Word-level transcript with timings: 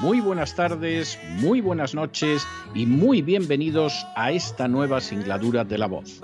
muy 0.00 0.20
buenas 0.20 0.54
tardes, 0.54 1.18
muy 1.40 1.60
buenas 1.60 1.94
noches 1.94 2.46
y 2.72 2.86
muy 2.86 3.20
bienvenidos 3.20 4.06
a 4.14 4.30
esta 4.30 4.68
nueva 4.68 5.00
singladura 5.00 5.64
de 5.64 5.76
la 5.76 5.86
voz. 5.86 6.20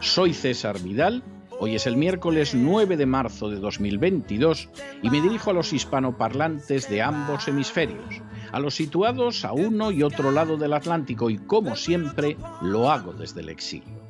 Soy 0.00 0.32
César 0.32 0.80
Vidal, 0.80 1.24
hoy 1.58 1.74
es 1.74 1.88
el 1.88 1.96
miércoles 1.96 2.54
9 2.54 2.96
de 2.96 3.06
marzo 3.06 3.50
de 3.50 3.56
2022 3.56 4.68
y 5.02 5.10
me 5.10 5.20
dirijo 5.20 5.50
a 5.50 5.54
los 5.54 5.72
hispanoparlantes 5.72 6.88
de 6.88 7.02
ambos 7.02 7.48
hemisferios, 7.48 8.22
a 8.52 8.60
los 8.60 8.76
situados 8.76 9.44
a 9.44 9.52
uno 9.52 9.90
y 9.90 10.04
otro 10.04 10.30
lado 10.30 10.56
del 10.56 10.72
Atlántico 10.72 11.28
y 11.28 11.38
como 11.38 11.74
siempre 11.74 12.36
lo 12.62 12.92
hago 12.92 13.12
desde 13.12 13.40
el 13.40 13.48
exilio. 13.48 14.06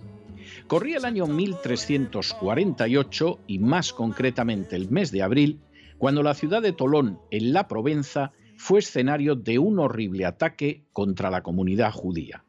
Corría 0.67 0.99
el 0.99 1.07
año 1.07 1.27
1348 1.27 3.39
y 3.47 3.61
más 3.61 3.95
concretamente 3.95 4.77
el 4.77 4.91
mes 4.91 5.11
de 5.11 5.23
abril, 5.23 5.61
cuando 5.97 6.23
la 6.23 6.35
ciudad 6.35 6.61
de 6.61 6.73
Tolón, 6.73 7.19
en 7.31 7.55
la 7.55 7.69
Provenza, 7.69 8.33
fue 8.57 8.81
escenario 8.81 9.35
de 9.35 9.59
un 9.59 9.79
horrible 9.79 10.25
ataque 10.25 10.85
contra 10.93 11.31
la 11.31 11.43
comunidad 11.43 11.93
judía. 11.93 12.45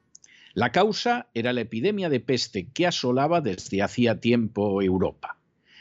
La 0.53 0.71
causa 0.71 1.29
era 1.33 1.53
la 1.53 1.61
epidemia 1.61 2.09
de 2.09 2.19
peste 2.19 2.67
que 2.73 2.87
asolaba 2.87 3.41
desde 3.41 3.83
hacía 3.83 4.19
tiempo 4.19 4.81
Europa. 4.81 5.37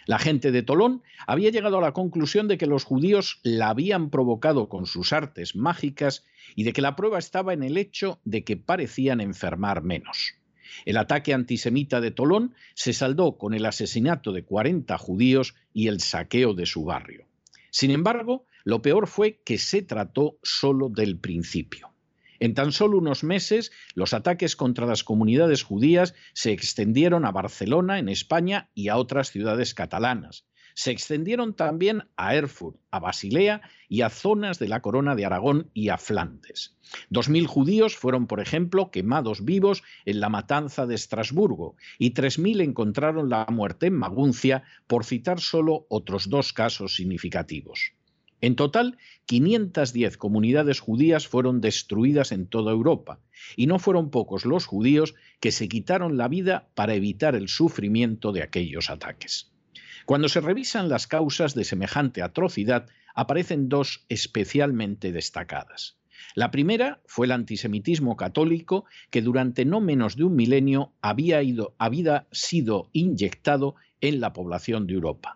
La 0.06 0.18
gente 0.18 0.52
de 0.52 0.62
Tolón 0.62 1.02
había 1.26 1.50
llegado 1.50 1.78
a 1.78 1.80
la 1.80 1.92
conclusión 1.92 2.46
de 2.46 2.58
que 2.58 2.66
los 2.66 2.84
judíos 2.84 3.40
la 3.42 3.70
habían 3.70 4.10
provocado 4.10 4.68
con 4.68 4.86
sus 4.86 5.12
artes 5.12 5.56
mágicas 5.56 6.24
y 6.54 6.62
de 6.64 6.72
que 6.72 6.82
la 6.82 6.94
prueba 6.94 7.18
estaba 7.18 7.52
en 7.54 7.64
el 7.64 7.76
hecho 7.76 8.20
de 8.24 8.44
que 8.44 8.56
parecían 8.56 9.20
enfermar 9.20 9.82
menos. 9.82 10.34
El 10.84 10.96
ataque 10.96 11.34
antisemita 11.34 12.00
de 12.00 12.10
Tolón 12.10 12.54
se 12.74 12.92
saldó 12.92 13.36
con 13.36 13.54
el 13.54 13.66
asesinato 13.66 14.32
de 14.32 14.44
40 14.44 14.96
judíos 14.98 15.54
y 15.72 15.88
el 15.88 16.00
saqueo 16.00 16.54
de 16.54 16.66
su 16.66 16.84
barrio. 16.84 17.26
Sin 17.70 17.90
embargo, 17.90 18.44
lo 18.66 18.82
peor 18.82 19.06
fue 19.06 19.40
que 19.44 19.58
se 19.58 19.80
trató 19.82 20.40
solo 20.42 20.88
del 20.88 21.20
principio. 21.20 21.94
En 22.40 22.52
tan 22.52 22.72
solo 22.72 22.98
unos 22.98 23.22
meses, 23.22 23.70
los 23.94 24.12
ataques 24.12 24.56
contra 24.56 24.86
las 24.86 25.04
comunidades 25.04 25.62
judías 25.62 26.14
se 26.34 26.50
extendieron 26.50 27.24
a 27.24 27.30
Barcelona, 27.30 28.00
en 28.00 28.08
España, 28.08 28.68
y 28.74 28.88
a 28.88 28.96
otras 28.96 29.30
ciudades 29.30 29.72
catalanas. 29.72 30.46
Se 30.74 30.90
extendieron 30.90 31.54
también 31.54 32.08
a 32.16 32.34
Erfurt, 32.34 32.76
a 32.90 32.98
Basilea 32.98 33.62
y 33.88 34.00
a 34.00 34.10
zonas 34.10 34.58
de 34.58 34.66
la 34.66 34.82
Corona 34.82 35.14
de 35.14 35.24
Aragón 35.24 35.70
y 35.72 35.90
a 35.90 35.96
Flandes. 35.96 36.76
Dos 37.08 37.28
mil 37.28 37.46
judíos 37.46 37.96
fueron, 37.96 38.26
por 38.26 38.40
ejemplo, 38.40 38.90
quemados 38.90 39.44
vivos 39.44 39.84
en 40.06 40.18
la 40.18 40.28
matanza 40.28 40.86
de 40.86 40.96
Estrasburgo 40.96 41.76
y 42.00 42.10
tres 42.10 42.40
mil 42.40 42.60
encontraron 42.60 43.30
la 43.30 43.46
muerte 43.48 43.86
en 43.86 43.94
Maguncia, 43.94 44.64
por 44.88 45.04
citar 45.04 45.38
solo 45.38 45.86
otros 45.88 46.28
dos 46.28 46.52
casos 46.52 46.96
significativos. 46.96 47.95
En 48.40 48.54
total, 48.54 48.98
510 49.26 50.18
comunidades 50.18 50.80
judías 50.80 51.26
fueron 51.26 51.60
destruidas 51.60 52.32
en 52.32 52.46
toda 52.46 52.72
Europa, 52.72 53.18
y 53.56 53.66
no 53.66 53.78
fueron 53.78 54.10
pocos 54.10 54.44
los 54.44 54.66
judíos 54.66 55.14
que 55.40 55.52
se 55.52 55.68
quitaron 55.68 56.16
la 56.16 56.28
vida 56.28 56.68
para 56.74 56.94
evitar 56.94 57.34
el 57.34 57.48
sufrimiento 57.48 58.32
de 58.32 58.42
aquellos 58.42 58.90
ataques. 58.90 59.50
Cuando 60.04 60.28
se 60.28 60.40
revisan 60.40 60.88
las 60.88 61.06
causas 61.06 61.54
de 61.54 61.64
semejante 61.64 62.22
atrocidad, 62.22 62.86
aparecen 63.14 63.68
dos 63.68 64.04
especialmente 64.08 65.10
destacadas. 65.12 65.96
La 66.34 66.50
primera 66.50 67.00
fue 67.06 67.26
el 67.26 67.32
antisemitismo 67.32 68.16
católico 68.16 68.84
que 69.10 69.22
durante 69.22 69.64
no 69.64 69.80
menos 69.80 70.16
de 70.16 70.24
un 70.24 70.36
milenio 70.36 70.92
había, 71.00 71.40
había 71.78 72.26
sido 72.30 72.90
inyectado 72.92 73.74
en 74.00 74.20
la 74.20 74.32
población 74.32 74.86
de 74.86 74.94
Europa. 74.94 75.34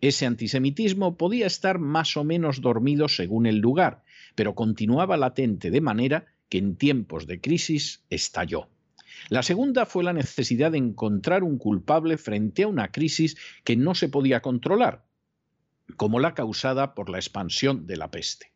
Ese 0.00 0.26
antisemitismo 0.26 1.16
podía 1.16 1.46
estar 1.46 1.78
más 1.78 2.16
o 2.16 2.24
menos 2.24 2.60
dormido 2.60 3.08
según 3.08 3.46
el 3.46 3.58
lugar, 3.58 4.04
pero 4.34 4.54
continuaba 4.54 5.16
latente 5.16 5.70
de 5.70 5.80
manera 5.80 6.26
que 6.48 6.58
en 6.58 6.76
tiempos 6.76 7.26
de 7.26 7.40
crisis 7.40 8.04
estalló. 8.08 8.68
La 9.28 9.42
segunda 9.42 9.84
fue 9.86 10.04
la 10.04 10.12
necesidad 10.12 10.72
de 10.72 10.78
encontrar 10.78 11.42
un 11.42 11.58
culpable 11.58 12.16
frente 12.16 12.62
a 12.62 12.68
una 12.68 12.92
crisis 12.92 13.36
que 13.64 13.76
no 13.76 13.94
se 13.94 14.08
podía 14.08 14.40
controlar, 14.40 15.04
como 15.96 16.20
la 16.20 16.34
causada 16.34 16.94
por 16.94 17.10
la 17.10 17.18
expansión 17.18 17.86
de 17.86 17.96
la 17.96 18.10
peste. 18.10 18.52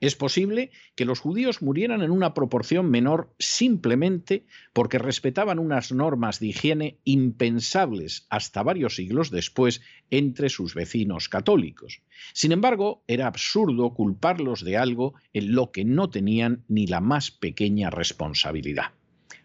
Es 0.00 0.14
posible 0.14 0.70
que 0.94 1.04
los 1.04 1.20
judíos 1.20 1.62
murieran 1.62 2.02
en 2.02 2.10
una 2.10 2.34
proporción 2.34 2.90
menor 2.90 3.32
simplemente 3.38 4.44
porque 4.72 4.98
respetaban 4.98 5.58
unas 5.58 5.92
normas 5.92 6.40
de 6.40 6.48
higiene 6.48 6.98
impensables 7.04 8.26
hasta 8.30 8.62
varios 8.62 8.96
siglos 8.96 9.30
después 9.30 9.80
entre 10.10 10.48
sus 10.48 10.74
vecinos 10.74 11.28
católicos. 11.28 12.02
Sin 12.32 12.52
embargo, 12.52 13.02
era 13.06 13.26
absurdo 13.26 13.94
culparlos 13.94 14.64
de 14.64 14.76
algo 14.76 15.14
en 15.32 15.54
lo 15.54 15.72
que 15.72 15.84
no 15.84 16.10
tenían 16.10 16.64
ni 16.68 16.86
la 16.86 17.00
más 17.00 17.30
pequeña 17.30 17.90
responsabilidad. 17.90 18.92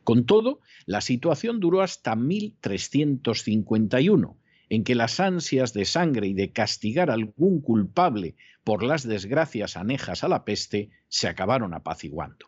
Con 0.04 0.26
todo, 0.26 0.60
la 0.86 1.02
situación 1.02 1.60
duró 1.60 1.82
hasta 1.82 2.16
1351, 2.16 4.38
en 4.74 4.84
que 4.84 4.96
las 4.96 5.20
ansias 5.20 5.72
de 5.74 5.86
sangre 5.86 6.26
y 6.26 6.34
de 6.34 6.52
castigar 6.52 7.12
a 7.12 7.14
algún 7.14 7.62
culpable 7.62 8.36
por 8.64 8.82
las 8.82 9.08
desgracias 9.08 9.78
anejas 9.78 10.24
a 10.24 10.28
la 10.28 10.46
peste 10.46 10.90
se 11.10 11.28
acabaron 11.28 11.76
apaciguando. 11.76 12.48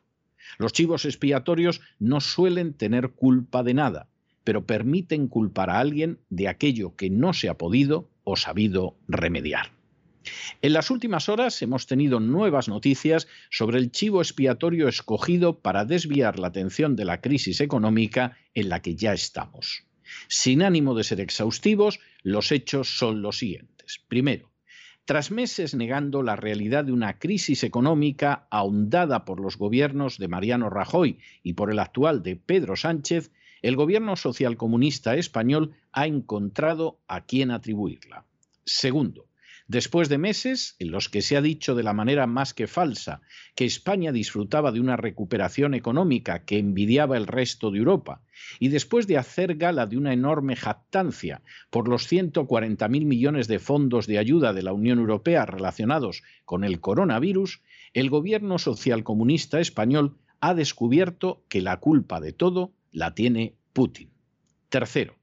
Los 0.57 0.73
chivos 0.73 1.05
expiatorios 1.05 1.81
no 1.99 2.21
suelen 2.21 2.73
tener 2.73 3.11
culpa 3.11 3.61
de 3.61 3.75
nada, 3.75 4.09
pero 4.43 4.65
permiten 4.65 5.27
culpar 5.27 5.69
a 5.69 5.77
alguien 5.77 6.17
de 6.31 6.47
aquello 6.47 6.95
que 6.95 7.11
no 7.11 7.31
se 7.31 7.47
ha 7.47 7.59
podido 7.59 8.09
o 8.23 8.35
sabido 8.35 8.97
remediar. 9.07 9.73
En 10.63 10.73
las 10.73 10.89
últimas 10.89 11.29
horas 11.29 11.61
hemos 11.61 11.85
tenido 11.85 12.19
nuevas 12.19 12.67
noticias 12.67 13.27
sobre 13.51 13.77
el 13.77 13.91
chivo 13.91 14.19
expiatorio 14.19 14.87
escogido 14.87 15.59
para 15.59 15.85
desviar 15.85 16.39
la 16.39 16.47
atención 16.47 16.95
de 16.95 17.05
la 17.05 17.21
crisis 17.21 17.61
económica 17.61 18.35
en 18.55 18.69
la 18.69 18.81
que 18.81 18.95
ya 18.95 19.13
estamos. 19.13 19.83
Sin 20.27 20.63
ánimo 20.63 20.95
de 20.95 21.03
ser 21.03 21.19
exhaustivos, 21.19 21.99
los 22.25 22.51
hechos 22.51 22.97
son 22.97 23.21
los 23.21 23.37
siguientes. 23.37 24.03
Primero, 24.07 24.49
tras 25.05 25.29
meses 25.29 25.75
negando 25.75 26.23
la 26.23 26.35
realidad 26.35 26.83
de 26.83 26.91
una 26.91 27.19
crisis 27.19 27.63
económica 27.63 28.47
ahondada 28.49 29.25
por 29.25 29.39
los 29.39 29.59
gobiernos 29.59 30.17
de 30.17 30.27
Mariano 30.27 30.71
Rajoy 30.71 31.19
y 31.43 31.53
por 31.53 31.69
el 31.69 31.77
actual 31.77 32.23
de 32.23 32.35
Pedro 32.35 32.75
Sánchez, 32.75 33.31
el 33.61 33.75
gobierno 33.75 34.15
socialcomunista 34.15 35.15
español 35.15 35.75
ha 35.91 36.07
encontrado 36.07 36.97
a 37.07 37.25
quién 37.25 37.51
atribuirla. 37.51 38.25
Segundo, 38.65 39.27
Después 39.67 40.09
de 40.09 40.19
meses 40.19 40.75
en 40.77 40.91
los 40.91 41.09
que 41.09 41.23
se 41.23 41.35
ha 41.37 41.41
dicho 41.41 41.73
de 41.73 41.81
la 41.81 41.93
manera 41.93 42.27
más 42.27 42.53
que 42.53 42.67
falsa 42.67 43.21
que 43.55 43.65
España 43.65 44.11
disfrutaba 44.11 44.71
de 44.71 44.79
una 44.79 44.95
recuperación 44.95 45.73
económica 45.73 46.45
que 46.45 46.59
envidiaba 46.59 47.17
el 47.17 47.25
resto 47.25 47.71
de 47.71 47.79
Europa, 47.79 48.21
y 48.59 48.67
después 48.67 49.07
de 49.07 49.17
hacer 49.17 49.55
gala 49.55 49.87
de 49.87 49.97
una 49.97 50.13
enorme 50.13 50.55
jactancia 50.55 51.41
por 51.71 51.87
los 51.87 52.11
140.000 52.11 53.05
millones 53.05 53.47
de 53.47 53.57
fondos 53.57 54.05
de 54.05 54.19
ayuda 54.19 54.53
de 54.53 54.61
la 54.61 54.71
Unión 54.71 54.99
Europea 54.99 55.47
relacionados 55.47 56.21
con 56.45 56.63
el 56.63 56.79
coronavirus, 56.79 57.61
el 57.93 58.11
gobierno 58.11 58.59
socialcomunista 58.59 59.59
español 59.59 60.15
ha 60.41 60.53
descubierto 60.53 61.43
que 61.49 61.61
la 61.61 61.79
culpa 61.79 62.19
de 62.19 62.33
todo 62.33 62.73
la 62.91 63.15
tiene 63.15 63.55
Putin. 63.73 64.11
Tercero, 64.69 65.15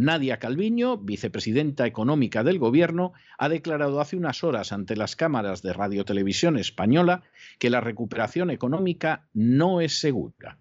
Nadia 0.00 0.38
Calviño, 0.38 0.96
vicepresidenta 0.96 1.84
económica 1.84 2.44
del 2.44 2.60
Gobierno, 2.60 3.14
ha 3.36 3.48
declarado 3.48 4.00
hace 4.00 4.16
unas 4.16 4.44
horas 4.44 4.70
ante 4.70 4.94
las 4.94 5.16
cámaras 5.16 5.60
de 5.60 5.72
Radiotelevisión 5.72 6.56
Española 6.56 7.24
que 7.58 7.68
la 7.68 7.80
recuperación 7.80 8.52
económica 8.52 9.28
no 9.34 9.80
es 9.80 9.98
segura. 9.98 10.56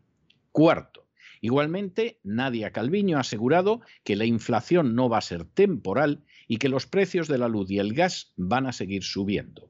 Cuarto, 0.52 1.06
igualmente 1.40 2.20
Nadia 2.24 2.72
Calviño 2.72 3.18
ha 3.18 3.20
asegurado 3.20 3.82
que 4.04 4.16
la 4.16 4.26
inflación 4.26 4.96
no 4.96 5.08
va 5.08 5.20
a 5.20 5.22
ser 5.22 5.46
temporal 5.46 6.24
y 6.48 6.58
que 6.58 6.70
los 6.70 6.88
precios 6.88 7.28
de 7.28 7.38
la 7.38 7.48
luz 7.48 7.70
y 7.70 7.78
el 7.78 7.94
gas 7.94 8.34
van 8.38 8.66
a 8.66 8.74
seguir 8.74 9.04
subiendo. 9.04 9.70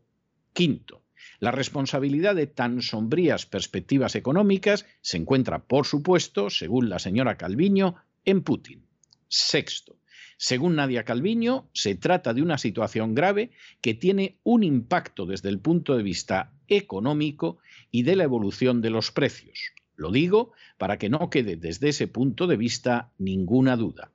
Quinto, 0.54 1.04
la 1.42 1.52
responsabilidad 1.52 2.36
de 2.36 2.48
tan 2.48 2.82
sombrías 2.82 3.46
perspectivas 3.46 4.16
económicas 4.16 4.86
se 5.02 5.18
encuentra, 5.18 5.66
por 5.66 5.86
supuesto, 5.86 6.50
según 6.50 6.88
la 6.88 7.00
señora 7.00 7.36
Calviño, 7.36 7.96
en 8.24 8.44
Putin. 8.44 8.87
Sexto, 9.28 9.98
según 10.38 10.76
Nadia 10.76 11.04
Calviño, 11.04 11.68
se 11.74 11.96
trata 11.96 12.34
de 12.34 12.44
una 12.44 12.60
situación 12.60 13.16
grave 13.16 13.52
que 13.82 13.96
tiene 13.96 14.40
un 14.44 14.64
impacto 14.64 15.26
desde 15.26 15.50
el 15.50 15.60
punto 15.60 15.98
de 15.98 16.04
vista 16.04 16.54
económico 16.68 17.58
y 17.90 18.04
de 18.04 18.16
la 18.16 18.24
evolución 18.24 18.82
de 18.82 18.92
los 18.92 19.12
precios. 19.12 19.58
Lo 19.96 20.12
digo 20.12 20.54
para 20.78 20.98
que 21.00 21.10
no 21.10 21.32
quede 21.32 21.56
desde 21.56 21.90
ese 21.90 22.08
punto 22.08 22.46
de 22.46 22.56
vista 22.56 23.12
ninguna 23.18 23.76
duda. 23.76 24.12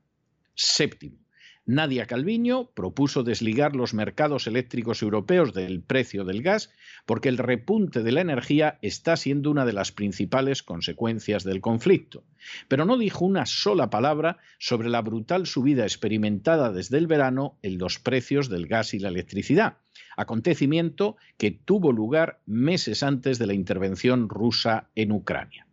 Séptimo, 0.55 1.19
Nadia 1.65 2.07
Calviño 2.07 2.71
propuso 2.75 3.23
desligar 3.23 3.77
los 3.77 3.95
mercados 3.95 4.49
eléctricos 4.49 5.01
europeos 5.01 5.55
del 5.55 5.81
precio 5.81 6.25
del 6.25 6.43
gas 6.43 6.71
porque 7.07 7.29
el 7.29 7.39
repunte 7.39 8.03
de 8.03 8.11
la 8.11 8.21
energía 8.21 8.81
está 8.83 9.17
siendo 9.17 9.49
una 9.49 9.65
de 9.65 9.73
las 9.73 9.93
principales 9.93 10.65
consecuencias 10.65 11.45
del 11.45 11.61
conflicto. 11.61 12.25
Pero 12.67 12.85
no 12.85 12.99
dijo 12.99 13.25
una 13.25 13.47
sola 13.47 13.91
palabra 13.91 14.39
sobre 14.59 14.89
la 14.89 15.03
brutal 15.03 15.47
subida 15.47 15.85
experimentada 15.85 16.73
desde 16.73 16.99
el 16.99 17.07
verano 17.07 17.59
en 17.63 17.79
los 17.79 18.01
precios 18.01 18.49
del 18.49 18.67
gas 18.67 18.93
y 18.93 18.99
la 18.99 19.11
electricidad, 19.11 19.77
acontecimiento 20.17 21.17
que 21.39 21.53
tuvo 21.53 21.93
lugar 21.93 22.41
meses 22.45 23.05
antes 23.05 23.39
de 23.39 23.47
la 23.47 23.55
intervención 23.55 24.29
rusa 24.29 24.89
en 24.97 25.13
Ucrania. 25.13 25.69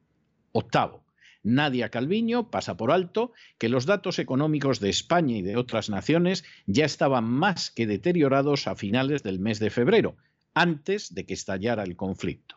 Octavo, 0.51 1.03
Nadia 1.43 1.89
Calviño 1.89 2.49
pasa 2.51 2.75
por 2.75 2.91
alto 2.91 3.31
que 3.57 3.69
los 3.69 3.85
datos 3.85 4.19
económicos 4.19 4.79
de 4.79 4.89
España 4.89 5.37
y 5.37 5.41
de 5.41 5.55
otras 5.55 5.89
naciones 5.89 6.43
ya 6.65 6.85
estaban 6.85 7.25
más 7.25 7.71
que 7.71 7.87
deteriorados 7.87 8.67
a 8.67 8.75
finales 8.75 9.23
del 9.23 9.39
mes 9.39 9.59
de 9.59 9.69
febrero, 9.69 10.17
antes 10.53 11.13
de 11.13 11.25
que 11.25 11.33
estallara 11.33 11.83
el 11.83 11.95
conflicto. 11.95 12.55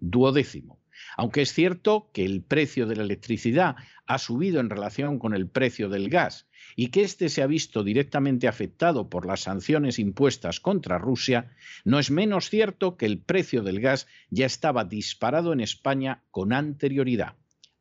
Duodécimo. 0.00 0.78
Aunque 1.16 1.42
es 1.42 1.52
cierto 1.52 2.08
que 2.12 2.24
el 2.24 2.42
precio 2.42 2.86
de 2.86 2.96
la 2.96 3.02
electricidad 3.02 3.76
ha 4.06 4.18
subido 4.18 4.60
en 4.60 4.70
relación 4.70 5.18
con 5.18 5.34
el 5.34 5.48
precio 5.48 5.88
del 5.88 6.08
gas 6.08 6.46
y 6.76 6.88
que 6.88 7.02
éste 7.02 7.28
se 7.28 7.42
ha 7.42 7.46
visto 7.46 7.84
directamente 7.84 8.48
afectado 8.48 9.08
por 9.10 9.26
las 9.26 9.40
sanciones 9.40 9.98
impuestas 9.98 10.60
contra 10.60 10.98
Rusia, 10.98 11.52
no 11.84 11.98
es 11.98 12.10
menos 12.10 12.48
cierto 12.48 12.96
que 12.96 13.06
el 13.06 13.18
precio 13.18 13.62
del 13.62 13.80
gas 13.80 14.06
ya 14.30 14.46
estaba 14.46 14.84
disparado 14.84 15.52
en 15.52 15.60
España 15.60 16.22
con 16.30 16.52
anterioridad. 16.52 17.34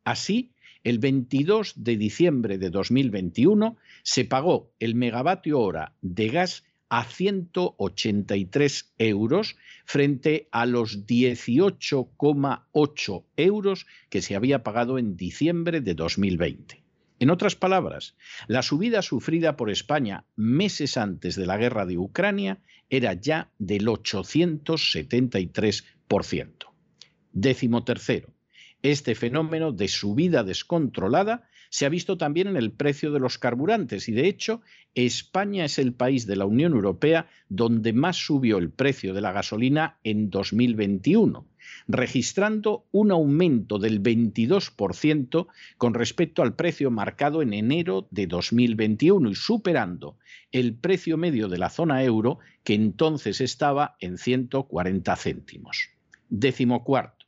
Así, 0.03 0.52
el 0.83 0.99
22 0.99 1.73
de 1.77 1.97
diciembre 1.97 2.57
de 2.57 2.69
2021 2.69 3.77
se 4.03 4.25
pagó 4.25 4.71
el 4.79 4.95
megavatio 4.95 5.59
hora 5.59 5.93
de 6.01 6.29
gas 6.29 6.63
a 6.89 7.05
183 7.05 8.93
euros 8.99 9.55
frente 9.85 10.49
a 10.51 10.65
los 10.65 11.05
18,8 11.07 13.23
euros 13.37 13.87
que 14.09 14.21
se 14.21 14.35
había 14.35 14.63
pagado 14.63 14.97
en 14.99 15.15
diciembre 15.17 15.81
de 15.81 15.95
2020. 15.95 16.83
En 17.19 17.29
otras 17.29 17.55
palabras, 17.55 18.15
la 18.47 18.61
subida 18.61 19.01
sufrida 19.01 19.55
por 19.55 19.71
España 19.71 20.25
meses 20.35 20.97
antes 20.97 21.35
de 21.35 21.45
la 21.45 21.55
guerra 21.57 21.85
de 21.85 21.97
Ucrania 21.97 22.59
era 22.89 23.13
ya 23.13 23.49
del 23.57 23.87
873%. 23.87 26.51
Décimo 27.31 27.85
tercero, 27.85 28.32
este 28.83 29.15
fenómeno 29.15 29.71
de 29.71 29.87
subida 29.87 30.43
descontrolada 30.43 31.47
se 31.69 31.85
ha 31.85 31.89
visto 31.89 32.17
también 32.17 32.49
en 32.49 32.57
el 32.57 32.71
precio 32.71 33.11
de 33.11 33.19
los 33.19 33.39
carburantes 33.39 34.07
y 34.09 34.11
de 34.11 34.27
hecho 34.27 34.61
España 34.93 35.65
es 35.65 35.79
el 35.79 35.93
país 35.93 36.27
de 36.27 36.35
la 36.35 36.45
Unión 36.45 36.73
Europea 36.73 37.27
donde 37.49 37.93
más 37.93 38.17
subió 38.17 38.57
el 38.57 38.69
precio 38.69 39.13
de 39.13 39.21
la 39.21 39.31
gasolina 39.31 39.97
en 40.03 40.29
2021, 40.29 41.47
registrando 41.87 42.85
un 42.91 43.11
aumento 43.11 43.79
del 43.79 44.03
22% 44.03 45.47
con 45.77 45.93
respecto 45.93 46.43
al 46.43 46.55
precio 46.55 46.91
marcado 46.91 47.41
en 47.41 47.53
enero 47.53 48.07
de 48.11 48.27
2021 48.27 49.31
y 49.31 49.35
superando 49.35 50.17
el 50.51 50.75
precio 50.75 51.17
medio 51.17 51.47
de 51.47 51.57
la 51.57 51.69
zona 51.69 52.03
euro 52.03 52.37
que 52.63 52.73
entonces 52.73 53.39
estaba 53.39 53.95
en 53.99 54.17
140 54.17 55.15
céntimos. 55.15 55.89
Décimo 56.29 56.83
cuarto 56.83 57.22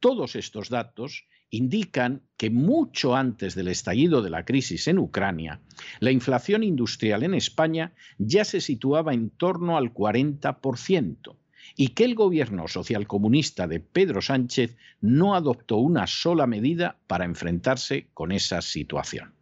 todos 0.00 0.36
estos 0.36 0.68
datos 0.68 1.26
indican 1.50 2.22
que 2.36 2.50
mucho 2.50 3.16
antes 3.16 3.54
del 3.54 3.68
estallido 3.68 4.22
de 4.22 4.30
la 4.30 4.44
crisis 4.44 4.86
en 4.88 4.98
Ucrania, 4.98 5.60
la 6.00 6.10
inflación 6.10 6.62
industrial 6.62 7.22
en 7.22 7.34
España 7.34 7.94
ya 8.18 8.44
se 8.44 8.60
situaba 8.60 9.14
en 9.14 9.30
torno 9.30 9.76
al 9.76 9.92
40% 9.92 11.36
y 11.76 11.88
que 11.88 12.04
el 12.04 12.14
gobierno 12.14 12.68
socialcomunista 12.68 13.66
de 13.66 13.80
Pedro 13.80 14.20
Sánchez 14.20 14.76
no 15.00 15.34
adoptó 15.34 15.76
una 15.76 16.06
sola 16.06 16.46
medida 16.46 16.98
para 17.06 17.24
enfrentarse 17.24 18.08
con 18.14 18.32
esa 18.32 18.62
situación. 18.62 19.32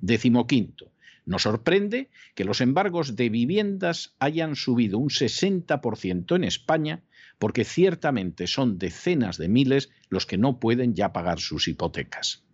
Décimo 0.00 0.46
quinto. 0.46 0.92
Nos 1.26 1.42
sorprende 1.42 2.08
que 2.36 2.44
los 2.44 2.60
embargos 2.60 3.16
de 3.16 3.28
viviendas 3.28 4.14
hayan 4.20 4.54
subido 4.54 4.98
un 4.98 5.08
60% 5.08 6.36
en 6.36 6.44
España 6.44 7.02
porque 7.38 7.64
ciertamente 7.64 8.46
son 8.46 8.78
decenas 8.78 9.36
de 9.36 9.48
miles 9.48 9.90
los 10.08 10.24
que 10.24 10.38
no 10.38 10.60
pueden 10.60 10.94
ya 10.94 11.12
pagar 11.12 11.40
sus 11.40 11.66
hipotecas. 11.66 12.44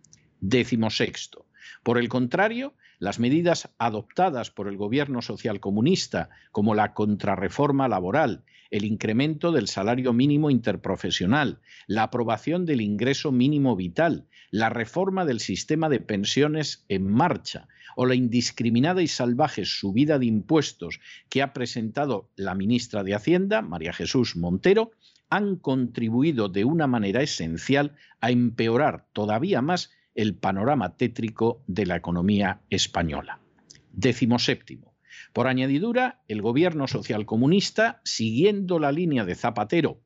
Décimo 0.41 0.89
sexto. 0.89 1.45
Por 1.83 1.99
el 1.99 2.09
contrario, 2.09 2.73
las 2.97 3.19
medidas 3.19 3.69
adoptadas 3.77 4.49
por 4.49 4.67
el 4.67 4.75
gobierno 4.75 5.21
socialcomunista, 5.21 6.29
como 6.51 6.73
la 6.73 6.93
contrarreforma 6.93 7.87
laboral, 7.87 8.43
el 8.71 8.85
incremento 8.85 9.51
del 9.51 9.67
salario 9.67 10.13
mínimo 10.13 10.49
interprofesional, 10.49 11.61
la 11.85 12.03
aprobación 12.03 12.65
del 12.65 12.81
ingreso 12.81 13.31
mínimo 13.31 13.75
vital, 13.75 14.25
la 14.49 14.69
reforma 14.69 15.25
del 15.25 15.39
sistema 15.39 15.89
de 15.89 15.99
pensiones 15.99 16.85
en 16.89 17.07
marcha 17.07 17.67
o 17.95 18.05
la 18.05 18.15
indiscriminada 18.15 19.01
y 19.01 19.07
salvaje 19.07 19.65
subida 19.65 20.19
de 20.19 20.25
impuestos 20.25 20.99
que 21.29 21.41
ha 21.41 21.53
presentado 21.53 22.29
la 22.35 22.55
ministra 22.55 23.03
de 23.03 23.15
Hacienda, 23.15 23.61
María 23.61 23.93
Jesús 23.93 24.35
Montero, 24.35 24.91
han 25.29 25.55
contribuido 25.55 26.47
de 26.47 26.63
una 26.63 26.87
manera 26.87 27.21
esencial 27.21 27.95
a 28.21 28.29
empeorar 28.29 29.07
todavía 29.13 29.61
más 29.61 29.91
el 30.15 30.35
panorama 30.35 30.95
tétrico 30.95 31.63
de 31.67 31.85
la 31.85 31.95
economía 31.95 32.61
española. 32.69 33.39
Décimo 33.91 34.37
séptimo. 34.39 34.93
Por 35.33 35.47
añadidura, 35.47 36.21
el 36.27 36.41
gobierno 36.41 36.87
socialcomunista, 36.87 38.01
siguiendo 38.03 38.77
la 38.77 38.91
línea 38.91 39.25
de 39.25 39.33
Zapatero 39.33 40.01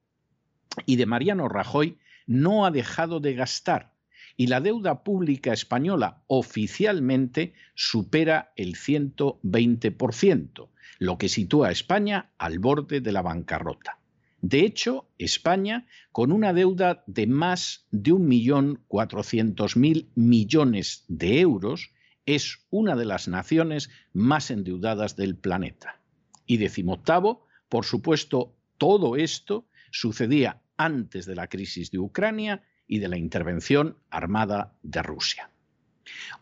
y 0.85 0.95
de 0.95 1.05
Mariano 1.05 1.49
Rajoy, 1.49 1.97
no 2.25 2.65
ha 2.65 2.71
dejado 2.71 3.19
de 3.19 3.33
gastar 3.33 3.93
y 4.37 4.47
la 4.47 4.61
deuda 4.61 5.03
pública 5.03 5.51
española 5.51 6.21
oficialmente 6.27 7.53
supera 7.73 8.53
el 8.55 8.75
120%, 8.75 10.69
lo 10.99 11.17
que 11.17 11.27
sitúa 11.27 11.69
a 11.69 11.71
España 11.71 12.29
al 12.37 12.59
borde 12.59 13.01
de 13.01 13.11
la 13.11 13.23
bancarrota. 13.23 13.99
De 14.41 14.59
hecho, 14.59 15.09
España, 15.17 15.87
con 16.11 16.31
una 16.31 16.53
deuda 16.53 17.03
de 17.07 17.25
más 17.25 17.87
de 17.89 18.13
1.400.000 18.13 20.09
millones 20.13 21.03
de 21.07 21.39
euros, 21.39 21.89
es 22.27 22.59
una 22.69 22.95
de 22.95 23.05
las 23.05 23.27
naciones 23.27 23.89
más 24.13 24.51
endeudadas 24.51 25.15
del 25.15 25.35
planeta. 25.35 25.99
Y 26.45 26.57
decimoctavo, 26.57 27.47
por 27.69 27.85
supuesto, 27.85 28.53
todo 28.77 29.15
esto 29.15 29.67
sucedía 29.89 30.61
antes 30.77 31.25
de 31.25 31.33
la 31.35 31.47
crisis 31.47 31.89
de 31.89 31.97
Ucrania 31.97 32.61
y 32.87 32.99
de 32.99 33.07
la 33.07 33.17
intervención 33.17 33.97
armada 34.09 34.73
de 34.83 35.03
Rusia. 35.03 35.51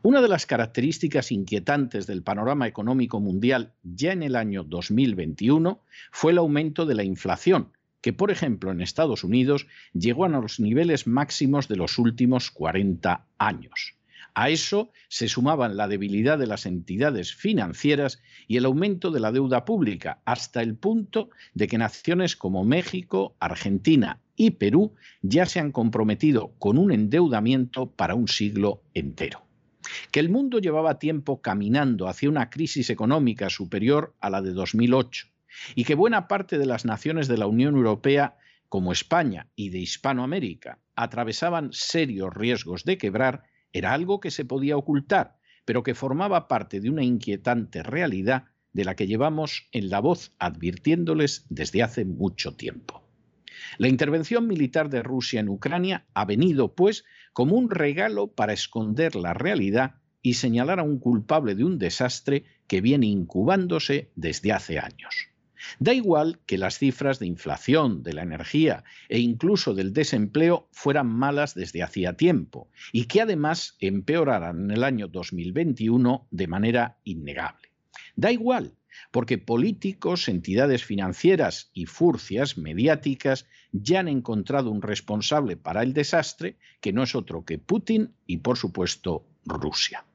Una 0.01 0.21
de 0.21 0.27
las 0.27 0.45
características 0.45 1.31
inquietantes 1.31 2.05
del 2.05 2.21
panorama 2.21 2.67
económico 2.67 3.19
mundial 3.19 3.73
ya 3.83 4.11
en 4.11 4.21
el 4.23 4.35
año 4.35 4.63
2021 4.63 5.81
fue 6.11 6.31
el 6.31 6.37
aumento 6.37 6.85
de 6.85 6.95
la 6.95 7.03
inflación, 7.03 7.71
que 8.01 8.13
por 8.13 8.29
ejemplo 8.29 8.71
en 8.71 8.81
Estados 8.81 9.23
Unidos 9.23 9.65
llegó 9.93 10.25
a 10.25 10.29
los 10.29 10.59
niveles 10.59 11.07
máximos 11.07 11.67
de 11.67 11.77
los 11.77 11.97
últimos 11.97 12.51
40 12.51 13.25
años. 13.39 13.95
A 14.35 14.49
eso 14.49 14.91
se 15.07 15.29
sumaban 15.29 15.77
la 15.77 15.87
debilidad 15.87 16.37
de 16.37 16.45
las 16.45 16.65
entidades 16.65 17.33
financieras 17.33 18.21
y 18.47 18.57
el 18.57 18.65
aumento 18.65 19.09
de 19.09 19.21
la 19.21 19.31
deuda 19.31 19.63
pública, 19.63 20.21
hasta 20.25 20.61
el 20.61 20.75
punto 20.75 21.29
de 21.53 21.67
que 21.67 21.77
naciones 21.77 22.35
como 22.35 22.65
México, 22.65 23.35
Argentina 23.39 24.19
y 24.35 24.51
Perú 24.51 24.93
ya 25.21 25.45
se 25.45 25.59
han 25.59 25.71
comprometido 25.71 26.53
con 26.59 26.77
un 26.77 26.91
endeudamiento 26.91 27.91
para 27.91 28.15
un 28.15 28.27
siglo 28.27 28.83
entero. 28.93 29.43
Que 30.11 30.19
el 30.19 30.29
mundo 30.29 30.59
llevaba 30.59 30.99
tiempo 30.99 31.41
caminando 31.41 32.07
hacia 32.07 32.29
una 32.29 32.49
crisis 32.49 32.89
económica 32.89 33.49
superior 33.49 34.15
a 34.19 34.29
la 34.29 34.41
de 34.41 34.51
2008 34.51 35.27
y 35.75 35.83
que 35.85 35.95
buena 35.95 36.27
parte 36.27 36.57
de 36.57 36.65
las 36.65 36.85
naciones 36.85 37.27
de 37.27 37.37
la 37.37 37.47
Unión 37.47 37.75
Europea, 37.75 38.37
como 38.67 38.91
España 38.91 39.47
y 39.55 39.69
de 39.69 39.79
Hispanoamérica, 39.79 40.79
atravesaban 40.95 41.69
serios 41.71 42.33
riesgos 42.33 42.83
de 42.83 42.97
quebrar, 42.97 43.43
era 43.73 43.93
algo 43.93 44.19
que 44.19 44.31
se 44.31 44.45
podía 44.45 44.77
ocultar, 44.77 45.37
pero 45.65 45.83
que 45.83 45.95
formaba 45.95 46.47
parte 46.47 46.79
de 46.79 46.89
una 46.89 47.03
inquietante 47.03 47.83
realidad 47.83 48.45
de 48.73 48.85
la 48.85 48.95
que 48.95 49.07
llevamos 49.07 49.67
en 49.71 49.89
la 49.89 49.99
voz 49.99 50.33
advirtiéndoles 50.39 51.45
desde 51.49 51.83
hace 51.83 52.05
mucho 52.05 52.55
tiempo. 52.55 53.04
La 53.77 53.87
intervención 53.87 54.47
militar 54.47 54.89
de 54.89 55.03
Rusia 55.03 55.39
en 55.39 55.49
Ucrania 55.49 56.05
ha 56.13 56.25
venido, 56.25 56.73
pues, 56.75 57.05
como 57.33 57.55
un 57.55 57.69
regalo 57.69 58.27
para 58.27 58.53
esconder 58.53 59.15
la 59.15 59.33
realidad 59.33 59.95
y 60.21 60.35
señalar 60.35 60.79
a 60.79 60.83
un 60.83 60.99
culpable 60.99 61.55
de 61.55 61.63
un 61.63 61.77
desastre 61.77 62.45
que 62.67 62.81
viene 62.81 63.07
incubándose 63.07 64.09
desde 64.15 64.51
hace 64.51 64.79
años. 64.79 65.29
Da 65.79 65.93
igual 65.93 66.39
que 66.45 66.57
las 66.57 66.77
cifras 66.77 67.19
de 67.19 67.27
inflación, 67.27 68.03
de 68.03 68.13
la 68.13 68.23
energía 68.23 68.83
e 69.09 69.19
incluso 69.19 69.73
del 69.73 69.93
desempleo 69.93 70.67
fueran 70.71 71.07
malas 71.07 71.55
desde 71.55 71.83
hacía 71.83 72.13
tiempo 72.13 72.69
y 72.91 73.05
que 73.05 73.21
además 73.21 73.75
empeoraran 73.79 74.65
en 74.65 74.71
el 74.71 74.83
año 74.83 75.07
2021 75.07 76.27
de 76.31 76.47
manera 76.47 76.97
innegable. 77.03 77.69
Da 78.15 78.31
igual 78.31 78.73
porque 79.11 79.37
políticos, 79.37 80.27
entidades 80.27 80.83
financieras 80.83 81.71
y 81.73 81.85
furcias 81.85 82.57
mediáticas 82.57 83.45
ya 83.71 83.99
han 83.99 84.07
encontrado 84.07 84.71
un 84.71 84.81
responsable 84.81 85.57
para 85.57 85.83
el 85.83 85.93
desastre 85.93 86.57
que 86.81 86.93
no 86.93 87.03
es 87.03 87.15
otro 87.15 87.45
que 87.45 87.57
Putin 87.57 88.13
y, 88.25 88.37
por 88.37 88.57
supuesto, 88.57 89.25
Rusia. 89.45 90.05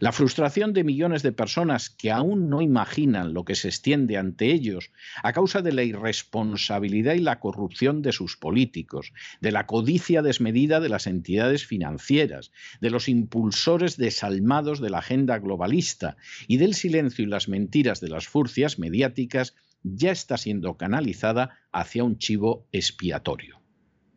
La 0.00 0.12
frustración 0.12 0.72
de 0.72 0.84
millones 0.84 1.22
de 1.22 1.32
personas 1.32 1.90
que 1.90 2.10
aún 2.10 2.48
no 2.48 2.60
imaginan 2.60 3.34
lo 3.34 3.44
que 3.44 3.54
se 3.54 3.68
extiende 3.68 4.16
ante 4.16 4.52
ellos 4.52 4.90
a 5.22 5.32
causa 5.32 5.62
de 5.62 5.72
la 5.72 5.82
irresponsabilidad 5.82 7.14
y 7.14 7.20
la 7.20 7.40
corrupción 7.40 8.02
de 8.02 8.12
sus 8.12 8.36
políticos, 8.36 9.12
de 9.40 9.52
la 9.52 9.66
codicia 9.66 10.22
desmedida 10.22 10.80
de 10.80 10.88
las 10.88 11.06
entidades 11.06 11.66
financieras, 11.66 12.52
de 12.80 12.90
los 12.90 13.08
impulsores 13.08 13.96
desalmados 13.96 14.80
de 14.80 14.90
la 14.90 14.98
agenda 14.98 15.38
globalista 15.38 16.16
y 16.46 16.56
del 16.56 16.74
silencio 16.74 17.24
y 17.24 17.28
las 17.28 17.48
mentiras 17.48 18.00
de 18.00 18.08
las 18.08 18.28
furcias 18.28 18.78
mediáticas 18.78 19.54
ya 19.82 20.10
está 20.10 20.38
siendo 20.38 20.76
canalizada 20.76 21.58
hacia 21.72 22.04
un 22.04 22.18
chivo 22.18 22.66
expiatorio. 22.72 23.60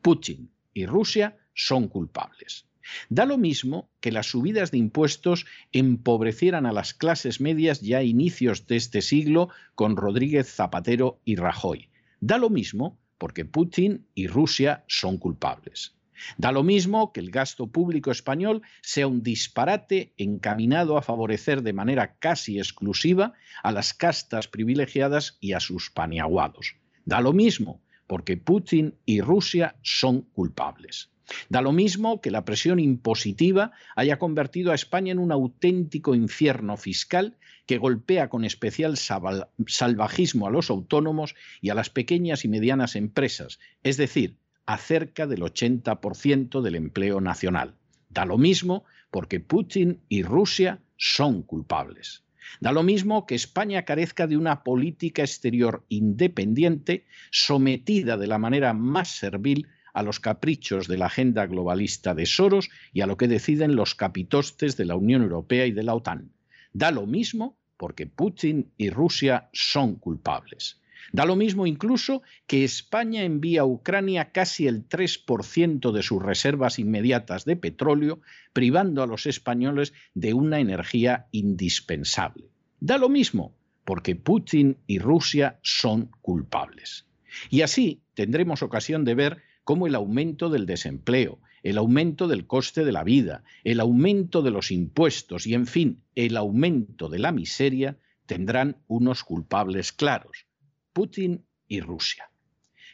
Putin 0.01 0.51
y 0.73 0.85
Rusia 0.85 1.37
son 1.53 1.87
culpables. 1.87 2.65
Da 3.09 3.25
lo 3.25 3.37
mismo 3.37 3.89
que 3.99 4.11
las 4.11 4.27
subidas 4.27 4.71
de 4.71 4.77
impuestos 4.77 5.45
empobrecieran 5.71 6.65
a 6.65 6.71
las 6.71 6.93
clases 6.93 7.41
medias 7.41 7.81
ya 7.81 7.99
a 7.99 8.03
inicios 8.03 8.67
de 8.67 8.75
este 8.75 9.01
siglo 9.01 9.49
con 9.75 9.97
Rodríguez 9.97 10.53
Zapatero 10.53 11.19
y 11.25 11.35
Rajoy. 11.35 11.89
Da 12.19 12.37
lo 12.37 12.49
mismo 12.49 12.99
porque 13.17 13.45
Putin 13.45 14.07
y 14.15 14.27
Rusia 14.27 14.83
son 14.87 15.17
culpables. 15.17 15.97
Da 16.37 16.51
lo 16.51 16.63
mismo 16.63 17.13
que 17.13 17.19
el 17.19 17.29
gasto 17.29 17.67
público 17.67 18.11
español 18.11 18.63
sea 18.81 19.07
un 19.07 19.21
disparate 19.21 20.13
encaminado 20.17 20.97
a 20.97 21.01
favorecer 21.01 21.61
de 21.61 21.73
manera 21.73 22.17
casi 22.17 22.57
exclusiva 22.57 23.33
a 23.63 23.71
las 23.71 23.93
castas 23.93 24.47
privilegiadas 24.47 25.37
y 25.39 25.53
a 25.53 25.59
sus 25.59 25.91
paniaguados. 25.91 26.75
Da 27.05 27.21
lo 27.21 27.33
mismo 27.33 27.81
porque 28.07 28.37
Putin 28.37 28.95
y 29.05 29.21
Rusia 29.21 29.75
son 29.83 30.21
culpables. 30.21 31.11
Da 31.49 31.61
lo 31.61 31.71
mismo 31.71 32.21
que 32.21 32.31
la 32.31 32.45
presión 32.45 32.79
impositiva 32.79 33.71
haya 33.95 34.17
convertido 34.17 34.71
a 34.71 34.75
España 34.75 35.11
en 35.11 35.19
un 35.19 35.31
auténtico 35.31 36.15
infierno 36.15 36.77
fiscal 36.77 37.37
que 37.65 37.77
golpea 37.77 38.29
con 38.29 38.45
especial 38.45 38.97
salvajismo 38.97 40.47
a 40.47 40.51
los 40.51 40.69
autónomos 40.69 41.35
y 41.61 41.69
a 41.69 41.75
las 41.75 41.89
pequeñas 41.89 42.45
y 42.45 42.47
medianas 42.47 42.95
empresas, 42.95 43.59
es 43.83 43.97
decir, 43.97 44.37
a 44.65 44.77
cerca 44.77 45.27
del 45.27 45.41
80% 45.41 46.61
del 46.61 46.75
empleo 46.75 47.21
nacional. 47.21 47.75
Da 48.09 48.25
lo 48.25 48.37
mismo 48.37 48.85
porque 49.11 49.39
Putin 49.39 50.01
y 50.09 50.23
Rusia 50.23 50.81
son 50.97 51.43
culpables. 51.43 52.23
Da 52.61 52.71
lo 52.71 52.83
mismo 52.83 53.25
que 53.25 53.35
España 53.35 53.83
carezca 53.83 54.27
de 54.27 54.37
una 54.37 54.63
política 54.63 55.21
exterior 55.21 55.85
independiente 55.89 57.05
sometida 57.31 58.17
de 58.17 58.27
la 58.27 58.37
manera 58.37 58.73
más 58.73 59.09
servil 59.09 59.67
a 59.97 60.03
los 60.03 60.19
caprichos 60.19 60.87
de 60.87 60.95
la 60.99 61.07
agenda 61.07 61.47
globalista 61.47 62.13
de 62.13 62.27
Soros 62.27 62.69
y 62.93 63.01
a 63.01 63.07
lo 63.07 63.17
que 63.17 63.27
deciden 63.27 63.75
los 63.75 63.95
capitostes 63.95 64.77
de 64.77 64.85
la 64.85 64.95
Unión 64.95 65.23
Europea 65.23 65.65
y 65.65 65.71
de 65.71 65.81
la 65.81 65.95
OTAN. 65.95 66.33
Da 66.71 66.91
lo 66.91 67.07
mismo 67.07 67.57
porque 67.77 68.05
Putin 68.05 68.71
y 68.77 68.91
Rusia 68.91 69.49
son 69.53 69.95
culpables. 69.95 70.79
Da 71.13 71.25
lo 71.25 71.35
mismo 71.35 71.65
incluso 71.65 72.21
que 72.45 72.63
España 72.63 73.23
envía 73.23 73.61
a 73.61 73.65
Ucrania 73.65 74.31
casi 74.31 74.67
el 74.67 74.87
3% 74.87 75.91
de 75.91 76.03
sus 76.03 76.21
reservas 76.21 76.77
inmediatas 76.77 77.43
de 77.45 77.55
petróleo, 77.55 78.21
privando 78.53 79.01
a 79.01 79.07
los 79.07 79.25
españoles 79.25 79.93
de 80.13 80.35
una 80.35 80.59
energía 80.59 81.25
indispensable. 81.31 82.51
Da 82.79 82.99
lo 82.99 83.09
mismo 83.09 83.55
porque 83.83 84.15
Putin 84.15 84.77
y 84.85 84.99
Rusia 84.99 85.59
son 85.63 86.11
culpables. 86.21 87.07
Y 87.49 87.61
así 87.61 88.03
tendremos 88.13 88.61
ocasión 88.61 89.03
de 89.03 89.15
ver 89.15 89.46
como 89.67 89.85
el 89.85 89.95
aumento 89.95 90.49
del 90.49 90.65
desempleo, 90.65 91.41
el 91.61 91.77
aumento 91.77 92.29
del 92.29 92.47
coste 92.47 92.85
de 92.85 92.93
la 92.93 93.03
vida, 93.03 93.43
el 93.65 93.81
aumento 93.81 94.41
de 94.41 94.49
los 94.49 94.71
impuestos 94.71 95.45
y, 95.45 95.55
en 95.55 95.67
fin, 95.67 96.03
el 96.15 96.37
aumento 96.37 97.09
de 97.09 97.19
la 97.19 97.33
miseria, 97.33 97.97
tendrán 98.25 98.77
unos 98.87 99.25
culpables 99.25 99.91
claros, 99.91 100.45
Putin 100.93 101.43
y 101.67 101.81
Rusia. 101.81 102.31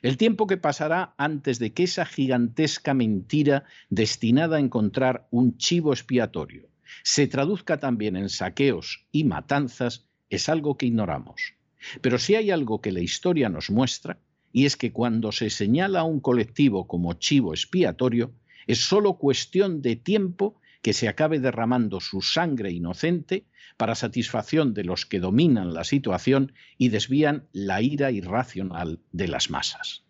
El 0.01 0.17
tiempo 0.17 0.47
que 0.47 0.57
pasará 0.57 1.13
antes 1.19 1.59
de 1.59 1.73
que 1.73 1.83
esa 1.83 2.07
gigantesca 2.07 2.95
mentira 2.95 3.65
destinada 3.91 4.57
a 4.57 4.59
encontrar 4.59 5.27
un 5.29 5.57
chivo 5.57 5.93
expiatorio 5.93 6.69
se 7.03 7.27
traduzca 7.27 7.79
también 7.79 8.15
en 8.15 8.29
saqueos 8.29 9.05
y 9.11 9.25
matanzas 9.25 10.07
es 10.31 10.49
algo 10.49 10.75
que 10.75 10.87
ignoramos. 10.87 11.53
Pero 12.01 12.17
si 12.17 12.33
hay 12.33 12.49
algo 12.49 12.81
que 12.81 12.91
la 12.91 13.01
historia 13.01 13.47
nos 13.47 13.69
muestra, 13.69 14.17
y 14.53 14.65
es 14.65 14.77
que 14.77 14.93
cuando 14.93 15.31
se 15.31 15.49
señala 15.49 16.01
a 16.01 16.03
un 16.03 16.19
colectivo 16.19 16.87
como 16.87 17.13
chivo 17.13 17.53
expiatorio, 17.53 18.31
es 18.67 18.85
solo 18.85 19.17
cuestión 19.17 19.81
de 19.81 19.95
tiempo 19.95 20.61
que 20.83 20.93
se 20.93 21.07
acabe 21.07 21.39
derramando 21.39 21.99
su 21.99 22.21
sangre 22.21 22.71
inocente 22.71 23.45
para 23.77 23.95
satisfacción 23.95 24.73
de 24.73 24.83
los 24.83 25.05
que 25.05 25.19
dominan 25.19 25.73
la 25.73 25.83
situación 25.83 26.53
y 26.77 26.89
desvían 26.89 27.47
la 27.51 27.81
ira 27.81 28.11
irracional 28.11 28.99
de 29.11 29.27
las 29.27 29.49
masas. 29.49 30.03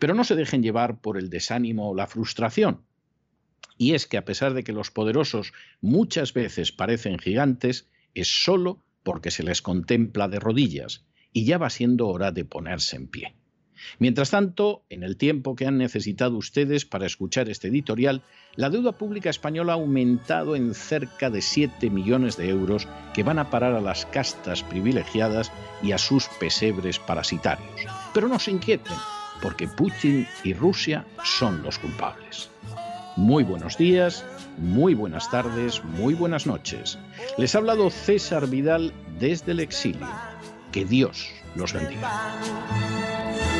Pero 0.00 0.14
no 0.14 0.24
se 0.24 0.34
dejen 0.34 0.62
llevar 0.62 1.00
por 1.00 1.16
el 1.16 1.30
desánimo 1.30 1.90
o 1.90 1.94
la 1.94 2.08
frustración. 2.08 2.82
Y 3.78 3.92
es 3.92 4.06
que 4.06 4.16
a 4.16 4.24
pesar 4.24 4.54
de 4.54 4.64
que 4.64 4.72
los 4.72 4.90
poderosos 4.90 5.52
muchas 5.80 6.32
veces 6.32 6.72
parecen 6.72 7.18
gigantes, 7.18 7.88
es 8.14 8.42
solo 8.42 8.82
porque 9.02 9.30
se 9.30 9.44
les 9.44 9.62
contempla 9.62 10.28
de 10.28 10.40
rodillas 10.40 11.04
y 11.32 11.44
ya 11.44 11.58
va 11.58 11.70
siendo 11.70 12.08
hora 12.08 12.32
de 12.32 12.44
ponerse 12.44 12.96
en 12.96 13.08
pie. 13.08 13.36
Mientras 13.98 14.30
tanto, 14.30 14.82
en 14.90 15.02
el 15.02 15.16
tiempo 15.16 15.56
que 15.56 15.66
han 15.66 15.78
necesitado 15.78 16.36
ustedes 16.36 16.84
para 16.84 17.06
escuchar 17.06 17.48
este 17.48 17.68
editorial, 17.68 18.22
la 18.54 18.70
deuda 18.70 18.92
pública 18.92 19.30
española 19.30 19.72
ha 19.72 19.76
aumentado 19.76 20.56
en 20.56 20.74
cerca 20.74 21.30
de 21.30 21.42
7 21.42 21.90
millones 21.90 22.36
de 22.36 22.48
euros 22.48 22.88
que 23.14 23.22
van 23.22 23.38
a 23.38 23.50
parar 23.50 23.74
a 23.74 23.80
las 23.80 24.06
castas 24.06 24.62
privilegiadas 24.62 25.52
y 25.82 25.92
a 25.92 25.98
sus 25.98 26.28
pesebres 26.40 26.98
parasitarios. 26.98 27.86
Pero 28.14 28.28
no 28.28 28.38
se 28.38 28.50
inquieten, 28.50 28.96
porque 29.42 29.68
Putin 29.68 30.26
y 30.44 30.54
Rusia 30.54 31.04
son 31.24 31.62
los 31.62 31.78
culpables. 31.78 32.50
Muy 33.16 33.44
buenos 33.44 33.78
días, 33.78 34.24
muy 34.58 34.94
buenas 34.94 35.30
tardes, 35.30 35.82
muy 35.84 36.14
buenas 36.14 36.46
noches. 36.46 36.98
Les 37.38 37.54
ha 37.54 37.58
hablado 37.58 37.90
César 37.90 38.46
Vidal 38.46 38.92
desde 39.18 39.52
el 39.52 39.60
exilio. 39.60 40.06
Que 40.72 40.84
Dios 40.84 41.30
los 41.54 41.72
bendiga. 41.72 42.36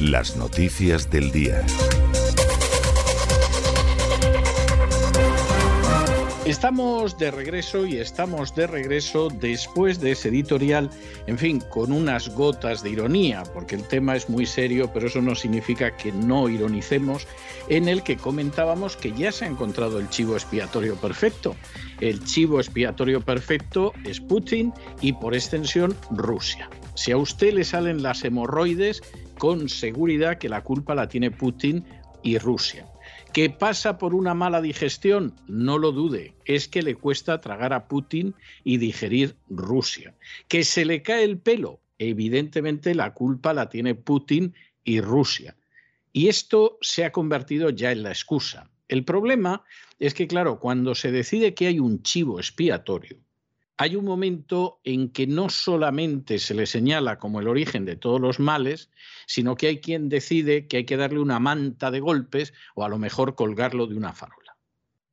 Las 0.00 0.34
noticias 0.34 1.10
del 1.10 1.30
día. 1.30 1.62
Estamos 6.46 7.18
de 7.18 7.30
regreso 7.30 7.84
y 7.84 7.98
estamos 7.98 8.54
de 8.54 8.66
regreso 8.66 9.28
después 9.28 10.00
de 10.00 10.12
ese 10.12 10.30
editorial, 10.30 10.88
en 11.26 11.36
fin, 11.36 11.60
con 11.60 11.92
unas 11.92 12.30
gotas 12.30 12.82
de 12.82 12.90
ironía, 12.90 13.42
porque 13.52 13.74
el 13.74 13.86
tema 13.86 14.16
es 14.16 14.30
muy 14.30 14.46
serio, 14.46 14.90
pero 14.92 15.08
eso 15.08 15.20
no 15.20 15.34
significa 15.34 15.94
que 15.94 16.12
no 16.12 16.48
ironicemos, 16.48 17.28
en 17.68 17.86
el 17.86 18.02
que 18.02 18.16
comentábamos 18.16 18.96
que 18.96 19.12
ya 19.12 19.30
se 19.30 19.44
ha 19.44 19.48
encontrado 19.48 20.00
el 20.00 20.08
chivo 20.08 20.32
expiatorio 20.32 20.96
perfecto. 20.96 21.54
El 22.00 22.24
chivo 22.24 22.58
expiatorio 22.58 23.20
perfecto 23.20 23.92
es 24.04 24.18
Putin 24.18 24.72
y 25.02 25.12
por 25.12 25.34
extensión 25.34 25.94
Rusia. 26.10 26.70
Si 26.94 27.12
a 27.12 27.18
usted 27.18 27.52
le 27.52 27.64
salen 27.64 28.02
las 28.02 28.24
hemorroides, 28.24 29.02
con 29.40 29.70
seguridad 29.70 30.36
que 30.36 30.50
la 30.50 30.62
culpa 30.62 30.94
la 30.94 31.08
tiene 31.08 31.30
Putin 31.30 31.82
y 32.22 32.36
Rusia. 32.36 32.86
¿Que 33.32 33.48
pasa 33.48 33.96
por 33.96 34.14
una 34.14 34.34
mala 34.34 34.60
digestión? 34.60 35.34
No 35.48 35.78
lo 35.78 35.92
dude, 35.92 36.34
es 36.44 36.68
que 36.68 36.82
le 36.82 36.94
cuesta 36.94 37.40
tragar 37.40 37.72
a 37.72 37.88
Putin 37.88 38.34
y 38.64 38.76
digerir 38.76 39.36
Rusia. 39.48 40.14
¿Que 40.46 40.62
se 40.62 40.84
le 40.84 41.00
cae 41.00 41.24
el 41.24 41.38
pelo? 41.38 41.80
Evidentemente 41.96 42.94
la 42.94 43.14
culpa 43.14 43.54
la 43.54 43.70
tiene 43.70 43.94
Putin 43.94 44.52
y 44.84 45.00
Rusia. 45.00 45.56
Y 46.12 46.28
esto 46.28 46.76
se 46.82 47.06
ha 47.06 47.10
convertido 47.10 47.70
ya 47.70 47.92
en 47.92 48.02
la 48.02 48.10
excusa. 48.10 48.70
El 48.88 49.06
problema 49.06 49.64
es 49.98 50.12
que, 50.12 50.26
claro, 50.26 50.60
cuando 50.60 50.94
se 50.94 51.12
decide 51.12 51.54
que 51.54 51.66
hay 51.66 51.80
un 51.80 52.02
chivo 52.02 52.38
expiatorio, 52.38 53.16
hay 53.80 53.96
un 53.96 54.04
momento 54.04 54.78
en 54.84 55.08
que 55.08 55.26
no 55.26 55.48
solamente 55.48 56.38
se 56.38 56.52
le 56.52 56.66
señala 56.66 57.18
como 57.18 57.40
el 57.40 57.48
origen 57.48 57.86
de 57.86 57.96
todos 57.96 58.20
los 58.20 58.38
males, 58.38 58.90
sino 59.26 59.56
que 59.56 59.68
hay 59.68 59.80
quien 59.80 60.10
decide 60.10 60.66
que 60.66 60.76
hay 60.76 60.84
que 60.84 60.98
darle 60.98 61.18
una 61.18 61.38
manta 61.38 61.90
de 61.90 62.00
golpes 62.00 62.52
o 62.74 62.84
a 62.84 62.90
lo 62.90 62.98
mejor 62.98 63.36
colgarlo 63.36 63.86
de 63.86 63.96
una 63.96 64.12
farola. 64.12 64.58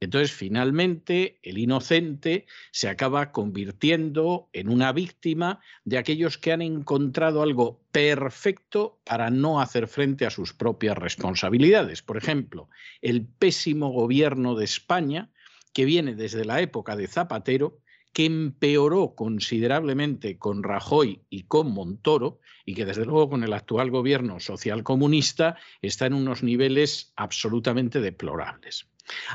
Entonces, 0.01 0.33
finalmente, 0.33 1.39
el 1.43 1.59
inocente 1.59 2.45
se 2.71 2.89
acaba 2.89 3.31
convirtiendo 3.31 4.49
en 4.51 4.67
una 4.67 4.91
víctima 4.91 5.61
de 5.85 5.97
aquellos 5.97 6.37
que 6.37 6.51
han 6.51 6.61
encontrado 6.61 7.43
algo 7.43 7.79
perfecto 7.93 8.99
para 9.05 9.29
no 9.29 9.61
hacer 9.61 9.87
frente 9.87 10.25
a 10.25 10.29
sus 10.29 10.53
propias 10.53 10.97
responsabilidades. 10.97 12.01
Por 12.01 12.17
ejemplo, 12.17 12.67
el 13.01 13.25
pésimo 13.25 13.91
gobierno 13.93 14.55
de 14.55 14.65
España, 14.65 15.31
que 15.71 15.85
viene 15.85 16.15
desde 16.15 16.43
la 16.43 16.59
época 16.59 16.97
de 16.97 17.07
Zapatero, 17.07 17.79
que 18.13 18.25
empeoró 18.25 19.15
considerablemente 19.15 20.37
con 20.37 20.63
Rajoy 20.63 21.21
y 21.29 21.43
con 21.43 21.71
Montoro, 21.71 22.39
y 22.65 22.73
que 22.73 22.85
desde 22.85 23.05
luego 23.05 23.29
con 23.29 23.43
el 23.43 23.53
actual 23.53 23.91
gobierno 23.91 24.39
socialcomunista 24.39 25.57
está 25.81 26.05
en 26.05 26.13
unos 26.13 26.43
niveles 26.43 27.13
absolutamente 27.15 28.01
deplorables. 28.01 28.87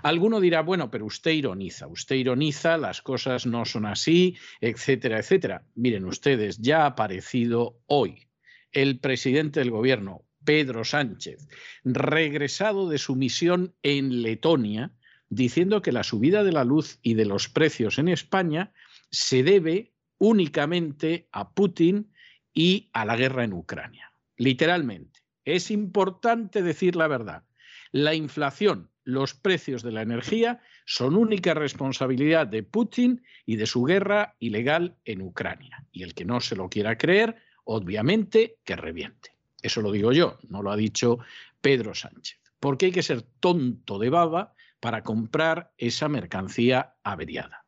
Alguno 0.02 0.40
dirá, 0.40 0.62
bueno, 0.62 0.90
pero 0.90 1.06
usted 1.06 1.30
ironiza, 1.30 1.86
usted 1.86 2.16
ironiza, 2.16 2.76
las 2.76 3.00
cosas 3.00 3.46
no 3.46 3.64
son 3.64 3.86
así, 3.86 4.36
etcétera, 4.60 5.18
etcétera. 5.18 5.64
Miren 5.74 6.04
ustedes, 6.04 6.58
ya 6.58 6.82
ha 6.82 6.86
aparecido 6.86 7.80
hoy 7.86 8.26
el 8.72 8.98
presidente 8.98 9.60
del 9.60 9.70
gobierno, 9.70 10.24
Pedro 10.44 10.84
Sánchez, 10.84 11.46
regresado 11.84 12.88
de 12.88 12.98
su 12.98 13.16
misión 13.16 13.74
en 13.82 14.22
Letonia, 14.22 14.92
diciendo 15.34 15.80
que 15.80 15.92
la 15.92 16.04
subida 16.04 16.44
de 16.44 16.52
la 16.52 16.64
luz 16.64 16.98
y 17.02 17.14
de 17.14 17.24
los 17.24 17.48
precios 17.48 17.98
en 17.98 18.08
España 18.08 18.72
se 19.10 19.42
debe 19.42 19.92
únicamente 20.18 21.26
a 21.32 21.54
Putin 21.54 22.12
y 22.52 22.90
a 22.92 23.06
la 23.06 23.16
guerra 23.16 23.44
en 23.44 23.54
Ucrania. 23.54 24.12
Literalmente. 24.36 25.20
Es 25.46 25.70
importante 25.70 26.62
decir 26.62 26.96
la 26.96 27.08
verdad. 27.08 27.44
La 27.92 28.14
inflación, 28.14 28.90
los 29.04 29.32
precios 29.32 29.82
de 29.82 29.92
la 29.92 30.02
energía 30.02 30.60
son 30.84 31.16
única 31.16 31.54
responsabilidad 31.54 32.46
de 32.46 32.62
Putin 32.62 33.22
y 33.46 33.56
de 33.56 33.66
su 33.66 33.84
guerra 33.84 34.36
ilegal 34.38 34.96
en 35.06 35.22
Ucrania. 35.22 35.86
Y 35.92 36.02
el 36.02 36.12
que 36.12 36.26
no 36.26 36.42
se 36.42 36.56
lo 36.56 36.68
quiera 36.68 36.98
creer, 36.98 37.36
obviamente 37.64 38.58
que 38.64 38.76
reviente. 38.76 39.34
Eso 39.62 39.80
lo 39.80 39.92
digo 39.92 40.12
yo, 40.12 40.38
no 40.48 40.62
lo 40.62 40.70
ha 40.70 40.76
dicho 40.76 41.20
Pedro 41.62 41.94
Sánchez. 41.94 42.38
Porque 42.60 42.86
hay 42.86 42.92
que 42.92 43.02
ser 43.02 43.22
tonto 43.22 43.98
de 43.98 44.10
baba 44.10 44.54
para 44.82 45.04
comprar 45.04 45.72
esa 45.78 46.08
mercancía 46.08 46.96
averiada. 47.04 47.64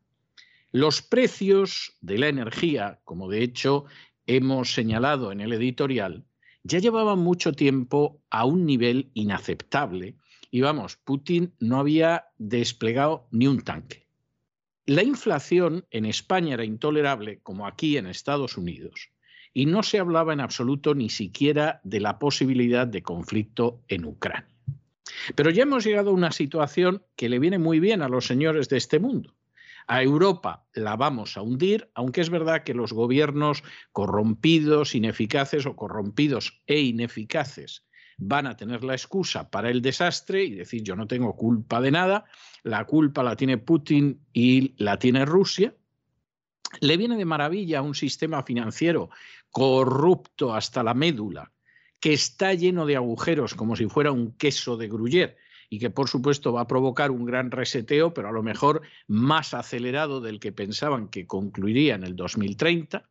Los 0.72 1.00
precios 1.00 1.96
de 2.00 2.18
la 2.18 2.27
energía, 2.27 2.98
como 3.05 3.31
de 3.31 3.44
hecho 3.44 3.85
hemos 4.27 4.74
señalado 4.74 5.31
en 5.31 5.40
el 5.40 5.53
editorial, 5.53 6.24
ya 6.64 6.81
llevaban 6.81 7.20
mucho 7.20 7.53
tiempo 7.53 8.20
a 8.31 8.44
un 8.46 8.66
nivel 8.66 9.12
inaceptable 9.14 10.16
y 10.50 10.62
vamos, 10.62 10.96
Putin 10.96 11.55
no 11.61 11.79
había 11.79 12.27
desplegado 12.37 13.29
ni 13.31 13.46
un 13.46 13.62
tanque. 13.62 14.09
La 14.85 15.05
inflación 15.05 15.87
en 15.92 16.07
España 16.07 16.55
era 16.55 16.64
intolerable 16.64 17.38
como 17.44 17.68
aquí 17.68 17.96
en 17.96 18.09
Estados 18.09 18.59
Unidos 18.59 19.11
y 19.53 19.66
no 19.66 19.85
se 19.85 20.00
hablaba 20.00 20.33
en 20.33 20.40
absoluto 20.40 20.96
ni 20.96 21.11
siquiera 21.11 21.81
de 21.85 22.00
la 22.00 22.18
posibilidad 22.18 22.88
de 22.88 23.05
conflicto 23.05 23.83
en 23.87 24.05
Ucrania. 24.05 24.54
Pero 25.35 25.51
ya 25.51 25.64
hemos 25.64 25.85
llegado 25.85 26.11
a 26.11 26.14
una 26.14 26.33
situación 26.33 27.03
que 27.17 27.29
le 27.29 27.38
viene 27.38 27.59
muy 27.59 27.81
bien 27.81 28.03
a 28.03 28.09
los 28.09 28.27
señores 28.27 28.69
de 28.69 28.77
este 28.77 28.99
mundo. 28.99 29.35
A 29.87 30.03
Europa 30.03 30.67
la 30.73 30.97
vamos 30.97 31.37
a 31.37 31.43
hundir, 31.43 31.90
aunque 31.95 32.23
es 32.23 32.31
verdad 32.31 32.62
que 32.62 32.75
los 32.75 32.93
gobiernos 32.93 33.62
corrompidos, 33.93 34.95
ineficaces 34.95 35.67
o 35.67 35.77
corrompidos 35.77 36.62
e 36.67 36.81
ineficaces 36.81 37.85
van 38.17 38.47
a 38.47 38.57
tener 38.57 38.85
la 38.85 38.95
excusa 38.95 39.51
para 39.51 39.71
el 39.71 39.83
desastre 39.83 40.45
y 40.45 40.55
decir 40.55 40.83
yo 40.83 40.97
no 40.97 41.07
tengo 41.07 41.37
culpa 41.37 41.81
de 41.81 41.90
nada, 41.90 42.25
la 42.62 42.85
culpa 42.87 43.23
la 43.23 43.37
tiene 43.37 43.59
Putin 43.59 44.21
y 44.33 44.75
la 44.83 44.99
tiene 44.99 45.25
Rusia. 45.25 45.75
Le 46.81 46.97
viene 46.97 47.17
de 47.17 47.25
maravilla 47.25 47.83
un 47.83 47.95
sistema 47.95 48.43
financiero 48.43 49.11
corrupto 49.51 50.55
hasta 50.55 50.83
la 50.83 50.95
médula, 50.95 51.53
que 52.05 52.12
está 52.12 52.53
lleno 52.53 52.85
de 52.85 52.97
agujeros 52.97 53.55
como 53.55 53.77
si 53.77 53.87
fuera 53.87 54.12
un 54.12 54.33
queso 54.33 54.77
de 54.77 54.88
gruyer 54.88 55.38
y 55.71 55.79
que 55.79 55.88
por 55.88 56.11
supuesto 56.11 56.53
va 56.53 56.61
a 56.61 56.67
provocar 56.67 57.11
un 57.11 57.25
gran 57.25 57.51
reseteo, 57.51 58.12
pero 58.12 58.29
a 58.29 58.33
lo 58.33 58.43
mejor 58.43 58.83
más 59.07 59.55
acelerado 59.55 60.21
del 60.21 60.38
que 60.38 60.53
pensaban 60.53 61.09
que 61.09 61.27
concluiría 61.27 61.95
en 61.95 62.05
el 62.05 62.14
2030. 62.14 63.09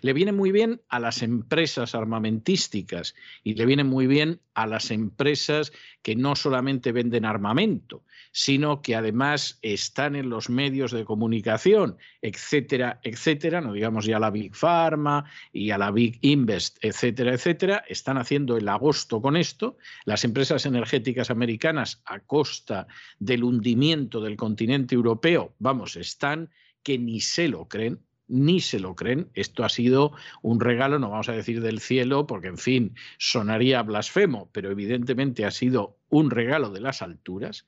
Le 0.00 0.12
viene 0.12 0.32
muy 0.32 0.52
bien 0.52 0.80
a 0.88 1.00
las 1.00 1.22
empresas 1.22 1.94
armamentísticas 1.94 3.14
y 3.42 3.54
le 3.54 3.66
viene 3.66 3.84
muy 3.84 4.06
bien 4.06 4.40
a 4.54 4.66
las 4.66 4.90
empresas 4.90 5.72
que 6.02 6.14
no 6.14 6.36
solamente 6.36 6.92
venden 6.92 7.24
armamento, 7.24 8.04
sino 8.32 8.82
que 8.82 8.94
además 8.94 9.58
están 9.62 10.16
en 10.16 10.28
los 10.28 10.50
medios 10.50 10.92
de 10.92 11.04
comunicación, 11.04 11.96
etcétera, 12.20 13.00
etcétera, 13.02 13.60
no 13.60 13.72
digamos 13.72 14.04
ya 14.04 14.18
la 14.18 14.30
Big 14.30 14.54
Pharma 14.54 15.24
y 15.52 15.70
a 15.70 15.78
la 15.78 15.90
Big 15.90 16.18
Invest, 16.22 16.78
etcétera, 16.82 17.34
etcétera, 17.34 17.84
están 17.88 18.18
haciendo 18.18 18.56
el 18.56 18.68
agosto 18.68 19.20
con 19.20 19.36
esto. 19.36 19.76
Las 20.04 20.24
empresas 20.24 20.66
energéticas 20.66 21.30
americanas, 21.30 22.02
a 22.04 22.20
costa 22.20 22.86
del 23.18 23.44
hundimiento 23.44 24.20
del 24.20 24.36
continente 24.36 24.94
europeo, 24.94 25.54
vamos, 25.58 25.96
están 25.96 26.50
que 26.82 26.98
ni 26.98 27.20
se 27.20 27.48
lo 27.48 27.68
creen, 27.68 28.00
ni 28.32 28.60
se 28.60 28.80
lo 28.80 28.96
creen. 28.96 29.28
Esto 29.34 29.62
ha 29.62 29.68
sido 29.68 30.12
un 30.40 30.58
regalo, 30.58 30.98
no 30.98 31.10
vamos 31.10 31.28
a 31.28 31.32
decir 31.32 31.60
del 31.60 31.80
cielo, 31.80 32.26
porque 32.26 32.48
en 32.48 32.58
fin, 32.58 32.94
sonaría 33.18 33.82
blasfemo, 33.82 34.48
pero 34.52 34.70
evidentemente 34.70 35.44
ha 35.44 35.50
sido 35.50 35.98
un 36.08 36.30
regalo 36.30 36.70
de 36.70 36.80
las 36.80 37.02
alturas. 37.02 37.66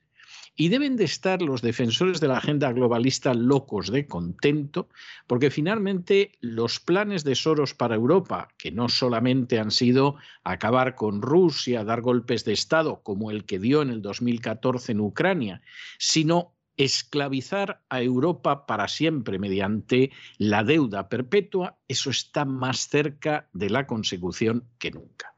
Y 0.56 0.68
deben 0.68 0.96
de 0.96 1.04
estar 1.04 1.42
los 1.42 1.62
defensores 1.62 2.20
de 2.20 2.28
la 2.28 2.38
agenda 2.38 2.72
globalista 2.72 3.34
locos 3.34 3.90
de 3.90 4.06
contento, 4.06 4.88
porque 5.26 5.50
finalmente 5.50 6.32
los 6.40 6.80
planes 6.80 7.24
de 7.24 7.34
Soros 7.34 7.74
para 7.74 7.96
Europa, 7.96 8.48
que 8.56 8.70
no 8.70 8.88
solamente 8.88 9.58
han 9.58 9.72
sido 9.72 10.16
acabar 10.44 10.94
con 10.94 11.20
Rusia, 11.20 11.84
dar 11.84 12.00
golpes 12.00 12.44
de 12.44 12.52
Estado, 12.52 13.02
como 13.02 13.30
el 13.30 13.44
que 13.44 13.58
dio 13.58 13.82
en 13.82 13.90
el 13.90 14.00
2014 14.00 14.92
en 14.92 15.00
Ucrania, 15.00 15.60
sino 15.98 16.53
esclavizar 16.76 17.82
a 17.88 18.02
Europa 18.02 18.66
para 18.66 18.88
siempre 18.88 19.38
mediante 19.38 20.10
la 20.38 20.64
deuda 20.64 21.08
perpetua, 21.08 21.78
eso 21.88 22.10
está 22.10 22.44
más 22.44 22.88
cerca 22.88 23.48
de 23.52 23.70
la 23.70 23.86
consecución 23.86 24.64
que 24.78 24.90
nunca. 24.90 25.34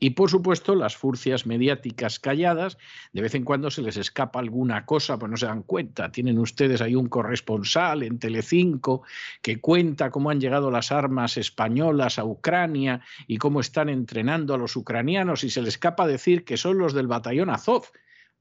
Y 0.00 0.10
por 0.10 0.30
supuesto, 0.30 0.76
las 0.76 0.96
furcias 0.96 1.44
mediáticas 1.44 2.20
calladas, 2.20 2.78
de 3.12 3.20
vez 3.20 3.34
en 3.34 3.42
cuando 3.42 3.68
se 3.70 3.82
les 3.82 3.96
escapa 3.96 4.38
alguna 4.38 4.86
cosa, 4.86 5.18
pues 5.18 5.28
no 5.28 5.36
se 5.36 5.46
dan 5.46 5.64
cuenta. 5.64 6.12
Tienen 6.12 6.38
ustedes 6.38 6.80
ahí 6.80 6.94
un 6.94 7.08
corresponsal 7.08 8.04
en 8.04 8.20
Telecinco 8.20 9.02
que 9.42 9.60
cuenta 9.60 10.10
cómo 10.10 10.30
han 10.30 10.40
llegado 10.40 10.70
las 10.70 10.92
armas 10.92 11.36
españolas 11.36 12.20
a 12.20 12.24
Ucrania 12.24 13.00
y 13.26 13.38
cómo 13.38 13.58
están 13.58 13.88
entrenando 13.88 14.54
a 14.54 14.58
los 14.58 14.76
ucranianos 14.76 15.42
y 15.42 15.50
se 15.50 15.62
les 15.62 15.74
escapa 15.74 16.06
decir 16.06 16.44
que 16.44 16.56
son 16.56 16.78
los 16.78 16.94
del 16.94 17.08
batallón 17.08 17.50
Azov, 17.50 17.86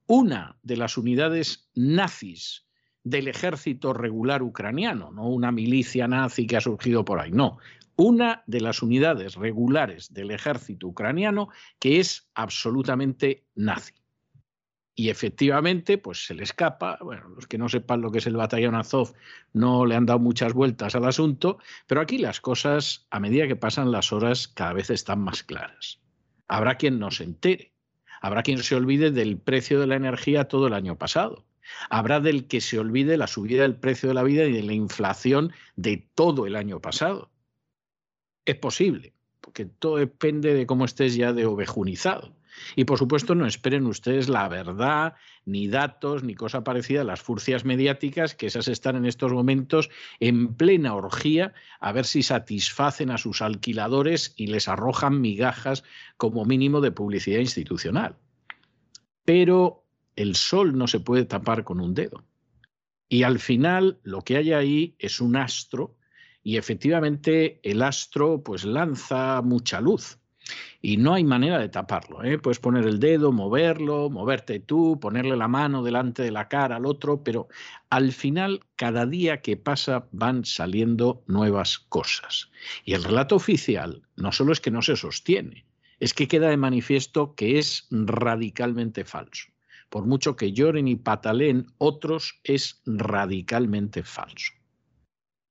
una 0.08 0.58
de 0.64 0.78
las 0.78 0.98
unidades 0.98 1.70
nazis 1.76 2.66
del 3.04 3.28
ejército 3.28 3.94
regular 3.94 4.42
ucraniano, 4.42 5.12
no 5.12 5.28
una 5.28 5.52
milicia 5.52 6.08
nazi 6.08 6.48
que 6.48 6.58
ha 6.58 6.62
surgido 6.62 7.06
por 7.06 7.20
ahí, 7.20 7.32
no, 7.32 7.58
una 7.96 8.44
de 8.48 8.62
las 8.62 8.82
unidades 8.82 9.36
regulares 9.36 10.14
del 10.14 10.32
ejército 10.32 10.88
ucraniano 10.88 11.50
que 11.80 12.00
es 12.00 12.30
absolutamente 12.36 13.46
nazi. 13.56 13.94
Y 15.00 15.10
efectivamente, 15.10 16.00
pues 16.00 16.26
se 16.26 16.34
le 16.34 16.42
escapa. 16.42 16.98
Bueno, 17.02 17.30
los 17.30 17.46
que 17.46 17.60
no 17.60 17.70
sepan 17.70 18.02
lo 18.02 18.10
que 18.10 18.18
es 18.18 18.26
el 18.26 18.36
batallón 18.36 18.74
Azov 18.74 19.14
no 19.54 19.86
le 19.86 19.96
han 19.96 20.08
dado 20.08 20.18
muchas 20.18 20.54
vueltas 20.54 20.96
al 20.96 21.06
asunto, 21.06 21.60
pero 21.86 22.02
aquí 22.02 22.18
las 22.18 22.42
cosas, 22.42 23.06
a 23.12 23.20
medida 23.20 23.48
que 23.48 23.56
pasan 23.56 23.92
las 23.92 24.12
horas, 24.12 24.48
cada 24.48 24.74
vez 24.74 24.90
están 24.90 25.20
más 25.20 25.44
claras. 25.44 26.02
Habrá 26.48 26.78
quien 26.78 26.98
no 26.98 27.12
se 27.12 27.26
entere, 27.26 27.74
habrá 28.22 28.44
quien 28.44 28.64
se 28.64 28.76
olvide 28.76 29.12
del 29.12 29.38
precio 29.38 29.80
de 29.80 29.88
la 29.88 29.96
energía 29.96 30.48
todo 30.48 30.68
el 30.68 30.74
año 30.74 30.98
pasado. 30.98 31.46
Habrá 31.90 32.20
del 32.20 32.48
que 32.48 32.62
se 32.62 32.80
olvide 32.80 33.18
la 33.18 33.28
subida 33.28 33.64
del 33.64 33.76
precio 33.76 34.08
de 34.10 34.16
la 34.16 34.24
vida 34.24 34.46
y 34.46 34.54
de 34.54 34.64
la 34.64 34.74
inflación 34.74 35.52
de 35.76 36.08
todo 36.16 36.46
el 36.48 36.56
año 36.56 36.80
pasado 36.80 37.30
es 38.48 38.56
posible, 38.56 39.14
porque 39.42 39.66
todo 39.66 39.98
depende 39.98 40.54
de 40.54 40.66
cómo 40.66 40.86
estés 40.86 41.16
ya 41.16 41.34
de 41.34 41.46
ovejunizado. 41.46 42.37
Y 42.76 42.86
por 42.86 42.98
supuesto 42.98 43.36
no 43.36 43.46
esperen 43.46 43.86
ustedes 43.86 44.30
la 44.30 44.48
verdad, 44.48 45.16
ni 45.46 45.68
datos, 45.68 46.24
ni 46.24 46.36
cosa 46.36 46.64
parecida 46.64 47.02
a 47.02 47.06
las 47.06 47.22
furcias 47.22 47.66
mediáticas, 47.66 48.36
que 48.36 48.48
esas 48.48 48.68
están 48.68 48.96
en 48.96 49.06
estos 49.06 49.32
momentos 49.32 49.90
en 50.20 50.56
plena 50.56 50.96
orgía, 50.96 51.54
a 51.80 51.92
ver 51.92 52.06
si 52.06 52.24
satisfacen 52.24 53.12
a 53.12 53.18
sus 53.18 53.42
alquiladores 53.42 54.34
y 54.36 54.48
les 54.48 54.68
arrojan 54.68 55.22
migajas 55.22 55.84
como 56.18 56.46
mínimo 56.46 56.82
de 56.82 56.92
publicidad 56.92 57.40
institucional. 57.40 58.16
Pero 59.26 59.84
el 60.16 60.36
sol 60.36 60.78
no 60.78 60.88
se 60.88 61.00
puede 61.00 61.26
tapar 61.26 61.64
con 61.64 61.80
un 61.80 61.94
dedo. 61.94 62.24
Y 63.10 63.24
al 63.24 63.40
final 63.40 64.00
lo 64.04 64.22
que 64.22 64.38
hay 64.38 64.52
ahí 64.52 64.96
es 65.00 65.22
un 65.22 65.38
astro 65.38 65.96
y 66.44 66.58
efectivamente 66.58 67.60
el 67.64 67.82
astro 67.82 68.44
pues 68.44 68.66
lanza 68.66 69.42
mucha 69.42 69.80
luz 69.80 70.20
y 70.82 70.98
no 70.98 71.14
hay 71.14 71.24
manera 71.24 71.60
de 71.60 71.70
taparlo. 71.70 72.24
¿eh? 72.24 72.38
Puedes 72.38 72.60
poner 72.60 72.86
el 72.86 73.00
dedo, 73.00 73.32
moverlo, 73.32 74.10
moverte 74.10 74.60
tú, 74.60 75.00
ponerle 75.00 75.36
la 75.36 75.48
mano 75.48 75.84
delante 75.84 76.24
de 76.24 76.32
la 76.32 76.48
cara 76.48 76.78
al 76.78 76.86
otro, 76.86 77.24
pero 77.24 77.48
al 77.90 78.12
final 78.12 78.62
cada 78.76 79.06
día 79.06 79.42
que 79.42 79.58
pasa 79.58 80.08
van 80.12 80.46
saliendo 80.46 81.24
nuevas 81.28 81.80
cosas. 81.80 82.50
Y 82.86 82.94
el 82.94 83.04
relato 83.04 83.36
oficial 83.36 84.04
no 84.16 84.32
solo 84.32 84.54
es 84.54 84.62
que 84.62 84.72
no 84.72 84.82
se 84.82 84.96
sostiene, 84.96 85.66
es 86.00 86.14
que 86.14 86.28
queda 86.28 86.50
de 86.50 86.58
manifiesto 86.58 87.36
que 87.36 87.60
es 87.60 87.88
radicalmente 87.90 89.04
falso. 89.04 89.48
Por 89.90 90.06
mucho 90.06 90.36
que 90.36 90.52
lloren 90.52 90.88
y 90.88 90.98
pataleen 90.98 91.68
otros, 91.78 92.40
es 92.44 92.82
radicalmente 92.86 94.04
falso. 94.04 94.57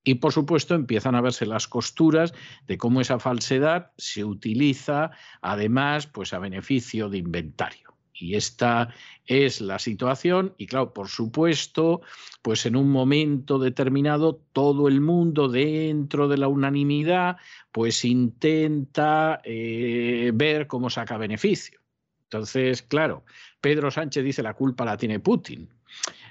Y 0.07 0.14
por 0.14 0.33
supuesto 0.33 0.77
empiezan 0.77 1.16
a 1.16 1.21
verse 1.21 1.47
las 1.47 1.66
costuras 1.66 2.33
de 2.69 2.79
cómo 2.79 3.01
esa 3.01 3.19
falsedad 3.19 3.90
se 3.99 4.25
utiliza 4.25 5.11
además 5.42 6.07
pues 6.07 6.33
a 6.33 6.38
beneficio 6.38 7.09
de 7.09 7.19
inventario. 7.19 7.97
Y 8.14 8.37
esta 8.37 8.95
es 9.27 9.61
la 9.61 9.81
situación 9.81 10.55
y 10.59 10.69
claro, 10.69 10.95
por 10.95 11.09
supuesto, 11.09 12.03
pues 12.40 12.66
en 12.66 12.77
un 12.77 12.88
momento 12.88 13.59
determinado 13.59 14.40
todo 14.53 14.87
el 14.87 15.01
mundo 15.01 15.49
dentro 15.49 16.29
de 16.29 16.38
la 16.38 16.47
unanimidad 16.47 17.38
pues 17.73 18.05
intenta 18.05 19.40
eh, 19.42 20.31
ver 20.33 20.69
cómo 20.69 20.88
saca 20.88 21.19
beneficio. 21.19 21.81
Entonces, 22.27 22.83
claro, 22.83 23.25
Pedro 23.61 23.90
Sánchez 23.90 24.23
dice 24.23 24.45
la 24.45 24.55
culpa 24.55 24.85
la 24.85 24.97
tiene 24.97 25.19
Putin. 25.19 25.69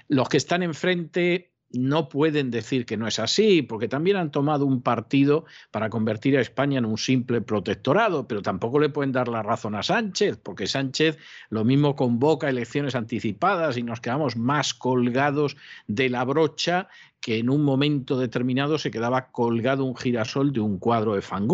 Los 0.08 0.30
que 0.30 0.38
están 0.38 0.62
enfrente 0.62 1.52
no 1.70 2.08
pueden 2.08 2.50
decir 2.50 2.86
que 2.86 2.96
no 2.96 3.06
es 3.06 3.18
así, 3.18 3.62
porque 3.62 3.88
también 3.88 4.16
han 4.16 4.30
tomado 4.30 4.66
un 4.66 4.82
partido 4.82 5.44
para 5.70 5.90
convertir 5.90 6.36
a 6.36 6.40
España 6.40 6.78
en 6.78 6.84
un 6.84 6.98
simple 6.98 7.40
protectorado, 7.40 8.26
pero 8.28 8.42
tampoco 8.42 8.78
le 8.78 8.88
pueden 8.88 9.12
dar 9.12 9.28
la 9.28 9.42
razón 9.42 9.74
a 9.74 9.82
Sánchez, 9.82 10.38
porque 10.42 10.66
Sánchez 10.66 11.18
lo 11.50 11.64
mismo 11.64 11.96
convoca 11.96 12.48
elecciones 12.48 12.94
anticipadas 12.94 13.76
y 13.76 13.82
nos 13.82 14.00
quedamos 14.00 14.36
más 14.36 14.74
colgados 14.74 15.56
de 15.86 16.08
la 16.08 16.24
brocha 16.24 16.88
que 17.20 17.38
en 17.38 17.50
un 17.50 17.64
momento 17.64 18.18
determinado 18.18 18.78
se 18.78 18.90
quedaba 18.90 19.32
colgado 19.32 19.84
un 19.84 19.96
girasol 19.96 20.52
de 20.52 20.60
un 20.60 20.78
cuadro 20.78 21.14
de 21.14 21.22
Van. 21.28 21.48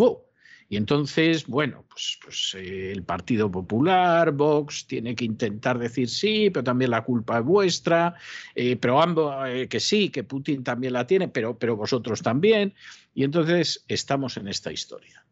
Y 0.69 0.77
entonces, 0.77 1.45
bueno, 1.47 1.85
pues, 1.89 2.17
pues 2.23 2.55
eh, 2.57 2.91
el 2.91 3.03
Partido 3.03 3.51
Popular, 3.51 4.31
Vox, 4.31 4.87
tiene 4.87 5.15
que 5.15 5.25
intentar 5.25 5.77
decir 5.77 6.09
sí, 6.09 6.49
pero 6.49 6.63
también 6.63 6.91
la 6.91 7.03
culpa 7.03 7.39
es 7.39 7.45
vuestra, 7.45 8.15
eh, 8.55 8.75
pero 8.75 9.01
ambos 9.01 9.35
eh, 9.47 9.67
que 9.67 9.79
sí, 9.79 10.09
que 10.09 10.23
Putin 10.23 10.63
también 10.63 10.93
la 10.93 11.05
tiene, 11.05 11.27
pero, 11.27 11.57
pero 11.57 11.75
vosotros 11.75 12.21
también. 12.21 12.73
Y 13.13 13.23
entonces 13.23 13.83
estamos 13.87 14.37
en 14.37 14.47
esta 14.47 14.71
historia. 14.71 15.25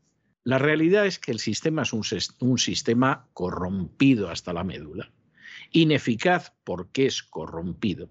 La 0.43 0.57
realidad 0.57 1.05
es 1.05 1.19
que 1.19 1.31
el 1.31 1.39
sistema 1.39 1.83
es 1.83 1.93
un, 1.93 2.03
un 2.39 2.57
sistema 2.57 3.27
corrompido 3.33 4.29
hasta 4.29 4.53
la 4.53 4.63
médula, 4.63 5.11
ineficaz 5.71 6.53
porque 6.63 7.05
es 7.05 7.21
corrompido 7.23 8.09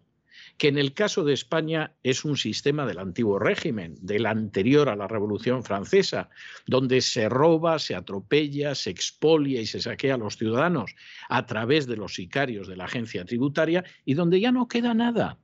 que 0.61 0.69
en 0.69 0.77
el 0.77 0.93
caso 0.93 1.25
de 1.25 1.33
España 1.33 1.95
es 2.03 2.23
un 2.23 2.37
sistema 2.37 2.85
del 2.85 2.99
antiguo 2.99 3.39
régimen, 3.39 3.95
del 4.03 4.27
anterior 4.27 4.91
a 4.91 4.95
la 4.95 5.09
Revolución 5.09 5.65
Francesa, 5.65 6.29
donde 6.67 7.01
se 7.01 7.31
roba, 7.31 7.79
se 7.79 7.95
atropella, 7.95 8.75
se 8.75 8.91
expolia 8.91 9.63
y 9.63 9.67
se 9.67 9.81
saquea 9.81 10.17
a 10.17 10.19
los 10.19 10.37
ciudadanos 10.37 10.95
a 11.31 11.47
través 11.47 11.87
de 11.87 11.97
los 11.97 12.13
sicarios 12.13 12.69
de 12.69 12.77
la 12.77 12.85
agencia 12.85 13.25
tributaria 13.25 13.85
y 14.05 14.13
donde 14.13 14.39
ya 14.39 14.53
no 14.53 14.69
queda 14.69 14.93
nada. 14.93 15.39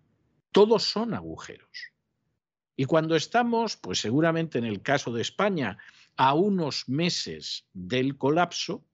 Todos 0.52 0.82
son 0.82 1.14
agujeros. 1.14 1.94
Y 2.76 2.84
cuando 2.84 3.16
estamos, 3.16 3.78
pues 3.78 4.00
seguramente 4.00 4.58
en 4.58 4.66
el 4.66 4.82
caso 4.82 5.14
de 5.14 5.22
España, 5.22 5.78
a 6.18 6.34
unos 6.34 6.90
meses 6.90 7.66
del 7.72 8.18
colapso, 8.18 8.84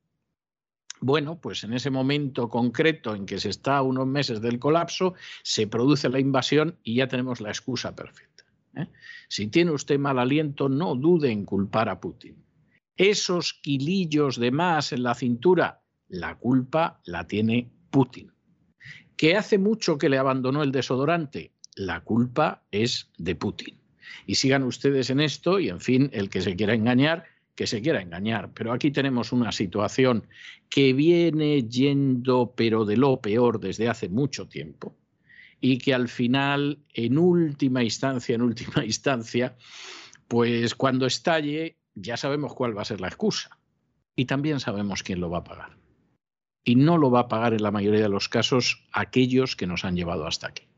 bueno, 1.02 1.40
pues 1.40 1.64
en 1.64 1.72
ese 1.72 1.90
momento 1.90 2.48
concreto 2.48 3.16
en 3.16 3.26
que 3.26 3.40
se 3.40 3.48
está 3.48 3.78
a 3.78 3.82
unos 3.82 4.06
meses 4.06 4.40
del 4.40 4.60
colapso, 4.60 5.14
se 5.42 5.66
produce 5.66 6.08
la 6.08 6.20
invasión 6.20 6.78
y 6.84 6.94
ya 6.94 7.08
tenemos 7.08 7.40
la 7.40 7.48
excusa 7.48 7.96
perfecta. 7.96 8.44
¿eh? 8.76 8.86
Si 9.28 9.48
tiene 9.48 9.72
usted 9.72 9.98
mal 9.98 10.20
aliento, 10.20 10.68
no 10.68 10.94
dude 10.94 11.32
en 11.32 11.44
culpar 11.44 11.88
a 11.88 12.00
Putin. 12.00 12.36
Esos 12.96 13.52
kilillos 13.52 14.38
de 14.38 14.52
más 14.52 14.92
en 14.92 15.02
la 15.02 15.16
cintura, 15.16 15.82
la 16.06 16.38
culpa 16.38 17.00
la 17.04 17.26
tiene 17.26 17.68
Putin. 17.90 18.30
¿Que 19.16 19.36
hace 19.36 19.58
mucho 19.58 19.98
que 19.98 20.08
le 20.08 20.18
abandonó 20.18 20.62
el 20.62 20.70
desodorante? 20.70 21.52
La 21.74 22.04
culpa 22.04 22.62
es 22.70 23.10
de 23.18 23.34
Putin. 23.34 23.80
Y 24.24 24.36
sigan 24.36 24.62
ustedes 24.62 25.10
en 25.10 25.18
esto 25.18 25.58
y, 25.58 25.68
en 25.68 25.80
fin, 25.80 26.10
el 26.12 26.30
que 26.30 26.42
se 26.42 26.54
quiera 26.54 26.74
engañar, 26.74 27.24
que 27.54 27.66
se 27.66 27.82
quiera 27.82 28.00
engañar, 28.00 28.52
pero 28.54 28.72
aquí 28.72 28.90
tenemos 28.90 29.32
una 29.32 29.52
situación 29.52 30.26
que 30.68 30.92
viene 30.92 31.62
yendo, 31.68 32.54
pero 32.56 32.84
de 32.84 32.96
lo 32.96 33.20
peor 33.20 33.60
desde 33.60 33.88
hace 33.88 34.08
mucho 34.08 34.48
tiempo, 34.48 34.96
y 35.60 35.78
que 35.78 35.94
al 35.94 36.08
final, 36.08 36.80
en 36.92 37.18
última 37.18 37.82
instancia, 37.84 38.34
en 38.34 38.42
última 38.42 38.84
instancia, 38.84 39.56
pues 40.28 40.74
cuando 40.74 41.06
estalle, 41.06 41.76
ya 41.94 42.16
sabemos 42.16 42.54
cuál 42.54 42.76
va 42.76 42.82
a 42.82 42.86
ser 42.86 43.00
la 43.00 43.08
excusa. 43.08 43.58
Y 44.16 44.26
también 44.26 44.60
sabemos 44.60 45.02
quién 45.02 45.20
lo 45.20 45.30
va 45.30 45.38
a 45.38 45.44
pagar. 45.44 45.76
Y 46.64 46.74
no 46.74 46.98
lo 46.98 47.10
va 47.10 47.20
a 47.20 47.28
pagar 47.28 47.54
en 47.54 47.62
la 47.62 47.70
mayoría 47.70 48.02
de 48.02 48.08
los 48.08 48.28
casos 48.28 48.86
aquellos 48.92 49.56
que 49.56 49.66
nos 49.66 49.84
han 49.84 49.96
llevado 49.96 50.26
hasta 50.26 50.48
aquí. 50.48 50.68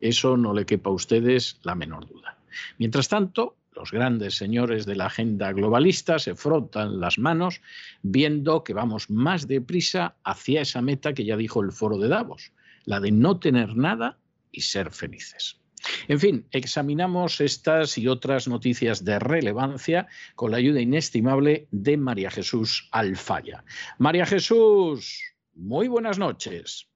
Eso 0.00 0.36
no 0.36 0.52
le 0.52 0.66
quepa 0.66 0.90
a 0.90 0.92
ustedes 0.94 1.58
la 1.62 1.74
menor 1.74 2.06
duda. 2.06 2.38
Mientras 2.78 3.08
tanto, 3.08 3.56
los 3.76 3.92
grandes 3.92 4.34
señores 4.34 4.86
de 4.86 4.96
la 4.96 5.06
agenda 5.06 5.52
globalista 5.52 6.18
se 6.18 6.34
frotan 6.34 6.98
las 6.98 7.18
manos 7.18 7.60
viendo 8.02 8.64
que 8.64 8.72
vamos 8.72 9.10
más 9.10 9.46
deprisa 9.46 10.16
hacia 10.24 10.62
esa 10.62 10.80
meta 10.80 11.12
que 11.12 11.24
ya 11.24 11.36
dijo 11.36 11.62
el 11.62 11.72
foro 11.72 11.98
de 11.98 12.08
Davos, 12.08 12.52
la 12.84 13.00
de 13.00 13.12
no 13.12 13.38
tener 13.38 13.76
nada 13.76 14.18
y 14.50 14.62
ser 14.62 14.90
felices. 14.90 15.60
En 16.08 16.18
fin, 16.18 16.46
examinamos 16.50 17.40
estas 17.40 17.98
y 17.98 18.08
otras 18.08 18.48
noticias 18.48 19.04
de 19.04 19.18
relevancia 19.18 20.08
con 20.34 20.50
la 20.50 20.56
ayuda 20.56 20.80
inestimable 20.80 21.68
de 21.70 21.96
María 21.96 22.30
Jesús 22.30 22.88
Alfaya. 22.92 23.62
María 23.98 24.26
Jesús, 24.26 25.22
muy 25.54 25.86
buenas 25.86 26.18
noches. 26.18 26.88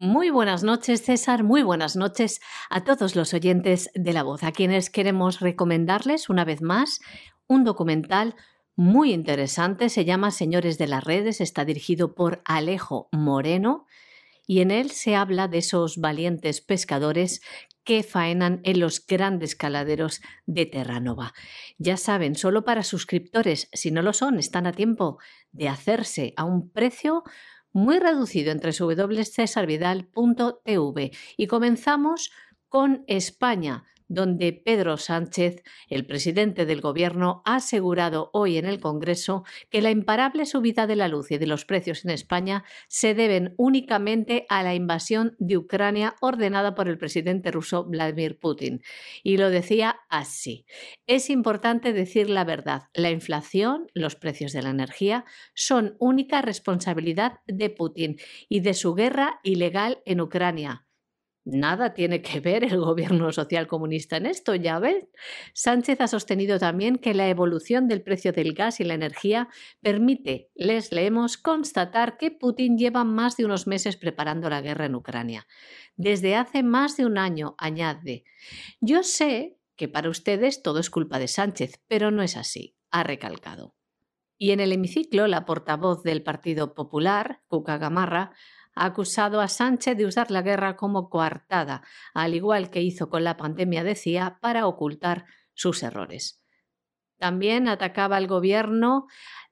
Muy 0.00 0.30
buenas 0.30 0.64
noches, 0.64 1.02
César. 1.02 1.44
Muy 1.44 1.62
buenas 1.62 1.94
noches 1.94 2.40
a 2.68 2.82
todos 2.82 3.14
los 3.14 3.32
oyentes 3.32 3.90
de 3.94 4.12
La 4.12 4.24
Voz, 4.24 4.42
a 4.42 4.50
quienes 4.50 4.90
queremos 4.90 5.38
recomendarles 5.38 6.28
una 6.28 6.44
vez 6.44 6.62
más 6.62 6.98
un 7.46 7.62
documental 7.62 8.34
muy 8.74 9.12
interesante. 9.12 9.88
Se 9.88 10.04
llama 10.04 10.32
Señores 10.32 10.78
de 10.78 10.88
las 10.88 11.04
Redes, 11.04 11.40
está 11.40 11.64
dirigido 11.64 12.16
por 12.16 12.42
Alejo 12.44 13.08
Moreno 13.12 13.86
y 14.48 14.62
en 14.62 14.72
él 14.72 14.90
se 14.90 15.14
habla 15.14 15.46
de 15.46 15.58
esos 15.58 15.98
valientes 15.98 16.60
pescadores 16.60 17.40
que 17.84 18.02
faenan 18.02 18.60
en 18.64 18.80
los 18.80 19.06
grandes 19.06 19.54
caladeros 19.54 20.22
de 20.44 20.66
Terranova. 20.66 21.34
Ya 21.78 21.96
saben, 21.96 22.34
solo 22.34 22.64
para 22.64 22.82
suscriptores, 22.82 23.68
si 23.72 23.92
no 23.92 24.02
lo 24.02 24.12
son, 24.12 24.40
están 24.40 24.66
a 24.66 24.72
tiempo 24.72 25.18
de 25.52 25.68
hacerse 25.68 26.34
a 26.36 26.44
un 26.44 26.70
precio 26.70 27.22
muy 27.74 27.98
reducido 27.98 28.52
entre 28.52 28.72
www.cesarvidal.tv. 28.72 31.10
Y 31.36 31.46
comenzamos 31.46 32.30
con 32.68 33.04
España 33.06 33.84
donde 34.14 34.52
Pedro 34.52 34.96
Sánchez, 34.96 35.62
el 35.88 36.06
presidente 36.06 36.66
del 36.66 36.80
Gobierno, 36.80 37.42
ha 37.44 37.56
asegurado 37.56 38.30
hoy 38.32 38.56
en 38.56 38.66
el 38.66 38.80
Congreso 38.80 39.44
que 39.70 39.82
la 39.82 39.90
imparable 39.90 40.46
subida 40.46 40.86
de 40.86 40.96
la 40.96 41.08
luz 41.08 41.30
y 41.30 41.38
de 41.38 41.46
los 41.46 41.64
precios 41.64 42.04
en 42.04 42.10
España 42.10 42.64
se 42.88 43.14
deben 43.14 43.54
únicamente 43.56 44.46
a 44.48 44.62
la 44.62 44.74
invasión 44.74 45.36
de 45.38 45.56
Ucrania 45.56 46.14
ordenada 46.20 46.74
por 46.74 46.88
el 46.88 46.98
presidente 46.98 47.50
ruso 47.50 47.84
Vladimir 47.84 48.38
Putin. 48.38 48.82
Y 49.22 49.36
lo 49.36 49.50
decía 49.50 49.96
así. 50.08 50.66
Es 51.06 51.30
importante 51.30 51.92
decir 51.92 52.30
la 52.30 52.44
verdad. 52.44 52.84
La 52.94 53.10
inflación, 53.10 53.88
los 53.94 54.16
precios 54.16 54.52
de 54.52 54.62
la 54.62 54.70
energía, 54.70 55.24
son 55.54 55.96
única 55.98 56.42
responsabilidad 56.42 57.40
de 57.46 57.70
Putin 57.70 58.16
y 58.48 58.60
de 58.60 58.74
su 58.74 58.94
guerra 58.94 59.40
ilegal 59.42 60.00
en 60.04 60.20
Ucrania 60.20 60.83
Nada 61.46 61.92
tiene 61.92 62.22
que 62.22 62.40
ver 62.40 62.64
el 62.64 62.78
gobierno 62.78 63.30
social 63.30 63.66
comunista 63.66 64.16
en 64.16 64.24
esto, 64.24 64.54
ya 64.54 64.78
ven. 64.78 65.10
Sánchez 65.52 66.00
ha 66.00 66.08
sostenido 66.08 66.58
también 66.58 66.96
que 66.96 67.12
la 67.12 67.28
evolución 67.28 67.86
del 67.86 68.02
precio 68.02 68.32
del 68.32 68.54
gas 68.54 68.80
y 68.80 68.84
la 68.84 68.94
energía 68.94 69.48
permite, 69.82 70.50
les 70.54 70.90
leemos, 70.90 71.36
constatar 71.36 72.16
que 72.16 72.30
Putin 72.30 72.78
lleva 72.78 73.04
más 73.04 73.36
de 73.36 73.44
unos 73.44 73.66
meses 73.66 73.96
preparando 73.96 74.48
la 74.48 74.62
guerra 74.62 74.86
en 74.86 74.94
Ucrania. 74.94 75.46
Desde 75.96 76.34
hace 76.34 76.62
más 76.62 76.96
de 76.96 77.04
un 77.04 77.18
año, 77.18 77.56
añade. 77.58 78.24
Yo 78.80 79.02
sé 79.02 79.58
que 79.76 79.88
para 79.88 80.08
ustedes 80.08 80.62
todo 80.62 80.78
es 80.78 80.88
culpa 80.88 81.18
de 81.18 81.28
Sánchez, 81.28 81.82
pero 81.88 82.10
no 82.10 82.22
es 82.22 82.38
así, 82.38 82.74
ha 82.90 83.02
recalcado. 83.02 83.74
Y 84.38 84.50
en 84.52 84.60
el 84.60 84.72
hemiciclo, 84.72 85.26
la 85.26 85.44
portavoz 85.44 86.02
del 86.02 86.22
Partido 86.22 86.74
Popular, 86.74 87.42
Cuca 87.48 87.78
Gamarra, 87.78 88.32
acusado 88.74 89.40
a 89.40 89.48
Sánchez 89.48 89.96
de 89.96 90.06
usar 90.06 90.30
la 90.30 90.42
guerra 90.42 90.76
como 90.76 91.08
coartada, 91.08 91.82
al 92.12 92.34
igual 92.34 92.70
que 92.70 92.82
hizo 92.82 93.08
con 93.08 93.24
la 93.24 93.36
pandemia, 93.36 93.84
decía, 93.84 94.38
para 94.40 94.66
ocultar 94.66 95.26
sus 95.52 95.82
errores. 95.82 96.44
También 97.18 97.68
atacaba 97.68 98.16
al 98.16 98.26
gobierno 98.26 99.06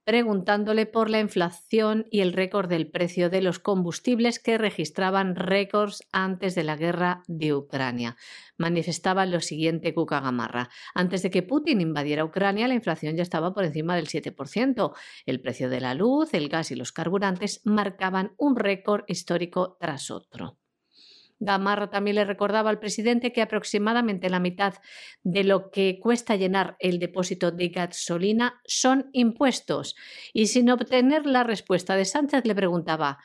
preguntándole 0.05 0.87
por 0.87 1.11
la 1.11 1.21
inflación 1.21 2.07
y 2.11 2.21
el 2.21 2.33
récord 2.33 2.69
del 2.69 2.91
precio 2.91 3.31
de 3.31 3.43
los 3.43 3.59
combustibles 3.59 4.38
que 4.38 4.59
registraban 4.59 5.37
récords 5.37 6.03
antes 6.12 6.55
de 6.55 6.65
la 6.65 6.77
guerra 6.77 7.23
de 7.29 7.55
Ucrania. 7.55 8.17
Manifestaba 8.57 9.27
lo 9.27 9.41
siguiente 9.41 9.95
Cuca 9.95 10.21
Gamarra. 10.21 10.71
Antes 10.95 11.23
de 11.23 11.31
que 11.31 11.43
Putin 11.43 11.81
invadiera 11.81 12.25
Ucrania, 12.25 12.69
la 12.69 12.75
inflación 12.75 13.17
ya 13.17 13.23
estaba 13.23 13.55
por 13.55 13.65
encima 13.65 13.97
del 13.97 14.09
7%. 14.09 14.93
El 15.27 15.41
precio 15.41 15.69
de 15.69 15.81
la 15.81 15.95
luz, 15.95 16.35
el 16.35 16.49
gas 16.49 16.71
y 16.71 16.77
los 16.77 16.93
carburantes 16.93 17.61
marcaban 17.65 18.33
un 18.38 18.57
récord 18.57 19.05
histórico 19.07 19.77
tras 19.81 20.11
otro. 20.11 20.62
Gamarra 21.44 21.90
también 21.90 22.16
le 22.16 22.24
recordaba 22.24 22.70
al 22.70 22.78
presidente 22.78 23.33
que 23.33 23.42
aproximadamente 23.42 24.31
la 24.31 24.38
mitad 24.38 24.74
de 25.24 25.42
lo 25.42 25.70
que 25.70 25.98
cuesta 26.00 26.37
llenar 26.37 26.76
el 26.78 27.00
depósito 27.00 27.50
de 27.50 27.68
gasolina 27.68 28.61
son 28.64 29.11
impuestos. 29.12 29.96
Y 30.33 30.46
sin 30.46 30.70
obtener 30.70 31.26
la 31.26 31.42
respuesta 31.42 31.96
de 31.96 32.05
Sánchez 32.05 32.46
le 32.46 32.55
preguntaba 32.55 33.18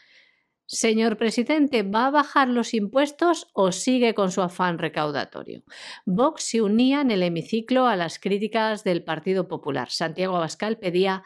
Señor 0.69 1.15
presidente, 1.17 1.83
¿va 1.83 2.07
a 2.07 2.11
bajar 2.11 2.49
los 2.49 2.73
impuestos 2.73 3.49
o 3.53 3.71
sigue 3.71 4.13
con 4.13 4.31
su 4.31 4.41
afán 4.41 4.79
recaudatorio? 4.79 5.63
Vox 6.05 6.43
se 6.43 6.61
unía 6.61 6.99
en 6.99 7.11
el 7.11 7.23
hemiciclo 7.23 7.87
a 7.87 7.95
las 7.95 8.19
críticas 8.19 8.83
del 8.83 9.01
Partido 9.01 9.47
Popular. 9.47 9.89
Santiago 9.89 10.35
Abascal 10.35 10.77
pedía 10.77 11.23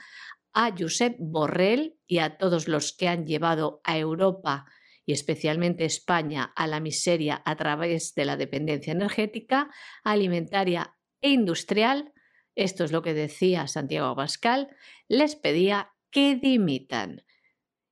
a 0.54 0.72
Josep 0.78 1.16
Borrell 1.20 1.98
y 2.06 2.20
a 2.20 2.38
todos 2.38 2.68
los 2.68 2.94
que 2.94 3.08
han 3.08 3.26
llevado 3.26 3.82
a 3.84 3.98
Europa 3.98 4.66
especialmente 5.12 5.86
España 5.86 6.52
a 6.56 6.68
la 6.68 6.80
miseria 6.80 7.42
a 7.46 7.56
través 7.56 8.14
de 8.16 8.26
la 8.26 8.38
dependencia 8.38 8.92
energética, 8.92 9.70
alimentaria 10.04 10.96
e 11.22 11.30
industrial, 11.30 12.14
esto 12.56 12.84
es 12.84 12.92
lo 12.92 13.02
que 13.02 13.14
decía 13.14 13.68
Santiago 13.68 14.08
Abascal, 14.08 14.76
les 15.08 15.36
pedía 15.36 15.92
que 16.12 16.36
dimitan. 16.36 17.24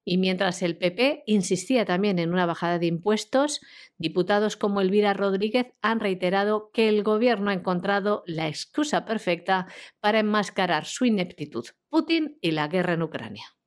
Y 0.06 0.18
mientras 0.18 0.64
el 0.64 0.78
PP 0.78 1.24
insistía 1.28 1.86
también 1.86 2.18
en 2.18 2.34
una 2.34 2.46
bajada 2.46 2.80
de 2.80 2.88
impuestos, 2.88 3.62
diputados 3.98 4.58
como 4.58 4.82
Elvira 4.82 5.14
Rodríguez 5.14 5.68
han 5.82 6.00
reiterado 6.00 6.72
que 6.74 6.90
el 6.90 7.04
gobierno 7.04 7.52
ha 7.52 7.54
encontrado 7.54 8.24
la 8.26 8.48
excusa 8.48 9.06
perfecta 9.06 9.68
para 10.00 10.20
enmascarar 10.20 10.86
su 10.86 11.06
ineptitud, 11.06 11.66
Putin 11.90 12.38
y 12.42 12.52
la 12.52 12.68
guerra 12.68 12.94
en 12.94 13.04
Ucrania. 13.04 13.59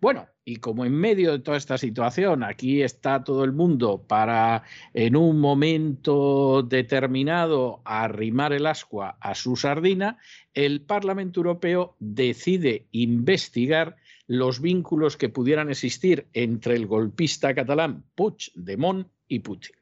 Bueno, 0.00 0.28
y 0.44 0.56
como 0.56 0.84
en 0.84 0.94
medio 0.94 1.32
de 1.32 1.40
toda 1.40 1.56
esta 1.56 1.76
situación 1.76 2.44
aquí 2.44 2.82
está 2.82 3.24
todo 3.24 3.42
el 3.42 3.52
mundo 3.52 4.04
para 4.06 4.62
en 4.94 5.16
un 5.16 5.40
momento 5.40 6.62
determinado 6.62 7.82
arrimar 7.84 8.52
el 8.52 8.66
ascua 8.66 9.18
a 9.20 9.34
su 9.34 9.56
sardina, 9.56 10.18
el 10.54 10.82
Parlamento 10.82 11.40
Europeo 11.40 11.96
decide 11.98 12.86
investigar 12.92 13.96
los 14.28 14.60
vínculos 14.60 15.16
que 15.16 15.30
pudieran 15.30 15.68
existir 15.68 16.28
entre 16.32 16.76
el 16.76 16.86
golpista 16.86 17.52
catalán 17.54 18.04
Puigdemont 18.14 19.08
y 19.26 19.40
Putin. 19.40 19.74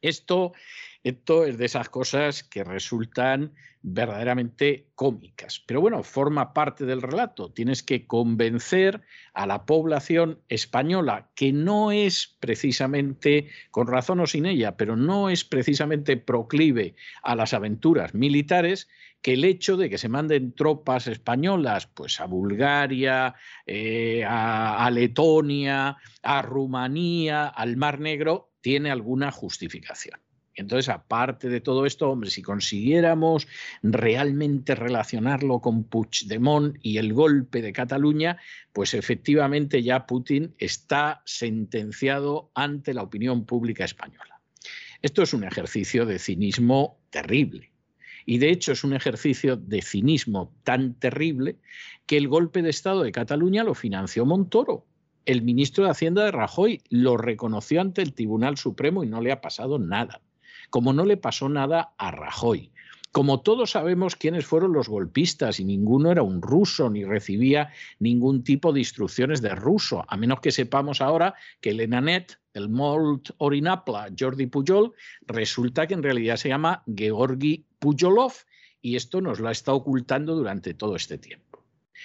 Esto, 0.00 0.52
esto 1.04 1.44
es 1.44 1.58
de 1.58 1.64
esas 1.64 1.88
cosas 1.88 2.44
que 2.44 2.62
resultan 2.62 3.52
verdaderamente 3.82 4.86
cómicas. 4.94 5.62
Pero 5.66 5.80
bueno, 5.80 6.04
forma 6.04 6.54
parte 6.54 6.86
del 6.86 7.02
relato. 7.02 7.50
Tienes 7.50 7.82
que 7.82 8.06
convencer 8.06 9.02
a 9.34 9.46
la 9.46 9.66
población 9.66 10.38
española, 10.48 11.30
que 11.34 11.52
no 11.52 11.90
es 11.90 12.36
precisamente, 12.38 13.48
con 13.72 13.88
razón 13.88 14.20
o 14.20 14.26
sin 14.26 14.46
ella, 14.46 14.76
pero 14.76 14.96
no 14.96 15.28
es 15.28 15.44
precisamente 15.44 16.16
proclive 16.16 16.94
a 17.22 17.34
las 17.34 17.52
aventuras 17.52 18.14
militares, 18.14 18.88
que 19.20 19.34
el 19.34 19.44
hecho 19.44 19.76
de 19.76 19.90
que 19.90 19.98
se 19.98 20.08
manden 20.08 20.52
tropas 20.52 21.08
españolas 21.08 21.86
pues 21.86 22.20
a 22.20 22.26
Bulgaria, 22.26 23.34
eh, 23.66 24.24
a 24.24 24.88
Letonia, 24.92 25.96
a 26.22 26.42
Rumanía, 26.42 27.46
al 27.46 27.76
Mar 27.76 27.98
Negro, 28.00 28.52
tiene 28.60 28.90
alguna 28.90 29.32
justificación. 29.32 30.20
Entonces, 30.54 30.90
aparte 30.90 31.48
de 31.48 31.60
todo 31.60 31.86
esto, 31.86 32.10
hombre, 32.10 32.30
si 32.30 32.42
consiguiéramos 32.42 33.48
realmente 33.82 34.74
relacionarlo 34.74 35.60
con 35.60 35.84
Puigdemont 35.84 36.76
y 36.82 36.98
el 36.98 37.14
golpe 37.14 37.62
de 37.62 37.72
Cataluña, 37.72 38.38
pues 38.72 38.92
efectivamente 38.92 39.82
ya 39.82 40.06
Putin 40.06 40.54
está 40.58 41.22
sentenciado 41.24 42.50
ante 42.54 42.92
la 42.92 43.02
opinión 43.02 43.46
pública 43.46 43.84
española. 43.84 44.40
Esto 45.00 45.22
es 45.22 45.32
un 45.32 45.44
ejercicio 45.44 46.04
de 46.04 46.18
cinismo 46.18 47.00
terrible. 47.10 47.72
Y 48.24 48.38
de 48.38 48.50
hecho 48.50 48.72
es 48.72 48.84
un 48.84 48.92
ejercicio 48.92 49.56
de 49.56 49.82
cinismo 49.82 50.54
tan 50.62 50.94
terrible 50.94 51.56
que 52.06 52.18
el 52.18 52.28
golpe 52.28 52.62
de 52.62 52.70
Estado 52.70 53.02
de 53.02 53.10
Cataluña 53.10 53.64
lo 53.64 53.74
financió 53.74 54.26
Montoro. 54.26 54.86
El 55.24 55.42
ministro 55.42 55.84
de 55.84 55.90
Hacienda 55.90 56.24
de 56.24 56.30
Rajoy 56.30 56.82
lo 56.88 57.16
reconoció 57.16 57.80
ante 57.80 58.02
el 58.02 58.12
Tribunal 58.12 58.58
Supremo 58.58 59.02
y 59.02 59.08
no 59.08 59.20
le 59.20 59.32
ha 59.32 59.40
pasado 59.40 59.78
nada 59.78 60.20
como 60.72 60.94
no 60.94 61.04
le 61.04 61.18
pasó 61.18 61.50
nada 61.50 61.92
a 61.98 62.10
Rajoy. 62.10 62.72
Como 63.12 63.42
todos 63.42 63.72
sabemos 63.72 64.16
quiénes 64.16 64.46
fueron 64.46 64.72
los 64.72 64.88
golpistas 64.88 65.60
y 65.60 65.66
ninguno 65.66 66.10
era 66.10 66.22
un 66.22 66.40
ruso 66.40 66.88
ni 66.88 67.04
recibía 67.04 67.68
ningún 67.98 68.42
tipo 68.42 68.72
de 68.72 68.80
instrucciones 68.80 69.42
de 69.42 69.54
ruso, 69.54 70.02
a 70.08 70.16
menos 70.16 70.40
que 70.40 70.50
sepamos 70.50 71.02
ahora 71.02 71.34
que 71.60 71.70
el 71.70 71.80
Enanet, 71.80 72.38
el 72.54 72.70
Molt 72.70 73.32
Orinapla, 73.36 74.08
Jordi 74.18 74.46
Pujol, 74.46 74.94
resulta 75.26 75.86
que 75.86 75.92
en 75.92 76.02
realidad 76.02 76.36
se 76.36 76.48
llama 76.48 76.82
Georgi 76.86 77.66
Pujolov 77.78 78.32
y 78.80 78.96
esto 78.96 79.20
nos 79.20 79.40
lo 79.40 79.48
ha 79.48 79.52
estado 79.52 79.76
ocultando 79.76 80.34
durante 80.34 80.72
todo 80.72 80.96
este 80.96 81.18
tiempo. 81.18 81.51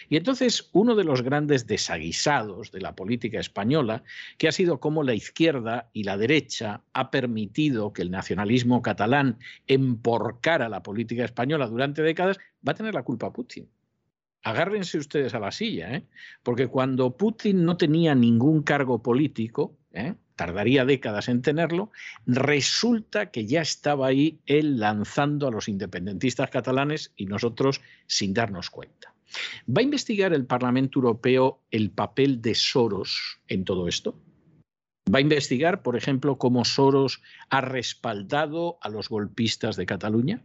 Y 0.10 0.18
entonces 0.18 0.70
uno 0.74 0.96
de 0.96 1.04
los 1.04 1.22
grandes 1.22 1.68
desaguisados 1.68 2.72
de 2.72 2.82
la 2.82 2.96
política 2.96 3.40
española, 3.40 4.04
que 4.38 4.48
ha 4.48 4.52
sido 4.52 4.80
cómo 4.80 5.04
la 5.04 5.14
izquierda 5.14 5.90
y 5.94 6.04
la 6.04 6.18
derecha 6.18 6.82
ha 6.94 7.12
permitido 7.12 7.94
que 7.94 8.02
el 8.02 8.12
nacionalismo 8.12 8.82
catalán 8.82 9.40
emporcara 9.68 10.70
la 10.70 10.84
política 10.84 11.26
española 11.26 11.68
durante 11.68 12.02
décadas, 12.02 12.38
va 12.68 12.72
a 12.72 12.76
tener 12.76 12.94
la 12.94 13.04
culpa 13.04 13.32
Putin. 13.32 13.70
Agárrense 14.44 14.98
ustedes 14.98 15.34
a 15.34 15.40
la 15.40 15.52
silla, 15.52 15.94
¿eh? 15.94 16.04
porque 16.44 16.68
cuando 16.68 17.18
Putin 17.18 17.66
no 17.66 17.76
tenía 17.76 18.16
ningún 18.16 18.64
cargo 18.64 19.02
político, 19.02 19.78
¿eh? 19.92 20.16
tardaría 20.38 20.86
décadas 20.86 21.28
en 21.28 21.42
tenerlo, 21.42 21.92
resulta 22.26 23.32
que 23.32 23.46
ya 23.46 23.62
estaba 23.62 24.08
ahí 24.08 24.40
él 24.46 24.80
lanzando 24.80 25.48
a 25.48 25.52
los 25.52 25.68
independentistas 25.68 26.50
catalanes 26.50 27.12
y 27.18 27.26
nosotros 27.26 27.82
sin 28.06 28.34
darnos 28.34 28.70
cuenta. 28.70 29.17
¿Va 29.68 29.82
a 29.82 29.84
investigar 29.84 30.34
el 30.34 30.46
Parlamento 30.46 31.00
Europeo 31.00 31.62
el 31.72 31.92
papel 31.92 32.42
de 32.42 32.56
Soros 32.56 33.40
en 33.48 33.66
todo 33.66 33.88
esto? 33.88 34.20
¿Va 35.14 35.20
a 35.20 35.22
investigar, 35.22 35.84
por 35.84 35.96
ejemplo, 35.96 36.38
cómo 36.38 36.66
Soros 36.66 37.22
ha 37.50 37.62
respaldado 37.62 38.78
a 38.82 38.90
los 38.90 39.10
golpistas 39.10 39.76
de 39.78 39.86
Cataluña? 39.86 40.44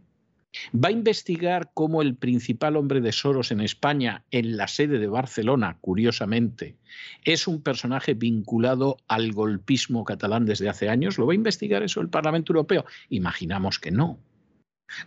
¿Va 0.73 0.89
a 0.89 0.91
investigar 0.91 1.71
cómo 1.73 2.01
el 2.01 2.15
principal 2.15 2.77
hombre 2.77 3.01
de 3.01 3.11
Soros 3.11 3.51
en 3.51 3.59
España, 3.59 4.23
en 4.31 4.55
la 4.55 4.67
sede 4.67 4.99
de 4.99 5.07
Barcelona, 5.07 5.77
curiosamente, 5.81 6.77
es 7.25 7.47
un 7.47 7.61
personaje 7.61 8.13
vinculado 8.13 8.97
al 9.07 9.33
golpismo 9.33 10.03
catalán 10.05 10.45
desde 10.45 10.69
hace 10.69 10.89
años? 10.89 11.17
¿Lo 11.17 11.25
va 11.25 11.33
a 11.33 11.35
investigar 11.35 11.81
eso 11.83 12.01
el 12.01 12.09
Parlamento 12.09 12.53
Europeo? 12.53 12.85
Imaginamos 13.09 13.79
que 13.79 13.91
no. 13.91 14.19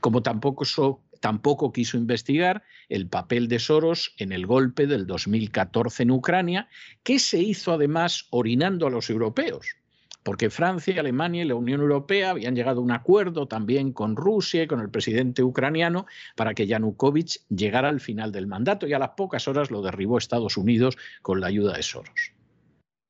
Como 0.01 0.23
tampoco 0.23 0.65
tampoco 1.27 1.73
quiso 1.73 1.97
investigar 1.97 2.63
el 2.89 3.09
papel 3.09 3.49
de 3.49 3.59
Soros 3.59 4.15
en 4.19 4.31
el 4.31 4.47
golpe 4.47 4.87
del 4.87 5.09
2014 5.09 6.05
en 6.05 6.13
Ucrania, 6.13 6.69
que 7.03 7.19
se 7.19 7.41
hizo 7.41 7.73
además 7.73 8.29
orinando 8.31 8.87
a 8.87 8.91
los 8.91 9.11
europeos, 9.11 9.75
porque 10.23 10.51
Francia, 10.51 11.01
Alemania 11.01 11.43
y 11.43 11.49
la 11.49 11.57
Unión 11.57 11.81
Europea 11.81 12.31
habían 12.31 12.55
llegado 12.55 12.79
a 12.79 12.85
un 12.85 12.93
acuerdo 12.93 13.49
también 13.49 13.93
con 13.93 14.15
Rusia 14.15 14.63
y 14.63 14.67
con 14.69 14.79
el 14.79 14.89
presidente 14.89 15.43
ucraniano 15.43 16.07
para 16.37 16.55
que 16.55 16.69
Yanukovych 16.69 17.41
llegara 17.49 17.89
al 17.89 17.99
final 17.99 18.31
del 18.31 18.47
mandato 18.47 18.87
y 18.87 18.93
a 18.93 19.01
las 19.01 19.17
pocas 19.17 19.49
horas 19.49 19.73
lo 19.73 19.83
derribó 19.83 20.19
Estados 20.19 20.57
Unidos 20.57 20.97
con 21.23 21.41
la 21.41 21.49
ayuda 21.49 21.77
de 21.77 21.83
Soros. 21.83 22.35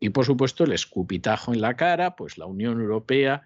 Y 0.01 0.09
por 0.09 0.25
supuesto 0.25 0.65
el 0.65 0.73
escupitajo 0.73 1.53
en 1.53 1.61
la 1.61 1.77
cara, 1.77 2.17
pues 2.17 2.39
la 2.39 2.47
Unión 2.47 2.81
Europea 2.81 3.43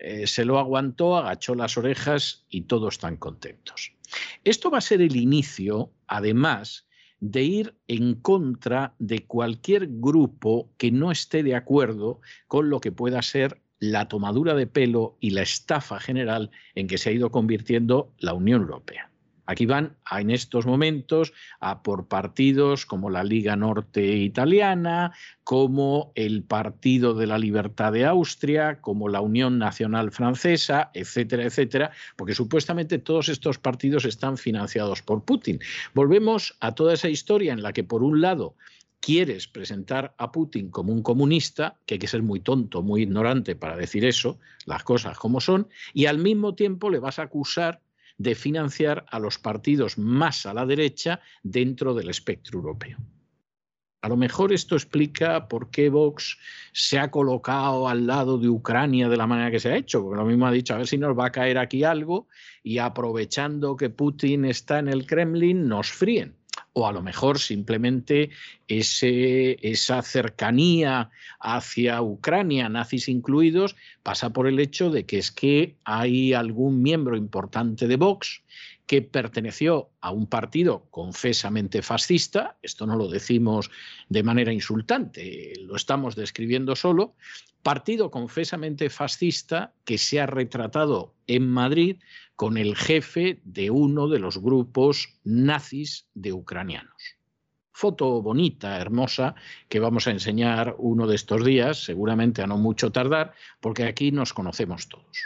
eh, 0.00 0.26
se 0.26 0.44
lo 0.44 0.58
aguantó, 0.58 1.16
agachó 1.16 1.54
las 1.54 1.76
orejas 1.76 2.46
y 2.48 2.62
todos 2.62 2.94
están 2.94 3.16
contentos. 3.16 3.92
Esto 4.44 4.70
va 4.70 4.78
a 4.78 4.82
ser 4.82 5.02
el 5.02 5.16
inicio, 5.16 5.92
además, 6.06 6.86
de 7.20 7.42
ir 7.42 7.74
en 7.86 8.14
contra 8.14 8.94
de 8.98 9.26
cualquier 9.26 9.88
grupo 9.88 10.70
que 10.78 10.90
no 10.90 11.12
esté 11.12 11.42
de 11.42 11.54
acuerdo 11.54 12.20
con 12.48 12.70
lo 12.70 12.80
que 12.80 12.92
pueda 12.92 13.20
ser 13.20 13.60
la 13.78 14.08
tomadura 14.08 14.54
de 14.54 14.66
pelo 14.66 15.16
y 15.20 15.30
la 15.30 15.42
estafa 15.42 16.00
general 16.00 16.50
en 16.74 16.86
que 16.86 16.98
se 16.98 17.10
ha 17.10 17.12
ido 17.12 17.30
convirtiendo 17.30 18.14
la 18.18 18.34
Unión 18.34 18.62
Europea. 18.62 19.09
Aquí 19.50 19.66
van 19.66 19.96
en 20.12 20.30
estos 20.30 20.64
momentos 20.64 21.32
a 21.58 21.82
por 21.82 22.06
partidos 22.06 22.86
como 22.86 23.10
la 23.10 23.24
Liga 23.24 23.56
Norte 23.56 24.00
Italiana, 24.00 25.12
como 25.42 26.12
el 26.14 26.44
Partido 26.44 27.14
de 27.14 27.26
la 27.26 27.36
Libertad 27.36 27.92
de 27.92 28.06
Austria, 28.06 28.80
como 28.80 29.08
la 29.08 29.20
Unión 29.20 29.58
Nacional 29.58 30.12
Francesa, 30.12 30.92
etcétera, 30.94 31.42
etcétera, 31.42 31.90
porque 32.14 32.36
supuestamente 32.36 32.98
todos 32.98 33.28
estos 33.28 33.58
partidos 33.58 34.04
están 34.04 34.38
financiados 34.38 35.02
por 35.02 35.24
Putin. 35.24 35.58
Volvemos 35.94 36.56
a 36.60 36.76
toda 36.76 36.94
esa 36.94 37.08
historia 37.08 37.52
en 37.52 37.64
la 37.64 37.72
que, 37.72 37.82
por 37.82 38.04
un 38.04 38.20
lado, 38.20 38.54
quieres 39.00 39.48
presentar 39.48 40.14
a 40.16 40.30
Putin 40.30 40.70
como 40.70 40.92
un 40.92 41.02
comunista, 41.02 41.76
que 41.86 41.94
hay 41.94 41.98
que 41.98 42.06
ser 42.06 42.22
muy 42.22 42.38
tonto, 42.38 42.82
muy 42.82 43.02
ignorante 43.02 43.56
para 43.56 43.76
decir 43.76 44.04
eso, 44.04 44.38
las 44.64 44.84
cosas 44.84 45.18
como 45.18 45.40
son, 45.40 45.66
y 45.92 46.06
al 46.06 46.18
mismo 46.18 46.54
tiempo 46.54 46.88
le 46.88 47.00
vas 47.00 47.18
a 47.18 47.22
acusar 47.22 47.80
de 48.20 48.34
financiar 48.34 49.06
a 49.10 49.18
los 49.18 49.38
partidos 49.38 49.96
más 49.96 50.44
a 50.44 50.52
la 50.52 50.66
derecha 50.66 51.20
dentro 51.42 51.94
del 51.94 52.10
espectro 52.10 52.58
europeo. 52.58 52.98
A 54.02 54.10
lo 54.10 54.16
mejor 54.18 54.52
esto 54.52 54.74
explica 54.74 55.48
por 55.48 55.70
qué 55.70 55.88
Vox 55.88 56.36
se 56.72 56.98
ha 56.98 57.10
colocado 57.10 57.88
al 57.88 58.06
lado 58.06 58.36
de 58.36 58.50
Ucrania 58.50 59.08
de 59.08 59.16
la 59.16 59.26
manera 59.26 59.50
que 59.50 59.58
se 59.58 59.70
ha 59.70 59.76
hecho, 59.76 60.02
porque 60.02 60.18
lo 60.18 60.26
mismo 60.26 60.46
ha 60.46 60.52
dicho, 60.52 60.74
a 60.74 60.78
ver 60.78 60.86
si 60.86 60.98
nos 60.98 61.18
va 61.18 61.26
a 61.26 61.32
caer 61.32 61.56
aquí 61.56 61.82
algo 61.82 62.28
y 62.62 62.76
aprovechando 62.76 63.74
que 63.74 63.88
Putin 63.88 64.44
está 64.44 64.80
en 64.80 64.88
el 64.88 65.06
Kremlin, 65.06 65.66
nos 65.66 65.90
fríen 65.90 66.39
o 66.72 66.86
a 66.86 66.92
lo 66.92 67.02
mejor 67.02 67.38
simplemente 67.38 68.30
esa 68.68 70.02
cercanía 70.02 71.10
hacia 71.40 72.00
Ucrania, 72.00 72.68
nazis 72.68 73.08
incluidos, 73.08 73.76
pasa 74.02 74.30
por 74.30 74.46
el 74.46 74.60
hecho 74.60 74.90
de 74.90 75.04
que 75.04 75.18
es 75.18 75.30
que 75.32 75.76
hay 75.84 76.32
algún 76.32 76.82
miembro 76.82 77.16
importante 77.16 77.88
de 77.88 77.96
Vox 77.96 78.42
que 78.86 79.02
perteneció 79.02 79.90
a 80.00 80.10
un 80.10 80.26
partido 80.26 80.86
confesamente 80.90 81.82
fascista, 81.82 82.56
esto 82.60 82.86
no 82.86 82.96
lo 82.96 83.08
decimos 83.08 83.70
de 84.08 84.22
manera 84.22 84.52
insultante, 84.52 85.52
lo 85.60 85.76
estamos 85.76 86.16
describiendo 86.16 86.74
solo, 86.74 87.14
partido 87.62 88.10
confesamente 88.10 88.90
fascista 88.90 89.72
que 89.84 89.98
se 89.98 90.20
ha 90.20 90.26
retratado 90.26 91.14
en 91.26 91.48
Madrid 91.48 91.98
con 92.40 92.56
el 92.56 92.74
jefe 92.74 93.38
de 93.44 93.70
uno 93.70 94.08
de 94.08 94.18
los 94.18 94.38
grupos 94.38 95.20
nazis 95.24 96.06
de 96.14 96.32
ucranianos. 96.32 97.18
Foto 97.70 98.22
bonita, 98.22 98.78
hermosa, 98.78 99.34
que 99.68 99.78
vamos 99.78 100.06
a 100.06 100.12
enseñar 100.12 100.74
uno 100.78 101.06
de 101.06 101.16
estos 101.16 101.44
días, 101.44 101.84
seguramente 101.84 102.40
a 102.40 102.46
no 102.46 102.56
mucho 102.56 102.92
tardar, 102.92 103.34
porque 103.60 103.84
aquí 103.84 104.10
nos 104.10 104.32
conocemos 104.32 104.88
todos. 104.88 105.18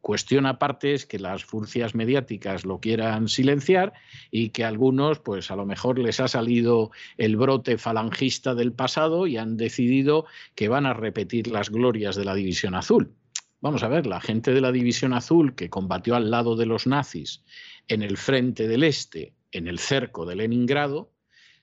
Cuestión 0.00 0.44
aparte 0.44 0.92
es 0.92 1.06
que 1.06 1.20
las 1.20 1.44
furcias 1.44 1.94
mediáticas 1.94 2.64
lo 2.64 2.80
quieran 2.80 3.28
silenciar 3.28 3.92
y 4.32 4.48
que 4.48 4.64
a 4.64 4.68
algunos, 4.68 5.20
pues 5.20 5.52
a 5.52 5.56
lo 5.56 5.66
mejor 5.66 6.00
les 6.00 6.18
ha 6.18 6.26
salido 6.26 6.90
el 7.16 7.36
brote 7.36 7.78
falangista 7.78 8.56
del 8.56 8.72
pasado 8.72 9.28
y 9.28 9.36
han 9.36 9.56
decidido 9.56 10.26
que 10.56 10.66
van 10.66 10.86
a 10.86 10.94
repetir 10.94 11.46
las 11.46 11.70
glorias 11.70 12.16
de 12.16 12.24
la 12.24 12.34
División 12.34 12.74
Azul. 12.74 13.14
Vamos 13.60 13.82
a 13.82 13.88
ver, 13.88 14.06
la 14.06 14.20
gente 14.20 14.52
de 14.52 14.60
la 14.60 14.70
División 14.70 15.12
Azul 15.12 15.54
que 15.54 15.70
combatió 15.70 16.14
al 16.14 16.30
lado 16.30 16.56
de 16.56 16.66
los 16.66 16.86
nazis 16.86 17.42
en 17.88 18.02
el 18.02 18.16
frente 18.16 18.68
del 18.68 18.84
Este, 18.84 19.34
en 19.50 19.66
el 19.66 19.78
cerco 19.78 20.26
de 20.26 20.36
Leningrado, 20.36 21.12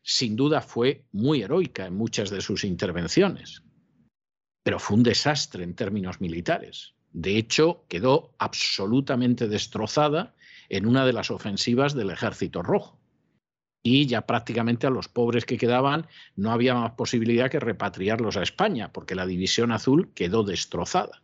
sin 0.01 0.36
duda 0.36 0.62
fue 0.62 1.06
muy 1.12 1.43
heroica 1.43 1.86
en 1.86 1.95
muchas 1.95 2.29
de 2.29 2.41
sus 2.41 2.63
intervenciones, 2.63 3.63
pero 4.63 4.79
fue 4.79 4.97
un 4.97 5.03
desastre 5.03 5.63
en 5.63 5.75
términos 5.75 6.19
militares. 6.19 6.93
De 7.13 7.38
hecho, 7.38 7.86
quedó 7.88 8.34
absolutamente 8.38 9.47
destrozada 9.47 10.36
en 10.69 10.88
una 10.88 11.06
de 11.06 11.13
las 11.13 11.32
ofensivas 11.32 11.93
del 11.93 12.10
Ejército 12.10 12.63
Rojo. 12.63 12.99
Y 13.84 14.08
ya 14.08 14.25
prácticamente 14.25 14.88
a 14.88 14.89
los 14.89 15.10
pobres 15.10 15.45
que 15.45 15.58
quedaban 15.58 16.08
no 16.36 16.51
había 16.51 16.73
más 16.73 16.93
posibilidad 16.93 17.51
que 17.51 17.60
repatriarlos 17.60 18.38
a 18.38 18.43
España, 18.43 18.91
porque 18.91 19.15
la 19.15 19.25
División 19.25 19.71
Azul 19.71 20.12
quedó 20.13 20.43
destrozada. 20.43 21.23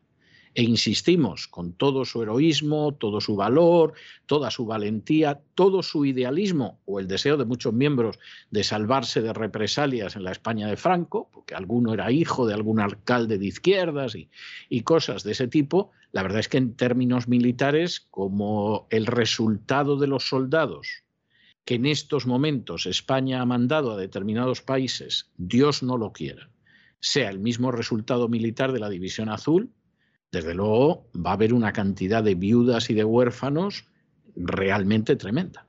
E 0.55 0.63
insistimos, 0.63 1.47
con 1.47 1.73
todo 1.73 2.05
su 2.05 2.23
heroísmo, 2.23 2.93
todo 2.93 3.21
su 3.21 3.35
valor, 3.35 3.93
toda 4.25 4.49
su 4.49 4.65
valentía, 4.65 5.39
todo 5.55 5.83
su 5.83 6.05
idealismo 6.05 6.79
o 6.85 6.99
el 6.99 7.07
deseo 7.07 7.37
de 7.37 7.45
muchos 7.45 7.73
miembros 7.73 8.17
de 8.49 8.63
salvarse 8.63 9.21
de 9.21 9.33
represalias 9.33 10.15
en 10.15 10.23
la 10.23 10.31
España 10.31 10.67
de 10.67 10.77
Franco, 10.77 11.29
porque 11.31 11.55
alguno 11.55 11.93
era 11.93 12.11
hijo 12.11 12.47
de 12.47 12.53
algún 12.53 12.79
alcalde 12.79 13.37
de 13.37 13.45
izquierdas 13.45 14.15
y, 14.15 14.29
y 14.69 14.81
cosas 14.81 15.23
de 15.23 15.33
ese 15.33 15.47
tipo, 15.47 15.91
la 16.11 16.23
verdad 16.23 16.39
es 16.39 16.49
que 16.49 16.57
en 16.57 16.75
términos 16.75 17.27
militares, 17.27 18.07
como 18.09 18.87
el 18.89 19.05
resultado 19.05 19.97
de 19.97 20.07
los 20.07 20.27
soldados 20.27 21.03
que 21.65 21.75
en 21.75 21.85
estos 21.85 22.25
momentos 22.25 22.87
España 22.87 23.41
ha 23.41 23.45
mandado 23.45 23.91
a 23.91 23.97
determinados 23.97 24.63
países, 24.63 25.29
Dios 25.37 25.83
no 25.83 25.97
lo 25.97 26.13
quiera, 26.13 26.49
sea 26.99 27.29
el 27.29 27.37
mismo 27.37 27.71
resultado 27.71 28.27
militar 28.27 28.71
de 28.71 28.79
la 28.79 28.89
División 28.89 29.29
Azul, 29.29 29.69
desde 30.31 30.53
luego 30.53 31.07
va 31.15 31.31
a 31.31 31.33
haber 31.33 31.53
una 31.53 31.73
cantidad 31.73 32.23
de 32.23 32.35
viudas 32.35 32.89
y 32.89 32.93
de 32.93 33.03
huérfanos 33.03 33.85
realmente 34.35 35.15
tremenda. 35.15 35.65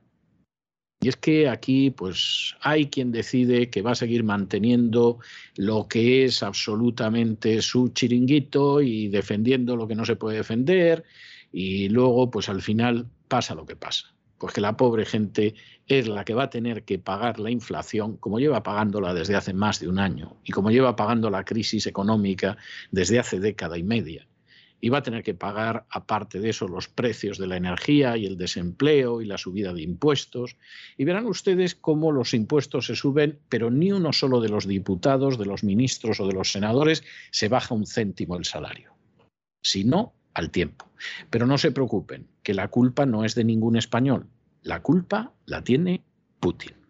Y 1.03 1.07
es 1.07 1.15
que 1.15 1.49
aquí 1.49 1.89
pues 1.89 2.55
hay 2.61 2.87
quien 2.87 3.11
decide 3.11 3.71
que 3.71 3.81
va 3.81 3.91
a 3.91 3.95
seguir 3.95 4.23
manteniendo 4.23 5.17
lo 5.55 5.87
que 5.87 6.25
es 6.25 6.43
absolutamente 6.43 7.63
su 7.63 7.89
chiringuito 7.89 8.81
y 8.81 9.07
defendiendo 9.07 9.75
lo 9.75 9.87
que 9.87 9.95
no 9.95 10.05
se 10.05 10.15
puede 10.15 10.37
defender 10.37 11.03
y 11.51 11.89
luego 11.89 12.29
pues 12.29 12.49
al 12.49 12.61
final 12.61 13.07
pasa 13.27 13.55
lo 13.55 13.65
que 13.65 13.75
pasa. 13.75 14.13
Pues 14.37 14.53
que 14.53 14.61
la 14.61 14.77
pobre 14.77 15.05
gente 15.05 15.55
es 15.87 16.07
la 16.07 16.23
que 16.23 16.35
va 16.35 16.43
a 16.43 16.49
tener 16.51 16.83
que 16.83 16.99
pagar 16.99 17.39
la 17.39 17.49
inflación, 17.49 18.17
como 18.17 18.39
lleva 18.39 18.61
pagándola 18.61 19.13
desde 19.13 19.35
hace 19.35 19.53
más 19.53 19.79
de 19.79 19.87
un 19.87 19.97
año 19.97 20.37
y 20.43 20.51
como 20.51 20.69
lleva 20.69 20.95
pagando 20.95 21.31
la 21.31 21.45
crisis 21.45 21.87
económica 21.87 22.57
desde 22.91 23.17
hace 23.17 23.39
década 23.39 23.77
y 23.77 23.83
media 23.83 24.27
y 24.81 24.89
va 24.89 24.97
a 24.97 25.03
tener 25.03 25.23
que 25.23 25.35
pagar, 25.35 25.85
aparte 25.89 26.39
de 26.39 26.49
eso, 26.49 26.67
los 26.67 26.87
precios 26.89 27.37
de 27.37 27.45
la 27.45 27.55
energía 27.55 28.17
y 28.17 28.25
el 28.25 28.35
desempleo 28.35 29.21
y 29.21 29.25
la 29.25 29.37
subida 29.37 29.73
de 29.73 29.83
impuestos. 29.83 30.57
Y 30.97 31.05
verán 31.05 31.27
ustedes 31.27 31.75
cómo 31.75 32.11
los 32.11 32.33
impuestos 32.33 32.87
se 32.87 32.95
suben, 32.95 33.39
pero 33.47 33.69
ni 33.69 33.91
uno 33.91 34.11
solo 34.11 34.41
de 34.41 34.49
los 34.49 34.67
diputados, 34.67 35.37
de 35.37 35.45
los 35.45 35.63
ministros 35.63 36.19
o 36.19 36.27
de 36.27 36.33
los 36.33 36.51
senadores 36.51 37.03
se 37.29 37.47
baja 37.47 37.75
un 37.75 37.85
céntimo 37.85 38.35
el 38.35 38.45
salario, 38.45 38.91
sino 39.61 40.13
al 40.33 40.49
tiempo. 40.49 40.89
Pero 41.29 41.45
no 41.45 41.59
se 41.59 41.71
preocupen, 41.71 42.27
que 42.41 42.55
la 42.55 42.69
culpa 42.69 43.05
no 43.05 43.23
es 43.23 43.35
de 43.35 43.43
ningún 43.43 43.75
español, 43.75 44.27
la 44.63 44.81
culpa 44.81 45.31
la 45.45 45.63
tiene 45.63 46.03
Putin. 46.39 46.80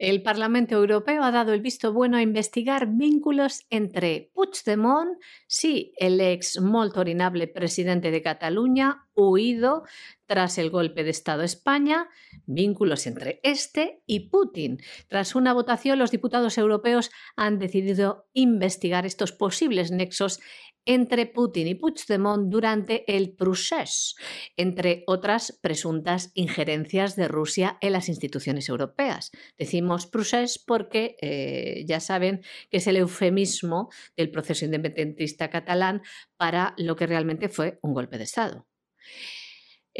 El 0.00 0.22
Parlamento 0.22 0.76
Europeo 0.76 1.22
ha 1.22 1.30
dado 1.30 1.52
el 1.52 1.60
visto 1.60 1.92
bueno 1.92 2.16
a 2.16 2.22
investigar 2.22 2.88
vínculos 2.88 3.66
entre 3.68 4.30
Puigdemont, 4.32 5.20
sí, 5.46 5.92
el 5.98 6.18
ex 6.22 6.58
moltorinable 6.58 7.48
presidente 7.48 8.10
de 8.10 8.22
Cataluña, 8.22 9.04
huido 9.14 9.82
tras 10.24 10.56
el 10.56 10.70
golpe 10.70 11.04
de 11.04 11.10
Estado 11.10 11.42
a 11.42 11.44
España, 11.44 12.08
vínculos 12.46 13.06
entre 13.06 13.40
este 13.42 14.02
y 14.06 14.30
Putin. 14.30 14.78
Tras 15.06 15.34
una 15.34 15.52
votación, 15.52 15.98
los 15.98 16.10
diputados 16.10 16.56
europeos 16.56 17.10
han 17.36 17.58
decidido 17.58 18.26
investigar 18.32 19.04
estos 19.04 19.32
posibles 19.32 19.90
nexos 19.90 20.40
entre 20.84 21.26
Putin 21.26 21.68
y 21.68 21.74
Puigdemont 21.74 22.50
durante 22.50 23.04
el 23.14 23.34
procés, 23.34 24.14
entre 24.56 25.04
otras 25.06 25.58
presuntas 25.60 26.30
injerencias 26.34 27.16
de 27.16 27.28
Rusia 27.28 27.78
en 27.80 27.92
las 27.92 28.08
instituciones 28.08 28.68
europeas. 28.68 29.30
Decimos 29.58 30.06
procés 30.06 30.58
porque 30.58 31.16
eh, 31.20 31.84
ya 31.86 32.00
saben 32.00 32.42
que 32.70 32.78
es 32.78 32.86
el 32.86 32.96
eufemismo 32.96 33.88
del 34.16 34.30
proceso 34.30 34.64
independentista 34.64 35.50
catalán 35.50 36.02
para 36.36 36.74
lo 36.76 36.96
que 36.96 37.06
realmente 37.06 37.48
fue 37.48 37.78
un 37.82 37.94
golpe 37.94 38.18
de 38.18 38.24
Estado. 38.24 38.66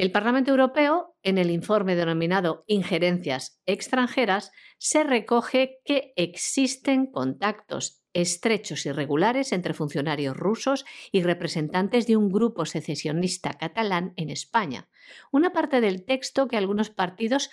El 0.01 0.12
Parlamento 0.12 0.51
Europeo, 0.51 1.14
en 1.22 1.36
el 1.36 1.51
informe 1.51 1.94
denominado 1.94 2.64
Injerencias 2.66 3.61
extranjeras, 3.66 4.51
se 4.78 5.05
recoge 5.05 5.82
que 5.84 6.14
existen 6.16 7.05
contactos 7.05 8.03
estrechos 8.14 8.86
y 8.86 8.92
regulares 8.92 9.53
entre 9.53 9.74
funcionarios 9.74 10.34
rusos 10.34 10.86
y 11.12 11.22
representantes 11.22 12.07
de 12.07 12.16
un 12.16 12.30
grupo 12.30 12.64
secesionista 12.64 13.53
catalán 13.53 14.14
en 14.16 14.30
España, 14.30 14.88
una 15.32 15.53
parte 15.53 15.82
del 15.82 16.07
texto 16.07 16.48
que 16.48 16.57
algunos 16.57 16.88
partidos 16.88 17.51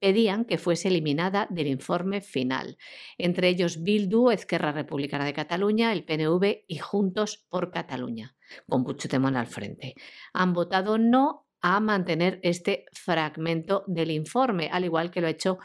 pedían 0.00 0.44
que 0.44 0.58
fuese 0.58 0.88
eliminada 0.88 1.46
del 1.48 1.68
informe 1.68 2.20
final, 2.20 2.76
entre 3.16 3.48
ellos 3.48 3.82
Bildu, 3.82 4.30
Esquerra 4.30 4.72
Republicana 4.72 5.24
de 5.24 5.32
Cataluña, 5.32 5.94
el 5.94 6.04
PNV 6.04 6.64
y 6.68 6.76
Juntos 6.76 7.46
por 7.48 7.70
Cataluña, 7.70 8.36
con 8.68 8.84
Puigdemont 8.84 9.38
al 9.38 9.46
frente. 9.46 9.94
Han 10.34 10.52
votado 10.52 10.98
no 10.98 11.46
a 11.62 11.80
mantener 11.80 12.40
este 12.42 12.86
fragmento 12.92 13.84
del 13.86 14.10
informe, 14.10 14.68
al 14.72 14.84
igual 14.84 15.10
que 15.10 15.20
lo 15.20 15.26
ha 15.26 15.30
hecho 15.30 15.58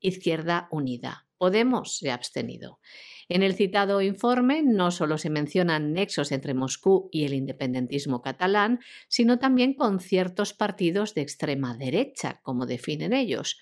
Izquierda 0.00 0.68
Unida. 0.70 1.26
Podemos 1.38 1.96
se 1.96 2.10
ha 2.10 2.14
abstenido. 2.14 2.80
En 3.28 3.42
el 3.42 3.54
citado 3.54 4.02
informe 4.02 4.62
no 4.62 4.90
solo 4.90 5.16
se 5.16 5.30
mencionan 5.30 5.92
nexos 5.92 6.32
entre 6.32 6.52
Moscú 6.52 7.08
y 7.12 7.24
el 7.24 7.32
independentismo 7.32 8.22
catalán, 8.22 8.80
sino 9.08 9.38
también 9.38 9.74
con 9.74 10.00
ciertos 10.00 10.52
partidos 10.52 11.14
de 11.14 11.22
extrema 11.22 11.76
derecha, 11.76 12.40
como 12.42 12.66
definen 12.66 13.12
ellos. 13.12 13.58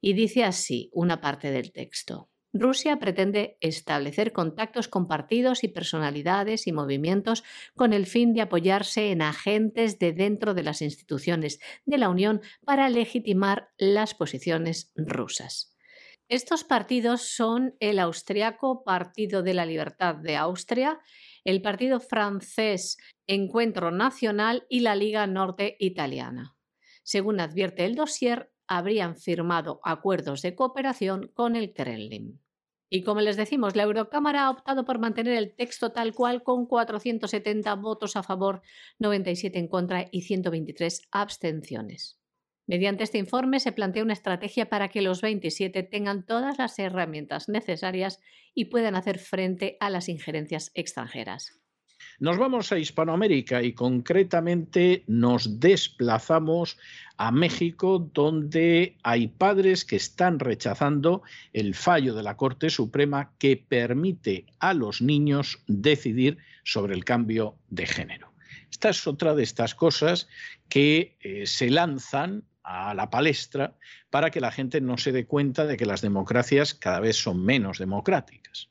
Y 0.00 0.14
dice 0.14 0.44
así 0.44 0.90
una 0.92 1.20
parte 1.20 1.50
del 1.50 1.72
texto. 1.72 2.28
Rusia 2.56 3.00
pretende 3.00 3.58
establecer 3.60 4.32
contactos 4.32 4.86
con 4.86 5.08
partidos 5.08 5.64
y 5.64 5.68
personalidades 5.68 6.68
y 6.68 6.72
movimientos 6.72 7.42
con 7.74 7.92
el 7.92 8.06
fin 8.06 8.32
de 8.32 8.42
apoyarse 8.42 9.10
en 9.10 9.22
agentes 9.22 9.98
de 9.98 10.12
dentro 10.12 10.54
de 10.54 10.62
las 10.62 10.80
instituciones 10.80 11.58
de 11.84 11.98
la 11.98 12.08
Unión 12.08 12.42
para 12.64 12.88
legitimar 12.88 13.70
las 13.76 14.14
posiciones 14.14 14.92
rusas. 14.94 15.76
Estos 16.28 16.62
partidos 16.62 17.22
son 17.22 17.74
el 17.80 17.98
austriaco 17.98 18.84
Partido 18.84 19.42
de 19.42 19.52
la 19.52 19.66
Libertad 19.66 20.14
de 20.14 20.36
Austria, 20.36 21.00
el 21.42 21.60
partido 21.60 21.98
francés 21.98 22.98
Encuentro 23.26 23.90
Nacional 23.90 24.64
y 24.68 24.80
la 24.80 24.94
Liga 24.94 25.26
Norte 25.26 25.76
Italiana. 25.80 26.56
Según 27.02 27.40
advierte 27.40 27.84
el 27.84 27.96
dossier, 27.96 28.52
habrían 28.68 29.16
firmado 29.16 29.80
acuerdos 29.82 30.40
de 30.40 30.54
cooperación 30.54 31.32
con 31.34 31.56
el 31.56 31.74
Kremlin. 31.74 32.43
Y 32.94 33.02
como 33.02 33.20
les 33.22 33.36
decimos, 33.36 33.74
la 33.74 33.82
Eurocámara 33.82 34.44
ha 34.44 34.50
optado 34.50 34.84
por 34.84 35.00
mantener 35.00 35.36
el 35.36 35.52
texto 35.56 35.90
tal 35.90 36.14
cual 36.14 36.44
con 36.44 36.64
470 36.64 37.74
votos 37.74 38.14
a 38.14 38.22
favor, 38.22 38.62
97 39.00 39.58
en 39.58 39.66
contra 39.66 40.06
y 40.12 40.22
123 40.22 41.02
abstenciones. 41.10 42.20
Mediante 42.68 43.02
este 43.02 43.18
informe 43.18 43.58
se 43.58 43.72
plantea 43.72 44.04
una 44.04 44.12
estrategia 44.12 44.68
para 44.70 44.90
que 44.90 45.02
los 45.02 45.22
27 45.22 45.82
tengan 45.82 46.24
todas 46.24 46.56
las 46.58 46.78
herramientas 46.78 47.48
necesarias 47.48 48.20
y 48.54 48.66
puedan 48.66 48.94
hacer 48.94 49.18
frente 49.18 49.76
a 49.80 49.90
las 49.90 50.08
injerencias 50.08 50.70
extranjeras. 50.74 51.63
Nos 52.20 52.38
vamos 52.38 52.72
a 52.72 52.78
Hispanoamérica 52.78 53.62
y 53.62 53.72
concretamente 53.72 55.04
nos 55.06 55.60
desplazamos 55.60 56.78
a 57.16 57.30
México, 57.30 57.98
donde 58.12 58.96
hay 59.02 59.28
padres 59.28 59.84
que 59.84 59.96
están 59.96 60.38
rechazando 60.38 61.22
el 61.52 61.74
fallo 61.74 62.14
de 62.14 62.22
la 62.22 62.36
Corte 62.36 62.70
Suprema 62.70 63.32
que 63.38 63.56
permite 63.56 64.46
a 64.58 64.74
los 64.74 65.00
niños 65.02 65.62
decidir 65.66 66.38
sobre 66.64 66.94
el 66.94 67.04
cambio 67.04 67.56
de 67.68 67.86
género. 67.86 68.32
Esta 68.70 68.88
es 68.88 69.06
otra 69.06 69.34
de 69.34 69.42
estas 69.42 69.74
cosas 69.74 70.28
que 70.68 71.16
eh, 71.20 71.46
se 71.46 71.70
lanzan 71.70 72.44
a 72.64 72.94
la 72.94 73.10
palestra 73.10 73.76
para 74.10 74.30
que 74.30 74.40
la 74.40 74.50
gente 74.50 74.80
no 74.80 74.96
se 74.96 75.12
dé 75.12 75.26
cuenta 75.26 75.66
de 75.66 75.76
que 75.76 75.86
las 75.86 76.00
democracias 76.00 76.74
cada 76.74 77.00
vez 77.00 77.16
son 77.16 77.44
menos 77.44 77.78
democráticas. 77.78 78.70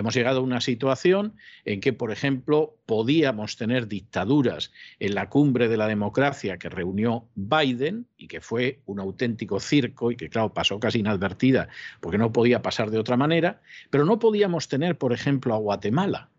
Hemos 0.00 0.14
llegado 0.14 0.40
a 0.40 0.42
una 0.42 0.62
situación 0.62 1.36
en 1.66 1.82
que, 1.82 1.92
por 1.92 2.10
ejemplo, 2.10 2.74
podíamos 2.86 3.58
tener 3.58 3.86
dictaduras 3.86 4.72
en 4.98 5.14
la 5.14 5.28
cumbre 5.28 5.68
de 5.68 5.76
la 5.76 5.88
democracia 5.88 6.56
que 6.56 6.70
reunió 6.70 7.28
Biden 7.34 8.06
y 8.16 8.26
que 8.26 8.40
fue 8.40 8.80
un 8.86 8.98
auténtico 8.98 9.60
circo 9.60 10.10
y 10.10 10.16
que, 10.16 10.30
claro, 10.30 10.54
pasó 10.54 10.80
casi 10.80 11.00
inadvertida 11.00 11.68
porque 12.00 12.16
no 12.16 12.32
podía 12.32 12.62
pasar 12.62 12.90
de 12.90 12.96
otra 12.96 13.18
manera, 13.18 13.60
pero 13.90 14.06
no 14.06 14.18
podíamos 14.18 14.68
tener, 14.68 14.96
por 14.96 15.12
ejemplo, 15.12 15.52
a 15.52 15.58
Guatemala, 15.58 16.30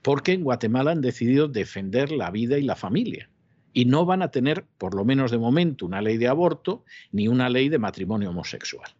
porque 0.00 0.32
en 0.32 0.42
Guatemala 0.42 0.92
han 0.92 1.02
decidido 1.02 1.48
defender 1.48 2.12
la 2.12 2.30
vida 2.30 2.56
y 2.56 2.62
la 2.62 2.76
familia 2.76 3.28
y 3.74 3.84
no 3.84 4.06
van 4.06 4.22
a 4.22 4.30
tener, 4.30 4.64
por 4.78 4.94
lo 4.94 5.04
menos 5.04 5.30
de 5.30 5.36
momento, 5.36 5.84
una 5.84 6.00
ley 6.00 6.16
de 6.16 6.28
aborto 6.28 6.86
ni 7.10 7.28
una 7.28 7.50
ley 7.50 7.68
de 7.68 7.78
matrimonio 7.78 8.30
homosexual. 8.30 8.90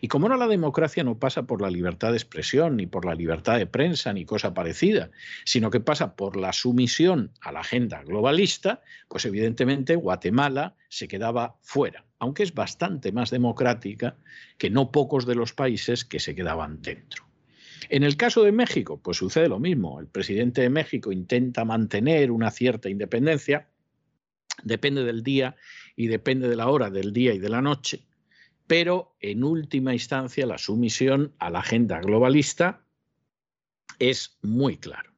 Y 0.00 0.08
como 0.08 0.28
no 0.28 0.36
la 0.36 0.46
democracia 0.46 1.04
no 1.04 1.18
pasa 1.18 1.44
por 1.44 1.62
la 1.62 1.70
libertad 1.70 2.10
de 2.10 2.16
expresión, 2.16 2.76
ni 2.76 2.86
por 2.86 3.04
la 3.04 3.14
libertad 3.14 3.58
de 3.58 3.66
prensa, 3.66 4.12
ni 4.12 4.24
cosa 4.24 4.54
parecida, 4.54 5.10
sino 5.44 5.70
que 5.70 5.80
pasa 5.80 6.16
por 6.16 6.36
la 6.36 6.52
sumisión 6.52 7.32
a 7.40 7.52
la 7.52 7.60
agenda 7.60 8.02
globalista, 8.02 8.82
pues 9.08 9.24
evidentemente 9.24 9.96
Guatemala 9.96 10.74
se 10.88 11.08
quedaba 11.08 11.56
fuera, 11.62 12.04
aunque 12.18 12.42
es 12.42 12.54
bastante 12.54 13.12
más 13.12 13.30
democrática 13.30 14.16
que 14.56 14.70
no 14.70 14.90
pocos 14.90 15.26
de 15.26 15.34
los 15.34 15.52
países 15.52 16.04
que 16.04 16.20
se 16.20 16.34
quedaban 16.34 16.82
dentro. 16.82 17.24
En 17.90 18.02
el 18.02 18.16
caso 18.16 18.42
de 18.42 18.52
México, 18.52 19.00
pues 19.02 19.16
sucede 19.16 19.48
lo 19.48 19.58
mismo. 19.58 19.98
El 19.98 20.08
presidente 20.08 20.60
de 20.60 20.68
México 20.68 21.10
intenta 21.10 21.64
mantener 21.64 22.30
una 22.30 22.50
cierta 22.50 22.90
independencia, 22.90 23.68
Depende 24.62 25.04
del 25.04 25.22
día 25.22 25.56
y 25.96 26.08
depende 26.08 26.48
de 26.48 26.56
la 26.56 26.68
hora 26.68 26.90
del 26.90 27.12
día 27.12 27.32
y 27.32 27.38
de 27.38 27.48
la 27.48 27.62
noche, 27.62 28.02
pero 28.68 29.16
en 29.18 29.42
última 29.42 29.94
instancia 29.94 30.46
la 30.46 30.58
sumisión 30.58 31.34
a 31.38 31.50
la 31.50 31.60
agenda 31.60 32.00
globalista 32.00 32.84
es 33.98 34.38
muy 34.42 34.76
claro. 34.76 35.12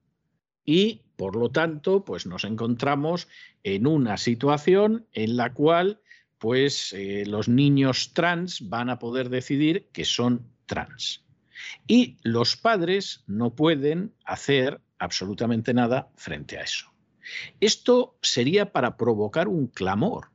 Y 0.64 1.02
por 1.16 1.36
lo 1.36 1.50
tanto, 1.50 2.04
pues 2.04 2.26
nos 2.26 2.44
encontramos 2.44 3.28
en 3.64 3.86
una 3.86 4.16
situación 4.16 5.06
en 5.12 5.36
la 5.36 5.52
cual 5.52 6.00
pues 6.38 6.94
eh, 6.94 7.24
los 7.26 7.48
niños 7.48 8.14
trans 8.14 8.66
van 8.70 8.88
a 8.88 8.98
poder 8.98 9.28
decidir 9.28 9.88
que 9.92 10.06
son 10.06 10.46
trans. 10.64 11.26
Y 11.86 12.16
los 12.22 12.56
padres 12.56 13.24
no 13.26 13.54
pueden 13.54 14.14
hacer 14.24 14.80
absolutamente 14.98 15.74
nada 15.74 16.08
frente 16.16 16.56
a 16.56 16.62
eso. 16.62 16.90
Esto 17.60 18.16
sería 18.22 18.72
para 18.72 18.96
provocar 18.96 19.48
un 19.48 19.66
clamor, 19.66 20.29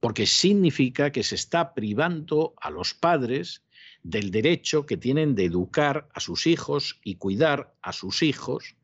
porque 0.00 0.26
significa 0.26 1.10
que 1.10 1.22
se 1.22 1.34
está 1.34 1.74
privando 1.74 2.54
a 2.60 2.70
los 2.70 2.94
padres 2.94 3.64
del 4.02 4.30
derecho 4.30 4.86
que 4.86 4.96
tienen 4.96 5.34
de 5.34 5.44
educar 5.44 6.08
a 6.14 6.20
sus 6.20 6.46
hijos 6.46 7.00
y 7.02 7.16
cuidar 7.16 7.74
a 7.82 7.92
sus 7.92 8.22
hijos 8.22 8.76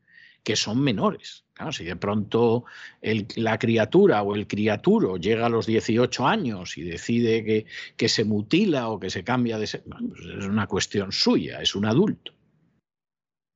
que 0.42 0.56
son 0.56 0.80
menores. 0.80 1.44
si 1.70 1.84
de 1.84 1.96
pronto 1.96 2.64
la 3.36 3.58
criatura 3.58 4.22
o 4.22 4.34
el 4.34 4.46
criaturo 4.46 5.16
llega 5.16 5.46
a 5.46 5.48
los 5.48 5.66
18 5.66 6.26
años 6.26 6.76
y 6.76 6.82
decide 6.82 7.44
que, 7.44 7.66
que 7.96 8.08
se 8.08 8.24
mutila 8.24 8.88
o 8.88 9.00
que 9.00 9.08
se 9.08 9.24
cambia 9.24 9.58
de... 9.58 9.66
Pues 9.66 10.20
es 10.38 10.44
una 10.44 10.66
cuestión 10.66 11.12
suya, 11.12 11.62
es 11.62 11.74
un 11.74 11.86
adulto. 11.86 12.32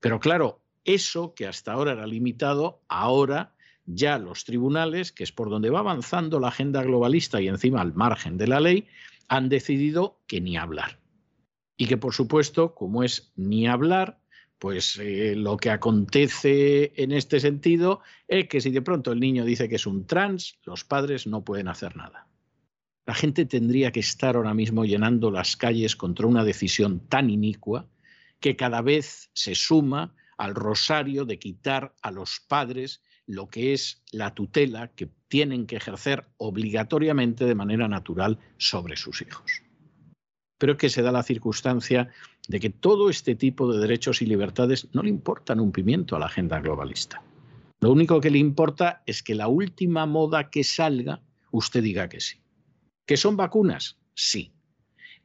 Pero 0.00 0.18
claro, 0.20 0.62
eso 0.84 1.34
que 1.34 1.46
hasta 1.46 1.72
ahora 1.72 1.92
era 1.92 2.06
limitado, 2.06 2.80
ahora 2.88 3.54
ya 3.88 4.18
los 4.18 4.44
tribunales, 4.44 5.12
que 5.12 5.24
es 5.24 5.32
por 5.32 5.48
donde 5.48 5.70
va 5.70 5.80
avanzando 5.80 6.38
la 6.38 6.48
agenda 6.48 6.82
globalista 6.82 7.40
y 7.40 7.48
encima 7.48 7.80
al 7.80 7.94
margen 7.94 8.36
de 8.36 8.46
la 8.46 8.60
ley, 8.60 8.86
han 9.28 9.48
decidido 9.48 10.20
que 10.26 10.40
ni 10.40 10.56
hablar. 10.56 10.98
Y 11.76 11.86
que 11.86 11.96
por 11.96 12.12
supuesto, 12.12 12.74
como 12.74 13.02
es 13.02 13.32
ni 13.36 13.66
hablar, 13.66 14.20
pues 14.58 14.98
eh, 14.98 15.34
lo 15.36 15.56
que 15.56 15.70
acontece 15.70 16.92
en 16.96 17.12
este 17.12 17.40
sentido 17.40 18.00
es 18.26 18.48
que 18.48 18.60
si 18.60 18.70
de 18.70 18.82
pronto 18.82 19.12
el 19.12 19.20
niño 19.20 19.44
dice 19.44 19.68
que 19.68 19.76
es 19.76 19.86
un 19.86 20.06
trans, 20.06 20.58
los 20.64 20.84
padres 20.84 21.26
no 21.26 21.44
pueden 21.44 21.68
hacer 21.68 21.96
nada. 21.96 22.26
La 23.06 23.14
gente 23.14 23.46
tendría 23.46 23.90
que 23.90 24.00
estar 24.00 24.36
ahora 24.36 24.52
mismo 24.52 24.84
llenando 24.84 25.30
las 25.30 25.56
calles 25.56 25.96
contra 25.96 26.26
una 26.26 26.44
decisión 26.44 27.00
tan 27.08 27.30
inicua 27.30 27.86
que 28.40 28.54
cada 28.54 28.82
vez 28.82 29.30
se 29.32 29.54
suma 29.54 30.14
al 30.36 30.54
rosario 30.54 31.24
de 31.24 31.38
quitar 31.38 31.94
a 32.02 32.10
los 32.10 32.40
padres 32.46 33.02
lo 33.28 33.50
que 33.50 33.74
es 33.74 34.02
la 34.10 34.34
tutela 34.34 34.88
que 34.88 35.10
tienen 35.28 35.66
que 35.66 35.76
ejercer 35.76 36.26
obligatoriamente 36.38 37.44
de 37.44 37.54
manera 37.54 37.86
natural 37.86 38.38
sobre 38.56 38.96
sus 38.96 39.20
hijos. 39.20 39.62
Pero 40.56 40.72
es 40.72 40.78
que 40.78 40.88
se 40.88 41.02
da 41.02 41.12
la 41.12 41.22
circunstancia 41.22 42.08
de 42.48 42.58
que 42.58 42.70
todo 42.70 43.10
este 43.10 43.34
tipo 43.34 43.70
de 43.70 43.80
derechos 43.80 44.22
y 44.22 44.26
libertades 44.26 44.88
no 44.94 45.02
le 45.02 45.10
importan 45.10 45.60
un 45.60 45.72
pimiento 45.72 46.16
a 46.16 46.18
la 46.18 46.26
agenda 46.26 46.58
globalista. 46.58 47.22
Lo 47.80 47.92
único 47.92 48.18
que 48.20 48.30
le 48.30 48.38
importa 48.38 49.02
es 49.04 49.22
que 49.22 49.34
la 49.34 49.46
última 49.46 50.06
moda 50.06 50.48
que 50.48 50.64
salga, 50.64 51.20
usted 51.52 51.82
diga 51.82 52.08
que 52.08 52.20
sí. 52.20 52.40
¿Que 53.06 53.18
son 53.18 53.36
vacunas? 53.36 53.98
Sí. 54.14 54.54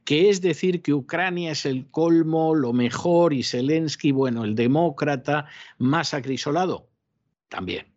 ¿Que 0.04 0.28
es 0.28 0.42
decir 0.42 0.82
que 0.82 0.92
Ucrania 0.92 1.52
es 1.52 1.64
el 1.64 1.90
colmo, 1.90 2.54
lo 2.54 2.74
mejor 2.74 3.32
y 3.32 3.42
Zelensky, 3.42 4.12
bueno, 4.12 4.44
el 4.44 4.54
demócrata 4.54 5.46
más 5.78 6.12
acrisolado? 6.12 6.90
También 7.48 7.93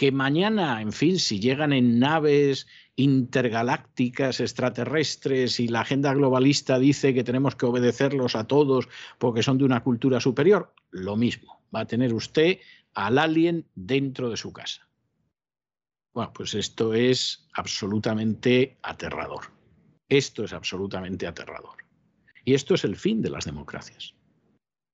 que 0.00 0.12
mañana, 0.12 0.80
en 0.80 0.92
fin, 0.92 1.18
si 1.18 1.40
llegan 1.40 1.74
en 1.74 1.98
naves 1.98 2.66
intergalácticas, 2.96 4.40
extraterrestres, 4.40 5.60
y 5.60 5.68
la 5.68 5.82
agenda 5.82 6.14
globalista 6.14 6.78
dice 6.78 7.12
que 7.12 7.22
tenemos 7.22 7.54
que 7.54 7.66
obedecerlos 7.66 8.34
a 8.34 8.46
todos 8.46 8.88
porque 9.18 9.42
son 9.42 9.58
de 9.58 9.64
una 9.64 9.82
cultura 9.82 10.18
superior, 10.18 10.72
lo 10.90 11.16
mismo, 11.16 11.62
va 11.76 11.80
a 11.80 11.86
tener 11.86 12.14
usted 12.14 12.60
al 12.94 13.18
alien 13.18 13.66
dentro 13.74 14.30
de 14.30 14.38
su 14.38 14.54
casa. 14.54 14.88
Bueno, 16.14 16.32
pues 16.32 16.54
esto 16.54 16.94
es 16.94 17.46
absolutamente 17.52 18.78
aterrador. 18.80 19.52
Esto 20.08 20.44
es 20.44 20.54
absolutamente 20.54 21.26
aterrador. 21.26 21.76
Y 22.46 22.54
esto 22.54 22.74
es 22.74 22.84
el 22.84 22.96
fin 22.96 23.20
de 23.20 23.28
las 23.28 23.44
democracias. 23.44 24.14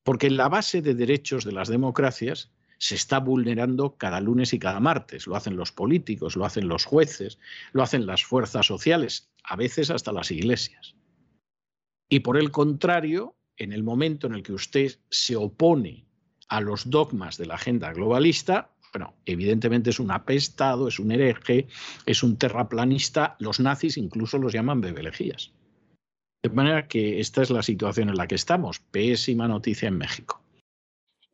Porque 0.03 0.31
la 0.31 0.49
base 0.49 0.83
de 0.83 0.97
derechos 0.97 1.45
de 1.45 1.53
las 1.53 1.69
democracias 1.69 2.51
se 2.79 2.95
está 2.95 3.19
vulnerando 3.21 3.97
cada 3.97 4.21
lunes 4.21 4.53
y 4.53 4.59
cada 4.59 4.81
martes. 4.81 5.27
Lo 5.27 5.37
hacen 5.37 5.57
los 5.57 5.73
políticos, 5.73 6.37
lo 6.37 6.45
hacen 6.45 6.69
los 6.69 6.85
jueces, 6.85 7.39
lo 7.73 7.83
hacen 7.83 8.07
las 8.07 8.25
fuerzas 8.25 8.67
sociales, 8.67 9.31
a 9.45 9.57
veces 9.57 9.91
hasta 9.91 10.13
las 10.13 10.31
iglesias. 10.31 10.95
Y 12.09 12.21
por 12.21 12.37
el 12.37 12.51
contrario, 12.51 13.37
en 13.57 13.73
el 13.73 13.83
momento 13.83 14.27
en 14.27 14.35
el 14.35 14.43
que 14.43 14.53
usted 14.53 14.99
se 15.11 15.37
opone 15.37 16.05
a 16.49 16.61
los 16.61 16.91
dogmas 16.91 17.37
de 17.37 17.47
la 17.47 17.55
agenda 17.55 17.93
globalista, 17.93 18.71
bueno, 18.93 19.15
evidentemente 19.27 19.91
es 19.91 20.01
un 20.01 20.11
apestado, 20.11 20.89
es 20.89 20.99
un 20.99 21.11
hereje, 21.11 21.67
es 22.07 22.23
un 22.23 22.37
terraplanista, 22.37 23.37
los 23.41 23.61
nazis 23.61 23.97
incluso 23.97 24.39
los 24.39 24.53
llaman 24.53 24.81
bebelejías. 24.81 25.53
De 26.43 26.51
manera 26.51 26.87
que 26.87 27.21
esta 27.21 27.43
es 27.43 27.51
la 27.51 27.63
situación 27.63 28.09
en 28.09 28.17
la 28.17 28.29
que 28.29 28.37
estamos. 28.37 28.79
Pésima 28.79 29.49
noticia 29.49 29.89
en 29.89 29.99
México. 29.99 30.46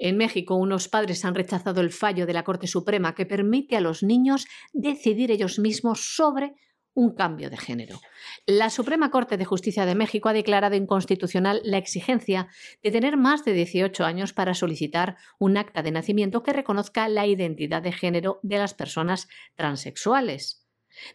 En 0.05 0.17
México, 0.17 0.57
unos 0.57 0.89
padres 0.89 1.25
han 1.25 1.37
rechazado 1.37 1.81
el 1.81 1.93
fallo 1.93 2.27
de 2.27 2.33
la 2.33 2.43
Corte 2.43 2.67
Suprema 2.67 3.15
que 3.15 3.25
permite 3.25 3.77
a 3.77 3.81
los 3.81 4.03
niños 4.03 4.49
decidir 4.73 5.31
ellos 5.31 5.61
mismos 5.61 6.17
sobre 6.17 6.55
un 6.93 7.15
cambio 7.15 7.51
de 7.51 7.57
género. 7.57 8.01
La 8.45 8.69
Suprema 8.69 9.13
Corte 9.13 9.37
de 9.37 9.45
Justicia 9.45 9.87
de 9.87 9.95
México 9.95 10.29
ha 10.29 10.33
declarado 10.33 10.75
inconstitucional 10.75 11.61
la 11.63 11.79
exigencia 11.79 12.49
de 12.83 12.91
tener 12.91 13.17
más 13.17 13.45
de 13.45 13.53
18 13.53 14.05
años 14.05 14.33
para 14.33 14.55
solicitar 14.55 15.19
un 15.39 15.57
acta 15.57 15.85
de 15.85 15.93
nacimiento 15.93 16.43
que 16.43 16.53
reconozca 16.53 17.09
la 17.09 17.29
identidad 17.29 17.81
de 17.81 17.93
género 17.93 18.41
de 18.43 18.59
las 18.59 18.75
personas 18.75 19.29
transexuales. 19.55 20.62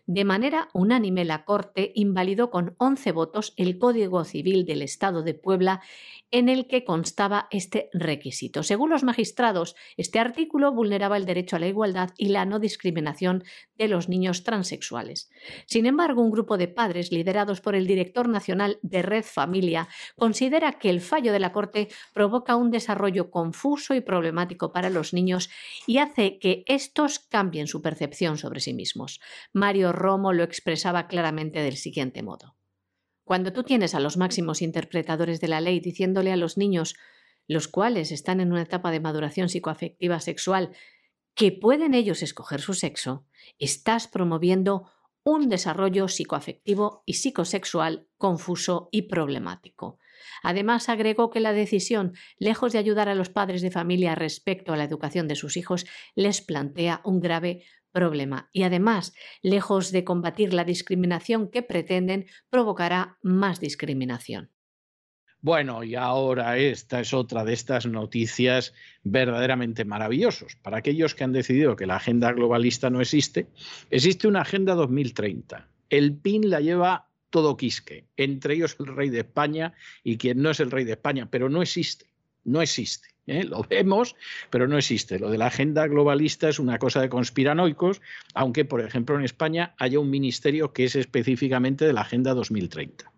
De 0.06 0.26
manera 0.26 0.70
unánime, 0.74 1.26
la 1.26 1.46
Corte 1.46 1.92
invalidó 1.96 2.50
con 2.50 2.76
11 2.78 3.12
votos 3.12 3.54
el 3.58 3.78
Código 3.78 4.24
Civil 4.24 4.66
del 4.66 4.82
Estado 4.82 5.24
de 5.24 5.34
Puebla 5.34 5.82
en 6.32 6.50
el 6.50 6.68
que 6.68 6.84
constaba 6.84 7.48
este 7.52 7.90
requisito. 7.94 8.64
Según 8.64 8.90
los 8.90 9.04
magistrados, 9.04 9.76
este 9.96 10.20
artículo 10.20 10.74
vulneraba 10.74 11.16
el 11.18 11.26
derecho 11.26 11.56
a 11.56 11.60
la 11.60 11.68
igualdad 11.68 12.10
y 12.18 12.30
la 12.30 12.46
no 12.46 12.60
discriminación 12.60 13.44
de 13.78 13.88
los 13.88 14.10
niños 14.10 14.44
transexuales. 14.44 15.30
Sin 15.66 15.86
embargo, 15.86 16.22
un 16.22 16.32
grupo 16.32 16.58
de 16.58 16.68
padres 16.68 17.12
liderados 17.12 17.62
por 17.62 17.76
el 17.76 17.88
director 17.88 18.28
nacional 18.28 18.80
de 18.82 19.02
Red 19.02 19.24
Familia 19.24 19.88
considera 20.16 20.74
que 20.74 20.90
el 20.90 21.02
fallo 21.02 21.32
de 21.32 21.40
la 21.40 21.54
Corte 21.54 21.88
provoca 22.14 22.56
un 22.56 22.72
desarrollo 22.72 23.32
confuso 23.32 23.94
y 23.94 24.02
problemático 24.02 24.74
para 24.74 24.90
los 24.90 25.14
niños 25.14 25.50
y 25.86 26.00
hace 26.00 26.40
que 26.40 26.64
estos 26.68 27.20
cambien 27.20 27.68
su 27.68 27.82
percepción 27.82 28.38
sobre 28.38 28.60
sí 28.60 28.74
mismos. 28.74 29.22
Mario 29.68 29.92
Romo 29.92 30.32
lo 30.32 30.44
expresaba 30.44 31.08
claramente 31.08 31.60
del 31.60 31.76
siguiente 31.76 32.24
modo. 32.24 32.56
Cuando 33.26 33.52
tú 33.52 33.64
tienes 33.64 33.96
a 33.96 34.00
los 34.00 34.16
máximos 34.16 34.62
interpretadores 34.62 35.42
de 35.42 35.50
la 35.50 35.60
ley 35.60 35.82
diciéndole 35.82 36.32
a 36.32 36.38
los 36.38 36.58
niños, 36.58 36.96
los 37.48 37.68
cuales 37.68 38.14
están 38.14 38.40
en 38.40 38.54
una 38.54 38.62
etapa 38.62 38.92
de 38.92 39.02
maduración 39.02 39.50
psicoafectiva 39.50 40.22
sexual, 40.22 40.72
que 41.36 41.52
pueden 41.52 41.96
ellos 41.96 42.24
escoger 42.24 42.62
su 42.62 42.76
sexo, 42.76 43.26
estás 43.60 44.08
promoviendo 44.08 44.90
un 45.26 45.50
desarrollo 45.50 46.08
psicoafectivo 46.08 47.04
y 47.06 47.16
psicosexual 47.16 48.08
confuso 48.18 48.88
y 48.94 49.02
problemático. 49.02 50.00
Además, 50.44 50.88
agregó 50.88 51.30
que 51.30 51.42
la 51.42 51.52
decisión, 51.52 52.14
lejos 52.38 52.72
de 52.72 52.80
ayudar 52.80 53.10
a 53.10 53.16
los 53.16 53.30
padres 53.30 53.62
de 53.62 53.70
familia 53.70 54.16
respecto 54.16 54.72
a 54.72 54.78
la 54.78 54.86
educación 54.86 55.28
de 55.28 55.36
sus 55.36 55.58
hijos, 55.58 55.86
les 56.16 56.42
plantea 56.42 57.02
un 57.04 57.20
grave 57.20 57.66
problema 57.98 58.48
y 58.54 58.62
además, 58.62 59.12
lejos 59.42 59.92
de 59.92 60.04
combatir 60.04 60.54
la 60.54 60.64
discriminación 60.64 61.50
que 61.50 61.64
pretenden, 61.64 62.28
provocará 62.52 63.18
más 63.24 63.60
discriminación. 63.60 64.52
Bueno, 65.42 65.84
y 65.84 65.96
ahora 65.96 66.60
esta 66.60 67.00
es 67.00 67.12
otra 67.12 67.44
de 67.44 67.54
estas 67.54 67.88
noticias 67.88 68.76
verdaderamente 69.02 69.84
maravillosas. 69.84 70.56
Para 70.62 70.78
aquellos 70.78 71.16
que 71.16 71.24
han 71.24 71.34
decidido 71.34 71.76
que 71.76 71.88
la 71.88 71.96
agenda 71.96 72.32
globalista 72.34 72.92
no 72.92 73.02
existe, 73.02 73.48
existe 73.90 74.28
una 74.28 74.42
agenda 74.42 74.76
2030. 74.76 75.68
El 75.90 76.16
PIN 76.18 76.52
la 76.52 76.60
lleva 76.60 77.10
todo 77.32 77.58
quisque, 77.58 78.06
entre 78.16 78.54
ellos 78.54 78.76
el 78.80 78.96
rey 78.96 79.10
de 79.10 79.22
España 79.22 79.74
y 80.04 80.18
quien 80.18 80.40
no 80.44 80.52
es 80.52 80.60
el 80.60 80.70
rey 80.70 80.86
de 80.86 80.94
España, 80.94 81.30
pero 81.32 81.50
no 81.50 81.64
existe, 81.64 82.06
no 82.44 82.62
existe. 82.62 83.17
¿Eh? 83.28 83.44
lo 83.44 83.62
vemos, 83.64 84.16
pero 84.50 84.68
no 84.68 84.78
existe. 84.78 85.20
Lo 85.20 85.30
de 85.30 85.38
la 85.38 85.48
agenda 85.48 85.86
globalista 85.88 86.50
es 86.50 86.60
una 86.60 86.80
cosa 86.80 87.02
de 87.02 87.10
conspiranoicos, 87.10 88.02
aunque, 88.34 88.66
por 88.66 88.82
ejemplo, 88.82 89.18
en 89.18 89.26
España 89.26 89.76
haya 89.78 90.00
un 90.00 90.10
ministerio 90.10 90.74
que 90.74 90.86
es 90.86 90.96
específicamente 90.96 91.86
de 91.86 91.94
la 91.94 92.02
Agenda 92.02 92.34
2030. 92.34 93.12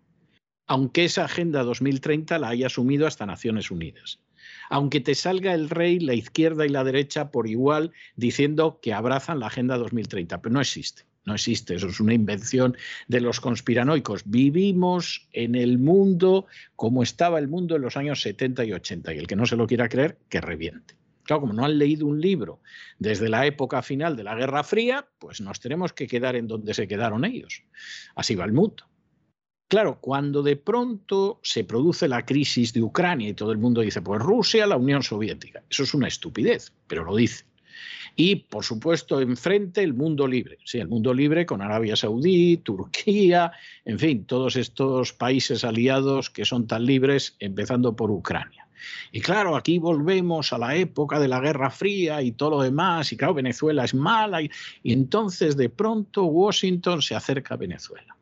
Aunque 0.66 1.04
esa 1.04 1.24
Agenda 1.24 1.62
2030 1.62 2.38
la 2.38 2.48
haya 2.48 2.66
asumido 2.66 3.06
hasta 3.06 3.26
Naciones 3.26 3.70
Unidas. 3.70 4.20
Aunque 4.68 5.00
te 5.00 5.14
salga 5.14 5.54
el 5.54 5.68
rey, 5.68 5.98
la 5.98 6.14
izquierda 6.14 6.64
y 6.64 6.68
la 6.68 6.84
derecha 6.84 7.30
por 7.30 7.48
igual 7.48 7.92
diciendo 8.16 8.78
que 8.80 8.92
abrazan 8.92 9.40
la 9.40 9.46
Agenda 9.46 9.78
2030, 9.78 10.40
pero 10.40 10.52
no 10.52 10.60
existe. 10.60 11.09
No 11.24 11.34
existe, 11.34 11.74
eso 11.74 11.88
es 11.88 12.00
una 12.00 12.14
invención 12.14 12.76
de 13.08 13.20
los 13.20 13.40
conspiranoicos. 13.40 14.22
Vivimos 14.24 15.28
en 15.32 15.54
el 15.54 15.78
mundo 15.78 16.46
como 16.76 17.02
estaba 17.02 17.38
el 17.38 17.48
mundo 17.48 17.76
en 17.76 17.82
los 17.82 17.96
años 17.96 18.22
70 18.22 18.64
y 18.64 18.72
80 18.72 19.14
y 19.14 19.18
el 19.18 19.26
que 19.26 19.36
no 19.36 19.46
se 19.46 19.56
lo 19.56 19.66
quiera 19.66 19.88
creer, 19.88 20.18
que 20.28 20.40
reviente. 20.40 20.94
Claro, 21.24 21.42
como 21.42 21.52
no 21.52 21.64
han 21.64 21.78
leído 21.78 22.06
un 22.06 22.20
libro 22.20 22.60
desde 22.98 23.28
la 23.28 23.46
época 23.46 23.82
final 23.82 24.16
de 24.16 24.24
la 24.24 24.34
Guerra 24.34 24.64
Fría, 24.64 25.06
pues 25.18 25.40
nos 25.40 25.60
tenemos 25.60 25.92
que 25.92 26.06
quedar 26.06 26.34
en 26.36 26.48
donde 26.48 26.74
se 26.74 26.88
quedaron 26.88 27.24
ellos. 27.24 27.62
Así 28.16 28.34
va 28.34 28.44
el 28.46 28.52
mundo. 28.52 28.84
Claro, 29.68 30.00
cuando 30.00 30.42
de 30.42 30.56
pronto 30.56 31.38
se 31.44 31.62
produce 31.62 32.08
la 32.08 32.26
crisis 32.26 32.72
de 32.72 32.82
Ucrania 32.82 33.28
y 33.28 33.34
todo 33.34 33.52
el 33.52 33.58
mundo 33.58 33.82
dice, 33.82 34.02
pues 34.02 34.20
Rusia, 34.20 34.66
la 34.66 34.76
Unión 34.76 35.04
Soviética, 35.04 35.62
eso 35.70 35.84
es 35.84 35.94
una 35.94 36.08
estupidez, 36.08 36.72
pero 36.88 37.04
lo 37.04 37.14
dice. 37.14 37.44
Y, 38.16 38.36
por 38.36 38.64
supuesto, 38.64 39.20
enfrente 39.20 39.82
el 39.82 39.94
mundo 39.94 40.26
libre. 40.26 40.58
Sí, 40.64 40.78
el 40.78 40.88
mundo 40.88 41.14
libre 41.14 41.46
con 41.46 41.62
Arabia 41.62 41.96
Saudí, 41.96 42.58
Turquía, 42.58 43.52
en 43.84 43.98
fin, 43.98 44.24
todos 44.24 44.56
estos 44.56 45.12
países 45.12 45.64
aliados 45.64 46.30
que 46.30 46.44
son 46.44 46.66
tan 46.66 46.84
libres, 46.84 47.36
empezando 47.38 47.96
por 47.96 48.10
Ucrania. 48.10 48.66
Y 49.12 49.20
claro, 49.20 49.56
aquí 49.56 49.78
volvemos 49.78 50.52
a 50.52 50.58
la 50.58 50.76
época 50.76 51.18
de 51.18 51.28
la 51.28 51.40
Guerra 51.40 51.70
Fría 51.70 52.22
y 52.22 52.32
todo 52.32 52.50
lo 52.50 52.62
demás, 52.62 53.12
y 53.12 53.16
claro, 53.16 53.34
Venezuela 53.34 53.84
es 53.84 53.94
mala, 53.94 54.42
y, 54.42 54.50
y 54.82 54.92
entonces 54.92 55.56
de 55.56 55.68
pronto 55.68 56.24
Washington 56.24 57.02
se 57.02 57.14
acerca 57.14 57.54
a 57.54 57.58
Venezuela. 57.58 58.16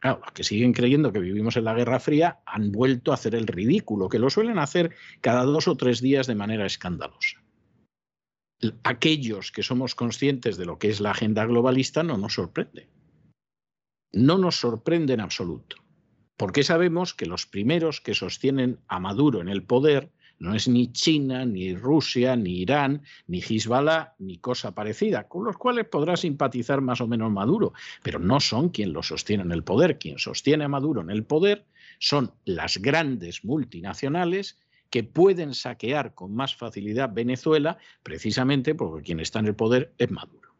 Claro, 0.00 0.18
los 0.20 0.32
que 0.32 0.42
siguen 0.42 0.72
creyendo 0.72 1.12
que 1.12 1.20
vivimos 1.20 1.56
en 1.56 1.64
la 1.64 1.74
Guerra 1.74 2.00
Fría 2.00 2.40
han 2.44 2.72
vuelto 2.72 3.12
a 3.12 3.14
hacer 3.14 3.36
el 3.36 3.46
ridículo, 3.46 4.08
que 4.08 4.18
lo 4.18 4.30
suelen 4.30 4.58
hacer 4.58 4.90
cada 5.20 5.44
dos 5.44 5.68
o 5.68 5.76
tres 5.76 6.00
días 6.00 6.26
de 6.26 6.34
manera 6.34 6.66
escandalosa. 6.66 7.41
Aquellos 8.84 9.50
que 9.50 9.62
somos 9.62 9.94
conscientes 9.94 10.56
de 10.56 10.66
lo 10.66 10.78
que 10.78 10.88
es 10.88 11.00
la 11.00 11.10
agenda 11.10 11.44
globalista 11.46 12.02
no 12.02 12.16
nos 12.16 12.34
sorprende. 12.34 12.88
No 14.12 14.38
nos 14.38 14.56
sorprende 14.56 15.14
en 15.14 15.20
absoluto. 15.20 15.76
Porque 16.36 16.62
sabemos 16.62 17.14
que 17.14 17.26
los 17.26 17.46
primeros 17.46 18.00
que 18.00 18.14
sostienen 18.14 18.78
a 18.88 19.00
Maduro 19.00 19.40
en 19.40 19.48
el 19.48 19.62
poder 19.62 20.10
no 20.38 20.54
es 20.54 20.66
ni 20.66 20.90
China, 20.90 21.44
ni 21.44 21.74
Rusia, 21.74 22.34
ni 22.34 22.58
Irán, 22.58 23.02
ni 23.28 23.40
Hezbollah, 23.40 24.14
ni 24.18 24.38
cosa 24.38 24.74
parecida, 24.74 25.28
con 25.28 25.44
los 25.44 25.56
cuales 25.56 25.86
podrá 25.86 26.16
simpatizar 26.16 26.80
más 26.80 27.00
o 27.00 27.06
menos 27.06 27.30
Maduro, 27.30 27.74
pero 28.02 28.18
no 28.18 28.40
son 28.40 28.70
quien 28.70 28.92
lo 28.92 29.04
sostiene 29.04 29.44
en 29.44 29.52
el 29.52 29.62
poder. 29.62 29.98
Quien 29.98 30.18
sostiene 30.18 30.64
a 30.64 30.68
Maduro 30.68 31.00
en 31.00 31.10
el 31.10 31.24
poder 31.24 31.64
son 32.00 32.32
las 32.44 32.78
grandes 32.78 33.44
multinacionales 33.44 34.58
que 34.92 35.02
pueden 35.02 35.54
saquear 35.54 36.14
con 36.14 36.34
más 36.34 36.54
facilidad 36.54 37.14
Venezuela 37.14 37.78
precisamente 38.02 38.74
porque 38.74 39.02
quien 39.02 39.20
está 39.20 39.38
en 39.38 39.46
el 39.46 39.56
poder 39.56 39.94
es 39.96 40.10
Maduro. 40.10 40.54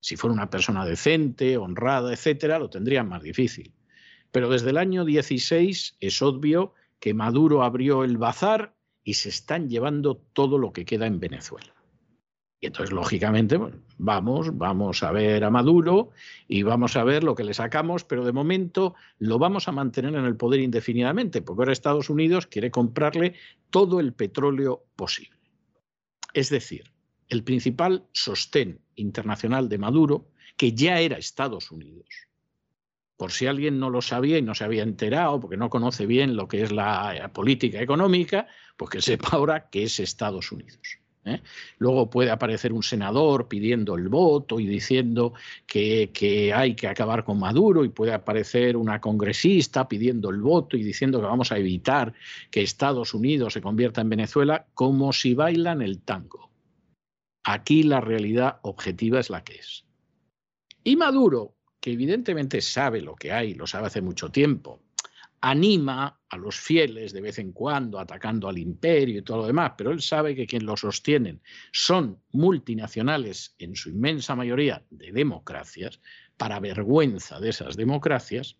Si 0.00 0.14
fuera 0.14 0.32
una 0.32 0.48
persona 0.48 0.86
decente, 0.86 1.56
honrada, 1.56 2.12
etcétera, 2.12 2.60
lo 2.60 2.70
tendrían 2.70 3.08
más 3.08 3.24
difícil. 3.24 3.74
Pero 4.30 4.48
desde 4.48 4.70
el 4.70 4.78
año 4.78 5.04
16 5.04 5.96
es 5.98 6.22
obvio 6.22 6.72
que 7.00 7.14
Maduro 7.14 7.64
abrió 7.64 8.04
el 8.04 8.16
bazar 8.16 8.76
y 9.02 9.14
se 9.14 9.30
están 9.30 9.68
llevando 9.68 10.18
todo 10.18 10.56
lo 10.56 10.72
que 10.72 10.84
queda 10.84 11.08
en 11.08 11.18
Venezuela. 11.18 11.73
Y 12.64 12.68
entonces, 12.68 12.94
lógicamente, 12.94 13.60
vamos, 13.98 14.56
vamos 14.56 15.02
a 15.02 15.12
ver 15.12 15.44
a 15.44 15.50
Maduro 15.50 16.12
y 16.48 16.62
vamos 16.62 16.96
a 16.96 17.04
ver 17.04 17.22
lo 17.22 17.34
que 17.34 17.44
le 17.44 17.52
sacamos, 17.52 18.04
pero 18.04 18.24
de 18.24 18.32
momento 18.32 18.94
lo 19.18 19.38
vamos 19.38 19.68
a 19.68 19.72
mantener 19.72 20.14
en 20.14 20.24
el 20.24 20.34
poder 20.34 20.60
indefinidamente, 20.60 21.42
porque 21.42 21.60
ahora 21.60 21.72
Estados 21.74 22.08
Unidos 22.08 22.46
quiere 22.46 22.70
comprarle 22.70 23.34
todo 23.68 24.00
el 24.00 24.14
petróleo 24.14 24.86
posible. 24.96 25.38
Es 26.32 26.48
decir, 26.48 26.90
el 27.28 27.44
principal 27.44 28.06
sostén 28.12 28.80
internacional 28.94 29.68
de 29.68 29.76
Maduro, 29.76 30.30
que 30.56 30.72
ya 30.72 31.00
era 31.00 31.18
Estados 31.18 31.70
Unidos, 31.70 32.08
por 33.18 33.30
si 33.30 33.46
alguien 33.46 33.78
no 33.78 33.90
lo 33.90 34.00
sabía 34.00 34.38
y 34.38 34.42
no 34.42 34.54
se 34.54 34.64
había 34.64 34.84
enterado, 34.84 35.38
porque 35.38 35.58
no 35.58 35.68
conoce 35.68 36.06
bien 36.06 36.34
lo 36.34 36.48
que 36.48 36.62
es 36.62 36.72
la 36.72 37.30
política 37.34 37.82
económica, 37.82 38.46
pues 38.78 38.90
que 38.90 39.02
sepa 39.02 39.28
ahora 39.32 39.68
que 39.68 39.82
es 39.82 40.00
Estados 40.00 40.50
Unidos. 40.50 41.03
¿Eh? 41.24 41.40
Luego 41.78 42.10
puede 42.10 42.30
aparecer 42.30 42.72
un 42.72 42.82
senador 42.82 43.48
pidiendo 43.48 43.96
el 43.96 44.08
voto 44.08 44.60
y 44.60 44.66
diciendo 44.66 45.34
que, 45.66 46.10
que, 46.12 46.52
hay 46.52 46.74
que 46.74 46.88
acabar 46.88 47.24
con 47.24 47.38
Maduro 47.38 47.84
y 47.84 47.88
puede 47.88 48.12
aparecer 48.12 48.76
una 48.76 49.00
congresista 49.00 49.88
pidiendo 49.88 50.30
el 50.30 50.40
voto 50.40 50.76
y 50.76 50.82
diciendo 50.82 51.20
que 51.20 51.26
vamos 51.26 51.52
a 51.52 51.58
evitar 51.58 52.12
que 52.50 52.62
Estados 52.62 53.14
Unidos 53.14 53.54
se 53.54 53.62
convierta 53.62 54.00
en 54.00 54.10
Venezuela 54.10 54.66
como 54.74 55.12
si 55.12 55.34
bailan 55.34 55.82
el 55.82 56.00
tango. 56.00 56.50
Aquí 57.44 57.82
la 57.82 58.00
realidad 58.00 58.58
objetiva 58.62 59.20
es 59.20 59.30
la 59.30 59.44
que 59.44 59.56
es. 59.56 59.84
Y 60.82 60.96
Maduro, 60.96 61.54
que 61.80 61.92
evidentemente 61.92 62.60
sabe 62.60 63.02
lo 63.02 63.14
que 63.14 63.32
hay, 63.32 63.54
lo 63.54 63.66
sabe 63.66 63.88
hace 63.88 64.00
mucho 64.00 64.30
tiempo, 64.30 64.80
anima 65.46 66.20
a 66.30 66.38
los 66.38 66.56
fieles 66.56 67.12
de 67.12 67.20
vez 67.20 67.38
en 67.38 67.52
cuando 67.52 67.98
atacando 67.98 68.48
al 68.48 68.56
imperio 68.56 69.18
y 69.18 69.22
todo 69.22 69.38
lo 69.38 69.46
demás, 69.46 69.72
pero 69.76 69.90
él 69.90 70.00
sabe 70.00 70.34
que 70.34 70.46
quien 70.46 70.64
lo 70.64 70.74
sostienen 70.74 71.42
son 71.70 72.18
multinacionales, 72.32 73.54
en 73.58 73.76
su 73.76 73.90
inmensa 73.90 74.34
mayoría 74.34 74.82
de 74.88 75.12
democracias, 75.12 76.00
para 76.38 76.60
vergüenza 76.60 77.40
de 77.40 77.50
esas 77.50 77.76
democracias, 77.76 78.56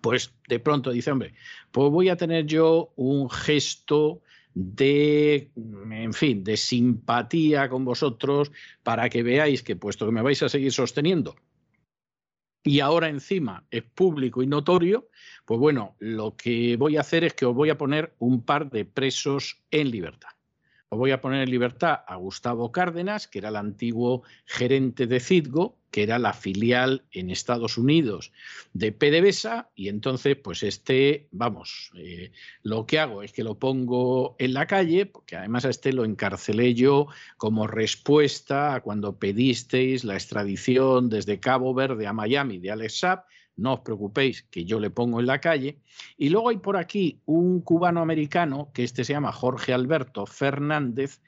pues 0.00 0.32
de 0.46 0.60
pronto 0.60 0.92
dice, 0.92 1.10
hombre, 1.10 1.34
pues 1.72 1.90
voy 1.90 2.10
a 2.10 2.16
tener 2.16 2.46
yo 2.46 2.92
un 2.94 3.28
gesto 3.28 4.22
de, 4.54 5.50
en 5.56 6.12
fin, 6.12 6.44
de 6.44 6.56
simpatía 6.56 7.68
con 7.68 7.84
vosotros 7.84 8.52
para 8.84 9.08
que 9.08 9.24
veáis 9.24 9.64
que 9.64 9.74
puesto 9.74 10.06
que 10.06 10.12
me 10.12 10.22
vais 10.22 10.40
a 10.44 10.48
seguir 10.48 10.70
sosteniendo, 10.70 11.34
y 12.64 12.80
ahora 12.80 13.08
encima 13.08 13.64
es 13.70 13.82
público 13.82 14.42
y 14.42 14.46
notorio, 14.46 15.08
pues 15.44 15.58
bueno, 15.58 15.96
lo 15.98 16.36
que 16.36 16.76
voy 16.76 16.96
a 16.96 17.00
hacer 17.00 17.24
es 17.24 17.34
que 17.34 17.46
os 17.46 17.54
voy 17.54 17.70
a 17.70 17.78
poner 17.78 18.14
un 18.18 18.44
par 18.44 18.70
de 18.70 18.84
presos 18.84 19.62
en 19.70 19.90
libertad. 19.90 20.30
Voy 20.94 21.10
a 21.10 21.22
poner 21.22 21.42
en 21.42 21.50
libertad 21.50 22.00
a 22.06 22.16
Gustavo 22.16 22.70
Cárdenas, 22.70 23.26
que 23.26 23.38
era 23.38 23.48
el 23.48 23.56
antiguo 23.56 24.24
gerente 24.44 25.06
de 25.06 25.20
Citgo, 25.20 25.78
que 25.90 26.02
era 26.02 26.18
la 26.18 26.34
filial 26.34 27.04
en 27.12 27.30
Estados 27.30 27.78
Unidos 27.78 28.30
de 28.74 28.92
PDVSA, 28.92 29.70
y 29.74 29.88
entonces, 29.88 30.36
pues 30.36 30.62
este, 30.62 31.28
vamos, 31.30 31.92
eh, 31.96 32.30
lo 32.62 32.84
que 32.84 32.98
hago 32.98 33.22
es 33.22 33.32
que 33.32 33.42
lo 33.42 33.58
pongo 33.58 34.36
en 34.38 34.52
la 34.52 34.66
calle, 34.66 35.06
porque 35.06 35.36
además 35.36 35.64
a 35.64 35.70
este 35.70 35.94
lo 35.94 36.04
encarcelé 36.04 36.74
yo 36.74 37.06
como 37.38 37.66
respuesta 37.66 38.74
a 38.74 38.82
cuando 38.82 39.18
pedisteis 39.18 40.04
la 40.04 40.14
extradición 40.14 41.08
desde 41.08 41.40
Cabo 41.40 41.72
Verde 41.72 42.06
a 42.06 42.12
Miami 42.12 42.58
de 42.58 42.70
Alex 42.70 42.98
Saab, 42.98 43.24
no 43.62 43.74
os 43.74 43.80
preocupéis 43.80 44.42
que 44.50 44.64
yo 44.64 44.80
le 44.80 44.90
pongo 44.90 45.20
en 45.20 45.26
la 45.26 45.40
calle. 45.40 45.78
Y 46.18 46.28
luego 46.28 46.50
hay 46.50 46.58
por 46.58 46.76
aquí 46.76 47.20
un 47.24 47.60
cubano 47.60 48.00
americano, 48.00 48.70
que 48.74 48.84
este 48.84 49.04
se 49.04 49.12
llama 49.12 49.32
Jorge 49.32 49.72
Alberto 49.72 50.26
Fernández, 50.26 51.20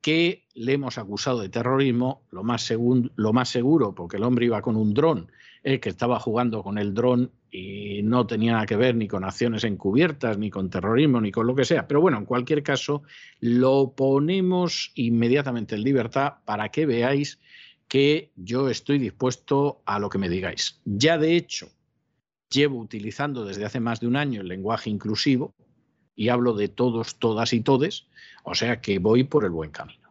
que 0.00 0.46
le 0.54 0.72
hemos 0.72 0.98
acusado 0.98 1.40
de 1.40 1.48
terrorismo, 1.48 2.22
lo 2.30 2.42
más, 2.42 2.72
lo 3.14 3.32
más 3.32 3.48
seguro, 3.48 3.94
porque 3.94 4.16
el 4.16 4.24
hombre 4.24 4.46
iba 4.46 4.60
con 4.60 4.76
un 4.76 4.94
dron, 4.94 5.30
el 5.62 5.78
que 5.78 5.90
estaba 5.90 6.18
jugando 6.18 6.62
con 6.62 6.76
el 6.76 6.92
dron 6.92 7.30
y 7.52 8.00
no 8.02 8.26
tenía 8.26 8.52
nada 8.52 8.66
que 8.66 8.76
ver 8.76 8.96
ni 8.96 9.06
con 9.06 9.22
acciones 9.22 9.62
encubiertas, 9.62 10.38
ni 10.38 10.50
con 10.50 10.70
terrorismo, 10.70 11.20
ni 11.20 11.30
con 11.30 11.46
lo 11.46 11.54
que 11.54 11.64
sea. 11.64 11.86
Pero 11.86 12.00
bueno, 12.00 12.18
en 12.18 12.24
cualquier 12.24 12.62
caso, 12.64 13.02
lo 13.38 13.92
ponemos 13.94 14.90
inmediatamente 14.96 15.76
en 15.76 15.84
libertad 15.84 16.34
para 16.44 16.70
que 16.70 16.84
veáis 16.84 17.38
que 17.86 18.32
yo 18.36 18.70
estoy 18.70 18.98
dispuesto 18.98 19.82
a 19.84 19.98
lo 19.98 20.08
que 20.08 20.16
me 20.16 20.30
digáis. 20.30 20.80
Ya 20.86 21.18
de 21.18 21.36
hecho, 21.36 21.68
llevo 22.52 22.78
utilizando 22.78 23.44
desde 23.44 23.64
hace 23.64 23.80
más 23.80 24.00
de 24.00 24.06
un 24.06 24.16
año 24.16 24.40
el 24.40 24.48
lenguaje 24.48 24.90
inclusivo 24.90 25.54
y 26.14 26.28
hablo 26.28 26.54
de 26.54 26.68
todos, 26.68 27.16
todas 27.16 27.52
y 27.52 27.60
todes, 27.60 28.06
o 28.44 28.54
sea 28.54 28.80
que 28.80 28.98
voy 28.98 29.24
por 29.24 29.44
el 29.44 29.50
buen 29.50 29.70
camino. 29.70 30.02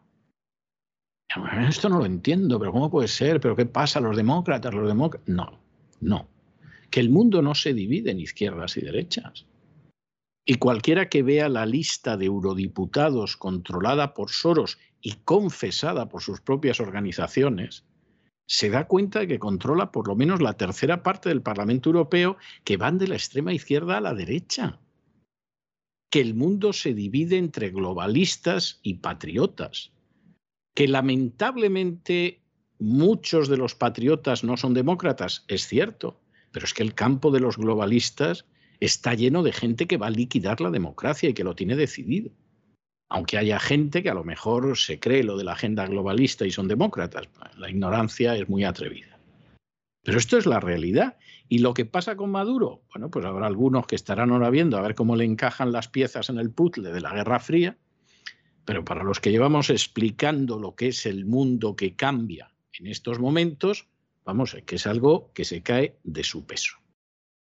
Esto 1.67 1.87
no 1.87 1.99
lo 1.99 2.05
entiendo, 2.05 2.59
pero 2.59 2.73
¿cómo 2.73 2.91
puede 2.91 3.07
ser? 3.07 3.39
¿Pero 3.39 3.55
qué 3.55 3.65
pasa? 3.65 4.01
¿Los 4.01 4.17
demócratas? 4.17 4.73
¿Los 4.73 4.87
demócratas? 4.87 5.29
No, 5.29 5.59
no. 6.01 6.27
Que 6.89 6.99
el 6.99 7.09
mundo 7.09 7.41
no 7.41 7.55
se 7.55 7.73
divide 7.73 8.11
en 8.11 8.19
izquierdas 8.19 8.75
y 8.75 8.81
derechas. 8.81 9.45
Y 10.45 10.55
cualquiera 10.55 11.07
que 11.07 11.23
vea 11.23 11.47
la 11.47 11.65
lista 11.65 12.17
de 12.17 12.25
eurodiputados 12.25 13.37
controlada 13.37 14.13
por 14.13 14.31
Soros 14.31 14.77
y 14.99 15.13
confesada 15.23 16.09
por 16.09 16.21
sus 16.21 16.41
propias 16.41 16.79
organizaciones, 16.79 17.85
se 18.51 18.69
da 18.69 18.85
cuenta 18.85 19.19
de 19.19 19.29
que 19.29 19.39
controla 19.39 19.93
por 19.93 20.09
lo 20.09 20.15
menos 20.17 20.41
la 20.41 20.57
tercera 20.57 21.03
parte 21.03 21.29
del 21.29 21.41
Parlamento 21.41 21.87
Europeo 21.87 22.35
que 22.65 22.75
van 22.75 22.97
de 22.97 23.07
la 23.07 23.15
extrema 23.15 23.53
izquierda 23.53 23.95
a 23.95 24.01
la 24.01 24.13
derecha. 24.13 24.81
Que 26.09 26.19
el 26.19 26.35
mundo 26.35 26.73
se 26.73 26.93
divide 26.93 27.37
entre 27.37 27.69
globalistas 27.69 28.81
y 28.83 28.95
patriotas. 28.95 29.93
Que 30.75 30.89
lamentablemente 30.89 32.41
muchos 32.77 33.47
de 33.47 33.55
los 33.55 33.73
patriotas 33.73 34.43
no 34.43 34.57
son 34.57 34.73
demócratas, 34.73 35.45
es 35.47 35.65
cierto, 35.65 36.19
pero 36.51 36.65
es 36.65 36.73
que 36.73 36.83
el 36.83 36.93
campo 36.93 37.31
de 37.31 37.39
los 37.39 37.55
globalistas 37.55 38.45
está 38.81 39.13
lleno 39.13 39.43
de 39.43 39.53
gente 39.53 39.87
que 39.87 39.95
va 39.95 40.07
a 40.07 40.11
liquidar 40.11 40.59
la 40.59 40.71
democracia 40.71 41.29
y 41.29 41.33
que 41.33 41.45
lo 41.45 41.55
tiene 41.55 41.77
decidido 41.77 42.31
aunque 43.13 43.37
haya 43.37 43.59
gente 43.59 44.01
que 44.01 44.09
a 44.09 44.13
lo 44.13 44.23
mejor 44.23 44.77
se 44.77 44.97
cree 44.97 45.25
lo 45.25 45.35
de 45.35 45.43
la 45.43 45.51
agenda 45.51 45.85
globalista 45.85 46.45
y 46.45 46.51
son 46.51 46.69
demócratas. 46.69 47.27
La 47.57 47.69
ignorancia 47.69 48.37
es 48.37 48.47
muy 48.47 48.63
atrevida. 48.63 49.19
Pero 50.01 50.17
esto 50.17 50.37
es 50.37 50.45
la 50.45 50.61
realidad. 50.61 51.17
¿Y 51.49 51.59
lo 51.59 51.73
que 51.73 51.83
pasa 51.83 52.15
con 52.15 52.31
Maduro? 52.31 52.83
Bueno, 52.93 53.11
pues 53.11 53.25
habrá 53.25 53.47
algunos 53.47 53.85
que 53.85 53.95
estarán 53.95 54.31
ahora 54.31 54.49
viendo 54.49 54.77
a 54.77 54.81
ver 54.81 54.95
cómo 54.95 55.17
le 55.17 55.25
encajan 55.25 55.73
las 55.73 55.89
piezas 55.89 56.29
en 56.29 56.39
el 56.39 56.51
puzzle 56.51 56.93
de 56.93 57.01
la 57.01 57.13
Guerra 57.13 57.41
Fría, 57.41 57.77
pero 58.63 58.85
para 58.85 59.03
los 59.03 59.19
que 59.19 59.31
llevamos 59.31 59.69
explicando 59.69 60.57
lo 60.57 60.75
que 60.75 60.87
es 60.87 61.05
el 61.05 61.25
mundo 61.25 61.75
que 61.75 61.97
cambia 61.97 62.53
en 62.79 62.87
estos 62.87 63.19
momentos, 63.19 63.87
vamos, 64.23 64.55
que 64.65 64.77
es 64.77 64.87
algo 64.87 65.33
que 65.33 65.43
se 65.43 65.61
cae 65.61 65.97
de 66.05 66.23
su 66.23 66.45
peso. 66.45 66.80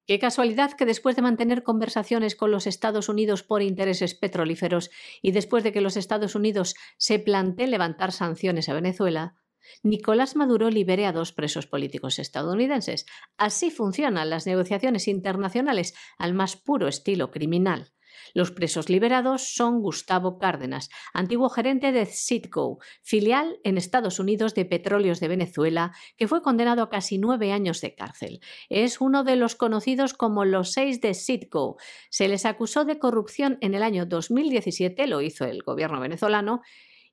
Qué 0.07 0.19
casualidad 0.19 0.73
que 0.73 0.87
después 0.87 1.15
de 1.17 1.23
mantener 1.23 1.63
conversaciones 1.63 2.35
con 2.35 2.51
los 2.51 2.67
Estados 2.67 3.09
Unidos 3.09 3.43
por 3.43 3.63
intereses 3.63 4.15
petrolíferos 4.15 4.91
y 5.23 5.33
después 5.33 5.63
de 5.63 5.73
que 5.73 5.81
los 5.81 5.97
Estados 5.97 6.35
Unidos 6.35 6.75
se 6.97 7.19
planteen 7.19 7.71
levantar 7.71 8.13
sanciones 8.13 8.69
a 8.69 8.75
Venezuela, 8.75 9.37
Nicolás 9.83 10.37
Maduro 10.37 10.71
libere 10.71 11.07
a 11.07 11.13
dos 11.13 11.33
presos 11.33 11.67
políticos 11.67 12.19
estadounidenses. 12.19 13.07
Así 13.37 13.71
funcionan 13.71 14.31
las 14.31 14.47
negociaciones 14.47 15.07
internacionales 15.07 15.95
al 16.19 16.35
más 16.35 16.57
puro 16.57 16.89
estilo 16.89 17.31
criminal. 17.31 17.93
Los 18.35 18.51
presos 18.51 18.89
liberados 18.89 19.55
son 19.55 19.81
Gustavo 19.81 20.39
Cárdenas, 20.39 20.91
antiguo 21.13 21.49
gerente 21.49 21.93
de 21.93 22.07
Citgo, 22.07 22.79
filial 23.03 23.59
en 23.65 23.79
Estados 23.79 24.19
Unidos 24.19 24.55
de 24.55 24.65
Petróleos 24.65 25.21
de 25.21 25.29
Venezuela, 25.29 25.93
que 26.17 26.29
fue 26.29 26.43
condenado 26.43 26.83
a 26.83 26.91
casi 26.91 27.19
nueve 27.19 27.53
años 27.53 27.81
de 27.81 27.95
cárcel. 27.95 28.41
Es 28.69 29.01
uno 29.01 29.25
de 29.25 29.37
los 29.37 29.55
conocidos 29.57 30.15
como 30.15 30.45
los 30.45 30.73
seis 30.73 31.01
de 31.01 31.15
Citgo. 31.15 31.77
Se 32.11 32.29
les 32.29 32.47
acusó 32.47 32.85
de 32.85 32.99
corrupción 32.99 33.59
en 33.61 33.75
el 33.75 33.83
año 33.83 34.07
2017, 34.07 35.07
lo 35.07 35.21
hizo 35.21 35.45
el 35.45 35.63
gobierno 35.63 36.01
venezolano, 36.01 36.63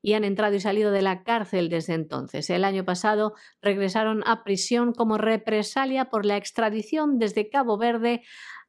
y 0.01 0.13
han 0.13 0.23
entrado 0.23 0.55
y 0.55 0.59
salido 0.59 0.91
de 0.91 1.01
la 1.01 1.23
cárcel 1.23 1.69
desde 1.69 1.93
entonces. 1.93 2.49
El 2.49 2.63
año 2.63 2.85
pasado 2.85 3.33
regresaron 3.61 4.23
a 4.25 4.43
prisión 4.43 4.93
como 4.93 5.17
represalia 5.17 6.05
por 6.05 6.25
la 6.25 6.37
extradición 6.37 7.17
desde 7.17 7.49
Cabo 7.49 7.77
Verde 7.77 8.21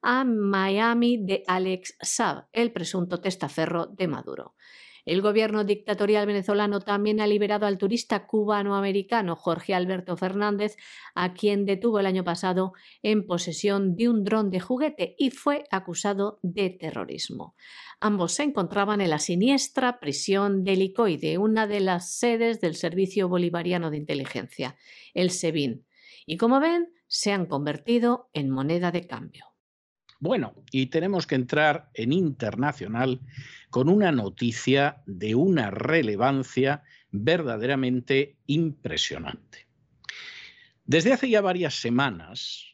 a 0.02 0.24
Miami 0.24 1.18
de 1.24 1.42
Alex 1.46 1.96
Saab, 2.00 2.46
el 2.52 2.72
presunto 2.72 3.20
testaferro 3.20 3.86
de 3.86 4.08
Maduro. 4.08 4.54
El 5.08 5.22
gobierno 5.22 5.64
dictatorial 5.64 6.26
venezolano 6.26 6.80
también 6.80 7.22
ha 7.22 7.26
liberado 7.26 7.64
al 7.64 7.78
turista 7.78 8.26
cubano-americano 8.26 9.36
Jorge 9.36 9.74
Alberto 9.74 10.18
Fernández, 10.18 10.76
a 11.14 11.32
quien 11.32 11.64
detuvo 11.64 11.98
el 11.98 12.04
año 12.04 12.24
pasado 12.24 12.74
en 13.02 13.26
posesión 13.26 13.96
de 13.96 14.10
un 14.10 14.22
dron 14.22 14.50
de 14.50 14.60
juguete 14.60 15.14
y 15.16 15.30
fue 15.30 15.64
acusado 15.70 16.38
de 16.42 16.68
terrorismo. 16.68 17.54
Ambos 18.00 18.32
se 18.32 18.42
encontraban 18.42 19.00
en 19.00 19.08
la 19.08 19.18
siniestra 19.18 19.98
prisión 19.98 20.62
de 20.62 20.74
Helicoide, 20.74 21.38
una 21.38 21.66
de 21.66 21.80
las 21.80 22.12
sedes 22.12 22.60
del 22.60 22.74
Servicio 22.74 23.30
Bolivariano 23.30 23.90
de 23.90 23.96
Inteligencia, 23.96 24.76
el 25.14 25.30
SEBIN, 25.30 25.86
y 26.26 26.36
como 26.36 26.60
ven, 26.60 26.92
se 27.06 27.32
han 27.32 27.46
convertido 27.46 28.28
en 28.34 28.50
moneda 28.50 28.92
de 28.92 29.06
cambio. 29.06 29.46
Bueno, 30.20 30.54
y 30.72 30.86
tenemos 30.86 31.26
que 31.26 31.36
entrar 31.36 31.90
en 31.94 32.12
internacional 32.12 33.20
con 33.70 33.88
una 33.88 34.10
noticia 34.10 35.02
de 35.06 35.34
una 35.34 35.70
relevancia 35.70 36.82
verdaderamente 37.10 38.36
impresionante. 38.46 39.66
Desde 40.84 41.12
hace 41.12 41.28
ya 41.28 41.40
varias 41.40 41.74
semanas 41.74 42.64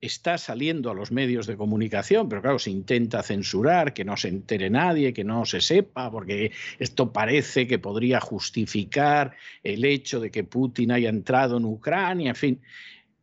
está 0.00 0.36
saliendo 0.36 0.90
a 0.90 0.94
los 0.94 1.12
medios 1.12 1.46
de 1.46 1.56
comunicación, 1.56 2.28
pero 2.28 2.42
claro, 2.42 2.58
se 2.58 2.70
intenta 2.70 3.22
censurar, 3.22 3.94
que 3.94 4.04
no 4.04 4.16
se 4.16 4.28
entere 4.28 4.68
nadie, 4.68 5.12
que 5.12 5.22
no 5.22 5.46
se 5.46 5.60
sepa, 5.60 6.10
porque 6.10 6.50
esto 6.80 7.12
parece 7.12 7.68
que 7.68 7.78
podría 7.78 8.20
justificar 8.20 9.36
el 9.62 9.84
hecho 9.84 10.18
de 10.18 10.32
que 10.32 10.42
Putin 10.42 10.90
haya 10.90 11.08
entrado 11.08 11.58
en 11.58 11.64
Ucrania, 11.64 12.30
en 12.30 12.34
fin. 12.34 12.60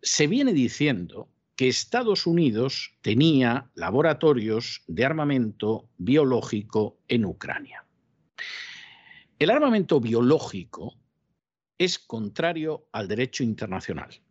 Se 0.02 0.28
viene 0.28 0.54
diciendo 0.54 1.28
que 1.60 1.68
Estados 1.68 2.26
Unidos 2.26 2.94
tenía 3.02 3.70
laboratorios 3.76 4.82
de 4.88 5.04
armamento 5.04 5.90
biológico 5.98 7.02
en 7.10 7.26
Ucrania. 7.26 7.86
El 9.38 9.50
armamento 9.50 10.00
biológico 10.00 10.96
es 11.78 12.00
contrario 12.00 12.88
al 12.94 13.10
derecho 13.10 13.44
internacional. 13.44 14.22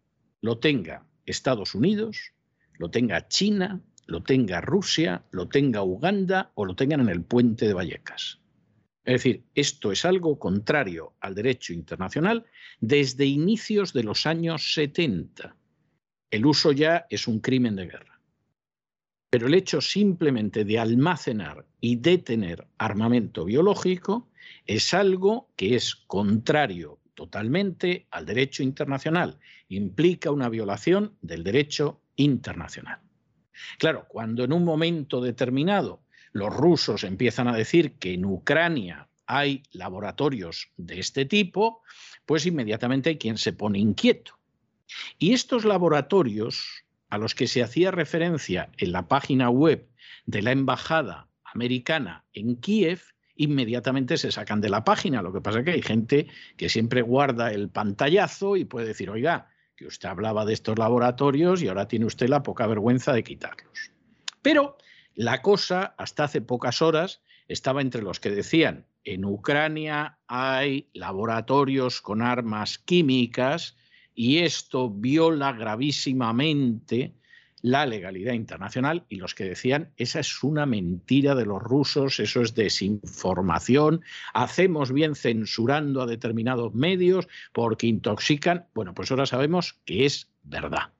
Lo 0.41 0.59
tenga 0.59 1.05
Estados 1.27 1.75
Unidos, 1.75 2.33
lo 2.79 2.91
tenga 2.91 3.29
China, 3.29 3.83
lo 4.07 4.23
tenga 4.23 4.63
Rusia, 4.63 5.27
lo 5.31 5.51
tenga 5.51 5.83
Uganda 5.83 6.51
o 6.55 6.65
lo 6.65 6.77
tengan 6.77 7.01
en 7.01 7.11
el 7.11 7.25
puente 7.25 7.67
de 7.67 7.75
Vallecas. 7.75 8.41
Es 9.05 9.13
decir, 9.13 9.45
esto 9.55 9.93
es 9.93 10.07
algo 10.07 10.39
contrario 10.39 11.13
al 11.21 11.35
derecho 11.35 11.75
internacional 11.75 12.47
desde 12.81 13.27
inicios 13.27 13.93
de 13.93 14.05
los 14.05 14.25
años 14.25 14.73
70 14.73 15.59
el 16.31 16.47
uso 16.47 16.73
ya 16.73 17.07
es 17.11 17.29
un 17.29 17.41
crimen 17.41 17.77
de 17.77 17.87
guerra. 17.87 18.21
Pero 19.31 19.47
el 19.47 19.55
hecho 19.55 19.81
simplemente 19.81 20.65
de 20.65 20.79
almacenar 20.79 21.67
y 21.81 21.97
detener 21.97 22.67
armamento 22.79 23.45
biológico 23.45 24.29
es 24.65 24.95
algo 24.95 25.51
que 25.57 25.75
es 25.75 25.95
contrario 25.95 26.99
totalmente 27.15 28.07
al 28.11 28.25
derecho 28.25 28.63
internacional. 28.63 29.39
Implica 29.69 30.31
una 30.31 30.49
violación 30.49 31.17
del 31.21 31.45
derecho 31.45 32.01
internacional. 32.17 33.01
Claro, 33.79 34.07
cuando 34.09 34.45
en 34.45 34.53
un 34.53 34.65
momento 34.65 35.21
determinado 35.21 36.01
los 36.33 36.55
rusos 36.55 37.05
empiezan 37.05 37.49
a 37.49 37.57
decir 37.57 37.95
que 37.95 38.15
en 38.15 38.25
Ucrania 38.25 39.09
hay 39.27 39.63
laboratorios 39.73 40.71
de 40.77 41.01
este 41.01 41.25
tipo, 41.25 41.83
pues 42.25 42.47
inmediatamente 42.47 43.11
hay 43.11 43.19
quien 43.19 43.37
se 43.37 43.53
pone 43.53 43.79
inquieto. 43.79 44.38
Y 45.19 45.33
estos 45.33 45.65
laboratorios 45.65 46.85
a 47.11 47.19
los 47.19 47.35
que 47.35 47.47
se 47.47 47.63
hacía 47.63 47.91
referencia 47.91 48.71
en 48.77 48.93
la 48.93 49.09
página 49.09 49.51
web 49.51 49.89
de 50.27 50.43
la 50.43 50.53
Embajada 50.53 51.29
Americana 51.45 52.25
en 52.33 52.57
Kiev, 52.57 53.01
inmediatamente 53.35 54.19
se 54.19 54.33
sacan 54.33 54.61
de 54.61 54.69
la 54.69 54.85
página. 54.85 55.23
Lo 55.23 55.33
que 55.33 55.41
pasa 55.41 55.61
es 55.61 55.65
que 55.65 55.71
hay 55.71 55.83
gente 55.83 56.29
que 56.57 56.69
siempre 56.69 57.03
guarda 57.03 57.53
el 57.53 57.71
pantallazo 57.71 58.57
y 58.57 58.65
puede 58.65 58.89
decir, 58.89 59.11
oiga, 59.11 59.49
que 59.77 59.87
usted 59.87 60.09
hablaba 60.09 60.45
de 60.45 60.53
estos 60.53 60.79
laboratorios 60.79 61.63
y 61.63 61.69
ahora 61.69 61.89
tiene 61.89 62.05
usted 62.05 62.29
la 62.29 62.43
poca 62.43 62.67
vergüenza 62.67 63.13
de 63.13 63.23
quitarlos. 63.23 63.93
Pero 64.43 64.77
la 65.15 65.41
cosa, 65.41 65.95
hasta 65.97 66.25
hace 66.25 66.41
pocas 66.41 66.83
horas, 66.83 67.23
estaba 67.47 67.81
entre 67.81 68.03
los 68.03 68.21
que 68.21 68.31
decían, 68.31 68.87
en 69.05 69.25
Ucrania 69.25 70.19
hay 70.27 70.91
laboratorios 70.93 72.03
con 72.03 72.23
armas 72.23 72.79
químicas 72.79 73.77
y 74.19 74.39
esto 74.39 74.91
viola 74.91 75.53
gravísimamente 75.53 77.15
la 77.63 77.87
legalidad 77.87 78.33
internacional 78.33 79.07
y 79.09 79.15
los 79.15 79.33
que 79.37 79.45
decían 79.45 79.93
esa 79.97 80.19
es 80.19 80.43
una 80.43 80.67
mentira 80.67 81.37
de 81.37 81.47
los 81.47 81.63
rusos, 81.63 82.19
eso 82.19 82.43
es 82.43 82.57
desinformación, 82.57 84.03
hacemos 84.35 84.93
bien 84.93 85.15
censurando 85.15 86.03
a 86.03 86.07
determinados 86.07 86.75
medios 86.75 87.29
porque 87.53 87.87
intoxican, 87.87 88.67
bueno, 88.75 88.93
pues 88.93 89.09
ahora 89.13 89.25
sabemos 89.25 89.79
que 89.85 90.05
es 90.05 90.29
verdad. 90.43 90.91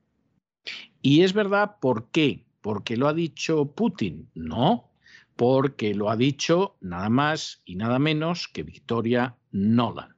Y 1.03 1.23
es 1.23 1.33
verdad, 1.33 1.79
¿por 1.81 2.13
qué? 2.13 2.45
¿Porque 2.61 2.97
lo 2.97 3.09
ha 3.09 3.15
dicho 3.15 3.73
Putin? 3.73 4.31
No, 4.37 4.93
porque 5.35 5.93
lo 5.93 6.09
ha 6.09 6.17
dicho 6.17 6.77
nada 6.81 7.09
más 7.09 7.63
y 7.65 7.75
nada 7.75 7.99
menos 7.99 8.47
que 8.47 8.63
Victoria 8.63 9.35
Nolan. 9.51 10.18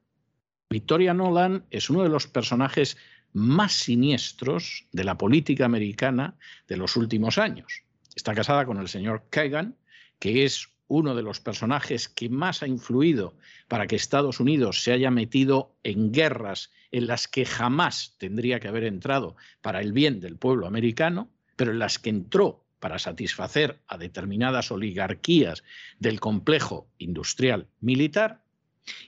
Victoria 0.73 1.13
Nolan 1.13 1.65
es 1.73 1.91
uno 1.91 2.05
de 2.05 2.09
los 2.09 2.29
personajes 2.29 2.97
más 3.33 3.73
siniestros 3.73 4.87
de 4.93 5.03
la 5.03 5.19
política 5.19 5.65
americana 5.65 6.37
de 6.69 6.77
los 6.77 6.97
últimos 6.97 7.39
años. 7.39 7.83
Está 8.15 8.35
casada 8.35 8.65
con 8.65 8.79
el 8.79 8.87
señor 8.87 9.25
Kagan, 9.31 9.75
que 10.21 10.45
es 10.45 10.69
uno 10.87 11.17
de 11.17 11.23
los 11.23 11.41
personajes 11.41 12.09
que 12.09 12.29
más 12.29 12.63
ha 12.63 12.69
influido 12.69 13.35
para 13.67 13.89
que 13.89 13.97
Estados 13.97 14.39
Unidos 14.39 14.85
se 14.85 14.93
haya 14.93 15.11
metido 15.11 15.75
en 15.83 16.13
guerras 16.13 16.71
en 16.93 17.09
las 17.09 17.27
que 17.27 17.45
jamás 17.47 18.15
tendría 18.19 18.61
que 18.61 18.69
haber 18.69 18.85
entrado 18.85 19.35
para 19.63 19.81
el 19.81 19.93
bien 19.93 20.21
del 20.21 20.37
pueblo 20.37 20.69
americano, 20.69 21.31
pero 21.57 21.73
en 21.73 21.81
las 21.81 21.99
que 21.99 22.11
entró 22.11 22.65
para 22.79 23.01
satisfacer 23.01 23.81
a 23.89 23.99
determinadas 23.99 24.71
oligarquías 24.71 25.65
del 25.99 26.21
complejo 26.21 26.89
industrial 26.99 27.67
militar 27.81 28.40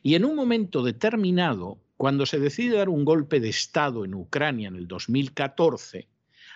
y 0.03 0.15
en 0.15 0.25
un 0.25 0.37
momento 0.37 0.83
determinado, 0.83 1.79
cuando 1.97 2.27
se 2.27 2.41
decide 2.41 2.77
dar 2.77 2.89
un 2.89 3.05
golpe 3.05 3.41
de 3.41 3.49
Estado 3.49 4.05
en 4.05 4.15
Ucrania 4.15 4.69
en 4.69 4.77
el 4.77 4.89
2014, 4.89 6.09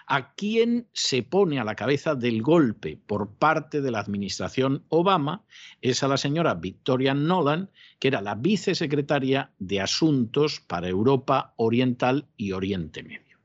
a 0.06 0.34
quien 0.34 0.86
se 0.92 1.22
pone 1.22 1.58
a 1.58 1.64
la 1.64 1.74
cabeza 1.74 2.14
del 2.14 2.42
golpe 2.42 2.96
por 3.06 3.34
parte 3.34 3.80
de 3.80 3.90
la 3.90 3.98
administración 3.98 4.84
Obama 4.88 5.44
es 5.82 6.02
a 6.02 6.08
la 6.08 6.16
señora 6.16 6.54
Victoria 6.54 7.12
Nolan, 7.12 7.70
que 7.98 8.08
era 8.08 8.20
la 8.20 8.36
vicesecretaria 8.36 9.50
de 9.58 9.80
Asuntos 9.80 10.60
para 10.60 10.88
Europa 10.88 11.54
Oriental 11.56 12.26
y 12.36 12.52
Oriente 12.52 13.02
Medio. 13.02 13.38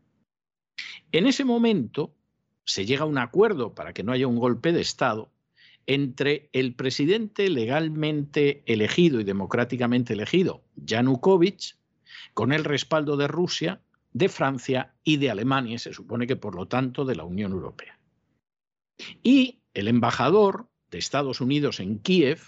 En 1.11 1.25
ese 1.25 1.43
momento 1.45 2.13
se 2.63 2.86
llega 2.86 3.03
a 3.03 3.07
un 3.07 3.17
acuerdo 3.17 3.73
para 3.73 3.93
que 3.93 4.03
no 4.03 4.11
haya 4.11 4.27
un 4.27 4.38
golpe 4.38 4.71
de 4.71 4.82
Estado 4.82 5.32
entre 5.88 6.49
el 6.53 6.75
presidente 6.75 7.49
legalmente 7.49 8.63
elegido 8.65 9.19
y 9.19 9.23
democráticamente 9.23 10.13
elegido, 10.13 10.63
Yanukovych, 10.75 11.75
con 12.34 12.53
el 12.53 12.63
respaldo 12.63 13.17
de 13.17 13.27
Rusia, 13.27 13.82
de 14.13 14.29
Francia 14.29 14.93
y 15.03 15.17
de 15.17 15.32
Alemania, 15.32 15.79
se 15.79 15.93
supone 15.93 16.27
que 16.27 16.36
por 16.36 16.55
lo 16.55 16.67
tanto 16.67 17.05
de 17.05 17.15
la 17.15 17.23
Unión 17.23 17.51
Europea. 17.51 17.97
Y 19.23 19.61
el 19.73 19.88
embajador 19.88 20.67
de 20.91 20.97
Estados 20.97 21.41
Unidos 21.41 21.79
en 21.79 21.99
Kiev 21.99 22.39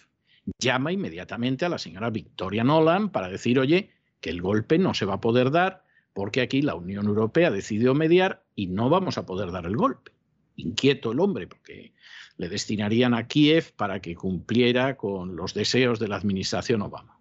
llama 0.60 0.92
inmediatamente 0.92 1.66
a 1.66 1.70
la 1.70 1.78
señora 1.78 2.10
Victoria 2.10 2.64
Nolan 2.64 3.10
para 3.10 3.30
decir, 3.30 3.60
oye, 3.60 3.92
que 4.20 4.30
el 4.30 4.42
golpe 4.42 4.78
no 4.78 4.94
se 4.94 5.06
va 5.06 5.16
a 5.16 5.22
poder 5.22 5.52
dar 5.52 5.84
porque 6.14 6.42
aquí 6.42 6.62
la 6.62 6.76
Unión 6.76 7.08
Europea 7.08 7.50
decidió 7.50 7.94
mediar 7.94 8.46
y 8.56 8.68
no 8.68 8.90
vamos 8.90 9.18
a 9.18 9.26
poder 9.26 9.52
dar 9.52 9.66
el 9.66 9.76
golpe. 9.76 10.12
Inquieto 10.56 11.12
el 11.12 11.20
hombre, 11.20 11.48
porque 11.48 11.94
le 12.38 12.50
destinarían 12.50 13.14
a 13.14 13.28
Kiev 13.28 13.74
para 13.76 14.00
que 14.00 14.16
cumpliera 14.16 14.98
con 14.98 15.36
los 15.36 15.54
deseos 15.54 16.00
de 16.00 16.08
la 16.08 16.16
administración 16.16 16.82
Obama. 16.82 17.20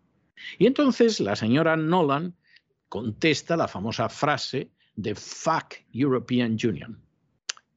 Y 0.58 0.66
entonces 0.66 1.20
la 1.20 1.36
señora 1.36 1.76
Nolan 1.76 2.34
contesta 2.88 3.56
la 3.56 3.68
famosa 3.68 4.08
frase 4.08 4.70
de 4.96 5.14
Fuck 5.14 5.76
European 5.92 6.56
Union, 6.62 7.00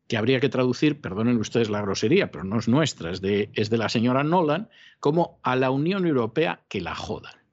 que 0.08 0.18
habría 0.18 0.40
que 0.40 0.50
traducir, 0.50 1.00
perdonen 1.00 1.38
ustedes 1.38 1.70
la 1.70 1.82
grosería, 1.82 2.32
pero 2.32 2.44
no 2.44 2.60
es 2.60 2.68
nuestra, 2.68 3.12
es 3.12 3.22
de, 3.22 3.50
es 3.54 3.70
de 3.70 3.78
la 3.78 3.90
señora 3.90 4.24
Nolan, 4.24 4.70
como 5.00 5.40
a 5.44 5.56
la 5.56 5.72
Unión 5.72 6.06
Europea 6.06 6.62
que 6.68 6.82
la 6.82 6.96
jodan. 6.96 7.45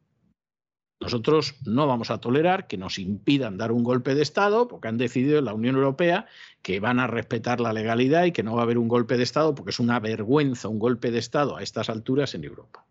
Nosotros 1.03 1.57
no 1.66 1.88
vamos 1.88 2.12
a 2.12 2.18
tolerar 2.18 2.68
que 2.68 2.76
nos 2.76 3.00
impidan 3.00 3.59
dar 3.59 3.72
un 3.72 3.82
golpe 3.82 4.14
de 4.14 4.22
Estado, 4.22 4.68
porque 4.68 4.86
han 4.86 4.98
decidido 4.98 5.40
en 5.40 5.46
la 5.46 5.53
Unión 5.53 5.74
Europea 5.74 6.26
que 6.62 6.78
van 6.78 7.00
a 7.00 7.09
respetar 7.09 7.61
la 7.61 7.72
legalidad 7.72 8.24
y 8.24 8.30
que 8.30 8.44
no 8.44 8.55
va 8.55 8.61
a 8.61 8.62
haber 8.62 8.78
un 8.78 8.86
golpe 8.86 9.16
de 9.16 9.24
Estado, 9.24 9.53
porque 9.53 9.70
es 9.70 9.80
una 9.80 9.98
vergüenza 9.98 10.68
un 10.68 10.78
golpe 10.78 11.11
de 11.11 11.18
Estado 11.18 11.57
a 11.57 11.62
estas 11.62 11.90
alturas 11.90 12.36
en 12.36 12.44
Europa. 12.44 12.86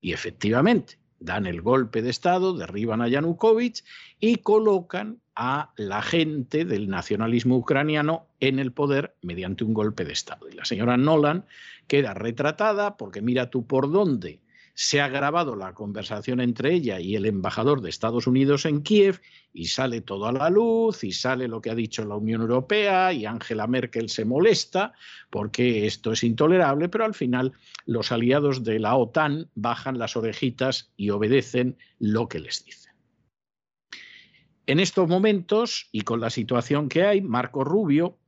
Y 0.00 0.12
efectivamente, 0.12 0.98
dan 1.20 1.46
el 1.46 1.62
golpe 1.62 2.02
de 2.02 2.10
Estado, 2.10 2.52
derriban 2.52 3.00
a 3.00 3.06
Yanukovych 3.06 3.84
y 4.18 4.38
colocan 4.38 5.20
a 5.36 5.72
la 5.76 6.02
gente 6.02 6.64
del 6.64 6.88
nacionalismo 6.88 7.56
ucraniano 7.56 8.26
en 8.40 8.58
el 8.58 8.72
poder 8.72 9.14
mediante 9.22 9.62
un 9.62 9.72
golpe 9.72 10.04
de 10.04 10.14
Estado. 10.14 10.48
Y 10.48 10.54
la 10.56 10.64
señora 10.64 10.96
Nolan 10.96 11.44
queda 11.86 12.12
retratada 12.12 12.96
porque 12.96 13.22
mira 13.22 13.50
tú 13.50 13.68
por 13.68 13.92
dónde 13.92 14.40
se 14.78 15.00
ha 15.00 15.08
grabado 15.08 15.56
la 15.56 15.72
conversación 15.72 16.38
entre 16.38 16.74
ella 16.74 17.00
y 17.00 17.16
el 17.16 17.24
embajador 17.24 17.80
de 17.80 17.88
Estados 17.88 18.26
Unidos 18.26 18.66
en 18.66 18.82
Kiev 18.82 19.22
y 19.54 19.68
sale 19.68 20.02
todo 20.02 20.26
a 20.26 20.32
la 20.32 20.50
luz 20.50 21.02
y 21.02 21.12
sale 21.12 21.48
lo 21.48 21.62
que 21.62 21.70
ha 21.70 21.74
dicho 21.74 22.04
la 22.04 22.14
Unión 22.14 22.42
Europea 22.42 23.10
y 23.14 23.24
Angela 23.24 23.66
Merkel 23.66 24.10
se 24.10 24.26
molesta 24.26 24.92
porque 25.30 25.86
esto 25.86 26.12
es 26.12 26.22
intolerable, 26.22 26.90
pero 26.90 27.06
al 27.06 27.14
final 27.14 27.54
los 27.86 28.12
aliados 28.12 28.64
de 28.64 28.78
la 28.78 28.96
OTAN 28.96 29.48
bajan 29.54 29.98
las 29.98 30.14
orejitas 30.14 30.92
y 30.94 31.08
obedecen 31.08 31.78
lo 31.98 32.28
que 32.28 32.40
les 32.40 32.62
dicen. 32.62 32.92
En 34.66 34.78
estos 34.78 35.08
momentos 35.08 35.88
y 35.90 36.02
con 36.02 36.20
la 36.20 36.28
situación 36.28 36.90
que 36.90 37.06
hay, 37.06 37.22
Marco 37.22 37.64
Rubio, 37.64 38.18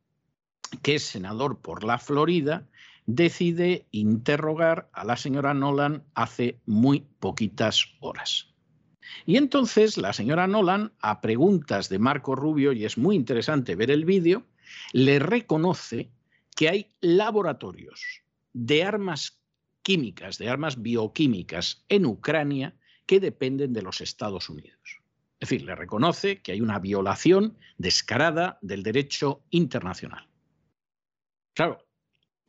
que 0.82 0.94
es 0.94 1.02
senador 1.02 1.60
por 1.60 1.84
la 1.84 1.98
Florida, 1.98 2.66
decide 3.08 3.86
interrogar 3.90 4.90
a 4.92 5.02
la 5.02 5.16
señora 5.16 5.54
Nolan 5.54 6.04
hace 6.14 6.60
muy 6.66 7.06
poquitas 7.18 7.86
horas. 8.00 8.54
Y 9.24 9.38
entonces 9.38 9.96
la 9.96 10.12
señora 10.12 10.46
Nolan, 10.46 10.92
a 11.00 11.22
preguntas 11.22 11.88
de 11.88 11.98
Marco 11.98 12.36
Rubio, 12.36 12.72
y 12.74 12.84
es 12.84 12.98
muy 12.98 13.16
interesante 13.16 13.76
ver 13.76 13.90
el 13.90 14.04
vídeo, 14.04 14.44
le 14.92 15.18
reconoce 15.18 16.10
que 16.54 16.68
hay 16.68 16.92
laboratorios 17.00 18.22
de 18.52 18.84
armas 18.84 19.40
químicas, 19.82 20.36
de 20.36 20.50
armas 20.50 20.82
bioquímicas 20.82 21.86
en 21.88 22.04
Ucrania 22.04 22.76
que 23.06 23.20
dependen 23.20 23.72
de 23.72 23.80
los 23.80 24.02
Estados 24.02 24.50
Unidos. 24.50 25.00
Es 25.40 25.48
decir, 25.48 25.64
le 25.64 25.74
reconoce 25.74 26.42
que 26.42 26.52
hay 26.52 26.60
una 26.60 26.78
violación 26.78 27.56
descarada 27.78 28.58
del 28.60 28.82
derecho 28.82 29.40
internacional. 29.48 30.28
Claro, 31.54 31.87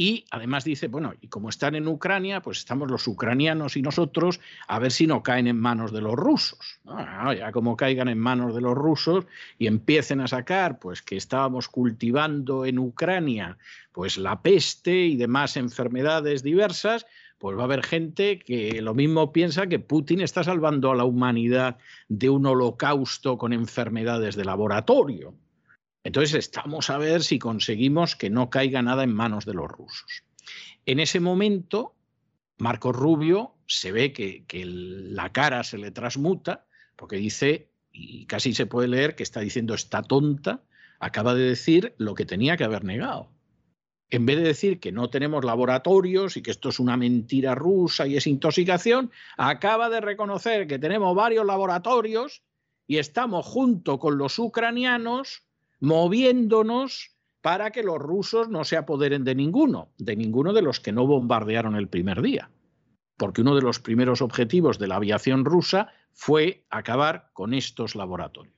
y 0.01 0.23
además 0.31 0.63
dice, 0.63 0.87
bueno, 0.87 1.13
y 1.19 1.27
como 1.27 1.49
están 1.49 1.75
en 1.75 1.85
Ucrania, 1.85 2.41
pues 2.41 2.59
estamos 2.59 2.89
los 2.89 3.05
ucranianos 3.05 3.75
y 3.75 3.81
nosotros 3.81 4.39
a 4.69 4.79
ver 4.79 4.93
si 4.93 5.07
no 5.07 5.23
caen 5.23 5.45
en 5.45 5.59
manos 5.59 5.91
de 5.91 5.99
los 5.99 6.13
rusos. 6.13 6.79
Ah, 6.85 7.35
ya 7.37 7.51
como 7.51 7.75
caigan 7.75 8.07
en 8.07 8.17
manos 8.17 8.55
de 8.55 8.61
los 8.61 8.75
rusos 8.75 9.25
y 9.57 9.67
empiecen 9.67 10.21
a 10.21 10.29
sacar, 10.29 10.79
pues 10.79 11.01
que 11.01 11.17
estábamos 11.17 11.67
cultivando 11.67 12.65
en 12.65 12.79
Ucrania, 12.79 13.57
pues 13.91 14.17
la 14.17 14.41
peste 14.41 15.05
y 15.05 15.17
demás 15.17 15.57
enfermedades 15.57 16.43
diversas, 16.43 17.05
pues 17.37 17.57
va 17.57 17.63
a 17.63 17.65
haber 17.65 17.83
gente 17.83 18.39
que 18.39 18.81
lo 18.81 18.93
mismo 18.93 19.33
piensa 19.33 19.67
que 19.67 19.79
Putin 19.79 20.21
está 20.21 20.45
salvando 20.45 20.91
a 20.91 20.95
la 20.95 21.03
humanidad 21.03 21.77
de 22.07 22.29
un 22.29 22.45
holocausto 22.45 23.37
con 23.37 23.51
enfermedades 23.51 24.37
de 24.37 24.45
laboratorio. 24.45 25.33
Entonces 26.03 26.33
estamos 26.35 26.89
a 26.89 26.97
ver 26.97 27.23
si 27.23 27.39
conseguimos 27.39 28.15
que 28.15 28.29
no 28.29 28.49
caiga 28.49 28.81
nada 28.81 29.03
en 29.03 29.13
manos 29.13 29.45
de 29.45 29.53
los 29.53 29.69
rusos. 29.69 30.23
En 30.85 30.99
ese 30.99 31.19
momento, 31.19 31.95
Marco 32.57 32.91
Rubio 32.91 33.55
se 33.67 33.91
ve 33.91 34.13
que, 34.13 34.45
que 34.45 34.63
la 34.65 35.31
cara 35.31 35.63
se 35.63 35.77
le 35.77 35.91
transmuta 35.91 36.65
porque 36.95 37.17
dice, 37.17 37.71
y 37.91 38.25
casi 38.25 38.53
se 38.53 38.65
puede 38.65 38.87
leer 38.87 39.15
que 39.15 39.23
está 39.23 39.39
diciendo 39.39 39.73
esta 39.73 40.01
tonta, 40.01 40.63
acaba 40.99 41.33
de 41.33 41.43
decir 41.43 41.95
lo 41.97 42.13
que 42.13 42.25
tenía 42.25 42.57
que 42.57 42.65
haber 42.65 42.83
negado. 42.83 43.31
En 44.09 44.25
vez 44.25 44.37
de 44.37 44.43
decir 44.43 44.79
que 44.79 44.91
no 44.91 45.09
tenemos 45.09 45.45
laboratorios 45.45 46.35
y 46.35 46.41
que 46.41 46.51
esto 46.51 46.69
es 46.69 46.79
una 46.79 46.97
mentira 46.97 47.55
rusa 47.55 48.07
y 48.07 48.17
es 48.17 48.25
intoxicación, 48.25 49.11
acaba 49.37 49.89
de 49.89 50.01
reconocer 50.01 50.67
que 50.67 50.79
tenemos 50.79 51.15
varios 51.15 51.45
laboratorios 51.45 52.43
y 52.87 52.97
estamos 52.97 53.45
junto 53.45 53.99
con 53.99 54.17
los 54.17 54.39
ucranianos 54.39 55.43
moviéndonos 55.79 57.15
para 57.41 57.71
que 57.71 57.83
los 57.83 57.99
rusos 57.99 58.49
no 58.49 58.63
se 58.63 58.77
apoderen 58.77 59.23
de 59.23 59.35
ninguno, 59.35 59.89
de 59.97 60.15
ninguno 60.15 60.53
de 60.53 60.61
los 60.61 60.79
que 60.79 60.91
no 60.91 61.07
bombardearon 61.07 61.75
el 61.75 61.87
primer 61.87 62.21
día. 62.21 62.49
Porque 63.17 63.41
uno 63.41 63.55
de 63.55 63.61
los 63.61 63.79
primeros 63.79 64.21
objetivos 64.21 64.79
de 64.79 64.87
la 64.87 64.95
aviación 64.95 65.45
rusa 65.45 65.91
fue 66.13 66.65
acabar 66.69 67.29
con 67.33 67.53
estos 67.53 67.95
laboratorios. 67.95 68.55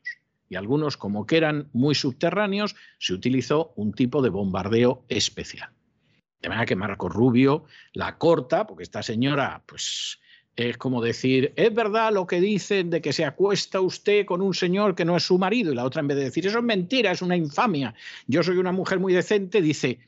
Y 0.49 0.55
algunos, 0.55 0.97
como 0.97 1.25
que 1.25 1.37
eran 1.37 1.69
muy 1.73 1.95
subterráneos, 1.95 2.75
se 2.99 3.13
utilizó 3.13 3.71
un 3.75 3.93
tipo 3.93 4.21
de 4.21 4.29
bombardeo 4.29 5.05
especial. 5.07 5.69
De 6.41 6.49
manera 6.49 6.65
que 6.65 6.75
Marco 6.75 7.07
Rubio 7.07 7.65
la 7.93 8.17
corta, 8.17 8.65
porque 8.67 8.83
esta 8.83 9.03
señora, 9.03 9.63
pues 9.65 10.19
es 10.69 10.77
como 10.77 11.01
decir, 11.01 11.53
es 11.55 11.73
verdad 11.73 12.13
lo 12.13 12.27
que 12.27 12.39
dicen 12.39 12.89
de 12.89 13.01
que 13.01 13.13
se 13.13 13.25
acuesta 13.25 13.81
usted 13.81 14.25
con 14.25 14.41
un 14.41 14.53
señor 14.53 14.95
que 14.95 15.05
no 15.05 15.17
es 15.17 15.23
su 15.23 15.37
marido. 15.37 15.71
Y 15.71 15.75
la 15.75 15.85
otra, 15.85 16.01
en 16.01 16.07
vez 16.07 16.17
de 16.17 16.25
decir, 16.25 16.45
eso 16.45 16.59
es 16.59 16.63
mentira, 16.63 17.11
es 17.11 17.21
una 17.21 17.37
infamia. 17.37 17.93
Yo 18.27 18.43
soy 18.43 18.57
una 18.57 18.71
mujer 18.71 18.99
muy 18.99 19.13
decente, 19.13 19.61
dice, 19.61 19.99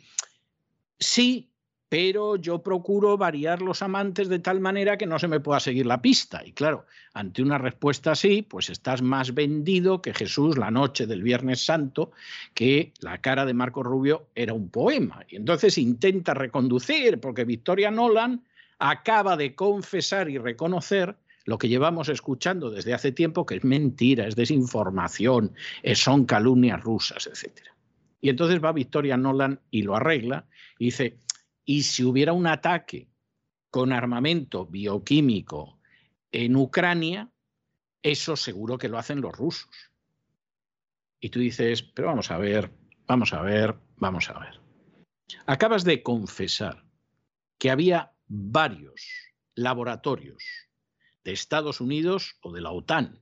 sí, 1.00 1.50
pero 1.94 2.38
yo 2.38 2.64
procuro 2.64 3.18
variar 3.20 3.62
los 3.62 3.84
amantes 3.84 4.28
de 4.28 4.40
tal 4.40 4.60
manera 4.60 4.98
que 4.98 5.06
no 5.06 5.20
se 5.20 5.28
me 5.28 5.40
pueda 5.40 5.60
seguir 5.60 5.86
la 5.86 6.02
pista. 6.02 6.44
Y 6.44 6.52
claro, 6.52 6.88
ante 7.14 7.44
una 7.44 7.60
respuesta 7.60 8.14
así, 8.14 8.42
pues 8.42 8.72
estás 8.72 9.04
más 9.04 9.36
vendido 9.36 10.02
que 10.02 10.12
Jesús 10.12 10.58
la 10.58 10.72
noche 10.72 11.06
del 11.06 11.22
Viernes 11.22 11.64
Santo, 11.64 12.12
que 12.56 12.94
la 13.00 13.20
cara 13.20 13.46
de 13.46 13.54
Marco 13.54 13.84
Rubio 13.84 14.26
era 14.34 14.54
un 14.54 14.70
poema. 14.70 15.24
Y 15.30 15.36
entonces 15.36 15.78
intenta 15.78 16.34
reconducir, 16.34 17.20
porque 17.20 17.46
Victoria 17.46 17.92
Nolan 17.92 18.42
acaba 18.80 19.38
de 19.38 19.56
confesar 19.56 20.30
y 20.30 20.38
reconocer 20.38 21.18
lo 21.46 21.58
que 21.58 21.68
llevamos 21.68 22.10
escuchando 22.10 22.70
desde 22.70 22.94
hace 22.94 23.12
tiempo, 23.12 23.46
que 23.46 23.56
es 23.56 23.64
mentira, 23.64 24.28
es 24.28 24.36
desinformación, 24.36 25.54
son 25.96 26.26
calumnias 26.26 26.82
rusas, 26.82 27.28
etc. 27.28 27.68
Y 28.22 28.30
entonces 28.30 28.64
va 28.64 28.72
Victoria 28.72 29.18
Nolan 29.18 29.60
y 29.70 29.82
lo 29.82 29.96
arregla 29.96 30.48
y 30.80 30.86
dice, 30.86 31.18
¿y 31.66 31.84
si 31.84 32.04
hubiera 32.04 32.32
un 32.32 32.48
ataque 32.48 33.10
con 33.70 33.92
armamento 33.92 34.66
bioquímico 34.66 35.80
en 36.32 36.56
Ucrania? 36.56 37.30
Eso 38.02 38.38
seguro 38.38 38.78
que 38.78 38.88
lo 38.88 38.98
hacen 38.98 39.20
los 39.20 39.34
rusos. 39.34 39.70
Y 41.20 41.30
tú 41.30 41.40
dices, 41.40 41.84
pero 41.84 42.08
vamos 42.08 42.32
a 42.32 42.38
ver, 42.38 42.72
vamos 43.06 43.34
a 43.34 43.42
ver, 43.42 43.76
vamos 43.98 44.30
a 44.30 44.40
ver. 44.40 44.60
Acabas 45.46 45.84
de 45.84 46.02
confesar 46.02 46.86
que 47.58 47.72
había 47.72 48.13
varios 48.28 49.08
laboratorios 49.56 50.44
de 51.24 51.32
Estados 51.32 51.82
Unidos 51.82 52.38
o 52.42 52.52
de 52.52 52.62
la 52.62 52.72
OTAN 52.72 53.20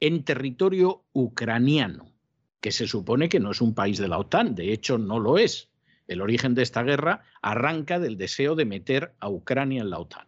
en 0.00 0.24
territorio 0.24 1.04
ucraniano, 1.12 2.12
que 2.60 2.72
se 2.72 2.86
supone 2.86 3.28
que 3.28 3.40
no 3.40 3.50
es 3.50 3.60
un 3.60 3.74
país 3.74 3.98
de 3.98 4.08
la 4.08 4.18
OTAN, 4.18 4.54
de 4.54 4.72
hecho 4.72 4.98
no 4.98 5.20
lo 5.20 5.38
es. 5.38 5.68
El 6.08 6.22
origen 6.22 6.54
de 6.54 6.62
esta 6.62 6.82
guerra 6.82 7.22
arranca 7.42 7.98
del 7.98 8.16
deseo 8.16 8.54
de 8.54 8.64
meter 8.64 9.14
a 9.20 9.28
Ucrania 9.28 9.82
en 9.82 9.90
la 9.90 9.98
OTAN. 9.98 10.26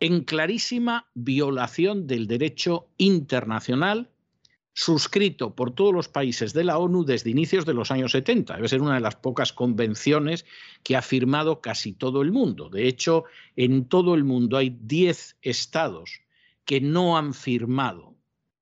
En 0.00 0.24
clarísima 0.24 1.08
violación 1.14 2.06
del 2.06 2.26
derecho 2.26 2.88
internacional 2.98 4.10
suscrito 4.78 5.56
por 5.56 5.72
todos 5.72 5.92
los 5.92 6.06
países 6.06 6.52
de 6.52 6.62
la 6.62 6.78
ONU 6.78 7.04
desde 7.04 7.30
inicios 7.30 7.66
de 7.66 7.74
los 7.74 7.90
años 7.90 8.12
70. 8.12 8.54
Debe 8.54 8.68
ser 8.68 8.80
una 8.80 8.94
de 8.94 9.00
las 9.00 9.16
pocas 9.16 9.52
convenciones 9.52 10.46
que 10.84 10.94
ha 10.94 11.02
firmado 11.02 11.60
casi 11.60 11.92
todo 11.92 12.22
el 12.22 12.30
mundo. 12.30 12.68
De 12.68 12.86
hecho, 12.86 13.24
en 13.56 13.86
todo 13.86 14.14
el 14.14 14.22
mundo 14.22 14.56
hay 14.56 14.78
10 14.80 15.38
estados 15.42 16.20
que 16.64 16.80
no 16.80 17.18
han 17.18 17.34
firmado 17.34 18.14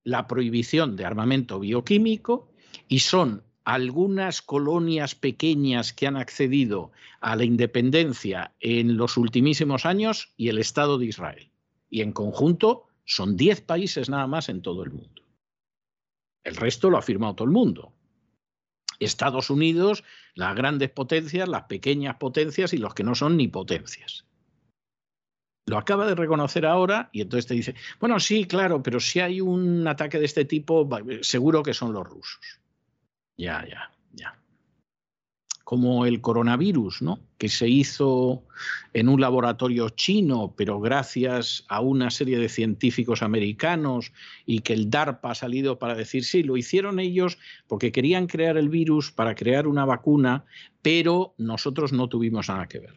la 0.04 0.26
prohibición 0.26 0.96
de 0.96 1.04
armamento 1.04 1.60
bioquímico 1.60 2.50
y 2.88 3.00
son 3.00 3.42
algunas 3.64 4.40
colonias 4.40 5.14
pequeñas 5.14 5.92
que 5.92 6.06
han 6.06 6.16
accedido 6.16 6.92
a 7.20 7.36
la 7.36 7.44
independencia 7.44 8.54
en 8.60 8.96
los 8.96 9.18
ultimísimos 9.18 9.84
años 9.84 10.32
y 10.38 10.48
el 10.48 10.56
Estado 10.56 10.96
de 10.96 11.04
Israel. 11.04 11.50
Y 11.90 12.00
en 12.00 12.12
conjunto 12.12 12.84
son 13.04 13.36
10 13.36 13.60
países 13.60 14.08
nada 14.08 14.26
más 14.26 14.48
en 14.48 14.62
todo 14.62 14.82
el 14.82 14.92
mundo. 14.92 15.26
El 16.47 16.55
resto 16.55 16.90
lo 16.90 16.97
ha 16.97 17.03
firmado 17.03 17.34
todo 17.34 17.47
el 17.47 17.53
mundo. 17.53 17.92
Estados 19.01 19.51
Unidos, 19.51 20.05
las 20.34 20.55
grandes 20.55 20.90
potencias, 20.90 21.49
las 21.49 21.64
pequeñas 21.64 22.16
potencias 22.16 22.72
y 22.72 22.78
los 22.78 22.94
que 22.94 23.03
no 23.03 23.16
son 23.16 23.36
ni 23.36 23.49
potencias. 23.49 24.24
Lo 25.66 25.76
acaba 25.76 26.07
de 26.07 26.14
reconocer 26.14 26.64
ahora 26.64 27.11
y 27.12 27.22
entonces 27.22 27.49
te 27.49 27.55
dice, 27.55 27.74
bueno, 27.99 28.20
sí, 28.20 28.44
claro, 28.44 28.80
pero 28.80 29.01
si 29.01 29.18
hay 29.18 29.40
un 29.40 29.88
ataque 29.88 30.20
de 30.20 30.24
este 30.24 30.44
tipo, 30.44 30.88
seguro 31.22 31.64
que 31.64 31.74
son 31.74 31.92
los 31.92 32.07
rusos. 32.07 32.61
Ya, 33.36 33.66
ya, 33.68 33.90
ya 34.12 34.38
como 35.66 36.06
el 36.06 36.20
coronavirus, 36.20 37.02
¿no? 37.02 37.18
que 37.38 37.48
se 37.48 37.68
hizo 37.68 38.44
en 38.92 39.08
un 39.08 39.20
laboratorio 39.20 39.88
chino, 39.88 40.54
pero 40.56 40.78
gracias 40.78 41.64
a 41.66 41.80
una 41.80 42.12
serie 42.12 42.38
de 42.38 42.48
científicos 42.48 43.20
americanos 43.20 44.12
y 44.46 44.60
que 44.60 44.74
el 44.74 44.90
DARPA 44.90 45.32
ha 45.32 45.34
salido 45.34 45.80
para 45.80 45.96
decir, 45.96 46.22
sí, 46.22 46.44
lo 46.44 46.56
hicieron 46.56 47.00
ellos 47.00 47.38
porque 47.66 47.90
querían 47.90 48.28
crear 48.28 48.56
el 48.56 48.68
virus 48.68 49.10
para 49.10 49.34
crear 49.34 49.66
una 49.66 49.84
vacuna, 49.84 50.44
pero 50.82 51.34
nosotros 51.36 51.92
no 51.92 52.08
tuvimos 52.08 52.48
nada 52.48 52.68
que 52.68 52.78
ver. 52.78 52.96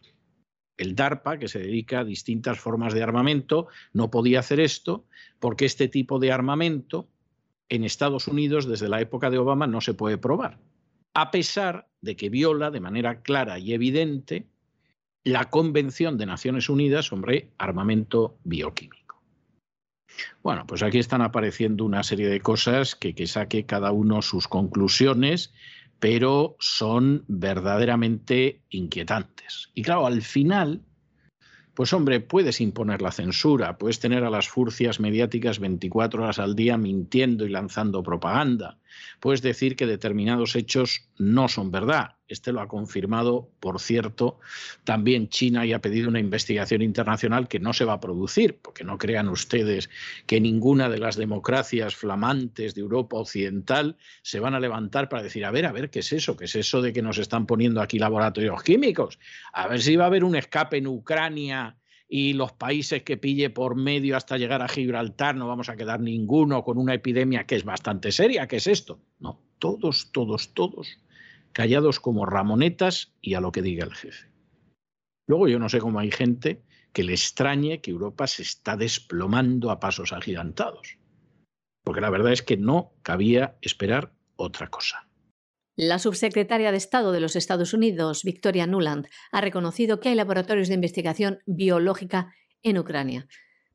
El 0.76 0.94
DARPA, 0.94 1.40
que 1.40 1.48
se 1.48 1.58
dedica 1.58 1.98
a 1.98 2.04
distintas 2.04 2.60
formas 2.60 2.94
de 2.94 3.02
armamento, 3.02 3.66
no 3.92 4.12
podía 4.12 4.38
hacer 4.38 4.60
esto 4.60 5.06
porque 5.40 5.64
este 5.64 5.88
tipo 5.88 6.20
de 6.20 6.30
armamento 6.30 7.08
en 7.68 7.82
Estados 7.82 8.28
Unidos 8.28 8.68
desde 8.68 8.88
la 8.88 9.00
época 9.00 9.28
de 9.28 9.38
Obama 9.38 9.66
no 9.66 9.80
se 9.80 9.92
puede 9.92 10.18
probar 10.18 10.69
a 11.20 11.30
pesar 11.30 11.86
de 12.00 12.16
que 12.16 12.30
viola 12.30 12.70
de 12.70 12.80
manera 12.80 13.20
clara 13.20 13.58
y 13.58 13.74
evidente 13.74 14.46
la 15.22 15.50
Convención 15.50 16.16
de 16.16 16.24
Naciones 16.24 16.70
Unidas 16.70 17.04
sobre 17.04 17.50
armamento 17.58 18.38
bioquímico. 18.42 19.22
Bueno, 20.42 20.66
pues 20.66 20.82
aquí 20.82 20.98
están 20.98 21.20
apareciendo 21.20 21.84
una 21.84 22.02
serie 22.04 22.28
de 22.28 22.40
cosas 22.40 22.94
que, 22.94 23.14
que 23.14 23.26
saque 23.26 23.66
cada 23.66 23.92
uno 23.92 24.22
sus 24.22 24.48
conclusiones, 24.48 25.52
pero 25.98 26.56
son 26.58 27.24
verdaderamente 27.28 28.62
inquietantes. 28.70 29.70
Y 29.74 29.82
claro, 29.82 30.06
al 30.06 30.22
final 30.22 30.80
pues 31.74 31.94
hombre, 31.94 32.20
puedes 32.20 32.60
imponer 32.60 33.00
la 33.00 33.10
censura, 33.10 33.78
puedes 33.78 34.00
tener 34.00 34.24
a 34.24 34.28
las 34.28 34.48
furcias 34.48 35.00
mediáticas 35.00 35.60
24 35.60 36.22
horas 36.22 36.38
al 36.38 36.54
día 36.54 36.76
mintiendo 36.76 37.46
y 37.46 37.48
lanzando 37.48 38.02
propaganda, 38.02 38.78
puedes 39.20 39.42
decir 39.42 39.76
que 39.76 39.86
determinados 39.86 40.56
hechos 40.56 41.08
no 41.18 41.48
son 41.48 41.70
verdad. 41.70 42.16
Este 42.30 42.52
lo 42.52 42.60
ha 42.60 42.68
confirmado, 42.68 43.50
por 43.58 43.80
cierto, 43.80 44.38
también 44.84 45.28
China 45.28 45.66
y 45.66 45.72
ha 45.72 45.80
pedido 45.80 46.08
una 46.08 46.20
investigación 46.20 46.80
internacional 46.80 47.48
que 47.48 47.58
no 47.58 47.72
se 47.72 47.84
va 47.84 47.94
a 47.94 48.00
producir, 48.00 48.58
porque 48.62 48.84
no 48.84 48.98
crean 48.98 49.28
ustedes 49.28 49.90
que 50.26 50.40
ninguna 50.40 50.88
de 50.88 50.98
las 50.98 51.16
democracias 51.16 51.96
flamantes 51.96 52.76
de 52.76 52.82
Europa 52.82 53.16
Occidental 53.16 53.96
se 54.22 54.38
van 54.38 54.54
a 54.54 54.60
levantar 54.60 55.08
para 55.08 55.24
decir, 55.24 55.44
a 55.44 55.50
ver, 55.50 55.66
a 55.66 55.72
ver, 55.72 55.90
¿qué 55.90 55.98
es 55.98 56.12
eso? 56.12 56.36
¿Qué 56.36 56.44
es 56.44 56.54
eso 56.54 56.80
de 56.80 56.92
que 56.92 57.02
nos 57.02 57.18
están 57.18 57.46
poniendo 57.46 57.82
aquí 57.82 57.98
laboratorios 57.98 58.62
químicos? 58.62 59.18
A 59.52 59.66
ver 59.66 59.82
si 59.82 59.96
va 59.96 60.04
a 60.04 60.06
haber 60.06 60.22
un 60.22 60.36
escape 60.36 60.76
en 60.76 60.86
Ucrania 60.86 61.79
y 62.12 62.32
los 62.32 62.50
países 62.50 63.04
que 63.04 63.16
pille 63.16 63.50
por 63.50 63.76
medio 63.76 64.16
hasta 64.16 64.36
llegar 64.36 64.62
a 64.62 64.68
Gibraltar 64.68 65.36
no 65.36 65.46
vamos 65.46 65.68
a 65.68 65.76
quedar 65.76 66.00
ninguno 66.00 66.64
con 66.64 66.76
una 66.76 66.92
epidemia 66.92 67.46
que 67.46 67.54
es 67.54 67.64
bastante 67.64 68.10
seria. 68.10 68.48
¿Qué 68.48 68.56
es 68.56 68.66
esto? 68.66 69.00
No, 69.20 69.40
todos, 69.60 70.10
todos, 70.10 70.52
todos 70.52 70.98
callados 71.52 72.00
como 72.00 72.26
ramonetas 72.26 73.12
y 73.20 73.34
a 73.34 73.40
lo 73.40 73.52
que 73.52 73.62
diga 73.62 73.84
el 73.84 73.94
jefe. 73.94 74.28
Luego 75.28 75.46
yo 75.46 75.60
no 75.60 75.68
sé 75.68 75.78
cómo 75.78 76.00
hay 76.00 76.10
gente 76.10 76.62
que 76.92 77.04
le 77.04 77.12
extrañe 77.12 77.80
que 77.80 77.92
Europa 77.92 78.26
se 78.26 78.42
está 78.42 78.76
desplomando 78.76 79.70
a 79.70 79.78
pasos 79.78 80.12
agigantados. 80.12 80.98
Porque 81.84 82.00
la 82.00 82.10
verdad 82.10 82.32
es 82.32 82.42
que 82.42 82.56
no 82.56 82.92
cabía 83.02 83.56
esperar 83.62 84.12
otra 84.34 84.66
cosa. 84.66 85.08
La 85.76 85.98
subsecretaria 85.98 86.72
de 86.72 86.76
Estado 86.76 87.12
de 87.12 87.20
los 87.20 87.36
Estados 87.36 87.72
Unidos, 87.72 88.22
Victoria 88.24 88.66
Nuland, 88.66 89.06
ha 89.32 89.40
reconocido 89.40 90.00
que 90.00 90.10
hay 90.10 90.14
laboratorios 90.14 90.68
de 90.68 90.74
investigación 90.74 91.38
biológica 91.46 92.34
en 92.62 92.78
Ucrania. 92.78 93.26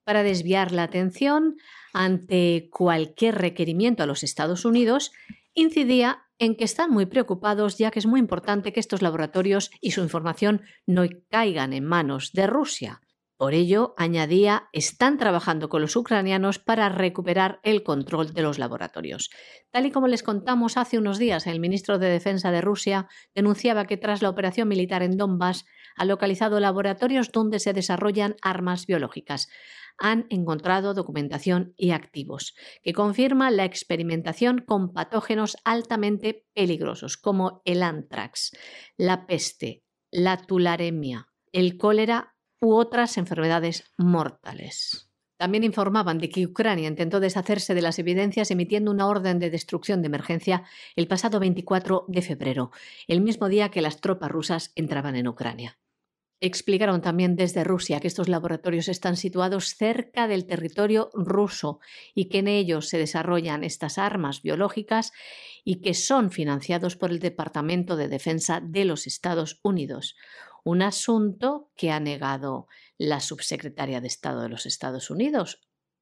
Para 0.03 0.21
desviar 0.21 0.71
la 0.71 0.83
atención 0.83 1.55
ante 1.93 2.69
cualquier 2.71 3.35
requerimiento 3.35 4.03
a 4.03 4.05
los 4.05 4.23
Estados 4.23 4.65
Unidos, 4.65 5.11
incidía 5.55 6.25
en 6.37 6.55
que 6.55 6.65
están 6.65 6.91
muy 6.91 7.05
preocupados 7.05 7.77
ya 7.77 7.91
que 7.91 7.99
es 7.99 8.05
muy 8.05 8.19
importante 8.19 8.73
que 8.73 8.79
estos 8.79 9.01
laboratorios 9.01 9.71
y 9.81 9.91
su 9.91 10.01
información 10.01 10.61
no 10.85 11.05
caigan 11.29 11.73
en 11.73 11.85
manos 11.85 12.31
de 12.33 12.45
Rusia. 12.45 13.01
Por 13.45 13.53
ello, 13.53 13.93
añadía, 13.95 14.69
están 14.73 15.19
trabajando 15.19 15.69
con 15.69 15.79
los 15.79 15.95
ucranianos 15.95 16.57
para 16.57 16.89
recuperar 16.89 17.59
el 17.61 17.83
control 17.83 18.33
de 18.33 18.41
los 18.41 18.57
laboratorios. 18.57 19.29
Tal 19.69 19.85
y 19.85 19.91
como 19.91 20.07
les 20.07 20.23
contamos 20.23 20.77
hace 20.77 20.97
unos 20.97 21.19
días, 21.19 21.45
el 21.45 21.59
ministro 21.59 21.99
de 21.99 22.09
Defensa 22.09 22.49
de 22.49 22.61
Rusia 22.61 23.07
denunciaba 23.35 23.85
que 23.85 23.97
tras 23.97 24.23
la 24.23 24.29
operación 24.29 24.67
militar 24.67 25.03
en 25.03 25.15
Donbass 25.15 25.63
ha 25.95 26.05
localizado 26.05 26.59
laboratorios 26.59 27.31
donde 27.31 27.59
se 27.59 27.73
desarrollan 27.73 28.35
armas 28.41 28.87
biológicas. 28.87 29.47
Han 29.99 30.25
encontrado 30.31 30.95
documentación 30.95 31.75
y 31.77 31.91
activos 31.91 32.55
que 32.81 32.93
confirman 32.93 33.57
la 33.57 33.65
experimentación 33.65 34.63
con 34.65 34.91
patógenos 34.91 35.55
altamente 35.63 36.47
peligrosos 36.55 37.15
como 37.15 37.61
el 37.63 37.83
antrax, 37.83 38.57
la 38.97 39.27
peste, 39.27 39.83
la 40.09 40.37
tularemia, 40.37 41.27
el 41.51 41.77
cólera 41.77 42.34
u 42.59 42.73
otras 42.73 43.17
enfermedades 43.17 43.91
mortales. 43.97 45.09
También 45.37 45.65
informaban 45.65 46.17
de 46.17 46.29
que 46.29 46.45
Ucrania 46.45 46.87
intentó 46.87 47.19
deshacerse 47.19 47.73
de 47.73 47.81
las 47.81 47.99
evidencias 47.99 48.51
emitiendo 48.51 48.91
una 48.91 49.07
orden 49.07 49.39
de 49.39 49.49
destrucción 49.49 50.01
de 50.01 50.07
emergencia 50.07 50.63
el 50.95 51.07
pasado 51.07 51.39
24 51.39 52.05
de 52.07 52.21
febrero, 52.21 52.71
el 53.07 53.21
mismo 53.21 53.49
día 53.49 53.69
que 53.69 53.81
las 53.81 53.99
tropas 53.99 54.31
rusas 54.31 54.71
entraban 54.75 55.17
en 55.17 55.27
Ucrania. 55.27 55.77
Explicaron 56.41 57.01
también 57.01 57.35
desde 57.35 57.63
Rusia 57.63 57.99
que 57.99 58.07
estos 58.07 58.27
laboratorios 58.27 58.89
están 58.89 59.15
situados 59.15 59.75
cerca 59.75 60.27
del 60.27 60.45
territorio 60.45 61.09
ruso 61.13 61.79
y 62.13 62.25
que 62.25 62.39
en 62.39 62.47
ellos 62.49 62.89
se 62.89 62.97
desarrollan 62.97 63.63
estas 63.63 63.97
armas 63.97 64.41
biológicas 64.41 65.13
y 65.63 65.81
que 65.81 65.93
son 65.93 66.31
financiados 66.31 66.97
por 66.97 67.11
el 67.11 67.19
Departamento 67.19 67.95
de 67.95 68.09
Defensa 68.09 68.61
de 68.61 68.85
los 68.85 69.07
Estados 69.07 69.59
Unidos, 69.63 70.15
un 70.65 70.81
asunto 70.81 71.69
que 71.77 71.91
ha 71.91 71.99
negado 71.99 72.67
la 72.97 73.19
subsecretaria 73.19 74.01
de 74.01 74.07
Estado 74.07 74.41
de 74.41 74.49
los 74.49 74.65
Estados 74.65 75.11
Unidos, 75.11 75.61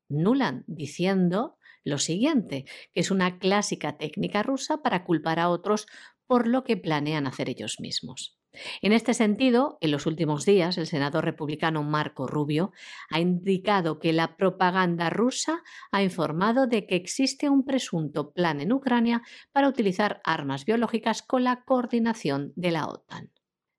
Nuland, 0.09 0.63
diciendo 0.67 1.57
lo 1.83 1.97
siguiente, 1.97 2.63
que 2.93 3.01
es 3.01 3.11
una 3.11 3.39
clásica 3.39 3.97
técnica 3.97 4.41
rusa 4.41 4.81
para 4.81 5.03
culpar 5.03 5.39
a 5.39 5.49
otros 5.49 5.85
por 6.27 6.47
lo 6.47 6.63
que 6.63 6.77
planean 6.77 7.27
hacer 7.27 7.49
ellos 7.49 7.81
mismos. 7.81 8.39
En 8.81 8.93
este 8.93 9.13
sentido, 9.13 9.79
en 9.81 9.91
los 9.91 10.05
últimos 10.05 10.45
días, 10.45 10.77
el 10.77 10.87
senador 10.87 11.25
republicano 11.25 11.83
Marco 11.83 12.25
Rubio 12.25 12.71
ha 13.09 13.19
indicado 13.19 13.99
que 13.99 14.13
la 14.13 14.37
propaganda 14.37 15.09
rusa 15.09 15.61
ha 15.91 16.03
informado 16.03 16.67
de 16.67 16.87
que 16.87 16.95
existe 16.95 17.49
un 17.49 17.65
presunto 17.65 18.31
plan 18.31 18.61
en 18.61 18.71
Ucrania 18.71 19.23
para 19.51 19.67
utilizar 19.67 20.21
armas 20.23 20.63
biológicas 20.63 21.21
con 21.21 21.43
la 21.43 21.65
coordinación 21.65 22.53
de 22.55 22.71
la 22.71 22.87
OTAN. 22.87 23.31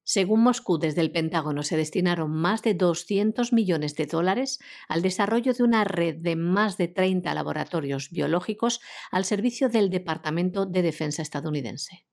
Según 0.05 0.43
Moscú, 0.43 0.79
desde 0.79 1.01
el 1.01 1.11
Pentágono 1.11 1.63
se 1.63 1.79
destinaron 1.79 2.31
más 2.31 2.63
de 2.63 2.75
200 2.75 3.55
millones 3.55 3.95
de 3.95 4.05
dólares 4.05 4.59
al 4.87 5.01
desarrollo 5.01 5.55
de 5.55 5.63
una 5.63 5.85
red 5.85 6.17
de 6.17 6.37
más 6.37 6.77
de 6.77 6.89
30 6.89 7.33
laboratorios 7.33 8.11
biológicos 8.11 8.81
al 9.11 9.25
servicio 9.25 9.71
del 9.71 9.89
Departamento 9.89 10.67
de 10.67 10.83
Defensa 10.83 11.23
estadounidense. 11.23 12.07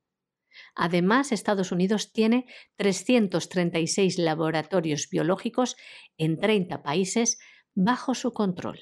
Además, 0.74 1.34
Estados 1.34 1.74
Unidos 1.74 2.14
tiene 2.14 2.46
336 2.78 4.18
laboratorios 4.20 5.10
biológicos 5.10 5.76
en 6.18 6.40
30 6.40 6.84
países 6.84 7.40
bajo 7.74 8.16
su 8.16 8.32
control. 8.32 8.80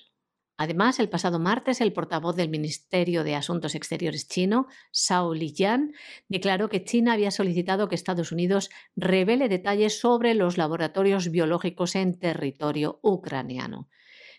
Además, 0.62 1.00
el 1.00 1.08
pasado 1.08 1.40
martes, 1.40 1.80
el 1.80 1.94
portavoz 1.94 2.36
del 2.36 2.50
Ministerio 2.50 3.24
de 3.24 3.34
Asuntos 3.34 3.76
Exteriores 3.76 4.28
chino, 4.28 4.68
Zhao 4.94 5.34
Lijian, 5.34 5.94
declaró 6.28 6.68
que 6.68 6.84
China 6.84 7.14
había 7.14 7.32
solicitado 7.32 7.88
que 7.88 7.96
Estados 7.96 8.34
Unidos 8.34 8.70
revele 8.98 9.48
detalles 9.48 10.02
sobre 10.02 10.34
los 10.34 10.58
laboratorios 10.58 11.32
biológicos 11.32 11.96
en 11.96 12.20
territorio 12.20 13.00
ucraniano. 13.02 13.88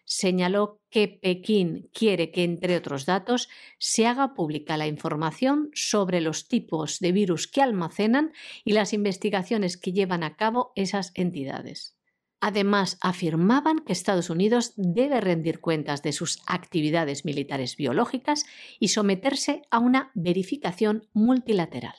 Señaló 0.05 0.83
que 0.91 1.09
Pekín 1.09 1.89
quiere 1.95 2.31
que, 2.31 2.45
entre 2.45 2.77
otros 2.77 3.07
datos, 3.07 3.49
se 3.79 4.07
haga 4.07 4.35
pública 4.35 4.77
la 4.77 4.89
información 4.89 5.71
sobre 5.73 6.21
los 6.21 6.49
tipos 6.49 6.99
de 6.99 7.13
virus 7.13 7.47
que 7.47 7.63
almacenan 7.63 8.35
y 8.63 8.75
las 8.75 8.93
investigaciones 8.93 9.79
que 9.79 9.93
llevan 9.93 10.23
a 10.23 10.37
cabo 10.37 10.73
esas 10.75 11.13
entidades. 11.15 11.97
Además, 12.41 12.99
afirmaban 13.03 13.81
que 13.81 13.93
Estados 13.93 14.31
Unidos 14.31 14.73
debe 14.77 15.21
rendir 15.21 15.61
cuentas 15.61 16.03
de 16.03 16.13
sus 16.13 16.41
actividades 16.47 17.25
militares 17.25 17.77
biológicas 17.77 18.47
y 18.79 18.89
someterse 18.89 19.63
a 19.71 19.79
una 19.79 20.11
verificación 20.15 21.07
multilateral. 21.13 21.95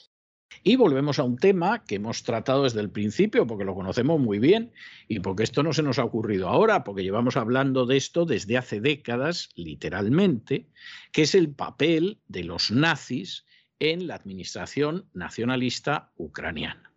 Y 0.64 0.76
volvemos 0.76 1.18
a 1.18 1.24
un 1.24 1.38
tema 1.38 1.84
que 1.84 1.96
hemos 1.96 2.24
tratado 2.24 2.64
desde 2.64 2.80
el 2.80 2.90
principio, 2.90 3.46
porque 3.46 3.64
lo 3.64 3.74
conocemos 3.74 4.20
muy 4.20 4.38
bien 4.38 4.72
y 5.08 5.20
porque 5.20 5.44
esto 5.44 5.62
no 5.62 5.72
se 5.72 5.82
nos 5.82 5.98
ha 5.98 6.04
ocurrido 6.04 6.48
ahora, 6.48 6.84
porque 6.84 7.02
llevamos 7.02 7.36
hablando 7.36 7.86
de 7.86 7.96
esto 7.96 8.26
desde 8.26 8.58
hace 8.58 8.80
décadas, 8.80 9.50
literalmente, 9.54 10.68
que 11.10 11.22
es 11.22 11.34
el 11.34 11.50
papel 11.50 12.20
de 12.28 12.44
los 12.44 12.70
nazis 12.70 13.44
en 13.78 14.06
la 14.06 14.14
administración 14.14 15.08
nacionalista 15.14 16.12
ucraniana. 16.16 16.92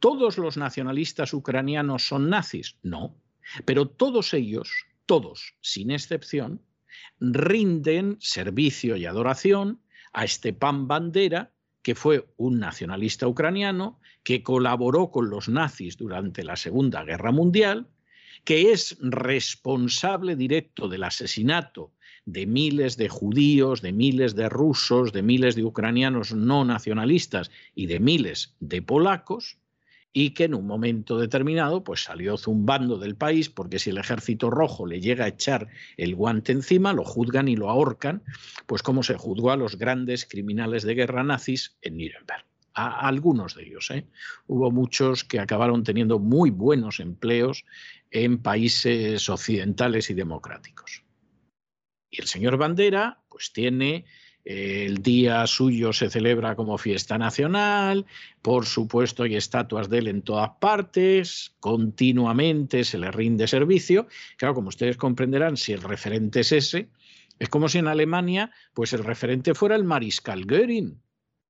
¿Todos 0.00 0.38
los 0.38 0.56
nacionalistas 0.56 1.34
ucranianos 1.34 2.06
son 2.06 2.30
nazis? 2.30 2.76
No, 2.82 3.16
pero 3.64 3.88
todos 3.88 4.32
ellos, 4.32 4.86
todos, 5.06 5.54
sin 5.60 5.90
excepción, 5.90 6.62
rinden 7.18 8.16
servicio 8.20 8.96
y 8.96 9.06
adoración 9.06 9.80
a 10.12 10.26
Stepan 10.26 10.86
Bandera, 10.86 11.52
que 11.82 11.94
fue 11.94 12.28
un 12.36 12.60
nacionalista 12.60 13.26
ucraniano, 13.26 14.00
que 14.22 14.42
colaboró 14.42 15.10
con 15.10 15.30
los 15.30 15.48
nazis 15.48 15.96
durante 15.96 16.44
la 16.44 16.56
Segunda 16.56 17.02
Guerra 17.04 17.32
Mundial, 17.32 17.88
que 18.44 18.72
es 18.72 18.96
responsable 19.00 20.36
directo 20.36 20.88
del 20.88 21.04
asesinato 21.04 21.92
de 22.24 22.46
miles 22.46 22.96
de 22.98 23.08
judíos, 23.08 23.80
de 23.80 23.92
miles 23.92 24.34
de 24.34 24.48
rusos, 24.48 25.12
de 25.12 25.22
miles 25.22 25.56
de 25.56 25.64
ucranianos 25.64 26.34
no 26.34 26.64
nacionalistas 26.64 27.50
y 27.74 27.86
de 27.86 28.00
miles 28.00 28.54
de 28.60 28.82
polacos, 28.82 29.58
y 30.12 30.30
que 30.30 30.44
en 30.44 30.54
un 30.54 30.66
momento 30.66 31.18
determinado 31.18 31.84
pues 31.84 32.04
salió 32.04 32.36
zumbando 32.36 32.98
del 32.98 33.16
país 33.16 33.50
porque 33.50 33.78
si 33.78 33.90
el 33.90 33.98
ejército 33.98 34.50
rojo 34.50 34.86
le 34.86 35.00
llega 35.00 35.26
a 35.26 35.28
echar 35.28 35.68
el 35.96 36.14
guante 36.14 36.52
encima, 36.52 36.92
lo 36.92 37.04
juzgan 37.04 37.48
y 37.48 37.56
lo 37.56 37.68
ahorcan, 37.68 38.22
pues 38.66 38.82
como 38.82 39.02
se 39.02 39.14
juzgó 39.14 39.50
a 39.50 39.56
los 39.56 39.76
grandes 39.76 40.26
criminales 40.26 40.82
de 40.82 40.94
guerra 40.94 41.22
nazis 41.22 41.76
en 41.82 41.98
Nuremberg. 41.98 42.44
A 42.74 43.08
algunos 43.08 43.56
de 43.56 43.64
ellos. 43.64 43.90
¿eh? 43.90 44.06
Hubo 44.46 44.70
muchos 44.70 45.24
que 45.24 45.40
acabaron 45.40 45.82
teniendo 45.82 46.20
muy 46.20 46.50
buenos 46.50 47.00
empleos 47.00 47.64
en 48.12 48.38
países 48.38 49.28
occidentales 49.28 50.10
y 50.10 50.14
democráticos. 50.14 51.02
Y 52.08 52.20
el 52.20 52.28
señor 52.28 52.56
Bandera, 52.56 53.20
pues 53.28 53.52
tiene 53.52 54.04
el 54.48 55.02
día 55.02 55.46
suyo 55.46 55.92
se 55.92 56.08
celebra 56.08 56.56
como 56.56 56.78
fiesta 56.78 57.18
nacional, 57.18 58.06
por 58.40 58.64
supuesto 58.64 59.24
hay 59.24 59.36
estatuas 59.36 59.90
de 59.90 59.98
él 59.98 60.08
en 60.08 60.22
todas 60.22 60.52
partes, 60.58 61.54
continuamente 61.60 62.84
se 62.84 62.96
le 62.96 63.10
rinde 63.10 63.46
servicio. 63.46 64.06
Claro, 64.38 64.54
como 64.54 64.70
ustedes 64.70 64.96
comprenderán, 64.96 65.58
si 65.58 65.74
el 65.74 65.82
referente 65.82 66.40
es 66.40 66.52
ese, 66.52 66.88
es 67.38 67.50
como 67.50 67.68
si 67.68 67.76
en 67.76 67.88
Alemania 67.88 68.50
pues 68.72 68.94
el 68.94 69.04
referente 69.04 69.52
fuera 69.52 69.76
el 69.76 69.84
mariscal 69.84 70.46
Göring 70.46 70.98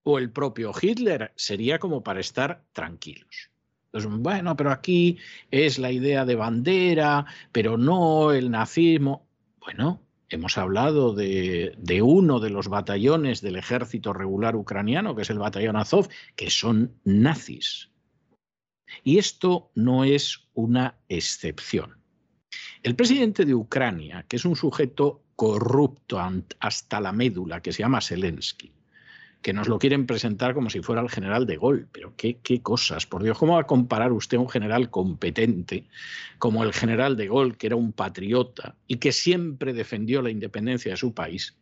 o 0.02 0.18
el 0.18 0.32
propio 0.32 0.72
Hitler, 0.82 1.32
sería 1.36 1.78
como 1.78 2.02
para 2.02 2.18
estar 2.18 2.64
tranquilos. 2.72 3.52
bueno, 3.92 4.56
pero 4.56 4.72
aquí 4.72 5.18
es 5.52 5.78
la 5.78 5.92
idea 5.92 6.24
de 6.24 6.34
bandera, 6.34 7.26
pero 7.52 7.78
no 7.78 8.32
el 8.32 8.50
nazismo. 8.50 9.28
Bueno, 9.60 10.02
Hemos 10.30 10.58
hablado 10.58 11.14
de, 11.14 12.02
uno 12.02 12.38
de 12.38 12.50
los 12.50 12.68
batallones 12.68 13.40
del 13.40 13.56
ejército 13.56 14.12
regular 14.12 14.56
ucraniano, 14.56 15.14
que 15.14 15.22
es 15.22 15.30
el 15.30 15.38
batallón 15.38 15.76
Azov, 15.76 16.08
que 16.36 16.50
son 16.50 17.00
nazis. 17.04 17.90
Y 19.04 19.18
esto 19.18 19.70
no 19.74 20.04
es 20.04 20.48
una 20.54 20.98
excepción. 21.08 21.98
El 22.82 22.94
presidente 22.94 23.44
de 23.44 23.54
Ucrania, 23.54 24.24
que 24.28 24.36
es 24.36 24.44
un 24.44 24.56
sujeto 24.56 25.24
corrupto 25.34 26.20
hasta 26.60 27.00
la 27.00 27.12
médula, 27.12 27.62
que 27.62 27.72
se 27.72 27.80
llama 27.80 28.00
Zelensky, 28.00 28.72
que 29.42 29.52
nos 29.52 29.68
lo 29.68 29.78
quieren 29.78 30.06
presentar 30.06 30.54
como 30.54 30.70
si 30.70 30.80
fuera 30.80 31.00
el 31.00 31.10
general 31.10 31.46
de 31.46 31.56
Gaulle. 31.56 31.86
Pero 31.92 32.14
qué, 32.16 32.38
qué 32.42 32.60
cosas, 32.60 33.06
por 33.06 33.22
Dios, 33.22 33.38
¿cómo 33.38 33.54
va 33.54 33.60
a 33.60 33.66
comparar 33.66 34.12
usted 34.12 34.36
a 34.36 34.40
un 34.40 34.48
general 34.48 34.90
competente 34.90 35.84
como 36.38 36.64
el 36.64 36.72
general 36.72 37.16
de 37.16 37.28
Gaulle, 37.28 37.56
que 37.56 37.68
era 37.68 37.76
un 37.76 37.92
patriota 37.92 38.76
y 38.86 38.96
que 38.96 39.12
siempre 39.12 39.72
defendió 39.72 40.22
la 40.22 40.30
independencia 40.30 40.92
de 40.92 40.96
su 40.96 41.14
país, 41.14 41.56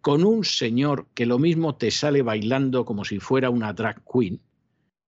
con 0.00 0.24
un 0.24 0.44
señor 0.44 1.06
que 1.14 1.24
lo 1.24 1.38
mismo 1.38 1.76
te 1.76 1.90
sale 1.90 2.22
bailando 2.22 2.84
como 2.84 3.04
si 3.04 3.20
fuera 3.20 3.48
una 3.48 3.72
drag 3.72 4.02
queen, 4.04 4.40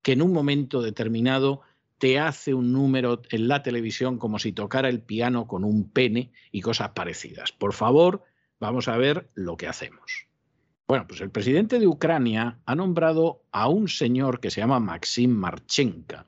que 0.03 0.12
en 0.12 0.23
un 0.23 0.33
momento 0.33 0.81
determinado 0.81 1.61
te 1.99 2.19
hace 2.19 2.55
un 2.55 2.73
número 2.73 3.23
en 3.31 3.49
la 3.49 3.62
televisión 3.62 4.19
como 4.19 4.39
si 4.39 4.53
tocara 4.53 4.89
el 4.89 5.01
piano 5.01 5.47
con 5.47 5.64
un 5.64 5.91
pene 5.91 6.33
y 6.53 6.61
cosas 6.61 6.91
parecidas. 6.91 7.53
Por 7.53 7.73
favor, 7.73 8.25
vamos 8.61 8.89
a 8.89 8.97
ver 8.97 9.31
lo 9.35 9.57
que 9.57 9.67
hacemos. 9.67 10.26
Bueno, 10.89 11.05
pues 11.09 11.20
el 11.20 11.30
presidente 11.30 11.80
de 11.80 11.89
Ucrania 11.89 12.61
ha 12.64 12.74
nombrado 12.76 13.43
a 13.51 13.68
un 13.68 13.89
señor 13.89 14.39
que 14.39 14.53
se 14.53 14.61
llama 14.61 14.78
Maxim 14.78 15.32
Marchenka 15.32 16.26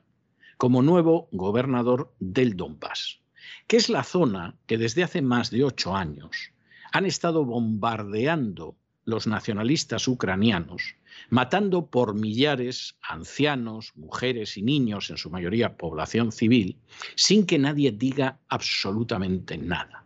como 0.57 0.81
nuevo 0.81 1.29
gobernador 1.31 2.13
del 2.19 2.57
Donbass, 2.57 3.21
que 3.67 3.77
es 3.77 3.87
la 3.87 4.03
zona 4.03 4.57
que 4.65 4.77
desde 4.77 5.03
hace 5.03 5.21
más 5.21 5.49
de 5.49 5.63
ocho 5.63 5.95
años 5.95 6.51
han 6.91 7.05
estado 7.05 7.45
bombardeando 7.45 8.75
los 9.05 9.27
nacionalistas 9.27 10.09
ucranianos, 10.09 10.97
matando 11.29 11.85
por 11.85 12.13
millares 12.13 12.97
ancianos, 13.01 13.93
mujeres 13.95 14.57
y 14.57 14.61
niños, 14.61 15.09
en 15.09 15.17
su 15.17 15.29
mayoría 15.29 15.77
población 15.77 16.33
civil, 16.33 16.77
sin 17.15 17.45
que 17.45 17.59
nadie 17.59 17.93
diga 17.93 18.39
absolutamente 18.49 19.57
nada. 19.57 20.05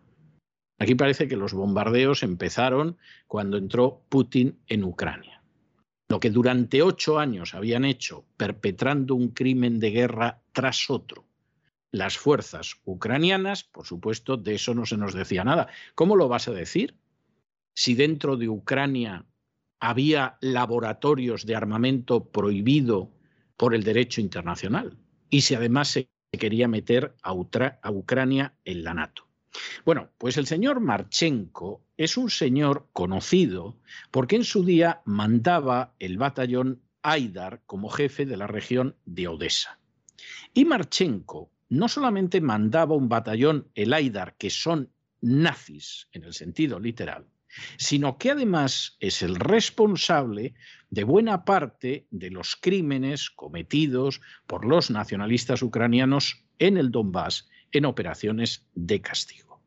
Aquí 0.80 0.95
parece 0.95 1.28
que 1.28 1.38
los 1.38 1.53
bombardeos 1.53 2.24
empezaron 2.24 2.97
cuando 3.28 3.57
entró 3.57 4.03
Putin 4.09 4.59
en 4.67 4.84
Ucrania. 4.84 5.41
Lo 6.09 6.19
que 6.19 6.30
durante 6.30 6.82
ocho 6.82 7.19
años 7.19 7.53
habían 7.53 7.86
hecho, 7.86 8.26
perpetrando 8.38 9.15
un 9.15 9.30
crimen 9.30 9.80
de 9.80 9.91
guerra 9.91 10.41
tras 10.51 10.89
otro, 10.89 11.26
las 11.91 12.17
fuerzas 12.17 12.76
ucranianas, 12.86 13.63
por 13.63 13.86
supuesto, 13.86 14.36
de 14.36 14.55
eso 14.55 14.74
no 14.74 14.86
se 14.86 14.97
nos 14.97 15.13
decía 15.13 15.43
nada. 15.43 15.67
¿Cómo 15.93 16.15
lo 16.15 16.28
vas 16.28 16.47
a 16.47 16.51
decir? 16.51 16.95
Si 17.76 17.93
dentro 17.93 18.36
de 18.36 18.49
Ucrania 18.49 19.26
había 19.80 20.38
laboratorios 20.41 21.45
de 21.45 21.55
armamento 21.55 22.26
prohibido 22.32 23.11
por 23.57 23.76
el 23.76 23.84
derecho 23.84 24.21
internacional 24.21 24.97
y 25.30 25.41
si 25.41 25.55
además 25.55 25.89
se 25.89 26.09
quería 26.32 26.67
meter 26.67 27.15
a, 27.21 27.34
Ucrania 27.34 28.55
en 28.65 28.84
la 28.84 28.93
NATO. 28.93 29.28
Bueno, 29.86 30.10
pues 30.18 30.38
el 30.38 30.47
señor 30.47 30.80
Marchenko 30.80 31.84
es 31.97 32.18
un 32.18 32.30
señor 32.30 32.89
conocido 32.93 33.78
porque 34.12 34.36
en 34.36 34.43
su 34.43 34.64
día 34.64 35.01
mandaba 35.06 35.93
el 35.99 36.18
batallón 36.18 36.82
Aidar 37.01 37.62
como 37.66 37.89
jefe 37.89 38.26
de 38.26 38.38
la 38.38 38.47
región 38.47 38.95
de 39.06 39.28
Odessa. 39.28 39.78
Y 40.54 40.66
Marchenko 40.66 41.51
no 41.70 41.88
solamente 41.89 42.39
mandaba 42.39 42.95
un 42.95 43.10
batallón, 43.10 43.68
el 43.76 43.93
Aidar, 43.93 44.36
que 44.38 44.49
son 44.49 44.89
nazis 45.22 46.08
en 46.14 46.24
el 46.24 46.34
sentido 46.34 46.80
literal, 46.80 47.26
sino 47.78 48.18
que 48.18 48.32
además 48.32 48.97
es 48.99 49.22
el 49.22 49.36
responsable 49.36 50.54
de 50.89 51.04
buena 51.04 51.45
parte 51.45 52.08
de 52.12 52.30
los 52.30 52.56
crímenes 52.56 53.30
cometidos 53.30 54.22
por 54.47 54.66
los 54.66 54.91
nacionalistas 54.91 55.62
ucranianos 55.62 56.45
en 56.60 56.78
el 56.78 56.91
Donbass 56.91 57.49
en 57.74 57.86
operaciones 57.86 58.65
de 58.74 59.01
castigo. 59.01 59.61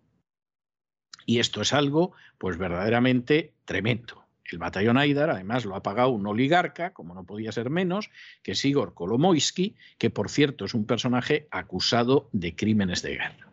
Y 1.26 1.40
esto 1.40 1.60
es 1.60 1.72
algo, 1.72 2.12
pues 2.38 2.56
verdaderamente 2.56 3.52
tremendo. 3.64 4.24
El 4.50 4.58
batallón 4.58 4.96
Aidar, 4.96 5.28
además, 5.28 5.64
lo 5.64 5.74
ha 5.74 5.82
pagado 5.82 6.10
un 6.10 6.26
oligarca, 6.26 6.92
como 6.92 7.14
no 7.14 7.24
podía 7.24 7.50
ser 7.50 7.68
menos, 7.68 8.10
que 8.44 8.52
es 8.52 8.64
Igor 8.64 8.94
Kolomoisky, 8.94 9.74
que 9.98 10.08
por 10.08 10.30
cierto 10.30 10.64
es 10.64 10.74
un 10.74 10.86
personaje 10.86 11.48
acusado 11.50 12.28
de 12.32 12.54
crímenes 12.54 13.02
de 13.02 13.16
guerra. 13.16 13.52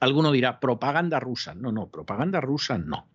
Alguno 0.00 0.30
dirá, 0.30 0.60
propaganda 0.60 1.18
rusa. 1.18 1.54
No, 1.54 1.72
no, 1.72 1.88
propaganda 1.88 2.40
rusa 2.40 2.76
no. 2.76 3.08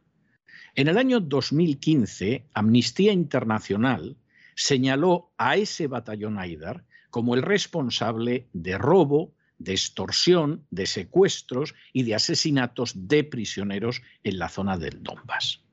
En 0.76 0.88
el 0.88 0.98
año 0.98 1.20
2015, 1.20 2.48
Amnistía 2.54 3.14
Internacional 3.14 4.18
señaló 4.56 5.32
a 5.38 5.56
ese 5.56 5.88
batallón 5.88 6.40
Aidar 6.40 6.84
como 7.12 7.36
el 7.36 7.44
responsable 7.44 8.48
de 8.54 8.78
robo, 8.80 9.34
de 9.58 9.74
extorsión, 9.74 10.66
de 10.72 10.86
secuestros 10.86 11.76
y 11.94 12.04
de 12.04 12.16
asesinatos 12.16 12.94
de 13.08 13.24
prisioneros 13.24 14.02
en 14.24 14.40
la 14.40 14.50
zona 14.50 14.78
del 14.78 15.02
Donbass. 15.04 15.64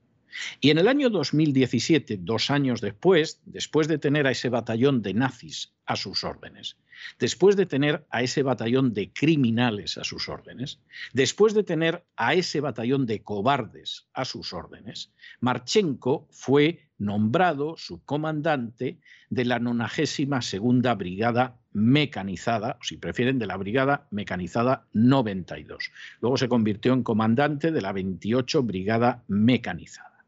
Y 0.59 0.69
en 0.69 0.77
el 0.77 0.87
año 0.87 1.09
2017, 1.09 2.17
dos 2.21 2.49
años 2.49 2.81
después, 2.81 3.41
después 3.45 3.87
de 3.87 3.97
tener 3.97 4.27
a 4.27 4.31
ese 4.31 4.49
batallón 4.49 5.01
de 5.01 5.13
nazis 5.13 5.73
a 5.85 5.95
sus 5.95 6.23
órdenes, 6.23 6.77
después 7.19 7.55
de 7.55 7.65
tener 7.65 8.05
a 8.09 8.21
ese 8.21 8.43
batallón 8.43 8.93
de 8.93 9.11
criminales 9.11 9.97
a 9.97 10.03
sus 10.03 10.29
órdenes, 10.29 10.79
después 11.13 11.53
de 11.53 11.63
tener 11.63 12.05
a 12.15 12.33
ese 12.33 12.61
batallón 12.61 13.05
de 13.05 13.23
cobardes 13.23 14.07
a 14.13 14.25
sus 14.25 14.53
órdenes, 14.53 15.11
Marchenko 15.39 16.27
fue 16.31 16.87
nombrado 16.97 17.75
subcomandante 17.77 18.99
de 19.29 19.45
la 19.45 19.59
92 19.59 20.97
Brigada 20.97 21.60
Mecanizada, 21.73 22.77
si 22.81 22.97
prefieren, 22.97 23.39
de 23.39 23.47
la 23.47 23.57
Brigada 23.57 24.07
Mecanizada 24.11 24.87
92. 24.93 25.91
Luego 26.19 26.37
se 26.37 26.49
convirtió 26.49 26.93
en 26.93 27.03
comandante 27.03 27.71
de 27.71 27.81
la 27.81 27.91
28 27.93 28.63
Brigada 28.63 29.23
Mecanizada. 29.27 30.25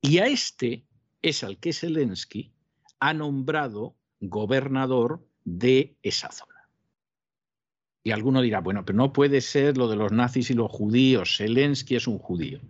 Y 0.00 0.18
a 0.18 0.26
este 0.26 0.86
es 1.22 1.42
al 1.42 1.58
que 1.58 1.72
Zelensky 1.72 2.52
ha 3.00 3.14
nombrado 3.14 3.96
gobernador 4.20 5.26
de 5.44 5.96
esa 6.02 6.30
zona. 6.30 6.55
Y 8.06 8.12
alguno 8.12 8.40
dirá, 8.40 8.60
bueno, 8.60 8.84
pero 8.84 8.96
no 8.96 9.12
puede 9.12 9.40
ser 9.40 9.76
lo 9.76 9.88
de 9.88 9.96
los 9.96 10.12
nazis 10.12 10.52
y 10.52 10.54
los 10.54 10.70
judíos. 10.70 11.38
Zelensky 11.38 11.96
es 11.96 12.06
un 12.06 12.20
judío. 12.20 12.60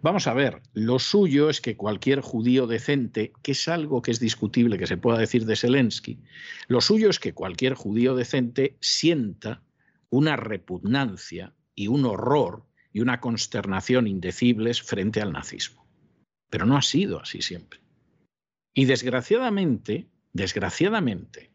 Vamos 0.00 0.26
a 0.26 0.34
ver, 0.34 0.60
lo 0.74 0.98
suyo 0.98 1.50
es 1.50 1.60
que 1.60 1.76
cualquier 1.76 2.20
judío 2.20 2.66
decente, 2.66 3.32
que 3.42 3.52
es 3.52 3.68
algo 3.68 4.02
que 4.02 4.10
es 4.10 4.18
discutible 4.18 4.78
que 4.78 4.88
se 4.88 4.96
pueda 4.96 5.20
decir 5.20 5.46
de 5.46 5.54
Zelensky, 5.54 6.18
lo 6.66 6.80
suyo 6.80 7.10
es 7.10 7.20
que 7.20 7.32
cualquier 7.32 7.74
judío 7.74 8.16
decente 8.16 8.76
sienta 8.80 9.62
una 10.10 10.34
repugnancia 10.34 11.54
y 11.76 11.86
un 11.86 12.04
horror 12.04 12.64
y 12.92 13.02
una 13.02 13.20
consternación 13.20 14.08
indecibles 14.08 14.82
frente 14.82 15.22
al 15.22 15.32
nazismo. 15.32 15.86
Pero 16.50 16.66
no 16.66 16.76
ha 16.76 16.82
sido 16.82 17.20
así 17.20 17.40
siempre. 17.40 17.78
Y 18.74 18.86
desgraciadamente, 18.86 20.08
desgraciadamente, 20.32 21.52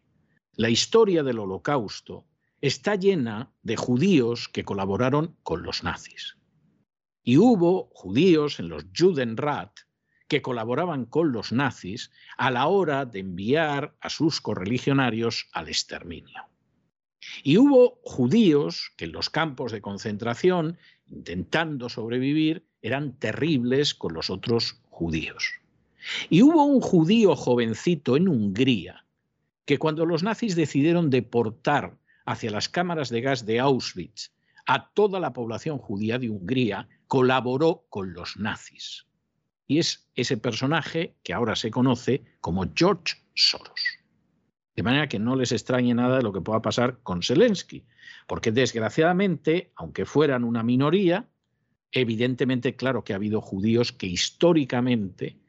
la 0.54 0.70
historia 0.70 1.22
del 1.22 1.40
holocausto 1.40 2.24
está 2.60 2.96
llena 2.96 3.52
de 3.62 3.76
judíos 3.76 4.48
que 4.48 4.64
colaboraron 4.64 5.36
con 5.42 5.62
los 5.62 5.84
nazis. 5.84 6.36
Y 7.22 7.36
hubo 7.36 7.90
judíos 7.92 8.58
en 8.58 8.68
los 8.68 8.86
Judenrat 8.96 9.70
que 10.28 10.42
colaboraban 10.42 11.06
con 11.06 11.32
los 11.32 11.52
nazis 11.52 12.10
a 12.36 12.50
la 12.50 12.66
hora 12.66 13.06
de 13.06 13.20
enviar 13.20 13.94
a 14.00 14.10
sus 14.10 14.40
correligionarios 14.40 15.48
al 15.52 15.68
exterminio. 15.68 16.44
Y 17.42 17.56
hubo 17.58 17.98
judíos 18.02 18.92
que 18.96 19.06
en 19.06 19.12
los 19.12 19.30
campos 19.30 19.72
de 19.72 19.80
concentración, 19.80 20.78
intentando 21.06 21.88
sobrevivir, 21.88 22.66
eran 22.82 23.18
terribles 23.18 23.94
con 23.94 24.14
los 24.14 24.30
otros 24.30 24.80
judíos. 24.90 25.52
Y 26.30 26.42
hubo 26.42 26.64
un 26.64 26.80
judío 26.80 27.36
jovencito 27.36 28.16
en 28.16 28.28
Hungría 28.28 29.04
que 29.64 29.78
cuando 29.78 30.06
los 30.06 30.22
nazis 30.22 30.56
decidieron 30.56 31.10
deportar 31.10 31.98
hacia 32.28 32.50
las 32.50 32.68
cámaras 32.68 33.08
de 33.08 33.22
gas 33.22 33.46
de 33.46 33.58
Auschwitz 33.58 34.32
a 34.66 34.90
toda 34.90 35.18
la 35.18 35.32
población 35.32 35.78
judía 35.78 36.18
de 36.18 36.28
Hungría, 36.28 36.86
colaboró 37.06 37.86
con 37.88 38.12
los 38.12 38.36
nazis. 38.36 39.06
Y 39.66 39.78
es 39.78 40.10
ese 40.14 40.36
personaje 40.36 41.16
que 41.22 41.32
ahora 41.32 41.56
se 41.56 41.70
conoce 41.70 42.22
como 42.42 42.66
George 42.74 43.14
Soros. 43.34 43.80
De 44.76 44.82
manera 44.82 45.08
que 45.08 45.18
no 45.18 45.36
les 45.36 45.52
extrañe 45.52 45.94
nada 45.94 46.18
de 46.18 46.22
lo 46.22 46.34
que 46.34 46.42
pueda 46.42 46.60
pasar 46.60 46.98
con 47.02 47.22
Zelensky, 47.22 47.86
porque 48.26 48.52
desgraciadamente, 48.52 49.72
aunque 49.74 50.04
fueran 50.04 50.44
una 50.44 50.62
minoría, 50.62 51.30
evidentemente, 51.92 52.76
claro 52.76 53.04
que 53.04 53.14
ha 53.14 53.16
habido 53.16 53.40
judíos 53.40 53.92
que 53.92 54.06
históricamente 54.06 55.40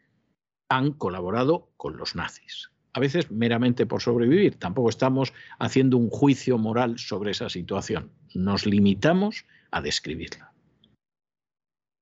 han 0.69 0.93
colaborado 0.93 1.73
con 1.75 1.97
los 1.97 2.15
nazis 2.15 2.71
a 2.93 2.99
veces 2.99 3.31
meramente 3.31 3.85
por 3.85 4.01
sobrevivir. 4.01 4.55
Tampoco 4.55 4.89
estamos 4.89 5.33
haciendo 5.59 5.97
un 5.97 6.09
juicio 6.09 6.57
moral 6.57 6.97
sobre 6.97 7.31
esa 7.31 7.49
situación. 7.49 8.11
Nos 8.33 8.65
limitamos 8.65 9.45
a 9.71 9.81
describirla. 9.81 10.51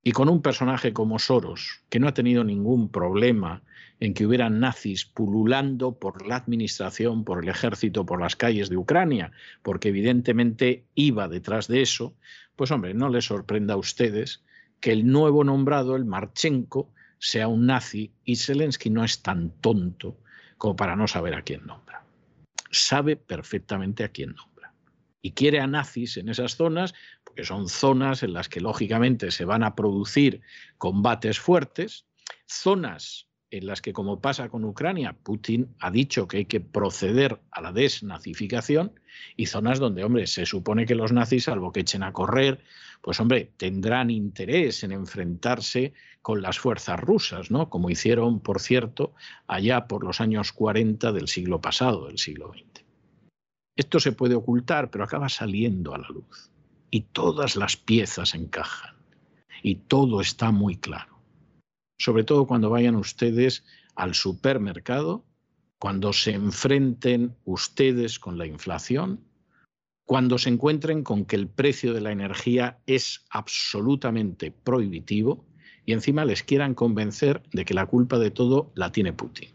Y 0.03 0.11
con 0.11 0.29
un 0.29 0.41
personaje 0.41 0.93
como 0.93 1.19
Soros, 1.19 1.81
que 1.89 1.99
no 1.99 2.07
ha 2.07 2.13
tenido 2.13 2.43
ningún 2.43 2.89
problema 2.89 3.63
en 3.99 4.13
que 4.13 4.25
hubieran 4.25 4.59
nazis 4.59 5.05
pululando 5.05 5.99
por 5.99 6.25
la 6.25 6.37
administración, 6.37 7.25
por 7.25 7.43
el 7.43 7.49
ejército, 7.49 8.05
por 8.05 8.21
las 8.21 8.35
calles 8.35 8.69
de 8.69 8.77
Ucrania, 8.77 9.31
porque 9.63 9.89
evidentemente 9.89 10.85
iba 10.95 11.27
detrás 11.27 11.67
de 11.67 11.81
eso, 11.81 12.15
pues 12.55 12.71
hombre, 12.71 12.93
no 12.93 13.09
les 13.09 13.25
sorprenda 13.25 13.73
a 13.73 13.77
ustedes 13.77 14.43
que 14.79 14.91
el 14.91 15.07
nuevo 15.07 15.43
nombrado, 15.43 15.95
el 15.95 16.05
Marchenko, 16.05 16.89
sea 17.19 17.47
un 17.47 17.65
nazi 17.65 18.11
y 18.23 18.35
Zelensky 18.35 18.89
no 18.89 19.03
es 19.03 19.21
tan 19.23 19.49
tonto 19.59 20.17
como 20.57 20.75
para 20.75 20.95
no 20.95 21.07
saber 21.07 21.33
a 21.35 21.41
quién 21.41 21.65
nombra. 21.65 22.03
Sabe 22.71 23.15
perfectamente 23.15 24.03
a 24.03 24.09
quién 24.09 24.35
nombra. 24.35 24.73
Y 25.21 25.31
quiere 25.31 25.59
a 25.59 25.67
nazis 25.67 26.17
en 26.17 26.29
esas 26.29 26.55
zonas, 26.55 26.93
porque 27.23 27.43
son 27.43 27.69
zonas 27.69 28.23
en 28.23 28.33
las 28.33 28.49
que 28.49 28.61
lógicamente 28.61 29.31
se 29.31 29.45
van 29.45 29.63
a 29.63 29.75
producir 29.75 30.41
combates 30.77 31.39
fuertes, 31.39 32.05
zonas 32.45 33.26
en 33.49 33.65
las 33.65 33.81
que, 33.81 33.93
como 33.93 34.19
pasa 34.19 34.49
con 34.49 34.65
Ucrania, 34.65 35.15
Putin 35.23 35.73
ha 35.79 35.89
dicho 35.89 36.27
que 36.27 36.37
hay 36.37 36.45
que 36.45 36.59
proceder 36.59 37.39
a 37.51 37.61
la 37.61 37.71
desnazificación 37.71 38.99
y 39.35 39.45
zonas 39.45 39.79
donde, 39.79 40.03
hombre, 40.03 40.27
se 40.27 40.45
supone 40.45 40.85
que 40.85 40.95
los 40.95 41.13
nazis, 41.13 41.45
salvo 41.45 41.71
que 41.71 41.81
echen 41.81 42.03
a 42.03 42.11
correr, 42.11 42.63
pues, 43.01 43.19
hombre, 43.19 43.51
tendrán 43.57 44.09
interés 44.09 44.83
en 44.83 44.91
enfrentarse 44.91 45.93
con 46.21 46.41
las 46.41 46.59
fuerzas 46.59 46.99
rusas, 46.99 47.51
¿no? 47.51 47.69
Como 47.69 47.89
hicieron, 47.89 48.41
por 48.41 48.59
cierto, 48.59 49.13
allá 49.47 49.87
por 49.87 50.03
los 50.03 50.19
años 50.19 50.51
40 50.51 51.11
del 51.13 51.27
siglo 51.27 51.61
pasado, 51.61 52.07
del 52.07 52.17
siglo 52.17 52.51
XX. 52.51 52.83
Esto 53.77 53.99
se 53.99 54.11
puede 54.11 54.35
ocultar, 54.35 54.89
pero 54.89 55.03
acaba 55.03 55.29
saliendo 55.29 55.93
a 55.93 55.99
la 55.99 56.07
luz. 56.09 56.51
Y 56.89 57.01
todas 57.01 57.55
las 57.55 57.77
piezas 57.77 58.33
encajan. 58.33 58.95
Y 59.61 59.75
todo 59.75 60.19
está 60.19 60.51
muy 60.51 60.77
claro 60.77 61.16
sobre 61.97 62.23
todo 62.23 62.47
cuando 62.47 62.69
vayan 62.69 62.95
ustedes 62.95 63.63
al 63.95 64.13
supermercado, 64.13 65.25
cuando 65.79 66.13
se 66.13 66.31
enfrenten 66.31 67.35
ustedes 67.45 68.19
con 68.19 68.37
la 68.37 68.45
inflación, 68.45 69.21
cuando 70.05 70.37
se 70.37 70.49
encuentren 70.49 71.03
con 71.03 71.25
que 71.25 71.35
el 71.35 71.47
precio 71.47 71.93
de 71.93 72.01
la 72.01 72.11
energía 72.11 72.79
es 72.87 73.25
absolutamente 73.29 74.51
prohibitivo 74.51 75.45
y 75.85 75.93
encima 75.93 76.25
les 76.25 76.43
quieran 76.43 76.75
convencer 76.75 77.43
de 77.51 77.65
que 77.65 77.73
la 77.73 77.85
culpa 77.85 78.17
de 78.17 78.31
todo 78.31 78.71
la 78.75 78.91
tiene 78.91 79.13
Putin. 79.13 79.49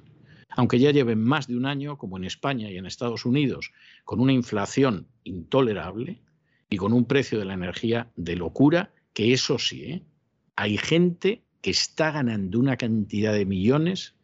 Aunque 0.50 0.78
ya 0.78 0.90
lleven 0.90 1.22
más 1.22 1.46
de 1.46 1.56
un 1.56 1.64
año, 1.64 1.96
como 1.96 2.18
en 2.18 2.24
España 2.24 2.70
y 2.70 2.76
en 2.76 2.84
Estados 2.84 3.24
Unidos, 3.24 3.72
con 4.04 4.20
una 4.20 4.32
inflación 4.32 5.08
intolerable 5.24 6.20
y 6.68 6.76
con 6.76 6.92
un 6.92 7.06
precio 7.06 7.38
de 7.38 7.46
la 7.46 7.54
energía 7.54 8.10
de 8.16 8.36
locura, 8.36 8.92
que 9.14 9.32
eso 9.32 9.58
sí, 9.58 9.84
¿eh? 9.84 10.02
hay 10.56 10.76
gente 10.76 11.42
que 11.62 11.70
está 11.70 12.10
ganando 12.10 12.58
una 12.58 12.76
cantidad 12.76 13.32
de 13.32 13.46
millones 13.46 14.14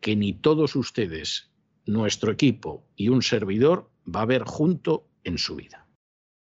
que 0.00 0.16
ni 0.16 0.32
todos 0.32 0.74
ustedes, 0.74 1.52
nuestro 1.86 2.32
equipo 2.32 2.84
y 2.96 3.08
un 3.08 3.22
servidor 3.22 3.90
va 4.04 4.22
a 4.22 4.26
ver 4.26 4.42
junto 4.44 5.06
en 5.22 5.38
su 5.38 5.56
vida. 5.56 5.86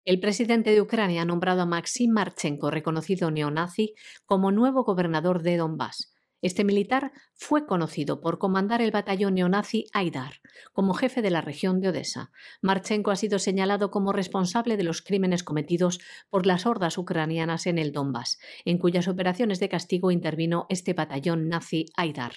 El 0.04 0.18
presidente 0.18 0.70
de 0.70 0.80
Ucrania 0.80 1.22
ha 1.22 1.26
nombrado 1.26 1.62
a 1.62 1.66
Maxim 1.66 2.12
Marchenko, 2.12 2.70
reconocido 2.70 3.30
neonazi, 3.30 3.94
como 4.24 4.50
nuevo 4.50 4.84
gobernador 4.84 5.42
de 5.42 5.58
Donbass. 5.58 6.14
Este 6.42 6.64
militar 6.64 7.12
fue 7.34 7.66
conocido 7.66 8.20
por 8.20 8.38
comandar 8.38 8.80
el 8.80 8.90
batallón 8.90 9.34
neonazi 9.34 9.86
Aidar 9.92 10.40
como 10.72 10.94
jefe 10.94 11.22
de 11.22 11.30
la 11.30 11.40
región 11.40 11.80
de 11.80 11.88
Odessa. 11.88 12.30
Marchenko 12.62 13.10
ha 13.10 13.16
sido 13.16 13.38
señalado 13.38 13.90
como 13.90 14.12
responsable 14.12 14.76
de 14.76 14.84
los 14.84 15.02
crímenes 15.02 15.42
cometidos 15.42 16.00
por 16.30 16.46
las 16.46 16.66
hordas 16.66 16.98
ucranianas 16.98 17.66
en 17.66 17.78
el 17.78 17.92
Donbass, 17.92 18.38
en 18.64 18.78
cuyas 18.78 19.08
operaciones 19.08 19.60
de 19.60 19.68
castigo 19.68 20.10
intervino 20.10 20.66
este 20.68 20.94
batallón 20.94 21.48
nazi 21.48 21.86
Aidar 21.96 22.32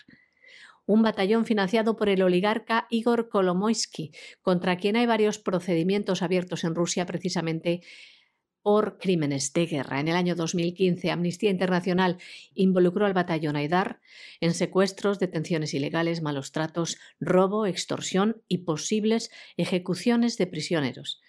un 0.85 1.01
batallón 1.01 1.45
financiado 1.45 1.95
por 1.95 2.09
el 2.09 2.21
oligarca 2.21 2.88
Igor 2.89 3.30
Kolomoisky, 3.30 4.11
contra 4.41 4.77
quien 4.77 4.95
hay 4.95 5.05
varios 5.05 5.39
procedimientos 5.39 6.21
abiertos 6.21 6.63
en 6.63 6.75
Rusia 6.75 7.05
precisamente 7.05 7.81
por 8.64 8.98
crímenes 8.98 9.53
de 9.53 9.68
guerra. 9.68 9.99
En 9.99 10.07
el 10.07 10.15
año 10.15 10.35
2015, 10.35 11.11
Amnistía 11.11 11.52
Internacional 11.52 12.18
involucró 12.56 13.06
al 13.06 13.14
batallón 13.14 13.57
Aidar 13.57 13.99
en 14.40 14.53
secuestros, 14.53 15.19
detenciones 15.19 15.73
ilegales, 15.73 16.22
malos 16.22 16.52
tratos, 16.53 16.98
robo, 17.19 17.65
extorsión 17.65 18.41
y 18.48 18.60
posibles 18.60 19.30
ejecuciones 19.57 20.38
de 20.38 20.48
prisioneros. 20.48 21.22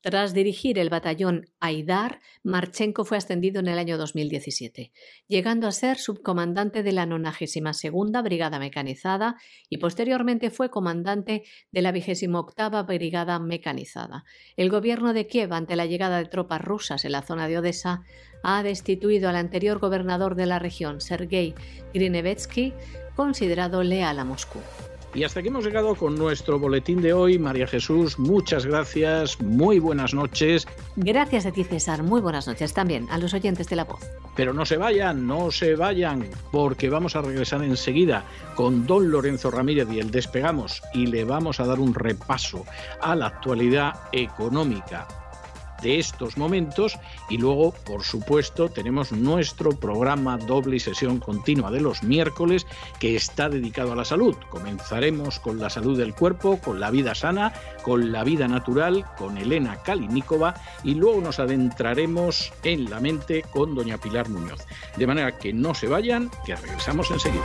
Tras 0.00 0.32
dirigir 0.32 0.78
el 0.78 0.90
batallón 0.90 1.46
Aidar, 1.58 2.20
Marchenko 2.44 3.04
fue 3.04 3.18
ascendido 3.18 3.58
en 3.58 3.66
el 3.66 3.80
año 3.80 3.98
2017, 3.98 4.92
llegando 5.26 5.66
a 5.66 5.72
ser 5.72 5.98
subcomandante 5.98 6.84
de 6.84 6.92
la 6.92 7.04
92 7.04 8.22
Brigada 8.22 8.60
Mecanizada 8.60 9.36
y 9.68 9.78
posteriormente 9.78 10.50
fue 10.50 10.70
comandante 10.70 11.42
de 11.72 11.82
la 11.82 11.90
28 11.90 12.84
Brigada 12.86 13.40
Mecanizada. 13.40 14.24
El 14.56 14.70
gobierno 14.70 15.12
de 15.12 15.26
Kiev, 15.26 15.52
ante 15.52 15.74
la 15.74 15.86
llegada 15.86 16.18
de 16.18 16.26
tropas 16.26 16.62
rusas 16.62 17.04
en 17.04 17.12
la 17.12 17.22
zona 17.22 17.48
de 17.48 17.58
Odessa, 17.58 18.02
ha 18.44 18.62
destituido 18.62 19.28
al 19.28 19.36
anterior 19.36 19.80
gobernador 19.80 20.36
de 20.36 20.46
la 20.46 20.60
región, 20.60 21.00
Sergei 21.00 21.56
Grinevetsky, 21.92 22.72
considerado 23.16 23.82
leal 23.82 24.20
a 24.20 24.24
Moscú. 24.24 24.60
Y 25.18 25.24
hasta 25.24 25.40
aquí 25.40 25.48
hemos 25.48 25.64
llegado 25.64 25.96
con 25.96 26.14
nuestro 26.14 26.60
boletín 26.60 27.02
de 27.02 27.12
hoy. 27.12 27.40
María 27.40 27.66
Jesús, 27.66 28.20
muchas 28.20 28.64
gracias, 28.64 29.40
muy 29.40 29.80
buenas 29.80 30.14
noches. 30.14 30.64
Gracias 30.94 31.44
a 31.44 31.50
ti, 31.50 31.64
César, 31.64 32.04
muy 32.04 32.20
buenas 32.20 32.46
noches 32.46 32.72
también 32.72 33.08
a 33.10 33.18
los 33.18 33.34
oyentes 33.34 33.68
de 33.68 33.74
La 33.74 33.82
Voz. 33.82 33.98
Pero 34.36 34.52
no 34.52 34.64
se 34.64 34.76
vayan, 34.76 35.26
no 35.26 35.50
se 35.50 35.74
vayan, 35.74 36.24
porque 36.52 36.88
vamos 36.88 37.16
a 37.16 37.22
regresar 37.22 37.64
enseguida 37.64 38.22
con 38.54 38.86
don 38.86 39.10
Lorenzo 39.10 39.50
Ramírez 39.50 39.88
y 39.90 39.98
el 39.98 40.12
Despegamos 40.12 40.82
y 40.94 41.06
le 41.06 41.24
vamos 41.24 41.58
a 41.58 41.66
dar 41.66 41.80
un 41.80 41.94
repaso 41.94 42.64
a 43.02 43.16
la 43.16 43.26
actualidad 43.26 43.94
económica 44.12 45.08
de 45.82 45.98
estos 45.98 46.36
momentos 46.36 46.98
y 47.28 47.38
luego, 47.38 47.72
por 47.84 48.02
supuesto, 48.04 48.68
tenemos 48.68 49.12
nuestro 49.12 49.70
programa 49.70 50.38
doble 50.38 50.76
y 50.76 50.80
sesión 50.80 51.18
continua 51.18 51.70
de 51.70 51.80
los 51.80 52.02
miércoles 52.02 52.66
que 52.98 53.16
está 53.16 53.48
dedicado 53.48 53.92
a 53.92 53.96
la 53.96 54.04
salud. 54.04 54.36
Comenzaremos 54.50 55.38
con 55.40 55.58
la 55.58 55.70
salud 55.70 55.98
del 55.98 56.14
cuerpo, 56.14 56.58
con 56.58 56.80
la 56.80 56.90
vida 56.90 57.14
sana, 57.14 57.52
con 57.82 58.12
la 58.12 58.24
vida 58.24 58.48
natural, 58.48 59.04
con 59.16 59.38
Elena 59.38 59.82
Kalinikova 59.82 60.54
y 60.84 60.94
luego 60.94 61.20
nos 61.20 61.38
adentraremos 61.38 62.52
en 62.62 62.90
la 62.90 63.00
mente 63.00 63.42
con 63.42 63.74
doña 63.74 63.98
Pilar 63.98 64.28
Muñoz. 64.28 64.66
De 64.96 65.06
manera 65.06 65.38
que 65.38 65.52
no 65.52 65.74
se 65.74 65.88
vayan, 65.88 66.30
que 66.44 66.56
regresamos 66.56 67.10
enseguida. 67.10 67.44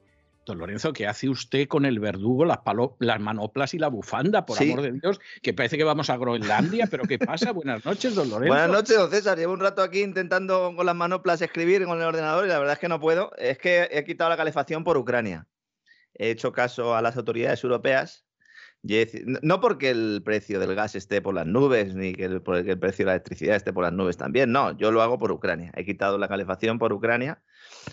Don 0.45 0.57
Lorenzo, 0.57 0.91
¿qué 0.91 1.05
hace 1.05 1.29
usted 1.29 1.67
con 1.67 1.85
el 1.85 1.99
verdugo, 1.99 2.45
las, 2.45 2.59
las 2.99 3.19
manoplas 3.19 3.75
y 3.75 3.79
la 3.79 3.89
bufanda? 3.89 4.43
Por 4.45 4.59
amor 4.59 4.81
de 4.81 4.91
Dios, 4.93 5.19
que 5.43 5.53
parece 5.53 5.77
que 5.77 5.83
vamos 5.83 6.09
a 6.09 6.17
Groenlandia, 6.17 6.87
pero 6.89 7.03
¿qué 7.03 7.19
pasa? 7.19 7.51
Buenas 7.53 7.85
noches, 7.85 8.15
don 8.15 8.29
Lorenzo. 8.29 8.53
Buenas 8.53 8.69
noches, 8.71 8.97
don 8.97 9.11
César. 9.11 9.37
Llevo 9.37 9.53
un 9.53 9.59
rato 9.59 9.83
aquí 9.83 10.01
intentando 10.01 10.73
con 10.75 10.85
las 10.85 10.95
manoplas 10.95 11.43
escribir 11.43 11.85
con 11.85 11.99
el 11.99 12.05
ordenador 12.05 12.45
y 12.45 12.49
la 12.49 12.57
verdad 12.57 12.73
es 12.73 12.79
que 12.79 12.89
no 12.89 12.99
puedo. 12.99 13.31
Es 13.37 13.59
que 13.59 13.87
he 13.91 14.03
quitado 14.03 14.31
la 14.31 14.37
calefacción 14.37 14.83
por 14.83 14.97
Ucrania. 14.97 15.47
He 16.15 16.31
hecho 16.31 16.51
caso 16.51 16.95
a 16.95 17.03
las 17.03 17.17
autoridades 17.17 17.63
europeas. 17.63 18.25
No 19.43 19.61
porque 19.61 19.91
el 19.91 20.23
precio 20.25 20.59
del 20.59 20.73
gas 20.73 20.95
esté 20.95 21.21
por 21.21 21.35
las 21.35 21.45
nubes, 21.45 21.93
ni 21.93 22.13
que 22.13 22.25
el, 22.25 22.41
el 22.67 22.79
precio 22.79 23.05
de 23.05 23.11
la 23.11 23.11
electricidad 23.13 23.55
esté 23.55 23.71
por 23.73 23.83
las 23.83 23.93
nubes 23.93 24.17
también. 24.17 24.51
No, 24.51 24.75
yo 24.75 24.91
lo 24.91 25.03
hago 25.03 25.19
por 25.19 25.31
Ucrania. 25.31 25.71
He 25.75 25.85
quitado 25.85 26.17
la 26.17 26.27
calefacción 26.27 26.79
por 26.79 26.91
Ucrania 26.91 27.43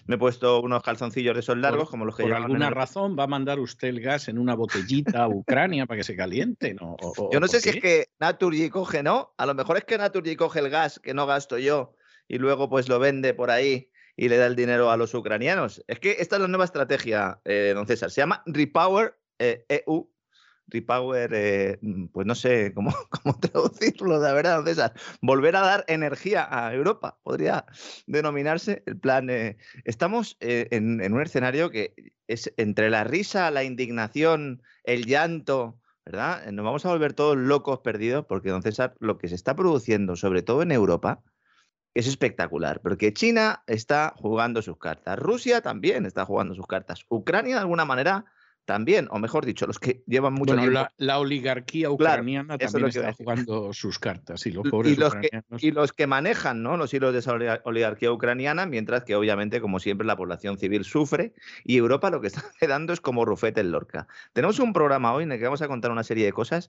me 0.06 0.16
he 0.16 0.18
puesto 0.18 0.60
unos 0.60 0.82
calzoncillos 0.82 1.34
de 1.34 1.40
esos 1.40 1.56
largos, 1.56 1.90
como 1.90 2.04
los 2.04 2.16
que 2.16 2.22
Por 2.22 2.34
alguna 2.34 2.70
razón 2.70 3.16
va 3.18 3.24
a 3.24 3.26
mandar 3.26 3.58
usted 3.58 3.88
el 3.88 4.00
gas 4.00 4.28
en 4.28 4.38
una 4.38 4.54
botellita 4.54 5.24
a 5.24 5.28
Ucrania 5.28 5.86
para 5.86 5.98
que 5.98 6.04
se 6.04 6.16
caliente, 6.16 6.74
¿no? 6.74 6.96
yo 7.32 7.40
no 7.40 7.48
sé 7.48 7.60
si 7.60 7.70
es 7.70 7.80
que 7.80 8.06
Naturgy 8.18 8.70
coge, 8.70 9.02
¿no? 9.02 9.34
A 9.36 9.46
lo 9.46 9.54
mejor 9.54 9.76
es 9.76 9.84
que 9.84 9.98
Naturgy 9.98 10.36
coge 10.36 10.60
el 10.60 10.70
gas 10.70 10.98
que 10.98 11.14
no 11.14 11.26
gasto 11.26 11.58
yo 11.58 11.94
y 12.26 12.38
luego 12.38 12.68
pues 12.68 12.88
lo 12.88 12.98
vende 12.98 13.34
por 13.34 13.50
ahí 13.50 13.90
y 14.16 14.28
le 14.28 14.36
da 14.36 14.46
el 14.46 14.56
dinero 14.56 14.90
a 14.90 14.96
los 14.96 15.14
ucranianos. 15.14 15.82
Es 15.86 16.00
que 16.00 16.16
esta 16.18 16.36
es 16.36 16.42
la 16.42 16.48
nueva 16.48 16.64
estrategia, 16.64 17.40
eh, 17.44 17.72
don 17.74 17.86
César. 17.86 18.10
Se 18.10 18.20
llama 18.20 18.42
Repower 18.46 19.16
EU 19.38 19.46
eh, 19.46 19.64
e 19.68 20.17
Repower, 20.68 21.30
eh, 21.34 21.78
mm, 21.80 22.06
pues 22.06 22.26
no 22.26 22.34
sé 22.34 22.72
cómo, 22.74 22.90
cómo, 23.10 23.38
traducirlo, 23.38 24.20
de 24.20 24.32
verdad, 24.32 24.64
César. 24.64 24.92
Volver 25.22 25.56
a 25.56 25.60
dar 25.60 25.84
energía 25.88 26.46
a 26.50 26.72
Europa, 26.74 27.18
podría 27.22 27.64
denominarse 28.06 28.82
el 28.86 28.98
plan. 28.98 29.30
Eh, 29.30 29.56
estamos 29.84 30.36
eh, 30.40 30.68
en, 30.70 31.00
en, 31.00 31.14
un 31.14 31.22
escenario 31.22 31.70
que 31.70 31.94
es 32.26 32.52
entre 32.56 32.90
la 32.90 33.04
risa, 33.04 33.50
la 33.50 33.64
indignación, 33.64 34.62
el 34.84 35.06
llanto, 35.06 35.80
¿verdad? 36.04 36.50
Nos 36.52 36.64
vamos 36.64 36.86
a 36.86 36.90
volver 36.90 37.12
todos 37.14 37.36
locos 37.36 37.80
perdidos 37.80 38.26
porque, 38.26 38.50
don 38.50 38.62
César, 38.62 38.94
lo 39.00 39.18
que 39.18 39.28
se 39.28 39.34
está 39.34 39.56
produciendo, 39.56 40.16
sobre 40.16 40.42
todo 40.42 40.62
en 40.62 40.72
Europa, 40.72 41.22
es 41.94 42.06
espectacular, 42.06 42.80
porque 42.80 43.12
China 43.12 43.64
está 43.66 44.14
jugando 44.16 44.62
sus 44.62 44.78
cartas, 44.78 45.18
Rusia 45.18 45.62
también 45.62 46.06
está 46.06 46.24
jugando 46.24 46.54
sus 46.54 46.66
cartas, 46.66 47.04
Ucrania 47.08 47.56
de 47.56 47.60
alguna 47.62 47.84
manera 47.84 48.26
también, 48.68 49.08
o 49.10 49.18
mejor 49.18 49.46
dicho, 49.46 49.66
los 49.66 49.78
que 49.78 50.02
llevan 50.06 50.34
mucho 50.34 50.54
bueno, 50.54 50.90
La, 50.98 51.18
oligarquía 51.18 51.90
ucraniana 51.90 52.58
también 52.58 52.88
está 52.88 53.14
jugando 53.14 53.72
sus 53.72 53.98
cartas 53.98 54.44
y 54.44 54.52
los 54.52 54.66
y 54.84 54.94
los, 54.94 55.14
que, 55.14 55.30
y 55.60 55.70
los 55.70 55.94
que 55.94 56.06
manejan 56.06 56.62
¿no? 56.62 56.76
los 56.76 56.92
hilos 56.92 57.14
de 57.14 57.20
esa 57.20 57.32
oligarquía 57.64 58.12
ucraniana, 58.12 58.66
mientras 58.66 59.04
que 59.04 59.16
obviamente, 59.16 59.62
como 59.62 59.80
siempre, 59.80 60.06
la 60.06 60.18
población 60.18 60.58
civil 60.58 60.84
sufre 60.84 61.32
y 61.64 61.78
Europa 61.78 62.10
lo 62.10 62.20
que 62.20 62.26
está 62.42 62.44
quedando 62.60 62.92
es 62.92 63.00
como 63.00 63.24
rufete 63.24 63.62
en 63.62 63.72
Lorca. 63.72 64.06
Tenemos 64.34 64.58
un 64.58 64.74
programa 64.74 65.14
hoy 65.14 65.22
en 65.22 65.32
el 65.32 65.38
que 65.38 65.44
vamos 65.44 65.62
a 65.62 65.66
contar 65.66 65.90
una 65.90 66.04
serie 66.04 66.26
de 66.26 66.34
cosas 66.34 66.68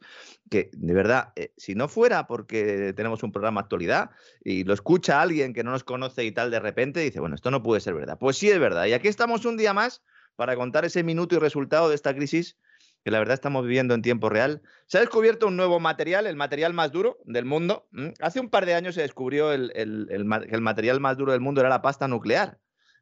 que, 0.50 0.70
de 0.72 0.94
verdad, 0.94 1.34
eh, 1.36 1.52
si 1.58 1.76
no 1.76 1.90
fuera 1.90 2.28
porque 2.28 2.94
tenemos 2.96 3.24
un 3.24 3.34
programa 3.34 3.60
actualidad 3.60 4.12
y 4.42 4.64
lo 4.64 4.74
escucha 4.74 5.22
alguien 5.22 5.54
que 5.54 5.66
no 5.66 5.72
nos 5.72 5.84
conoce 5.84 6.24
y 6.24 6.32
tal 6.32 6.50
de 6.50 6.62
repente, 6.62 7.02
dice, 7.02 7.20
bueno, 7.20 7.36
esto 7.36 7.52
no 7.52 7.62
puede 7.62 7.82
ser 7.82 7.94
verdad. 7.94 8.18
Pues 8.18 8.38
sí 8.38 8.50
es 8.50 8.58
verdad. 8.58 8.86
Y 8.86 8.94
aquí 8.94 9.10
estamos 9.10 9.44
un 9.44 9.58
día 9.58 9.74
más 9.74 10.02
para 10.40 10.56
contar 10.56 10.86
ese 10.86 11.04
minuto 11.04 11.36
y 11.36 11.40
resultado 11.40 11.90
de 11.90 11.96
esta 11.96 12.16
crisis 12.16 12.56
que 13.04 13.12
la 13.12 13.20
verdad 13.20 13.34
estamos 13.34 13.66
viviendo 13.66 13.94
en 13.94 14.02
tiempo 14.02 14.30
real. 14.30 14.62
Se 14.86 14.98
ha 14.98 15.02
descubierto 15.02 15.48
un 15.48 15.58
nuevo 15.58 15.82
material, 15.82 16.28
el 16.28 16.38
material 16.38 16.74
más 16.74 16.94
duro 16.94 17.18
del 17.26 17.44
mundo. 17.44 17.90
Hace 18.22 18.40
un 18.40 18.50
par 18.50 18.66
de 18.66 18.74
años 18.74 18.96
se 18.96 19.02
descubrió 19.02 19.52
el, 19.52 19.74
que 19.74 20.56
el 20.56 20.62
material 20.62 21.02
más 21.02 21.18
duro 21.18 21.34
del 21.34 21.42
mundo 21.42 21.60
era 21.60 21.70
la 21.70 21.82
pasta 21.82 22.08
nuclear, 22.08 22.58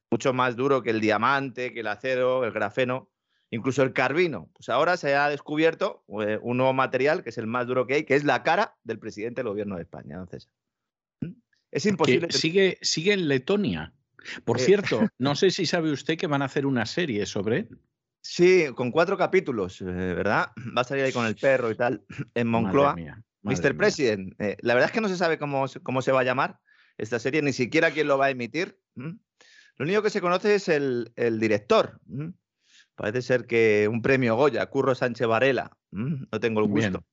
mucho 0.10 0.34
más 0.34 0.56
duro 0.56 0.82
que 0.82 0.90
el 0.90 1.00
diamante, 1.00 1.74
que 1.74 1.82
el 1.82 1.88
acero, 1.88 2.44
el 2.44 2.52
grafeno, 2.54 3.08
incluso 3.52 3.84
el 3.84 3.94
carbino. 3.94 4.50
Pues 4.54 4.70
ahora 4.70 4.98
se 4.98 5.14
ha 5.14 5.30
descubierto 5.30 6.04
eh, 6.20 6.40
un 6.42 6.58
nuevo 6.58 6.74
material 6.74 7.22
que 7.22 7.30
es 7.30 7.38
el 7.38 7.46
más 7.46 7.68
duro 7.68 7.86
que 7.86 7.94
hay, 7.94 8.04
que 8.04 8.16
es 8.16 8.24
la 8.24 8.42
cara 8.42 8.76
del 8.84 8.98
presidente 8.98 9.42
del 9.44 9.50
gobierno 9.50 9.76
de 9.76 9.84
España. 9.84 10.16
Entonces, 10.16 10.50
es 11.70 11.86
imposible. 11.86 12.32
sigue, 12.32 12.80
sigue 12.82 13.14
en 13.14 13.28
Letonia. 13.28 13.94
Por 14.44 14.60
eh, 14.60 14.64
cierto, 14.64 15.08
no 15.18 15.36
sé 15.36 15.52
si 15.52 15.66
sabe 15.66 15.92
usted 15.92 16.18
que 16.18 16.28
van 16.28 16.42
a 16.42 16.46
hacer 16.46 16.66
una 16.66 16.86
serie 16.86 17.26
sobre 17.26 17.68
Sí, 18.22 18.66
con 18.76 18.92
cuatro 18.92 19.18
capítulos, 19.18 19.80
eh, 19.82 19.86
¿verdad? 19.86 20.52
Va 20.76 20.82
a 20.82 20.84
salir 20.84 21.06
ahí 21.06 21.14
con 21.14 21.26
el 21.26 21.36
perro 21.36 21.72
y 21.72 21.76
tal, 21.76 22.04
en 22.34 22.48
Moncloa. 22.48 22.96
Mr. 23.44 23.78
President. 23.78 24.34
Eh, 24.40 24.58
la 24.60 24.74
verdad 24.74 24.90
es 24.90 24.94
que 24.94 25.00
no 25.00 25.08
se 25.08 25.16
sabe 25.16 25.38
cómo, 25.38 25.66
cómo, 25.84 26.02
se 26.02 26.12
va 26.12 26.20
a 26.20 26.26
llamar 26.26 26.60
esta 26.98 27.20
serie, 27.20 27.42
ni 27.42 27.54
siquiera 27.54 27.92
quién 27.92 28.08
lo 28.08 28.18
va 28.18 28.26
a 28.26 28.30
emitir. 28.30 28.78
Lo 28.96 29.86
único 29.86 30.02
que 30.02 30.10
se 30.10 30.20
conoce 30.20 30.56
es 30.56 30.68
el, 30.68 31.14
director. 31.40 32.02
Parece 32.96 33.22
ser 33.22 33.46
que 33.46 33.88
un 33.90 34.02
premio 34.02 34.36
Goya, 34.36 34.66
Curro 34.66 34.94
Sánchez 34.94 35.28
Varela. 35.28 35.78
No 35.92 36.40
tengo 36.42 36.60
el 36.60 36.68
gusto. 36.68 37.06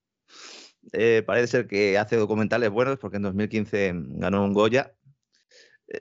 parece 1.27 1.47
ser 1.47 1.67
que 1.69 1.97
hace 1.97 2.17
documentales 2.17 2.71
buenos 2.71 2.99
porque 2.99 3.19
en 3.19 3.23
2015 3.23 3.93
ganó 3.95 4.45
un 4.45 4.53
Goya 4.53 4.95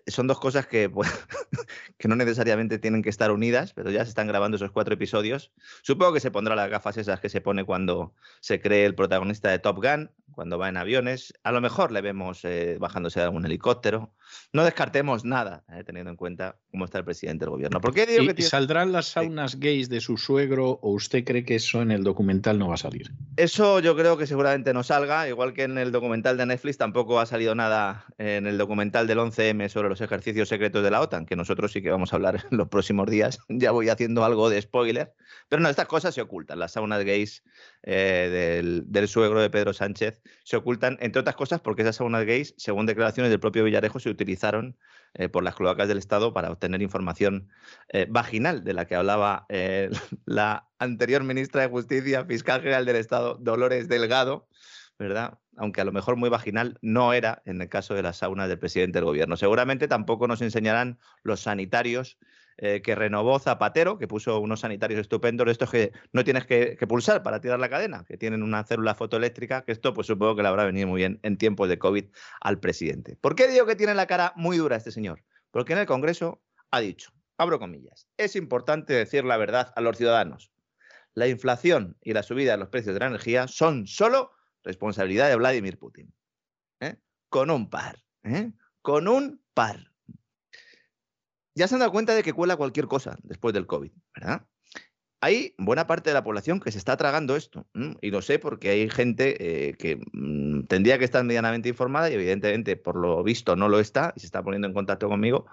son 0.08 0.28
dos 0.28 0.40
cosas 0.40 0.68
que, 0.68 0.92
que 1.98 2.08
no 2.08 2.16
necesariamente 2.16 2.80
tienen 2.80 3.02
que 3.02 3.10
estar 3.10 3.32
unidas, 3.32 3.74
pero 3.74 3.92
ya 3.92 4.04
se 4.04 4.10
están 4.10 4.28
grabando 4.28 4.58
esos 4.58 4.72
cuatro 4.72 4.94
episodios. 4.94 5.52
Supongo 5.82 6.14
que 6.14 6.20
se 6.20 6.32
pondrá 6.32 6.56
las 6.56 6.70
gafas 6.70 6.98
esas 6.98 7.20
que 7.20 7.30
se 7.30 7.42
pone 7.42 7.66
cuando 7.66 8.14
se 8.40 8.62
cree 8.62 8.86
el 8.86 8.96
protagonista 8.96 9.50
de 9.50 9.60
Top 9.60 9.84
Gun, 9.84 10.12
cuando 10.34 10.58
va 10.58 10.70
en 10.70 10.78
aviones. 10.78 11.34
A 11.44 11.52
lo 11.52 11.62
mejor 11.62 11.92
le 11.92 12.02
vemos 12.02 12.44
eh, 12.44 12.78
bajándose 12.80 13.20
de 13.20 13.26
algún 13.26 13.46
helicóptero. 13.46 14.14
No 14.52 14.64
descartemos 14.64 15.26
nada, 15.26 15.64
eh, 15.70 15.84
teniendo 15.84 16.12
en 16.12 16.18
cuenta 16.18 16.58
cómo 16.72 16.86
está 16.86 16.98
el 16.98 17.06
presidente 17.06 17.46
del 17.46 17.52
gobierno. 17.52 17.80
¿Por 17.80 17.94
qué 17.94 18.06
digo 18.06 18.34
que 18.34 18.42
¿Saldrán 18.42 18.92
las 18.92 19.08
saunas 19.08 19.60
gays 19.60 19.90
de 19.90 20.02
su 20.02 20.18
suegro 20.18 20.80
o 20.82 20.92
usted 20.92 21.24
cree 21.24 21.46
que 21.46 21.56
eso 21.56 21.82
en 21.82 21.92
el 21.92 22.04
documental 22.04 22.60
no 22.60 22.68
va 22.68 22.76
a 22.76 22.78
salir? 22.78 23.12
Eso 23.38 23.80
yo 23.80 23.96
creo 23.96 24.18
que 24.18 24.28
seguramente 24.28 24.74
no 24.74 24.84
salga, 24.84 25.28
igual 25.28 25.54
que 25.54 25.64
en 25.64 25.78
el 25.78 25.92
documental 25.92 26.38
de 26.38 26.46
Netflix 26.46 26.78
tampoco 26.78 27.20
ha 27.20 27.26
salido 27.26 27.56
nada 27.56 28.06
en 28.18 28.48
el 28.48 28.58
documental 28.58 29.08
del 29.08 29.20
11M 29.20 29.70
sobre 29.70 29.90
los 29.90 30.02
ejercicios 30.02 30.50
secretos 30.50 30.84
de 30.84 30.92
la 30.92 31.02
OTAN, 31.02 31.26
que 31.26 31.36
nosotros 31.36 31.72
sí 31.72 31.82
que 31.82 31.92
vamos 31.92 32.14
a 32.14 32.16
hablar 32.16 32.44
en 32.52 32.58
los 32.58 32.70
próximos 32.70 33.10
días. 33.10 33.40
ya 33.50 33.72
voy 33.72 33.90
haciendo 33.90 34.24
algo 34.24 34.50
de 34.50 34.62
spoiler. 34.62 35.14
Pero 35.50 35.62
no, 35.62 35.70
estas 35.70 35.88
cosas 35.88 36.16
se 36.16 36.22
ocultan. 36.22 36.60
Las 36.60 36.74
saunas 36.74 37.04
gays 37.04 37.44
eh, 37.86 38.84
del, 38.88 39.08
suegro 39.10 39.42
de 39.42 39.50
Pedro 39.50 39.74
Sánchez 39.74 40.22
se 40.44 40.56
ocultan, 40.56 40.98
entre 41.02 41.20
otras 41.20 41.36
cosas, 41.36 41.60
porque 41.60 41.82
esas 41.82 41.98
saunas 41.98 42.26
gays, 42.26 42.54
según 42.58 42.86
declaraciones 42.86 43.30
del 43.30 43.42
propio 43.42 43.66
Villarejo, 43.66 44.00
se 44.00 44.10
utilizaron 44.10 44.78
eh, 45.14 45.28
por 45.28 45.44
las 45.44 45.56
cloacas 45.56 45.90
del 45.90 45.98
Estado 45.98 46.34
para 46.34 46.50
obtener 46.50 46.82
información 46.82 47.50
eh, 47.90 48.08
vaginal 48.10 48.64
de 48.64 48.74
la 48.74 48.86
que 48.86 48.96
hablaba 48.96 49.46
la 50.26 50.70
anterior 50.80 51.24
ministra 51.24 51.62
de 51.62 51.68
Justicia, 51.68 52.26
fiscal 52.26 52.62
general 52.62 52.86
del 52.86 52.96
Estado, 52.96 53.38
Dolores 53.42 53.90
Delgado, 53.90 54.48
¿verdad? 54.98 55.40
Aunque 55.58 55.82
a 55.82 55.86
lo 55.86 55.92
mejor 55.92 56.16
muy 56.16 56.30
vaginal 56.30 56.78
no 56.82 57.12
era 57.12 57.42
en 57.46 57.62
el 57.62 57.68
caso 57.68 57.94
de 57.96 58.04
las 58.04 58.18
saunas 58.18 58.48
del 58.48 58.60
presidente 58.60 59.00
del 59.00 59.06
gobierno. 59.06 59.36
Seguramente 59.36 59.90
tampoco 59.90 60.28
nos 60.28 60.42
enseñarán 60.42 61.00
los 61.22 61.42
sanitarios 61.42 62.18
eh, 62.65 62.81
que 62.81 62.95
renovó 62.95 63.40
Zapatero, 63.40 63.98
que 63.98 64.07
puso 64.07 64.40
unos 64.40 64.61
sanitarios 64.61 65.02
estupendos, 65.02 65.49
estos 65.49 65.69
que 65.69 65.91
no 66.14 66.23
tienes 66.23 66.45
que, 66.45 66.77
pulsar 66.88 67.22
para 67.22 67.41
tirar 67.41 67.60
la 67.60 67.68
cadena, 67.68 68.06
que 68.07 68.15
tienen 68.15 68.41
una 68.41 68.64
célula 68.64 68.95
fotoeléctrica, 68.95 69.65
que 69.65 69.73
esto 69.73 69.94
pues 69.94 70.07
supongo 70.07 70.38
que 70.38 70.44
le 70.44 70.48
habrá 70.48 70.64
venido 70.64 70.88
muy 70.88 70.99
bien 70.99 71.19
en 71.23 71.38
tiempos 71.38 71.68
de 71.68 71.77
COVID 71.77 72.06
al 72.40 72.61
presidente. 72.61 73.18
¿Por 73.19 73.35
qué 73.35 73.49
digo 73.49 73.65
que 73.65 73.76
tiene 73.76 73.94
la 73.94 74.07
cara 74.07 74.31
muy 74.38 74.56
dura 74.56 74.77
este 74.77 74.91
señor? 74.91 75.26
Porque 75.52 75.73
en 75.73 75.80
el 75.80 75.85
Congreso 75.85 76.41
ha 76.72 76.80
dicho, 76.80 77.11
abro 77.38 77.60
comillas, 77.60 78.07
es 78.15 78.38
importante 78.38 78.94
decir 78.94 79.26
la 79.26 79.35
verdad 79.35 79.73
a 79.76 79.81
los 79.81 79.98
ciudadanos. 79.98 80.53
La 81.15 81.27
inflación 81.27 81.98
y 82.02 82.14
la 82.14 82.23
subida 82.23 82.53
de 82.53 82.60
los 82.60 82.69
precios 82.69 82.94
de 82.94 83.02
la 83.02 83.07
energía 83.07 83.49
son 83.49 83.88
solo 83.88 84.31
responsabilidad 84.64 85.27
de 85.27 85.35
Vladimir 85.35 85.77
Putin. 85.77 86.14
¿eh? 86.80 86.95
Con 87.27 87.52
un 87.52 87.69
par. 87.69 88.06
¿eh? 88.23 88.53
Con 88.81 89.10
un 89.10 89.44
par 89.53 89.93
ya 91.56 91.68
se 91.68 91.76
han 91.76 91.80
dado 91.80 91.92
cuenta 91.92 92.16
de 92.16 92.24
que 92.24 92.34
cuela 92.34 92.56
cualquier 92.56 92.88
cosa 92.88 93.18
después 93.24 93.54
del 93.54 93.68
COVID, 93.68 93.92
¿verdad? 94.16 94.46
Hay 95.22 95.56
buena 95.58 95.88
parte 95.88 96.10
de 96.10 96.16
la 96.16 96.24
población 96.24 96.60
que 96.60 96.72
se 96.72 96.78
está 96.78 96.98
tragando 96.98 97.38
esto. 97.38 97.66
Y 98.02 98.12
lo 98.12 98.22
sé 98.22 98.40
porque 98.40 98.70
hay 98.72 98.90
gente 98.90 99.70
eh, 99.70 99.74
que 99.76 99.98
mm, 100.12 100.64
tendría 100.66 101.00
que 101.00 101.06
estar 101.06 101.24
medianamente 101.24 101.70
informada 101.70 102.10
y 102.10 102.14
evidentemente 102.16 102.76
por 102.76 102.98
lo 102.98 103.24
visto 103.24 103.56
no 103.56 103.70
lo 103.70 103.80
está 103.80 104.14
y 104.18 104.20
se 104.20 104.26
está 104.26 104.44
poniendo 104.44 104.68
en 104.68 104.74
contacto 104.74 105.08
conmigo 105.08 105.46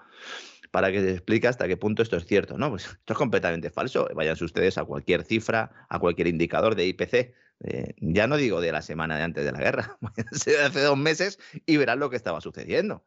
para 0.71 0.91
que 0.91 0.99
se 1.01 1.11
explique 1.11 1.47
hasta 1.47 1.69
qué 1.69 1.77
punto 1.77 2.01
esto 2.01 2.17
es 2.17 2.25
cierto. 2.25 2.57
No, 2.57 2.69
pues 2.69 2.85
esto 2.85 3.13
es 3.13 3.17
completamente 3.17 3.69
falso. 3.69 4.09
Váyanse 4.13 4.43
ustedes 4.43 4.77
a 4.77 4.83
cualquier 4.83 5.23
cifra, 5.23 5.71
a 5.87 5.99
cualquier 5.99 6.27
indicador 6.27 6.75
de 6.75 6.87
IPC. 6.87 7.33
Eh, 7.63 7.93
ya 7.97 8.27
no 8.27 8.37
digo 8.37 8.59
de 8.59 8.71
la 8.71 8.81
semana 8.81 9.15
de 9.17 9.23
antes 9.23 9.45
de 9.45 9.51
la 9.51 9.59
guerra, 9.59 9.97
de 10.45 10.61
hace 10.61 10.81
dos 10.81 10.97
meses 10.97 11.39
y 11.65 11.77
verán 11.77 11.99
lo 11.99 12.09
que 12.09 12.15
estaba 12.15 12.41
sucediendo. 12.41 13.05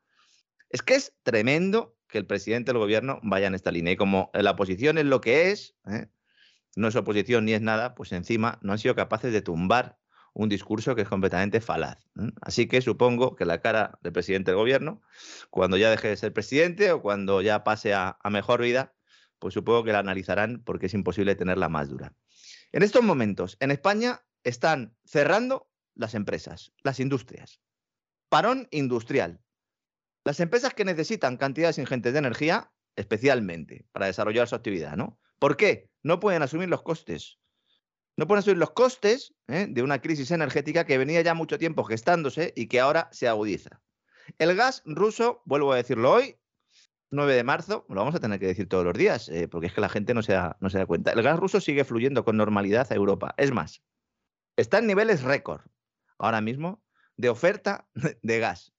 Es 0.74 0.82
que 0.82 0.96
es 0.96 1.14
tremendo 1.22 1.96
que 2.08 2.18
el 2.18 2.26
presidente 2.26 2.72
del 2.72 2.80
gobierno 2.80 3.20
vaya 3.22 3.46
en 3.46 3.54
esta 3.54 3.70
línea. 3.70 3.92
Y 3.92 3.96
como 3.96 4.32
la 4.34 4.50
oposición 4.50 4.98
es 4.98 5.04
lo 5.04 5.20
que 5.20 5.52
es, 5.52 5.76
¿eh? 5.86 6.08
no 6.74 6.88
es 6.88 6.96
oposición 6.96 7.44
ni 7.44 7.52
es 7.52 7.60
nada, 7.60 7.94
pues 7.94 8.10
encima 8.10 8.58
no 8.60 8.72
han 8.72 8.80
sido 8.80 8.96
capaces 8.96 9.32
de 9.32 9.40
tumbar 9.40 10.00
un 10.32 10.48
discurso 10.48 10.96
que 10.96 11.02
es 11.02 11.08
completamente 11.08 11.60
falaz. 11.60 12.04
¿eh? 12.18 12.32
Así 12.40 12.66
que 12.66 12.80
supongo 12.80 13.36
que 13.36 13.44
la 13.44 13.60
cara 13.60 14.00
del 14.02 14.12
presidente 14.12 14.50
del 14.50 14.58
gobierno, 14.58 15.00
cuando 15.48 15.76
ya 15.76 15.90
deje 15.90 16.08
de 16.08 16.16
ser 16.16 16.32
presidente 16.32 16.90
o 16.90 17.00
cuando 17.00 17.40
ya 17.40 17.62
pase 17.62 17.94
a, 17.94 18.18
a 18.20 18.30
mejor 18.30 18.60
vida, 18.60 18.96
pues 19.38 19.54
supongo 19.54 19.84
que 19.84 19.92
la 19.92 20.00
analizarán 20.00 20.60
porque 20.64 20.86
es 20.86 20.94
imposible 20.94 21.36
tenerla 21.36 21.68
más 21.68 21.88
dura. 21.88 22.16
En 22.72 22.82
estos 22.82 23.04
momentos, 23.04 23.56
en 23.60 23.70
España 23.70 24.24
están 24.42 24.96
cerrando 25.04 25.70
las 25.94 26.14
empresas, 26.14 26.72
las 26.82 26.98
industrias. 26.98 27.60
Parón 28.28 28.66
industrial. 28.72 29.40
Las 30.24 30.40
empresas 30.40 30.72
que 30.72 30.86
necesitan 30.86 31.36
cantidades 31.36 31.78
ingentes 31.78 32.14
de 32.14 32.18
energía, 32.18 32.72
especialmente 32.96 33.86
para 33.92 34.06
desarrollar 34.06 34.48
su 34.48 34.54
actividad, 34.54 34.96
¿no? 34.96 35.18
¿Por 35.38 35.56
qué? 35.56 35.90
No 36.02 36.20
pueden 36.20 36.42
asumir 36.42 36.68
los 36.68 36.82
costes. 36.82 37.38
No 38.16 38.26
pueden 38.26 38.38
asumir 38.38 38.58
los 38.58 38.70
costes 38.70 39.34
¿eh? 39.48 39.66
de 39.68 39.82
una 39.82 40.00
crisis 40.00 40.30
energética 40.30 40.86
que 40.86 40.96
venía 40.96 41.20
ya 41.20 41.34
mucho 41.34 41.58
tiempo 41.58 41.84
gestándose 41.84 42.52
y 42.56 42.68
que 42.68 42.80
ahora 42.80 43.08
se 43.12 43.28
agudiza. 43.28 43.82
El 44.38 44.54
gas 44.56 44.82
ruso, 44.86 45.42
vuelvo 45.44 45.72
a 45.72 45.76
decirlo 45.76 46.12
hoy, 46.12 46.38
9 47.10 47.34
de 47.34 47.44
marzo, 47.44 47.84
lo 47.88 47.96
vamos 47.96 48.14
a 48.14 48.20
tener 48.20 48.40
que 48.40 48.46
decir 48.46 48.68
todos 48.68 48.84
los 48.84 48.96
días, 48.96 49.28
eh, 49.28 49.48
porque 49.48 49.66
es 49.66 49.74
que 49.74 49.80
la 49.80 49.88
gente 49.88 50.14
no 50.14 50.22
se, 50.22 50.32
da, 50.32 50.56
no 50.60 50.70
se 50.70 50.78
da 50.78 50.86
cuenta. 50.86 51.12
El 51.12 51.22
gas 51.22 51.38
ruso 51.38 51.60
sigue 51.60 51.84
fluyendo 51.84 52.24
con 52.24 52.36
normalidad 52.36 52.90
a 52.90 52.94
Europa. 52.94 53.34
Es 53.36 53.52
más, 53.52 53.82
está 54.56 54.78
en 54.78 54.86
niveles 54.86 55.22
récord 55.22 55.62
ahora 56.18 56.40
mismo 56.40 56.82
de 57.16 57.28
oferta 57.28 57.88
de 58.22 58.38
gas. 58.38 58.73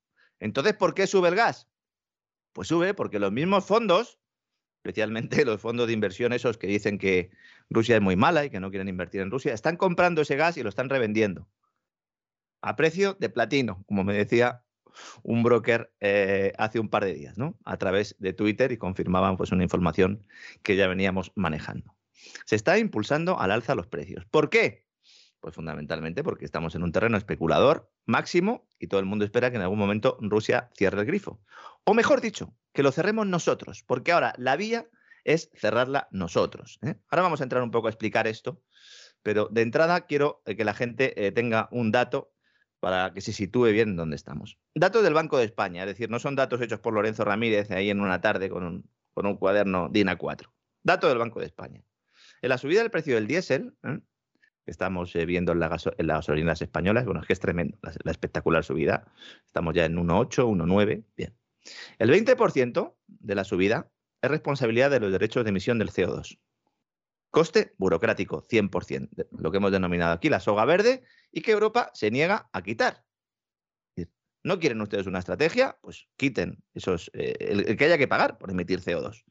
Entonces, 0.45 0.75
¿por 0.75 0.93
qué 0.93 1.07
sube 1.07 1.29
el 1.29 1.35
gas? 1.35 1.67
Pues 2.53 2.67
sube 2.67 2.93
porque 2.93 3.19
los 3.19 3.31
mismos 3.31 3.65
fondos, 3.65 4.19
especialmente 4.77 5.43
los 5.43 5.59
fondos 5.59 5.87
de 5.87 5.93
inversión 5.93 6.33
esos 6.33 6.57
que 6.57 6.67
dicen 6.67 6.99
que 6.99 7.31
Rusia 7.69 7.95
es 7.95 8.01
muy 8.01 8.15
mala 8.15 8.45
y 8.45 8.51
que 8.51 8.59
no 8.59 8.69
quieren 8.69 8.87
invertir 8.87 9.21
en 9.21 9.31
Rusia, 9.31 9.53
están 9.53 9.75
comprando 9.75 10.21
ese 10.21 10.35
gas 10.35 10.57
y 10.57 10.63
lo 10.63 10.69
están 10.69 10.89
revendiendo 10.89 11.49
a 12.61 12.75
precio 12.75 13.15
de 13.19 13.29
platino, 13.29 13.83
como 13.87 14.03
me 14.03 14.13
decía 14.13 14.63
un 15.23 15.43
broker 15.43 15.91
eh, 15.99 16.53
hace 16.57 16.79
un 16.79 16.89
par 16.89 17.05
de 17.05 17.13
días, 17.13 17.37
¿no? 17.37 17.57
A 17.65 17.77
través 17.77 18.15
de 18.19 18.33
Twitter 18.33 18.71
y 18.71 18.77
confirmaban 18.77 19.37
pues 19.37 19.51
una 19.51 19.63
información 19.63 20.25
que 20.61 20.75
ya 20.75 20.87
veníamos 20.87 21.31
manejando. 21.35 21.95
Se 22.45 22.55
está 22.55 22.77
impulsando 22.77 23.39
al 23.39 23.51
alza 23.51 23.75
los 23.75 23.87
precios. 23.87 24.25
¿Por 24.25 24.49
qué? 24.49 24.84
Pues 25.45 25.53
fundamentalmente 25.53 26.23
porque 26.23 26.43
estamos 26.43 26.73
en 26.73 26.81
un 26.81 26.91
terreno 26.91 27.17
especulador 27.17 27.87
máximo 28.07 28.67
y 28.79 28.87
todo 28.87 28.99
el 28.99 29.05
mundo 29.05 29.25
espera 29.25 29.51
que 29.51 29.57
en 29.57 29.61
algún 29.61 29.77
momento 29.77 30.17
Rusia 30.19 30.71
cierre 30.75 31.01
el 31.01 31.05
grifo. 31.05 31.39
O 31.83 31.93
mejor 31.93 32.19
dicho, 32.19 32.55
que 32.73 32.81
lo 32.81 32.91
cerremos 32.91 33.27
nosotros, 33.27 33.83
porque 33.85 34.11
ahora 34.11 34.33
la 34.39 34.55
vía 34.55 34.89
es 35.23 35.51
cerrarla 35.53 36.07
nosotros. 36.09 36.79
¿eh? 36.81 36.95
Ahora 37.11 37.21
vamos 37.21 37.41
a 37.41 37.43
entrar 37.43 37.61
un 37.61 37.69
poco 37.69 37.85
a 37.85 37.91
explicar 37.91 38.25
esto, 38.25 38.63
pero 39.21 39.47
de 39.51 39.61
entrada 39.61 40.07
quiero 40.07 40.41
eh, 40.47 40.55
que 40.55 40.65
la 40.65 40.73
gente 40.73 41.27
eh, 41.27 41.31
tenga 41.31 41.69
un 41.69 41.91
dato 41.91 42.33
para 42.79 43.13
que 43.13 43.21
se 43.21 43.31
sitúe 43.31 43.67
bien 43.67 43.95
donde 43.95 44.15
estamos. 44.15 44.57
Datos 44.73 45.03
del 45.03 45.13
Banco 45.13 45.37
de 45.37 45.45
España, 45.45 45.83
es 45.83 45.87
decir, 45.89 46.09
no 46.09 46.17
son 46.17 46.35
datos 46.35 46.59
hechos 46.59 46.79
por 46.79 46.95
Lorenzo 46.95 47.23
Ramírez 47.23 47.69
ahí 47.69 47.91
en 47.91 48.01
una 48.01 48.19
tarde 48.19 48.49
con 48.49 48.63
un, 48.63 48.89
con 49.13 49.27
un 49.27 49.37
cuaderno 49.37 49.89
DINA 49.89 50.15
4. 50.15 50.51
Dato 50.81 51.07
del 51.07 51.19
Banco 51.19 51.39
de 51.39 51.45
España. 51.45 51.83
En 52.41 52.49
la 52.49 52.57
subida 52.57 52.81
del 52.81 52.89
precio 52.89 53.13
del 53.13 53.27
diésel, 53.27 53.75
estamos 54.65 55.15
eh, 55.15 55.25
viendo 55.25 55.51
en, 55.51 55.59
las 55.59 55.69
gasolinas 55.97 56.61
españolas. 56.61 57.05
Bueno, 57.05 57.21
es 57.21 57.27
que 57.27 57.33
es 57.33 57.39
tremendo 57.39 57.77
la, 57.81 58.11
espectacular 58.11 58.63
subida. 58.63 59.05
Estamos 59.45 59.73
ya 59.73 59.85
en 59.85 59.95
1,8, 59.95 60.45
1,9. 60.45 61.03
Bien. 61.15 61.35
El 61.99 62.09
20% 62.09 62.95
de 63.07 63.35
la 63.35 63.43
subida 63.43 63.89
es 64.21 64.29
responsabilidad 64.29 64.91
de 64.91 64.99
los 64.99 65.11
derechos 65.11 65.43
de 65.43 65.49
emisión 65.49 65.79
del 65.79 65.91
CO2. 65.91 66.39
Coste 67.29 67.73
burocrático, 67.77 68.43
100%, 68.43 69.27
lo 69.37 69.51
que 69.51 69.57
hemos 69.57 69.71
denominado 69.71 70.13
aquí 70.13 70.29
la 70.29 70.39
soga 70.39 70.63
verde 70.63 71.03
y 71.31 71.41
que 71.41 71.51
Europa 71.51 71.91
se 71.93 72.09
niega 72.09 72.49
a 72.53 72.61
quitar. 72.61 73.03
¿No 74.45 74.59
quieren 74.59 74.79
ustedes 74.79 75.07
una 75.07 75.19
estrategia? 75.19 75.75
Pues 75.81 76.07
quiten 76.17 76.63
esos, 76.75 77.09
eh, 77.13 77.35
el, 77.39 77.75
que 77.75 77.85
haya 77.85 77.97
que 77.97 78.07
pagar 78.07 78.37
por 78.37 78.51
emitir 78.51 78.79
CO2. 78.79 79.25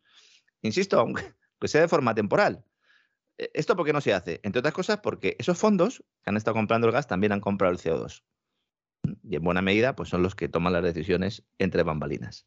Insisto, 0.61 0.99
aunque 0.99 1.23
sea 1.63 1.83
de 1.83 1.89
forma 1.89 2.17
temporal, 2.17 2.65
¿Esto 3.37 3.77
por 3.77 3.85
qué 3.85 3.93
no 3.93 4.01
se 4.01 4.15
hace? 4.15 4.41
Entre 4.43 4.61
otras 4.61 4.75
cosas 4.75 5.01
porque 5.01 5.37
esos 5.39 5.59
fondos 5.59 6.05
que 6.23 6.31
han 6.31 6.37
estado 6.37 6.55
comprando 6.55 6.87
el 6.87 6.93
gas 6.93 7.07
también 7.07 7.33
han 7.33 7.41
comprado 7.41 7.73
el 7.73 7.79
CO2. 7.79 8.23
Y 9.23 9.37
en 9.37 9.43
buena 9.43 9.63
medida, 9.63 9.97
pues 9.97 10.09
son 10.09 10.23
los 10.23 10.35
que 10.35 10.49
toman 10.49 10.73
las 10.73 10.83
decisiones 10.83 11.45
entre 11.59 11.83
bambalinas. 11.83 12.47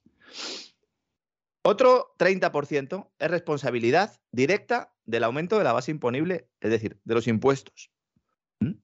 Otro 1.64 2.16
30% 2.18 3.10
es 3.20 3.32
responsabilidad 3.32 4.22
directa 4.32 4.94
del 5.06 5.26
aumento 5.26 5.58
de 5.58 5.66
la 5.66 5.74
base 5.74 5.92
imponible, 5.92 6.50
es 6.62 6.72
decir, 6.72 7.00
de 7.04 7.14
los 7.14 7.28
impuestos 7.28 7.92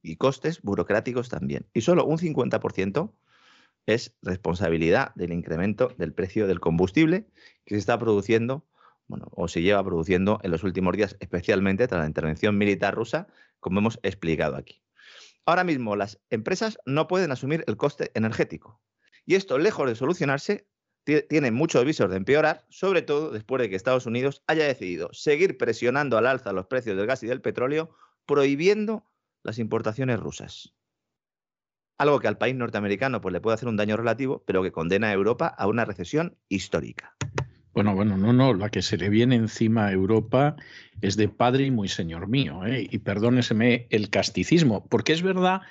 y 0.02 0.18
costes 0.18 0.62
burocráticos 0.62 1.30
también. 1.30 1.66
Y 1.74 1.82
solo 1.82 2.06
un 2.06 2.18
50% 2.18 3.14
es 3.86 4.16
responsabilidad 4.22 5.14
del 5.16 5.34
incremento 5.34 5.94
del 5.98 6.14
precio 6.14 6.48
del 6.48 6.60
combustible 6.60 7.26
que 7.66 7.76
se 7.76 7.80
está 7.80 7.98
produciendo 7.98 8.66
bueno, 9.08 9.28
o 9.32 9.48
se 9.48 9.62
lleva 9.62 9.84
produciendo 9.84 10.40
en 10.44 10.52
los 10.52 10.64
últimos 10.64 10.96
días, 10.96 11.18
especialmente 11.20 11.88
tras 11.88 12.02
la 12.02 12.08
intervención 12.08 12.58
militar 12.58 12.96
rusa, 12.96 13.28
como 13.60 13.80
hemos 13.80 14.00
explicado 14.04 14.56
aquí. 14.56 14.82
Ahora 15.46 15.64
mismo 15.64 15.96
las 15.96 16.22
empresas 16.30 16.78
no 16.86 17.08
pueden 17.08 17.32
asumir 17.32 17.64
el 17.68 17.78
coste 17.78 18.12
energético. 18.14 18.82
Y 19.26 19.36
esto, 19.36 19.58
lejos 19.58 19.88
de 19.88 19.96
solucionarse, 19.96 20.68
tiene 21.04 21.52
muchos 21.52 21.84
visos 21.84 22.10
de 22.10 22.16
empeorar, 22.16 22.66
sobre 22.70 23.02
todo 23.02 23.32
después 23.32 23.62
de 23.62 23.70
que 23.70 23.76
Estados 23.76 24.06
Unidos 24.06 24.42
haya 24.48 24.66
decidido 24.66 25.10
seguir 25.12 25.58
presionando 25.58 26.18
al 26.18 26.28
alza 26.28 26.54
los 26.54 26.68
precios 26.68 26.96
del 26.96 27.08
gas 27.08 27.24
y 27.24 27.28
del 27.28 27.42
petróleo, 27.42 27.96
prohibiendo 28.26 29.06
las 29.44 29.60
importaciones 29.60 30.20
rusas. 30.20 30.74
Algo 31.98 32.20
que 32.20 32.28
al 32.28 32.38
país 32.38 32.56
norteamericano 32.56 33.22
pues, 33.22 33.34
le 33.34 33.42
puede 33.42 33.56
hacer 33.56 33.68
un 33.68 33.76
daño 33.76 33.98
relativo, 33.98 34.44
pero 34.46 34.64
que 34.64 34.72
condena 34.72 35.10
a 35.10 35.14
Europa 35.14 35.48
a 35.48 35.68
una 35.68 35.84
recesión 35.86 36.38
histórica. 36.48 37.16
Bueno, 37.74 37.96
bueno, 37.96 38.18
no, 38.18 38.34
no, 38.34 38.54
la 38.54 38.70
que 38.70 38.84
se 38.84 38.98
le 38.98 39.10
viene 39.10 39.36
encima 39.36 39.88
a 39.88 39.92
Europa 39.92 40.56
es 41.02 41.18
de 41.18 41.28
padre 41.28 41.66
y 41.66 41.72
muy 41.72 41.90
señor 41.90 42.28
mío, 42.28 42.64
¿eh? 42.66 42.88
y 42.90 43.00
perdóneseme 43.00 43.88
el 43.90 44.12
casticismo, 44.12 44.88
porque 44.88 45.12
es 45.14 45.24
verdad, 45.24 45.62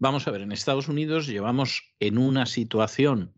vamos 0.00 0.26
a 0.26 0.32
ver, 0.32 0.40
en 0.40 0.50
Estados 0.50 0.88
Unidos 0.88 1.28
llevamos 1.28 1.94
en 2.00 2.18
una 2.18 2.44
situación 2.44 3.34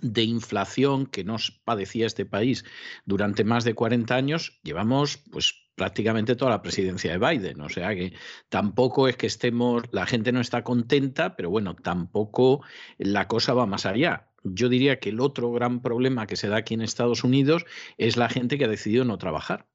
de 0.00 0.24
inflación 0.24 1.06
que 1.06 1.22
nos 1.22 1.52
padecía 1.64 2.06
este 2.06 2.26
país 2.26 2.64
durante 3.04 3.44
más 3.44 3.62
de 3.62 3.74
40 3.74 4.16
años, 4.16 4.58
llevamos 4.64 5.18
pues 5.30 5.54
prácticamente 5.76 6.34
toda 6.34 6.50
la 6.50 6.62
presidencia 6.62 7.16
de 7.16 7.18
Biden, 7.18 7.60
o 7.60 7.68
sea 7.68 7.94
que 7.94 8.14
tampoco 8.48 9.06
es 9.06 9.16
que 9.16 9.28
estemos, 9.28 9.84
la 9.92 10.06
gente 10.06 10.32
no 10.32 10.40
está 10.40 10.64
contenta, 10.64 11.36
pero 11.36 11.50
bueno, 11.50 11.76
tampoco 11.76 12.64
la 12.98 13.28
cosa 13.28 13.54
va 13.54 13.66
más 13.66 13.86
allá 13.86 14.31
yo 14.44 14.68
diría 14.68 14.98
que 14.98 15.10
el 15.10 15.20
otro 15.20 15.52
gran 15.52 15.82
problema 15.82 16.26
que 16.26 16.36
se 16.36 16.48
da 16.48 16.58
aquí 16.58 16.74
en 16.74 16.82
Estados 16.82 17.24
Unidos 17.24 17.64
es 17.98 18.16
la 18.16 18.28
gente 18.28 18.58
que 18.58 18.64
ha 18.64 18.68
decidido 18.68 19.04
no 19.04 19.18
trabajar 19.18 19.68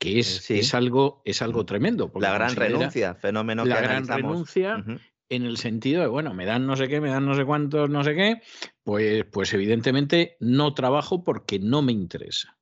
que 0.00 0.18
es, 0.18 0.50
es, 0.50 0.72
algo, 0.72 1.20
es 1.26 1.42
algo 1.42 1.66
tremendo. 1.66 2.10
La 2.18 2.32
gran 2.32 2.56
renuncia, 2.56 3.14
fenómeno 3.14 3.66
la 3.66 3.76
que 3.76 3.82
gran 3.82 4.08
renuncia 4.08 4.82
en 5.28 5.44
el 5.44 5.58
sentido 5.58 6.00
de, 6.00 6.08
bueno, 6.08 6.32
me 6.32 6.46
dan 6.46 6.66
no 6.66 6.74
sé 6.74 6.88
qué, 6.88 7.02
me 7.02 7.10
dan 7.10 7.26
no 7.26 7.34
sé 7.34 7.44
cuántos, 7.44 7.90
no 7.90 8.02
sé 8.02 8.14
qué, 8.14 8.40
pues, 8.82 9.26
pues 9.26 9.52
evidentemente 9.52 10.36
no 10.40 10.72
trabajo 10.72 11.22
porque 11.22 11.58
no 11.58 11.82
me 11.82 11.92
interesa 11.92 12.58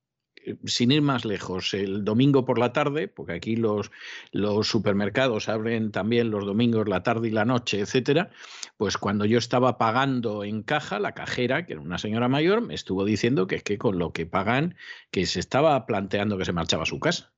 sin 0.65 0.91
ir 0.91 1.03
más 1.03 1.25
lejos, 1.25 1.75
el 1.75 2.05
domingo 2.05 2.45
por 2.45 2.59
la 2.59 2.73
tarde, 2.73 3.09
porque 3.09 3.33
aquí 3.33 3.57
los, 3.57 3.91
los 4.33 4.69
supermercados 4.69 5.49
abren 5.49 5.91
también 5.93 6.31
los 6.31 6.47
domingos, 6.47 6.89
la 6.89 7.03
tarde 7.03 7.29
y 7.29 7.31
la 7.31 7.45
noche, 7.45 7.81
etcétera, 7.81 8.31
pues 8.77 8.97
cuando 8.97 9.25
yo 9.25 9.39
estaba 9.39 9.79
pagando 9.79 10.45
en 10.45 10.63
caja, 10.63 10.99
la 10.99 11.13
cajera, 11.15 11.67
que 11.67 11.75
era 11.75 11.83
una 11.83 11.99
señora 11.99 12.29
mayor, 12.29 12.61
me 12.61 12.75
estuvo 12.75 13.05
diciendo 13.05 13.47
que 13.47 13.57
es 13.57 13.63
que 13.63 13.79
con 13.79 13.99
lo 13.99 14.13
que 14.13 14.27
pagan, 14.27 14.77
que 15.11 15.27
se 15.27 15.41
estaba 15.41 15.87
planteando 15.87 16.39
que 16.39 16.45
se 16.45 16.53
marchaba 16.53 16.85
a 16.85 16.87
su 16.87 17.01
casa. 17.01 17.33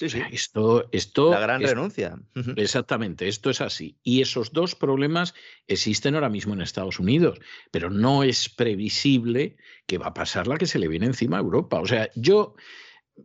Esto, 0.00 0.88
esto 0.92 1.30
la 1.30 1.40
gran 1.40 1.62
renuncia. 1.62 2.18
Exactamente, 2.56 3.28
esto 3.28 3.50
es 3.50 3.60
así. 3.60 3.98
Y 4.02 4.22
esos 4.22 4.52
dos 4.52 4.74
problemas 4.74 5.34
existen 5.66 6.14
ahora 6.14 6.30
mismo 6.30 6.54
en 6.54 6.62
Estados 6.62 6.98
Unidos, 6.98 7.38
pero 7.70 7.90
no 7.90 8.22
es 8.22 8.48
previsible 8.48 9.56
que 9.86 9.98
va 9.98 10.06
a 10.06 10.14
pasar 10.14 10.46
la 10.46 10.56
que 10.56 10.66
se 10.66 10.78
le 10.78 10.88
viene 10.88 11.06
encima 11.06 11.36
a 11.36 11.40
Europa. 11.40 11.80
O 11.80 11.86
sea, 11.86 12.08
yo, 12.14 12.54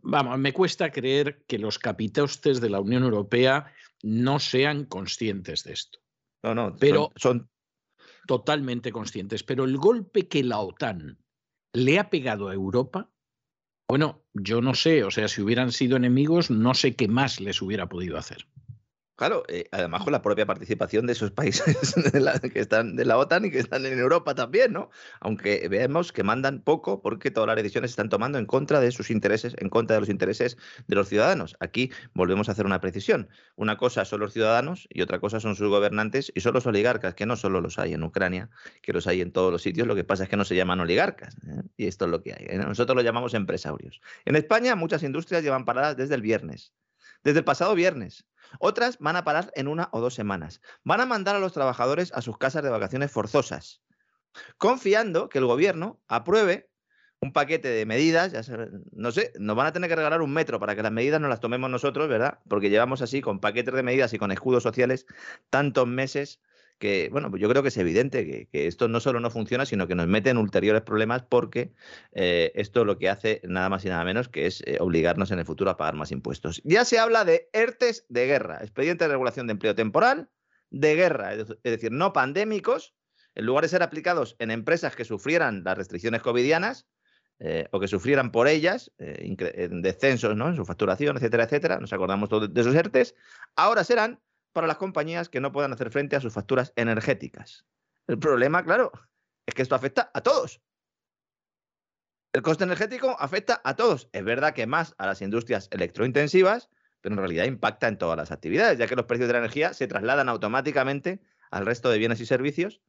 vamos, 0.02 0.38
me 0.38 0.52
cuesta 0.52 0.90
creer 0.90 1.44
que 1.46 1.58
los 1.58 1.78
capitostes 1.78 2.60
de 2.60 2.70
la 2.70 2.80
Unión 2.80 3.04
Europea 3.04 3.72
no 4.02 4.38
sean 4.38 4.84
conscientes 4.84 5.64
de 5.64 5.72
esto. 5.72 5.98
No, 6.42 6.54
no, 6.54 6.76
pero 6.78 7.12
son 7.16 7.48
totalmente 8.26 8.92
conscientes. 8.92 9.42
Pero 9.42 9.64
el 9.64 9.78
golpe 9.78 10.28
que 10.28 10.44
la 10.44 10.60
OTAN 10.60 11.18
le 11.72 11.98
ha 11.98 12.10
pegado 12.10 12.48
a 12.48 12.54
Europa 12.54 13.10
bueno, 13.88 14.22
yo 14.34 14.60
no 14.60 14.74
sé, 14.74 15.04
o 15.04 15.10
sea, 15.10 15.28
si 15.28 15.42
hubieran 15.42 15.72
sido 15.72 15.96
enemigos, 15.96 16.50
no 16.50 16.74
sé 16.74 16.96
qué 16.96 17.08
más 17.08 17.40
les 17.40 17.62
hubiera 17.62 17.88
podido 17.88 18.18
hacer. 18.18 18.46
Claro, 19.16 19.44
eh, 19.48 19.66
además 19.72 20.04
con 20.04 20.12
la 20.12 20.20
propia 20.20 20.44
participación 20.44 21.06
de 21.06 21.14
esos 21.14 21.30
países 21.30 21.94
que 22.52 22.60
están 22.60 22.96
de 22.96 23.04
la 23.06 23.16
OTAN 23.16 23.46
y 23.46 23.50
que 23.50 23.58
están 23.58 23.86
en 23.86 23.98
Europa 23.98 24.34
también, 24.34 24.74
¿no? 24.74 24.90
Aunque 25.20 25.66
vemos 25.70 26.12
que 26.12 26.22
mandan 26.22 26.60
poco 26.60 27.00
porque 27.00 27.30
todas 27.30 27.46
las 27.46 27.56
decisiones 27.56 27.90
se 27.90 27.92
están 27.92 28.10
tomando 28.10 28.36
en 28.36 28.44
contra 28.44 28.78
de 28.78 28.92
sus 28.92 29.10
intereses, 29.10 29.54
en 29.56 29.70
contra 29.70 29.94
de 29.94 30.00
los 30.00 30.10
intereses 30.10 30.58
de 30.86 30.96
los 30.96 31.08
ciudadanos. 31.08 31.56
Aquí 31.60 31.90
volvemos 32.12 32.50
a 32.50 32.52
hacer 32.52 32.66
una 32.66 32.82
precisión. 32.82 33.30
Una 33.54 33.78
cosa 33.78 34.04
son 34.04 34.20
los 34.20 34.34
ciudadanos 34.34 34.86
y 34.90 35.00
otra 35.00 35.18
cosa 35.18 35.40
son 35.40 35.56
sus 35.56 35.70
gobernantes 35.70 36.30
y 36.34 36.40
son 36.40 36.52
los 36.52 36.66
oligarcas, 36.66 37.14
que 37.14 37.24
no 37.24 37.36
solo 37.36 37.62
los 37.62 37.78
hay 37.78 37.94
en 37.94 38.02
Ucrania, 38.02 38.50
que 38.82 38.92
los 38.92 39.06
hay 39.06 39.22
en 39.22 39.32
todos 39.32 39.50
los 39.50 39.62
sitios. 39.62 39.86
Lo 39.86 39.94
que 39.94 40.04
pasa 40.04 40.24
es 40.24 40.28
que 40.28 40.36
no 40.36 40.44
se 40.44 40.56
llaman 40.56 40.80
oligarcas. 40.80 41.36
¿eh? 41.36 41.62
Y 41.78 41.86
esto 41.86 42.04
es 42.04 42.10
lo 42.10 42.22
que 42.22 42.34
hay. 42.34 42.46
¿eh? 42.50 42.58
Nosotros 42.58 42.94
lo 42.94 43.00
llamamos 43.00 43.32
empresarios. 43.32 44.02
En 44.26 44.36
España 44.36 44.76
muchas 44.76 45.02
industrias 45.02 45.42
llevan 45.42 45.64
paradas 45.64 45.96
desde 45.96 46.14
el 46.16 46.20
viernes. 46.20 46.74
Desde 47.24 47.38
el 47.38 47.44
pasado 47.44 47.74
viernes 47.74 48.26
otras 48.58 48.98
van 48.98 49.16
a 49.16 49.24
parar 49.24 49.52
en 49.54 49.68
una 49.68 49.88
o 49.92 50.00
dos 50.00 50.14
semanas. 50.14 50.60
Van 50.84 51.00
a 51.00 51.06
mandar 51.06 51.36
a 51.36 51.40
los 51.40 51.52
trabajadores 51.52 52.12
a 52.12 52.22
sus 52.22 52.38
casas 52.38 52.62
de 52.62 52.70
vacaciones 52.70 53.10
forzosas, 53.10 53.82
confiando 54.58 55.28
que 55.28 55.38
el 55.38 55.46
gobierno 55.46 56.00
apruebe 56.08 56.70
un 57.20 57.32
paquete 57.32 57.68
de 57.68 57.86
medidas, 57.86 58.32
ya 58.32 58.42
no 58.92 59.10
sé, 59.10 59.32
nos 59.38 59.56
van 59.56 59.66
a 59.66 59.72
tener 59.72 59.88
que 59.88 59.96
regalar 59.96 60.20
un 60.20 60.32
metro 60.32 60.60
para 60.60 60.76
que 60.76 60.82
las 60.82 60.92
medidas 60.92 61.20
no 61.20 61.28
las 61.28 61.40
tomemos 61.40 61.70
nosotros, 61.70 62.08
¿verdad? 62.08 62.40
Porque 62.48 62.68
llevamos 62.70 63.00
así 63.00 63.20
con 63.20 63.40
paquetes 63.40 63.74
de 63.74 63.82
medidas 63.82 64.12
y 64.12 64.18
con 64.18 64.32
escudos 64.32 64.62
sociales 64.62 65.06
tantos 65.50 65.86
meses 65.86 66.40
que, 66.78 67.08
bueno, 67.10 67.30
pues 67.30 67.40
yo 67.40 67.48
creo 67.48 67.62
que 67.62 67.68
es 67.68 67.76
evidente 67.76 68.48
que, 68.50 68.66
esto 68.66 68.88
no 68.88 69.00
solo 69.00 69.20
no 69.20 69.30
funciona, 69.30 69.64
sino 69.66 69.86
que 69.86 69.94
nos 69.94 70.06
mete 70.06 70.30
en 70.30 70.36
ulteriores 70.36 70.82
problemas 70.82 71.22
porque 71.22 71.72
eh, 72.12 72.52
esto 72.54 72.84
lo 72.84 72.98
que 72.98 73.08
hace 73.08 73.40
nada 73.44 73.68
más 73.68 73.84
y 73.84 73.88
nada 73.88 74.04
menos 74.04 74.28
que 74.28 74.46
es 74.46 74.62
eh, 74.66 74.78
obligarnos 74.80 75.30
en 75.30 75.38
el 75.38 75.46
futuro 75.46 75.70
a 75.70 75.76
pagar 75.76 75.94
más 75.94 76.12
impuestos. 76.12 76.60
Ya 76.64 76.84
se 76.84 76.98
habla 76.98 77.24
de 77.24 77.48
ERTES 77.52 78.06
de 78.08 78.26
guerra, 78.26 78.58
expediente 78.60 79.04
de 79.04 79.08
regulación 79.08 79.46
de 79.46 79.52
empleo 79.52 79.74
temporal 79.74 80.28
de 80.70 80.94
guerra, 80.94 81.34
es 81.34 81.46
decir, 81.62 81.92
no 81.92 82.12
pandémicos, 82.12 82.94
en 83.34 83.46
lugar 83.46 83.62
de 83.62 83.68
ser 83.68 83.82
aplicados 83.82 84.36
en 84.38 84.50
empresas 84.50 84.96
que 84.96 85.04
sufrieran 85.04 85.62
las 85.64 85.78
restricciones 85.78 86.22
covidianas, 86.22 86.86
eh, 87.38 87.68
o 87.70 87.78
que 87.78 87.86
sufrieran 87.86 88.32
por 88.32 88.48
ellas 88.48 88.90
en 88.96 89.82
descensos 89.82 90.34
¿no? 90.34 90.48
en 90.48 90.56
su 90.56 90.64
facturación, 90.64 91.18
etcétera, 91.18 91.44
etcétera, 91.44 91.78
nos 91.78 91.92
acordamos 91.92 92.30
todos 92.30 92.52
de 92.52 92.60
esos 92.62 92.74
ERTES, 92.74 93.14
ahora 93.56 93.84
serán 93.84 94.20
para 94.56 94.66
las 94.66 94.78
compañías 94.78 95.28
que 95.28 95.38
no 95.38 95.52
puedan 95.52 95.74
hacer 95.74 95.90
frente 95.90 96.16
a 96.16 96.20
sus 96.22 96.32
facturas 96.32 96.72
energéticas. 96.76 97.66
El 98.06 98.18
problema, 98.18 98.64
claro, 98.64 98.90
es 99.44 99.52
que 99.52 99.60
esto 99.60 99.74
afecta 99.74 100.10
a 100.14 100.22
todos. 100.22 100.62
El 102.32 102.40
coste 102.40 102.64
energético 102.64 103.14
afecta 103.20 103.60
a 103.64 103.76
todos. 103.76 104.08
Es 104.14 104.24
verdad 104.24 104.54
que 104.54 104.66
más 104.66 104.94
a 104.96 105.04
las 105.04 105.20
industrias 105.20 105.68
electrointensivas, 105.72 106.70
pero 107.02 107.16
en 107.16 107.18
realidad 107.18 107.44
impacta 107.44 107.86
en 107.86 107.98
todas 107.98 108.16
las 108.16 108.32
actividades, 108.32 108.78
ya 108.78 108.86
que 108.86 108.96
los 108.96 109.04
precios 109.04 109.26
de 109.26 109.34
la 109.34 109.40
energía 109.40 109.74
se 109.74 109.86
trasladan 109.88 110.30
automáticamente 110.30 111.20
al 111.50 111.66
resto 111.66 111.90
de 111.90 111.98
bienes 111.98 112.22
y 112.22 112.24
servicios, 112.24 112.80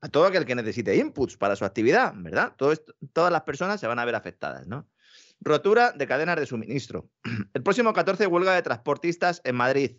a 0.00 0.08
todo 0.08 0.26
aquel 0.26 0.46
que 0.46 0.56
necesite 0.56 0.96
inputs 0.96 1.36
para 1.36 1.54
su 1.54 1.64
actividad, 1.64 2.12
¿verdad? 2.16 2.56
todas 2.56 3.32
las 3.32 3.42
personas 3.42 3.78
se 3.78 3.86
van 3.86 4.00
a 4.00 4.04
ver 4.04 4.16
afectadas, 4.16 4.66
¿no? 4.66 4.88
Rotura 5.40 5.92
de 5.92 6.08
cadenas 6.08 6.34
de 6.40 6.46
suministro. 6.46 7.08
El 7.54 7.62
próximo 7.62 7.92
14 7.92 8.26
huelga 8.26 8.56
de 8.56 8.62
transportistas 8.62 9.40
en 9.44 9.54
Madrid 9.54 9.96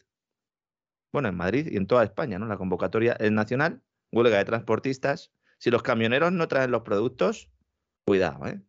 bueno, 1.12 1.30
en 1.30 1.36
Madrid 1.36 1.68
y 1.72 1.78
en 1.78 1.88
toda 1.88 2.04
España, 2.04 2.40
¿no? 2.40 2.46
La 2.46 2.58
convocatoria 2.58 3.14
es 3.14 3.32
nacional, 3.32 3.82
huelga 4.12 4.38
de 4.38 4.46
transportistas. 4.46 5.32
Si 5.58 5.72
los 5.72 5.84
camioneros 5.84 6.32
no 6.32 6.48
traen 6.48 6.72
los 6.72 6.82
productos, 6.82 7.52
cuidado, 8.06 8.46
¿eh? 8.48 8.62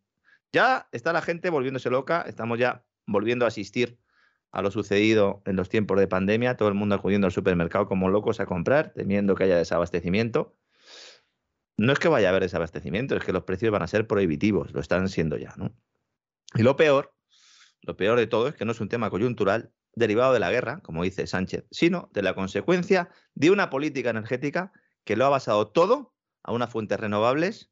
Ya 0.51 0.89
está 0.91 1.13
la 1.13 1.21
gente 1.21 1.49
volviéndose 1.49 1.89
loca, 1.89 2.23
estamos 2.27 2.59
ya 2.59 2.83
volviendo 3.07 3.45
a 3.45 3.47
asistir 3.47 3.99
a 4.51 4.61
lo 4.61 4.69
sucedido 4.69 5.41
en 5.45 5.55
los 5.55 5.69
tiempos 5.69 5.97
de 5.97 6.07
pandemia, 6.07 6.57
todo 6.57 6.67
el 6.67 6.75
mundo 6.75 6.95
acudiendo 6.95 7.27
al 7.27 7.31
supermercado 7.31 7.87
como 7.87 8.09
locos 8.09 8.39
a 8.41 8.45
comprar, 8.45 8.91
temiendo 8.93 9.35
que 9.35 9.45
haya 9.45 9.55
desabastecimiento. 9.55 10.57
No 11.77 11.93
es 11.93 11.99
que 11.99 12.09
vaya 12.09 12.27
a 12.27 12.31
haber 12.31 12.43
desabastecimiento, 12.43 13.15
es 13.15 13.23
que 13.23 13.31
los 13.31 13.43
precios 13.43 13.71
van 13.71 13.81
a 13.81 13.87
ser 13.87 14.07
prohibitivos, 14.07 14.73
lo 14.73 14.81
están 14.81 15.07
siendo 15.07 15.37
ya, 15.37 15.53
¿no? 15.55 15.73
Y 16.53 16.63
lo 16.63 16.75
peor, 16.75 17.13
lo 17.81 17.95
peor 17.95 18.19
de 18.19 18.27
todo 18.27 18.49
es 18.49 18.55
que 18.55 18.65
no 18.65 18.73
es 18.73 18.81
un 18.81 18.89
tema 18.89 19.09
coyuntural, 19.09 19.71
derivado 19.93 20.33
de 20.33 20.39
la 20.39 20.51
guerra, 20.51 20.81
como 20.81 21.03
dice 21.03 21.27
Sánchez, 21.27 21.65
sino 21.71 22.09
de 22.13 22.21
la 22.21 22.33
consecuencia 22.33 23.09
de 23.35 23.51
una 23.51 23.69
política 23.69 24.09
energética 24.09 24.71
que 25.03 25.15
lo 25.15 25.25
ha 25.25 25.29
basado 25.29 25.69
todo 25.69 26.13
a 26.43 26.53
unas 26.53 26.69
fuentes 26.69 26.99
renovables 26.99 27.71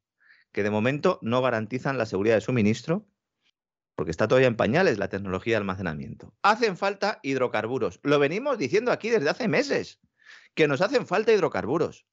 que 0.52 0.62
de 0.62 0.70
momento 0.70 1.18
no 1.22 1.42
garantizan 1.42 1.98
la 1.98 2.06
seguridad 2.06 2.34
de 2.34 2.40
suministro, 2.40 3.06
porque 3.94 4.10
está 4.10 4.26
todavía 4.28 4.48
en 4.48 4.56
pañales 4.56 4.98
la 4.98 5.08
tecnología 5.08 5.54
de 5.54 5.58
almacenamiento. 5.58 6.34
Hacen 6.42 6.76
falta 6.76 7.20
hidrocarburos. 7.22 8.00
Lo 8.02 8.18
venimos 8.18 8.58
diciendo 8.58 8.92
aquí 8.92 9.10
desde 9.10 9.30
hace 9.30 9.46
meses, 9.46 10.00
que 10.54 10.68
nos 10.68 10.80
hacen 10.80 11.06
falta 11.06 11.32
hidrocarburos, 11.32 12.06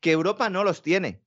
que 0.00 0.12
Europa 0.12 0.48
no 0.50 0.64
los 0.64 0.82
tiene. 0.82 1.22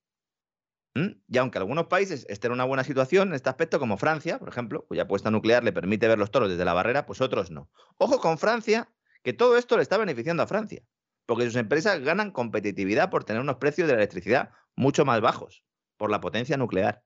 ¿Mm? 0.95 1.07
Y 1.27 1.37
aunque 1.37 1.57
algunos 1.57 1.87
países 1.87 2.25
estén 2.29 2.49
en 2.49 2.53
una 2.53 2.63
buena 2.63 2.85
situación 2.85 3.27
en 3.27 3.33
este 3.35 3.49
aspecto, 3.49 3.79
como 3.79 3.97
Francia, 3.97 4.39
por 4.39 4.47
ejemplo, 4.47 4.85
cuya 4.87 5.03
apuesta 5.03 5.29
nuclear 5.29 5.63
le 5.63 5.73
permite 5.73 6.07
ver 6.07 6.17
los 6.17 6.31
toros 6.31 6.49
desde 6.49 6.63
la 6.63 6.73
barrera, 6.73 7.05
pues 7.05 7.19
otros 7.19 7.51
no. 7.51 7.69
Ojo 7.97 8.19
con 8.19 8.37
Francia, 8.37 8.89
que 9.21 9.33
todo 9.33 9.57
esto 9.57 9.75
le 9.75 9.83
está 9.83 9.97
beneficiando 9.97 10.41
a 10.41 10.47
Francia, 10.47 10.83
porque 11.25 11.45
sus 11.45 11.57
empresas 11.57 11.99
ganan 11.99 12.31
competitividad 12.31 13.09
por 13.09 13.25
tener 13.25 13.41
unos 13.41 13.57
precios 13.57 13.87
de 13.87 13.93
la 13.93 13.99
electricidad 13.99 14.51
mucho 14.75 15.03
más 15.03 15.19
bajos, 15.19 15.65
por 15.97 16.09
la 16.09 16.21
potencia 16.21 16.55
nuclear. 16.55 17.03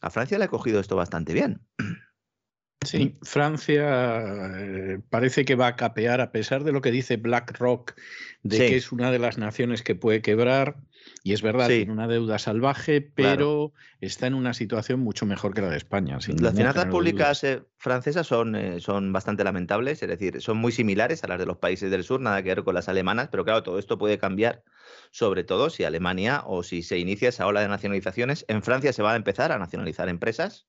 A 0.00 0.10
Francia 0.10 0.36
le 0.38 0.46
ha 0.46 0.48
cogido 0.48 0.80
esto 0.80 0.96
bastante 0.96 1.32
bien. 1.32 1.66
Sí, 2.84 3.16
Francia 3.22 4.22
eh, 4.56 5.00
parece 5.10 5.44
que 5.44 5.54
va 5.54 5.68
a 5.68 5.76
capear, 5.76 6.20
a 6.20 6.32
pesar 6.32 6.64
de 6.64 6.72
lo 6.72 6.80
que 6.80 6.90
dice 6.90 7.16
BlackRock, 7.16 7.94
de 8.42 8.58
que 8.58 8.76
es 8.76 8.92
una 8.92 9.10
de 9.10 9.18
las 9.18 9.38
naciones 9.38 9.82
que 9.82 9.94
puede 9.94 10.22
quebrar. 10.22 10.76
Y 11.22 11.32
es 11.32 11.42
verdad, 11.42 11.68
tiene 11.68 11.92
una 11.92 12.06
deuda 12.06 12.38
salvaje, 12.38 13.00
pero 13.00 13.72
está 14.00 14.26
en 14.26 14.34
una 14.34 14.54
situación 14.54 15.00
mucho 15.00 15.26
mejor 15.26 15.54
que 15.54 15.62
la 15.62 15.70
de 15.70 15.76
España. 15.76 16.18
Las 16.38 16.54
finanzas 16.54 16.86
públicas 16.86 17.44
eh, 17.44 17.62
francesas 17.78 18.26
son, 18.26 18.54
eh, 18.54 18.80
son 18.80 19.12
bastante 19.12 19.44
lamentables, 19.44 20.02
es 20.02 20.08
decir, 20.08 20.40
son 20.40 20.58
muy 20.58 20.72
similares 20.72 21.24
a 21.24 21.28
las 21.28 21.38
de 21.38 21.46
los 21.46 21.58
países 21.58 21.90
del 21.90 22.04
sur, 22.04 22.20
nada 22.20 22.42
que 22.42 22.50
ver 22.50 22.64
con 22.64 22.74
las 22.74 22.88
alemanas, 22.88 23.28
pero 23.30 23.44
claro, 23.44 23.62
todo 23.62 23.78
esto 23.78 23.98
puede 23.98 24.18
cambiar, 24.18 24.64
sobre 25.10 25.44
todo 25.44 25.70
si 25.70 25.84
Alemania 25.84 26.42
o 26.46 26.62
si 26.62 26.82
se 26.82 26.98
inicia 26.98 27.30
esa 27.30 27.46
ola 27.46 27.60
de 27.60 27.68
nacionalizaciones. 27.68 28.44
En 28.48 28.62
Francia 28.62 28.92
se 28.92 29.02
va 29.02 29.12
a 29.12 29.16
empezar 29.16 29.52
a 29.52 29.58
nacionalizar 29.58 30.08
empresas. 30.08 30.66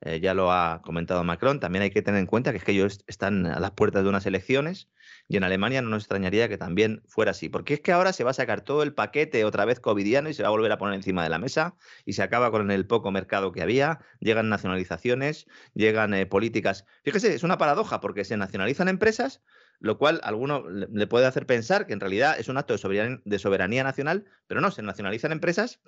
Eh, 0.00 0.20
ya 0.20 0.32
lo 0.32 0.52
ha 0.52 0.80
comentado 0.82 1.24
Macron, 1.24 1.58
también 1.58 1.82
hay 1.82 1.90
que 1.90 2.02
tener 2.02 2.20
en 2.20 2.26
cuenta 2.26 2.52
que 2.52 2.58
es 2.58 2.64
que 2.64 2.70
ellos 2.70 3.00
están 3.08 3.46
a 3.46 3.58
las 3.58 3.72
puertas 3.72 4.04
de 4.04 4.08
unas 4.08 4.26
elecciones 4.26 4.88
y 5.26 5.36
en 5.36 5.42
Alemania 5.42 5.82
no 5.82 5.88
nos 5.88 6.04
extrañaría 6.04 6.48
que 6.48 6.56
también 6.56 7.02
fuera 7.08 7.32
así, 7.32 7.48
porque 7.48 7.74
es 7.74 7.80
que 7.80 7.90
ahora 7.90 8.12
se 8.12 8.22
va 8.22 8.30
a 8.30 8.34
sacar 8.34 8.60
todo 8.60 8.84
el 8.84 8.94
paquete 8.94 9.44
otra 9.44 9.64
vez 9.64 9.80
covidiano 9.80 10.28
y 10.28 10.34
se 10.34 10.42
va 10.42 10.48
a 10.48 10.52
volver 10.52 10.70
a 10.70 10.78
poner 10.78 10.94
encima 10.94 11.24
de 11.24 11.30
la 11.30 11.38
mesa 11.38 11.74
y 12.04 12.12
se 12.12 12.22
acaba 12.22 12.52
con 12.52 12.70
el 12.70 12.86
poco 12.86 13.10
mercado 13.10 13.50
que 13.50 13.60
había, 13.60 13.98
llegan 14.20 14.48
nacionalizaciones, 14.48 15.46
llegan 15.74 16.14
eh, 16.14 16.26
políticas. 16.26 16.86
Fíjese, 17.02 17.34
es 17.34 17.42
una 17.42 17.58
paradoja 17.58 18.00
porque 18.00 18.24
se 18.24 18.36
nacionalizan 18.36 18.88
empresas, 18.88 19.42
lo 19.80 19.98
cual 19.98 20.20
a 20.22 20.28
alguno 20.28 20.68
le 20.68 21.06
puede 21.08 21.26
hacer 21.26 21.44
pensar 21.44 21.86
que 21.86 21.92
en 21.92 22.00
realidad 22.00 22.38
es 22.38 22.48
un 22.48 22.56
acto 22.56 22.74
de 22.74 22.78
soberanía, 22.78 23.20
de 23.24 23.38
soberanía 23.38 23.82
nacional, 23.82 24.26
pero 24.46 24.60
no, 24.60 24.70
se 24.70 24.82
nacionalizan 24.82 25.32
empresas 25.32 25.80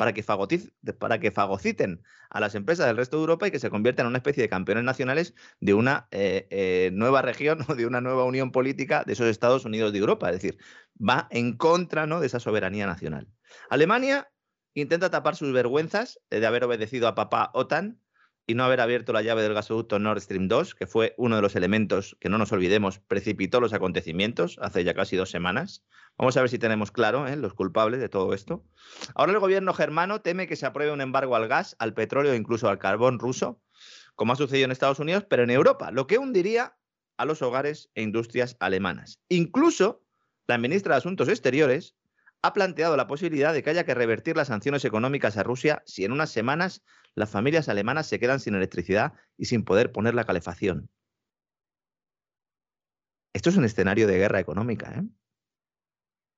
para 0.00 0.14
que, 0.14 0.24
para 0.98 1.20
que 1.20 1.30
fagociten 1.30 2.02
a 2.30 2.40
las 2.40 2.54
empresas 2.54 2.86
del 2.86 2.96
resto 2.96 3.18
de 3.18 3.20
Europa 3.20 3.46
y 3.46 3.50
que 3.50 3.58
se 3.58 3.68
conviertan 3.68 4.06
en 4.06 4.08
una 4.08 4.16
especie 4.16 4.42
de 4.42 4.48
campeones 4.48 4.82
nacionales 4.82 5.34
de 5.60 5.74
una 5.74 6.08
eh, 6.10 6.46
eh, 6.48 6.90
nueva 6.94 7.20
región 7.20 7.58
o 7.68 7.74
de 7.74 7.84
una 7.84 8.00
nueva 8.00 8.24
unión 8.24 8.50
política 8.50 9.04
de 9.04 9.12
esos 9.12 9.26
Estados 9.26 9.66
Unidos 9.66 9.92
de 9.92 9.98
Europa. 9.98 10.30
Es 10.30 10.36
decir, 10.36 10.56
va 10.98 11.28
en 11.30 11.54
contra 11.54 12.06
¿no? 12.06 12.18
de 12.18 12.28
esa 12.28 12.40
soberanía 12.40 12.86
nacional. 12.86 13.28
Alemania 13.68 14.32
intenta 14.72 15.10
tapar 15.10 15.36
sus 15.36 15.52
vergüenzas 15.52 16.18
de 16.30 16.46
haber 16.46 16.64
obedecido 16.64 17.06
a 17.06 17.14
papá 17.14 17.50
OTAN 17.52 18.00
y 18.50 18.54
no 18.54 18.64
haber 18.64 18.80
abierto 18.80 19.12
la 19.12 19.22
llave 19.22 19.42
del 19.42 19.54
gasoducto 19.54 20.00
Nord 20.00 20.22
Stream 20.22 20.48
2, 20.48 20.74
que 20.74 20.88
fue 20.88 21.14
uno 21.16 21.36
de 21.36 21.42
los 21.42 21.54
elementos 21.54 22.16
que 22.18 22.28
no 22.28 22.36
nos 22.36 22.50
olvidemos 22.50 22.98
precipitó 22.98 23.60
los 23.60 23.72
acontecimientos 23.72 24.58
hace 24.60 24.82
ya 24.82 24.92
casi 24.92 25.14
dos 25.14 25.30
semanas. 25.30 25.84
Vamos 26.18 26.36
a 26.36 26.40
ver 26.40 26.50
si 26.50 26.58
tenemos 26.58 26.90
claro 26.90 27.28
¿eh? 27.28 27.36
los 27.36 27.54
culpables 27.54 28.00
de 28.00 28.08
todo 28.08 28.34
esto. 28.34 28.64
Ahora 29.14 29.30
el 29.30 29.38
gobierno 29.38 29.72
germano 29.72 30.20
teme 30.20 30.48
que 30.48 30.56
se 30.56 30.66
apruebe 30.66 30.90
un 30.90 31.00
embargo 31.00 31.36
al 31.36 31.46
gas, 31.46 31.76
al 31.78 31.94
petróleo 31.94 32.32
e 32.32 32.36
incluso 32.36 32.68
al 32.68 32.80
carbón 32.80 33.20
ruso, 33.20 33.62
como 34.16 34.32
ha 34.32 34.36
sucedido 34.36 34.64
en 34.64 34.72
Estados 34.72 34.98
Unidos, 34.98 35.24
pero 35.30 35.44
en 35.44 35.50
Europa, 35.50 35.92
lo 35.92 36.08
que 36.08 36.18
hundiría 36.18 36.76
a 37.18 37.26
los 37.26 37.42
hogares 37.42 37.88
e 37.94 38.02
industrias 38.02 38.56
alemanas. 38.58 39.20
Incluso 39.28 40.02
la 40.48 40.58
ministra 40.58 40.94
de 40.94 40.98
Asuntos 40.98 41.28
Exteriores 41.28 41.94
ha 42.42 42.52
planteado 42.52 42.96
la 42.96 43.06
posibilidad 43.06 43.52
de 43.52 43.62
que 43.62 43.70
haya 43.70 43.84
que 43.84 43.94
revertir 43.94 44.36
las 44.36 44.48
sanciones 44.48 44.84
económicas 44.84 45.36
a 45.36 45.42
Rusia 45.42 45.82
si 45.86 46.04
en 46.04 46.12
unas 46.12 46.30
semanas 46.30 46.82
las 47.14 47.30
familias 47.30 47.68
alemanas 47.68 48.06
se 48.06 48.18
quedan 48.18 48.40
sin 48.40 48.54
electricidad 48.54 49.12
y 49.36 49.46
sin 49.46 49.64
poder 49.64 49.92
poner 49.92 50.14
la 50.14 50.24
calefacción. 50.24 50.90
Esto 53.32 53.50
es 53.50 53.56
un 53.56 53.64
escenario 53.64 54.06
de 54.06 54.18
guerra 54.18 54.40
económica. 54.40 54.92
¿eh? 54.92 55.02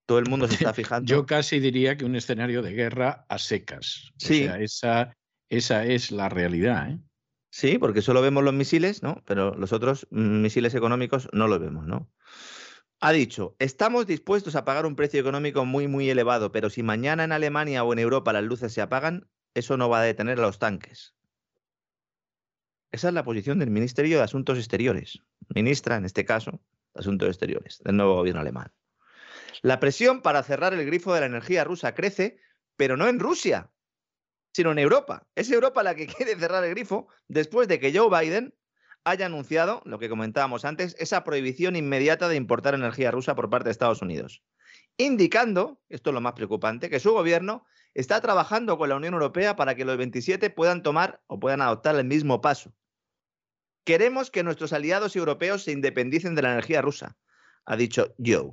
Todo 0.06 0.18
el 0.18 0.28
mundo 0.28 0.48
se 0.48 0.54
está 0.54 0.74
fijando. 0.74 1.06
Yo 1.06 1.24
casi 1.24 1.60
diría 1.60 1.96
que 1.96 2.04
un 2.04 2.16
escenario 2.16 2.62
de 2.62 2.72
guerra 2.72 3.24
a 3.28 3.38
secas. 3.38 4.12
Sí. 4.18 4.48
esa, 4.58 5.16
esa 5.48 5.84
es 5.86 6.10
la 6.10 6.28
realidad. 6.28 6.90
¿eh? 6.90 6.98
Sí, 7.50 7.78
porque 7.78 8.02
solo 8.02 8.22
vemos 8.22 8.42
los 8.42 8.54
misiles, 8.54 9.02
¿no? 9.02 9.22
Pero 9.26 9.54
los 9.54 9.72
otros 9.72 10.06
mm, 10.10 10.40
misiles 10.40 10.74
económicos 10.74 11.28
no 11.32 11.48
los 11.48 11.60
vemos, 11.60 11.86
¿no? 11.86 12.10
Ha 13.04 13.10
dicho, 13.10 13.56
estamos 13.58 14.06
dispuestos 14.06 14.54
a 14.54 14.64
pagar 14.64 14.86
un 14.86 14.94
precio 14.94 15.20
económico 15.20 15.64
muy, 15.64 15.88
muy 15.88 16.08
elevado, 16.08 16.52
pero 16.52 16.70
si 16.70 16.84
mañana 16.84 17.24
en 17.24 17.32
Alemania 17.32 17.82
o 17.82 17.92
en 17.92 17.98
Europa 17.98 18.32
las 18.32 18.44
luces 18.44 18.72
se 18.72 18.80
apagan, 18.80 19.28
eso 19.54 19.76
no 19.76 19.88
va 19.88 19.98
a 19.98 20.04
detener 20.04 20.38
a 20.38 20.42
los 20.42 20.60
tanques. 20.60 21.12
Esa 22.92 23.08
es 23.08 23.14
la 23.14 23.24
posición 23.24 23.58
del 23.58 23.70
Ministerio 23.70 24.18
de 24.18 24.22
Asuntos 24.22 24.56
Exteriores, 24.56 25.20
ministra, 25.52 25.96
en 25.96 26.04
este 26.04 26.24
caso, 26.24 26.60
de 26.94 27.00
Asuntos 27.00 27.28
Exteriores, 27.28 27.80
del 27.82 27.96
nuevo 27.96 28.14
gobierno 28.14 28.40
alemán. 28.40 28.72
La 29.62 29.80
presión 29.80 30.22
para 30.22 30.44
cerrar 30.44 30.72
el 30.72 30.86
grifo 30.86 31.12
de 31.12 31.20
la 31.22 31.26
energía 31.26 31.64
rusa 31.64 31.96
crece, 31.96 32.38
pero 32.76 32.96
no 32.96 33.08
en 33.08 33.18
Rusia, 33.18 33.72
sino 34.54 34.70
en 34.70 34.78
Europa. 34.78 35.26
Es 35.34 35.50
Europa 35.50 35.82
la 35.82 35.96
que 35.96 36.06
quiere 36.14 36.36
cerrar 36.36 36.62
el 36.62 36.70
grifo 36.70 37.08
después 37.26 37.66
de 37.66 37.80
que 37.80 37.92
Joe 37.92 38.08
Biden 38.16 38.54
haya 39.04 39.26
anunciado, 39.26 39.82
lo 39.84 39.98
que 39.98 40.08
comentábamos 40.08 40.64
antes, 40.64 40.94
esa 40.98 41.24
prohibición 41.24 41.76
inmediata 41.76 42.28
de 42.28 42.36
importar 42.36 42.74
energía 42.74 43.10
rusa 43.10 43.34
por 43.34 43.50
parte 43.50 43.64
de 43.64 43.72
Estados 43.72 44.02
Unidos, 44.02 44.42
indicando, 44.96 45.80
esto 45.88 46.10
es 46.10 46.14
lo 46.14 46.20
más 46.20 46.34
preocupante, 46.34 46.90
que 46.90 47.00
su 47.00 47.12
gobierno 47.12 47.64
está 47.94 48.20
trabajando 48.20 48.78
con 48.78 48.88
la 48.88 48.96
Unión 48.96 49.14
Europea 49.14 49.56
para 49.56 49.74
que 49.74 49.84
los 49.84 49.96
27 49.96 50.50
puedan 50.50 50.82
tomar 50.82 51.22
o 51.26 51.38
puedan 51.40 51.62
adoptar 51.62 51.96
el 51.96 52.04
mismo 52.04 52.40
paso. 52.40 52.72
Queremos 53.84 54.30
que 54.30 54.44
nuestros 54.44 54.72
aliados 54.72 55.16
europeos 55.16 55.64
se 55.64 55.72
independicen 55.72 56.34
de 56.34 56.42
la 56.42 56.52
energía 56.52 56.82
rusa, 56.82 57.16
ha 57.64 57.76
dicho 57.76 58.14
Joe. 58.24 58.50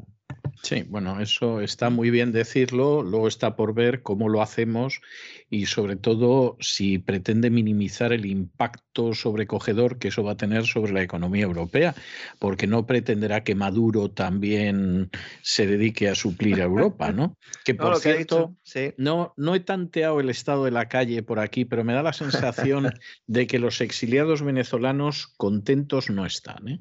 Sí, 0.62 0.84
bueno, 0.88 1.22
eso 1.22 1.62
está 1.62 1.90
muy 1.90 2.10
bien 2.10 2.34
decirlo, 2.34 3.02
luego 3.02 3.28
está 3.28 3.56
por 3.56 3.74
ver 3.74 4.02
cómo 4.02 4.28
lo 4.28 4.42
hacemos 4.42 5.02
y 5.50 5.68
sobre 5.68 5.96
todo 5.96 6.58
si 6.60 7.00
pretende 7.00 7.50
minimizar 7.50 8.12
el 8.12 8.26
impacto 8.26 9.14
sobrecogedor 9.14 10.00
que 10.00 10.10
eso 10.10 10.24
va 10.24 10.34
a 10.34 10.38
tener 10.38 10.66
sobre 10.66 10.92
la 10.92 11.02
economía 11.02 11.44
europea, 11.44 11.96
porque 12.40 12.68
no 12.68 12.86
pretenderá 12.86 13.44
que 13.44 13.56
Maduro 13.56 14.12
también 14.12 15.10
se 15.42 15.66
dedique 15.66 16.10
a 16.10 16.16
suplir 16.16 16.62
a 16.62 16.66
Europa, 16.66 17.14
¿no? 17.14 17.38
Que 17.64 17.74
por 17.74 17.98
cierto, 17.98 18.56
no, 18.98 19.34
no 19.38 19.56
he 19.56 19.62
tanteado 19.62 20.20
el 20.20 20.30
estado 20.30 20.66
de 20.66 20.72
la 20.72 20.90
calle 20.90 21.24
por 21.24 21.40
aquí, 21.40 21.64
pero 21.64 21.86
me 21.86 21.94
da 21.94 22.04
la 22.04 22.14
sensación 22.14 22.92
de 23.28 23.48
que 23.48 23.60
los 23.60 23.80
exiliados 23.80 24.42
venezolanos 24.42 25.28
contentos 25.38 26.10
no 26.10 26.26
están, 26.26 26.68
¿eh? 26.68 26.80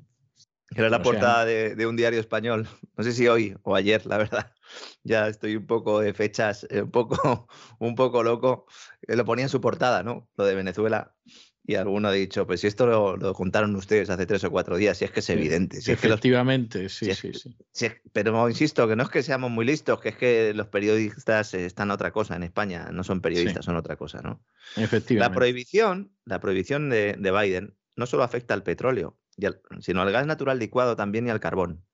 Era 0.75 0.91
la 0.91 1.03
portada 1.03 1.45
de, 1.45 1.87
un 1.87 1.97
diario 1.97 2.21
español. 2.21 2.69
No 2.97 3.05
sé 3.05 3.13
si 3.13 3.27
hoy 3.27 3.57
o 3.63 3.75
ayer, 3.75 4.05
la 4.07 4.19
verdad. 4.19 4.53
Ya 5.03 5.29
estoy 5.29 5.57
un 5.57 5.67
poco 5.67 6.01
de 6.01 6.13
fechas, 6.13 6.67
eh, 6.69 6.83
un 6.83 6.91
poco, 6.91 7.49
un 7.79 7.95
poco 7.95 8.23
loco. 8.23 8.67
Eh, 9.01 9.17
lo 9.17 9.25
ponía 9.25 9.47
en 9.47 9.49
su 9.49 9.63
portada, 9.63 10.03
¿no? 10.03 10.29
Lo 10.37 10.45
de 10.45 10.55
Venezuela. 10.55 11.15
Y 11.65 11.77
alguno 11.77 12.09
ha 12.09 12.13
dicho, 12.13 12.47
pues 12.47 12.61
si 12.61 12.67
esto 12.67 12.87
lo, 13.17 13.33
contaron 13.33 13.75
ustedes 13.77 14.11
hace 14.11 14.27
tres 14.27 14.45
o 14.45 14.51
cuatro 14.51 14.77
días, 14.77 14.99
si 14.99 15.07
es 15.07 15.11
que 15.11 15.21
es 15.21 15.31
evidente. 15.31 15.81
Si 15.81 15.93
efectivamente, 15.93 16.87
es 16.87 16.95
sí, 16.95 17.15
sí, 17.15 17.33
sí. 17.73 17.89
pero 18.13 18.49
insisto, 18.49 18.87
que 18.89 18.97
no 18.97 19.03
es 19.03 19.09
que 19.11 19.23
seamos 19.23 19.51
muy 19.51 19.65
listos, 19.65 20.01
que 20.01 20.11
es 20.11 20.17
que 20.17 20.53
los 20.55 20.69
periodistas 20.69 21.53
están 21.55 21.91
otra 21.91 22.11
cosa 22.11 22.37
en 22.37 22.43
España, 22.43 22.89
no 22.91 23.05
son 23.05 23.21
periodistas, 23.21 23.67
son 23.67 23.77
otra 23.77 23.97
cosa, 23.97 24.23
¿no? 24.23 24.43
Efectivamente. 24.77 25.17
La 25.17 25.35
prohibición, 25.35 26.13
la 26.25 26.41
prohibición 26.41 26.89
de, 26.89 27.17
de 27.19 27.31
Biden 27.31 27.75
no 27.97 28.07
solo 28.07 28.23
afecta 28.23 28.55
al 28.55 28.63
petróleo, 28.63 29.19
sino 29.81 30.03
al 30.03 30.13
gas 30.13 30.27
natural 30.27 30.59
licuado 30.59 30.97
también 30.97 31.27
y 31.27 31.31
al 31.31 31.41
carbón. 31.41 31.85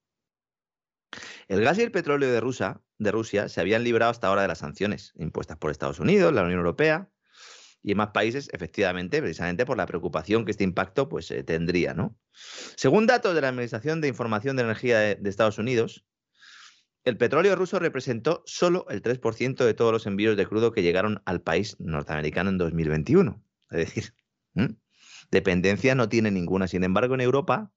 El 1.49 1.62
gas 1.62 1.79
y 1.79 1.83
el 1.83 1.93
petróleo 1.93 2.31
de 2.31 2.41
Rusia, 2.41 2.81
de 2.99 3.12
Rusia 3.12 3.49
se 3.49 3.61
habían 3.61 3.85
librado 3.85 4.11
hasta 4.11 4.29
ahora 4.29 4.43
de 4.43 4.49
las 4.49 4.59
sanciones 4.59 5.12
impuestas 5.16 5.59
por 5.59 5.71
Estados 5.71 6.01
Unidos, 6.01 6.33
la 6.33 6.43
Unión 6.43 6.59
Europea 6.59 7.11
y 7.83 7.95
más 7.95 8.09
países, 8.09 8.49
efectivamente, 8.53 9.21
precisamente 9.21 9.66
por 9.66 9.77
la 9.77 9.87
preocupación 9.87 10.45
que 10.47 10.53
este 10.53 10.65
impacto 10.65 11.09
pues, 11.09 11.31
eh, 11.31 11.45
tendría. 11.45 11.93
¿no? 11.93 12.19
Según 12.77 13.07
datos 13.07 13.35
de 13.35 13.43
la 13.43 13.49
Administración 13.49 14.01
de 14.01 14.09
Información 14.09 14.57
de 14.57 14.62
Energía 14.62 14.99
de, 14.99 15.15
de 15.16 15.31
Estados 15.31 15.59
Unidos, 15.59 16.07
el 17.05 17.19
petróleo 17.19 17.55
ruso 17.55 17.79
representó 17.79 18.43
solo 18.47 18.87
el 18.89 19.03
3% 19.03 19.66
de 19.66 19.75
todos 19.75 19.93
los 19.93 20.07
envíos 20.07 20.39
de 20.39 20.47
crudo 20.47 20.73
que 20.73 20.83
llegaron 20.83 21.23
al 21.27 21.43
país 21.43 21.77
norteamericano 21.79 22.49
en 22.49 22.57
2021. 22.57 23.45
Es 23.71 23.79
decir, 23.79 24.15
Dependencia 25.30 25.94
no 25.94 26.09
tiene 26.09 26.30
ninguna. 26.30 26.68
Sin 26.68 26.84
embargo, 26.84 27.14
en 27.14 27.20
Europa, 27.20 27.72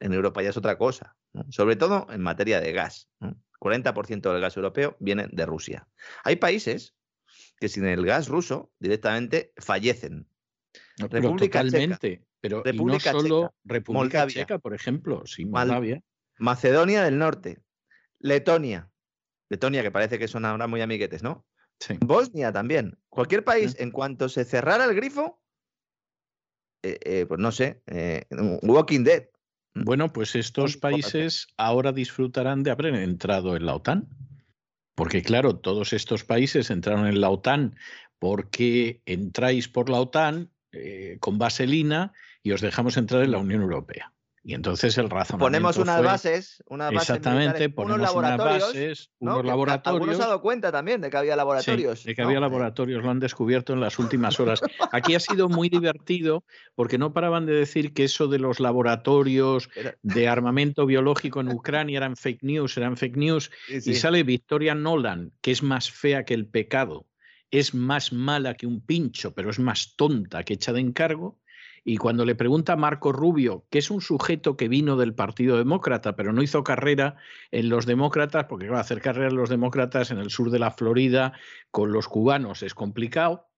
en 0.00 0.12
Europa 0.12 0.42
ya 0.42 0.50
es 0.50 0.56
otra 0.56 0.78
cosa, 0.78 1.16
sobre 1.50 1.76
todo 1.76 2.06
en 2.10 2.20
materia 2.20 2.60
de 2.60 2.72
gas. 2.72 3.08
40% 3.60 4.32
del 4.32 4.40
gas 4.40 4.56
europeo 4.56 4.96
viene 4.98 5.28
de 5.30 5.46
Rusia. 5.46 5.86
Hay 6.24 6.36
países 6.36 6.94
que 7.58 7.68
sin 7.68 7.86
el 7.86 8.04
gas 8.04 8.28
ruso 8.28 8.72
directamente 8.80 9.52
fallecen. 9.56 10.26
República 10.96 11.62
totalmente, 11.62 12.24
pero 12.40 12.62
República 12.62 13.12
no 13.12 13.20
solo 13.20 13.54
República 13.64 14.26
Checa, 14.26 14.58
por 14.58 14.74
ejemplo, 14.74 15.22
sí, 15.26 15.44
Moldavia. 15.44 16.02
Macedonia 16.38 17.04
del 17.04 17.18
Norte, 17.18 17.62
Letonia, 18.18 18.90
Letonia 19.48 19.82
que 19.82 19.90
parece 19.90 20.18
que 20.18 20.28
son 20.28 20.44
ahora 20.44 20.66
muy 20.66 20.80
amiguetes, 20.80 21.22
¿no? 21.22 21.46
Sí. 21.78 21.98
Bosnia 22.00 22.52
también. 22.52 22.98
Cualquier 23.08 23.44
país, 23.44 23.76
en 23.78 23.90
cuanto 23.90 24.28
se 24.28 24.44
cerrara 24.44 24.84
el 24.84 24.94
grifo, 24.94 25.41
eh, 26.82 26.98
eh, 27.04 27.26
pues 27.26 27.40
no 27.40 27.52
sé, 27.52 27.82
eh, 27.86 28.26
Walking 28.62 29.04
Dead. 29.04 29.28
Bueno, 29.74 30.12
pues 30.12 30.34
estos 30.34 30.76
países 30.76 31.46
ahora 31.56 31.92
disfrutarán 31.92 32.62
de 32.62 32.70
haber 32.70 32.94
entrado 32.94 33.56
en 33.56 33.66
la 33.66 33.74
OTAN. 33.74 34.08
Porque 34.94 35.22
claro, 35.22 35.56
todos 35.56 35.94
estos 35.94 36.24
países 36.24 36.70
entraron 36.70 37.06
en 37.06 37.20
la 37.20 37.30
OTAN 37.30 37.76
porque 38.18 39.00
entráis 39.06 39.68
por 39.68 39.88
la 39.88 40.00
OTAN 40.00 40.50
con 41.20 41.38
vaselina 41.38 42.12
y 42.42 42.52
os 42.52 42.60
dejamos 42.60 42.98
entrar 42.98 43.22
en 43.22 43.30
la 43.30 43.38
Unión 43.38 43.62
Europea. 43.62 44.12
Y 44.44 44.54
entonces 44.54 44.98
el 44.98 45.08
razonamiento 45.08 45.46
Ponemos 45.46 45.76
unas 45.76 46.02
bases, 46.02 46.62
unas 46.66 46.92
bases 46.92 47.10
exactamente, 47.10 47.68
ponemos 47.68 47.98
unos 47.98 48.08
laboratorios, 48.08 48.62
unas 48.62 48.72
bases, 48.72 49.10
unos 49.20 49.44
laboratorios. 49.44 50.00
Algunos 50.00 50.16
se 50.16 50.22
dado 50.22 50.40
cuenta 50.40 50.72
también 50.72 51.00
de 51.00 51.10
que 51.10 51.16
había 51.16 51.36
laboratorios. 51.36 52.02
de 52.02 52.14
que 52.14 52.22
había 52.22 52.40
laboratorios, 52.40 53.04
lo 53.04 53.10
han 53.10 53.20
descubierto 53.20 53.72
en 53.72 53.80
las 53.80 54.00
últimas 54.00 54.40
horas. 54.40 54.60
Aquí 54.90 55.14
ha 55.14 55.20
sido 55.20 55.48
muy 55.48 55.68
divertido 55.68 56.44
porque 56.74 56.98
no 56.98 57.12
paraban 57.12 57.46
de 57.46 57.52
decir 57.52 57.92
que 57.92 58.04
eso 58.04 58.26
de 58.26 58.40
los 58.40 58.58
laboratorios 58.58 59.68
de 60.02 60.28
armamento 60.28 60.86
biológico 60.86 61.40
en 61.40 61.48
Ucrania 61.48 61.98
eran 61.98 62.16
fake 62.16 62.42
news, 62.42 62.76
eran 62.76 62.96
fake 62.96 63.16
news. 63.16 63.50
Y 63.68 63.94
sale 63.94 64.24
Victoria 64.24 64.74
Nolan, 64.74 65.32
que 65.40 65.52
es 65.52 65.62
más 65.62 65.88
fea 65.90 66.24
que 66.24 66.34
el 66.34 66.48
pecado, 66.48 67.06
es 67.52 67.74
más 67.74 68.12
mala 68.12 68.54
que 68.54 68.66
un 68.66 68.84
pincho, 68.84 69.34
pero 69.34 69.50
es 69.50 69.60
más 69.60 69.94
tonta 69.94 70.42
que 70.42 70.54
echada 70.54 70.80
en 70.80 70.92
cargo 70.92 71.38
y 71.84 71.96
cuando 71.96 72.24
le 72.24 72.34
pregunta 72.34 72.74
a 72.74 72.76
Marco 72.76 73.12
Rubio, 73.12 73.64
que 73.70 73.78
es 73.78 73.90
un 73.90 74.00
sujeto 74.00 74.56
que 74.56 74.68
vino 74.68 74.96
del 74.96 75.14
Partido 75.14 75.56
Demócrata, 75.56 76.14
pero 76.14 76.32
no 76.32 76.42
hizo 76.42 76.62
carrera 76.62 77.16
en 77.50 77.68
los 77.68 77.86
demócratas, 77.86 78.46
porque 78.48 78.68
va 78.68 78.78
a 78.78 78.82
hacer 78.82 79.00
carrera 79.00 79.28
en 79.28 79.36
los 79.36 79.48
demócratas 79.48 80.10
en 80.10 80.18
el 80.18 80.30
sur 80.30 80.50
de 80.50 80.58
la 80.58 80.70
Florida 80.70 81.32
con 81.70 81.92
los 81.92 82.08
cubanos 82.08 82.62
es 82.62 82.74
complicado, 82.74 83.48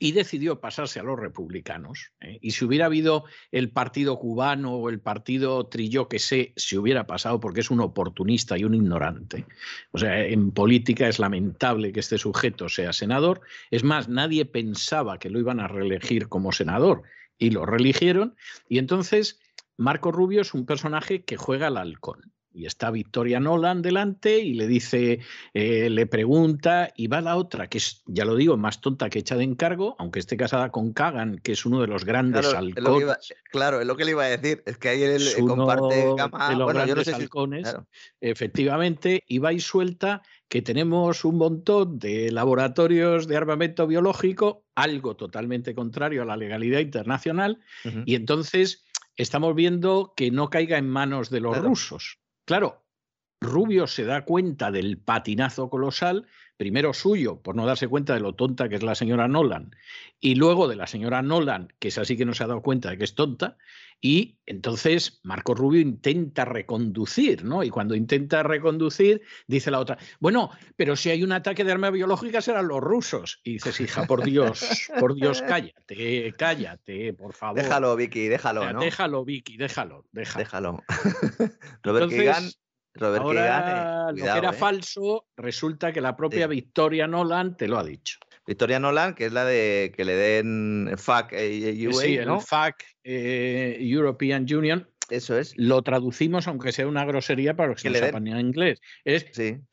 y 0.00 0.12
decidió 0.12 0.60
pasarse 0.60 1.00
a 1.00 1.02
los 1.02 1.18
republicanos. 1.18 2.12
¿eh? 2.20 2.38
Y 2.40 2.52
si 2.52 2.64
hubiera 2.64 2.86
habido 2.86 3.24
el 3.50 3.70
partido 3.70 4.18
cubano 4.18 4.74
o 4.76 4.88
el 4.88 5.00
partido 5.00 5.66
Trillo 5.66 6.08
que 6.08 6.18
sé, 6.18 6.52
se 6.56 6.78
hubiera 6.78 7.06
pasado 7.06 7.40
porque 7.40 7.60
es 7.60 7.70
un 7.70 7.80
oportunista 7.80 8.56
y 8.56 8.64
un 8.64 8.74
ignorante. 8.74 9.44
O 9.90 9.98
sea, 9.98 10.24
en 10.24 10.50
política 10.50 11.08
es 11.08 11.18
lamentable 11.18 11.92
que 11.92 12.00
este 12.00 12.16
sujeto 12.16 12.68
sea 12.68 12.92
senador. 12.92 13.42
Es 13.70 13.84
más, 13.84 14.08
nadie 14.08 14.46
pensaba 14.46 15.18
que 15.18 15.30
lo 15.30 15.38
iban 15.38 15.60
a 15.60 15.68
reelegir 15.68 16.28
como 16.28 16.52
senador 16.52 17.02
y 17.42 17.50
lo 17.50 17.66
reeligieron. 17.66 18.36
Y 18.68 18.78
entonces 18.78 19.40
Marco 19.76 20.12
Rubio 20.12 20.42
es 20.42 20.54
un 20.54 20.64
personaje 20.64 21.24
que 21.24 21.36
juega 21.36 21.66
al 21.66 21.76
halcón 21.76 22.32
y 22.54 22.66
está 22.66 22.90
Victoria 22.90 23.40
Nolan 23.40 23.82
delante 23.82 24.38
y 24.38 24.54
le 24.54 24.66
dice, 24.66 25.20
eh, 25.54 25.90
le 25.90 26.06
pregunta, 26.06 26.92
y 26.96 27.06
va 27.06 27.20
la 27.20 27.36
otra, 27.36 27.68
que 27.68 27.78
es, 27.78 28.02
ya 28.06 28.24
lo 28.24 28.36
digo, 28.36 28.56
más 28.56 28.80
tonta 28.80 29.10
que 29.10 29.20
hecha 29.20 29.36
de 29.36 29.44
encargo, 29.44 29.96
aunque 29.98 30.18
esté 30.18 30.36
casada 30.36 30.70
con 30.70 30.92
Kagan, 30.92 31.38
que 31.38 31.52
es 31.52 31.64
uno 31.64 31.80
de 31.80 31.86
los 31.86 32.04
grandes 32.04 32.48
claro, 32.48 32.58
halcones. 32.58 33.34
claro, 33.50 33.80
es 33.80 33.86
lo 33.86 33.96
que 33.96 34.04
le 34.04 34.12
iba 34.12 34.24
a 34.24 34.28
decir, 34.28 34.62
es 34.66 34.78
que 34.78 34.88
ahí 34.88 35.02
él 35.02 35.22
comparte 35.46 36.12
cama. 36.16 36.50
De 36.50 36.56
los 36.56 36.64
bueno, 36.64 36.80
grandes 36.80 36.88
yo 36.88 36.94
no 36.96 37.04
sé 37.04 37.14
halcones, 37.14 37.76
efectivamente, 38.20 39.22
y 39.26 39.38
va 39.38 39.52
y 39.52 39.60
suelta 39.60 40.22
que 40.48 40.62
tenemos 40.62 41.24
un 41.24 41.38
montón 41.38 41.98
de 41.98 42.30
laboratorios 42.30 43.26
de 43.26 43.36
armamento 43.36 43.86
biológico, 43.86 44.64
algo 44.74 45.16
totalmente 45.16 45.74
contrario 45.74 46.22
a 46.22 46.26
la 46.26 46.36
legalidad 46.36 46.80
internacional, 46.80 47.60
y 48.04 48.14
entonces 48.14 48.84
estamos 49.16 49.54
viendo 49.54 50.12
que 50.16 50.30
no 50.30 50.50
caiga 50.50 50.78
en 50.78 50.88
manos 50.88 51.30
de 51.30 51.40
los 51.40 51.58
rusos. 51.58 52.21
Claro, 52.44 52.84
Rubio 53.40 53.86
se 53.86 54.04
da 54.04 54.24
cuenta 54.24 54.70
del 54.70 54.98
patinazo 54.98 55.68
colosal, 55.68 56.26
primero 56.62 56.94
suyo, 56.94 57.40
por 57.40 57.56
no 57.56 57.66
darse 57.66 57.88
cuenta 57.88 58.14
de 58.14 58.20
lo 58.20 58.36
tonta 58.36 58.68
que 58.68 58.76
es 58.76 58.84
la 58.84 58.94
señora 58.94 59.26
Nolan, 59.26 59.74
y 60.20 60.36
luego 60.36 60.68
de 60.68 60.76
la 60.76 60.86
señora 60.86 61.20
Nolan, 61.20 61.72
que 61.80 61.88
es 61.88 61.98
así 61.98 62.16
que 62.16 62.24
no 62.24 62.34
se 62.34 62.44
ha 62.44 62.46
dado 62.46 62.62
cuenta 62.62 62.88
de 62.88 62.98
que 62.98 63.02
es 63.02 63.16
tonta, 63.16 63.56
y 64.00 64.38
entonces 64.46 65.18
Marco 65.24 65.54
Rubio 65.54 65.80
intenta 65.80 66.44
reconducir, 66.44 67.42
¿no? 67.44 67.64
Y 67.64 67.70
cuando 67.70 67.96
intenta 67.96 68.44
reconducir, 68.44 69.22
dice 69.48 69.72
la 69.72 69.80
otra, 69.80 69.98
bueno, 70.20 70.50
pero 70.76 70.94
si 70.94 71.10
hay 71.10 71.24
un 71.24 71.32
ataque 71.32 71.64
de 71.64 71.72
arma 71.72 71.90
biológica 71.90 72.40
serán 72.40 72.68
los 72.68 72.80
rusos. 72.80 73.40
Y 73.42 73.54
dices, 73.54 73.80
hija, 73.80 74.04
por 74.06 74.22
Dios, 74.22 74.88
por 75.00 75.16
Dios, 75.16 75.42
cállate, 75.48 76.32
cállate, 76.38 77.12
por 77.12 77.32
favor. 77.32 77.60
Déjalo, 77.60 77.96
Vicky, 77.96 78.28
déjalo, 78.28 78.72
¿no? 78.72 78.80
Déjalo, 78.80 79.24
Vicky, 79.24 79.56
déjalo, 79.56 80.04
déjalo. 80.12 80.44
Déjalo. 80.44 80.82
Robert 81.82 82.12
entonces, 82.12 82.61
Robert 82.94 83.22
ahora, 83.22 84.12
lo 84.12 84.16
que 84.16 84.22
era 84.22 84.50
¿eh? 84.50 84.52
falso, 84.52 85.26
resulta 85.36 85.92
que 85.92 86.00
la 86.00 86.16
propia 86.16 86.46
Victoria 86.46 87.06
Nolan 87.06 87.56
te 87.56 87.68
lo 87.68 87.78
ha 87.78 87.84
dicho. 87.84 88.18
Victoria 88.46 88.78
Nolan, 88.78 89.14
que 89.14 89.26
es 89.26 89.32
la 89.32 89.44
de 89.44 89.92
que 89.96 90.04
le 90.04 90.14
den 90.14 90.90
FAC 90.96 91.32
eh, 91.32 91.86
UA, 91.86 92.02
sí, 92.02 92.16
el 92.16 92.40
FAC 92.40 92.84
eh, 93.04 93.76
European 93.80 94.42
Union. 94.52 94.88
Eso 95.10 95.38
es. 95.38 95.52
Lo 95.56 95.82
traducimos, 95.82 96.48
aunque 96.48 96.72
sea 96.72 96.86
una 96.86 97.04
grosería 97.04 97.54
para 97.54 97.70
los 97.70 97.82
que, 97.82 97.90
no 97.90 97.98
sepan 97.98 98.26
en 98.26 98.40
inglés. 98.40 98.80
Es 99.04 99.26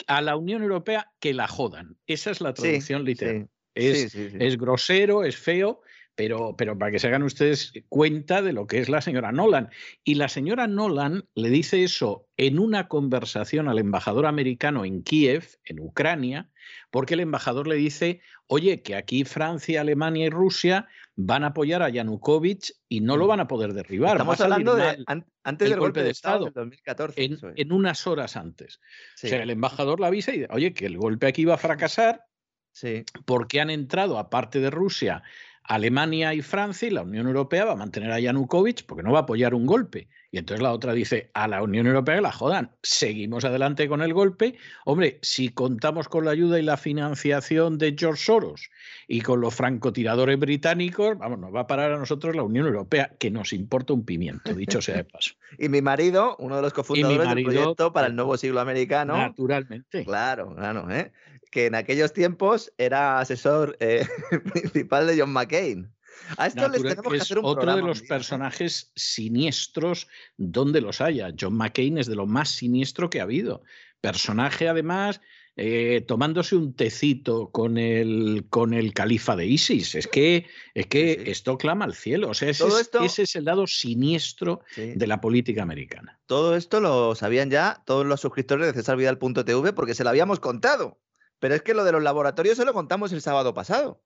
a 0.08 0.22
la 0.22 0.36
Unión 0.36 0.62
Europea 0.64 1.12
que 1.20 1.34
la 1.34 1.48
jodan. 1.48 1.98
Esa 2.08 2.32
es 2.32 2.42
la 2.42 2.54
traducción 2.54 3.06
literal. 3.06 3.48
Es, 3.74 4.16
es, 4.16 4.58
grosero, 4.58 5.24
es 5.24 5.38
feo, 5.38 5.82
pero, 6.20 6.54
pero 6.58 6.78
para 6.78 6.92
que 6.92 7.00
se 7.00 7.08
hagan 7.08 7.24
ustedes 7.24 7.72
cuenta 7.88 8.42
de 8.42 8.52
lo 8.52 8.68
que 8.68 8.80
es 8.80 8.90
la 8.90 9.00
señora 9.00 9.32
Nolan. 9.32 9.70
Y 10.04 10.16
la 10.16 10.28
señora 10.28 10.68
Nolan 10.68 11.24
le 11.34 11.50
dice 11.50 11.82
eso 11.82 12.28
en 12.36 12.60
una 12.60 12.90
conversación 12.90 13.70
al 13.70 13.80
embajador 13.80 14.26
americano 14.26 14.84
en 14.84 15.02
Kiev, 15.02 15.48
en 15.64 15.80
Ucrania, 15.80 16.50
porque 16.92 17.14
el 17.14 17.22
embajador 17.22 17.70
le 17.70 17.76
dice, 17.76 18.20
oye, 18.48 18.82
que 18.82 18.98
aquí 18.98 19.24
Francia, 19.24 19.80
Alemania 19.80 20.26
y 20.26 20.30
Rusia 20.30 20.90
van 21.16 21.46
a 21.46 21.48
apoyar 21.48 21.84
a 21.84 21.90
Yanukovych 21.90 22.74
y 22.90 23.00
no 23.00 23.16
lo 23.16 23.26
van 23.26 23.40
a 23.40 23.48
poder 23.48 23.72
derribar. 23.72 24.18
Estamos 24.18 24.42
hablando 24.42 24.76
de 24.76 25.06
antes 25.46 25.70
del 25.70 25.80
golpe, 25.80 26.04
de 26.04 26.10
Estado, 26.10 26.48
de 26.48 26.52
2014. 26.52 27.38
En, 27.56 27.72
unas 27.72 28.06
horas 28.08 28.36
antes. 28.36 28.82
O 29.24 29.28
sea, 29.28 29.42
el 29.42 29.52
embajador 29.52 30.02
le 30.02 30.08
avisa 30.08 30.34
y 30.34 30.40
dice, 30.40 30.50
oye, 30.52 30.74
que 30.74 30.86
el 30.86 30.98
golpe 30.98 31.28
aquí 31.28 31.46
va 31.46 31.54
a 31.54 31.58
fracasar 31.58 32.26
sí. 32.74 33.06
porque 33.26 33.62
han 33.62 33.70
entrado, 33.70 34.20
aparte 34.20 34.60
de 34.60 34.70
Rusia, 34.70 35.24
Alemania 35.70 36.34
y 36.34 36.42
Francia 36.42 36.88
y 36.88 36.92
la 36.92 37.04
Unión 37.04 37.28
Europea 37.28 37.64
va 37.64 37.74
a 37.74 37.76
mantener 37.76 38.12
a 38.12 38.20
Yanukovych 38.20 38.86
porque 38.88 39.04
no 39.04 39.12
va 39.12 39.20
a 39.20 39.22
apoyar 39.22 39.54
un 39.54 39.68
golpe. 39.68 40.10
Y 40.32 40.38
entonces 40.38 40.62
la 40.62 40.72
otra 40.72 40.94
dice, 40.94 41.32
a 41.34 41.48
la 41.48 41.64
Unión 41.64 41.88
Europea 41.88 42.22
la 42.22 42.32
jodan, 42.32 42.72
seguimos 42.84 43.46
adelante 43.46 43.88
con 43.88 44.02
el 44.02 44.14
golpe. 44.14 44.58
Hombre, 44.86 45.18
si 45.24 45.50
contamos 45.50 46.08
con 46.08 46.26
la 46.26 46.32
ayuda 46.32 46.60
y 46.60 46.62
la 46.62 46.78
financiación 46.78 47.80
de 47.80 47.96
George 47.98 48.26
Soros 48.26 48.70
y 49.08 49.22
con 49.22 49.42
los 49.42 49.56
francotiradores 49.56 50.38
británicos, 50.38 51.18
vamos, 51.18 51.40
nos 51.40 51.54
va 51.54 51.62
a 51.62 51.68
parar 51.68 51.94
a 51.94 51.98
nosotros 51.98 52.36
la 52.36 52.44
Unión 52.44 52.68
Europea, 52.68 53.12
que 53.18 53.32
nos 53.32 53.54
importa 53.54 53.94
un 53.94 54.06
pimiento, 54.06 54.54
dicho 54.54 54.82
sea 54.82 54.98
de 54.98 55.04
paso. 55.06 55.32
y 55.58 55.68
mi 55.68 55.82
marido, 55.82 56.36
uno 56.38 56.58
de 56.58 56.62
los 56.62 56.74
cofundadores 56.74 57.34
del 57.34 57.44
proyecto 57.44 57.92
para 57.92 58.08
el 58.08 58.16
nuevo 58.16 58.38
siglo 58.38 58.60
americano. 58.60 59.18
Naturalmente. 59.18 60.06
Claro, 60.06 60.54
claro, 60.56 60.92
¿eh? 60.92 61.12
que 61.50 61.66
en 61.66 61.76
aquellos 61.76 62.14
tiempos 62.14 62.72
era 62.78 63.20
asesor 63.20 63.76
eh, 63.80 64.06
principal 64.54 65.08
de 65.08 65.20
John 65.20 65.32
McCain. 65.32 65.92
A 66.38 66.48
esto 66.48 66.68
les 66.70 66.82
tenemos 66.82 67.12
que, 67.12 67.20
hacer 67.20 67.40
un 67.40 67.46
otro 67.46 67.76
de 67.76 67.82
los 67.82 68.02
personajes 68.02 68.92
siniestros 68.96 70.08
donde 70.38 70.82
los 70.82 71.02
haya. 71.02 71.34
John 71.40 71.56
McCain 71.56 71.98
es 71.98 72.08
de 72.08 72.16
lo 72.16 72.28
más 72.28 72.50
siniestro 72.50 73.10
que 73.10 73.20
ha 73.20 73.24
habido. 73.24 73.64
Personaje, 74.02 74.70
además, 74.70 75.22
eh, 75.62 76.06
tomándose 76.08 76.56
un 76.56 76.74
tecito 76.74 77.52
con 77.52 77.78
el, 77.78 78.46
con 78.50 78.74
el 78.74 78.94
califa 78.94 79.36
de 79.36 79.46
ISIS. 79.46 79.96
Es 79.96 80.08
que, 80.08 80.48
es 80.74 80.88
que 80.88 81.24
esto 81.26 81.58
clama 81.58 81.84
al 81.84 81.96
cielo. 81.96 82.30
O 82.30 82.34
sea, 82.34 82.50
ese, 82.50 83.24
es, 83.24 83.36
el 83.36 83.44
lado 83.44 83.68
siniestro 83.68 84.62
de 84.78 85.06
la 85.06 85.20
política 85.20 85.62
americana. 85.62 86.18
Todo 86.28 86.56
esto 86.56 86.80
lo 86.80 87.14
sabían 87.14 87.50
ya 87.50 87.84
todos 87.86 88.06
los 88.06 88.22
suscriptores 88.22 88.68
de 88.68 88.74
cesarvidal.tv 88.74 89.74
porque 89.74 89.96
se 89.96 90.06
lo 90.06 90.12
habíamos 90.12 90.40
contado. 90.40 90.98
Pero 91.40 91.56
es 91.56 91.62
que 91.62 91.74
lo 91.74 91.84
de 91.84 91.92
los 91.92 92.04
laboratorios 92.04 92.56
se 92.56 92.64
lo 92.64 92.74
contamos 92.74 93.12
el 93.12 93.22
sábado 93.22 93.54
pasado. 93.54 94.02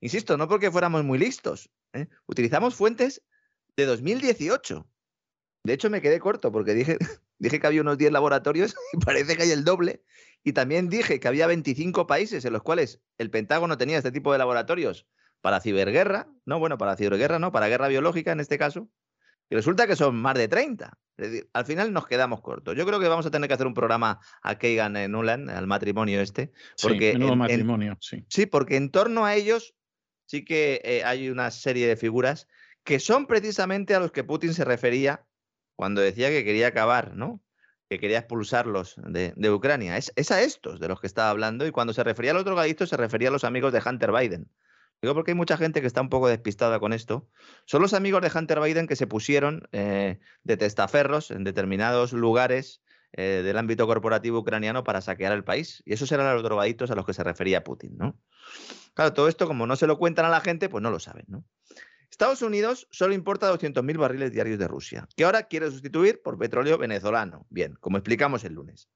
Insisto, 0.00 0.36
no 0.36 0.48
porque 0.48 0.70
fuéramos 0.70 1.04
muy 1.04 1.18
listos. 1.18 1.70
¿eh? 1.92 2.08
Utilizamos 2.26 2.74
fuentes 2.74 3.22
de 3.76 3.86
2018. 3.86 4.86
De 5.64 5.72
hecho, 5.72 5.90
me 5.90 6.00
quedé 6.00 6.20
corto 6.20 6.52
porque 6.52 6.74
dije, 6.74 6.98
dije 7.38 7.60
que 7.60 7.66
había 7.66 7.80
unos 7.80 7.98
10 7.98 8.12
laboratorios 8.12 8.74
y 8.92 8.98
parece 8.98 9.36
que 9.36 9.44
hay 9.44 9.50
el 9.50 9.64
doble. 9.64 10.02
Y 10.44 10.52
también 10.52 10.88
dije 10.88 11.18
que 11.18 11.28
había 11.28 11.46
25 11.46 12.06
países 12.06 12.44
en 12.44 12.52
los 12.52 12.62
cuales 12.62 13.00
el 13.18 13.30
Pentágono 13.30 13.78
tenía 13.78 13.98
este 13.98 14.12
tipo 14.12 14.32
de 14.32 14.38
laboratorios 14.38 15.06
para 15.40 15.60
ciberguerra, 15.60 16.28
no, 16.44 16.58
bueno, 16.58 16.78
para 16.78 16.96
ciberguerra, 16.96 17.38
no, 17.38 17.52
para 17.52 17.68
guerra 17.68 17.88
biológica 17.88 18.32
en 18.32 18.40
este 18.40 18.58
caso. 18.58 18.88
Y 19.48 19.54
resulta 19.54 19.86
que 19.86 19.94
son 19.94 20.16
más 20.16 20.34
de 20.34 20.48
30. 20.48 20.98
Es 21.16 21.30
decir, 21.30 21.48
al 21.52 21.64
final 21.64 21.92
nos 21.92 22.06
quedamos 22.06 22.42
cortos. 22.42 22.76
Yo 22.76 22.84
creo 22.84 22.98
que 22.98 23.08
vamos 23.08 23.26
a 23.26 23.30
tener 23.30 23.48
que 23.48 23.54
hacer 23.54 23.66
un 23.66 23.74
programa 23.74 24.20
a 24.42 24.58
Keigan 24.58 24.96
en 24.96 25.12
Nuland, 25.12 25.48
al 25.50 25.66
matrimonio 25.66 26.20
este. 26.20 26.52
Porque 26.82 27.12
sí, 27.12 27.18
matrimonio, 27.18 27.96
sí. 28.00 28.24
Sí, 28.28 28.46
porque 28.46 28.76
en 28.76 28.90
torno 28.90 29.24
a 29.24 29.34
ellos 29.34 29.75
sí 30.26 30.44
que 30.44 30.80
eh, 30.84 31.02
hay 31.04 31.28
una 31.30 31.50
serie 31.50 31.86
de 31.86 31.96
figuras 31.96 32.46
que 32.84 33.00
son 33.00 33.26
precisamente 33.26 33.94
a 33.94 34.00
los 34.00 34.12
que 34.12 34.24
Putin 34.24 34.54
se 34.54 34.64
refería 34.64 35.24
cuando 35.74 36.00
decía 36.00 36.28
que 36.28 36.44
quería 36.44 36.68
acabar, 36.68 37.14
¿no? 37.14 37.42
Que 37.88 37.98
quería 37.98 38.18
expulsarlos 38.18 38.96
de, 38.96 39.50
Ucrania. 39.50 39.96
Es, 39.96 40.30
a 40.30 40.42
estos 40.42 40.80
de 40.80 40.88
los 40.88 41.00
que 41.00 41.06
estaba 41.06 41.30
hablando 41.30 41.66
y 41.66 41.70
cuando 41.70 41.92
se 41.92 42.04
refería 42.04 42.32
al 42.32 42.36
otro 42.36 42.56
gadito 42.56 42.86
se 42.86 42.96
refería 42.96 43.28
a 43.28 43.32
los 43.32 43.44
amigos 43.44 43.72
de 43.72 43.82
Hunter 43.84 44.12
Biden. 44.12 44.50
Digo 45.02 45.14
porque 45.14 45.32
hay 45.32 45.36
mucha 45.36 45.56
gente 45.56 45.80
que 45.80 45.86
está 45.86 46.00
un 46.00 46.08
poco 46.08 46.28
despistada 46.28 46.80
con 46.80 46.92
esto. 46.92 47.28
Son 47.66 47.82
los 47.82 47.92
amigos 47.92 48.22
de 48.22 48.30
Hunter 48.36 48.60
Biden 48.60 48.86
que 48.86 48.96
se 48.96 49.06
pusieron 49.06 49.68
eh, 49.72 50.18
de 50.42 50.56
testaferros 50.56 51.30
en 51.30 51.44
determinados 51.44 52.12
lugares 52.12 52.82
eh, 53.18 53.42
del 53.42 53.56
ámbito 53.56 53.86
corporativo 53.86 54.40
ucraniano 54.40 54.84
para 54.84 55.00
saquear 55.00 55.32
el 55.32 55.42
país. 55.42 55.82
Y 55.86 55.94
esos 55.94 56.12
eran 56.12 56.32
los 56.34 56.42
drogaditos 56.42 56.90
a 56.90 56.94
los 56.94 57.06
que 57.06 57.14
se 57.14 57.24
refería 57.24 57.64
Putin, 57.64 57.96
¿no? 57.96 58.20
Claro, 58.92 59.14
todo 59.14 59.28
esto, 59.28 59.46
como 59.46 59.66
no 59.66 59.74
se 59.74 59.86
lo 59.86 59.98
cuentan 59.98 60.26
a 60.26 60.28
la 60.28 60.40
gente, 60.40 60.68
pues 60.68 60.82
no 60.82 60.90
lo 60.90 60.98
saben, 60.98 61.24
¿no? 61.28 61.44
Estados 62.10 62.42
Unidos 62.42 62.86
solo 62.90 63.14
importa 63.14 63.52
200.000 63.52 63.98
barriles 63.98 64.32
diarios 64.32 64.58
de 64.58 64.68
Rusia, 64.68 65.08
que 65.16 65.24
ahora 65.24 65.44
quiere 65.44 65.70
sustituir 65.70 66.22
por 66.22 66.38
petróleo 66.38 66.78
venezolano. 66.78 67.46
Bien, 67.50 67.74
como 67.80 67.96
explicamos 67.96 68.44
el 68.44 68.54
lunes. 68.54 68.88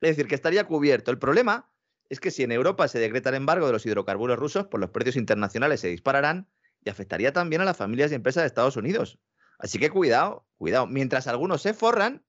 Es 0.00 0.10
decir, 0.10 0.26
que 0.26 0.34
estaría 0.34 0.64
cubierto. 0.64 1.10
El 1.10 1.18
problema 1.18 1.70
es 2.08 2.18
que 2.20 2.30
si 2.30 2.42
en 2.42 2.52
Europa 2.52 2.88
se 2.88 2.98
decreta 2.98 3.28
el 3.28 3.36
embargo 3.36 3.66
de 3.66 3.72
los 3.72 3.86
hidrocarburos 3.86 4.38
rusos, 4.38 4.66
pues 4.70 4.80
los 4.80 4.90
precios 4.90 5.16
internacionales 5.16 5.80
se 5.80 5.88
dispararán 5.88 6.48
y 6.84 6.90
afectaría 6.90 7.32
también 7.32 7.62
a 7.62 7.64
las 7.64 7.76
familias 7.76 8.12
y 8.12 8.14
empresas 8.14 8.42
de 8.42 8.48
Estados 8.48 8.76
Unidos. 8.76 9.18
Así 9.58 9.78
que 9.78 9.90
cuidado, 9.90 10.46
cuidado. 10.56 10.86
Mientras 10.86 11.26
algunos 11.26 11.62
se 11.62 11.72
forran, 11.72 12.25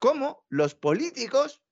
como 0.00 0.44
los 0.48 0.74
políticos 0.74 1.62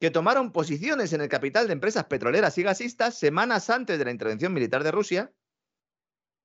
que 0.00 0.10
tomaron 0.10 0.50
posiciones 0.50 1.12
en 1.12 1.20
el 1.20 1.28
capital 1.28 1.68
de 1.68 1.74
empresas 1.74 2.06
petroleras 2.06 2.58
y 2.58 2.64
gasistas 2.64 3.16
semanas 3.16 3.70
antes 3.70 3.96
de 4.00 4.04
la 4.04 4.10
intervención 4.10 4.52
militar 4.52 4.82
de 4.82 4.90
Rusia 4.90 5.32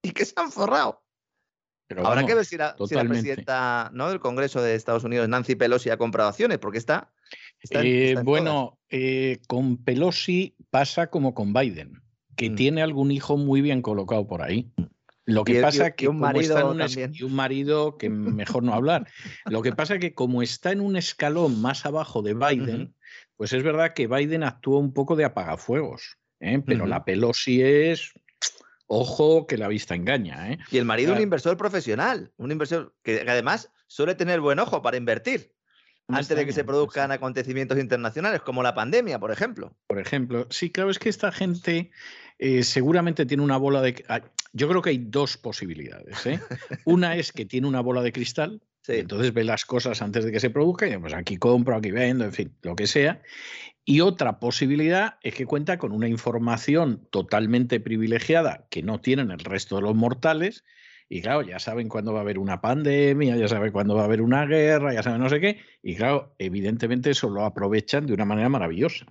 y 0.03 0.11
que 0.11 0.25
se 0.25 0.33
han 0.35 0.51
forrado. 0.51 1.03
Pero 1.87 2.05
Habrá 2.05 2.25
que 2.25 2.35
ver 2.35 2.45
si 2.45 2.57
la, 2.57 2.75
presidenta 2.75 3.89
¿no? 3.93 4.09
del 4.09 4.19
Congreso 4.19 4.61
de 4.61 4.75
Estados 4.75 5.05
Unidos, 5.05 5.27
Nancy 5.29 5.55
Pelosi, 5.55 5.89
ha 5.89 5.97
comprado 5.97 6.29
acciones, 6.29 6.59
porque 6.59 6.77
está 6.77 7.11
eh, 7.71 8.15
bueno, 8.23 8.77
eh, 8.89 9.39
con 9.47 9.77
Pelosi 9.83 10.55
pasa 10.69 11.07
como 11.09 11.33
con 11.33 11.53
Biden. 11.53 12.03
que 12.35 12.51
Mm. 12.51 12.55
tiene 12.55 12.81
algún 12.83 13.09
hijo 13.11 13.37
muy 13.37 13.61
bien 13.61 13.81
colocado 13.81 14.27
por 14.27 14.43
ahí. 14.43 14.71
Lo 15.27 15.43
que 15.43 15.61
pasa 15.61 15.89
y- 15.89 15.91
que 15.91 16.05
y 16.05 16.07
un 16.07 16.17
como 16.19 16.39
está 16.39 16.61
en 16.61 16.67
marido 16.67 16.85
un 17.07 17.13
y 17.13 17.23
un 17.23 17.35
marido 17.35 17.97
que 17.97 18.09
mejor 18.09 18.63
no 18.63 18.73
hablar. 18.73 19.07
Lo 19.45 19.61
que 19.61 19.73
pasa 19.73 19.99
que 19.99 20.13
como 20.15 20.41
está 20.41 20.71
en 20.71 20.81
un 20.81 20.95
escalón 20.95 21.61
más 21.61 21.85
abajo 21.85 22.21
de 22.21 22.33
Biden, 22.33 22.95
pues 23.35 23.53
es 23.53 23.61
verdad 23.61 23.93
que 23.93 24.07
Biden 24.07 24.43
actúa 24.43 24.79
un 24.79 24.93
poco 24.93 25.15
de 25.15 25.25
apagafuegos, 25.25 26.17
¿eh? 26.39 26.59
pero 26.65 26.87
la 26.87 27.03
Pelosi 27.05 27.61
es 27.61 28.13
ojo 28.87 29.45
que 29.47 29.57
la 29.57 29.67
vista 29.67 29.95
engaña, 29.95 30.53
¿eh? 30.53 30.57
Y 30.71 30.77
el 30.77 30.85
marido 30.85 31.09
un 31.11 31.15
Claro. 31.17 31.23
inversor 31.23 31.57
profesional, 31.57 32.31
un 32.37 32.51
inversor 32.51 32.95
que 33.03 33.21
además 33.27 33.69
suele 33.87 34.15
tener 34.15 34.39
buen 34.39 34.59
ojo 34.59 34.81
para 34.81 34.95
invertir 34.97 35.51
antes 36.07 36.37
de 36.37 36.45
que 36.45 36.53
se 36.53 36.63
produzcan 36.63 37.11
acontecimientos 37.11 37.77
internacionales, 37.77 38.41
como 38.41 38.63
la 38.63 38.73
pandemia, 38.73 39.19
por 39.19 39.29
ejemplo. 39.31 39.75
Por 39.87 39.99
ejemplo, 39.99 40.47
sí, 40.49 40.71
claro, 40.71 40.89
es 40.89 40.99
que 40.99 41.09
esta 41.09 41.33
gente 41.33 41.91
eh, 42.39 42.63
seguramente 42.63 43.25
tiene 43.25 43.43
una 43.43 43.57
bola 43.57 43.81
de... 43.81 44.05
Yo 44.53 44.67
creo 44.69 44.81
que 44.81 44.91
hay 44.91 44.97
dos 44.99 45.37
posibilidades. 45.37 46.25
¿eh? 46.25 46.39
Una 46.85 47.15
es 47.15 47.31
que 47.31 47.45
tiene 47.45 47.67
una 47.67 47.81
bola 47.81 48.01
de 48.01 48.11
cristal, 48.11 48.61
Sí. 48.87 48.93
entonces 48.93 49.33
ve 49.33 49.43
las 49.43 49.65
cosas 49.65 50.01
antes 50.01 50.23
de 50.23 50.31
que 50.31 50.39
se 50.39 50.49
produzcan, 50.49 50.93
y 50.93 50.97
pues 50.97 51.13
aquí 51.13 51.35
compro, 51.35 51.75
aquí 51.75 51.91
vendo, 51.91 52.23
en 52.23 52.31
fin, 52.31 52.55
lo 52.61 52.73
que 52.75 52.87
sea. 52.87 53.21
Y 53.83 53.99
otra 54.01 54.39
posibilidad 54.39 55.15
es 55.23 55.35
que 55.35 55.45
cuenta 55.45 55.77
con 55.77 55.91
una 55.91 56.07
información 56.07 57.05
totalmente 57.11 57.81
privilegiada 57.81 58.65
que 58.69 58.83
no 58.83 59.01
tienen 59.01 59.31
el 59.31 59.39
resto 59.39 59.75
de 59.75 59.81
los 59.81 59.95
mortales. 59.95 60.63
Y 61.09 61.21
claro, 61.21 61.41
ya 61.41 61.59
saben 61.59 61.87
cuándo 61.89 62.13
va 62.13 62.19
a 62.19 62.21
haber 62.21 62.39
una 62.39 62.61
pandemia, 62.61 63.35
ya 63.37 63.47
saben 63.49 63.71
cuándo 63.73 63.95
va 63.95 64.01
a 64.01 64.05
haber 64.05 64.21
una 64.21 64.45
guerra, 64.45 64.93
ya 64.93 65.03
saben 65.03 65.21
no 65.21 65.29
sé 65.29 65.39
qué. 65.41 65.59
Y 65.81 65.95
claro, 65.95 66.35
evidentemente 66.37 67.09
eso 67.11 67.29
lo 67.29 67.43
aprovechan 67.43 68.05
de 68.07 68.13
una 68.13 68.25
manera 68.25 68.47
maravillosa. 68.49 69.05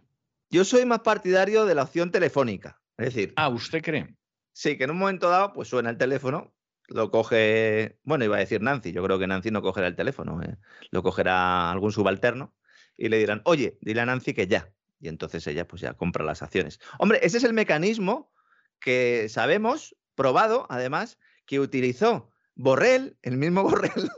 Yo 0.51 0.65
soy 0.65 0.87
más 0.87 1.01
partidario 1.01 1.67
de 1.67 1.75
la 1.75 1.83
opción 1.83 2.11
telefónica. 2.11 2.81
Es 2.99 3.15
decir, 3.15 3.33
Ah, 3.37 3.49
¿usted 3.51 3.83
cree? 3.83 4.16
Sí, 4.57 4.79
que 4.79 4.85
en 4.85 4.91
un 4.91 4.99
momento 4.99 5.29
dado, 5.29 5.53
pues 5.53 5.69
suena 5.69 5.91
el 5.91 5.99
teléfono, 5.99 6.55
lo 6.89 7.11
coge, 7.11 7.99
bueno, 8.05 8.25
iba 8.25 8.37
a 8.37 8.41
decir 8.41 8.63
Nancy, 8.63 8.91
yo 8.91 9.03
creo 9.05 9.19
que 9.19 9.27
Nancy 9.27 9.51
no 9.51 9.61
cogerá 9.61 9.87
el 9.87 9.97
teléfono, 9.97 10.43
¿eh? 10.43 10.57
lo 10.91 11.03
cogerá 11.03 11.71
algún 11.71 11.93
subalterno 11.93 12.55
y 12.97 13.11
le 13.11 13.19
dirán, 13.19 13.43
oye, 13.45 13.77
dile 13.83 14.01
a 14.01 14.07
Nancy 14.07 14.33
que 14.33 14.47
ya. 14.47 14.73
Y 14.99 15.09
entonces 15.09 15.47
ella 15.47 15.69
pues 15.69 15.83
ya 15.83 15.93
compra 15.93 16.25
las 16.25 16.43
acciones. 16.43 16.81
Hombre, 16.99 17.21
ese 17.23 17.37
es 17.37 17.45
el 17.45 17.53
mecanismo 17.53 18.33
que 18.81 19.29
sabemos, 19.29 19.95
probado 20.15 20.67
además, 20.71 21.19
que 21.45 21.61
utilizó 21.61 22.31
Borrell, 22.55 23.19
el 23.21 23.37
mismo 23.37 23.63
Borrell, 23.69 24.11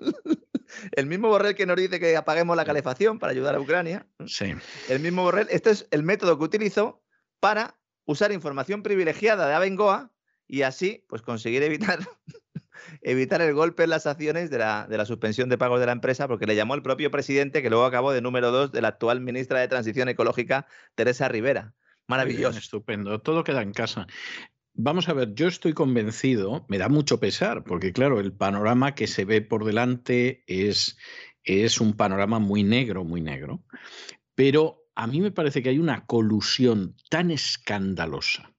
el 0.93 1.06
mismo 1.06 1.28
Borrell 1.28 1.56
que 1.56 1.66
nos 1.66 1.77
dice 1.77 1.98
que 1.98 2.16
apaguemos 2.16 2.56
la 2.56 2.65
calefacción 2.65 3.19
para 3.19 3.32
ayudar 3.32 3.56
a 3.56 3.60
Ucrania. 3.60 4.06
Sí. 4.27 4.55
El 4.89 5.01
mismo 5.01 5.24
Borrell, 5.24 5.48
este 5.51 5.70
es 5.70 5.89
el 5.90 6.05
método 6.05 6.39
que 6.39 6.44
utilizó 6.44 7.02
para 7.40 7.81
usar 8.05 8.31
información 8.31 8.85
privilegiada 8.85 9.48
de 9.48 9.55
Abengoa 9.55 10.12
y 10.49 10.62
así 10.62 11.05
pues 11.09 11.23
conseguir 11.23 11.62
evitar, 11.62 12.01
evitar 13.03 13.41
el 13.43 13.55
golpe 13.55 13.85
en 13.85 13.91
las 13.91 14.07
acciones 14.07 14.51
de 14.51 14.59
la, 14.59 14.87
de 14.89 14.97
la 14.97 15.05
suspensión 15.05 15.49
de 15.49 15.59
pagos 15.59 15.79
de 15.79 15.87
la 15.87 15.93
empresa, 15.93 16.27
porque 16.27 16.47
le 16.47 16.57
llamó 16.57 16.75
el 16.75 16.83
propio 16.83 17.11
presidente, 17.11 17.62
que 17.62 17.70
luego 17.70 17.85
acabó 17.85 18.12
de 18.12 18.23
número 18.23 18.51
dos 18.51 18.73
de 18.73 18.81
la 18.81 18.89
actual 18.89 19.20
ministra 19.20 19.61
de 19.61 19.69
Transición 19.69 20.09
Ecológica, 20.09 20.66
Teresa 20.95 21.29
Rivera. 21.29 21.75
Maravilloso. 22.09 22.59
estupendo. 22.59 23.20
Todo 23.20 23.45
queda 23.45 23.61
en 23.62 23.73
casa. 23.73 24.07
Vamos 24.73 25.09
a 25.09 25.12
ver, 25.12 25.35
yo 25.35 25.49
estoy 25.49 25.75
convencido, 25.75 26.65
me 26.69 26.79
da 26.79 26.89
mucho 26.89 27.20
pesar, 27.20 27.65
porque 27.65 27.93
claro, 27.93 28.20
el 28.20 28.33
panorama 28.33 28.95
que 28.95 29.07
se 29.07 29.25
ve 29.25 29.43
por 29.43 29.65
delante 29.65 30.45
es, 30.47 30.97
es 31.43 31.81
un 31.81 31.95
panorama 31.95 32.39
muy 32.39 32.62
negro, 32.62 33.05
muy 33.05 33.20
negro. 33.20 33.62
Pero 34.35 34.89
a 34.95 35.07
mí 35.07 35.20
me 35.20 35.33
parece 35.33 35.62
que 35.62 35.70
hay 35.70 35.79
una 35.79 36.07
colusión 36.07 36.97
tan 37.11 37.31
escandalosa 37.33 38.55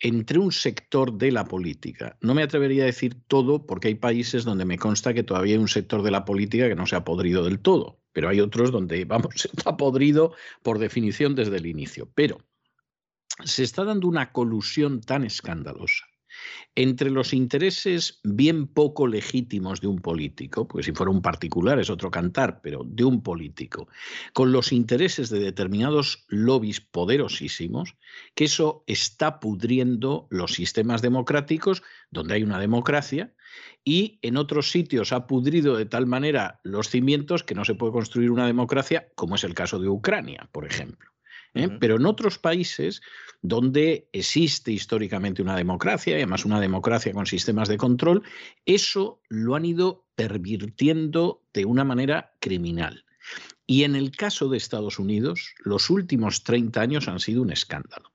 entre 0.00 0.38
un 0.38 0.52
sector 0.52 1.12
de 1.12 1.32
la 1.32 1.44
política. 1.44 2.16
No 2.20 2.34
me 2.34 2.42
atrevería 2.42 2.82
a 2.82 2.86
decir 2.86 3.16
todo 3.26 3.66
porque 3.66 3.88
hay 3.88 3.94
países 3.94 4.44
donde 4.44 4.64
me 4.64 4.78
consta 4.78 5.14
que 5.14 5.22
todavía 5.22 5.54
hay 5.54 5.60
un 5.60 5.68
sector 5.68 6.02
de 6.02 6.10
la 6.10 6.24
política 6.24 6.68
que 6.68 6.74
no 6.74 6.86
se 6.86 6.96
ha 6.96 7.04
podrido 7.04 7.44
del 7.44 7.60
todo, 7.60 8.00
pero 8.12 8.28
hay 8.28 8.40
otros 8.40 8.70
donde, 8.70 9.04
vamos, 9.06 9.44
está 9.44 9.76
podrido 9.76 10.34
por 10.62 10.78
definición 10.78 11.34
desde 11.34 11.56
el 11.56 11.66
inicio. 11.66 12.10
Pero 12.14 12.38
se 13.44 13.62
está 13.62 13.84
dando 13.84 14.08
una 14.08 14.32
colusión 14.32 15.00
tan 15.00 15.24
escandalosa 15.24 16.06
entre 16.74 17.10
los 17.10 17.32
intereses 17.32 18.20
bien 18.22 18.66
poco 18.66 19.06
legítimos 19.06 19.80
de 19.80 19.88
un 19.88 20.00
político, 20.00 20.68
pues 20.68 20.86
si 20.86 20.92
fuera 20.92 21.10
un 21.10 21.22
particular 21.22 21.78
es 21.78 21.90
otro 21.90 22.10
cantar, 22.10 22.60
pero 22.62 22.82
de 22.84 23.04
un 23.04 23.22
político, 23.22 23.88
con 24.34 24.52
los 24.52 24.72
intereses 24.72 25.30
de 25.30 25.40
determinados 25.40 26.24
lobbies 26.28 26.80
poderosísimos, 26.80 27.96
que 28.34 28.44
eso 28.44 28.84
está 28.86 29.40
pudriendo 29.40 30.26
los 30.30 30.52
sistemas 30.52 31.02
democráticos, 31.02 31.82
donde 32.10 32.34
hay 32.34 32.42
una 32.42 32.58
democracia, 32.58 33.32
y 33.84 34.18
en 34.22 34.36
otros 34.36 34.70
sitios 34.70 35.12
ha 35.12 35.26
pudrido 35.26 35.76
de 35.76 35.86
tal 35.86 36.06
manera 36.06 36.60
los 36.62 36.90
cimientos 36.90 37.42
que 37.42 37.54
no 37.54 37.64
se 37.64 37.74
puede 37.74 37.92
construir 37.92 38.30
una 38.30 38.46
democracia, 38.46 39.08
como 39.14 39.36
es 39.36 39.44
el 39.44 39.54
caso 39.54 39.78
de 39.78 39.88
Ucrania, 39.88 40.48
por 40.52 40.66
ejemplo. 40.66 41.15
¿Eh? 41.56 41.68
Pero 41.80 41.96
en 41.96 42.06
otros 42.06 42.38
países 42.38 43.02
donde 43.42 44.08
existe 44.12 44.72
históricamente 44.72 45.42
una 45.42 45.56
democracia, 45.56 46.12
y 46.12 46.16
además 46.16 46.44
una 46.44 46.60
democracia 46.60 47.12
con 47.12 47.26
sistemas 47.26 47.68
de 47.68 47.76
control, 47.76 48.22
eso 48.64 49.20
lo 49.28 49.54
han 49.54 49.64
ido 49.64 50.06
pervirtiendo 50.14 51.42
de 51.52 51.64
una 51.64 51.84
manera 51.84 52.34
criminal. 52.40 53.04
Y 53.66 53.82
en 53.82 53.96
el 53.96 54.10
caso 54.12 54.48
de 54.48 54.56
Estados 54.56 54.98
Unidos, 54.98 55.54
los 55.58 55.90
últimos 55.90 56.44
30 56.44 56.80
años 56.80 57.08
han 57.08 57.20
sido 57.20 57.42
un 57.42 57.50
escándalo. 57.50 58.12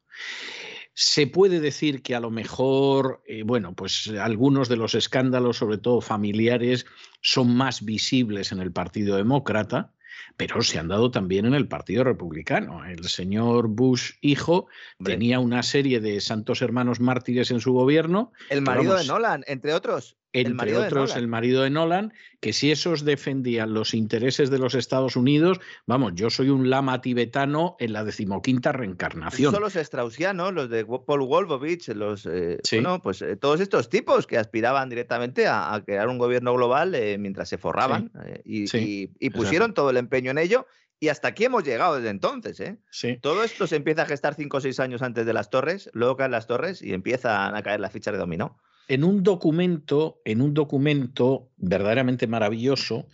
Se 0.94 1.28
puede 1.28 1.60
decir 1.60 2.02
que 2.02 2.16
a 2.16 2.20
lo 2.20 2.32
mejor, 2.32 3.24
eh, 3.26 3.44
bueno, 3.44 3.74
pues 3.74 4.08
algunos 4.20 4.70
de 4.70 4.76
los 4.76 4.94
escándalos, 4.94 5.58
sobre 5.58 5.78
todo 5.78 6.02
familiares, 6.02 6.86
son 7.22 7.56
más 7.56 7.84
visibles 7.84 8.52
en 8.52 8.60
el 8.60 8.72
Partido 8.72 9.16
Demócrata, 9.16 9.94
pero 10.38 10.62
se 10.62 10.80
han 10.80 10.88
dado 10.88 11.12
también 11.12 11.46
en 11.46 11.54
el 11.54 11.68
Partido 11.68 12.04
Republicano. 12.04 12.86
El 12.86 13.08
señor 13.08 13.68
Bush, 13.68 14.14
hijo, 14.22 14.68
Hombre. 15.00 15.14
tenía 15.14 15.40
una 15.40 15.64
serie 15.64 16.00
de 16.00 16.22
santos 16.22 16.62
hermanos 16.62 17.00
mártires 17.00 17.52
en 17.52 17.60
su 17.60 17.74
gobierno, 17.74 18.32
El 18.50 18.62
marido 18.62 18.96
de 18.98 19.06
Nolan, 19.06 19.44
entre 19.48 19.74
otros. 19.74 20.18
Entre 20.34 20.78
otros 20.78 21.16
el 21.16 21.28
marido 21.28 21.62
de 21.64 21.70
Nolan, 21.70 22.14
que 22.40 22.54
si 22.54 22.72
esos 22.72 23.04
defendían 23.06 23.74
los 23.74 23.94
intereses 23.94 24.50
de 24.50 24.58
los 24.60 24.76
Estados 24.76 25.16
Unidos, 25.16 25.60
vamos, 25.86 26.14
yo 26.16 26.30
soy 26.30 26.50
un 26.50 26.70
lama 26.70 27.02
tibetano 27.02 27.76
en 27.80 27.94
la 27.94 28.04
decimoquinta 28.04 28.72
reencarnación. 28.72 29.52
Son 29.54 29.62
los 29.62 29.74
straussianos, 29.74 30.54
los 30.54 30.70
de 30.70 30.86
Paul 30.86 31.22
Wolfowitz, 31.28 31.90
los, 31.90 32.26
eh, 32.26 32.60
Sí. 32.64 32.78
bueno, 32.78 33.02
pues 33.02 33.22
eh, 33.22 33.36
todos 33.36 33.60
estos 33.60 33.90
tipos 33.90 34.26
que 34.28 34.38
aspiraban 34.38 34.90
directamente 34.90 35.48
a, 35.48 35.74
a 35.74 35.84
crear 35.84 36.08
un 36.08 36.18
gobierno 36.18 36.54
global 36.54 36.96
eh, 36.96 37.18
mientras 37.18 37.50
se 37.50 37.58
forraban 37.58 38.12
y, 38.46 38.68
Sí, 38.68 38.78
y- 38.78 39.02
y 39.20 39.28
exacto. 39.28 39.38
pusieron 39.38 39.74
todo 39.74 39.90
el 39.90 39.98
empeño 39.98 40.32
en 40.32 40.38
ello 40.38 40.66
y 41.00 41.10
hasta 41.10 41.30
aquí 41.30 41.46
hemos 41.46 41.64
llegado 41.64 41.96
desde 41.96 42.10
entonces. 42.10 42.60
¿eh? 42.60 42.78
Sí. 42.92 43.18
Todo 43.22 43.44
esto 43.44 43.66
se 43.68 43.76
empieza 43.76 44.04
a 44.04 44.06
gestar 44.06 44.36
cinco 44.36 44.58
o 44.58 44.62
seis 44.62 44.80
años 44.80 45.02
antes 45.02 45.26
de 45.26 45.34
las 45.34 45.50
torres, 45.50 45.90
luego 45.94 46.16
caen 46.16 46.32
las 46.32 46.48
torres 46.48 46.82
y 46.82 46.94
empiezan 46.94 47.56
a 47.56 47.64
caer 47.64 47.80
las 47.80 47.92
fichas 47.92 48.14
de 48.14 48.20
dominó. 48.20 48.60
En 48.94 49.04
un 49.04 49.24
documento, 49.24 50.22
en 50.26 50.42
un 50.42 50.54
documento 50.54 51.50
verdaderamente 51.58 52.28
maravilloso, 52.28 53.08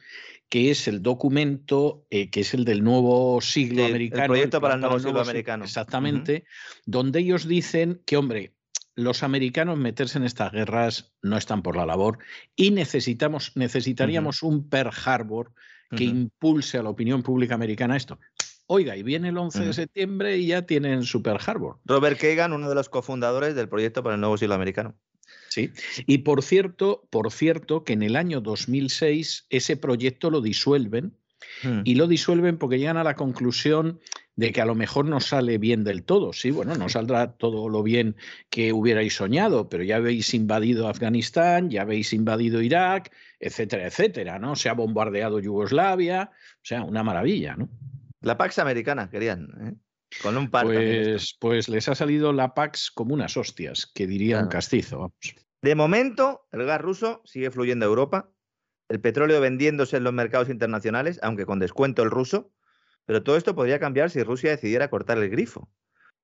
que 0.50 0.72
es 0.72 0.88
el 0.88 1.02
documento 1.02 2.06
eh, 2.10 2.30
que 2.30 2.40
es 2.42 2.54
el 2.54 2.64
del 2.66 2.84
nuevo 2.84 3.42
siglo 3.42 3.76
Sí, 3.80 3.82
el 3.84 3.92
americano. 3.92 4.26
proyecto 4.28 4.62
para 4.62 4.76
el 4.76 4.82
nuevo 4.82 5.00
siglo 5.00 5.20
sig- 5.20 5.30
americano. 5.30 5.66
Exactamente, 5.66 6.46
donde 6.86 7.20
ellos 7.20 7.48
dicen 7.48 8.02
que, 8.06 8.18
hombre, 8.18 8.54
los 8.96 9.22
americanos 9.24 9.78
meterse 9.78 10.18
en 10.18 10.24
estas 10.24 10.52
guerras 10.52 11.14
no 11.22 11.38
están 11.38 11.62
por 11.62 11.76
la 11.76 11.86
labor 11.86 12.18
y 12.56 12.72
necesitamos, 12.72 13.52
necesitaríamos 13.56 14.42
un 14.42 14.68
Pearl 14.70 14.92
Harbor 15.06 15.52
que 15.96 16.04
impulse 16.06 16.78
a 16.80 16.84
la 16.84 16.90
opinión 16.90 17.22
pública 17.24 17.54
americana 17.56 17.96
esto. 17.96 18.20
Oiga, 18.66 18.98
y 18.98 19.04
viene 19.04 19.30
el 19.30 19.38
11 19.38 19.64
de 19.66 19.74
septiembre 19.74 20.38
y 20.38 20.48
ya 20.48 20.64
tienen 20.64 21.04
su 21.04 21.22
Pearl 21.22 21.40
Harbor. 21.46 21.78
Robert 21.86 22.20
Kagan, 22.20 22.52
uno 22.52 22.68
de 22.68 22.76
los 22.76 22.90
cofundadores 22.90 23.56
del 23.56 23.70
proyecto 23.70 24.02
para 24.04 24.16
el 24.16 24.22
nuevo 24.22 24.38
siglo 24.38 24.56
americano. 24.56 24.96
Sí. 25.66 26.04
Y 26.06 26.20
por 26.20 26.44
cierto, 26.44 27.08
por 27.10 27.32
cierto, 27.32 27.84
que 27.84 27.94
en 27.94 28.04
el 28.04 28.16
año 28.16 28.42
2006 28.42 29.48
ese 29.50 29.78
proyecto 29.78 30.30
lo 30.30 30.42
disuelven 30.42 31.14
Mm. 31.64 31.82
y 31.86 31.96
lo 31.96 32.08
disuelven 32.08 32.58
porque 32.58 32.78
llegan 32.78 32.98
a 32.98 33.04
la 33.04 33.16
conclusión 33.16 34.00
de 34.36 34.52
que 34.52 34.62
a 34.62 34.66
lo 34.66 34.76
mejor 34.76 35.06
no 35.06 35.20
sale 35.20 35.58
bien 35.58 35.84
del 35.84 36.04
todo. 36.04 36.34
Sí, 36.34 36.52
bueno, 36.52 36.76
no 36.76 36.90
saldrá 36.90 37.34
todo 37.34 37.70
lo 37.70 37.82
bien 37.82 38.16
que 38.50 38.72
hubierais 38.74 39.16
soñado, 39.16 39.68
pero 39.68 39.84
ya 39.84 39.96
habéis 39.96 40.34
invadido 40.34 40.88
Afganistán, 40.88 41.70
ya 41.70 41.82
habéis 41.82 42.14
invadido 42.14 42.62
Irak, 42.62 43.12
etcétera, 43.40 43.88
etcétera, 43.88 44.38
¿no? 44.38 44.56
Se 44.56 44.70
ha 44.70 44.74
bombardeado 44.74 45.40
Yugoslavia, 45.40 46.32
o 46.34 46.60
sea, 46.66 46.84
una 46.84 47.04
maravilla, 47.04 47.56
¿no? 47.56 47.70
La 48.22 48.38
Pax 48.38 48.60
americana, 48.60 49.10
querían. 49.10 49.48
¿eh? 49.62 49.74
Con 50.22 50.38
un 50.38 50.50
par. 50.50 50.66
Pues, 50.66 51.36
pues 51.40 51.68
les 51.70 51.90
ha 51.90 51.96
salido 51.96 52.32
la 52.34 52.54
Pax 52.54 52.92
como 52.92 53.14
unas 53.14 53.38
hostias, 53.38 53.88
que 53.88 54.06
diría 54.06 54.40
un 54.40 54.50
castizo. 54.50 54.98
vamos. 55.00 55.47
De 55.62 55.76
momento, 55.76 56.48
el 56.52 56.66
gas 56.66 56.82
ruso 56.82 57.22
sigue 57.26 57.52
fluyendo 57.52 57.86
a 57.86 57.90
Europa, 57.90 58.32
el 58.90 59.02
petróleo 59.02 59.42
vendiéndose 59.42 59.98
en 59.98 60.04
los 60.04 60.14
mercados 60.14 60.50
internacionales, 60.50 61.20
aunque 61.24 61.46
con 61.46 61.60
descuento 61.60 62.04
el 62.04 62.12
ruso, 62.12 62.52
pero 63.06 63.24
todo 63.24 63.38
esto 63.38 63.56
podría 63.56 63.80
cambiar 63.80 64.10
si 64.10 64.22
Rusia 64.24 64.52
decidiera 64.52 64.90
cortar 64.90 65.18
el 65.18 65.30
grifo. 65.30 65.70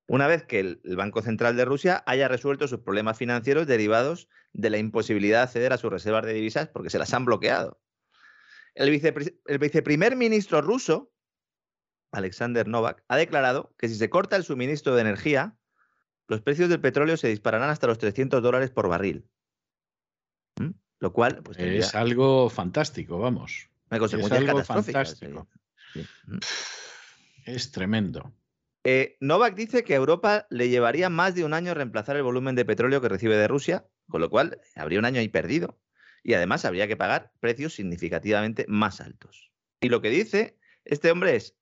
una 0.06 0.28
vez 0.28 0.44
que 0.44 0.60
el, 0.60 0.82
Banco 0.98 1.22
Central 1.22 1.56
de 1.56 1.66
Rusia 1.66 2.04
haya 2.06 2.28
resuelto 2.28 2.68
sus 2.68 2.82
problemas 2.82 3.18
financieros 3.18 3.68
derivados 3.68 4.28
de 4.52 4.70
la 4.70 4.78
imposibilidad 4.78 5.40
de 5.40 5.44
acceder 5.44 5.74
a 5.74 5.78
sus 5.78 5.92
reservas 5.92 6.26
de 6.26 6.34
divisas 6.34 6.68
porque 6.68 6.90
se 6.90 7.00
las 7.00 7.14
han 7.14 7.24
bloqueado. 7.26 7.82
El, 8.76 8.90
el 8.90 9.60
viceprimer 9.60 10.16
ministro 10.18 10.62
ruso, 10.62 11.12
Alexander 12.12 12.68
Novak, 12.68 13.04
ha 13.08 13.16
declarado 13.16 13.74
que 13.78 13.88
si 13.88 13.96
se 13.96 14.10
corta 14.10 14.36
el 14.36 14.44
suministro 14.44 14.94
de 14.96 15.02
energía, 15.02 15.58
los 16.28 16.42
precios 16.42 16.70
del 16.70 16.80
petróleo 16.80 17.18
se 17.18 17.28
dispararán 17.28 17.70
hasta 17.70 17.88
los 17.88 17.98
300 17.98 18.42
dólares 18.42 18.70
por 18.70 18.88
barril. 18.88 19.26
¿Mm? 20.60 20.72
Lo 21.00 21.14
cual 21.14 21.42
pues, 21.44 21.58
es 21.60 21.96
algo 21.96 22.50
fantástico, 22.50 23.20
vamos. 23.20 23.70
es 23.90 24.32
algo 24.32 24.64
fantástico. 24.64 25.48
¿Mm? 26.26 26.38
Es 27.46 27.72
tremendo. 27.72 28.34
Eh, 28.86 29.18
Novak 29.22 29.56
dice 29.56 29.84
que 29.84 29.94
a 29.94 29.98
Europa 29.98 30.46
le 30.50 30.70
llevaría 30.70 31.10
más 31.10 31.36
de 31.36 31.46
un 31.46 31.54
año 31.54 31.74
reemplazar 31.74 32.18
el 32.18 32.24
volumen 32.24 32.56
de 32.56 32.66
petróleo 32.66 33.02
que 33.02 33.10
recibe 33.10 33.38
de 33.38 33.48
Rusia, 33.48 33.86
con 34.10 34.22
lo 34.22 34.30
cual 34.30 34.60
habría 34.76 35.00
un 35.00 35.06
año 35.06 35.20
ahí 35.20 35.30
perdido. 35.30 35.80
Y 36.22 36.34
además 36.34 36.66
habría 36.66 36.88
que 36.88 36.98
pagar 36.98 37.32
precios 37.40 37.74
significativamente 37.74 38.66
más 38.68 39.02
altos. 39.02 39.52
Y 39.82 39.90
lo 39.90 40.02
que 40.02 40.10
dice 40.10 40.58
este 40.86 41.12
hombre 41.12 41.36
es, 41.36 41.56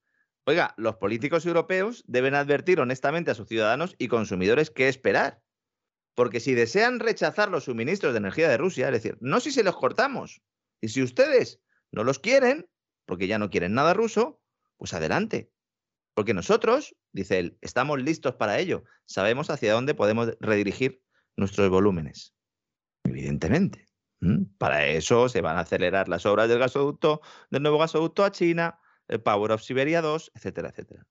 oiga, 0.45 0.73
los 0.77 0.95
políticos 0.95 1.45
europeos 1.45 2.03
deben 2.07 2.35
advertir 2.35 2.79
honestamente 2.79 3.31
a 3.31 3.35
sus 3.35 3.47
ciudadanos 3.47 3.95
y 3.97 4.07
consumidores 4.07 4.71
qué 4.71 4.87
esperar. 4.87 5.41
Porque 6.15 6.39
si 6.39 6.53
desean 6.53 6.99
rechazar 6.99 7.49
los 7.49 7.65
suministros 7.65 8.13
de 8.13 8.19
energía 8.19 8.49
de 8.49 8.57
Rusia, 8.57 8.87
es 8.87 8.93
decir, 8.93 9.17
no 9.21 9.39
si 9.39 9.51
se 9.51 9.63
los 9.63 9.77
cortamos, 9.77 10.41
y 10.81 10.89
si 10.89 11.01
ustedes 11.01 11.61
no 11.91 12.03
los 12.03 12.19
quieren, 12.19 12.67
porque 13.05 13.27
ya 13.27 13.39
no 13.39 13.49
quieren 13.49 13.73
nada 13.73 13.93
ruso, 13.93 14.41
pues 14.77 14.93
adelante. 14.93 15.51
Porque 16.13 16.33
nosotros, 16.33 16.95
dice 17.13 17.39
él, 17.39 17.57
estamos 17.61 18.01
listos 18.01 18.35
para 18.35 18.59
ello. 18.59 18.83
Sabemos 19.05 19.49
hacia 19.49 19.73
dónde 19.73 19.93
podemos 19.93 20.35
redirigir 20.39 21.01
nuestros 21.37 21.69
volúmenes. 21.69 22.33
Evidentemente. 23.03 23.87
Para 24.59 24.85
eso 24.85 25.29
se 25.29 25.41
van 25.41 25.57
a 25.57 25.61
acelerar 25.61 26.07
las 26.07 26.27
obras 26.27 26.47
del 26.47 26.59
gasoducto, 26.59 27.21
del 27.49 27.63
nuevo 27.63 27.79
gasoducto 27.79 28.23
a 28.23 28.31
China, 28.31 28.79
el 29.11 29.21
Power 29.21 29.51
of 29.51 29.61
Siberia 29.61 30.01
2, 30.01 30.31
etcétera, 30.33 30.69
etcétera. 30.69 31.05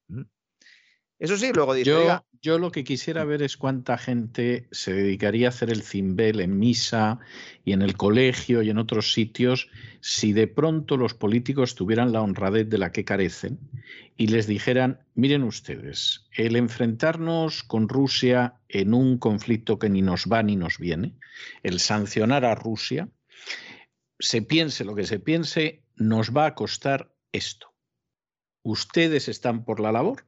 Eso 1.21 1.37
sí, 1.37 1.53
luego 1.55 1.75
dice. 1.75 1.91
Yo, 1.91 2.25
yo, 2.41 2.59
lo 2.59 2.73
que 2.73 2.83
quisiera 2.83 3.25
ver 3.25 3.43
es 3.43 3.59
cuánta 3.59 3.99
gente 3.99 4.69
se 4.71 4.95
dedicaría 4.95 5.49
a 5.49 5.51
hacer 5.51 5.69
el 5.69 5.83
cimbel 5.83 6.41
en 6.41 6.59
misa 6.59 7.19
y 7.63 7.75
en 7.75 7.83
el 7.83 7.99
colegio 7.99 8.63
y 8.63 8.71
en 8.71 8.79
otros 8.79 9.13
sitios 9.13 9.69
si 10.01 10.33
de 10.33 10.47
pronto 10.47 10.97
los 10.97 11.13
políticos 11.13 11.75
tuvieran 11.75 12.13
la 12.13 12.23
honradez 12.23 12.71
de 12.71 12.79
la 12.79 12.91
que 12.91 13.05
carecen 13.05 13.59
y 14.17 14.29
les 14.29 14.47
dijeran: 14.47 15.01
miren 15.15 15.43
ustedes, 15.43 16.27
el 16.33 16.57
enfrentarnos 16.57 17.65
con 17.65 17.91
Rusia 17.91 18.55
en 18.69 18.95
un 18.95 19.19
conflicto 19.19 19.79
que 19.79 19.91
ni 19.91 20.01
nos 20.01 20.25
va 20.25 20.43
ni 20.43 20.57
nos 20.57 20.79
viene, 20.79 21.17
el 21.63 21.81
sancionar 21.81 22.47
a 22.47 22.55
Rusia, 22.55 23.11
se 24.19 24.41
piense 24.41 24.87
lo 24.87 24.95
que 24.95 25.05
se 25.05 25.19
piense, 25.19 25.83
nos 25.97 26.35
va 26.35 26.47
a 26.47 26.55
costar 26.55 27.13
esto. 27.31 27.70
Ustedes 28.63 29.29
están 29.29 29.65
por 29.65 29.81
la 29.81 29.93
labor 29.93 30.25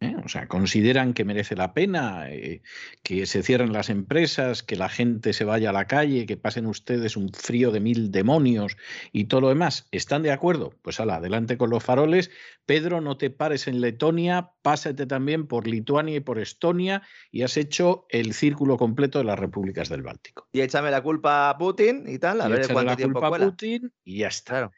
¿eh? 0.00 0.16
O 0.24 0.28
sea, 0.28 0.48
consideran 0.48 1.14
que 1.14 1.24
merece 1.24 1.56
la 1.56 1.72
pena 1.72 2.30
eh, 2.30 2.62
que 3.02 3.26
se 3.26 3.42
cierren 3.42 3.72
las 3.72 3.90
empresas, 3.90 4.62
que 4.62 4.76
la 4.76 4.88
gente 4.88 5.32
se 5.32 5.44
vaya 5.44 5.70
a 5.70 5.72
la 5.72 5.86
calle, 5.86 6.26
que 6.26 6.36
pasen 6.36 6.66
ustedes 6.66 7.16
un 7.16 7.32
frío 7.32 7.70
de 7.70 7.80
mil 7.80 8.10
demonios 8.10 8.76
y 9.12 9.24
todo 9.24 9.42
lo 9.42 9.48
demás. 9.48 9.88
¿Están 9.92 10.22
de 10.22 10.32
acuerdo? 10.32 10.74
Pues 10.82 11.00
ala, 11.00 11.16
adelante 11.16 11.56
con 11.56 11.70
los 11.70 11.82
faroles. 11.82 12.30
Pedro, 12.66 13.00
no 13.00 13.16
te 13.16 13.30
pares 13.30 13.68
en 13.68 13.80
Letonia, 13.80 14.50
pásate 14.62 15.06
también 15.06 15.46
por 15.46 15.66
Lituania 15.66 16.16
y 16.16 16.20
por 16.20 16.38
Estonia 16.38 17.02
y 17.30 17.42
has 17.42 17.56
hecho 17.56 18.06
el 18.10 18.34
círculo 18.34 18.76
completo 18.76 19.18
de 19.18 19.24
las 19.24 19.38
repúblicas 19.38 19.88
del 19.88 20.02
Báltico. 20.02 20.48
Y 20.52 20.60
échame 20.60 20.90
la 20.90 21.02
culpa 21.02 21.50
a 21.50 21.58
Putin 21.58 22.04
y 22.06 22.18
tal, 22.18 22.40
a 22.40 22.48
ver 22.48 22.66
cuánto 22.70 22.90
la 22.90 22.96
culpa 22.96 23.28
a 23.28 23.38
Putin 23.38 23.92
y 24.04 24.18
ya 24.18 24.28
está 24.28 24.70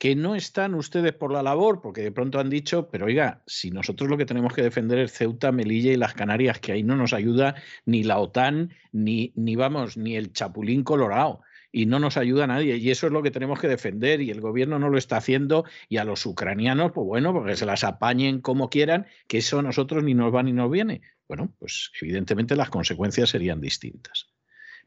que 0.00 0.16
no 0.16 0.34
están 0.34 0.74
ustedes 0.74 1.12
por 1.12 1.30
la 1.30 1.42
labor, 1.42 1.82
porque 1.82 2.00
de 2.00 2.10
pronto 2.10 2.40
han 2.40 2.48
dicho, 2.48 2.88
pero 2.88 3.04
oiga, 3.04 3.42
si 3.46 3.70
nosotros 3.70 4.08
lo 4.08 4.16
que 4.16 4.24
tenemos 4.24 4.54
que 4.54 4.62
defender 4.62 4.98
es 4.98 5.12
Ceuta, 5.12 5.52
Melilla 5.52 5.92
y 5.92 5.96
las 5.96 6.14
Canarias, 6.14 6.58
que 6.58 6.72
ahí 6.72 6.82
no 6.82 6.96
nos 6.96 7.12
ayuda 7.12 7.54
ni 7.84 8.02
la 8.02 8.18
OTAN, 8.18 8.72
ni, 8.92 9.30
ni 9.36 9.56
vamos, 9.56 9.98
ni 9.98 10.16
el 10.16 10.32
Chapulín 10.32 10.84
Colorado 10.84 11.42
y 11.70 11.84
no 11.84 11.98
nos 11.98 12.16
ayuda 12.16 12.46
nadie. 12.46 12.78
Y 12.78 12.90
eso 12.90 13.08
es 13.08 13.12
lo 13.12 13.22
que 13.22 13.30
tenemos 13.30 13.60
que 13.60 13.68
defender 13.68 14.22
y 14.22 14.30
el 14.30 14.40
gobierno 14.40 14.78
no 14.78 14.88
lo 14.88 14.96
está 14.96 15.18
haciendo 15.18 15.66
y 15.90 15.98
a 15.98 16.04
los 16.04 16.24
ucranianos, 16.24 16.92
pues 16.92 17.06
bueno, 17.06 17.34
porque 17.34 17.56
se 17.56 17.66
las 17.66 17.84
apañen 17.84 18.40
como 18.40 18.70
quieran, 18.70 19.06
que 19.28 19.36
eso 19.36 19.58
a 19.58 19.62
nosotros 19.62 20.02
ni 20.02 20.14
nos 20.14 20.34
va 20.34 20.42
ni 20.42 20.54
nos 20.54 20.70
viene. 20.70 21.02
Bueno, 21.28 21.54
pues 21.58 21.92
evidentemente 22.00 22.56
las 22.56 22.70
consecuencias 22.70 23.28
serían 23.28 23.60
distintas. 23.60 24.30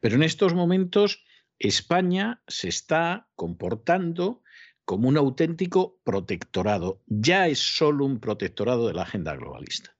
Pero 0.00 0.16
en 0.16 0.24
estos 0.24 0.54
momentos 0.54 1.22
España 1.60 2.42
se 2.48 2.68
está 2.68 3.28
comportando 3.36 4.42
como 4.84 5.08
un 5.08 5.16
auténtico 5.16 5.98
protectorado. 6.04 7.02
Ya 7.06 7.48
es 7.48 7.58
solo 7.58 8.04
un 8.04 8.20
protectorado 8.20 8.86
de 8.86 8.94
la 8.94 9.02
agenda 9.02 9.34
globalista. 9.34 9.96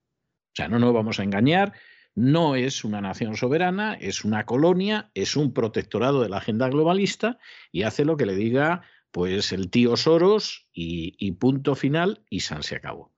O 0.52 0.56
sea, 0.56 0.68
no 0.68 0.78
nos 0.78 0.94
vamos 0.94 1.18
a 1.18 1.24
engañar, 1.24 1.72
no 2.14 2.54
es 2.54 2.84
una 2.84 3.00
nación 3.00 3.36
soberana, 3.36 3.94
es 3.94 4.24
una 4.24 4.46
colonia, 4.46 5.10
es 5.14 5.36
un 5.36 5.52
protectorado 5.52 6.22
de 6.22 6.28
la 6.28 6.36
agenda 6.36 6.68
globalista 6.68 7.38
y 7.72 7.82
hace 7.82 8.04
lo 8.04 8.16
que 8.16 8.26
le 8.26 8.36
diga 8.36 8.82
pues 9.10 9.52
el 9.52 9.70
tío 9.70 9.96
Soros 9.96 10.68
y, 10.72 11.14
y 11.18 11.32
punto 11.32 11.74
final 11.74 12.24
y 12.30 12.40
San 12.40 12.62
se 12.62 12.76
acabó. 12.76 13.12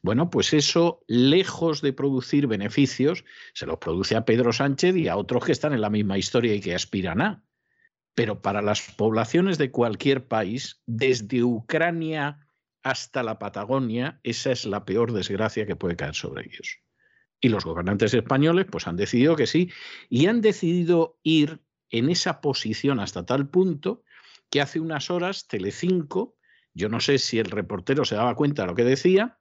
Bueno, 0.00 0.30
pues 0.30 0.52
eso, 0.52 1.04
lejos 1.06 1.80
de 1.80 1.92
producir 1.92 2.48
beneficios, 2.48 3.24
se 3.54 3.66
los 3.66 3.78
produce 3.78 4.16
a 4.16 4.24
Pedro 4.24 4.52
Sánchez 4.52 4.96
y 4.96 5.06
a 5.06 5.16
otros 5.16 5.44
que 5.44 5.52
están 5.52 5.72
en 5.72 5.80
la 5.80 5.90
misma 5.90 6.18
historia 6.18 6.54
y 6.54 6.60
que 6.60 6.74
aspiran 6.74 7.22
a. 7.22 7.44
Pero 8.14 8.42
para 8.42 8.62
las 8.62 8.82
poblaciones 8.82 9.58
de 9.58 9.70
cualquier 9.70 10.26
país, 10.26 10.82
desde 10.86 11.42
Ucrania 11.42 12.46
hasta 12.82 13.22
la 13.22 13.38
Patagonia, 13.38 14.20
esa 14.22 14.52
es 14.52 14.66
la 14.66 14.84
peor 14.84 15.12
desgracia 15.12 15.66
que 15.66 15.76
puede 15.76 15.96
caer 15.96 16.14
sobre 16.14 16.44
ellos. 16.46 16.78
Y 17.40 17.48
los 17.48 17.64
gobernantes 17.64 18.14
españoles 18.14 18.66
pues 18.70 18.86
han 18.86 18.96
decidido 18.96 19.36
que 19.36 19.46
sí 19.46 19.70
y 20.08 20.26
han 20.26 20.40
decidido 20.40 21.18
ir 21.22 21.60
en 21.90 22.08
esa 22.10 22.40
posición 22.40 23.00
hasta 23.00 23.26
tal 23.26 23.48
punto 23.48 24.02
que 24.50 24.60
hace 24.60 24.80
unas 24.80 25.10
horas 25.10 25.48
Telecinco, 25.48 26.36
yo 26.74 26.88
no 26.88 27.00
sé 27.00 27.18
si 27.18 27.38
el 27.38 27.50
reportero 27.50 28.04
se 28.04 28.16
daba 28.16 28.34
cuenta 28.34 28.62
de 28.62 28.68
lo 28.68 28.74
que 28.74 28.84
decía, 28.84 29.38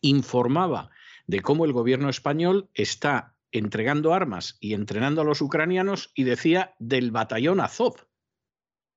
informaba 0.00 0.90
de 1.26 1.40
cómo 1.40 1.64
el 1.64 1.72
gobierno 1.72 2.08
español 2.08 2.70
está 2.74 3.31
entregando 3.52 4.14
armas 4.14 4.56
y 4.60 4.74
entrenando 4.74 5.20
a 5.20 5.24
los 5.24 5.40
ucranianos 5.40 6.10
y 6.14 6.24
decía 6.24 6.74
del 6.78 7.10
batallón 7.10 7.60
Azov. 7.60 8.08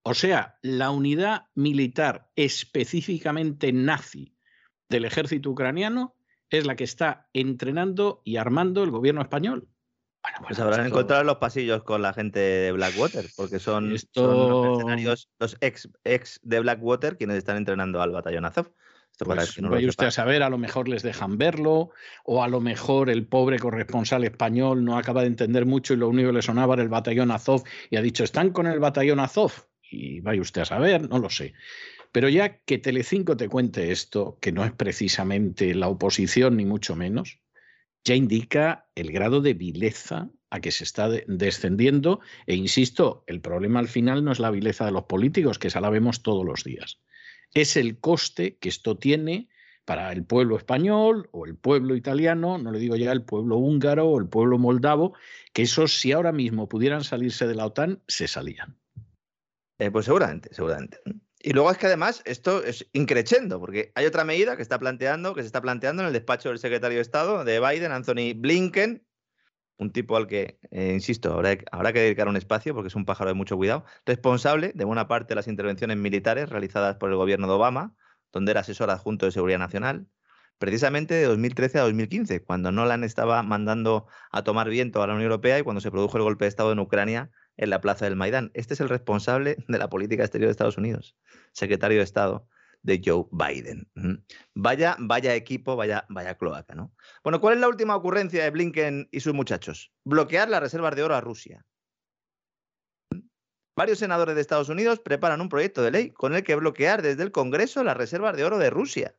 O 0.04 0.14
sea, 0.14 0.58
la 0.62 0.92
unidad 0.92 1.48
militar 1.56 2.30
específicamente 2.36 3.74
nazi 3.74 4.36
del 4.90 5.06
ejército 5.06 5.50
ucraniano 5.50 6.16
es 6.50 6.66
la 6.66 6.76
que 6.76 6.84
está 6.84 7.28
entrenando 7.34 8.22
y 8.24 8.38
armando 8.38 8.84
el 8.84 8.92
gobierno 8.92 9.22
español. 9.22 9.68
Bueno, 10.22 10.38
pues, 10.48 10.60
habrán 10.60 10.88
encontrado 10.88 11.24
los 11.24 11.38
pasillos 11.38 11.84
con 11.84 12.02
la 12.02 12.14
gente 12.14 12.40
de 12.40 12.72
Blackwater, 12.72 13.26
porque 13.36 13.60
son, 13.60 13.92
los 13.92 14.08
los 15.40 15.58
ex, 15.62 15.90
ex 16.04 16.40
de 16.44 16.60
Blackwater 16.62 17.18
quienes 17.18 17.38
están 17.38 17.58
entrenando 17.58 18.02
al 18.02 18.12
batallón 18.12 18.46
Azov. 18.46 18.72
Pues 19.20 19.62
no 19.62 19.70
vaya 19.70 19.88
usted 19.88 20.08
a 20.08 20.12
saber, 20.12 20.44
a 20.44 20.50
lo 20.50 20.58
mejor 20.58 20.90
les 20.90 21.04
dejan 21.04 21.38
verlo, 21.38 21.92
o 22.26 22.44
a 22.44 22.48
lo 22.48 22.60
mejor 22.60 23.10
el 23.10 23.26
pobre 23.26 23.60
corresponsal 23.60 24.24
español 24.24 24.84
no 24.84 24.98
acaba 24.98 25.22
de 25.22 25.28
entender 25.28 25.66
mucho 25.66 25.94
y 25.94 25.98
lo 25.98 26.10
único 26.10 26.30
que 26.30 26.36
le 26.36 26.42
sonaba 26.42 26.74
era 26.74 26.84
el 26.84 26.90
batallón 26.90 27.32
Azov 27.32 27.64
y 27.90 27.96
ha 27.96 28.02
dicho, 28.02 28.24
están 28.24 28.52
con 28.52 28.68
el 28.68 28.80
batallón 28.80 29.20
Azov. 29.20 29.52
Y 29.90 30.20
vaya 30.20 30.42
usted 30.42 30.62
a 30.62 30.66
saber, 30.66 31.08
no 31.08 31.20
lo 31.20 31.30
sé. 31.30 31.54
Pero 32.12 32.28
ya 32.28 32.58
que 32.58 32.78
Telecinco 32.78 33.38
te 33.38 33.48
cuente 33.48 33.92
esto, 33.92 34.38
que 34.42 34.52
no 34.52 34.66
es 34.66 34.72
precisamente 34.72 35.74
la 35.76 35.88
oposición 35.88 36.58
ni 36.58 36.66
mucho 36.66 36.96
menos, 36.96 37.40
ya 38.04 38.16
indica 38.16 38.88
el 38.96 39.12
grado 39.12 39.42
de 39.42 39.54
vileza 39.54 40.30
a 40.50 40.60
que 40.60 40.72
se 40.72 40.84
está 40.84 41.10
descendiendo. 41.10 42.20
E 42.48 42.56
insisto, 42.56 43.24
el 43.28 43.42
problema 43.42 43.80
al 43.80 43.88
final 43.88 44.24
no 44.24 44.32
es 44.32 44.40
la 44.40 44.52
vileza 44.52 44.86
de 44.86 44.92
los 44.92 45.04
políticos, 45.04 45.60
que 45.60 45.68
esa 45.68 45.82
la 45.82 45.90
vemos 45.90 46.24
todos 46.24 46.46
los 46.46 46.64
días 46.64 47.00
es 47.54 47.78
el 47.78 48.00
coste 48.00 48.58
que 48.58 48.70
esto 48.70 48.98
tiene 48.98 49.50
para 49.86 50.12
el 50.12 50.26
pueblo 50.26 50.58
español 50.58 51.30
o 51.32 51.46
el 51.46 51.56
pueblo 51.56 51.96
italiano, 51.96 52.58
no 52.58 52.72
le 52.72 52.80
digo 52.80 52.96
ya 52.96 53.12
el 53.12 53.24
pueblo 53.24 53.58
húngaro 53.58 54.08
o 54.08 54.20
el 54.20 54.28
pueblo 54.28 54.58
moldavo, 54.58 55.14
que 55.54 55.62
esos 55.62 56.00
si 56.00 56.12
ahora 56.12 56.32
mismo 56.32 56.68
pudieran 56.68 57.04
salirse 57.04 57.48
de 57.48 57.56
la 57.56 57.68
OTAN, 57.68 58.02
se 58.08 58.28
salían. 58.28 58.78
Eh, 59.78 59.92
pues 59.92 60.06
seguramente, 60.06 60.50
seguramente. 60.54 61.00
Y 61.40 61.54
luego 61.54 61.70
es 61.70 61.78
que 61.78 61.86
además 61.86 62.24
esto 62.26 62.64
es 62.64 62.88
increchendo, 62.94 63.60
porque 63.60 63.92
hay 63.94 64.08
otra 64.08 64.24
medida 64.24 64.56
que 64.56 64.64
está 64.64 64.80
planteando, 64.80 65.36
que 65.36 65.42
se 65.42 65.48
está 65.48 65.62
planteando 65.62 66.02
en 66.02 66.08
el 66.08 66.14
despacho 66.14 66.50
del 66.50 66.58
secretario 66.58 66.98
de 66.98 67.04
Estado 67.04 67.44
de 67.44 67.60
Biden, 67.60 67.92
Anthony 67.92 68.34
Blinken, 68.36 69.06
un 69.78 69.92
tipo 69.92 70.16
al 70.18 70.28
que, 70.28 70.60
eh, 70.72 70.94
insisto, 70.94 71.34
habrá, 71.34 71.58
habrá, 71.72 71.94
que 71.94 72.00
dedicar 72.00 72.28
un 72.28 72.38
espacio 72.38 72.74
porque 72.74 72.88
es 72.88 72.96
un 72.96 73.06
pájaro 73.06 73.30
de 73.30 73.34
mucho 73.34 73.58
cuidado, 73.58 73.86
responsable 74.06 74.72
de 74.74 74.86
buena 74.86 75.08
parte 75.08 75.30
de 75.30 75.36
las 75.36 75.48
intervenciones 75.48 75.98
militares 75.98 76.50
realizadas 76.50 76.96
por 76.98 77.10
el 77.10 77.18
gobierno 77.18 77.48
de 77.48 77.54
Obama, 77.54 77.96
donde 78.32 78.52
era 78.52 78.62
asesor 78.62 78.90
adjunto 78.90 79.26
de 79.26 79.32
Seguridad 79.32 79.60
Nacional, 79.60 80.08
precisamente 80.58 81.14
de 81.14 81.26
2013 81.26 81.80
a 81.80 81.84
2015, 81.84 82.44
cuando 82.44 82.72
Nolan 82.72 83.04
estaba 83.04 83.44
mandando 83.44 84.08
a 84.32 84.44
tomar 84.44 84.70
viento 84.70 85.04
a 85.04 85.08
la 85.08 85.14
Unión 85.14 85.30
Europea 85.30 85.60
y 85.60 85.64
cuando 85.64 85.82
se 85.82 85.92
produjo 85.92 86.18
el 86.18 86.24
golpe 86.24 86.46
de 86.46 86.50
Estado 86.50 86.72
en 86.72 86.80
Ucrania 86.80 87.32
en 87.58 87.70
la 87.70 87.82
plaza 87.82 88.06
del 88.06 88.16
Maidán. 88.16 88.52
Este 88.54 88.74
es 88.74 88.80
el 88.80 88.90
responsable 88.90 89.58
de 89.68 89.78
la 89.78 89.90
política 89.90 90.24
exterior 90.24 90.48
de 90.48 90.52
Estados 90.52 90.78
Unidos, 90.78 91.18
secretario 91.52 91.98
de 91.98 92.04
Estado 92.04 92.48
de 92.86 93.02
Joe 93.04 93.26
Biden. 93.32 93.90
Vaya, 94.54 94.96
vaya 95.00 95.34
equipo, 95.34 95.76
vaya, 95.76 96.06
vaya 96.10 96.38
cloaca, 96.38 96.76
¿no? 96.76 96.94
Bueno, 97.24 97.42
¿cuál 97.42 97.56
es 97.56 97.60
la 97.60 97.68
última 97.68 97.96
ocurrencia 97.96 98.44
de 98.44 98.52
Blinken 98.52 99.10
y 99.12 99.20
sus 99.20 99.34
muchachos? 99.34 99.92
Bloquear 100.04 100.50
las 100.50 100.62
reservas 100.62 100.96
de 100.96 101.04
oro 101.04 101.16
a 101.16 101.22
Rusia. 101.22 101.66
Varios 103.76 104.00
senadores 104.00 104.36
de 104.36 104.42
Estados 104.42 104.70
Unidos 104.70 105.00
preparan 105.00 105.42
un 105.42 105.50
proyecto 105.50 105.82
de 105.82 105.92
ley 105.92 106.12
con 106.12 106.34
el 106.36 106.44
que 106.44 106.56
bloquear 106.56 107.02
desde 107.02 107.24
el 107.24 107.32
Congreso 107.32 107.84
las 107.84 107.98
reservas 107.98 108.38
de 108.38 108.46
oro 108.46 108.58
de 108.58 108.70
Rusia, 108.70 109.16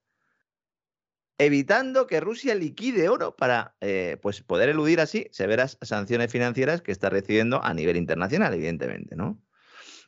evitando 1.36 2.06
que 2.06 2.20
Rusia 2.20 2.54
liquide 2.54 3.08
oro 3.08 3.36
para 3.36 3.76
eh, 3.80 4.16
pues 4.22 4.40
poder 4.42 4.68
eludir 4.70 5.00
así 5.00 5.26
severas 5.32 5.76
sanciones 5.82 6.30
financieras 6.32 6.80
que 6.80 6.92
está 6.92 7.10
recibiendo 7.10 7.62
a 7.62 7.74
nivel 7.74 7.96
internacional, 7.96 8.54
evidentemente, 8.54 9.16
¿no? 9.16 9.42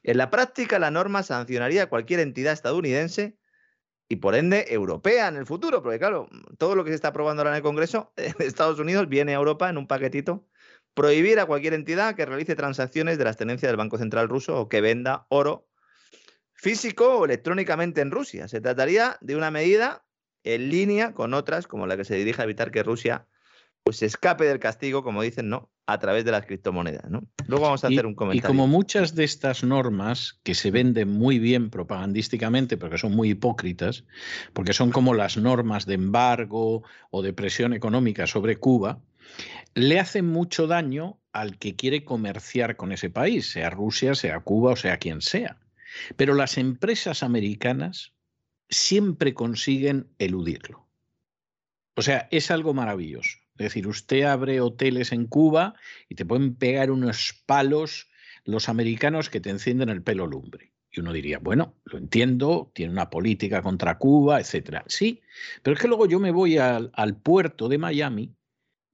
En 0.05 0.17
la 0.17 0.31
práctica, 0.31 0.79
la 0.79 0.93
norma 0.93 1.25
sancionaría 1.25 1.83
a 1.83 1.89
cualquier 1.89 2.21
entidad 2.21 2.53
estadounidense 2.53 3.37
y 4.09 4.17
por 4.17 4.35
ende 4.35 4.67
europea 4.69 5.29
en 5.29 5.37
el 5.37 5.47
futuro, 5.47 5.83
porque 5.83 5.99
claro, 5.99 6.29
todo 6.57 6.75
lo 6.75 6.85
que 6.85 6.91
se 6.91 6.97
está 6.97 7.09
aprobando 7.09 7.43
ahora 7.43 7.51
en 7.51 7.57
el 7.57 7.63
Congreso 7.63 8.13
de 8.17 8.47
Estados 8.47 8.79
Unidos 8.79 9.09
viene 9.09 9.33
a 9.33 9.37
Europa 9.37 9.69
en 9.69 9.79
un 9.79 9.87
paquetito 9.87 10.47
prohibir 10.95 11.39
a 11.39 11.47
cualquier 11.47 11.75
entidad 11.75 12.17
que 12.17 12.27
realice 12.27 12.57
transacciones 12.57 13.19
de 13.19 13.25
las 13.25 13.37
tenencias 13.37 13.71
del 13.71 13.77
Banco 13.77 13.99
Central 13.99 14.29
ruso 14.29 14.59
o 14.59 14.69
que 14.69 14.81
venda 14.81 15.27
oro 15.29 15.69
físico 16.55 17.19
o 17.19 17.25
electrónicamente 17.25 18.01
en 18.01 18.11
Rusia. 18.11 18.49
Se 18.49 18.61
trataría 18.61 19.17
de 19.21 19.37
una 19.37 19.53
medida 19.53 20.05
en 20.43 20.71
línea 20.71 21.13
con 21.13 21.35
otras, 21.35 21.69
como 21.69 21.87
la 21.87 21.97
que 21.97 22.05
se 22.05 22.17
dirige 22.17 22.41
a 22.43 22.45
evitar 22.45 22.73
que 22.73 22.83
Rusia 22.83 23.27
pues 23.89 24.03
escape 24.03 24.45
del 24.45 24.59
castigo, 24.59 25.03
como 25.03 25.23
dicen, 25.23 25.49
¿no? 25.49 25.71
A 25.87 25.99
través 25.99 26.23
de 26.27 26.31
las 26.31 26.45
criptomonedas, 26.45 27.09
¿no? 27.09 27.23
Luego 27.47 27.65
vamos 27.65 27.85
a 27.85 27.87
hacer 27.87 28.05
un 28.05 28.15
comentario. 28.15 28.47
Y 28.47 28.47
como 28.47 28.67
muchas 28.67 29.15
de 29.15 29.25
estas 29.25 29.65
normas 29.65 30.39
que 30.43 30.55
se 30.55 30.71
venden 30.71 31.09
muy 31.09 31.39
bien 31.39 31.71
propagandísticamente, 31.71 32.77
porque 32.77 32.99
son 32.99 33.17
muy 33.17 33.31
hipócritas, 33.31 34.05
porque 34.53 34.75
son 34.75 34.91
como 34.91 35.15
las 35.15 35.39
normas 35.39 35.87
de 35.87 35.95
embargo 35.95 36.83
o 37.11 37.23
de 37.23 37.33
presión 37.33 37.73
económica 37.73 38.27
sobre 38.27 38.57
Cuba, 38.57 39.01
le 39.73 39.99
hacen 39.99 40.27
mucho 40.27 40.67
daño 40.67 41.19
al 41.33 41.57
que 41.57 41.75
quiere 41.75 42.05
comerciar 42.05 42.77
con 42.77 42.93
ese 42.93 43.09
país, 43.09 43.51
sea 43.51 43.71
Rusia, 43.71 44.15
sea 44.15 44.41
Cuba 44.41 44.73
o 44.73 44.77
sea 44.77 44.99
quien 44.99 45.23
sea. 45.23 45.57
Pero 46.17 46.35
las 46.35 46.59
empresas 46.59 47.23
americanas 47.23 48.13
siempre 48.69 49.33
consiguen 49.33 50.09
eludirlo. 50.19 50.87
O 51.97 52.03
sea, 52.03 52.29
es 52.31 52.51
algo 52.51 52.75
maravilloso. 52.75 53.39
Es 53.59 53.65
decir, 53.65 53.89
usted 53.89 54.23
abre 54.23 54.61
hoteles 54.61 55.13
en 55.13 55.27
Cuba 55.27 55.75
y 56.09 56.15
te 56.15 56.25
pueden 56.25 56.55
pegar 56.55 56.91
unos 56.91 57.43
palos 57.45 58.09
los 58.45 58.69
americanos 58.69 59.31
que 59.31 59.41
te 59.41 59.51
encienden 59.51 59.89
el 59.89 60.03
pelo 60.03 60.27
lumbre. 60.27 60.73
Y 60.91 61.01
uno 61.01 61.13
diría, 61.13 61.39
bueno, 61.39 61.75
lo 61.85 61.99
entiendo, 61.99 62.71
tiene 62.75 62.93
una 62.93 63.11
política 63.11 63.61
contra 63.63 63.99
Cuba, 63.99 64.41
etcétera. 64.41 64.85
Sí, 64.87 65.21
pero 65.63 65.75
es 65.75 65.81
que 65.81 65.89
luego 65.89 66.07
yo 66.07 66.19
me 66.19 66.31
voy 66.31 66.57
al, 66.57 66.91
al 66.95 67.17
puerto 67.17 67.69
de 67.69 67.79
Miami 67.79 68.35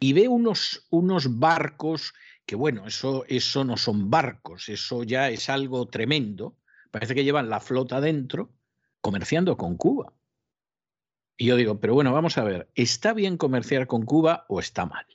y 0.00 0.12
ve 0.12 0.28
unos, 0.28 0.86
unos 0.90 1.38
barcos 1.38 2.14
que, 2.46 2.56
bueno, 2.56 2.86
eso, 2.86 3.24
eso 3.28 3.64
no 3.64 3.76
son 3.76 4.10
barcos, 4.10 4.68
eso 4.68 5.02
ya 5.04 5.30
es 5.30 5.48
algo 5.48 5.86
tremendo. 5.86 6.56
Parece 6.90 7.14
que 7.14 7.24
llevan 7.24 7.48
la 7.48 7.60
flota 7.60 8.00
dentro 8.00 8.52
comerciando 9.00 9.56
con 9.56 9.76
Cuba. 9.76 10.12
Y 11.36 11.46
yo 11.46 11.56
digo, 11.56 11.80
pero 11.80 11.94
bueno, 11.94 12.12
vamos 12.12 12.38
a 12.38 12.44
ver, 12.44 12.70
¿está 12.74 13.12
bien 13.12 13.36
comerciar 13.36 13.86
con 13.86 14.04
Cuba 14.04 14.46
o 14.48 14.60
está 14.60 14.86
mal? 14.86 15.06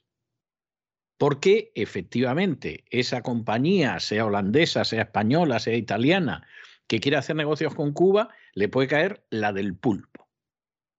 Porque 1.18 1.72
efectivamente 1.76 2.86
esa 2.90 3.22
compañía, 3.22 4.00
sea 4.00 4.26
holandesa, 4.26 4.84
sea 4.86 5.04
española, 5.04 5.60
sea 5.60 5.76
italiana, 5.76 6.48
que 6.88 7.00
quiere 7.00 7.18
hacer 7.18 7.36
negocios 7.36 7.76
con 7.76 7.94
Cuba, 7.94 8.30
le 8.54 8.70
puede 8.70 8.88
caer 8.88 9.26
la 9.30 9.54
del 9.54 9.76
pulpo. 9.76 10.30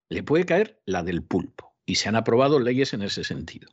Le 0.08 0.22
puede 0.22 0.44
caer 0.44 0.80
la 0.84 1.02
del 1.02 1.22
pulpo. 1.22 1.74
Y 1.86 1.96
se 1.96 2.08
han 2.08 2.16
aprobado 2.16 2.60
leyes 2.60 2.92
en 2.94 3.02
ese 3.02 3.24
sentido. 3.24 3.70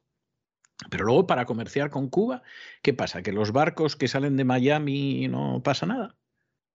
Pero 0.89 1.05
luego 1.05 1.27
para 1.27 1.45
comerciar 1.45 1.89
con 1.89 2.09
Cuba, 2.09 2.43
¿qué 2.81 2.93
pasa? 2.93 3.23
¿Que 3.23 3.31
los 3.31 3.51
barcos 3.51 3.95
que 3.95 4.07
salen 4.07 4.37
de 4.37 4.45
Miami 4.45 5.27
no 5.27 5.61
pasa 5.63 5.85
nada? 5.85 6.15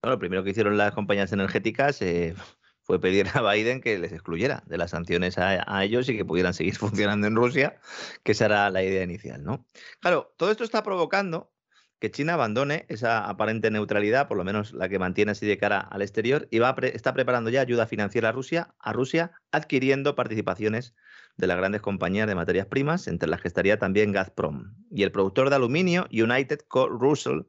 Bueno, 0.03 0.17
lo 0.17 0.19
primero 0.19 0.45
que 0.45 0.51
hicieron 0.51 0.77
las 0.77 0.93
compañías 0.93 1.33
energéticas 1.33 2.03
eh, 2.03 2.35
fue 2.83 3.01
pedir 3.01 3.27
a 3.35 3.43
Biden 3.53 3.81
que 3.81 3.99
les 3.99 4.13
excluyera 4.13 4.63
de 4.67 4.79
las 4.79 4.91
sanciones 4.91 5.39
a, 5.39 5.85
ellos 5.85 6.09
y 6.09 6.17
que 6.17 6.25
pudieran 6.25 6.55
seguir 6.55 6.77
funcionando 6.79 7.27
en 7.27 7.37
Rusia, 7.37 7.79
que 8.23 8.33
esa 8.33 8.47
era 8.47 8.71
la 8.71 8.83
idea 8.83 9.03
inicial, 9.03 9.45
¿no? 9.45 9.67
Claro, 10.01 10.35
todo 10.37 10.51
esto 10.51 10.65
está 10.65 10.83
provocando 10.83 11.53
que 11.99 12.11
China 12.11 12.35
abandone 12.35 12.85
esa 12.89 13.29
aparente 13.29 13.71
neutralidad, 13.71 14.27
por 14.27 14.37
lo 14.37 14.43
menos 14.43 14.73
la 14.73 14.89
que 14.89 14.99
mantiene 14.99 15.31
así 15.31 15.47
de 15.47 15.57
cara 15.57 15.79
al 15.79 16.03
exterior, 16.03 16.49
y 16.51 16.59
va 16.59 16.75
está 16.83 17.15
preparando 17.15 17.49
ya 17.49 17.61
ayuda 17.61 17.87
financiera 17.87 18.31
a 18.31 18.33
Rusia, 18.33 18.75
a 18.81 18.93
Rusia, 18.93 19.31
adquiriendo 19.53 20.17
participaciones 20.17 20.95
de 21.37 21.47
las 21.47 21.57
grandes 21.57 21.81
compañías 21.81 22.27
de 22.27 22.35
materias 22.35 22.67
primas, 22.67 23.07
entre 23.07 23.29
las 23.29 23.41
que 23.41 23.47
estaría 23.47 23.79
también 23.79 24.11
Gazprom. 24.11 24.75
Y 24.91 25.05
el 25.05 25.13
productor 25.13 25.49
de 25.49 25.55
aluminio, 25.55 26.09
United 26.11 26.63
Coal 26.67 26.91
Russell, 26.91 27.43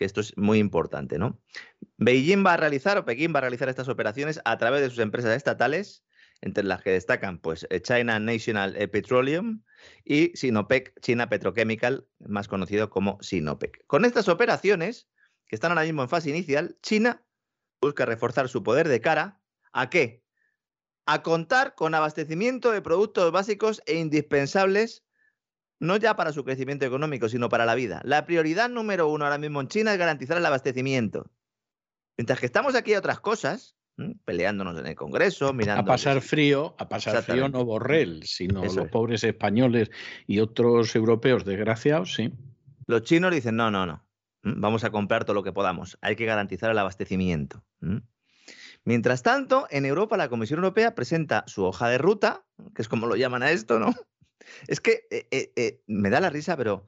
que 0.00 0.06
esto 0.06 0.22
es 0.22 0.34
muy 0.38 0.58
importante, 0.58 1.18
¿no? 1.18 1.38
Beijing 1.98 2.42
va 2.42 2.54
a 2.54 2.56
realizar, 2.56 2.96
o 2.96 3.04
Pekín 3.04 3.34
va 3.34 3.40
a 3.40 3.42
realizar 3.42 3.68
estas 3.68 3.90
operaciones 3.90 4.40
a 4.46 4.56
través 4.56 4.80
de 4.80 4.88
sus 4.88 5.00
empresas 5.00 5.36
estatales, 5.36 6.06
entre 6.40 6.64
las 6.64 6.80
que 6.80 6.88
destacan 6.88 7.38
pues, 7.38 7.68
China 7.82 8.18
National 8.18 8.72
Petroleum 8.90 9.62
y 10.02 10.34
Sinopec, 10.34 10.98
China 11.02 11.28
Petrochemical, 11.28 12.08
más 12.18 12.48
conocido 12.48 12.88
como 12.88 13.18
Sinopec. 13.20 13.84
Con 13.86 14.06
estas 14.06 14.28
operaciones, 14.28 15.06
que 15.46 15.54
están 15.54 15.70
ahora 15.70 15.84
mismo 15.84 16.00
en 16.00 16.08
fase 16.08 16.30
inicial, 16.30 16.78
China 16.80 17.22
busca 17.82 18.06
reforzar 18.06 18.48
su 18.48 18.62
poder 18.62 18.88
de 18.88 19.02
cara 19.02 19.42
a 19.74 19.90
qué? 19.90 20.24
a 21.04 21.22
contar 21.22 21.74
con 21.74 21.94
abastecimiento 21.94 22.70
de 22.70 22.82
productos 22.82 23.32
básicos 23.32 23.82
e 23.86 23.96
indispensables, 23.96 25.04
no 25.80 25.96
ya 25.96 26.14
para 26.14 26.32
su 26.32 26.44
crecimiento 26.44 26.84
económico, 26.84 27.28
sino 27.28 27.48
para 27.48 27.66
la 27.66 27.74
vida. 27.74 28.00
La 28.04 28.26
prioridad 28.26 28.68
número 28.68 29.08
uno 29.08 29.24
ahora 29.24 29.38
mismo 29.38 29.60
en 29.60 29.68
China 29.68 29.92
es 29.92 29.98
garantizar 29.98 30.36
el 30.36 30.46
abastecimiento. 30.46 31.30
Mientras 32.16 32.38
que 32.38 32.46
estamos 32.46 32.74
aquí 32.74 32.94
a 32.94 32.98
otras 32.98 33.18
cosas, 33.18 33.76
peleándonos 34.24 34.78
en 34.78 34.86
el 34.86 34.94
Congreso, 34.94 35.52
mirando... 35.52 35.82
A 35.82 35.84
pasar 35.84 36.20
frío, 36.20 36.74
a 36.78 36.88
pasar 36.88 37.22
frío 37.22 37.48
no 37.48 37.64
Borrell, 37.64 38.22
sino 38.24 38.62
los 38.62 38.88
pobres 38.88 39.24
españoles 39.24 39.90
y 40.26 40.40
otros 40.40 40.94
europeos 40.94 41.44
desgraciados, 41.44 42.14
sí. 42.14 42.32
Los 42.86 43.02
chinos 43.02 43.32
dicen, 43.32 43.56
no, 43.56 43.70
no, 43.70 43.86
no, 43.86 44.06
vamos 44.42 44.84
a 44.84 44.90
comprar 44.90 45.24
todo 45.24 45.34
lo 45.34 45.42
que 45.42 45.52
podamos, 45.52 45.98
hay 46.02 46.16
que 46.16 46.26
garantizar 46.26 46.70
el 46.70 46.78
abastecimiento. 46.78 47.64
Mientras 48.84 49.22
tanto, 49.22 49.66
en 49.70 49.86
Europa 49.86 50.16
la 50.16 50.28
Comisión 50.28 50.58
Europea 50.58 50.94
presenta 50.94 51.44
su 51.46 51.64
hoja 51.64 51.88
de 51.88 51.98
ruta, 51.98 52.44
que 52.74 52.82
es 52.82 52.88
como 52.88 53.06
lo 53.06 53.16
llaman 53.16 53.42
a 53.42 53.50
esto, 53.50 53.78
¿no? 53.78 53.94
Es 54.66 54.80
que 54.80 55.06
eh, 55.10 55.26
eh, 55.30 55.52
eh, 55.56 55.82
me 55.86 56.10
da 56.10 56.20
la 56.20 56.30
risa, 56.30 56.56
pero 56.56 56.86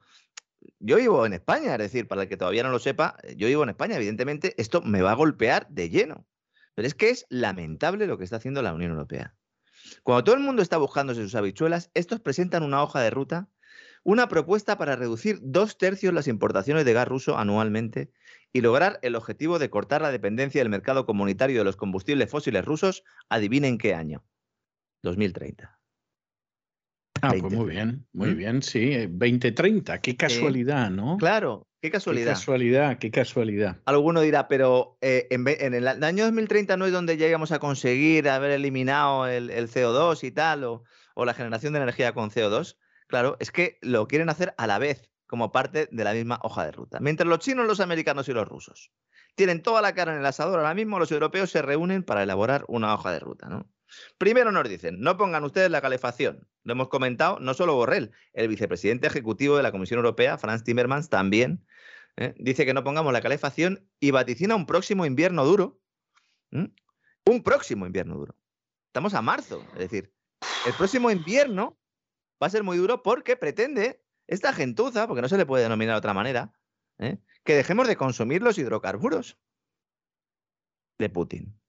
yo 0.79 0.97
vivo 0.97 1.25
en 1.25 1.33
España, 1.33 1.73
es 1.73 1.79
decir, 1.79 2.07
para 2.07 2.23
el 2.23 2.29
que 2.29 2.37
todavía 2.37 2.63
no 2.63 2.69
lo 2.69 2.79
sepa, 2.79 3.17
yo 3.35 3.47
vivo 3.47 3.63
en 3.63 3.69
España, 3.69 3.95
evidentemente 3.95 4.53
esto 4.57 4.81
me 4.81 5.01
va 5.01 5.11
a 5.11 5.15
golpear 5.15 5.67
de 5.69 5.89
lleno. 5.89 6.27
Pero 6.75 6.87
es 6.87 6.95
que 6.95 7.09
es 7.09 7.25
lamentable 7.29 8.07
lo 8.07 8.17
que 8.17 8.23
está 8.23 8.37
haciendo 8.37 8.61
la 8.61 8.73
Unión 8.73 8.91
Europea. 8.91 9.35
Cuando 10.01 10.23
todo 10.23 10.35
el 10.35 10.41
mundo 10.41 10.61
está 10.61 10.77
buscándose 10.77 11.21
sus 11.21 11.35
habichuelas, 11.35 11.91
estos 11.93 12.19
presentan 12.19 12.63
una 12.63 12.81
hoja 12.81 13.01
de 13.01 13.09
ruta, 13.09 13.49
una 14.03 14.27
propuesta 14.27 14.77
para 14.77 14.95
reducir 14.95 15.39
dos 15.41 15.77
tercios 15.77 16.13
las 16.13 16.27
importaciones 16.27 16.85
de 16.85 16.93
gas 16.93 17.07
ruso 17.07 17.37
anualmente 17.37 18.11
y 18.51 18.61
lograr 18.61 18.99
el 19.01 19.15
objetivo 19.15 19.59
de 19.59 19.69
cortar 19.69 20.01
la 20.01 20.11
dependencia 20.11 20.61
del 20.61 20.69
mercado 20.69 21.05
comunitario 21.05 21.59
de 21.59 21.63
los 21.63 21.75
combustibles 21.75 22.29
fósiles 22.29 22.65
rusos, 22.65 23.03
adivinen 23.29 23.77
qué 23.77 23.93
año. 23.93 24.23
2030. 25.03 25.82
Ah, 27.21 27.33
pues 27.39 27.53
muy 27.53 27.69
bien, 27.69 28.05
muy 28.11 28.33
bien, 28.33 28.61
sí, 28.61 29.07
2030, 29.07 30.01
qué 30.01 30.17
casualidad, 30.17 30.89
¿no? 30.89 31.17
Claro, 31.17 31.67
qué 31.81 31.89
casualidad. 31.89 32.31
Qué 32.31 32.33
casualidad, 32.33 32.97
qué 32.97 33.11
casualidad. 33.11 33.77
Alguno 33.85 34.21
dirá, 34.21 34.47
pero 34.47 34.97
eh, 35.01 35.27
en, 35.29 35.73
el 35.73 35.87
año 35.87 36.25
2030 36.25 36.75
no 36.75 36.85
es 36.85 36.91
donde 36.91 37.15
llegamos 37.15 37.51
a 37.51 37.59
conseguir 37.59 38.27
haber 38.27 38.51
eliminado 38.51 39.27
el, 39.27 39.49
CO2 39.69 40.23
y 40.23 40.31
tal, 40.31 40.63
o, 40.65 40.83
o 41.15 41.25
la 41.25 41.33
generación 41.33 41.73
de 41.73 41.79
energía 41.79 42.13
con 42.13 42.29
CO2. 42.29 42.77
Claro, 43.07 43.37
es 43.39 43.51
que 43.51 43.77
lo 43.81 44.07
quieren 44.07 44.29
hacer 44.29 44.53
a 44.57 44.67
la 44.67 44.79
vez 44.79 45.09
como 45.27 45.51
parte 45.51 45.87
de 45.91 46.03
la 46.03 46.13
misma 46.13 46.39
hoja 46.43 46.65
de 46.65 46.71
ruta. 46.71 46.99
Mientras 46.99 47.27
los 47.27 47.39
chinos, 47.39 47.65
los 47.67 47.79
americanos 47.79 48.27
y 48.27 48.33
los 48.33 48.47
rusos 48.47 48.91
tienen 49.35 49.61
toda 49.61 49.81
la 49.81 49.93
cara 49.93 50.13
en 50.13 50.19
el 50.19 50.25
asador, 50.25 50.59
ahora 50.59 50.73
mismo 50.73 50.99
los 50.99 51.11
europeos 51.11 51.49
se 51.49 51.61
reúnen 51.61 52.03
para 52.03 52.23
elaborar 52.23 52.65
una 52.67 52.93
hoja 52.93 53.11
de 53.11 53.19
ruta. 53.19 53.49
¿no? 53.49 53.67
Primero 54.17 54.51
nos 54.51 54.67
dicen, 54.67 54.99
no 54.99 55.17
pongan 55.17 55.43
ustedes 55.43 55.69
la 55.69 55.81
calefacción. 55.81 56.47
Lo 56.63 56.73
hemos 56.73 56.89
comentado, 56.89 57.39
no 57.39 57.53
solo 57.53 57.75
Borrell, 57.75 58.11
el 58.33 58.47
vicepresidente 58.47 59.07
ejecutivo 59.07 59.57
de 59.57 59.63
la 59.63 59.71
Comisión 59.71 59.97
Europea, 59.97 60.37
Franz 60.37 60.63
Timmermans, 60.63 61.09
también 61.09 61.65
¿eh? 62.17 62.33
dice 62.37 62.65
que 62.65 62.73
no 62.73 62.83
pongamos 62.83 63.13
la 63.13 63.21
calefacción 63.21 63.87
y 63.99 64.11
vaticina 64.11 64.55
un 64.55 64.65
próximo 64.65 65.05
invierno 65.05 65.45
duro. 65.45 65.79
Un 66.51 67.41
próximo 67.43 67.85
invierno 67.85 68.15
duro. 68.15 68.35
Estamos 68.87 69.13
a 69.15 69.21
marzo, 69.21 69.65
es 69.73 69.79
decir, 69.79 70.13
el 70.67 70.73
próximo 70.73 71.09
invierno 71.09 71.79
va 72.41 72.47
a 72.47 72.51
ser 72.51 72.63
muy 72.63 72.77
duro 72.77 73.01
porque 73.01 73.35
pretende 73.35 74.03
esta 74.27 74.53
gentuza, 74.53 75.07
porque 75.07 75.21
no 75.21 75.29
se 75.29 75.37
le 75.37 75.45
puede 75.45 75.63
denominar 75.63 75.95
de 75.95 75.99
otra 75.99 76.13
manera, 76.13 76.53
¿eh? 76.99 77.17
que 77.43 77.55
dejemos 77.55 77.87
de 77.87 77.95
consumir 77.95 78.41
los 78.41 78.57
hidrocarburos 78.57 79.37
de 80.99 81.09
Putin. 81.09 81.59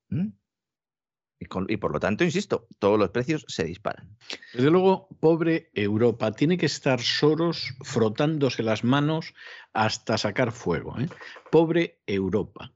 Y, 1.69 1.77
por 1.77 1.93
lo 1.93 2.01
tanto, 2.01 2.25
insisto, 2.25 2.67
todos 2.79 2.99
los 2.99 3.11
precios 3.11 3.45
se 3.49 3.65
disparan. 3.65 4.17
Desde 4.53 4.71
luego, 4.71 5.09
pobre 5.21 5.71
Europa, 5.75 6.33
tiene 6.33 6.59
que 6.59 6.67
estar 6.67 7.01
Soros 7.01 7.75
frotándose 7.83 8.63
las 8.63 8.85
manos 8.85 9.35
hasta 9.73 10.19
sacar 10.19 10.53
fuego. 10.53 10.99
¿eh? 10.99 11.09
Pobre 11.51 12.01
Europa. 12.07 12.73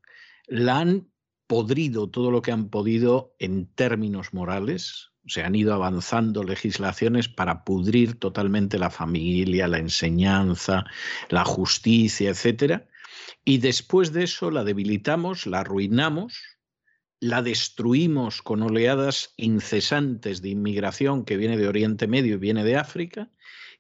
La 0.47 0.79
han 0.79 1.09
podrido 1.47 2.09
todo 2.09 2.31
lo 2.31 2.43
que 2.43 2.53
han 2.53 2.69
podido 2.69 3.35
en 3.39 3.67
términos 3.67 4.33
morales. 4.33 5.11
Se 5.27 5.43
han 5.43 5.55
ido 5.55 5.75
avanzando 5.75 6.45
legislaciones 6.45 7.29
para 7.29 7.65
pudrir 7.65 8.19
totalmente 8.19 8.79
la 8.79 8.91
familia, 8.91 9.69
la 9.69 9.79
enseñanza, 9.79 10.85
la 11.29 11.45
justicia, 11.45 12.31
etcétera. 12.31 12.87
Y 13.45 13.59
después 13.59 14.13
de 14.13 14.25
eso 14.25 14.51
la 14.51 14.65
debilitamos, 14.65 15.47
la 15.47 15.61
arruinamos, 15.61 16.58
la 17.21 17.43
destruimos 17.43 18.43
con 18.43 18.63
oleadas 18.63 19.35
incesantes 19.37 20.43
de 20.43 20.51
inmigración 20.51 21.25
que 21.25 21.37
viene 21.37 21.57
de 21.57 21.69
Oriente 21.69 22.07
Medio 22.07 22.35
y 22.35 22.39
viene 22.39 22.65
de 22.65 22.77
África, 22.77 23.31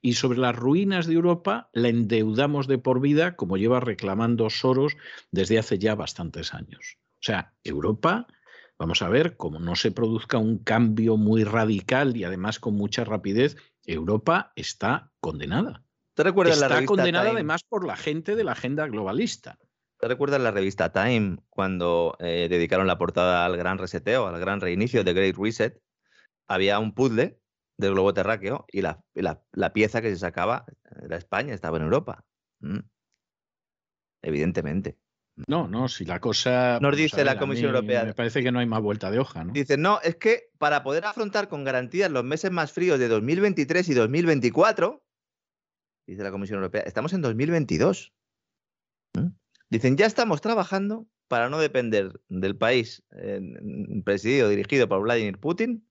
y 0.01 0.15
sobre 0.15 0.39
las 0.39 0.55
ruinas 0.55 1.07
de 1.07 1.15
Europa 1.15 1.71
la 1.73 1.89
endeudamos 1.89 2.69
de 2.69 2.79
por 2.79 3.01
vida, 3.01 3.37
como 3.37 3.57
lleva 3.57 3.81
reclamando 3.81 4.49
Soros 4.51 4.97
desde 5.33 5.59
hace 5.59 5.79
ya 5.79 5.95
bastantes 5.95 6.55
años. 6.55 6.99
O 7.15 7.23
sea, 7.23 7.55
Europa, 7.65 8.27
vamos 8.79 9.03
a 9.03 9.09
ver, 9.09 9.37
como 9.37 9.59
no 9.59 9.75
se 9.75 9.91
produzca 9.91 10.39
un 10.39 10.59
cambio 10.59 11.17
muy 11.17 11.45
radical 11.45 12.17
y 12.17 12.25
además 12.25 12.61
con 12.61 12.75
mucha 12.75 13.05
rapidez, 13.05 13.57
Europa 13.85 14.53
está 14.55 15.11
condenada. 15.21 15.83
¿Te 16.15 16.23
recuerdas 16.23 16.57
está 16.57 16.81
la 16.81 16.87
condenada 16.87 17.31
además 17.31 17.63
por 17.69 17.87
la 17.87 17.97
gente 17.97 18.37
de 18.37 18.45
la 18.45 18.53
agenda 18.53 18.87
globalista. 18.87 19.59
¿Te 19.99 20.07
recuerdas 20.07 20.41
la 20.41 20.53
revista 20.53 20.93
Time 20.93 21.39
cuando 21.51 22.17
eh, 22.21 22.47
dedicaron 22.49 22.87
la 22.87 22.99
portada 22.99 23.45
al 23.45 23.57
gran 23.57 23.79
reseteo, 23.79 24.29
al 24.29 24.39
gran 24.39 24.61
reinicio 24.61 25.03
de 25.03 25.13
Great 25.13 25.37
Reset? 25.37 25.83
Había 26.47 26.79
un 26.79 26.95
puzzle 26.95 27.41
del 27.77 27.93
globo 27.93 28.15
terráqueo 28.15 28.65
y 28.71 28.83
la, 28.83 29.03
pieza 29.73 30.01
que 30.01 30.11
se 30.11 30.19
sacaba 30.19 30.67
era 31.03 31.17
España, 31.17 31.53
estaba 31.53 31.79
en 31.79 31.83
Europa. 31.83 32.25
Mm. 32.61 32.79
Evidentemente. 34.23 34.99
No, 35.47 35.69
no, 35.69 35.89
si 35.89 36.05
la 36.05 36.21
cosa. 36.21 36.79
Nos 36.81 36.97
dice 36.97 37.25
la 37.25 37.39
Comisión 37.39 37.75
Europea. 37.75 38.05
Me 38.05 38.15
parece 38.15 38.43
que 38.43 38.51
no 38.51 38.59
hay 38.59 38.67
más 38.67 38.81
vuelta 38.81 39.11
de 39.11 39.19
hoja, 39.19 39.45
¿no? 39.45 39.53
Dice, 39.53 39.77
no, 39.77 40.01
es 40.03 40.17
que 40.17 40.51
para 40.59 40.83
poder 40.83 41.05
afrontar 41.05 41.49
con 41.49 41.65
garantías 41.65 42.11
los 42.11 42.25
meses 42.25 42.51
más 42.51 42.73
fríos 42.73 42.99
de 42.99 43.09
2023 43.09 43.89
y 43.89 43.95
2024, 43.95 45.05
dice 46.07 46.23
la 46.23 46.31
Comisión 46.31 46.59
Europea, 46.59 46.83
estamos 46.83 47.13
en 47.13 47.23
2022. 47.23 48.13
Dicen, 49.71 49.97
ya 49.97 50.07
estamos 50.07 50.41
trabajando 50.41 51.07
para 51.29 51.51
no 51.51 51.59
depender 51.59 52.21
del 52.29 52.57
país 52.57 53.03
presidido, 54.05 54.49
dirigido 54.49 54.89
por 54.89 55.03
Vladimir 55.03 55.39
Putin, 55.39 55.87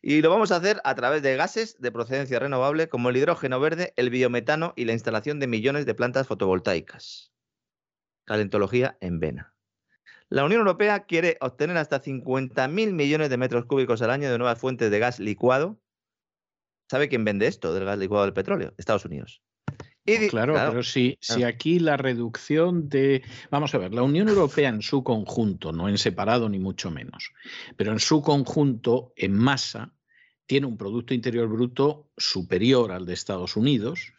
y 0.00 0.22
lo 0.22 0.30
vamos 0.30 0.52
a 0.52 0.56
hacer 0.56 0.80
a 0.84 0.94
través 0.94 1.22
de 1.22 1.36
gases 1.36 1.80
de 1.80 1.92
procedencia 1.92 2.38
renovable 2.38 2.88
como 2.88 3.10
el 3.10 3.16
hidrógeno 3.16 3.60
verde, 3.60 3.92
el 3.96 4.08
biometano 4.08 4.72
y 4.76 4.84
la 4.84 4.92
instalación 4.92 5.40
de 5.40 5.46
millones 5.46 5.84
de 5.84 5.94
plantas 5.94 6.26
fotovoltaicas. 6.26 7.32
Calentología 8.24 8.96
en 9.00 9.20
vena. 9.20 9.54
La 10.28 10.44
Unión 10.44 10.60
Europea 10.60 11.04
quiere 11.04 11.36
obtener 11.40 11.76
hasta 11.76 12.02
50.000 12.02 12.92
millones 12.92 13.30
de 13.30 13.36
metros 13.36 13.66
cúbicos 13.66 14.00
al 14.02 14.10
año 14.10 14.30
de 14.30 14.38
nuevas 14.38 14.58
fuentes 14.58 14.90
de 14.90 14.98
gas 14.98 15.18
licuado. 15.18 15.80
¿Sabe 16.90 17.08
quién 17.08 17.24
vende 17.24 17.46
esto 17.46 17.74
del 17.74 17.84
gas 17.84 17.98
licuado 17.98 18.24
del 18.24 18.34
petróleo? 18.34 18.74
Estados 18.78 19.04
Unidos 19.04 19.42
claro, 20.30 20.54
pero 20.54 20.82
si, 20.82 21.18
si 21.20 21.42
aquí 21.42 21.78
la 21.78 21.96
reducción 21.96 22.88
de... 22.88 23.22
Vamos 23.50 23.74
a 23.74 23.78
ver, 23.78 23.92
la 23.92 24.02
Unión 24.02 24.28
Europea 24.28 24.68
en 24.68 24.82
su 24.82 25.02
conjunto, 25.02 25.72
no 25.72 25.88
en 25.88 25.98
separado 25.98 26.48
ni 26.48 26.58
mucho 26.58 26.90
menos, 26.90 27.32
pero 27.76 27.92
en 27.92 28.00
su 28.00 28.22
conjunto, 28.22 29.12
en 29.16 29.34
masa, 29.36 29.92
tiene 30.46 30.66
un 30.66 30.76
Producto 30.76 31.12
Interior 31.12 31.48
Bruto 31.48 32.10
superior 32.16 32.92
al 32.92 33.04
de 33.04 33.14
Estados 33.14 33.56
Unidos. 33.56 34.12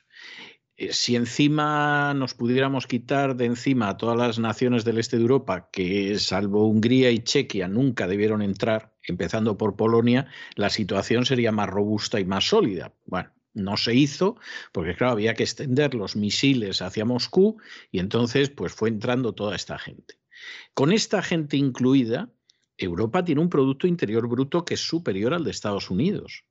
Eh, 0.75 0.93
si 0.93 1.15
encima 1.15 2.13
nos 2.13 2.33
pudiéramos 2.33 2.85
quitar 2.85 3.35
de 3.35 3.45
encima 3.45 3.89
a 3.89 3.97
todas 3.97 4.17
las 4.17 4.37
naciones 4.37 4.83
del 4.85 4.99
este 4.99 5.15
de 5.15 5.23
Europa, 5.23 5.69
que 5.71 6.19
salvo 6.19 6.67
Hungría 6.67 7.09
y 7.11 7.19
Chequia 7.19 7.67
nunca 7.67 8.07
debieron 8.07 8.41
entrar, 8.41 8.93
empezando 9.03 9.57
por 9.57 9.75
Polonia, 9.75 10.27
la 10.55 10.69
situación 10.69 11.25
sería 11.25 11.51
más 11.51 11.69
robusta 11.69 12.19
y 12.19 12.25
más 12.25 12.47
sólida. 12.47 12.93
Bueno, 13.05 13.31
no 13.57 13.77
se 13.77 13.93
hizo 13.93 14.37
porque, 14.71 14.95
claro, 14.95 15.13
había 15.13 15.33
que 15.33 15.43
extender 15.43 15.93
los 15.93 16.15
misiles 16.15 16.81
hacia 16.81 17.05
Moscú 17.05 17.57
y 17.91 17.99
entonces 17.99 18.49
pues 18.49 18.73
fue 18.73 18.89
entrando 18.89 19.33
toda 19.33 19.55
esta 19.55 19.77
gente. 19.77 20.19
Con 20.73 20.91
esta 20.91 21.21
gente 21.21 21.57
incluida, 21.57 22.29
Europa 22.77 23.25
tiene 23.25 23.41
un 23.41 23.49
Producto 23.49 23.87
Interior 23.87 24.27
Bruto 24.27 24.63
que 24.63 24.75
es 24.75 24.81
superior 24.81 25.33
al 25.33 25.43
de 25.43 25.51
Estados 25.51 25.89
Unidos. 25.89 26.45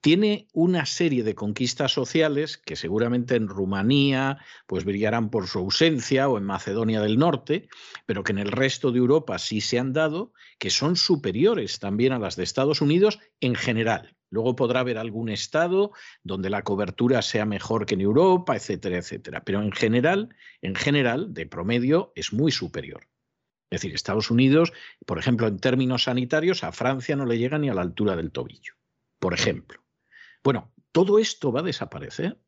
Tiene 0.00 0.48
una 0.52 0.84
serie 0.86 1.22
de 1.22 1.34
conquistas 1.34 1.92
sociales 1.92 2.58
que 2.58 2.76
seguramente 2.76 3.36
en 3.36 3.48
Rumanía 3.48 4.38
pues 4.66 4.84
brillarán 4.84 5.30
por 5.30 5.48
su 5.48 5.58
ausencia 5.58 6.28
o 6.28 6.36
en 6.38 6.44
Macedonia 6.44 7.00
del 7.00 7.18
Norte, 7.18 7.68
pero 8.06 8.22
que 8.22 8.32
en 8.32 8.38
el 8.38 8.52
resto 8.52 8.92
de 8.92 8.98
Europa 8.98 9.38
sí 9.38 9.60
se 9.60 9.78
han 9.78 9.92
dado, 9.92 10.32
que 10.58 10.70
son 10.70 10.96
superiores 10.96 11.78
también 11.78 12.12
a 12.12 12.18
las 12.18 12.36
de 12.36 12.44
Estados 12.44 12.80
Unidos 12.80 13.18
en 13.40 13.54
general. 13.54 14.14
Luego 14.32 14.56
podrá 14.56 14.80
haber 14.80 14.96
algún 14.96 15.28
estado 15.28 15.92
donde 16.24 16.48
la 16.48 16.62
cobertura 16.62 17.20
sea 17.20 17.44
mejor 17.44 17.84
que 17.84 17.94
en 17.94 18.00
Europa, 18.00 18.56
etcétera, 18.56 18.96
etcétera. 18.96 19.44
Pero 19.44 19.60
en 19.60 19.72
general, 19.72 20.34
en 20.62 20.74
general, 20.74 21.34
de 21.34 21.44
promedio, 21.44 22.12
es 22.14 22.32
muy 22.32 22.50
superior. 22.50 23.10
Es 23.68 23.82
decir, 23.82 23.94
Estados 23.94 24.30
Unidos, 24.30 24.72
por 25.04 25.18
ejemplo, 25.18 25.46
en 25.48 25.58
términos 25.58 26.04
sanitarios, 26.04 26.64
a 26.64 26.72
Francia 26.72 27.14
no 27.14 27.26
le 27.26 27.36
llega 27.36 27.58
ni 27.58 27.68
a 27.68 27.74
la 27.74 27.82
altura 27.82 28.16
del 28.16 28.32
tobillo, 28.32 28.72
por 29.18 29.34
ejemplo. 29.34 29.84
Bueno, 30.42 30.72
todo 30.92 31.18
esto 31.18 31.52
va 31.52 31.60
a 31.60 31.64
desaparecer. 31.64 32.40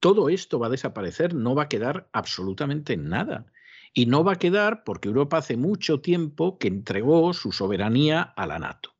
Todo 0.00 0.30
esto 0.30 0.58
va 0.58 0.68
a 0.68 0.70
desaparecer, 0.70 1.34
no 1.34 1.54
va 1.54 1.64
a 1.64 1.68
quedar 1.68 2.08
absolutamente 2.14 2.96
nada. 2.96 3.52
Y 3.92 4.06
no 4.06 4.24
va 4.24 4.32
a 4.32 4.38
quedar 4.38 4.82
porque 4.84 5.08
Europa 5.08 5.36
hace 5.36 5.58
mucho 5.58 6.00
tiempo 6.00 6.58
que 6.58 6.68
entregó 6.68 7.34
su 7.34 7.52
soberanía 7.52 8.22
a 8.22 8.46
la 8.46 8.58
NATO 8.58 8.94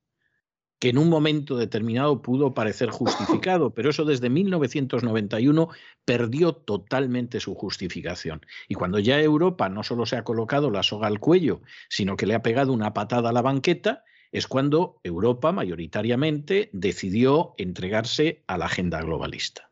que 0.81 0.89
en 0.89 0.99
un 0.99 1.11
momento 1.11 1.59
determinado 1.59 2.23
pudo 2.23 2.55
parecer 2.55 2.89
justificado, 2.89 3.75
pero 3.75 3.91
eso 3.91 4.07
desde 4.07 4.31
1991 4.31 5.69
perdió 6.07 6.55
totalmente 6.55 7.39
su 7.39 7.55
justificación. 7.55 8.41
Y 8.67 8.75
cuando 8.75 8.99
ya 8.99 9.21
Europa 9.21 9.69
no 9.69 9.83
solo 9.83 10.07
se 10.07 10.17
ha 10.17 10.25
colocado 10.25 10.71
la 10.71 10.83
soga 10.83 11.07
al 11.07 11.21
cuello, 11.21 11.61
sino 11.91 12.17
que 12.17 12.25
le 12.25 12.35
ha 12.35 12.43
pegado 12.43 12.73
una 12.73 12.95
patada 12.95 13.29
a 13.29 13.33
la 13.33 13.43
banqueta, 13.43 14.05
es 14.33 14.47
cuando 14.47 15.01
Europa 15.05 15.53
mayoritariamente 15.53 16.71
decidió 16.73 17.55
entregarse 17.59 18.43
a 18.47 18.57
la 18.57 18.65
agenda 18.65 19.03
globalista. 19.03 19.71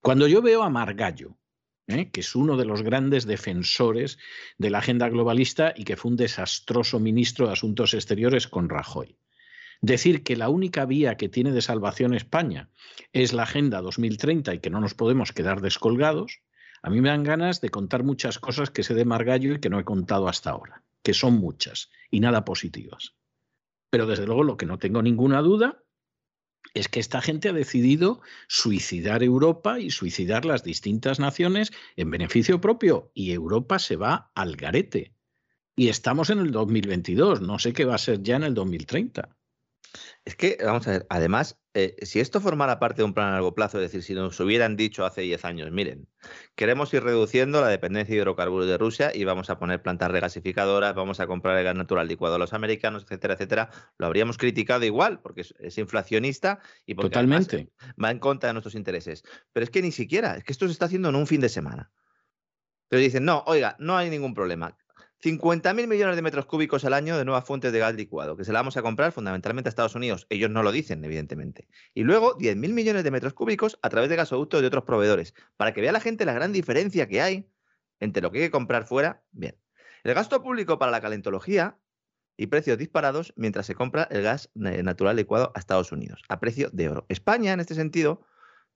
Cuando 0.00 0.26
yo 0.26 0.40
veo 0.40 0.62
a 0.62 0.70
Margallo, 0.70 1.36
¿eh? 1.86 2.10
que 2.10 2.20
es 2.20 2.34
uno 2.34 2.56
de 2.56 2.64
los 2.64 2.82
grandes 2.82 3.26
defensores 3.26 4.18
de 4.56 4.70
la 4.70 4.78
agenda 4.78 5.08
globalista 5.10 5.74
y 5.76 5.84
que 5.84 5.96
fue 5.96 6.12
un 6.12 6.16
desastroso 6.16 6.98
ministro 6.98 7.46
de 7.46 7.52
Asuntos 7.52 7.92
Exteriores 7.92 8.46
con 8.46 8.70
Rajoy, 8.70 9.18
Decir 9.80 10.22
que 10.22 10.36
la 10.36 10.48
única 10.48 10.86
vía 10.86 11.16
que 11.16 11.28
tiene 11.28 11.52
de 11.52 11.62
salvación 11.62 12.14
España 12.14 12.70
es 13.12 13.32
la 13.32 13.44
Agenda 13.44 13.82
2030 13.82 14.54
y 14.54 14.58
que 14.60 14.70
no 14.70 14.80
nos 14.80 14.94
podemos 14.94 15.32
quedar 15.32 15.60
descolgados, 15.60 16.40
a 16.82 16.90
mí 16.90 17.00
me 17.00 17.08
dan 17.08 17.24
ganas 17.24 17.60
de 17.60 17.70
contar 17.70 18.02
muchas 18.02 18.38
cosas 18.38 18.70
que 18.70 18.82
sé 18.82 18.94
de 18.94 19.04
Margallo 19.04 19.54
y 19.54 19.60
que 19.60 19.70
no 19.70 19.78
he 19.78 19.84
contado 19.84 20.28
hasta 20.28 20.50
ahora, 20.50 20.84
que 21.02 21.14
son 21.14 21.34
muchas 21.34 21.90
y 22.10 22.20
nada 22.20 22.44
positivas. 22.44 23.14
Pero 23.90 24.06
desde 24.06 24.26
luego 24.26 24.44
lo 24.44 24.56
que 24.56 24.66
no 24.66 24.78
tengo 24.78 25.02
ninguna 25.02 25.40
duda 25.42 25.82
es 26.74 26.88
que 26.88 27.00
esta 27.00 27.22
gente 27.22 27.48
ha 27.48 27.52
decidido 27.52 28.20
suicidar 28.48 29.22
Europa 29.22 29.80
y 29.80 29.90
suicidar 29.90 30.44
las 30.44 30.62
distintas 30.62 31.18
naciones 31.20 31.72
en 31.96 32.10
beneficio 32.10 32.60
propio 32.60 33.10
y 33.14 33.32
Europa 33.32 33.78
se 33.78 33.96
va 33.96 34.30
al 34.34 34.56
garete. 34.56 35.14
Y 35.74 35.88
estamos 35.88 36.30
en 36.30 36.38
el 36.38 36.52
2022, 36.52 37.40
no 37.40 37.58
sé 37.58 37.72
qué 37.72 37.84
va 37.84 37.94
a 37.94 37.98
ser 37.98 38.22
ya 38.22 38.36
en 38.36 38.44
el 38.44 38.54
2030. 38.54 39.36
Es 40.24 40.36
que, 40.36 40.58
vamos 40.64 40.86
a 40.88 40.92
ver, 40.92 41.06
además, 41.10 41.58
eh, 41.74 41.96
si 42.02 42.20
esto 42.20 42.40
formara 42.40 42.78
parte 42.78 42.98
de 42.98 43.04
un 43.04 43.14
plan 43.14 43.28
a 43.28 43.32
largo 43.32 43.54
plazo, 43.54 43.78
es 43.78 43.82
decir, 43.82 44.02
si 44.02 44.14
nos 44.14 44.40
hubieran 44.40 44.76
dicho 44.76 45.04
hace 45.04 45.20
10 45.20 45.44
años, 45.44 45.70
miren, 45.70 46.08
queremos 46.54 46.92
ir 46.94 47.02
reduciendo 47.02 47.60
la 47.60 47.68
dependencia 47.68 48.14
de 48.14 48.20
hidrocarburos 48.20 48.66
de 48.66 48.78
Rusia 48.78 49.12
y 49.14 49.24
vamos 49.24 49.50
a 49.50 49.58
poner 49.58 49.82
plantas 49.82 50.10
regasificadoras, 50.10 50.94
vamos 50.94 51.20
a 51.20 51.26
comprar 51.26 51.58
el 51.58 51.64
gas 51.64 51.76
natural 51.76 52.08
licuado 52.08 52.36
a 52.36 52.38
los 52.38 52.52
americanos, 52.52 53.02
etcétera, 53.04 53.34
etcétera, 53.34 53.70
lo 53.98 54.06
habríamos 54.06 54.38
criticado 54.38 54.84
igual, 54.84 55.20
porque 55.20 55.42
es, 55.58 55.78
inflacionista 55.78 56.60
y 56.86 56.94
porque 56.94 57.10
Totalmente. 57.10 57.70
va 58.02 58.10
en 58.10 58.18
contra 58.18 58.48
de 58.48 58.54
nuestros 58.54 58.74
intereses. 58.74 59.22
Pero 59.52 59.64
es 59.64 59.70
que 59.70 59.82
ni 59.82 59.92
siquiera, 59.92 60.36
es 60.36 60.44
que 60.44 60.52
esto 60.52 60.66
se 60.66 60.72
está 60.72 60.86
haciendo 60.86 61.10
en 61.10 61.16
un 61.16 61.26
fin 61.26 61.40
de 61.40 61.48
semana. 61.48 61.90
Pero 62.88 63.02
dicen, 63.02 63.24
no, 63.24 63.42
oiga, 63.46 63.76
no 63.78 63.96
hay 63.96 64.08
ningún 64.10 64.32
problema. 64.32 64.76
50.000 65.22 65.86
millones 65.86 66.16
de 66.16 66.22
metros 66.22 66.46
cúbicos 66.46 66.84
al 66.84 66.92
año 66.92 67.16
de 67.16 67.24
nuevas 67.24 67.44
fuentes 67.44 67.72
de 67.72 67.78
gas 67.78 67.94
licuado, 67.94 68.36
que 68.36 68.44
se 68.44 68.52
la 68.52 68.60
vamos 68.60 68.76
a 68.76 68.82
comprar 68.82 69.12
fundamentalmente 69.12 69.68
a 69.68 69.70
Estados 69.70 69.94
Unidos. 69.94 70.26
Ellos 70.28 70.50
no 70.50 70.62
lo 70.62 70.72
dicen, 70.72 71.04
evidentemente. 71.04 71.68
Y 71.94 72.02
luego 72.02 72.36
10.000 72.36 72.72
millones 72.72 73.02
de 73.02 73.10
metros 73.10 73.32
cúbicos 73.32 73.78
a 73.82 73.88
través 73.88 74.10
de 74.10 74.16
gasoductos 74.16 74.60
de 74.60 74.66
otros 74.66 74.84
proveedores, 74.84 75.34
para 75.56 75.72
que 75.72 75.80
vea 75.80 75.92
la 75.92 76.00
gente 76.00 76.26
la 76.26 76.34
gran 76.34 76.52
diferencia 76.52 77.08
que 77.08 77.22
hay 77.22 77.48
entre 77.98 78.22
lo 78.22 78.30
que 78.30 78.38
hay 78.38 78.44
que 78.46 78.50
comprar 78.50 78.86
fuera. 78.86 79.22
Bien. 79.32 79.56
El 80.04 80.14
gasto 80.14 80.42
público 80.42 80.78
para 80.78 80.92
la 80.92 81.00
calentología 81.00 81.78
y 82.36 82.48
precios 82.48 82.76
disparados 82.76 83.32
mientras 83.36 83.66
se 83.66 83.74
compra 83.74 84.06
el 84.10 84.22
gas 84.22 84.50
eh, 84.54 84.82
natural 84.82 85.16
licuado 85.16 85.52
a 85.54 85.58
Estados 85.58 85.92
Unidos, 85.92 86.22
a 86.28 86.38
precio 86.38 86.68
de 86.72 86.90
oro. 86.90 87.06
España, 87.08 87.52
en 87.52 87.60
este 87.60 87.74
sentido, 87.74 88.22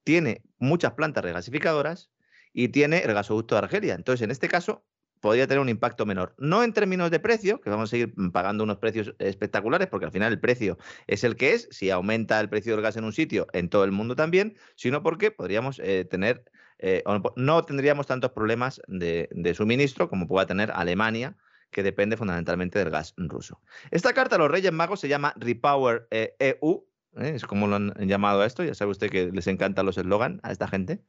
tiene 0.04 0.42
muchas 0.58 0.94
plantas 0.94 1.22
regasificadoras 1.22 2.10
y 2.52 2.68
tiene 2.68 3.00
el 3.00 3.12
gasoducto 3.12 3.54
de 3.54 3.60
Argelia. 3.60 3.94
Entonces, 3.94 4.24
en 4.24 4.30
este 4.30 4.48
caso, 4.48 4.84
podría 5.20 5.46
tener 5.46 5.60
un 5.60 5.68
impacto 5.68 6.06
menor. 6.06 6.34
No 6.38 6.62
en 6.62 6.72
términos 6.72 7.10
de 7.10 7.20
precio, 7.20 7.60
que 7.60 7.70
vamos 7.70 7.88
a 7.88 7.92
seguir 7.92 8.14
pagando 8.32 8.64
unos 8.64 8.78
precios 8.78 9.14
espectaculares, 9.18 9.88
porque 9.88 10.06
al 10.06 10.12
final 10.12 10.32
el 10.32 10.40
precio 10.40 10.78
es 11.06 11.24
el 11.24 11.36
que 11.36 11.52
es. 11.52 11.68
Si 11.70 11.90
aumenta 11.90 12.40
el 12.40 12.48
precio 12.48 12.72
del 12.72 12.82
gas 12.82 12.96
en 12.96 13.04
un 13.04 13.12
sitio, 13.12 13.46
en 13.52 13.68
todo 13.68 13.84
el 13.84 13.92
mundo 13.92 14.16
también, 14.16 14.56
sino 14.76 15.02
porque 15.02 15.30
podríamos 15.30 15.78
eh, 15.78 16.04
tener, 16.04 16.44
eh, 16.78 17.04
no 17.36 17.64
tendríamos 17.64 18.06
tantos 18.06 18.32
problemas 18.32 18.80
de, 18.88 19.28
suministro 19.54 20.08
como 20.08 20.26
pueda 20.26 20.46
tener 20.46 20.70
Alemania, 20.72 21.36
que 21.70 21.82
depende 21.82 22.16
fundamentalmente 22.16 22.78
del 22.78 22.90
gas 22.90 23.14
ruso. 23.16 23.60
Esta 23.90 24.12
carta 24.12 24.36
a 24.36 24.38
los 24.38 24.50
Reyes 24.50 24.72
Magos 24.72 25.00
se 25.00 25.08
llama 25.08 25.34
Repower 25.36 26.08
EU, 26.10 26.10
eh, 26.10 26.34
e 26.40 26.89
¿eh? 27.16 27.32
es 27.34 27.44
como 27.44 27.66
lo 27.66 27.76
han 27.76 27.94
llamado 28.06 28.42
a 28.42 28.46
esto, 28.46 28.64
ya 28.64 28.74
sabe 28.74 28.90
usted 28.90 29.10
que 29.10 29.30
les 29.32 29.46
encantan 29.46 29.86
los 29.86 29.98
eslogan 29.98 30.40
a 30.42 30.52
esta 30.52 30.68
gente. 30.68 31.02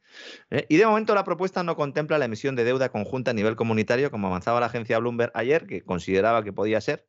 ¿eh? 0.50 0.66
Y 0.68 0.76
de 0.76 0.86
momento 0.86 1.14
la 1.14 1.24
propuesta 1.24 1.62
no 1.62 1.76
contempla 1.76 2.18
la 2.18 2.24
emisión 2.24 2.56
de 2.56 2.64
deuda 2.64 2.90
conjunta 2.90 3.30
a 3.30 3.34
nivel 3.34 3.56
comunitario, 3.56 4.10
como 4.10 4.28
avanzaba 4.28 4.60
la 4.60 4.66
agencia 4.66 4.98
Bloomberg 4.98 5.32
ayer, 5.34 5.66
que 5.66 5.82
consideraba 5.82 6.44
que 6.44 6.52
podía 6.52 6.80
ser. 6.80 7.06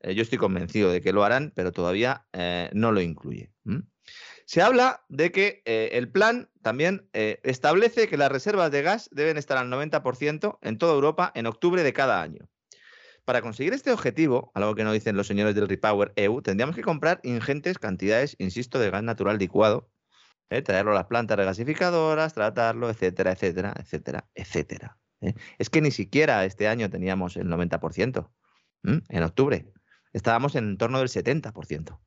Eh, 0.00 0.14
yo 0.14 0.22
estoy 0.22 0.38
convencido 0.38 0.90
de 0.90 1.00
que 1.00 1.12
lo 1.12 1.24
harán, 1.24 1.52
pero 1.54 1.72
todavía 1.72 2.26
no 2.72 2.92
lo 2.92 3.00
incluye. 3.00 3.52
Se 4.46 4.62
habla 4.62 5.04
de 5.08 5.30
que 5.30 5.62
el 5.64 6.10
plan 6.10 6.50
también 6.62 7.08
establece 7.12 8.08
que 8.08 8.16
las 8.16 8.32
reservas 8.32 8.70
de 8.70 8.82
gas 8.82 9.08
deben 9.12 9.36
estar 9.36 9.58
al 9.58 9.68
90% 9.68 10.58
en 10.62 10.78
toda 10.78 10.94
Europa 10.94 11.30
en 11.34 11.46
octubre 11.46 11.82
de 11.82 11.92
cada 11.92 12.22
año. 12.22 12.48
Para 13.30 13.42
conseguir 13.42 13.72
este 13.74 13.92
objetivo, 13.92 14.50
algo 14.56 14.74
que 14.74 14.82
no 14.82 14.92
dicen 14.92 15.16
los 15.16 15.28
señores 15.28 15.54
del 15.54 15.68
Repower 15.68 16.12
EU, 16.16 16.42
tendríamos 16.42 16.74
que 16.74 16.82
comprar 16.82 17.20
ingentes 17.22 17.78
cantidades, 17.78 18.34
insisto, 18.40 18.80
de 18.80 18.90
gas 18.90 19.04
natural 19.04 19.38
licuado, 19.38 19.88
¿eh? 20.48 20.62
traerlo 20.62 20.90
a 20.90 20.94
las 20.94 21.06
plantas 21.06 21.36
regasificadoras, 21.36 22.34
tratarlo, 22.34 22.90
etcétera, 22.90 23.30
etcétera, 23.30 23.72
etcétera, 23.78 24.28
etcétera. 24.34 24.98
¿eh? 25.20 25.34
Es 25.58 25.70
que 25.70 25.80
ni 25.80 25.92
siquiera 25.92 26.44
este 26.44 26.66
año 26.66 26.90
teníamos 26.90 27.36
el 27.36 27.46
90%. 27.46 28.32
En 28.82 29.22
octubre 29.22 29.72
estábamos 30.12 30.56
en 30.56 30.76
torno 30.76 30.98
del 30.98 31.06
70%. 31.06 32.00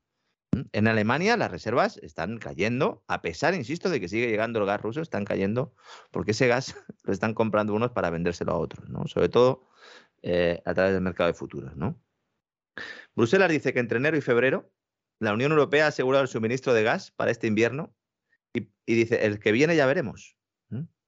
En 0.72 0.88
Alemania 0.88 1.38
las 1.38 1.50
reservas 1.50 1.96
están 2.02 2.36
cayendo, 2.36 3.02
a 3.08 3.22
pesar, 3.22 3.54
insisto, 3.54 3.88
de 3.88 3.98
que 3.98 4.10
sigue 4.10 4.28
llegando 4.28 4.58
el 4.58 4.66
gas 4.66 4.82
ruso, 4.82 5.00
están 5.00 5.24
cayendo 5.24 5.74
porque 6.10 6.32
ese 6.32 6.48
gas 6.48 6.76
lo 7.02 7.14
están 7.14 7.32
comprando 7.32 7.72
unos 7.72 7.92
para 7.92 8.10
vendérselo 8.10 8.52
a 8.52 8.58
otros, 8.58 8.90
¿no? 8.90 9.06
Sobre 9.06 9.30
todo 9.30 9.70
eh, 10.26 10.62
a 10.64 10.72
través 10.72 10.94
del 10.94 11.02
mercado 11.02 11.26
de 11.28 11.34
futuros. 11.34 11.76
¿no? 11.76 12.00
Bruselas 13.14 13.50
dice 13.50 13.74
que 13.74 13.80
entre 13.80 13.98
enero 13.98 14.16
y 14.16 14.22
febrero 14.22 14.72
la 15.20 15.34
Unión 15.34 15.52
Europea 15.52 15.84
ha 15.84 15.88
asegurado 15.88 16.22
el 16.22 16.28
suministro 16.28 16.72
de 16.72 16.82
gas 16.82 17.10
para 17.10 17.30
este 17.30 17.46
invierno 17.46 17.94
y, 18.54 18.70
dice, 18.86 19.26
el 19.26 19.38
que 19.38 19.52
viene 19.52 19.76
ya 19.76 19.84
veremos. 19.84 20.38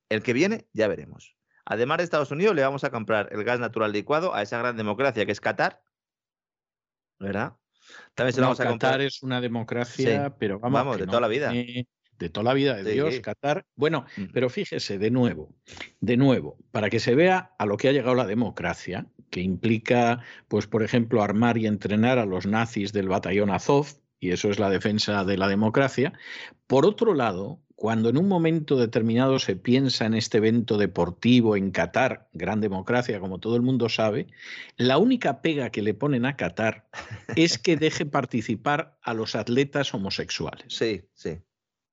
El 0.09 0.23
que 0.23 0.35
viene 0.35 0.69
ya 0.73 0.87
veremos. 0.87 1.35
Además 1.65 1.99
de 1.99 2.05
Estados 2.05 2.31
Unidos, 2.31 2.55
le 2.55 2.63
vamos 2.63 2.85
a 2.85 2.91
comprar 2.91 3.31
el 3.33 3.43
gas 3.43 3.59
natural 3.59 3.91
licuado 3.91 4.35
a 4.35 4.43
esa 4.43 4.59
gran 4.59 4.77
democracia 4.77 5.25
que 5.25 5.33
es 5.33 5.41
Qatar. 5.41 5.83
¿Verdad? 7.19 7.57
También 8.15 8.35
se 8.35 8.41
lo 8.41 8.49
vamos 8.49 8.61
a 8.61 8.67
Qatar 8.67 9.01
es 9.01 9.23
una 9.23 9.41
democracia, 9.41 10.37
pero 10.39 10.61
vamos, 10.61 10.99
de 10.99 11.07
toda 11.07 11.23
la 11.23 11.29
vida 11.29 11.53
de 12.19 12.29
toda 12.29 12.45
la 12.45 12.55
vida 12.55 12.75
de 12.75 12.93
Dios, 12.93 13.21
Qatar. 13.21 13.65
Bueno, 13.77 14.07
mm. 14.17 14.25
pero 14.33 14.49
fíjese, 14.49 14.99
de 14.99 15.11
nuevo, 15.11 15.55
de 16.01 16.17
nuevo, 16.17 16.59
para 16.71 16.91
que 16.91 17.01
se 17.01 17.15
vea 17.15 17.55
a 17.59 17.67
lo 17.67 17.77
que 17.77 17.89
ha 17.89 17.93
llegado 17.93 18.15
la 18.15 18.27
democracia, 18.27 19.07
que 19.31 19.41
implica, 19.41 20.21
pues, 20.49 20.67
por 20.67 20.83
ejemplo, 20.83 21.23
armar 21.23 21.59
y 21.59 21.67
entrenar 21.67 22.19
a 22.19 22.27
los 22.27 22.47
nazis 22.47 22.93
del 22.93 23.09
batallón 23.09 23.51
Azov, 23.51 23.87
y 24.19 24.31
eso 24.31 24.51
es 24.51 24.59
la 24.59 24.71
defensa 24.71 25.25
de 25.25 25.37
la 25.37 25.49
democracia. 25.49 26.13
Por 26.67 26.87
otro 26.87 27.15
lado, 27.15 27.61
cuando 27.77 28.09
en 28.09 28.17
un 28.17 28.27
momento 28.27 28.77
determinado 28.77 29.39
se 29.39 29.55
piensa 29.55 30.07
en 30.07 30.15
este 30.15 30.39
evento 30.39 30.79
deportivo 30.79 31.57
en 31.57 31.71
Qatar, 31.71 32.29
gran 32.33 32.63
democracia, 32.63 33.21
como 33.21 33.39
todo 33.39 33.55
el 33.55 33.63
mundo 33.63 33.91
sabe, 33.91 34.29
la 34.79 34.97
única 34.97 35.43
pega 35.43 35.71
que 35.71 35.83
le 35.83 35.93
ponen 35.93 36.25
a 36.25 36.37
Qatar 36.37 36.89
es 37.37 37.59
que 37.59 37.77
deje 37.77 38.07
participar 38.07 38.99
a 39.03 39.13
los 39.13 39.37
atletas 39.37 39.93
homosexuales. 39.93 40.67
Sí, 40.69 41.03
sí. 41.13 41.39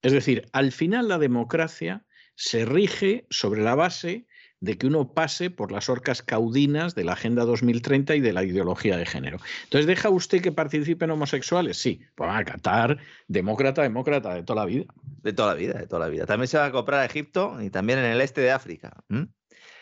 Es 0.03 0.11
decir, 0.11 0.47
al 0.51 0.71
final 0.71 1.07
la 1.07 1.17
democracia 1.17 2.05
se 2.35 2.65
rige 2.65 3.25
sobre 3.29 3.63
la 3.63 3.73
base 3.73 4.27
de 4.59 4.77
que 4.77 4.87
uno 4.87 5.13
pase 5.13 5.49
por 5.49 5.71
las 5.71 5.89
orcas 5.89 6.21
caudinas 6.21 6.95
de 6.95 7.03
la 7.03 7.13
Agenda 7.13 7.43
2030 7.43 8.15
y 8.15 8.21
de 8.21 8.31
la 8.31 8.43
ideología 8.43 8.95
de 8.95 9.05
género. 9.05 9.37
Entonces, 9.65 9.87
¿deja 9.87 10.09
usted 10.09 10.41
que 10.41 10.53
participen 10.53 11.11
homosexuales? 11.11 11.77
Sí, 11.77 12.01
pues 12.15 12.29
va 12.29 12.37
a 12.37 12.45
Qatar, 12.45 12.97
demócrata, 13.27 13.81
demócrata, 13.81 14.35
de 14.35 14.43
toda 14.43 14.61
la 14.61 14.65
vida. 14.65 14.85
De 15.21 15.33
toda 15.33 15.53
la 15.53 15.59
vida, 15.59 15.79
de 15.79 15.87
toda 15.87 16.05
la 16.05 16.09
vida. 16.09 16.25
También 16.25 16.47
se 16.47 16.57
va 16.57 16.65
a 16.65 16.71
comprar 16.71 17.01
a 17.01 17.05
Egipto 17.05 17.57
y 17.61 17.69
también 17.69 17.99
en 17.99 18.05
el 18.05 18.21
este 18.21 18.41
de 18.41 18.51
África. 18.51 19.03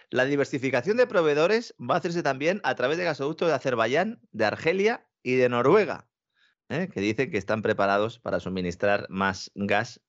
La 0.10 0.26
diversificación 0.26 0.98
de 0.98 1.08
proveedores 1.08 1.76
va 1.80 1.96
a 1.96 1.98
hacerse 2.00 2.22
también 2.24 2.60
a 2.64 2.76
través 2.76 2.98
de 2.98 3.06
gasoductos 3.06 3.50
de 3.50 3.56
Azerbaiyán, 3.56 4.20
de 4.32 4.46
Argelia 4.46 5.08
y 5.24 5.36
de 5.36 5.48
Noruega, 5.48 6.11
¿eh? 6.72 6.90
que 6.92 7.02
dicen 7.02 7.30
que 7.32 7.38
están 7.38 7.62
preparados 7.62 8.20
para 8.20 8.40
suministrar 8.40 9.08
más 9.10 9.52
gas 9.56 10.02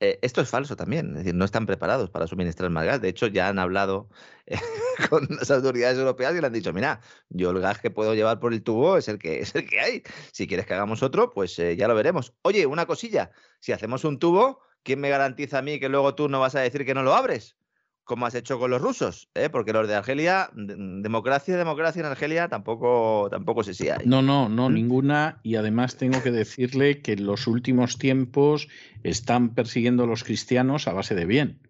eh, 0.00 0.18
esto 0.22 0.40
es 0.40 0.48
falso 0.50 0.74
también, 0.74 1.10
es 1.10 1.18
decir, 1.18 1.34
no 1.36 1.44
están 1.44 1.64
preparados 1.64 2.10
para 2.10 2.26
suministrar 2.26 2.68
más 2.70 2.84
gas. 2.84 3.00
De 3.00 3.08
hecho, 3.08 3.28
ya 3.28 3.46
han 3.46 3.60
hablado 3.60 4.08
eh, 4.46 4.56
con 5.10 5.28
las 5.30 5.48
autoridades 5.52 5.96
europeas 5.96 6.34
y 6.34 6.40
le 6.40 6.46
han 6.48 6.52
dicho, 6.52 6.72
mira, 6.72 7.00
yo 7.28 7.50
el 7.50 7.60
gas 7.60 7.78
que 7.78 7.92
puedo 7.92 8.12
llevar 8.12 8.40
por 8.40 8.52
el 8.52 8.64
tubo 8.64 8.96
es 8.96 9.06
el 9.06 9.20
que, 9.20 9.40
es 9.42 9.54
el 9.54 9.64
que 9.68 9.78
hay. 9.78 10.02
Si 10.32 10.48
quieres 10.48 10.66
que 10.66 10.74
hagamos 10.74 11.04
otro, 11.04 11.30
pues 11.30 11.54
ya 11.56 11.86
lo 11.86 11.94
veremos. 11.94 12.34
Oye, 12.42 12.66
una 12.66 12.84
cosilla, 12.86 13.30
si 13.60 13.70
hacemos 13.70 14.04
un 14.04 14.18
tubo, 14.18 14.58
¿quién 14.82 15.00
me 15.00 15.08
garantiza 15.08 15.58
a 15.58 15.62
mí 15.62 15.78
que 15.78 15.88
luego 15.88 16.16
tú 16.16 16.28
no 16.28 16.40
vas 16.40 16.56
a 16.56 16.60
decir 16.60 16.84
que 16.84 16.94
no 16.94 17.04
lo 17.04 17.14
abres? 17.14 17.56
Como 18.04 18.26
has 18.26 18.34
hecho 18.34 18.58
con 18.58 18.70
los 18.70 18.82
rusos, 18.82 19.28
¿eh? 19.34 19.48
porque 19.48 19.72
los 19.72 19.86
de 19.86 19.94
Argelia, 19.94 20.50
democracia, 20.54 21.56
democracia 21.56 22.00
en 22.00 22.06
Argelia 22.06 22.48
tampoco, 22.48 23.28
tampoco 23.30 23.62
sé 23.62 23.74
si 23.74 23.88
hay. 23.88 24.04
No, 24.06 24.22
no, 24.22 24.48
no, 24.48 24.68
¿Mm? 24.68 24.74
ninguna. 24.74 25.40
Y 25.42 25.56
además 25.56 25.96
tengo 25.96 26.22
que 26.22 26.30
decirle 26.30 27.00
que 27.00 27.12
en 27.12 27.26
los 27.26 27.46
últimos 27.46 27.98
tiempos 27.98 28.68
están 29.02 29.54
persiguiendo 29.54 30.04
a 30.04 30.06
los 30.06 30.24
cristianos 30.24 30.88
a 30.88 30.92
base 30.92 31.14
de 31.14 31.26
bien. 31.26 31.60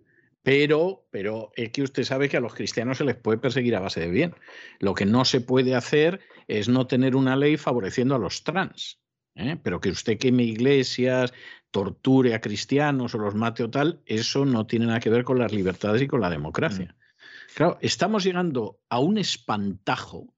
Pero, 0.42 1.06
pero 1.10 1.52
es 1.54 1.70
que 1.70 1.82
usted 1.82 2.02
sabe 2.02 2.28
que 2.28 2.36
a 2.36 2.40
los 2.40 2.54
cristianos 2.54 2.98
se 2.98 3.04
les 3.04 3.14
puede 3.14 3.38
perseguir 3.38 3.76
a 3.76 3.80
base 3.80 4.00
de 4.00 4.10
bien. 4.10 4.34
Lo 4.80 4.94
que 4.94 5.06
no 5.06 5.24
se 5.24 5.40
puede 5.40 5.74
hacer 5.76 6.20
es 6.48 6.68
no 6.68 6.86
tener 6.86 7.14
una 7.14 7.36
ley 7.36 7.56
favoreciendo 7.56 8.16
a 8.16 8.18
los 8.18 8.42
trans. 8.42 8.98
¿eh? 9.36 9.56
Pero 9.62 9.80
que 9.80 9.90
usted 9.90 10.18
queme 10.18 10.42
iglesias, 10.42 11.32
torture 11.72 12.34
a 12.34 12.40
cristianos 12.40 13.14
o 13.16 13.18
los 13.18 13.34
mate 13.34 13.64
o 13.64 13.70
tal, 13.70 14.00
eso 14.06 14.44
no 14.44 14.66
tiene 14.66 14.86
nada 14.86 15.00
que 15.00 15.10
ver 15.10 15.24
con 15.24 15.38
las 15.38 15.52
libertades 15.52 16.02
y 16.02 16.06
con 16.06 16.20
la 16.20 16.30
democracia. 16.30 16.94
Mm. 16.96 17.54
Claro, 17.56 17.78
estamos 17.80 18.22
llegando 18.22 18.78
a 18.88 19.00
un 19.00 19.18
espantajo 19.18 20.32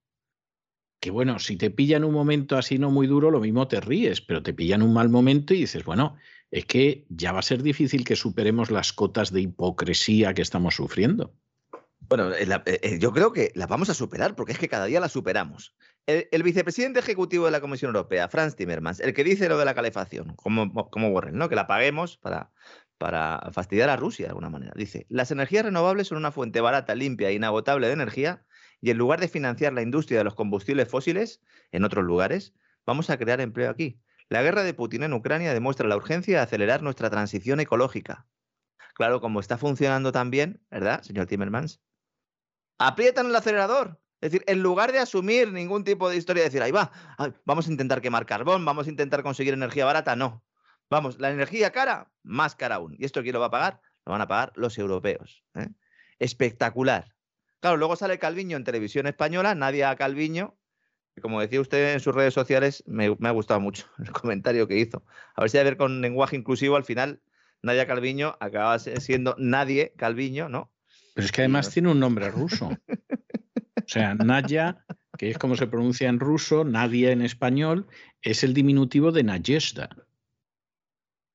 que, 1.00 1.10
bueno, 1.10 1.38
si 1.38 1.56
te 1.56 1.70
pilla 1.70 1.98
en 1.98 2.04
un 2.04 2.14
momento 2.14 2.56
así 2.56 2.78
no 2.78 2.90
muy 2.90 3.06
duro, 3.06 3.30
lo 3.30 3.40
mismo 3.40 3.68
te 3.68 3.80
ríes, 3.80 4.22
pero 4.22 4.42
te 4.42 4.54
pilla 4.54 4.76
en 4.76 4.82
un 4.82 4.94
mal 4.94 5.10
momento 5.10 5.52
y 5.52 5.58
dices, 5.58 5.84
bueno, 5.84 6.16
es 6.50 6.64
que 6.64 7.04
ya 7.10 7.32
va 7.32 7.40
a 7.40 7.42
ser 7.42 7.62
difícil 7.62 8.04
que 8.04 8.16
superemos 8.16 8.70
las 8.70 8.94
cotas 8.94 9.30
de 9.30 9.42
hipocresía 9.42 10.32
que 10.32 10.40
estamos 10.40 10.76
sufriendo. 10.76 11.34
Bueno, 12.08 12.32
eh, 12.32 12.46
eh, 12.66 12.98
yo 12.98 13.12
creo 13.12 13.32
que 13.32 13.50
las 13.54 13.68
vamos 13.68 13.88
a 13.88 13.94
superar 13.94 14.34
porque 14.34 14.52
es 14.52 14.58
que 14.58 14.68
cada 14.68 14.86
día 14.86 15.00
las 15.00 15.12
superamos. 15.12 15.74
El, 16.06 16.42
vicepresidente 16.42 17.00
ejecutivo 17.00 17.46
de 17.46 17.50
la 17.50 17.60
Comisión 17.60 17.88
Europea, 17.88 18.28
Franz 18.28 18.56
Timmermans, 18.56 19.00
el 19.00 19.14
que 19.14 19.24
dice 19.24 19.48
lo 19.48 19.58
de 19.58 19.64
la 19.64 19.74
calefacción, 19.74 20.34
como, 20.36 20.90
como 20.90 21.08
Warren, 21.08 21.36
¿no? 21.36 21.48
que 21.48 21.54
la 21.56 21.66
paguemos 21.66 22.18
para, 22.18 22.52
para 22.98 23.50
fastidiar 23.52 23.88
a 23.88 23.96
Rusia 23.96 24.26
de 24.26 24.30
alguna 24.30 24.50
manera. 24.50 24.72
Dice, 24.76 25.06
las 25.08 25.30
energías 25.30 25.64
renovables 25.64 26.08
son 26.08 26.18
una 26.18 26.30
fuente 26.30 26.60
barata, 26.60 26.94
limpia 26.94 27.30
e 27.30 27.34
inagotable 27.34 27.86
de 27.86 27.94
energía 27.94 28.44
y 28.80 28.90
en 28.90 28.98
lugar 28.98 29.20
de 29.20 29.28
financiar 29.28 29.72
la 29.72 29.82
industria 29.82 30.18
de 30.18 30.24
los 30.24 30.34
combustibles 30.34 30.88
fósiles 30.88 31.40
en 31.72 31.84
otros 31.84 32.04
lugares, 32.04 32.54
vamos 32.84 33.08
a 33.08 33.16
crear 33.16 33.40
empleo 33.40 33.70
aquí. 33.70 33.98
La 34.28 34.42
guerra 34.42 34.62
de 34.62 34.74
Putin 34.74 35.04
en 35.04 35.14
Ucrania 35.14 35.54
demuestra 35.54 35.88
la 35.88 35.96
urgencia 35.96 36.36
de 36.36 36.42
acelerar 36.42 36.82
nuestra 36.82 37.08
transición 37.08 37.60
ecológica. 37.60 38.26
Claro, 38.94 39.20
como 39.20 39.40
está 39.40 39.58
funcionando 39.58 40.12
también, 40.12 40.62
¿verdad, 40.70 41.02
señor 41.02 41.26
Timmermans? 41.26 41.80
Aprietan 42.78 43.26
el 43.26 43.36
acelerador, 43.36 44.00
es 44.20 44.32
decir, 44.32 44.44
en 44.46 44.62
lugar 44.62 44.92
de 44.92 44.98
asumir 44.98 45.52
ningún 45.52 45.84
tipo 45.84 46.08
de 46.08 46.16
historia, 46.16 46.42
decir, 46.42 46.62
ahí 46.62 46.72
va, 46.72 46.90
vamos 47.44 47.68
a 47.68 47.70
intentar 47.70 48.00
quemar 48.00 48.26
carbón, 48.26 48.64
vamos 48.64 48.86
a 48.86 48.90
intentar 48.90 49.22
conseguir 49.22 49.54
energía 49.54 49.84
barata, 49.84 50.16
no. 50.16 50.44
Vamos, 50.90 51.18
la 51.18 51.30
energía 51.30 51.72
cara, 51.72 52.10
más 52.22 52.54
cara 52.54 52.76
aún. 52.76 52.96
¿Y 52.98 53.04
esto 53.04 53.22
quién 53.22 53.34
lo 53.34 53.40
va 53.40 53.46
a 53.46 53.50
pagar? 53.50 53.80
Lo 54.04 54.12
van 54.12 54.20
a 54.20 54.28
pagar 54.28 54.52
los 54.54 54.78
europeos. 54.78 55.44
¿eh? 55.54 55.68
Espectacular. 56.18 57.14
Claro, 57.60 57.76
luego 57.76 57.96
sale 57.96 58.18
Calviño 58.18 58.56
en 58.56 58.64
televisión 58.64 59.06
española, 59.06 59.54
Nadia 59.54 59.94
Calviño, 59.96 60.58
como 61.22 61.40
decía 61.40 61.60
usted 61.60 61.94
en 61.94 62.00
sus 62.00 62.14
redes 62.14 62.34
sociales, 62.34 62.82
me, 62.86 63.14
me 63.18 63.28
ha 63.28 63.32
gustado 63.32 63.60
mucho 63.60 63.86
el 63.98 64.10
comentario 64.10 64.66
que 64.66 64.78
hizo. 64.78 65.04
A 65.34 65.42
ver 65.42 65.50
si 65.50 65.58
a 65.58 65.62
ver 65.62 65.76
con 65.76 66.00
lenguaje 66.00 66.36
inclusivo, 66.36 66.76
al 66.76 66.84
final 66.84 67.22
Nadia 67.62 67.86
Calviño 67.86 68.36
acaba 68.40 68.78
siendo 68.78 69.36
Nadie 69.38 69.94
Calviño, 69.96 70.48
¿no? 70.48 70.73
Pero 71.14 71.24
es 71.24 71.32
que 71.32 71.42
además 71.42 71.70
tiene 71.70 71.90
un 71.90 72.00
nombre 72.00 72.30
ruso. 72.30 72.68
O 72.68 73.88
sea, 73.88 74.14
Nadia, 74.14 74.84
que 75.16 75.30
es 75.30 75.38
como 75.38 75.56
se 75.56 75.66
pronuncia 75.66 76.08
en 76.08 76.18
ruso, 76.18 76.64
Nadia 76.64 77.12
en 77.12 77.22
español, 77.22 77.86
es 78.22 78.42
el 78.44 78.54
diminutivo 78.54 79.12
de 79.12 79.22
Nayesda. 79.22 79.90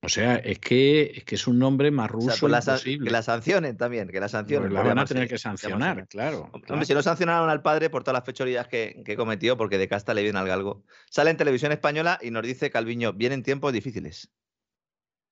O 0.02 0.08
sea, 0.08 0.36
es 0.36 0.60
que, 0.60 1.12
es 1.16 1.24
que 1.26 1.36
es 1.36 1.46
un 1.46 1.60
nombre 1.60 1.92
más 1.92 2.10
ruso. 2.10 2.28
O 2.28 2.32
sea, 2.32 2.40
pues 2.40 2.66
la, 2.66 2.80
que 3.04 3.12
la 3.12 3.22
sancionen 3.22 3.76
también, 3.76 4.08
que 4.08 4.20
la 4.20 4.30
sancionen. 4.30 4.70
Pues 4.70 4.74
la 4.74 4.88
van 4.88 5.00
a 5.00 5.06
tener 5.06 5.28
que 5.28 5.38
sancionar, 5.38 6.08
claro. 6.08 6.50
Hombre, 6.70 6.86
si 6.86 6.94
no 6.94 7.02
sancionaron 7.02 7.50
al 7.50 7.62
padre 7.62 7.90
por 7.90 8.04
todas 8.04 8.16
las 8.16 8.26
fechorías 8.26 8.68
que, 8.68 9.02
que, 9.06 9.18
cometió, 9.18 9.58
porque 9.58 9.78
de 9.78 9.90
casta 9.90 10.14
le 10.14 10.24
viene 10.24 10.40
al 10.40 10.48
galgo. 10.48 10.84
Sale 11.10 11.32
en 11.32 11.38
televisión 11.38 11.74
española 11.74 12.18
y 12.22 12.32
nos 12.32 12.44
dice 12.44 12.70
Calviño, 12.70 13.12
vienen 13.12 13.44
tiempos 13.44 13.74
difíciles. 13.74 14.32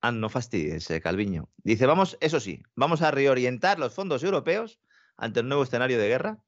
Ah, 0.08 0.12
no 0.14 0.30
fastidies, 0.30 0.90
eh, 0.90 1.02
Calviño. 1.02 1.50
Dice, 1.58 1.86
vamos, 1.86 2.18
eso 2.22 2.40
sí, 2.40 2.64
vamos 2.76 3.02
a 3.02 3.12
reorientar 3.12 3.78
los 3.78 3.94
fondos 3.94 4.24
europeos 4.24 4.80
ante 5.18 5.42
el 5.42 5.50
nuevo 5.50 5.64
escenario 5.64 6.00
de 6.00 6.08
guerra, 6.08 6.42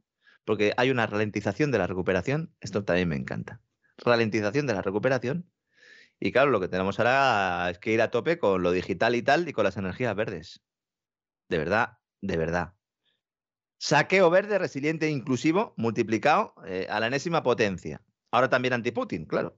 porque 0.45 0.73
hay 0.77 0.91
una 0.91 1.07
ralentización 1.07 1.69
de 1.69 1.77
la 1.77 1.85
recuperación. 1.85 2.55
Esto 2.61 2.85
también 2.85 3.09
me 3.09 3.17
encanta. 3.17 3.61
Ralentización 3.97 4.65
de 4.65 4.73
la 4.75 4.81
recuperación 4.81 5.51
y 6.21 6.31
claro, 6.31 6.51
lo 6.51 6.61
que 6.61 6.69
tenemos 6.69 6.99
ahora 6.99 7.69
es 7.69 7.79
que 7.79 7.91
ir 7.91 8.01
a 8.01 8.11
tope 8.11 8.39
con 8.39 8.61
lo 8.63 8.71
digital 8.71 9.15
y 9.15 9.23
tal 9.23 9.47
y 9.49 9.51
con 9.53 9.65
las 9.65 9.75
energías 9.75 10.15
verdes. 10.15 10.61
De 11.49 11.57
verdad, 11.57 11.97
de 12.21 12.37
verdad. 12.37 12.73
Saqueo 13.77 14.29
verde, 14.29 14.57
resiliente 14.57 15.07
e 15.07 15.09
inclusivo, 15.09 15.73
multiplicado 15.75 16.53
eh, 16.65 16.87
a 16.89 17.01
la 17.01 17.07
enésima 17.07 17.43
potencia. 17.43 18.01
Ahora 18.31 18.49
también 18.49 18.73
anti-Putin, 18.73 19.25
claro. 19.25 19.57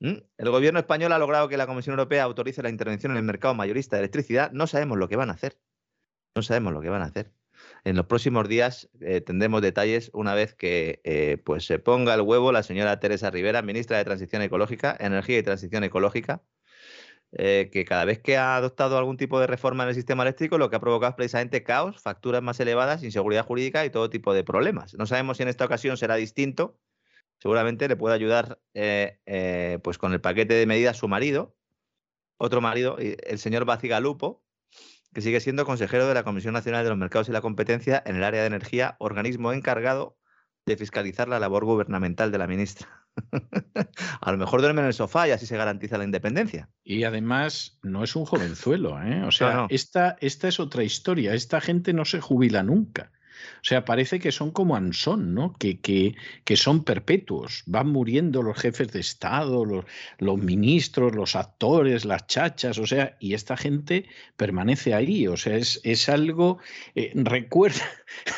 ¿Mm? 0.00 0.16
El 0.36 0.50
gobierno 0.50 0.78
español 0.78 1.12
ha 1.12 1.18
logrado 1.18 1.48
que 1.48 1.56
la 1.56 1.66
Comisión 1.66 1.94
Europea 1.94 2.24
autorice 2.24 2.62
la 2.62 2.68
intervención 2.68 3.12
en 3.12 3.18
el 3.18 3.24
mercado 3.24 3.54
mayorista 3.54 3.96
de 3.96 4.02
electricidad. 4.02 4.52
No 4.52 4.66
sabemos 4.66 4.98
lo 4.98 5.08
que 5.08 5.16
van 5.16 5.30
a 5.30 5.34
hacer. 5.34 5.58
No 6.34 6.42
sabemos 6.42 6.72
lo 6.72 6.80
que 6.80 6.88
van 6.88 7.02
a 7.02 7.06
hacer. 7.06 7.32
En 7.84 7.96
los 7.96 8.06
próximos 8.06 8.48
días 8.48 8.90
eh, 9.00 9.20
tendremos 9.20 9.62
detalles 9.62 10.10
una 10.12 10.34
vez 10.34 10.54
que 10.54 11.00
eh, 11.04 11.38
pues 11.44 11.64
se 11.66 11.78
ponga 11.78 12.14
el 12.14 12.22
huevo 12.22 12.52
la 12.52 12.62
señora 12.62 13.00
Teresa 13.00 13.30
Rivera, 13.30 13.62
ministra 13.62 13.98
de 13.98 14.04
Transición 14.04 14.42
Ecológica, 14.42 14.96
Energía 14.98 15.38
y 15.38 15.42
Transición 15.42 15.84
Ecológica, 15.84 16.42
eh, 17.32 17.70
que 17.72 17.84
cada 17.84 18.04
vez 18.04 18.20
que 18.20 18.36
ha 18.36 18.56
adoptado 18.56 18.96
algún 18.96 19.16
tipo 19.16 19.40
de 19.40 19.46
reforma 19.46 19.82
en 19.82 19.90
el 19.90 19.94
sistema 19.94 20.22
eléctrico 20.22 20.56
lo 20.56 20.70
que 20.70 20.76
ha 20.76 20.80
provocado 20.80 21.10
es 21.10 21.16
precisamente 21.16 21.62
caos, 21.62 22.00
facturas 22.00 22.42
más 22.42 22.60
elevadas, 22.60 23.02
inseguridad 23.02 23.44
jurídica 23.44 23.84
y 23.84 23.90
todo 23.90 24.08
tipo 24.10 24.34
de 24.34 24.44
problemas. 24.44 24.94
No 24.94 25.06
sabemos 25.06 25.38
si 25.38 25.42
en 25.42 25.48
esta 25.48 25.64
ocasión 25.64 25.96
será 25.96 26.16
distinto. 26.16 26.78
Seguramente 27.38 27.88
le 27.88 27.96
puede 27.96 28.14
ayudar 28.14 28.58
pues 28.72 29.98
con 29.98 30.12
el 30.12 30.20
paquete 30.20 30.54
de 30.54 30.66
medidas 30.66 30.96
su 30.96 31.08
marido, 31.08 31.56
otro 32.36 32.60
marido, 32.60 32.96
el 32.98 33.38
señor 33.38 33.64
Bacigalupo, 33.64 34.44
que 35.14 35.20
sigue 35.20 35.40
siendo 35.40 35.64
consejero 35.64 36.08
de 36.08 36.14
la 36.14 36.24
Comisión 36.24 36.54
Nacional 36.54 36.84
de 36.84 36.90
los 36.90 36.98
Mercados 36.98 37.28
y 37.28 37.32
la 37.32 37.40
Competencia 37.40 38.02
en 38.04 38.16
el 38.16 38.24
área 38.24 38.40
de 38.40 38.48
energía, 38.48 38.96
organismo 38.98 39.52
encargado 39.52 40.18
de 40.66 40.76
fiscalizar 40.76 41.28
la 41.28 41.38
labor 41.38 41.64
gubernamental 41.64 42.32
de 42.32 42.38
la 42.38 42.46
ministra. 42.46 43.06
a 44.20 44.32
lo 44.32 44.38
mejor 44.38 44.60
duerme 44.60 44.80
en 44.80 44.88
el 44.88 44.94
sofá 44.94 45.28
y 45.28 45.30
así 45.30 45.46
se 45.46 45.56
garantiza 45.56 45.98
la 45.98 46.04
independencia. 46.04 46.68
Y 46.82 47.04
además 47.04 47.78
no 47.82 48.02
es 48.02 48.16
un 48.16 48.24
jovenzuelo, 48.24 49.00
¿eh? 49.02 49.22
O 49.24 49.30
sea, 49.30 49.66
Esta, 49.70 50.16
esta 50.20 50.48
es 50.48 50.58
otra 50.58 50.82
historia. 50.82 51.34
Esta 51.34 51.60
gente 51.60 51.92
no 51.92 52.04
se 52.04 52.20
jubila 52.20 52.62
nunca. 52.62 53.12
O 53.56 53.64
sea, 53.64 53.84
parece 53.84 54.20
que 54.20 54.32
son 54.32 54.50
como 54.50 54.76
Ansón, 54.76 55.34
¿no? 55.34 55.54
Que, 55.54 55.80
que, 55.80 56.14
que 56.44 56.56
son 56.56 56.84
perpetuos. 56.84 57.62
Van 57.66 57.88
muriendo 57.88 58.42
los 58.42 58.58
jefes 58.58 58.92
de 58.92 59.00
Estado, 59.00 59.64
los, 59.64 60.38
ministros, 60.38 61.14
los 61.14 61.36
actores, 61.36 62.04
las 62.04 62.26
chachas, 62.26 62.78
o 62.78 62.86
sea, 62.86 63.16
y 63.20 63.34
esta 63.34 63.56
gente 63.56 64.06
permanece 64.36 64.94
ahí. 64.94 65.26
O 65.26 65.36
sea, 65.36 65.56
es, 65.56 65.80
es 65.84 66.08
algo. 66.08 66.58
Eh, 66.94 67.12
recuerda. 67.14 67.84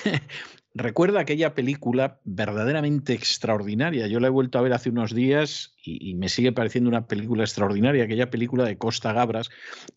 Recuerda 0.78 1.20
aquella 1.20 1.54
película 1.54 2.20
verdaderamente 2.24 3.14
extraordinaria. 3.14 4.08
Yo 4.08 4.20
la 4.20 4.26
he 4.26 4.30
vuelto 4.30 4.58
a 4.58 4.60
ver 4.60 4.74
hace 4.74 4.90
unos 4.90 5.14
días 5.14 5.74
y, 5.82 6.14
me 6.16 6.28
sigue 6.28 6.52
pareciendo 6.52 6.90
una 6.90 7.06
película 7.06 7.44
extraordinaria, 7.44 8.04
aquella 8.04 8.28
película 8.28 8.64
de 8.66 8.76
Costa 8.76 9.14
Gabras 9.14 9.48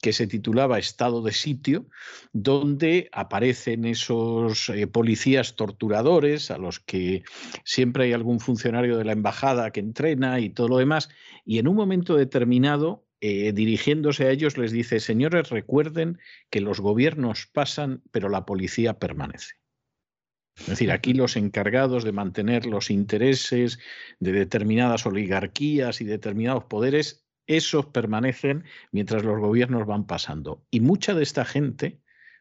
que 0.01 0.13
se 0.13 0.25
titulaba 0.25 0.79
Estado 0.79 1.21
de 1.21 1.33
sitio, 1.33 1.87
donde 2.31 3.09
aparecen 3.11 3.83
esos 3.83 4.69
eh, 4.69 4.87
policías 4.87 5.57
torturadores 5.57 6.49
a 6.49 6.57
los 6.57 6.79
que 6.79 7.23
siempre 7.65 8.05
hay 8.05 8.13
algún 8.13 8.39
funcionario 8.39 8.97
de 8.97 9.03
la 9.03 9.11
embajada 9.11 9.71
que 9.71 9.81
entrena 9.81 10.39
y 10.39 10.49
todo 10.49 10.69
lo 10.69 10.77
demás, 10.77 11.09
y 11.43 11.59
en 11.59 11.67
un 11.67 11.75
momento 11.75 12.15
determinado 12.15 13.05
eh, 13.19 13.51
dirigiéndose 13.51 14.27
a 14.27 14.31
ellos 14.31 14.57
les 14.57 14.71
dice, 14.71 15.01
señores, 15.01 15.49
recuerden 15.49 16.19
que 16.49 16.61
los 16.61 16.79
gobiernos 16.79 17.47
pasan, 17.47 18.01
pero 18.11 18.29
la 18.29 18.45
policía 18.45 18.97
permanece. 18.97 19.59
Es 20.59 20.67
decir, 20.67 20.91
aquí 20.91 21.13
los 21.13 21.35
encargados 21.35 22.03
de 22.03 22.11
mantener 22.11 22.65
los 22.65 22.91
intereses 22.91 23.79
de 24.19 24.31
determinadas 24.31 25.05
oligarquías 25.05 26.01
y 26.01 26.05
determinados 26.05 26.65
poderes, 26.65 27.25
esos 27.47 27.87
permanecen 27.87 28.63
mientras 28.91 29.23
los 29.23 29.39
gobiernos 29.39 29.87
van 29.87 30.05
pasando. 30.05 30.63
Y 30.69 30.81
mucha 30.81 31.15
de 31.15 31.23
esta 31.23 31.45
gente, 31.45 31.99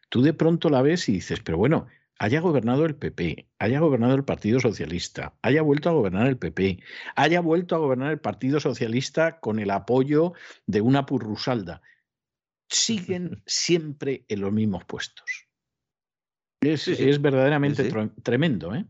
tú 0.09 0.21
de 0.21 0.33
pronto 0.33 0.69
la 0.69 0.81
ves 0.81 1.09
y 1.09 1.13
dices, 1.13 1.39
pero 1.39 1.57
bueno, 1.57 1.87
haya 2.19 2.41
gobernado 2.41 2.85
el 2.85 2.95
PP, 2.95 3.47
haya 3.57 3.79
gobernado 3.79 4.13
el 4.13 4.25
Partido 4.25 4.59
Socialista, 4.59 5.33
haya 5.41 5.61
vuelto 5.61 5.89
a 5.89 5.93
gobernar 5.93 6.27
el 6.27 6.37
PP, 6.37 6.79
haya 7.15 7.39
vuelto 7.39 7.75
a 7.75 7.79
gobernar 7.79 8.11
el 8.11 8.19
Partido 8.19 8.59
Socialista 8.59 9.39
con 9.39 9.57
el 9.57 9.71
apoyo 9.71 10.33
de 10.67 10.81
una 10.81 11.05
purrusalda, 11.05 11.81
siguen 12.67 13.41
siempre 13.47 14.25
en 14.27 14.41
los 14.41 14.51
mismos 14.51 14.83
puestos. 14.85 15.48
Es, 16.61 17.21
verdaderamente 17.21 17.89
tremendo, 18.21 18.75
¿eh? 18.75 18.85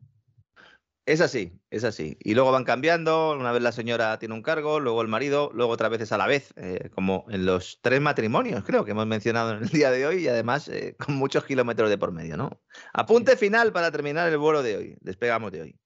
Es 1.05 1.21
así, 1.21 1.59
es 1.71 1.83
así. 1.83 2.17
Y 2.19 2.35
luego 2.35 2.51
van 2.51 2.65
cambiando, 2.65 3.35
una 3.35 3.51
vez 3.51 3.63
la 3.63 3.71
señora 3.71 4.19
tiene 4.19 4.35
un 4.35 4.43
cargo, 4.43 4.79
luego 4.79 5.01
el 5.01 5.07
marido, 5.07 5.49
luego 5.55 5.71
otra 5.71 5.89
vez 5.89 6.01
es 6.01 6.11
a 6.11 6.19
la 6.19 6.27
vez, 6.27 6.53
eh, 6.55 6.89
como 6.93 7.25
en 7.29 7.47
los 7.47 7.79
tres 7.81 7.99
matrimonios, 7.99 8.63
creo 8.63 8.85
que 8.85 8.91
hemos 8.91 9.07
mencionado 9.07 9.55
en 9.55 9.63
el 9.63 9.69
día 9.69 9.89
de 9.89 10.05
hoy 10.05 10.23
y 10.23 10.27
además 10.27 10.67
eh, 10.67 10.95
con 10.99 11.15
muchos 11.15 11.45
kilómetros 11.45 11.89
de 11.89 11.97
por 11.97 12.11
medio, 12.11 12.37
¿no? 12.37 12.61
Apunte 12.93 13.37
final 13.37 13.71
para 13.71 13.91
terminar 13.91 14.29
el 14.29 14.37
vuelo 14.37 14.61
de 14.61 14.77
hoy, 14.77 14.97
despegamos 15.01 15.51
de 15.51 15.61
hoy. 15.61 15.79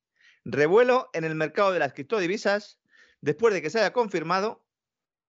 Revuelo 0.44 1.10
en 1.14 1.24
el 1.24 1.36
mercado 1.36 1.72
de 1.72 1.80
las 1.80 1.94
criptodivisas 1.94 2.82
después 3.22 3.54
de 3.54 3.62
que 3.62 3.70
se 3.70 3.80
haya 3.80 3.94
confirmado 3.94 4.66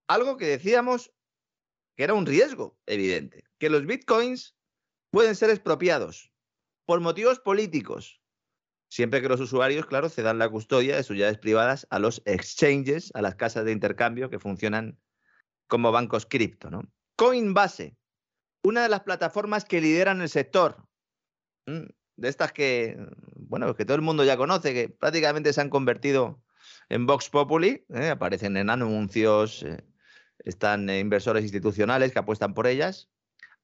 algo 0.09 0.37
que 0.37 0.47
decíamos 0.47 1.13
que 1.97 2.03
era 2.03 2.15
un 2.15 2.27
riesgo 2.27 2.77
evidente, 2.87 3.45
que 3.59 3.71
los 3.71 3.87
bitcoins 3.87 4.57
pueden 5.13 5.37
ser 5.37 5.51
expropiados 5.51 6.34
por 6.87 7.01
motivos 7.01 7.41
políticos, 7.41 8.21
siempre 8.89 9.21
que 9.21 9.29
los 9.29 9.41
usuarios, 9.41 9.87
claro, 9.87 10.09
cedan 10.09 10.39
la 10.39 10.49
custodia 10.49 10.97
de 10.97 11.03
sus 11.03 11.17
llaves 11.17 11.39
privadas 11.39 11.87
a 11.91 11.99
los 11.99 12.23
exchanges, 12.27 13.11
a 13.15 13.23
las 13.23 13.35
casas 13.35 13.65
de 13.65 13.73
intercambio 13.73 14.31
que 14.31 14.39
funcionan 14.39 14.99
como 15.67 15.93
bancos 15.93 16.27
cripto. 16.27 16.71
¿no? 16.71 16.83
Coinbase, 17.17 17.97
una 18.63 18.83
de 18.83 18.89
las 18.89 19.01
plataformas 19.01 19.65
que 19.65 19.81
lideran 19.81 20.21
el 20.21 20.29
sector, 20.29 20.87
de 21.67 22.29
estas 22.29 22.53
que, 22.53 22.97
bueno, 23.37 23.75
que 23.75 23.85
todo 23.85 23.97
el 23.97 24.03
mundo 24.03 24.25
ya 24.25 24.37
conoce, 24.37 24.75
que 24.75 24.89
prácticamente 24.89 25.53
se 25.53 25.61
han 25.61 25.71
convertido 25.71 26.43
en 26.89 27.07
Vox 27.07 27.31
Populi, 27.31 27.85
¿eh? 27.89 28.11
aparecen 28.11 28.57
en 28.57 28.71
anuncios, 28.71 29.63
eh, 29.63 29.85
están 30.39 30.89
inversores 30.91 31.43
institucionales 31.43 32.13
que 32.13 32.19
apuestan 32.19 32.55
por 32.55 32.67
ellas, 32.67 33.11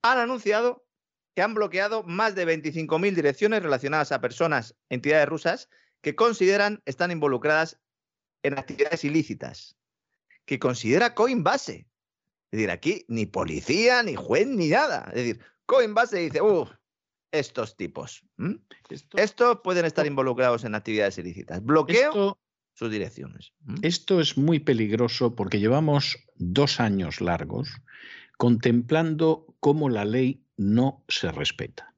han 0.02 0.18
anunciado 0.18 0.86
que 1.34 1.42
han 1.42 1.54
bloqueado 1.54 2.02
más 2.02 2.34
de 2.34 2.46
25.000 2.46 3.14
direcciones 3.14 3.62
relacionadas 3.62 4.12
a 4.12 4.20
personas, 4.20 4.76
entidades 4.88 5.28
rusas, 5.28 5.68
que 6.02 6.14
consideran 6.14 6.82
están 6.86 7.10
involucradas 7.10 7.80
en 8.42 8.58
actividades 8.58 9.04
ilícitas, 9.04 9.76
que 10.44 10.58
considera 10.58 11.14
Coinbase. 11.14 11.86
Es 12.50 12.58
decir, 12.58 12.70
aquí 12.70 13.04
ni 13.08 13.26
policía, 13.26 14.02
ni 14.02 14.16
juez, 14.16 14.46
ni 14.46 14.68
nada. 14.68 15.04
Es 15.08 15.14
decir, 15.14 15.40
Coinbase 15.66 16.18
dice, 16.18 16.42
uff, 16.42 16.70
estos 17.30 17.76
tipos. 17.76 18.24
Estos 19.16 19.60
pueden 19.62 19.84
estar 19.84 20.06
involucrados 20.06 20.64
en 20.64 20.74
actividades 20.74 21.18
ilícitas. 21.18 21.62
Bloqueo 21.62 22.38
sus 22.74 22.90
direcciones. 22.90 23.52
Esto 23.82 24.20
es 24.20 24.36
muy 24.36 24.58
peligroso 24.58 25.34
porque 25.34 25.60
llevamos 25.60 26.18
dos 26.36 26.80
años 26.80 27.20
largos 27.20 27.70
contemplando 28.40 29.54
cómo 29.60 29.90
la 29.90 30.06
ley 30.06 30.46
no 30.56 31.04
se 31.08 31.30
respeta. 31.30 31.94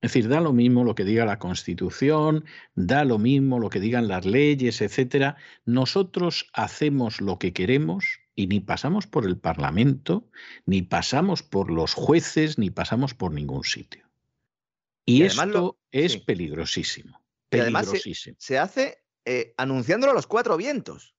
Es 0.00 0.10
decir, 0.10 0.28
da 0.28 0.40
lo 0.40 0.52
mismo 0.52 0.82
lo 0.82 0.96
que 0.96 1.04
diga 1.04 1.24
la 1.24 1.38
Constitución, 1.38 2.44
da 2.74 3.04
lo 3.04 3.18
mismo 3.18 3.60
lo 3.60 3.70
que 3.70 3.78
digan 3.78 4.08
las 4.08 4.26
leyes, 4.26 4.80
etcétera. 4.80 5.36
Nosotros 5.64 6.50
hacemos 6.54 7.20
lo 7.20 7.38
que 7.38 7.52
queremos 7.52 8.18
y 8.34 8.48
ni 8.48 8.58
pasamos 8.58 9.06
por 9.06 9.24
el 9.24 9.38
Parlamento, 9.38 10.28
ni 10.66 10.82
pasamos 10.82 11.44
por 11.44 11.70
los 11.70 11.94
jueces, 11.94 12.58
ni 12.58 12.70
pasamos 12.70 13.14
por 13.14 13.30
ningún 13.30 13.62
sitio. 13.62 14.10
Y, 15.06 15.22
esto 15.22 15.78
es 15.92 16.16
peligrosísimo. 16.16 17.22
Peligrosísimo. 17.48 18.34
se, 18.40 18.58
hace 18.58 19.04
eh, 19.24 19.54
anunciándolo 19.56 20.10
a 20.10 20.16
los 20.16 20.26
cuatro 20.26 20.56
vientos. 20.56 21.14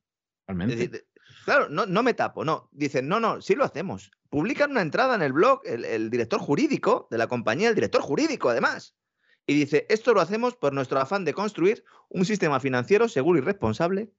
claro, 1.45 1.69
no, 1.69 2.03
me 2.03 2.13
tapo, 2.13 2.43
no. 2.43 2.67
Dicen, 2.73 3.07
no, 3.07 3.21
no, 3.21 3.39
sí 3.41 3.55
lo 3.55 3.63
hacemos. 3.63 4.11
Publican 4.31 4.71
una 4.71 4.81
entrada 4.81 5.13
en 5.15 5.21
el 5.21 5.33
blog, 5.33 5.59
el, 5.65 6.09
director 6.09 6.39
jurídico 6.39 7.09
de 7.11 7.17
la 7.17 7.27
compañía, 7.27 7.67
el 7.67 7.75
director 7.75 8.01
jurídico 8.01 8.47
además, 8.47 8.95
y 9.45 9.55
dice, 9.55 9.85
esto 9.89 10.13
lo 10.13 10.21
hacemos 10.21 10.55
por 10.55 10.71
nuestro 10.71 11.01
afán 11.01 11.25
de 11.25 11.33
construir 11.33 11.83
un 12.07 12.23
sistema 12.23 12.61
financiero 12.61 13.09
seguro 13.09 13.39
y 13.39 13.41
responsable, 13.41 14.09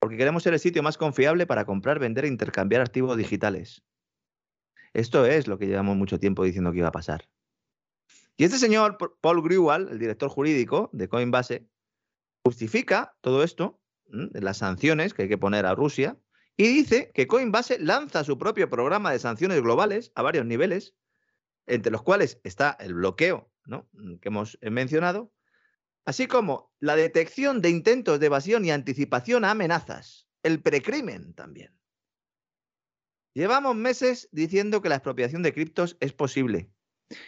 porque 0.00 0.16
queremos 0.16 0.42
ser 0.42 0.54
el 0.54 0.58
sitio 0.58 0.82
más 0.82 0.98
confiable 0.98 1.46
para 1.46 1.64
comprar, 1.64 2.00
vender 2.00 2.24
e 2.24 2.28
intercambiar 2.28 2.82
activos 2.82 3.16
digitales. 3.16 3.84
Esto 4.92 5.24
es 5.24 5.46
lo 5.46 5.56
que 5.56 5.68
llevamos 5.68 5.96
mucho 5.96 6.18
tiempo 6.18 6.42
diciendo 6.42 6.72
que 6.72 6.78
iba 6.78 6.88
a 6.88 6.92
pasar. 6.92 7.28
Y 8.36 8.42
este 8.42 8.58
señor, 8.58 8.98
Paul 9.20 9.40
Grewal, 9.44 9.88
el 9.88 10.00
director 10.00 10.30
jurídico 10.30 10.90
de 10.92 11.06
Coinbase, 11.06 11.68
justifica 12.44 13.16
todo 13.20 13.44
esto, 13.44 13.80
las 14.08 14.58
sanciones 14.58 15.14
que 15.14 15.22
hay 15.22 15.28
que 15.28 15.38
poner 15.38 15.64
a 15.64 15.76
Rusia, 15.76 16.18
y 16.56 16.68
dice 16.68 17.10
que 17.14 17.26
Coinbase 17.26 17.78
lanza 17.78 18.24
su 18.24 18.38
propio 18.38 18.68
programa 18.68 19.12
de 19.12 19.18
sanciones 19.18 19.60
globales 19.62 20.12
a 20.14 20.22
varios 20.22 20.46
niveles, 20.46 20.94
entre 21.66 21.92
los 21.92 22.02
cuales 22.02 22.40
está 22.44 22.76
el 22.80 22.94
bloqueo 22.94 23.50
que 24.20 24.28
hemos 24.28 24.58
mencionado, 24.60 25.32
así 26.04 26.26
como 26.26 26.72
la 26.80 26.96
detección 26.96 27.60
de 27.60 27.70
intentos 27.70 28.18
de 28.20 28.26
evasión 28.26 28.64
y 28.64 28.70
anticipación 28.70 29.44
a 29.44 29.52
amenazas, 29.52 30.26
el 30.42 30.60
precrimen 30.60 31.34
también. 31.34 31.72
Llevamos 33.34 33.76
meses 33.76 34.28
diciendo 34.32 34.82
que 34.82 34.88
la 34.88 34.96
expropiación 34.96 35.42
de 35.42 35.54
criptos 35.54 35.96
es 36.00 36.12
posible, 36.12 36.70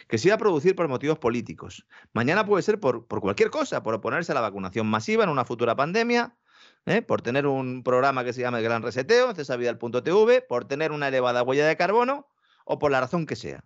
que 0.07 0.17
se 0.17 0.27
iba 0.27 0.35
a 0.35 0.39
producir 0.39 0.75
por 0.75 0.87
motivos 0.87 1.17
políticos. 1.17 1.87
Mañana 2.13 2.45
puede 2.45 2.61
ser 2.61 2.79
por, 2.79 3.07
cualquier 3.07 3.49
cosa, 3.49 3.81
por 3.81 3.95
oponerse 3.95 4.31
a 4.31 4.35
la 4.35 4.41
vacunación 4.41 4.85
masiva 4.87 5.23
en 5.23 5.29
una 5.29 5.45
futura 5.45 5.75
pandemia, 5.75 6.37
¿eh? 6.85 7.01
por 7.01 7.21
tener 7.21 7.47
un 7.47 7.83
programa 7.83 8.23
que 8.23 8.33
se 8.33 8.41
llama 8.41 8.59
el 8.59 8.63
Gran 8.63 8.83
Reseteo, 8.83 9.33
cesavidal.tv, 9.33 10.41
por 10.41 10.65
tener 10.67 10.91
una 10.91 11.07
elevada 11.07 11.43
huella 11.43 11.67
de 11.67 11.77
carbono 11.77 12.27
o 12.65 12.79
por 12.79 12.91
la 12.91 13.01
razón 13.01 13.25
que 13.25 13.35
sea. 13.35 13.63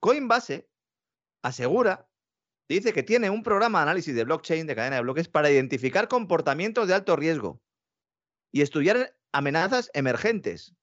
Coinbase 0.00 0.68
asegura, 1.42 2.08
dice 2.68 2.92
que 2.92 3.02
tiene 3.02 3.30
un 3.30 3.42
programa 3.42 3.80
de 3.80 3.82
análisis 3.84 4.14
de 4.14 4.24
blockchain, 4.24 4.66
de 4.66 4.76
cadena 4.76 4.96
de 4.96 5.02
bloques, 5.02 5.28
para 5.28 5.50
identificar 5.50 6.08
comportamientos 6.08 6.88
de 6.88 6.94
alto 6.94 7.16
riesgo 7.16 7.62
y 8.52 8.62
estudiar 8.62 9.16
amenazas 9.32 9.90
emergentes 9.94 10.74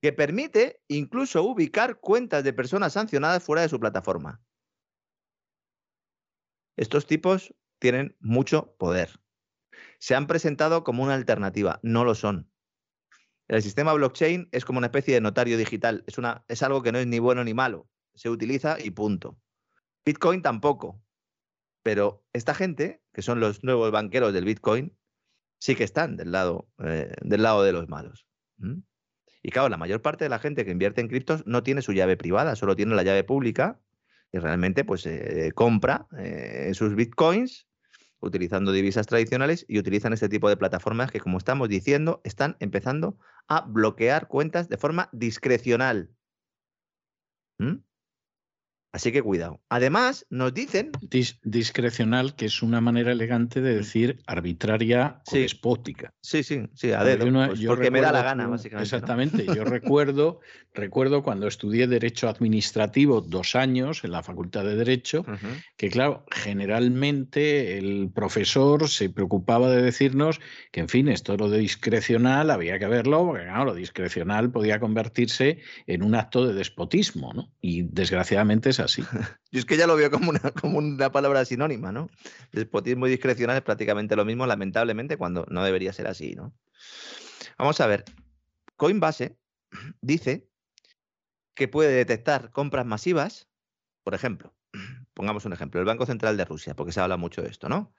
que 0.00 0.12
permite 0.12 0.82
incluso 0.88 1.44
ubicar 1.44 2.00
cuentas 2.00 2.42
de 2.42 2.52
personas 2.52 2.94
sancionadas 2.94 3.44
fuera 3.44 3.62
de 3.62 3.68
su 3.68 3.78
plataforma. 3.78 4.42
Estos 6.76 7.06
tipos 7.06 7.54
tienen 7.78 8.16
mucho 8.18 8.74
poder. 8.78 9.20
Se 10.02 10.16
han 10.16 10.26
presentado 10.26 10.82
como 10.82 11.04
una 11.04 11.14
alternativa, 11.14 11.78
no 11.84 12.04
lo 12.04 12.16
son. 12.16 12.50
El 13.46 13.62
sistema 13.62 13.92
blockchain 13.92 14.48
es 14.50 14.64
como 14.64 14.78
una 14.78 14.88
especie 14.88 15.14
de 15.14 15.20
notario 15.20 15.56
digital, 15.56 16.02
es, 16.08 16.18
una, 16.18 16.44
es 16.48 16.64
algo 16.64 16.82
que 16.82 16.90
no 16.90 16.98
es 16.98 17.06
ni 17.06 17.20
bueno 17.20 17.44
ni 17.44 17.54
malo, 17.54 17.88
se 18.12 18.28
utiliza 18.28 18.78
y 18.82 18.90
punto. 18.90 19.38
Bitcoin 20.04 20.42
tampoco, 20.42 21.00
pero 21.84 22.26
esta 22.32 22.52
gente, 22.52 23.00
que 23.12 23.22
son 23.22 23.38
los 23.38 23.62
nuevos 23.62 23.92
banqueros 23.92 24.32
del 24.32 24.44
Bitcoin, 24.44 24.92
sí 25.60 25.76
que 25.76 25.84
están 25.84 26.16
del 26.16 26.32
lado, 26.32 26.68
eh, 26.78 27.14
del 27.20 27.44
lado 27.44 27.62
de 27.62 27.72
los 27.72 27.88
malos. 27.88 28.26
Y 29.40 29.50
claro, 29.50 29.68
la 29.68 29.76
mayor 29.76 30.02
parte 30.02 30.24
de 30.24 30.30
la 30.30 30.40
gente 30.40 30.64
que 30.64 30.72
invierte 30.72 31.00
en 31.00 31.06
criptos 31.06 31.46
no 31.46 31.62
tiene 31.62 31.80
su 31.80 31.92
llave 31.92 32.16
privada, 32.16 32.56
solo 32.56 32.74
tiene 32.74 32.96
la 32.96 33.04
llave 33.04 33.22
pública 33.22 33.80
y 34.32 34.38
realmente 34.38 34.84
pues 34.84 35.06
eh, 35.06 35.52
compra 35.54 36.08
eh, 36.18 36.72
sus 36.74 36.96
bitcoins 36.96 37.68
utilizando 38.22 38.72
divisas 38.72 39.06
tradicionales 39.06 39.66
y 39.68 39.78
utilizan 39.78 40.12
este 40.12 40.28
tipo 40.28 40.48
de 40.48 40.56
plataformas 40.56 41.10
que, 41.10 41.20
como 41.20 41.38
estamos 41.38 41.68
diciendo, 41.68 42.20
están 42.24 42.56
empezando 42.60 43.18
a 43.48 43.62
bloquear 43.62 44.28
cuentas 44.28 44.68
de 44.68 44.78
forma 44.78 45.08
discrecional. 45.12 46.10
¿Mm? 47.58 47.82
Así 48.92 49.10
que 49.10 49.22
cuidado. 49.22 49.58
Además, 49.70 50.26
nos 50.28 50.52
dicen. 50.52 50.92
discrecional, 51.42 52.36
que 52.36 52.44
es 52.44 52.62
una 52.62 52.82
manera 52.82 53.12
elegante 53.12 53.62
de 53.62 53.72
mm. 53.72 53.76
decir 53.76 54.22
arbitraria 54.26 55.22
o 55.26 55.34
despótica. 55.34 56.12
Sí, 56.20 56.42
sí, 56.42 56.68
sí, 56.74 56.92
a 56.92 57.02
dedo, 57.02 57.26
pues 57.46 57.60
porque 57.64 57.90
me 57.90 58.02
da 58.02 58.12
la 58.12 58.22
gana, 58.22 58.46
básicamente. 58.48 58.84
Exactamente. 58.84 59.46
Yo 59.46 59.64
recuerdo, 59.64 60.40
recuerdo 60.74 61.22
cuando 61.22 61.46
estudié 61.46 61.86
Derecho 61.86 62.28
Administrativo 62.28 63.22
dos 63.22 63.56
años 63.56 64.04
en 64.04 64.10
la 64.10 64.22
Facultad 64.22 64.64
de 64.64 64.76
Derecho, 64.76 65.24
que, 65.78 65.88
claro, 65.88 66.26
generalmente 66.30 67.78
el 67.78 68.10
profesor 68.14 68.90
se 68.90 69.08
preocupaba 69.08 69.70
de 69.70 69.80
decirnos 69.80 70.38
que, 70.70 70.80
en 70.80 70.90
fin, 70.90 71.08
esto 71.08 71.34
lo 71.38 71.48
de 71.48 71.58
discrecional 71.58 72.50
había 72.50 72.78
que 72.78 72.88
verlo, 72.88 73.24
porque, 73.24 73.44
claro, 73.44 73.64
lo 73.64 73.74
discrecional 73.74 74.50
podía 74.52 74.80
convertirse 74.80 75.60
en 75.86 76.02
un 76.02 76.14
acto 76.14 76.46
de 76.46 76.52
despotismo, 76.52 77.32
¿no? 77.32 77.50
Y 77.62 77.84
desgraciadamente 77.84 78.68
es 78.68 78.81
así. 78.84 79.02
Yo 79.50 79.60
es 79.60 79.64
que 79.64 79.76
ya 79.76 79.86
lo 79.86 79.96
veo 79.96 80.10
como 80.10 80.30
una, 80.30 80.40
como 80.60 80.78
una 80.78 81.10
palabra 81.12 81.44
sinónima, 81.44 81.92
¿no? 81.92 82.08
Despotismo 82.52 83.06
y 83.06 83.10
discrecional 83.10 83.56
es 83.56 83.62
prácticamente 83.62 84.16
lo 84.16 84.24
mismo, 84.24 84.46
lamentablemente, 84.46 85.16
cuando 85.16 85.46
no 85.48 85.64
debería 85.64 85.92
ser 85.92 86.06
así, 86.06 86.34
¿no? 86.34 86.54
Vamos 87.58 87.80
a 87.80 87.86
ver. 87.86 88.04
Coinbase 88.76 89.38
dice 90.00 90.48
que 91.54 91.68
puede 91.68 91.92
detectar 91.92 92.50
compras 92.50 92.86
masivas, 92.86 93.48
por 94.02 94.14
ejemplo, 94.14 94.54
pongamos 95.14 95.44
un 95.44 95.52
ejemplo, 95.52 95.80
el 95.80 95.86
Banco 95.86 96.06
Central 96.06 96.36
de 96.36 96.44
Rusia, 96.44 96.74
porque 96.74 96.92
se 96.92 97.00
habla 97.00 97.16
mucho 97.16 97.42
de 97.42 97.48
esto, 97.48 97.68
¿no? 97.68 97.92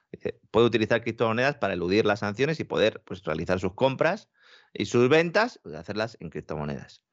Puede 0.52 0.66
utilizar 0.66 1.02
criptomonedas 1.02 1.56
para 1.56 1.74
eludir 1.74 2.06
las 2.06 2.20
sanciones 2.20 2.60
y 2.60 2.64
poder 2.64 3.02
pues, 3.06 3.24
realizar 3.24 3.60
sus 3.60 3.74
compras 3.74 4.30
y 4.74 4.86
sus 4.86 5.10
ventas, 5.10 5.60
pues, 5.64 5.76
hacerlas 5.76 6.18
en 6.20 6.30
criptomonedas. 6.30 7.04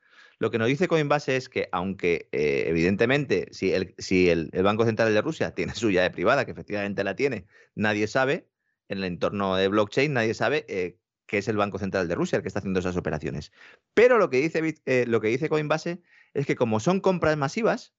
Lo 0.40 0.50
que 0.50 0.56
nos 0.58 0.68
dice 0.68 0.88
Coinbase 0.88 1.36
es 1.36 1.50
que, 1.50 1.68
aunque 1.70 2.30
eh, 2.32 2.64
evidentemente, 2.66 3.48
si, 3.52 3.72
el, 3.72 4.50
Banco 4.64 4.86
Central 4.86 5.12
de 5.12 5.20
Rusia 5.20 5.54
tiene 5.54 5.74
su 5.76 5.90
llave 5.90 6.10
privada, 6.10 6.46
que 6.46 6.52
efectivamente 6.52 7.04
la 7.04 7.14
tiene, 7.14 7.46
nadie 7.74 8.06
sabe, 8.08 8.48
en 8.88 8.98
el 8.98 9.04
entorno 9.04 9.54
de 9.56 9.68
blockchain, 9.68 10.14
nadie 10.14 10.32
sabe 10.32 10.64
eh, 10.68 10.98
qué 11.26 11.38
es 11.38 11.48
el 11.48 11.58
Banco 11.58 11.78
Central 11.78 12.08
de 12.08 12.14
Rusia 12.14 12.36
el 12.36 12.42
que 12.42 12.48
está 12.48 12.60
haciendo 12.60 12.80
esas 12.80 12.96
operaciones. 12.96 13.52
Pero 13.92 14.16
lo 14.16 14.30
que 14.30 14.38
dice, 14.38 14.80
eh, 14.86 15.04
lo 15.06 15.20
que 15.20 15.28
dice 15.28 15.50
Coinbase 15.50 16.00
es 16.32 16.46
que 16.46 16.56
como 16.56 16.80
son 16.80 17.00
compras 17.00 17.36
masivas, 17.36 17.92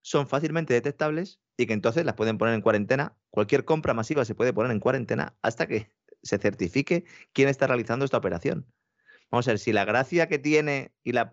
son 0.00 0.26
fácilmente 0.26 0.72
detectables 0.72 1.40
y 1.58 1.66
que 1.66 1.74
entonces 1.74 2.06
las 2.06 2.14
pueden 2.14 2.38
poner 2.38 2.54
en 2.54 2.62
cuarentena. 2.62 3.14
Cualquier 3.28 3.66
compra 3.66 3.92
masiva 3.92 4.24
se 4.24 4.34
puede 4.34 4.54
poner 4.54 4.72
en 4.72 4.80
cuarentena 4.80 5.36
hasta 5.42 5.66
que 5.66 5.90
se 6.22 6.38
certifique 6.38 7.04
quién 7.34 7.48
está 7.50 7.66
realizando 7.66 8.06
esta 8.06 8.16
operación. 8.16 8.66
Vamos 9.34 9.48
a 9.48 9.50
ver, 9.50 9.58
si 9.58 9.72
la 9.72 9.84
gracia 9.84 10.28
que 10.28 10.38
tiene 10.38 10.92
y 11.02 11.10
la, 11.12 11.32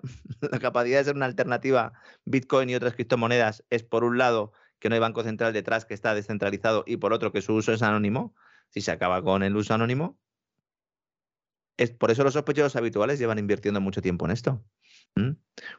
capacidad 0.60 0.98
de 0.98 1.03
ser 1.03 1.15
una 1.15 1.28
alternativa 1.28 1.94
Bitcoin 2.26 2.68
y 2.72 2.73
otras 2.73 2.95
criptomonedas 2.95 3.64
es 3.69 3.84
por 3.84 4.03
un 4.03 4.18
lado 4.18 4.53
que 4.80 4.90
no 4.90 4.95
hay 4.95 5.02
banco 5.02 5.22
central 5.22 5.53
detrás 5.53 5.86
que 5.86 5.94
está 5.94 6.15
descentralizado 6.15 6.84
y 6.88 6.98
por 6.98 7.14
otro 7.14 7.32
que 7.32 7.44
su 7.44 7.53
uso 7.53 7.73
es 7.73 7.84
anónimo, 7.84 8.34
si 8.69 8.82
se 8.82 8.90
acaba 8.90 9.22
con 9.22 9.44
el 9.44 9.56
uso 9.56 9.76
anónimo, 9.76 10.18
es 11.78 11.91
por 11.91 12.10
eso 12.10 12.23
los 12.23 12.34
sospechosos 12.34 12.76
habituales 12.76 13.19
llevan 13.19 13.38
invirtiendo 13.38 13.80
mucho 13.82 14.02
tiempo 14.02 14.26
en 14.26 14.32
esto. 14.32 14.65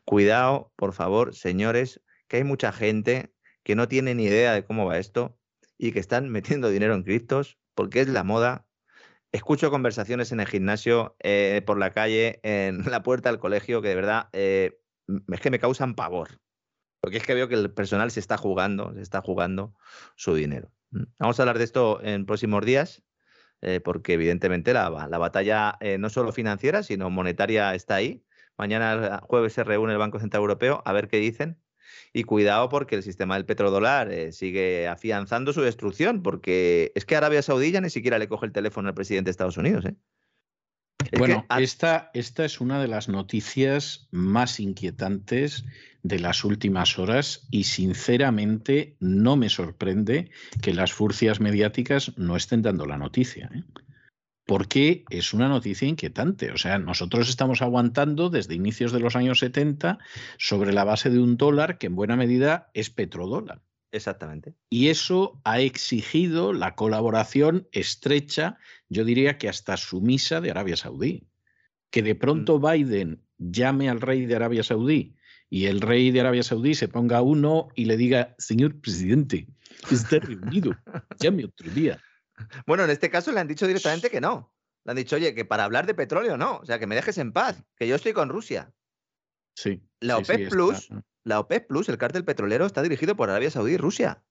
Cuidado, 0.05 0.73
por 0.77 0.93
favor, 0.93 1.35
señores, 1.35 2.03
que 2.29 2.37
hay 2.37 2.45
mucha 2.45 2.71
gente 2.71 3.35
que 3.65 3.75
no 3.75 3.89
tiene 3.89 4.15
ni 4.15 4.27
idea 4.27 4.53
de 4.53 4.65
cómo 4.65 4.87
va 4.87 4.99
esto 4.99 5.37
y 5.77 5.91
que 5.91 5.99
están 5.99 6.29
metiendo 6.29 6.69
dinero 6.69 6.95
en 6.95 7.03
criptos 7.03 7.59
porque 7.75 8.01
es 8.01 8.07
la 8.07 8.23
moda 8.23 8.69
Escucho 9.33 9.71
conversaciones 9.71 10.31
en 10.31 10.41
el 10.41 10.47
gimnasio, 10.47 11.17
eh, 11.21 11.63
por 11.65 11.79
la 11.79 11.91
calle, 11.91 12.41
en 12.43 12.85
la 12.91 13.03
puerta 13.03 13.31
del 13.31 13.39
colegio, 13.39 13.81
que 13.81 13.89
de 13.89 13.95
verdad 13.95 14.29
eh, 14.33 14.79
es 15.33 15.41
que 15.41 15.51
me 15.51 15.59
causan 15.59 15.95
pavor. 15.95 16.41
Porque 17.01 17.17
es 17.17 17.27
que 17.27 17.35
veo 17.35 17.49
que 17.49 17.55
el 17.55 17.73
personal 17.73 18.11
se 18.11 18.21
está 18.21 18.37
jugando, 18.37 18.95
se 18.95 19.01
está 19.01 19.23
jugando 19.23 19.75
su 20.17 20.35
dinero. 20.35 20.71
Mm. 20.91 21.05
Vamos 21.19 21.41
a 21.41 21.43
hablar 21.43 21.59
de 21.59 21.65
esto 21.65 22.01
en 22.03 22.27
próximos 22.27 22.65
días, 22.65 23.03
eh, 23.63 23.81
porque 23.81 24.13
evidentemente 24.15 24.75
la, 24.75 25.09
la 25.09 25.19
batalla 25.19 25.79
no 25.99 26.11
solo 26.11 26.33
financiera, 26.33 26.83
sino 26.83 27.11
monetaria 27.11 27.75
está 27.75 27.97
ahí. 27.97 28.25
Mañana 28.59 29.21
jueves 29.25 29.55
se 29.55 29.65
reúne 29.65 29.93
el 29.93 29.99
Banco 29.99 30.21
Central 30.21 30.43
Europeo 30.43 30.83
a 30.85 30.93
ver 30.93 31.09
qué 31.09 31.17
dicen 31.17 31.59
y 32.13 32.25
cuidado 32.25 32.69
porque 32.69 32.97
el 32.97 33.03
sistema 33.03 33.35
del 33.35 33.45
petrodólar 33.45 34.11
eh, 34.13 34.33
sigue 34.33 34.89
afianzando 34.89 35.53
su 35.53 35.63
destrucción, 35.63 36.23
porque 36.23 36.93
es 36.95 37.05
que 37.05 37.17
Arabia 37.17 37.43
Saudí 37.43 37.73
ya 37.73 37.81
ni 37.81 37.91
siquiera 37.91 38.19
le 38.19 38.29
coge 38.29 38.47
el 38.47 38.53
teléfono 38.53 38.89
al 38.89 38.95
presidente 38.95 39.27
de 39.27 39.33
Estados 39.33 39.57
Unidos. 39.57 39.85
¿eh? 39.87 39.95
bueno, 41.19 41.47
esta, 41.59 42.11
esta 42.15 42.45
es 42.45 42.61
una 42.61 42.81
de 42.81 42.89
las 42.89 43.09
noticias 43.09 44.09
más 44.11 44.61
inquietantes 44.61 45.65
de 46.03 46.19
las 46.19 46.45
últimas 46.45 46.99
horas 46.99 47.47
y 47.51 47.65
sinceramente 47.65 48.97
no 49.01 49.37
me 49.37 49.49
sorprende 49.49 50.31
que 50.61 50.75
las 50.75 50.93
furcias 50.93 51.41
mediáticas 51.41 52.17
no 52.17 52.37
estén 52.37 52.63
dando 52.63 52.87
la 52.87 52.99
noticia. 52.99 53.51
¿eh? 53.55 53.63
Porque 54.53 55.07
es 55.09 55.33
una 55.33 55.49
noticia 55.49 55.89
inquietante. 55.89 56.51
O 56.51 56.59
sea, 56.59 56.79
nosotros 56.79 57.31
estamos 57.31 57.63
aguantando 57.63 58.29
desde 58.29 58.55
inicios 58.55 58.93
de 58.93 59.01
los 59.01 59.17
años 59.17 59.39
70 59.39 59.99
sobre 60.37 60.75
la 60.75 60.85
base 60.85 61.09
de 61.09 61.21
un 61.21 61.39
dólar 61.39 61.79
que 61.79 61.87
en 61.87 61.97
buena 61.97 62.17
medida 62.17 62.71
es 62.75 62.91
petrodólar. 62.91 63.63
Exactamente. 63.93 64.53
Y 64.69 64.89
eso 64.89 65.41
ha 65.45 65.61
exigido 65.61 66.53
la 66.53 66.75
colaboración 66.75 67.67
estrecha, 67.73 68.59
yo 68.91 69.07
diría 69.07 69.39
que 69.39 69.49
hasta 69.49 69.79
sumisa 69.79 70.43
de 70.43 70.51
Arabia 70.51 70.77
Saudí. 70.77 71.27
Que 71.91 72.03
de 72.03 72.15
pronto 72.15 72.59
mm. 72.59 72.71
Biden 72.71 73.23
llame 73.39 73.89
al 73.89 74.03
rey 74.03 74.27
de 74.27 74.37
Arabia 74.37 74.65
Saudí 74.65 75.17
y 75.49 75.65
el 75.65 75.81
rey 75.81 76.11
de 76.11 76.21
Arabia 76.21 76.43
Saudí 76.43 76.75
se 76.75 76.89
ponga 76.89 77.23
uno 77.23 77.69
y 77.75 77.87
le 77.87 77.97
diga, 77.97 78.35
señor 78.37 78.79
presidente, 78.83 79.47
está 79.91 80.19
reunido, 80.19 80.77
llame 81.19 81.47
otro 81.47 81.71
día. 81.71 81.99
Bueno, 82.67 82.85
en 82.85 82.91
este 82.91 83.11
caso 83.11 83.33
le 83.33 83.41
han 83.41 83.49
dicho 83.49 83.67
directamente 83.67 84.11
que 84.11 84.21
no. 84.21 84.53
Le 84.85 84.91
han 84.93 84.97
dicho, 84.97 85.17
oye, 85.17 85.35
que 85.35 85.45
para 85.45 85.65
hablar 85.65 85.87
de 85.87 85.95
petróleo 85.95 86.37
no, 86.37 86.59
o 86.59 86.65
sea, 86.65 86.79
que 86.79 86.87
me 86.87 86.95
dejes 86.95 87.19
en 87.19 87.33
paz, 87.33 87.63
que 87.77 87.87
yo 87.87 87.95
estoy 87.95 88.13
con 88.13 88.29
Rusia. 88.29 88.73
Sí. 89.55 89.83
La 90.01 90.19
OPEP 90.19 90.49
Plus, 90.49 90.89
la 91.25 91.41
OPEP 91.41 91.69
Plus, 91.69 91.89
el 91.89 91.99
cártel 91.99 92.25
petrolero, 92.25 92.67
está 92.67 92.83
dirigido 92.83 93.17
por 93.17 93.31
Arabia 93.31 93.51
Saudí 93.51 93.75
y 93.75 93.77
Rusia. 93.77 94.25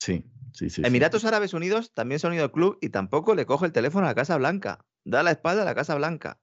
Sí, 0.00 0.24
sí, 0.52 0.70
sí. 0.70 0.82
Emiratos 0.84 1.24
Árabes 1.24 1.54
Unidos 1.54 1.92
también 1.94 2.18
se 2.18 2.26
ha 2.26 2.30
unido 2.30 2.44
al 2.44 2.52
club 2.52 2.78
y 2.80 2.90
tampoco 2.90 3.34
le 3.34 3.46
coge 3.46 3.66
el 3.66 3.72
teléfono 3.72 4.06
a 4.06 4.10
la 4.10 4.14
Casa 4.14 4.36
Blanca. 4.36 4.84
Da 5.04 5.22
la 5.22 5.30
espalda 5.30 5.62
a 5.62 5.64
la 5.64 5.74
Casa 5.74 5.94
Blanca. 5.94 6.40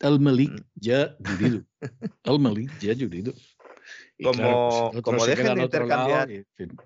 El 0.00 0.20
Malik 0.20 0.50
mm. 0.50 0.64
ya 0.74 1.16
jurido. 1.24 1.64
El 2.24 2.40
Malik 2.40 2.78
ya 2.80 2.94
jurido. 4.16 4.32
Como, 4.32 5.02
como, 5.02 5.26
dejen 5.26 5.54
de 5.54 5.62
intercambiar, 5.62 6.28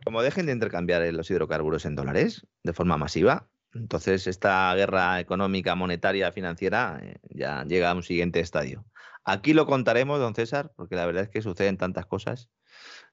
como 0.04 0.22
dejen 0.22 0.46
de 0.46 0.52
intercambiar 0.52 1.02
los 1.12 1.30
hidrocarburos 1.30 1.84
en 1.84 1.94
dólares 1.94 2.46
de 2.62 2.72
forma 2.72 2.96
masiva, 2.96 3.48
entonces 3.74 4.26
esta 4.26 4.74
guerra 4.74 5.20
económica, 5.20 5.74
monetaria, 5.74 6.32
financiera 6.32 7.00
eh, 7.02 7.18
ya 7.30 7.64
llega 7.64 7.90
a 7.90 7.94
un 7.94 8.02
siguiente 8.02 8.40
estadio. 8.40 8.84
Aquí 9.24 9.52
lo 9.52 9.66
contaremos, 9.66 10.18
don 10.20 10.34
César, 10.34 10.72
porque 10.74 10.96
la 10.96 11.04
verdad 11.04 11.24
es 11.24 11.28
que 11.28 11.42
suceden 11.42 11.76
tantas 11.76 12.06
cosas. 12.06 12.48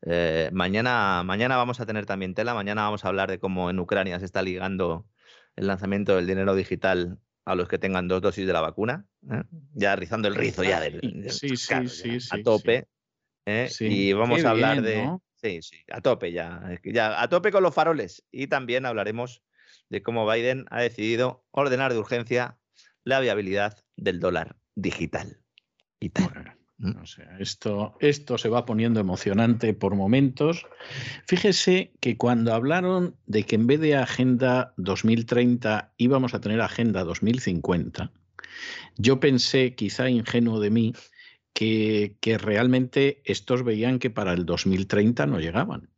Eh, 0.06 0.49
mañana, 0.53 1.24
mañana 1.26 1.57
vamos 1.57 1.80
a 1.80 1.86
tener 1.86 2.06
también 2.06 2.34
tela, 2.34 2.53
mañana 2.53 2.84
vamos 2.84 3.03
a 3.03 3.10
hablar 3.10 3.30
de 3.30 3.40
cómo 3.40 3.70
en 3.70 3.80
Ucrania 3.80 4.20
se 4.20 4.26
está 4.26 4.41
ligando 4.41 5.07
el 5.56 5.68
lanzamiento 5.68 6.16
del 6.16 6.28
dinero 6.28 6.56
digital 6.56 7.20
a 7.44 7.56
los 7.56 7.68
que 7.68 7.78
tengan 7.78 8.07
dos 8.07 8.22
dosis 8.22 8.48
de 8.48 8.53
la 8.53 8.62
vacuna, 8.62 9.06
¿eh? 9.30 9.44
ya 9.74 9.95
rizando 9.95 10.28
el 10.28 10.36
rizo 10.36 10.64
ya 10.64 10.80
del, 10.80 11.30
sí, 11.30 11.56
sí, 11.56 11.88
sí, 11.88 12.18
a 12.32 12.41
tope. 12.41 12.88
Y 13.46 14.14
vamos 14.14 14.44
a 14.44 14.50
hablar 14.52 14.82
de... 14.82 15.10
Sí, 15.42 15.62
sí, 15.62 15.78
a 15.92 16.02
tope 16.02 16.32
ya, 16.32 16.80
ya, 16.84 17.22
a 17.22 17.28
tope 17.30 17.52
con 17.52 17.62
los 17.62 17.76
faroles. 17.76 18.24
Y 18.32 18.48
también 18.48 18.86
hablaremos 18.86 19.44
de 19.90 20.02
cómo 20.02 20.30
Biden 20.30 20.66
ha 20.72 20.82
decidido 20.82 21.46
ordenar 21.52 21.94
de 21.94 22.00
urgencia 22.00 22.58
la 23.04 23.20
viabilidad 23.20 23.78
del 23.96 24.20
dólar 24.20 24.56
digital. 24.74 25.40
Y 26.00 26.10
tal. 26.10 26.56
¿Mm? 26.78 26.92
esto, 27.40 27.96
esto 28.02 28.38
se 28.38 28.50
va 28.50 28.66
poniendo 28.66 29.00
emocionante 29.00 29.74
por 29.74 29.96
momentos. 29.96 30.66
Fíjese 31.26 31.94
que 32.02 32.18
cuando 32.18 32.54
hablaron 32.54 33.16
de 33.28 33.44
que 33.44 33.56
en 33.56 33.68
vez 33.68 33.80
de 33.80 33.96
Agenda 33.96 34.74
2030 34.76 35.94
íbamos 35.98 36.34
a 36.34 36.42
tener 36.42 36.60
Agenda 36.60 37.04
2050, 37.06 38.12
yo 38.98 39.20
pensé, 39.20 39.76
quizá 39.76 40.10
ingenuo 40.10 40.60
de 40.60 40.70
mí, 40.70 40.94
que, 41.56 42.38
realmente 42.38 43.22
estos 43.23 43.64
veían 43.64 43.98
que 43.98 44.10
para 44.10 44.34
el 44.34 44.45
2030 44.45 45.26
no 45.26 45.40
llegaban. 45.40 45.90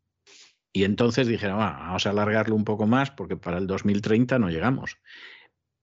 Y 0.71 0.83
entonces 0.83 1.27
dijeron, 1.27 1.57
vamos 1.57 2.05
a 2.05 2.11
alargarlo 2.11 2.55
un 2.55 2.63
poco 2.63 2.85
más 2.85 3.09
porque 3.09 3.35
para 3.35 3.57
el 3.57 3.65
2030 3.65 4.37
no 4.37 4.51
llegamos. 4.51 4.99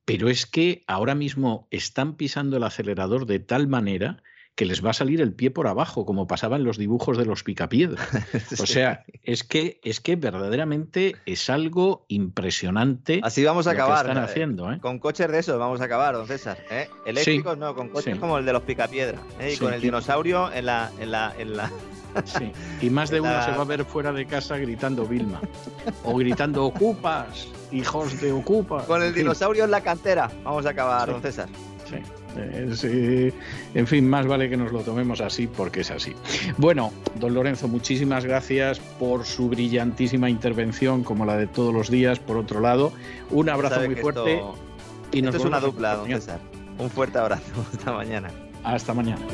Pero 0.04 0.28
es 0.28 0.46
que 0.46 0.84
ahora 0.86 1.16
mismo 1.16 1.66
están 1.72 2.16
pisando 2.16 2.56
el 2.56 2.62
acelerador 2.62 3.26
de 3.26 3.40
tal 3.40 3.66
manera 3.66 4.22
que 4.54 4.64
les 4.64 4.84
va 4.84 4.90
a 4.90 4.92
salir 4.92 5.20
el 5.20 5.32
pie 5.32 5.50
por 5.50 5.66
abajo, 5.66 6.06
como 6.06 6.26
pasaba 6.26 6.56
en 6.56 6.64
los 6.64 6.78
dibujos 6.78 7.18
de 7.18 7.24
los 7.24 7.42
picapiedras. 7.42 8.08
O 8.60 8.66
sea, 8.66 9.04
es 9.22 9.42
que, 9.42 9.80
es 9.82 10.00
que 10.00 10.16
verdaderamente 10.16 11.16
es 11.26 11.50
algo 11.50 12.04
impresionante. 12.08 13.20
Así 13.22 13.44
vamos 13.44 13.66
a 13.66 13.72
acabar. 13.72 14.06
están 14.06 14.22
haciendo, 14.22 14.72
¿eh? 14.72 14.78
Con 14.80 14.98
coches 14.98 15.30
de 15.30 15.38
esos 15.38 15.58
vamos 15.58 15.80
a 15.80 15.84
acabar, 15.84 16.14
don 16.14 16.26
César. 16.26 16.58
¿eh? 16.70 16.88
Eléctricos 17.04 17.58
no, 17.58 17.74
con 17.74 17.88
coches 17.88 18.18
como 18.18 18.38
el 18.38 18.44
de 18.44 18.52
los 18.52 18.62
picapiedras. 18.62 19.20
¿eh? 19.40 19.54
Y 19.54 19.56
con 19.56 19.74
el 19.74 19.80
dinosaurio 19.80 20.52
en 20.52 20.66
la, 20.66 20.90
en 20.98 21.10
la, 21.10 21.34
en 21.36 21.56
la, 21.56 21.70
Sí. 22.24 22.52
Y 22.80 22.90
más 22.90 23.10
de 23.10 23.20
uno 23.20 23.42
se 23.44 23.50
va 23.50 23.62
a 23.62 23.64
ver 23.64 23.84
fuera 23.84 24.12
de 24.12 24.26
casa 24.26 24.56
gritando 24.56 25.06
Vilma. 25.06 25.40
O 26.04 26.16
gritando 26.16 26.64
Ocupas, 26.64 27.48
hijos 27.72 28.20
de 28.20 28.32
Ocupas. 28.32 28.84
Con 28.84 29.02
el 29.02 29.12
dinosaurio 29.12 29.64
en 29.64 29.70
la 29.70 29.80
cantera. 29.80 30.30
Vamos 30.44 30.64
a 30.66 30.70
acabar, 30.70 31.10
don 31.10 31.20
César. 31.20 31.48
Sí. 31.88 31.96
En 32.36 33.86
fin, 33.86 34.08
más 34.08 34.26
vale 34.26 34.48
que 34.48 34.56
nos 34.56 34.72
lo 34.72 34.80
tomemos 34.80 35.20
así 35.20 35.46
porque 35.46 35.80
es 35.80 35.90
así. 35.90 36.14
Bueno, 36.58 36.92
don 37.16 37.34
Lorenzo, 37.34 37.68
muchísimas 37.68 38.24
gracias 38.24 38.80
por 38.80 39.24
su 39.24 39.48
brillantísima 39.48 40.30
intervención, 40.30 41.04
como 41.04 41.24
la 41.24 41.36
de 41.36 41.46
todos 41.46 41.72
los 41.72 41.90
días. 41.90 42.18
Por 42.18 42.36
otro 42.36 42.60
lado, 42.60 42.92
un 43.30 43.48
abrazo 43.48 43.80
muy 43.84 43.96
fuerte. 43.96 44.42
y 45.12 45.22
nos 45.22 45.34
esto 45.34 45.46
es 45.46 45.48
una 45.48 45.60
dupla, 45.60 45.96
don 45.96 46.08
César. 46.08 46.40
Un 46.78 46.90
fuerte 46.90 47.18
abrazo. 47.18 47.66
Hasta 47.72 47.92
mañana. 47.92 48.30
Hasta 48.64 48.94
mañana. 48.94 49.24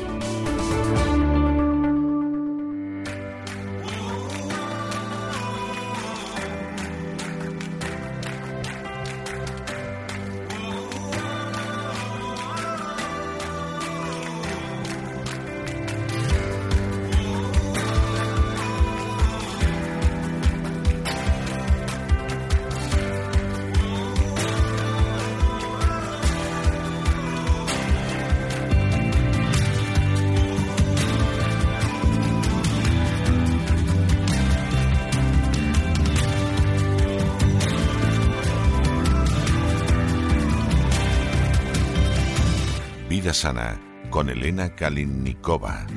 Con 44.11 44.29
Elena 44.29 44.69
Kalinnikova. 44.75 45.87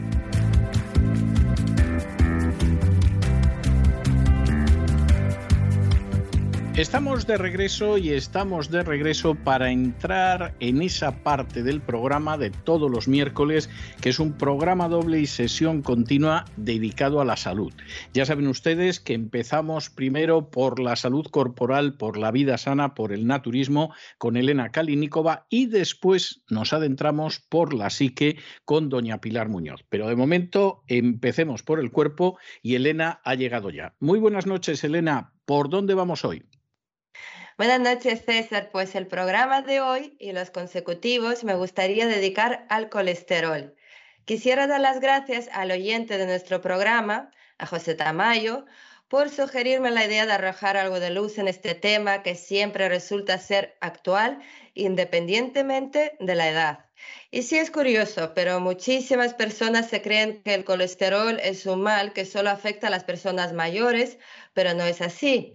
Estamos 6.76 7.24
de 7.28 7.38
regreso 7.38 7.98
y 7.98 8.10
estamos 8.10 8.68
de 8.68 8.82
regreso 8.82 9.36
para 9.36 9.70
entrar 9.70 10.56
en 10.58 10.82
esa 10.82 11.22
parte 11.22 11.62
del 11.62 11.80
programa 11.80 12.36
de 12.36 12.50
todos 12.50 12.90
los 12.90 13.06
miércoles, 13.06 13.70
que 14.00 14.08
es 14.08 14.18
un 14.18 14.32
programa 14.32 14.88
doble 14.88 15.20
y 15.20 15.26
sesión 15.26 15.82
continua 15.82 16.46
dedicado 16.56 17.20
a 17.20 17.24
la 17.24 17.36
salud. 17.36 17.72
Ya 18.12 18.26
saben 18.26 18.48
ustedes 18.48 18.98
que 18.98 19.14
empezamos 19.14 19.88
primero 19.88 20.50
por 20.50 20.80
la 20.80 20.96
salud 20.96 21.24
corporal, 21.30 21.96
por 21.96 22.16
la 22.16 22.32
vida 22.32 22.58
sana, 22.58 22.96
por 22.96 23.12
el 23.12 23.28
naturismo 23.28 23.94
con 24.18 24.36
Elena 24.36 24.72
Kalinikova 24.72 25.46
y 25.48 25.66
después 25.66 26.42
nos 26.50 26.72
adentramos 26.72 27.38
por 27.38 27.72
la 27.72 27.88
psique 27.88 28.36
con 28.64 28.88
doña 28.88 29.20
Pilar 29.20 29.48
Muñoz. 29.48 29.84
Pero 29.90 30.08
de 30.08 30.16
momento 30.16 30.82
empecemos 30.88 31.62
por 31.62 31.78
el 31.78 31.92
cuerpo 31.92 32.36
y 32.62 32.74
Elena 32.74 33.20
ha 33.22 33.36
llegado 33.36 33.70
ya. 33.70 33.94
Muy 34.00 34.18
buenas 34.18 34.48
noches, 34.48 34.82
Elena. 34.82 35.30
¿Por 35.44 35.68
dónde 35.68 35.94
vamos 35.94 36.24
hoy? 36.24 36.42
Buenas 37.56 37.78
noches, 37.78 38.24
César. 38.26 38.70
Pues 38.72 38.96
el 38.96 39.06
programa 39.06 39.62
de 39.62 39.80
hoy 39.80 40.16
y 40.18 40.32
los 40.32 40.50
consecutivos 40.50 41.44
me 41.44 41.54
gustaría 41.54 42.08
dedicar 42.08 42.66
al 42.68 42.88
colesterol. 42.88 43.76
Quisiera 44.24 44.66
dar 44.66 44.80
las 44.80 44.98
gracias 44.98 45.48
al 45.52 45.70
oyente 45.70 46.18
de 46.18 46.26
nuestro 46.26 46.60
programa, 46.60 47.30
a 47.58 47.66
José 47.66 47.94
Tamayo, 47.94 48.64
por 49.06 49.30
sugerirme 49.30 49.92
la 49.92 50.04
idea 50.04 50.26
de 50.26 50.32
arrojar 50.32 50.76
algo 50.76 50.98
de 50.98 51.10
luz 51.10 51.38
en 51.38 51.46
este 51.46 51.76
tema 51.76 52.24
que 52.24 52.34
siempre 52.34 52.88
resulta 52.88 53.38
ser 53.38 53.76
actual 53.80 54.40
independientemente 54.74 56.16
de 56.18 56.34
la 56.34 56.48
edad. 56.48 56.86
Y 57.30 57.42
sí 57.42 57.56
es 57.58 57.70
curioso, 57.70 58.32
pero 58.34 58.58
muchísimas 58.58 59.32
personas 59.32 59.88
se 59.88 60.02
creen 60.02 60.42
que 60.42 60.54
el 60.54 60.64
colesterol 60.64 61.38
es 61.40 61.66
un 61.66 61.82
mal 61.82 62.12
que 62.12 62.24
solo 62.24 62.50
afecta 62.50 62.88
a 62.88 62.90
las 62.90 63.04
personas 63.04 63.52
mayores, 63.52 64.18
pero 64.54 64.74
no 64.74 64.82
es 64.82 65.00
así. 65.00 65.54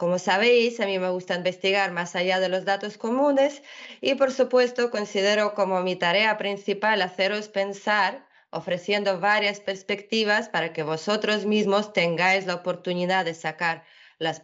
Como 0.00 0.18
sabéis, 0.18 0.80
a 0.80 0.86
mí 0.86 0.98
me 0.98 1.10
gusta 1.10 1.34
investigar 1.34 1.92
más 1.92 2.16
allá 2.16 2.40
de 2.40 2.48
los 2.48 2.64
datos 2.64 2.96
comunes 2.96 3.62
y 4.00 4.14
por 4.14 4.32
supuesto 4.32 4.90
considero 4.90 5.52
como 5.52 5.82
mi 5.82 5.94
tarea 5.94 6.38
principal 6.38 7.02
haceros 7.02 7.48
pensar 7.48 8.26
ofreciendo 8.48 9.20
varias 9.20 9.60
perspectivas 9.60 10.48
para 10.48 10.72
que 10.72 10.84
vosotros 10.84 11.44
mismos 11.44 11.92
tengáis 11.92 12.46
la 12.46 12.54
oportunidad 12.54 13.26
de 13.26 13.34
sacar 13.34 13.84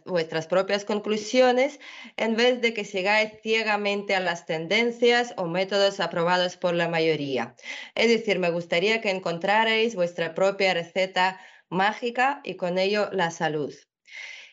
vuestras 0.05 0.45
propias 0.45 0.85
conclusiones 0.85 1.79
en 2.17 2.35
vez 2.35 2.61
de 2.61 2.75
que 2.75 2.85
sigáis 2.85 3.31
ciegamente 3.41 4.13
a 4.13 4.19
las 4.19 4.45
tendencias 4.45 5.33
o 5.37 5.47
métodos 5.47 5.99
aprobados 5.99 6.55
por 6.55 6.75
la 6.75 6.87
mayoría. 6.87 7.55
Es 7.95 8.09
decir, 8.09 8.37
me 8.37 8.51
gustaría 8.51 9.01
que 9.01 9.09
encontrarais 9.09 9.95
vuestra 9.95 10.35
propia 10.35 10.75
receta 10.75 11.39
mágica 11.67 12.41
y 12.43 12.57
con 12.57 12.77
ello 12.77 13.09
la 13.11 13.31
salud. 13.31 13.73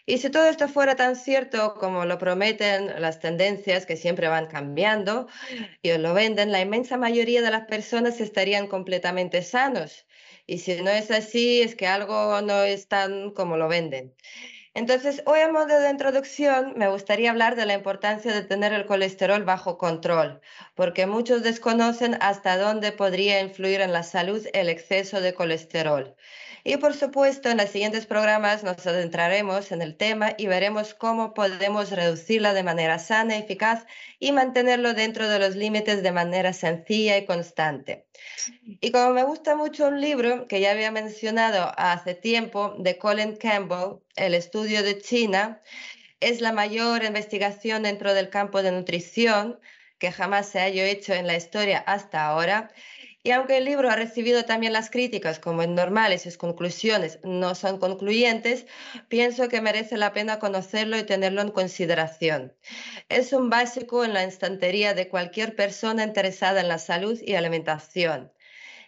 Y 0.06 0.18
si 0.18 0.28
todo 0.30 0.46
esto 0.46 0.68
fuera 0.68 0.96
tan 0.96 1.16
cierto 1.16 1.74
como 1.74 2.04
lo 2.04 2.18
prometen 2.18 3.00
las 3.00 3.20
tendencias 3.20 3.86
que 3.86 3.96
siempre 3.96 4.28
van 4.28 4.46
cambiando 4.48 5.28
y 5.82 5.96
lo 5.96 6.12
venden, 6.12 6.52
la 6.52 6.60
inmensa 6.60 6.98
mayoría 6.98 7.40
de 7.40 7.50
las 7.50 7.66
personas 7.66 8.20
estarían 8.20 8.66
completamente 8.66 9.42
sanos. 9.42 10.06
Y 10.46 10.58
si 10.58 10.82
no 10.82 10.90
es 10.90 11.10
así, 11.10 11.62
es 11.62 11.74
que 11.74 11.86
algo 11.86 12.40
no 12.42 12.62
es 12.64 12.86
tan 12.88 13.30
como 13.30 13.56
lo 13.56 13.68
venden. 13.68 14.14
Entonces, 14.74 15.22
hoy 15.26 15.40
a 15.40 15.50
modo 15.52 15.78
de 15.80 15.88
introducción 15.88 16.74
me 16.76 16.88
gustaría 16.88 17.30
hablar 17.30 17.54
de 17.54 17.64
la 17.64 17.74
importancia 17.74 18.32
de 18.32 18.42
tener 18.42 18.72
el 18.72 18.86
colesterol 18.86 19.44
bajo 19.44 19.78
control, 19.78 20.40
porque 20.74 21.06
muchos 21.06 21.44
desconocen 21.44 22.16
hasta 22.20 22.58
dónde 22.58 22.90
podría 22.90 23.40
influir 23.40 23.80
en 23.80 23.92
la 23.92 24.02
salud 24.02 24.44
el 24.52 24.68
exceso 24.68 25.20
de 25.20 25.32
colesterol. 25.32 26.16
Y 26.66 26.78
por 26.78 26.94
supuesto, 26.94 27.50
en 27.50 27.58
los 27.58 27.68
siguientes 27.68 28.06
programas 28.06 28.64
nos 28.64 28.86
adentraremos 28.86 29.70
en 29.70 29.82
el 29.82 29.98
tema 29.98 30.32
y 30.38 30.46
veremos 30.46 30.94
cómo 30.94 31.34
podemos 31.34 31.90
reducirla 31.90 32.54
de 32.54 32.62
manera 32.62 32.98
sana, 32.98 33.36
eficaz 33.36 33.84
y 34.18 34.32
mantenerlo 34.32 34.94
dentro 34.94 35.28
de 35.28 35.38
los 35.38 35.56
límites 35.56 36.02
de 36.02 36.10
manera 36.10 36.54
sencilla 36.54 37.18
y 37.18 37.26
constante. 37.26 38.06
Y 38.80 38.92
como 38.92 39.10
me 39.10 39.24
gusta 39.24 39.54
mucho 39.54 39.88
un 39.88 40.00
libro 40.00 40.48
que 40.48 40.60
ya 40.60 40.70
había 40.70 40.90
mencionado 40.90 41.70
hace 41.76 42.14
tiempo 42.14 42.74
de 42.78 42.96
Colin 42.96 43.36
Campbell, 43.36 43.98
El 44.16 44.32
estudio 44.32 44.82
de 44.82 44.98
China, 44.98 45.60
es 46.20 46.40
la 46.40 46.52
mayor 46.52 47.04
investigación 47.04 47.82
dentro 47.82 48.14
del 48.14 48.30
campo 48.30 48.62
de 48.62 48.72
nutrición 48.72 49.60
que 49.98 50.12
jamás 50.12 50.48
se 50.48 50.60
haya 50.60 50.86
hecho 50.86 51.12
en 51.12 51.26
la 51.26 51.36
historia 51.36 51.78
hasta 51.86 52.26
ahora 52.26 52.70
y 53.24 53.30
aunque 53.32 53.56
el 53.56 53.64
libro 53.64 53.90
ha 53.90 53.96
recibido 53.96 54.44
también 54.44 54.74
las 54.74 54.90
críticas, 54.90 55.40
como 55.40 55.62
es 55.62 55.68
normal 55.68 56.12
y 56.12 56.18
sus 56.18 56.36
conclusiones 56.36 57.18
no 57.24 57.54
son 57.54 57.78
concluyentes, 57.78 58.66
pienso 59.08 59.48
que 59.48 59.62
merece 59.62 59.96
la 59.96 60.12
pena 60.12 60.38
conocerlo 60.38 60.98
y 60.98 61.04
tenerlo 61.04 61.40
en 61.40 61.50
consideración. 61.50 62.54
Es 63.08 63.32
un 63.32 63.48
básico 63.50 64.04
en 64.04 64.12
la 64.12 64.24
instantería 64.24 64.92
de 64.94 65.08
cualquier 65.08 65.56
persona 65.56 66.04
interesada 66.04 66.60
en 66.60 66.68
la 66.68 66.78
salud 66.78 67.18
y 67.22 67.34
alimentación. 67.34 68.30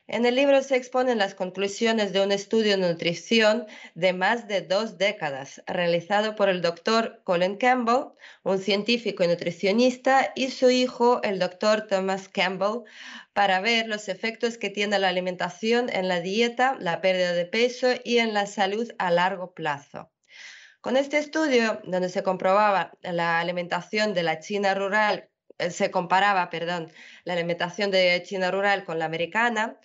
En 0.08 0.24
el 0.24 0.36
libro 0.36 0.62
se 0.62 0.76
exponen 0.76 1.18
las 1.18 1.34
conclusiones 1.34 2.12
de 2.12 2.20
un 2.20 2.30
estudio 2.30 2.76
de 2.76 2.88
nutrición 2.88 3.66
de 3.96 4.12
más 4.12 4.46
de 4.46 4.60
dos 4.60 4.98
décadas, 4.98 5.60
realizado 5.66 6.36
por 6.36 6.48
el 6.48 6.62
doctor 6.62 7.22
Colin 7.24 7.56
Campbell, 7.56 8.12
un 8.44 8.58
científico 8.58 9.24
y 9.24 9.26
nutricionista, 9.26 10.32
y 10.36 10.52
su 10.52 10.70
hijo, 10.70 11.20
el 11.24 11.40
doctor 11.40 11.88
Thomas 11.88 12.28
Campbell, 12.28 12.84
para 13.32 13.60
ver 13.60 13.88
los 13.88 14.08
efectos 14.08 14.58
que 14.58 14.70
tiene 14.70 15.00
la 15.00 15.08
alimentación 15.08 15.90
en 15.90 16.06
la 16.06 16.20
dieta, 16.20 16.76
la 16.78 17.00
pérdida 17.00 17.32
de 17.32 17.46
peso 17.46 17.88
y 18.04 18.18
en 18.18 18.32
la 18.32 18.46
salud 18.46 18.88
a 18.98 19.10
largo 19.10 19.54
plazo. 19.54 20.12
Con 20.80 20.96
este 20.96 21.18
estudio, 21.18 21.80
donde 21.82 22.10
se 22.10 22.22
comprobaba 22.22 22.92
la 23.02 23.40
alimentación 23.40 24.14
de 24.14 24.22
la 24.22 24.38
China 24.38 24.72
rural 24.72 25.30
eh, 25.58 25.70
se 25.70 25.90
comparaba, 25.90 26.50
perdón, 26.50 26.92
la 27.24 27.32
alimentación 27.32 27.90
de 27.90 28.22
China 28.24 28.50
rural 28.50 28.84
con 28.84 28.98
la 28.98 29.06
americana, 29.06 29.78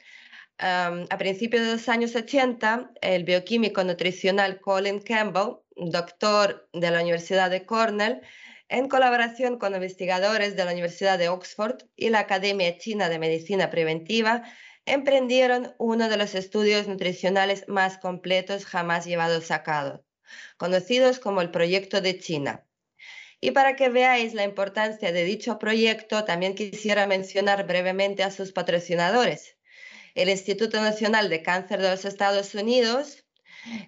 a 0.60 1.18
principios 1.18 1.66
de 1.66 1.72
los 1.74 1.90
años 1.90 2.16
80, 2.16 2.92
el 3.02 3.24
bioquímico 3.24 3.84
nutricional 3.84 4.60
Colin 4.60 5.00
Campbell, 5.00 5.58
doctor 5.76 6.70
de 6.74 6.92
la 6.92 7.02
Universidad 7.02 7.50
de 7.50 7.66
Cornell, 7.66 8.22
en 8.70 8.88
colaboración 8.88 9.58
con 9.58 9.74
investigadores 9.74 10.56
de 10.56 10.66
la 10.66 10.72
Universidad 10.72 11.20
de 11.20 11.30
Oxford 11.30 11.84
y 11.96 12.10
la 12.10 12.20
Academia 12.20 12.78
China 12.78 13.10
de 13.10 13.20
Medicina 13.20 13.70
Preventiva, 13.70 14.44
emprendieron 14.86 15.76
uno 15.78 16.10
de 16.10 16.18
los 16.18 16.36
estudios 16.36 16.88
nutricionales 16.88 17.66
más 17.68 17.98
completos 17.98 18.66
jamás 18.66 19.06
llevados 19.06 19.52
a 19.52 19.64
cabo, 19.64 20.06
conocidos 20.58 21.20
como 21.20 21.42
el 21.42 21.52
Proyecto 21.52 22.02
de 22.02 22.18
China. 22.20 22.66
Y 23.42 23.52
para 23.52 23.76
que 23.76 23.90
veáis 23.90 24.34
la 24.34 24.44
importancia 24.44 25.12
de 25.12 25.24
dicho 25.24 25.58
proyecto, 25.58 26.26
también 26.26 26.54
quisiera 26.54 27.08
mencionar 27.08 27.66
brevemente 27.66 28.24
a 28.24 28.30
sus 28.30 28.52
patrocinadores. 28.52 29.58
El 30.16 30.30
Instituto 30.30 30.82
Nacional 30.82 31.30
de 31.30 31.42
Cáncer 31.44 31.82
de 31.82 31.90
los 31.90 32.06
Estados 32.06 32.54
Unidos, 32.56 33.24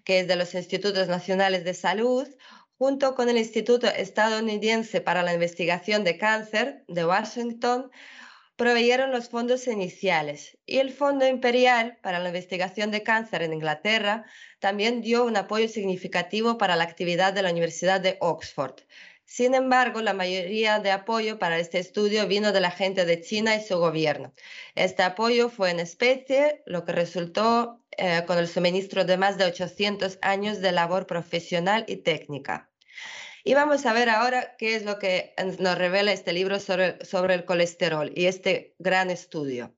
que 0.06 0.20
es 0.20 0.28
de 0.28 0.36
los 0.36 0.56
Institutos 0.56 1.08
Nacionales 1.08 1.64
de 1.64 1.74
Salud, 1.74 2.28
junto 2.78 3.16
con 3.16 3.30
el 3.30 3.38
Instituto 3.38 3.88
Estadounidense 3.88 5.02
para 5.02 5.24
la 5.24 5.34
Investigación 5.34 6.04
de 6.04 6.18
Cáncer 6.18 6.84
de 6.88 7.06
Washington, 7.06 7.92
proveyeron 8.56 9.12
los 9.12 9.30
fondos 9.30 9.68
iniciales 9.68 10.58
y 10.66 10.78
el 10.78 10.92
Fondo 10.92 11.28
Imperial 11.28 11.98
para 12.04 12.20
la 12.20 12.30
Investigación 12.30 12.92
de 12.92 13.02
Cáncer 13.02 13.42
en 13.42 13.54
Inglaterra 13.54 14.26
también 14.60 15.02
dio 15.02 15.26
un 15.26 15.38
apoyo 15.38 15.68
significativo 15.68 16.58
para 16.58 16.76
la 16.76 16.84
actividad 16.84 17.34
de 17.34 17.42
la 17.42 17.52
Universidad 17.52 18.00
de 18.00 18.18
Oxford. 18.22 18.76
Sin 19.36 19.56
embargo, 19.56 20.00
la 20.02 20.14
mayoría 20.14 20.78
de 20.78 20.92
apoyo 20.92 21.40
para 21.40 21.58
este 21.58 21.80
estudio 21.80 22.28
vino 22.28 22.52
de 22.52 22.62
la 22.62 22.70
gente 22.70 23.04
de 23.04 23.20
China 23.20 23.56
y 23.56 23.64
su 23.64 23.80
gobierno. 23.80 24.32
Este 24.76 25.02
apoyo 25.02 25.50
fue 25.50 25.72
en 25.72 25.80
especie, 25.80 26.62
lo 26.68 26.86
que 26.86 26.92
resultó 26.92 27.84
eh, 27.98 28.26
con 28.28 28.38
el 28.38 28.48
suministro 28.48 29.06
de 29.06 29.18
más 29.18 29.40
de 29.40 29.46
800 29.46 30.20
años 30.22 30.62
de 30.62 30.72
labor 30.72 31.08
profesional 31.08 31.84
y 31.88 31.96
técnica. 31.96 32.70
Y 33.44 33.56
vamos 33.56 33.88
a 33.88 33.94
ver 33.94 34.12
ahora 34.12 34.56
qué 34.56 34.76
es 34.76 34.86
lo 34.86 35.00
que 35.00 35.34
nos 35.58 35.80
revela 35.80 36.12
este 36.12 36.32
libro 36.32 36.60
sobre, 36.60 37.04
sobre 37.04 37.34
el 37.34 37.44
colesterol 37.44 38.12
y 38.16 38.28
este 38.28 38.76
gran 38.78 39.10
estudio. 39.10 39.74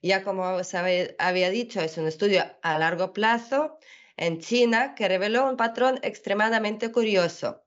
Ya 0.00 0.24
como 0.24 0.54
os 0.54 0.72
había 0.72 1.50
dicho, 1.50 1.82
es 1.82 1.98
un 1.98 2.06
estudio 2.06 2.44
a 2.62 2.78
largo 2.78 3.12
plazo 3.12 3.78
en 4.16 4.40
China 4.40 4.94
que 4.94 5.06
reveló 5.06 5.50
un 5.50 5.58
patrón 5.58 6.00
extremadamente 6.02 6.90
curioso. 6.90 7.62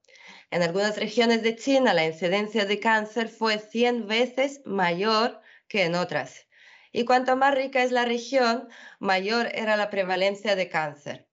En 0.54 0.62
algunas 0.62 0.96
regiones 0.98 1.42
de 1.42 1.56
China 1.56 1.92
la 1.94 2.06
incidencia 2.06 2.64
de 2.64 2.78
cáncer 2.78 3.28
fue 3.28 3.58
100 3.58 4.06
veces 4.06 4.60
mayor 4.64 5.40
que 5.66 5.82
en 5.82 5.96
otras. 5.96 6.46
Y 6.92 7.04
cuanto 7.04 7.34
más 7.34 7.56
rica 7.56 7.82
es 7.82 7.90
la 7.90 8.04
región, 8.04 8.68
mayor 9.00 9.48
era 9.52 9.76
la 9.76 9.90
prevalencia 9.90 10.54
de 10.54 10.68
cáncer. 10.68 11.26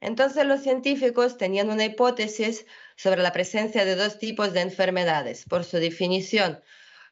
Entonces 0.00 0.46
los 0.46 0.62
científicos 0.62 1.36
tenían 1.36 1.68
una 1.68 1.84
hipótesis 1.84 2.64
sobre 2.96 3.20
la 3.20 3.34
presencia 3.34 3.84
de 3.84 3.94
dos 3.94 4.18
tipos 4.18 4.54
de 4.54 4.62
enfermedades. 4.62 5.44
Por 5.44 5.64
su 5.64 5.76
definición, 5.76 6.62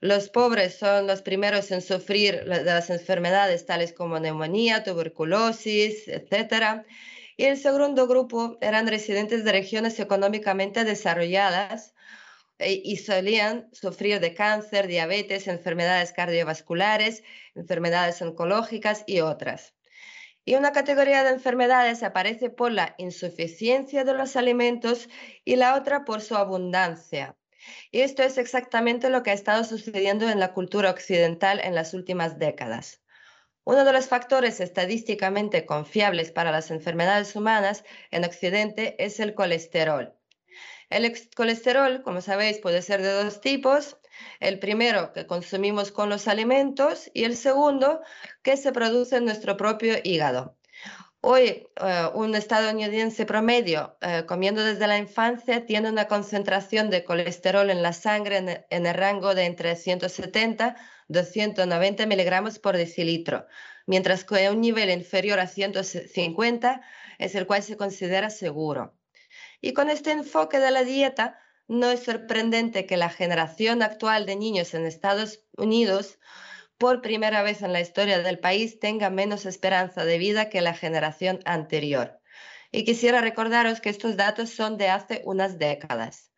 los 0.00 0.30
pobres 0.30 0.78
son 0.78 1.06
los 1.06 1.20
primeros 1.20 1.70
en 1.72 1.82
sufrir 1.82 2.42
las 2.46 2.88
enfermedades 2.88 3.66
tales 3.66 3.92
como 3.92 4.18
neumonía, 4.18 4.82
tuberculosis, 4.82 6.08
etc 6.08 6.86
y 7.40 7.46
el 7.46 7.56
segundo 7.56 8.06
grupo 8.06 8.58
eran 8.60 8.86
residentes 8.86 9.44
de 9.44 9.52
regiones 9.52 9.98
económicamente 9.98 10.84
desarrolladas 10.84 11.94
eh, 12.58 12.82
y 12.84 12.98
solían 12.98 13.70
sufrir 13.72 14.20
de 14.20 14.34
cáncer, 14.34 14.88
diabetes, 14.88 15.48
enfermedades 15.48 16.12
cardiovasculares, 16.12 17.22
enfermedades 17.54 18.20
oncológicas 18.20 19.04
y 19.06 19.20
otras. 19.20 19.72
Y 20.44 20.56
una 20.56 20.72
categoría 20.72 21.24
de 21.24 21.30
enfermedades 21.30 22.02
aparece 22.02 22.50
por 22.50 22.72
la 22.72 22.94
insuficiencia 22.98 24.04
de 24.04 24.12
los 24.12 24.36
alimentos 24.36 25.08
y 25.42 25.56
la 25.56 25.76
otra 25.76 26.04
por 26.04 26.20
su 26.20 26.36
abundancia. 26.36 27.38
Y 27.90 28.02
esto 28.02 28.22
es 28.22 28.36
exactamente 28.36 29.08
lo 29.08 29.22
que 29.22 29.30
ha 29.30 29.34
estado 29.42 29.64
sucediendo 29.64 30.28
en 30.28 30.40
la 30.40 30.52
cultura 30.52 30.90
occidental 30.90 31.58
en 31.60 31.74
las 31.74 31.94
últimas 31.94 32.38
décadas. 32.38 32.99
Uno 33.70 33.84
de 33.84 33.92
los 33.92 34.08
factores 34.08 34.58
estadísticamente 34.58 35.64
confiables 35.64 36.32
para 36.32 36.50
las 36.50 36.72
enfermedades 36.72 37.36
humanas 37.36 37.84
en 38.10 38.24
Occidente 38.24 38.96
es 38.98 39.20
el 39.20 39.32
colesterol. 39.32 40.12
El 40.88 41.16
colesterol, 41.36 42.02
como 42.02 42.20
sabéis, 42.20 42.58
puede 42.58 42.82
ser 42.82 43.00
de 43.00 43.12
dos 43.12 43.40
tipos. 43.40 43.96
El 44.40 44.58
primero 44.58 45.12
que 45.12 45.28
consumimos 45.28 45.92
con 45.92 46.08
los 46.08 46.26
alimentos 46.26 47.12
y 47.14 47.22
el 47.22 47.36
segundo 47.36 48.00
que 48.42 48.56
se 48.56 48.72
produce 48.72 49.18
en 49.18 49.26
nuestro 49.26 49.56
propio 49.56 49.94
hígado. 50.02 50.56
Hoy, 51.20 51.68
eh, 51.76 52.08
un 52.14 52.34
estadounidense 52.34 53.24
promedio 53.24 53.96
eh, 54.00 54.24
comiendo 54.26 54.64
desde 54.64 54.88
la 54.88 54.98
infancia 54.98 55.64
tiene 55.64 55.90
una 55.90 56.08
concentración 56.08 56.90
de 56.90 57.04
colesterol 57.04 57.70
en 57.70 57.84
la 57.84 57.92
sangre 57.92 58.38
en, 58.38 58.66
en 58.68 58.86
el 58.86 58.94
rango 58.94 59.36
de 59.36 59.44
entre 59.44 59.76
170 59.76 60.74
290 61.10 62.06
miligramos 62.06 62.58
por 62.60 62.76
decilitro, 62.76 63.46
mientras 63.86 64.24
que 64.24 64.48
un 64.48 64.60
nivel 64.60 64.90
inferior 64.90 65.40
a 65.40 65.48
150 65.48 66.80
es 67.18 67.34
el 67.34 67.46
cual 67.46 67.62
se 67.62 67.76
considera 67.76 68.30
seguro. 68.30 68.94
Y 69.60 69.72
con 69.72 69.90
este 69.90 70.12
enfoque 70.12 70.60
de 70.60 70.70
la 70.70 70.84
dieta, 70.84 71.38
no 71.66 71.90
es 71.90 72.04
sorprendente 72.04 72.86
que 72.86 72.96
la 72.96 73.10
generación 73.10 73.82
actual 73.82 74.24
de 74.24 74.36
niños 74.36 74.72
en 74.74 74.86
Estados 74.86 75.44
Unidos, 75.56 76.18
por 76.78 77.02
primera 77.02 77.42
vez 77.42 77.62
en 77.62 77.72
la 77.72 77.80
historia 77.80 78.20
del 78.20 78.38
país, 78.38 78.78
tenga 78.78 79.10
menos 79.10 79.46
esperanza 79.46 80.04
de 80.04 80.18
vida 80.18 80.48
que 80.48 80.60
la 80.60 80.74
generación 80.74 81.40
anterior. 81.44 82.20
Y 82.72 82.84
quisiera 82.84 83.20
recordaros 83.20 83.80
que 83.80 83.90
estos 83.90 84.16
datos 84.16 84.50
son 84.50 84.78
de 84.78 84.88
hace 84.88 85.22
unas 85.24 85.58
décadas. 85.58 86.30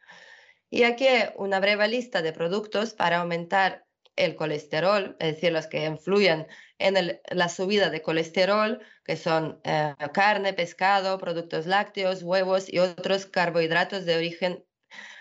Y 0.70 0.84
aquí 0.84 1.06
una 1.36 1.60
breve 1.60 1.86
lista 1.88 2.22
de 2.22 2.32
productos 2.32 2.94
para 2.94 3.18
aumentar 3.18 3.84
el 4.16 4.36
colesterol, 4.36 5.16
es 5.18 5.34
decir, 5.34 5.52
los 5.52 5.66
que 5.66 5.84
influyen 5.84 6.46
en 6.78 7.20
la 7.30 7.48
subida 7.48 7.90
de 7.90 8.02
colesterol, 8.02 8.80
que 9.04 9.16
son 9.16 9.60
eh, 9.64 9.94
carne, 10.12 10.52
pescado, 10.52 11.18
productos 11.18 11.66
lácteos, 11.66 12.22
huevos 12.22 12.72
y 12.72 12.78
otros 12.78 13.26
carbohidratos 13.26 14.04
de 14.04 14.16
origen 14.16 14.64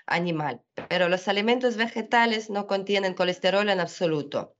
animal. 0.05 0.61
Pero 0.89 1.09
los 1.09 1.27
alimentos 1.27 1.77
vegetales 1.77 2.49
no 2.49 2.67
contienen 2.67 3.13
colesterol 3.13 3.69
en 3.69 3.79
absoluto. 3.79 4.55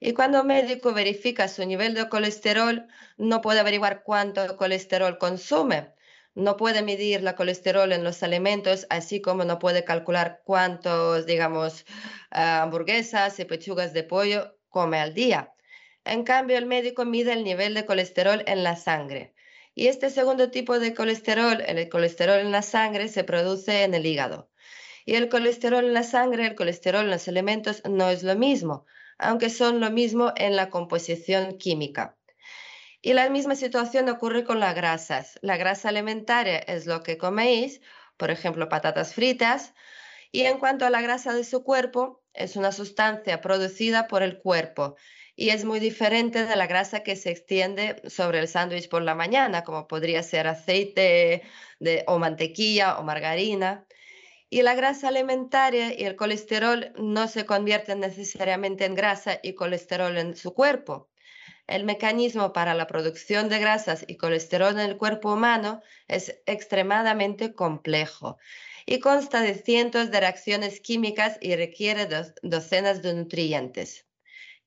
Y 0.00 0.12
cuando 0.12 0.42
un 0.42 0.48
médico 0.48 0.92
verifica 0.92 1.48
su 1.48 1.64
nivel 1.64 1.94
de 1.94 2.08
colesterol, 2.08 2.86
no 3.16 3.40
puede 3.40 3.60
averiguar 3.60 4.02
cuánto 4.02 4.56
colesterol 4.56 5.18
consume. 5.18 5.94
No 6.34 6.56
puede 6.56 6.82
medir 6.82 7.22
la 7.22 7.36
colesterol 7.36 7.92
en 7.92 8.02
los 8.02 8.22
alimentos, 8.22 8.86
así 8.90 9.20
como 9.20 9.44
no 9.44 9.58
puede 9.58 9.84
calcular 9.84 10.42
cuántos, 10.44 11.26
digamos, 11.26 11.84
ah, 12.30 12.62
hamburguesas 12.62 13.38
y 13.38 13.44
pechugas 13.44 13.92
de 13.92 14.02
pollo 14.02 14.56
come 14.68 14.98
al 14.98 15.14
día. 15.14 15.52
En 16.04 16.24
cambio, 16.24 16.58
el 16.58 16.66
médico 16.66 17.04
mide 17.04 17.32
el 17.32 17.44
nivel 17.44 17.74
de 17.74 17.86
colesterol 17.86 18.42
en 18.46 18.64
la 18.64 18.76
sangre. 18.76 19.32
Y 19.76 19.86
este 19.86 20.10
segundo 20.10 20.50
tipo 20.50 20.78
de 20.78 20.92
colesterol, 20.94 21.62
el 21.66 21.88
colesterol 21.88 22.40
en 22.40 22.50
la 22.50 22.62
sangre, 22.62 23.08
se 23.08 23.24
produce 23.24 23.84
en 23.84 23.94
el 23.94 24.04
hígado. 24.04 24.50
Y 25.06 25.14
el 25.14 25.28
colesterol 25.28 25.84
en 25.84 25.94
la 25.94 26.02
sangre, 26.02 26.46
el 26.46 26.54
colesterol 26.56 27.04
en 27.04 27.10
los 27.10 27.28
alimentos 27.28 27.82
no 27.88 28.08
es 28.10 28.22
lo 28.22 28.34
mismo, 28.34 28.86
aunque 29.18 29.50
son 29.50 29.80
lo 29.80 29.90
mismo 29.90 30.32
en 30.36 30.56
la 30.56 30.68
composición 30.70 31.58
química. 31.58 32.16
Y 33.06 33.12
la 33.12 33.28
misma 33.28 33.54
situación 33.54 34.08
ocurre 34.08 34.44
con 34.44 34.60
las 34.60 34.74
grasas. 34.74 35.38
La 35.42 35.58
grasa 35.58 35.90
alimentaria 35.90 36.56
es 36.60 36.86
lo 36.86 37.02
que 37.02 37.18
coméis, 37.18 37.82
por 38.16 38.30
ejemplo, 38.30 38.70
patatas 38.70 39.12
fritas. 39.12 39.74
Y 40.32 40.46
en 40.46 40.58
cuanto 40.58 40.86
a 40.86 40.90
la 40.90 41.02
grasa 41.02 41.34
de 41.34 41.44
su 41.44 41.64
cuerpo, 41.64 42.24
es 42.32 42.56
una 42.56 42.72
sustancia 42.72 43.42
producida 43.42 44.08
por 44.08 44.22
el 44.22 44.38
cuerpo 44.38 44.96
y 45.36 45.50
es 45.50 45.66
muy 45.66 45.80
diferente 45.80 46.46
de 46.46 46.56
la 46.56 46.66
grasa 46.66 47.02
que 47.02 47.14
se 47.14 47.30
extiende 47.30 48.00
sobre 48.08 48.38
el 48.38 48.48
sándwich 48.48 48.88
por 48.88 49.02
la 49.02 49.14
mañana, 49.14 49.64
como 49.64 49.86
podría 49.86 50.22
ser 50.22 50.46
aceite 50.46 51.42
o 52.06 52.18
mantequilla 52.18 52.98
o 52.98 53.02
margarina. 53.02 53.86
Y 54.48 54.62
la 54.62 54.74
grasa 54.74 55.08
alimentaria 55.08 55.92
y 55.92 56.04
el 56.04 56.16
colesterol 56.16 56.94
no 56.96 57.28
se 57.28 57.44
convierten 57.44 58.00
necesariamente 58.00 58.86
en 58.86 58.94
grasa 58.94 59.40
y 59.42 59.52
colesterol 59.52 60.16
en 60.16 60.34
su 60.36 60.54
cuerpo. 60.54 61.10
El 61.66 61.84
mecanismo 61.84 62.52
para 62.52 62.74
la 62.74 62.86
producción 62.86 63.48
de 63.48 63.58
grasas 63.58 64.04
y 64.06 64.16
colesterol 64.16 64.72
en 64.72 64.80
el 64.80 64.98
cuerpo 64.98 65.32
humano 65.32 65.80
es 66.08 66.38
extremadamente 66.44 67.54
complejo 67.54 68.36
y 68.84 69.00
consta 69.00 69.40
de 69.40 69.54
cientos 69.54 70.10
de 70.10 70.20
reacciones 70.20 70.80
químicas 70.80 71.38
y 71.40 71.56
requiere 71.56 72.06
docenas 72.42 73.00
de 73.00 73.14
nutrientes. 73.14 74.06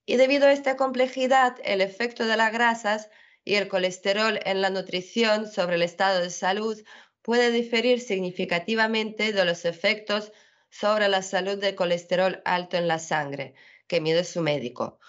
Y 0.07 0.15
debido 0.15 0.47
a 0.47 0.51
esta 0.51 0.75
complejidad, 0.75 1.57
el 1.63 1.81
efecto 1.81 2.25
de 2.25 2.35
las 2.35 2.51
grasas 2.51 3.11
y 3.43 3.55
el 3.55 3.67
colesterol 3.67 4.39
en 4.43 4.61
la 4.61 4.71
nutrición 4.71 5.47
sobre 5.51 5.75
el 5.75 5.83
estado 5.83 6.21
de 6.21 6.31
salud 6.31 6.81
puede 7.21 7.51
diferir 7.51 8.01
significativamente 8.01 9.33
de 9.33 9.45
los 9.45 9.65
efectos 9.65 10.31
sobre 10.71 11.09
la 11.09 11.21
salud 11.21 11.59
del 11.59 11.75
colesterol 11.75 12.41
alto 12.43 12.75
en 12.75 12.87
la 12.87 12.97
sangre 12.97 13.53
que 13.85 14.01
mide 14.01 14.23
su 14.23 14.41
médico 14.41 14.99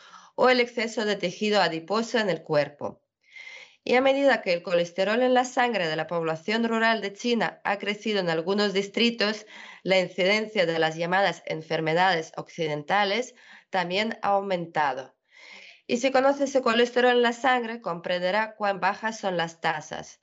o 0.41 0.49
el 0.51 0.61
exceso 0.61 1.05
de 1.05 1.17
tejido 1.17 1.61
adiposo 1.61 2.17
en 2.17 2.31
el 2.31 2.45
cuerpo. 2.45 3.03
Y 3.83 3.97
a 3.97 4.01
medida 4.01 4.41
que 4.41 4.53
el 4.53 4.63
colesterol 4.63 5.21
en 5.23 5.35
la 5.35 5.45
sangre 5.45 5.89
de 5.89 5.97
la 5.97 6.07
población 6.07 6.63
rural 6.63 7.01
de 7.01 7.13
China 7.13 7.61
ha 7.65 7.79
crecido 7.79 8.21
en 8.21 8.31
algunos 8.31 8.73
distritos, 8.73 9.47
la 9.83 9.99
incidencia 9.99 10.65
de 10.65 10.79
las 10.79 10.95
llamadas 10.95 11.43
enfermedades 11.45 12.31
occidentales 12.37 13.35
también 13.71 14.17
ha 14.23 14.29
aumentado. 14.29 15.17
Y 15.89 15.97
si 15.97 16.13
conoce 16.13 16.45
ese 16.45 16.63
colesterol 16.63 17.17
en 17.17 17.23
la 17.23 17.33
sangre, 17.33 17.81
comprenderá 17.81 18.55
cuán 18.55 18.79
bajas 18.79 19.19
son 19.19 19.37
las 19.37 19.61
tasas. 19.61 20.21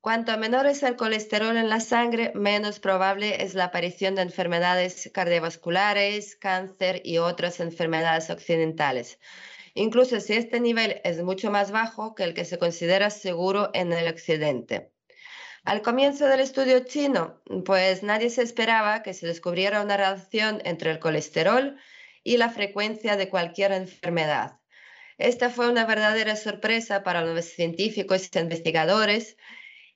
Cuanto 0.00 0.38
menor 0.38 0.66
es 0.66 0.82
el 0.82 0.96
colesterol 0.96 1.58
en 1.58 1.68
la 1.68 1.78
sangre, 1.78 2.32
menos 2.34 2.80
probable 2.80 3.44
es 3.44 3.52
la 3.54 3.64
aparición 3.64 4.14
de 4.14 4.22
enfermedades 4.22 5.10
cardiovasculares, 5.12 6.36
cáncer 6.36 7.02
y 7.04 7.18
otras 7.18 7.60
enfermedades 7.60 8.30
occidentales. 8.30 9.18
Incluso 9.74 10.18
si 10.20 10.32
este 10.32 10.58
nivel 10.58 11.02
es 11.04 11.22
mucho 11.22 11.50
más 11.50 11.70
bajo 11.70 12.14
que 12.14 12.24
el 12.24 12.32
que 12.32 12.46
se 12.46 12.58
considera 12.58 13.10
seguro 13.10 13.68
en 13.74 13.92
el 13.92 14.08
occidente. 14.08 14.90
Al 15.64 15.82
comienzo 15.82 16.26
del 16.28 16.40
estudio 16.40 16.80
chino, 16.80 17.42
pues 17.66 18.02
nadie 18.02 18.30
se 18.30 18.40
esperaba 18.40 19.02
que 19.02 19.12
se 19.12 19.26
descubriera 19.26 19.82
una 19.82 19.98
relación 19.98 20.62
entre 20.64 20.92
el 20.92 20.98
colesterol 20.98 21.76
y 22.24 22.38
la 22.38 22.48
frecuencia 22.48 23.18
de 23.18 23.28
cualquier 23.28 23.72
enfermedad. 23.72 24.60
Esta 25.18 25.50
fue 25.50 25.68
una 25.68 25.84
verdadera 25.84 26.36
sorpresa 26.36 27.02
para 27.02 27.20
los 27.20 27.44
científicos 27.44 28.30
y 28.32 28.38
investigadores 28.38 29.36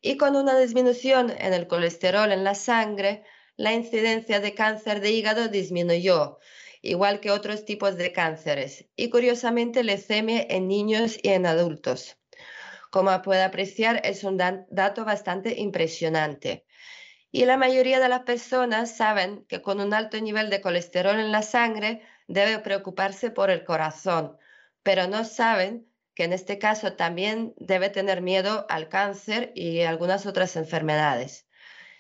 y 0.05 0.18
con 0.18 0.36
una 0.36 0.58
disminución 0.58 1.31
en 1.31 1.55
el 1.55 1.66
colesterol 1.66 2.31
en 2.31 2.44
la 2.44 2.55
sangre, 2.55 3.24
la 3.57 3.73
incidencia 3.73 4.39
de 4.39 4.52
cáncer 4.52 5.00
de 5.00 5.10
hígado 5.10 5.49
disminuyó, 5.49 6.39
igual 6.83 7.20
que 7.20 7.31
otros 7.31 7.65
tipos 7.65 7.97
de 7.97 8.12
cánceres, 8.12 8.84
y 8.97 9.08
curiosamente 9.08 9.83
leucemia 9.83 10.44
en 10.50 10.68
niños 10.68 11.16
y 11.23 11.31
en 11.31 11.47
adultos. 11.47 12.18
Como 12.91 13.23
puede 13.23 13.42
apreciar, 13.42 14.02
es 14.05 14.24
un 14.24 14.36
dato 14.36 15.07
bastante 15.07 15.58
impresionante. 15.58 16.66
Y 17.33 17.47
la 17.47 17.57
mayoría 17.57 17.99
de 17.99 18.10
las 18.10 18.24
personas 18.24 18.94
saben 18.94 19.47
que 19.47 19.62
con 19.62 19.81
un 19.81 19.94
alto 19.94 20.20
nivel 20.20 20.50
de 20.50 20.60
colesterol 20.60 21.18
en 21.18 21.33
la 21.33 21.41
sangre 21.41 22.02
debe 22.28 22.58
preocuparse 22.58 23.31
por 23.31 23.50
el 23.50 23.65
corazón, 23.65 24.36
pero 24.83 25.08
no 25.08 25.24
saben 25.24 25.89
que 26.15 26.25
en 26.25 26.33
este 26.33 26.59
caso 26.59 26.94
también 26.94 27.55
debe 27.57 27.91
tener 27.91 28.23
miedo 28.23 28.67
al 28.68 28.89
cáncer 28.89 29.52
y 29.55 29.83
algunas 29.83 30.26
otras 30.26 30.57
enfermedades. 30.57 31.47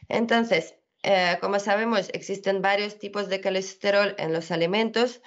Entonces, 0.08 0.76
eh, 1.02 1.38
como 1.40 1.58
sabemos, 1.58 2.08
existen 2.12 2.62
varios 2.62 2.98
tipos 2.98 3.28
de 3.28 3.40
colesterol 3.40 4.14
en 4.18 4.32
los 4.32 4.50
alimentos, 4.50 5.20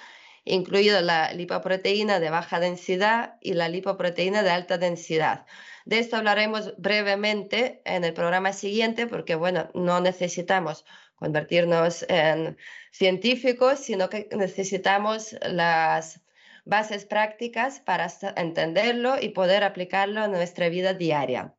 incluido 0.43 1.01
la 1.01 1.33
lipoproteína 1.33 2.19
de 2.19 2.29
baja 2.29 2.59
densidad 2.59 3.37
y 3.41 3.53
la 3.53 3.69
lipoproteína 3.69 4.43
de 4.43 4.49
alta 4.49 4.77
densidad. 4.77 5.45
De 5.85 5.99
esto 5.99 6.15
hablaremos 6.17 6.73
brevemente 6.77 7.81
en 7.85 8.03
el 8.03 8.13
programa 8.13 8.53
siguiente 8.53 9.07
porque, 9.07 9.35
bueno, 9.35 9.69
no 9.73 9.99
necesitamos 10.01 10.85
convertirnos 11.15 12.05
en 12.09 12.57
científicos, 12.91 13.79
sino 13.79 14.09
que 14.09 14.29
necesitamos 14.31 15.35
las 15.41 16.21
bases 16.67 17.05
prácticas 17.05 17.79
para 17.79 18.07
entenderlo 18.35 19.15
y 19.19 19.29
poder 19.29 19.63
aplicarlo 19.63 20.25
en 20.25 20.31
nuestra 20.31 20.69
vida 20.69 20.93
diaria. 20.93 21.55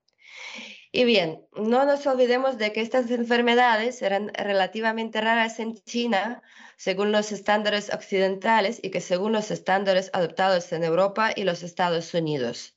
Y 0.91 1.05
bien, 1.05 1.43
no 1.55 1.85
nos 1.85 2.07
olvidemos 2.07 2.57
de 2.57 2.73
que 2.73 2.81
estas 2.81 3.11
enfermedades 3.11 4.01
eran 4.01 4.31
relativamente 4.35 5.21
raras 5.21 5.61
en 5.61 5.75
China 5.85 6.43
según 6.77 7.13
los 7.13 7.31
estándares 7.33 7.93
occidentales 7.93 8.81
y 8.83 8.91
que 8.91 9.01
según 9.01 9.33
los 9.33 9.51
estándares 9.51 10.11
adoptados 10.15 10.73
en 10.73 10.85
Europa 10.85 11.33
y 11.35 11.45
los 11.45 11.63
Estados 11.63 12.15
Unidos. 12.15 12.77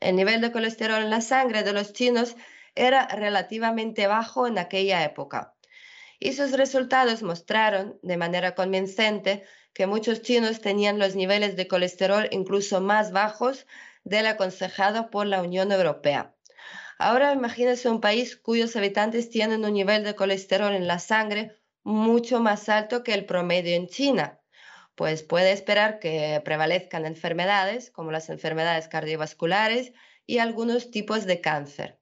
El 0.00 0.16
nivel 0.16 0.40
de 0.40 0.50
colesterol 0.50 1.02
en 1.02 1.10
la 1.10 1.20
sangre 1.20 1.62
de 1.62 1.72
los 1.72 1.92
chinos 1.92 2.34
era 2.74 3.06
relativamente 3.06 4.06
bajo 4.06 4.46
en 4.46 4.58
aquella 4.58 5.04
época. 5.04 5.54
Y 6.18 6.32
sus 6.32 6.52
resultados 6.52 7.22
mostraron 7.22 7.98
de 8.02 8.16
manera 8.16 8.54
convincente 8.54 9.44
que 9.74 9.86
muchos 9.86 10.22
chinos 10.22 10.60
tenían 10.60 10.98
los 10.98 11.14
niveles 11.14 11.56
de 11.56 11.68
colesterol 11.68 12.28
incluso 12.30 12.80
más 12.80 13.12
bajos 13.12 13.66
del 14.04 14.26
aconsejado 14.26 15.10
por 15.10 15.26
la 15.26 15.42
Unión 15.42 15.72
Europea. 15.72 16.34
Ahora 16.98 17.32
imagínense 17.32 17.88
un 17.88 18.00
país 18.00 18.36
cuyos 18.36 18.76
habitantes 18.76 19.30
tienen 19.30 19.64
un 19.64 19.72
nivel 19.72 20.04
de 20.04 20.14
colesterol 20.14 20.72
en 20.74 20.86
la 20.86 20.98
sangre 20.98 21.56
mucho 21.82 22.40
más 22.40 22.68
alto 22.68 23.02
que 23.02 23.14
el 23.14 23.24
promedio 23.24 23.74
en 23.74 23.88
China, 23.88 24.40
pues 24.94 25.22
puede 25.22 25.52
esperar 25.52 25.98
que 25.98 26.40
prevalezcan 26.44 27.06
enfermedades 27.06 27.90
como 27.90 28.12
las 28.12 28.28
enfermedades 28.28 28.88
cardiovasculares 28.88 29.92
y 30.26 30.38
algunos 30.38 30.90
tipos 30.90 31.26
de 31.26 31.40
cáncer. 31.40 31.98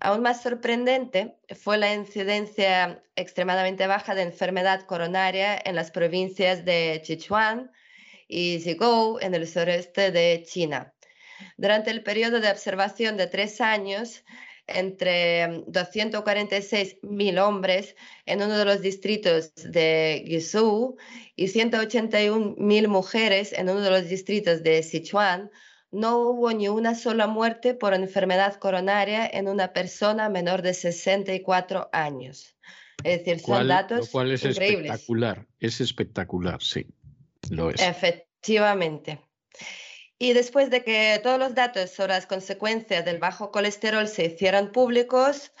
Aún 0.00 0.22
más 0.22 0.42
sorprendente 0.42 1.36
fue 1.56 1.76
la 1.76 1.92
incidencia 1.92 3.02
extremadamente 3.16 3.86
baja 3.88 4.14
de 4.14 4.22
enfermedad 4.22 4.82
coronaria 4.82 5.60
en 5.64 5.74
las 5.74 5.90
provincias 5.90 6.64
de 6.64 7.02
Sichuan 7.04 7.72
y 8.28 8.60
Zhigou 8.60 9.18
en 9.20 9.34
el 9.34 9.48
sureste 9.48 10.12
de 10.12 10.44
China. 10.46 10.94
Durante 11.56 11.90
el 11.90 12.02
periodo 12.04 12.40
de 12.40 12.50
observación 12.50 13.16
de 13.16 13.26
tres 13.26 13.60
años, 13.60 14.24
entre 14.68 15.64
246.000 15.66 17.38
hombres 17.40 17.96
en 18.26 18.42
uno 18.42 18.56
de 18.56 18.64
los 18.64 18.80
distritos 18.82 19.52
de 19.54 20.22
Guizhou 20.26 20.96
y 21.34 21.46
181.000 21.46 22.88
mujeres 22.88 23.52
en 23.52 23.70
uno 23.70 23.80
de 23.80 23.90
los 23.90 24.08
distritos 24.08 24.62
de 24.62 24.82
Sichuan, 24.82 25.50
no 25.90 26.18
hubo 26.18 26.52
ni 26.52 26.68
una 26.68 26.94
sola 26.94 27.26
muerte 27.26 27.74
por 27.74 27.94
enfermedad 27.94 28.56
coronaria 28.56 29.26
en 29.26 29.48
una 29.48 29.72
persona 29.72 30.28
menor 30.28 30.62
de 30.62 30.74
64 30.74 31.88
años. 31.92 32.56
Es 33.04 33.24
decir, 33.24 33.40
son 33.40 33.68
datos 33.68 34.06
lo 34.06 34.06
cual 34.06 34.32
es 34.32 34.44
espectacular, 34.44 35.46
es 35.60 35.80
espectacular, 35.80 36.62
sí. 36.62 36.86
Lo 37.50 37.70
es. 37.70 37.80
Efectivamente. 37.80 39.20
Y 40.20 40.32
después 40.32 40.68
de 40.68 40.82
que 40.82 41.20
todos 41.22 41.38
los 41.38 41.54
datos 41.54 41.90
sobre 41.90 42.14
las 42.14 42.26
consecuencias 42.26 43.04
del 43.04 43.18
bajo 43.18 43.52
colesterol 43.52 44.08
se 44.08 44.24
hicieran 44.24 44.72
públicos, 44.72 45.52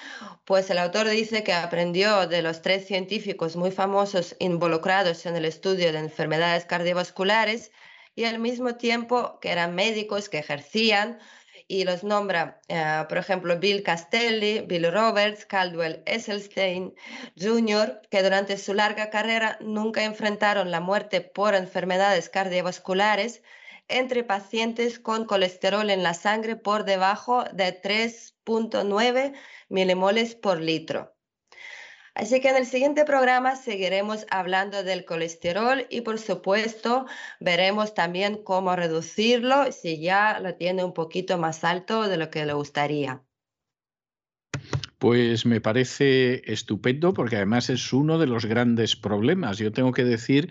pues 0.44 0.68
el 0.70 0.78
autor 0.78 1.08
dice 1.08 1.44
que 1.44 1.52
aprendió 1.52 2.26
de 2.26 2.42
los 2.42 2.60
tres 2.60 2.84
científicos 2.84 3.54
muy 3.54 3.70
famosos 3.70 4.34
involucrados 4.40 5.26
en 5.26 5.36
el 5.36 5.44
estudio 5.44 5.92
de 5.92 6.00
enfermedades 6.00 6.64
cardiovasculares 6.64 7.70
y 8.18 8.24
al 8.24 8.40
mismo 8.40 8.74
tiempo 8.74 9.38
que 9.40 9.52
eran 9.52 9.76
médicos 9.76 10.28
que 10.28 10.38
ejercían 10.38 11.20
y 11.68 11.84
los 11.84 12.02
nombra, 12.02 12.60
eh, 12.66 13.04
por 13.08 13.16
ejemplo, 13.16 13.60
Bill 13.60 13.84
Castelli, 13.84 14.62
Bill 14.62 14.90
Roberts, 14.92 15.46
Caldwell 15.46 16.02
Esselstein 16.04 16.96
Jr., 17.40 18.00
que 18.10 18.24
durante 18.24 18.58
su 18.58 18.74
larga 18.74 19.10
carrera 19.10 19.56
nunca 19.60 20.02
enfrentaron 20.02 20.72
la 20.72 20.80
muerte 20.80 21.20
por 21.20 21.54
enfermedades 21.54 22.28
cardiovasculares, 22.28 23.40
entre 23.86 24.24
pacientes 24.24 24.98
con 24.98 25.24
colesterol 25.24 25.88
en 25.88 26.02
la 26.02 26.14
sangre 26.14 26.56
por 26.56 26.84
debajo 26.84 27.44
de 27.52 27.80
3.9 27.80 29.32
milimoles 29.68 30.34
por 30.34 30.60
litro. 30.60 31.14
Así 32.18 32.40
que 32.40 32.48
en 32.48 32.56
el 32.56 32.66
siguiente 32.66 33.04
programa 33.04 33.54
seguiremos 33.54 34.26
hablando 34.28 34.82
del 34.82 35.04
colesterol 35.04 35.86
y 35.88 36.00
por 36.00 36.18
supuesto 36.18 37.06
veremos 37.38 37.94
también 37.94 38.42
cómo 38.42 38.74
reducirlo 38.74 39.70
si 39.70 40.00
ya 40.00 40.40
lo 40.40 40.56
tiene 40.56 40.82
un 40.82 40.92
poquito 40.92 41.38
más 41.38 41.62
alto 41.62 42.08
de 42.08 42.16
lo 42.16 42.28
que 42.28 42.44
le 42.44 42.54
gustaría. 42.54 43.22
Pues 44.98 45.46
me 45.46 45.60
parece 45.60 46.42
estupendo 46.52 47.14
porque 47.14 47.36
además 47.36 47.70
es 47.70 47.92
uno 47.92 48.18
de 48.18 48.26
los 48.26 48.46
grandes 48.46 48.96
problemas. 48.96 49.58
Yo 49.58 49.70
tengo 49.70 49.92
que 49.92 50.02
decir 50.02 50.50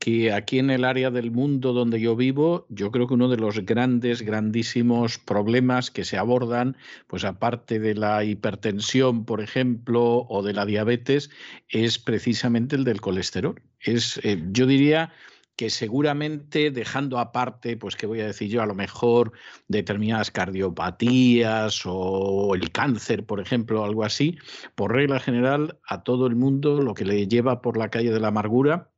que 0.00 0.32
aquí 0.32 0.58
en 0.58 0.70
el 0.70 0.86
área 0.86 1.10
del 1.10 1.30
mundo 1.30 1.74
donde 1.74 2.00
yo 2.00 2.16
vivo, 2.16 2.66
yo 2.70 2.90
creo 2.90 3.06
que 3.06 3.14
uno 3.14 3.28
de 3.28 3.36
los 3.36 3.60
grandes, 3.66 4.22
grandísimos 4.22 5.18
problemas 5.18 5.90
que 5.90 6.06
se 6.06 6.16
abordan, 6.16 6.78
pues 7.06 7.24
aparte 7.24 7.78
de 7.78 7.94
la 7.94 8.24
hipertensión, 8.24 9.26
por 9.26 9.42
ejemplo, 9.42 10.26
o 10.26 10.42
de 10.42 10.54
la 10.54 10.64
diabetes, 10.64 11.30
es 11.68 11.98
precisamente 11.98 12.76
el 12.76 12.84
del 12.84 13.02
colesterol. 13.02 13.60
Es, 13.78 14.18
eh, 14.24 14.42
yo 14.50 14.66
diría 14.66 15.12
que 15.54 15.68
seguramente 15.68 16.70
dejando 16.70 17.18
aparte, 17.18 17.76
pues 17.76 17.94
qué 17.94 18.06
voy 18.06 18.22
a 18.22 18.26
decir 18.26 18.48
yo, 18.48 18.62
a 18.62 18.66
lo 18.66 18.74
mejor 18.74 19.32
determinadas 19.68 20.30
cardiopatías 20.30 21.82
o 21.84 22.54
el 22.54 22.72
cáncer, 22.72 23.26
por 23.26 23.38
ejemplo, 23.38 23.84
algo 23.84 24.04
así, 24.04 24.38
por 24.74 24.94
regla 24.94 25.20
general 25.20 25.78
a 25.86 26.04
todo 26.04 26.26
el 26.26 26.36
mundo 26.36 26.80
lo 26.80 26.94
que 26.94 27.04
le 27.04 27.28
lleva 27.28 27.60
por 27.60 27.76
la 27.76 27.90
calle 27.90 28.10
de 28.10 28.20
la 28.20 28.28
amargura 28.28 28.89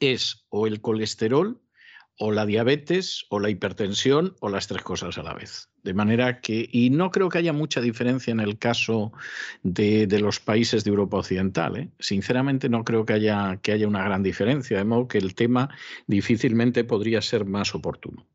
es 0.00 0.46
o 0.48 0.66
el 0.66 0.80
colesterol, 0.80 1.60
o 2.18 2.30
la 2.30 2.46
diabetes, 2.46 3.24
o 3.30 3.40
la 3.40 3.50
hipertensión, 3.50 4.36
o 4.40 4.48
las 4.48 4.68
tres 4.68 4.82
cosas 4.82 5.18
a 5.18 5.22
la 5.22 5.34
vez. 5.34 5.70
De 5.82 5.94
manera 5.94 6.40
que, 6.40 6.68
y 6.70 6.90
no 6.90 7.10
creo 7.10 7.28
que 7.28 7.38
haya 7.38 7.52
mucha 7.52 7.80
diferencia 7.80 8.30
en 8.30 8.40
el 8.40 8.58
caso 8.58 9.12
de, 9.62 10.06
los 10.20 10.38
países 10.38 10.84
de 10.84 10.90
Europa 10.90 11.16
Occidental. 11.16 11.76
¿eh? 11.76 11.90
Sinceramente 11.98 12.68
no 12.68 12.84
creo 12.84 13.04
que 13.04 13.14
haya, 13.14 13.58
que 13.62 13.72
haya 13.72 13.88
una 13.88 14.04
gran 14.04 14.22
diferencia, 14.22 14.78
de 14.78 14.84
modo 14.84 15.08
que 15.08 15.18
el 15.18 15.34
tema 15.34 15.70
difícilmente 16.06 16.84
podría 16.84 17.20
ser 17.22 17.44
más 17.44 17.74
oportuno. 17.74 18.26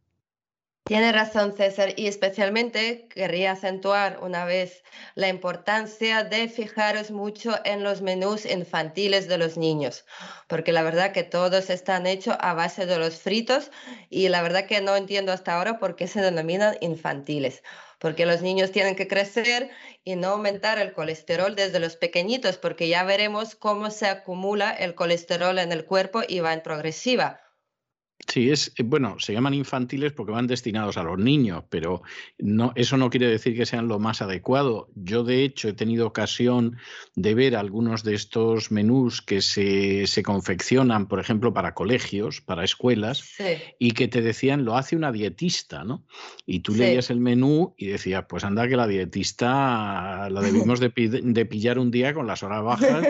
Tiene 0.87 1.11
razón 1.11 1.53
César 1.57 1.93
y 1.97 2.07
especialmente 2.07 3.09
querría 3.09 3.51
acentuar 3.51 4.19
una 4.21 4.45
vez 4.45 4.83
la 5.15 5.27
importancia 5.27 6.23
de 6.23 6.47
fijaros 6.47 7.11
mucho 7.11 7.59
en 7.65 7.83
los 7.83 8.01
menús 8.01 8.45
infantiles 8.45 9.27
de 9.27 9.37
los 9.37 9.57
niños, 9.57 10.05
porque 10.47 10.71
la 10.71 10.83
verdad 10.83 11.11
que 11.11 11.23
todos 11.23 11.69
están 11.69 12.07
hechos 12.07 12.37
a 12.39 12.53
base 12.53 12.85
de 12.85 12.97
los 12.97 13.19
fritos 13.19 13.69
y 14.09 14.29
la 14.29 14.41
verdad 14.41 14.65
que 14.65 14.79
no 14.79 14.95
entiendo 14.95 15.33
hasta 15.33 15.57
ahora 15.57 15.77
por 15.77 15.97
qué 15.97 16.07
se 16.07 16.21
denominan 16.21 16.77
infantiles, 16.79 17.63
porque 17.99 18.25
los 18.25 18.41
niños 18.41 18.71
tienen 18.71 18.95
que 18.95 19.09
crecer 19.09 19.69
y 20.05 20.15
no 20.15 20.29
aumentar 20.29 20.79
el 20.79 20.93
colesterol 20.93 21.53
desde 21.53 21.81
los 21.81 21.97
pequeñitos, 21.97 22.57
porque 22.57 22.87
ya 22.87 23.03
veremos 23.03 23.55
cómo 23.55 23.91
se 23.91 24.07
acumula 24.07 24.71
el 24.71 24.95
colesterol 24.95 25.59
en 25.59 25.73
el 25.73 25.83
cuerpo 25.83 26.21
y 26.25 26.39
va 26.39 26.53
en 26.53 26.61
progresiva 26.61 27.41
Sí, 28.25 28.49
es 28.49 28.73
eh, 28.77 28.83
bueno, 28.83 29.17
se 29.19 29.33
llaman 29.33 29.53
infantiles 29.53 30.11
porque 30.11 30.31
van 30.31 30.47
destinados 30.47 30.97
a 30.97 31.03
los 31.03 31.19
niños, 31.19 31.63
pero 31.69 32.01
no, 32.39 32.73
eso 32.75 32.97
no 32.97 33.09
quiere 33.09 33.27
decir 33.27 33.55
que 33.55 33.65
sean 33.65 33.87
lo 33.87 33.99
más 33.99 34.21
adecuado. 34.21 34.89
Yo, 34.95 35.23
de 35.23 35.43
hecho, 35.43 35.69
he 35.69 35.73
tenido 35.73 36.07
ocasión 36.07 36.77
de 37.15 37.35
ver 37.35 37.55
algunos 37.55 38.03
de 38.03 38.15
estos 38.15 38.71
menús 38.71 39.21
que 39.21 39.41
se, 39.41 40.07
se 40.07 40.23
confeccionan, 40.23 41.07
por 41.07 41.19
ejemplo, 41.19 41.53
para 41.53 41.73
colegios, 41.73 42.41
para 42.41 42.63
escuelas, 42.63 43.35
y 43.79 43.91
que 43.91 44.07
te 44.07 44.21
decían 44.21 44.65
lo 44.65 44.75
hace 44.75 44.95
una 44.95 45.11
dietista, 45.11 45.83
¿no? 45.83 46.03
Y 46.45 46.61
tú 46.61 46.73
leías 46.73 47.09
el 47.11 47.19
menú 47.19 47.75
y 47.77 47.87
decías, 47.87 48.25
pues 48.27 48.43
anda 48.43 48.67
que 48.67 48.77
la 48.77 48.87
dietista 48.87 50.27
la 50.29 50.41
debimos 50.41 50.79
de, 50.79 50.89
de 50.89 51.45
pillar 51.45 51.77
un 51.77 51.91
día 51.91 52.13
con 52.13 52.27
las 52.27 52.43
horas 52.43 52.63
bajas 52.63 53.07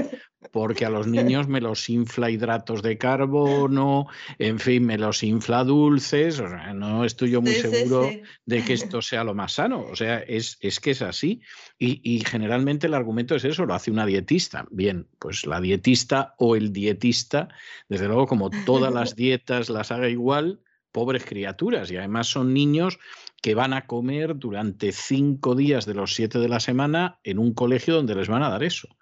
porque 0.51 0.85
a 0.85 0.89
los 0.89 1.07
niños 1.07 1.47
me 1.47 1.61
los 1.61 1.89
infla 1.89 2.29
hidratos 2.29 2.81
de 2.81 2.97
carbono, 2.97 4.07
en 4.37 4.59
fin, 4.59 4.85
me 4.85 4.97
los 4.97 5.23
infla 5.23 5.63
dulces, 5.63 6.39
o 6.39 6.47
sea, 6.47 6.73
no 6.73 7.05
estoy 7.05 7.31
yo 7.31 7.41
muy 7.41 7.53
seguro 7.53 8.09
de 8.45 8.63
que 8.63 8.73
esto 8.73 9.01
sea 9.01 9.23
lo 9.23 9.33
más 9.33 9.53
sano, 9.53 9.81
o 9.81 9.95
sea, 9.95 10.19
es, 10.19 10.57
es 10.61 10.79
que 10.79 10.91
es 10.91 11.01
así. 11.01 11.41
Y, 11.79 12.01
y, 12.03 12.23
generalmente 12.23 12.87
el 12.87 12.93
argumento 12.93 13.35
es 13.35 13.45
eso, 13.45 13.65
lo 13.65 13.73
hace 13.73 13.91
una 13.91 14.05
dietista. 14.05 14.65
Bien, 14.71 15.07
pues 15.19 15.45
la 15.45 15.61
dietista 15.61 16.35
o 16.37 16.55
el 16.55 16.71
dietista, 16.71 17.49
desde 17.89 18.07
luego 18.07 18.27
como 18.27 18.49
todas 18.65 18.93
las 18.93 19.15
dietas 19.15 19.69
las 19.69 19.91
haga 19.91 20.09
igual, 20.09 20.61
pobres 20.91 21.25
criaturas, 21.25 21.91
y 21.91 21.97
además 21.97 22.27
son 22.27 22.53
niños 22.53 22.99
que 23.41 23.55
van 23.55 23.73
a 23.73 23.85
comer 23.85 24.35
durante 24.37 24.91
cinco 24.91 25.55
días 25.55 25.85
de 25.85 25.93
los 25.93 26.15
siete 26.15 26.39
de 26.39 26.49
la 26.49 26.59
semana 26.59 27.19
en 27.23 27.37
un 27.39 27.53
colegio 27.53 27.95
donde 27.95 28.15
les 28.15 28.27
van 28.27 28.43
a 28.43 28.49
dar 28.49 28.63
eso. 28.63 28.96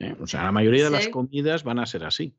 ¿Eh? 0.00 0.16
O 0.20 0.26
sea, 0.26 0.42
la 0.42 0.52
mayoría 0.52 0.84
de 0.84 0.90
las 0.90 1.08
comidas 1.08 1.62
van 1.62 1.78
a 1.78 1.86
ser 1.86 2.04
así. 2.04 2.34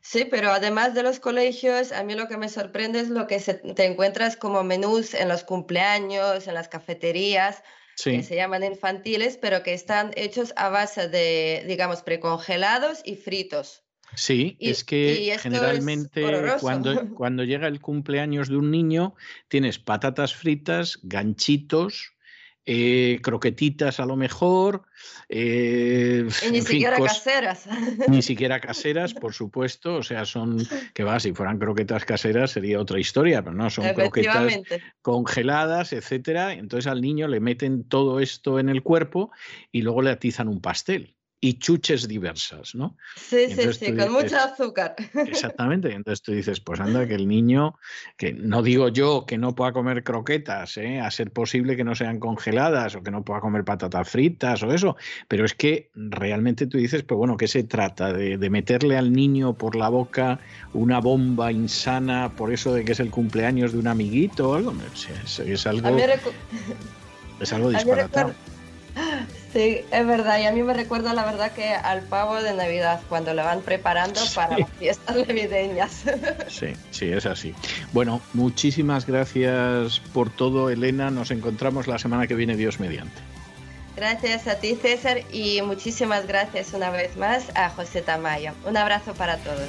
Sí, 0.00 0.26
pero 0.30 0.50
además 0.50 0.94
de 0.94 1.02
los 1.02 1.20
colegios, 1.20 1.92
a 1.92 2.02
mí 2.04 2.14
lo 2.14 2.28
que 2.28 2.36
me 2.36 2.48
sorprende 2.48 3.00
es 3.00 3.08
lo 3.08 3.26
que 3.26 3.38
te 3.38 3.84
encuentras 3.84 4.36
como 4.36 4.62
menús 4.62 5.14
en 5.14 5.28
los 5.28 5.44
cumpleaños, 5.44 6.46
en 6.46 6.54
las 6.54 6.68
cafeterías, 6.68 7.62
que 8.02 8.22
se 8.22 8.34
llaman 8.34 8.64
infantiles, 8.64 9.38
pero 9.38 9.62
que 9.62 9.72
están 9.72 10.10
hechos 10.16 10.52
a 10.56 10.68
base 10.68 11.08
de, 11.08 11.64
digamos, 11.66 12.02
precongelados 12.02 13.00
y 13.04 13.16
fritos. 13.16 13.82
Sí, 14.16 14.56
es 14.60 14.84
que 14.84 15.36
generalmente 15.40 16.24
cuando, 16.60 17.14
cuando 17.14 17.42
llega 17.42 17.66
el 17.66 17.80
cumpleaños 17.80 18.48
de 18.48 18.56
un 18.56 18.70
niño, 18.70 19.14
tienes 19.48 19.78
patatas 19.78 20.34
fritas, 20.34 20.98
ganchitos, 21.02 22.13
eh, 22.66 23.20
croquetitas 23.22 24.00
a 24.00 24.06
lo 24.06 24.16
mejor. 24.16 24.84
Eh, 25.28 26.26
y 26.48 26.50
ni 26.50 26.62
siquiera 26.62 26.98
caseras. 26.98 27.68
Ni 28.08 28.22
siquiera 28.22 28.60
caseras, 28.60 29.14
por 29.14 29.34
supuesto. 29.34 29.96
O 29.96 30.02
sea, 30.02 30.24
son, 30.24 30.66
que 30.94 31.04
va, 31.04 31.20
si 31.20 31.32
fueran 31.32 31.58
croquetas 31.58 32.04
caseras 32.04 32.52
sería 32.52 32.80
otra 32.80 32.98
historia, 32.98 33.42
pero 33.42 33.54
no, 33.54 33.68
son 33.70 33.92
croquetas 33.94 34.60
congeladas, 35.02 35.92
etcétera. 35.92 36.54
Entonces 36.54 36.90
al 36.90 37.00
niño 37.00 37.28
le 37.28 37.40
meten 37.40 37.84
todo 37.84 38.20
esto 38.20 38.58
en 38.58 38.68
el 38.68 38.82
cuerpo 38.82 39.30
y 39.70 39.82
luego 39.82 40.02
le 40.02 40.10
atizan 40.10 40.48
un 40.48 40.60
pastel 40.60 41.14
y 41.44 41.58
chuches 41.58 42.08
diversas, 42.08 42.74
¿no? 42.74 42.96
Sí, 43.16 43.50
sí, 43.50 43.70
sí, 43.74 43.94
con 43.94 44.12
mucho 44.12 44.38
azúcar. 44.38 44.96
Exactamente, 45.12 45.92
entonces 45.92 46.22
tú 46.22 46.32
dices, 46.32 46.58
pues 46.60 46.80
anda, 46.80 47.06
que 47.06 47.16
el 47.16 47.28
niño, 47.28 47.74
que 48.16 48.32
no 48.32 48.62
digo 48.62 48.88
yo 48.88 49.26
que 49.26 49.36
no 49.36 49.54
pueda 49.54 49.74
comer 49.74 50.02
croquetas, 50.04 50.78
¿eh? 50.78 51.00
a 51.00 51.10
ser 51.10 51.32
posible 51.32 51.76
que 51.76 51.84
no 51.84 51.94
sean 51.94 52.18
congeladas 52.18 52.94
o 52.94 53.02
que 53.02 53.10
no 53.10 53.26
pueda 53.26 53.42
comer 53.42 53.62
patatas 53.62 54.08
fritas 54.08 54.62
o 54.62 54.72
eso, 54.72 54.96
pero 55.28 55.44
es 55.44 55.52
que 55.52 55.90
realmente 55.94 56.66
tú 56.66 56.78
dices, 56.78 57.02
pues 57.02 57.18
bueno, 57.18 57.36
¿qué 57.36 57.46
se 57.46 57.62
trata? 57.62 58.14
¿De, 58.14 58.38
meterle 58.48 58.96
al 58.96 59.12
niño 59.12 59.52
por 59.52 59.76
la 59.76 59.90
boca 59.90 60.40
una 60.72 60.98
bomba 60.98 61.52
insana 61.52 62.32
por 62.34 62.54
eso 62.54 62.72
de 62.72 62.86
que 62.86 62.92
es 62.92 63.00
el 63.00 63.10
cumpleaños 63.10 63.74
de 63.74 63.80
un 63.80 63.88
amiguito 63.88 64.48
o 64.48 64.54
algo? 64.54 64.72
Es, 64.94 65.66
algo... 65.66 65.98
Es 67.38 67.52
algo 67.52 67.68
disparatado. 67.70 68.32
Sí, 69.54 69.82
es 69.88 70.06
verdad. 70.06 70.40
Y 70.40 70.46
a 70.46 70.52
mí 70.52 70.64
me 70.64 70.74
recuerda 70.74 71.14
la 71.14 71.24
verdad 71.24 71.52
que 71.52 71.68
al 71.68 72.02
pavo 72.02 72.42
de 72.42 72.54
Navidad, 72.54 73.00
cuando 73.08 73.32
lo 73.34 73.44
van 73.44 73.60
preparando 73.60 74.20
para 74.34 74.58
las 74.58 74.68
fiestas 74.80 75.16
navideñas. 75.16 76.02
Sí, 76.48 76.74
sí, 76.90 77.10
es 77.10 77.26
así. 77.26 77.54
Bueno, 77.92 78.20
muchísimas 78.32 79.06
gracias 79.06 80.00
por 80.12 80.30
todo, 80.30 80.70
Elena. 80.70 81.10
Nos 81.10 81.30
encontramos 81.30 81.86
la 81.86 81.98
semana 81.98 82.26
que 82.26 82.34
viene, 82.34 82.56
Dios 82.56 82.80
mediante. 82.80 83.20
Gracias 83.96 84.48
a 84.48 84.56
ti, 84.56 84.74
César, 84.74 85.20
y 85.32 85.62
muchísimas 85.62 86.26
gracias 86.26 86.72
una 86.72 86.90
vez 86.90 87.16
más 87.16 87.44
a 87.54 87.70
José 87.70 88.02
Tamayo. 88.02 88.52
Un 88.66 88.76
abrazo 88.76 89.14
para 89.14 89.36
todos. 89.36 89.68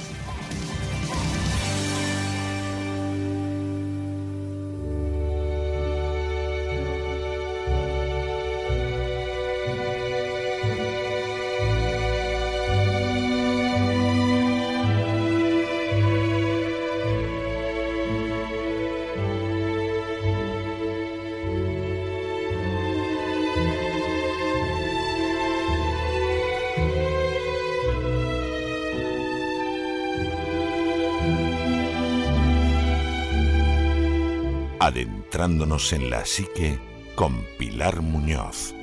En 35.46 36.10
la 36.10 36.24
psique 36.24 36.76
con 37.14 37.46
Pilar 37.56 38.02
Muñoz. 38.02 38.74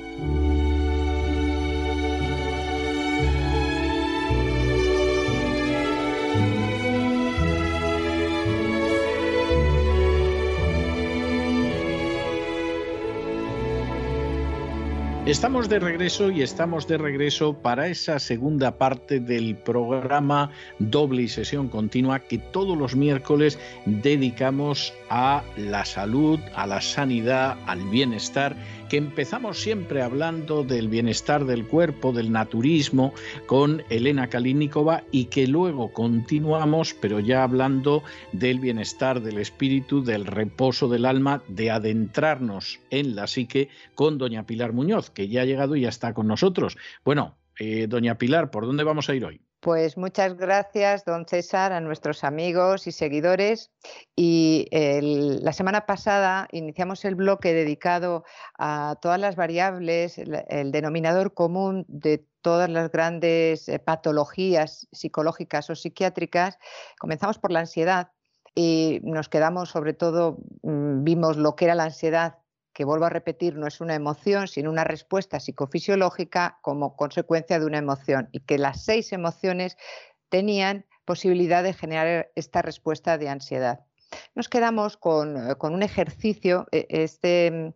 Estamos 15.34 15.68
de 15.68 15.80
regreso 15.80 16.30
y 16.30 16.42
estamos 16.42 16.86
de 16.86 16.96
regreso 16.96 17.54
para 17.54 17.88
esa 17.88 18.20
segunda 18.20 18.78
parte 18.78 19.18
del 19.18 19.56
programa 19.56 20.52
doble 20.78 21.22
y 21.22 21.28
sesión 21.28 21.68
continua 21.68 22.20
que 22.20 22.38
todos 22.38 22.78
los 22.78 22.94
miércoles 22.94 23.58
dedicamos 23.84 24.94
a 25.10 25.42
la 25.56 25.84
salud, 25.84 26.38
a 26.54 26.68
la 26.68 26.80
sanidad, 26.80 27.58
al 27.66 27.82
bienestar 27.90 28.54
que 28.94 28.98
empezamos 28.98 29.58
siempre 29.58 30.02
hablando 30.02 30.62
del 30.62 30.86
bienestar 30.88 31.46
del 31.46 31.66
cuerpo, 31.66 32.12
del 32.12 32.30
naturismo, 32.30 33.12
con 33.46 33.82
Elena 33.90 34.28
Kalinikova 34.28 35.02
y 35.10 35.24
que 35.24 35.48
luego 35.48 35.92
continuamos, 35.92 36.94
pero 37.00 37.18
ya 37.18 37.42
hablando 37.42 38.04
del 38.30 38.60
bienestar 38.60 39.20
del 39.20 39.38
espíritu, 39.38 40.04
del 40.04 40.26
reposo 40.26 40.88
del 40.88 41.06
alma, 41.06 41.42
de 41.48 41.72
adentrarnos 41.72 42.78
en 42.90 43.16
la 43.16 43.26
psique 43.26 43.68
con 43.96 44.16
doña 44.16 44.46
Pilar 44.46 44.72
Muñoz, 44.72 45.10
que 45.10 45.26
ya 45.26 45.42
ha 45.42 45.44
llegado 45.44 45.74
y 45.74 45.80
ya 45.80 45.88
está 45.88 46.14
con 46.14 46.28
nosotros. 46.28 46.76
Bueno, 47.04 47.36
eh, 47.58 47.88
doña 47.88 48.16
Pilar, 48.16 48.52
¿por 48.52 48.64
dónde 48.64 48.84
vamos 48.84 49.08
a 49.08 49.16
ir 49.16 49.24
hoy? 49.24 49.40
Pues 49.64 49.96
muchas 49.96 50.36
gracias, 50.36 51.06
don 51.06 51.24
César, 51.24 51.72
a 51.72 51.80
nuestros 51.80 52.22
amigos 52.22 52.86
y 52.86 52.92
seguidores. 52.92 53.70
Y 54.14 54.68
la 54.70 55.54
semana 55.54 55.86
pasada 55.86 56.48
iniciamos 56.52 57.02
el 57.06 57.14
bloque 57.14 57.54
dedicado 57.54 58.24
a 58.58 58.98
todas 59.00 59.18
las 59.18 59.36
variables, 59.36 60.18
el, 60.18 60.70
denominador 60.70 61.32
común 61.32 61.86
de 61.88 62.26
todas 62.42 62.68
las 62.68 62.90
grandes 62.90 63.66
eh, 63.70 63.78
patologías 63.78 64.86
psicológicas 64.92 65.70
o 65.70 65.74
psiquiátricas. 65.74 66.58
Comenzamos 66.98 67.38
por 67.38 67.50
la 67.50 67.60
ansiedad 67.60 68.10
y 68.54 69.00
nos 69.02 69.30
quedamos 69.30 69.70
sobre 69.70 69.94
todo, 69.94 70.40
mm, 70.60 71.04
vimos 71.04 71.38
lo 71.38 71.56
que 71.56 71.64
era 71.64 71.74
la 71.74 71.84
ansiedad 71.84 72.43
que 72.74 72.84
vuelvo 72.84 73.06
a 73.06 73.10
repetir, 73.10 73.56
no 73.56 73.66
es 73.66 73.80
una 73.80 73.94
emoción, 73.94 74.48
sino 74.48 74.70
una 74.70 74.84
respuesta 74.84 75.40
psicofisiológica 75.40 76.58
como 76.60 76.96
consecuencia 76.96 77.58
de 77.58 77.66
una 77.66 77.78
emoción 77.78 78.28
y 78.32 78.40
que 78.40 78.58
las 78.58 78.84
seis 78.84 79.12
emociones 79.12 79.78
tenían 80.28 80.84
posibilidad 81.04 81.62
de 81.62 81.72
generar 81.72 82.30
esta 82.34 82.60
respuesta 82.60 83.16
de 83.16 83.28
ansiedad. 83.28 83.86
Nos 84.34 84.48
quedamos 84.48 84.96
con, 84.96 85.36
eh, 85.36 85.54
un 85.60 85.82
ejercicio, 85.82 86.66
e, 86.72 86.86
este, 86.90 87.74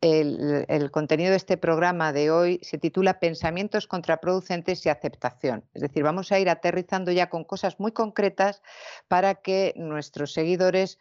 el, 0.00 0.64
el, 0.68 0.90
contenido 0.92 1.30
de 1.30 1.36
este 1.36 1.56
programa 1.56 2.12
de 2.12 2.30
hoy 2.30 2.60
se 2.62 2.78
titula 2.78 3.18
Pensamientos 3.18 3.88
contraproducentes 3.88 4.86
y 4.86 4.88
aceptación. 4.88 5.64
Es 5.74 5.82
decir, 5.82 6.04
vamos 6.04 6.30
a 6.30 6.38
ir 6.38 6.48
aterrizando 6.48 7.10
ya 7.10 7.28
con 7.28 7.42
cosas 7.42 7.80
muy 7.80 7.90
concretas 7.90 8.62
para 9.08 9.34
que 9.34 9.74
nuestros 9.76 10.32
seguidores 10.32 11.00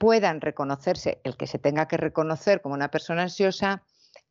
puedan 0.00 0.40
reconocerse, 0.40 1.20
el 1.24 1.36
que 1.36 1.46
se 1.46 1.58
tenga 1.58 1.86
que 1.86 1.98
reconocer 1.98 2.62
como 2.62 2.74
una 2.74 2.90
persona 2.90 3.20
ansiosa, 3.20 3.82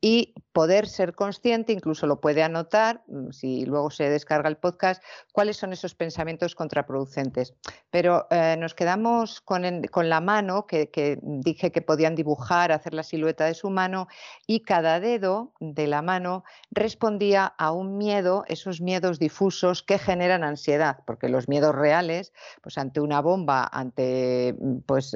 y 0.01 0.33
poder 0.53 0.87
ser 0.87 1.13
consciente, 1.13 1.73
incluso 1.73 2.07
lo 2.07 2.21
puede 2.21 2.43
anotar, 2.43 3.03
mm, 3.07 3.31
si 3.31 3.65
luego 3.65 3.91
se 3.91 4.09
descarga 4.09 4.49
el 4.49 4.57
podcast, 4.57 5.03
cuáles 5.33 5.57
son 5.57 5.73
esos 5.73 5.95
pensamientos 5.95 6.55
contraproducentes. 6.55 7.53
Pero 7.89 8.27
eh, 8.29 8.55
nos 8.57 8.73
quedamos 8.73 9.41
con, 9.41 9.61
la 9.61 10.21
mano, 10.21 10.67
que, 10.67 11.19
dije 11.21 11.71
que 11.71 11.81
podían 11.81 12.15
dibujar, 12.15 12.71
hacer 12.71 12.93
la 12.93 13.03
silueta 13.03 13.45
de 13.45 13.53
su 13.53 13.69
mano, 13.69 14.07
y 14.47 14.61
cada 14.61 14.99
dedo 14.99 15.53
de 15.59 15.87
la 15.87 16.01
mano 16.01 16.43
respondía 16.71 17.45
a 17.45 17.71
un 17.71 17.97
miedo, 17.97 18.43
esos 18.47 18.81
miedos 18.81 19.19
difusos 19.19 19.83
que 19.83 19.97
generan 19.97 20.43
ansiedad, 20.43 20.99
porque 21.05 21.29
los 21.29 21.49
miedos 21.49 21.75
reales, 21.75 22.33
pues 22.61 22.77
ante 22.77 23.01
una 23.01 23.21
bomba, 23.21 23.69
ante 23.71 24.55
mm, 24.57 24.79
pues, 24.85 25.15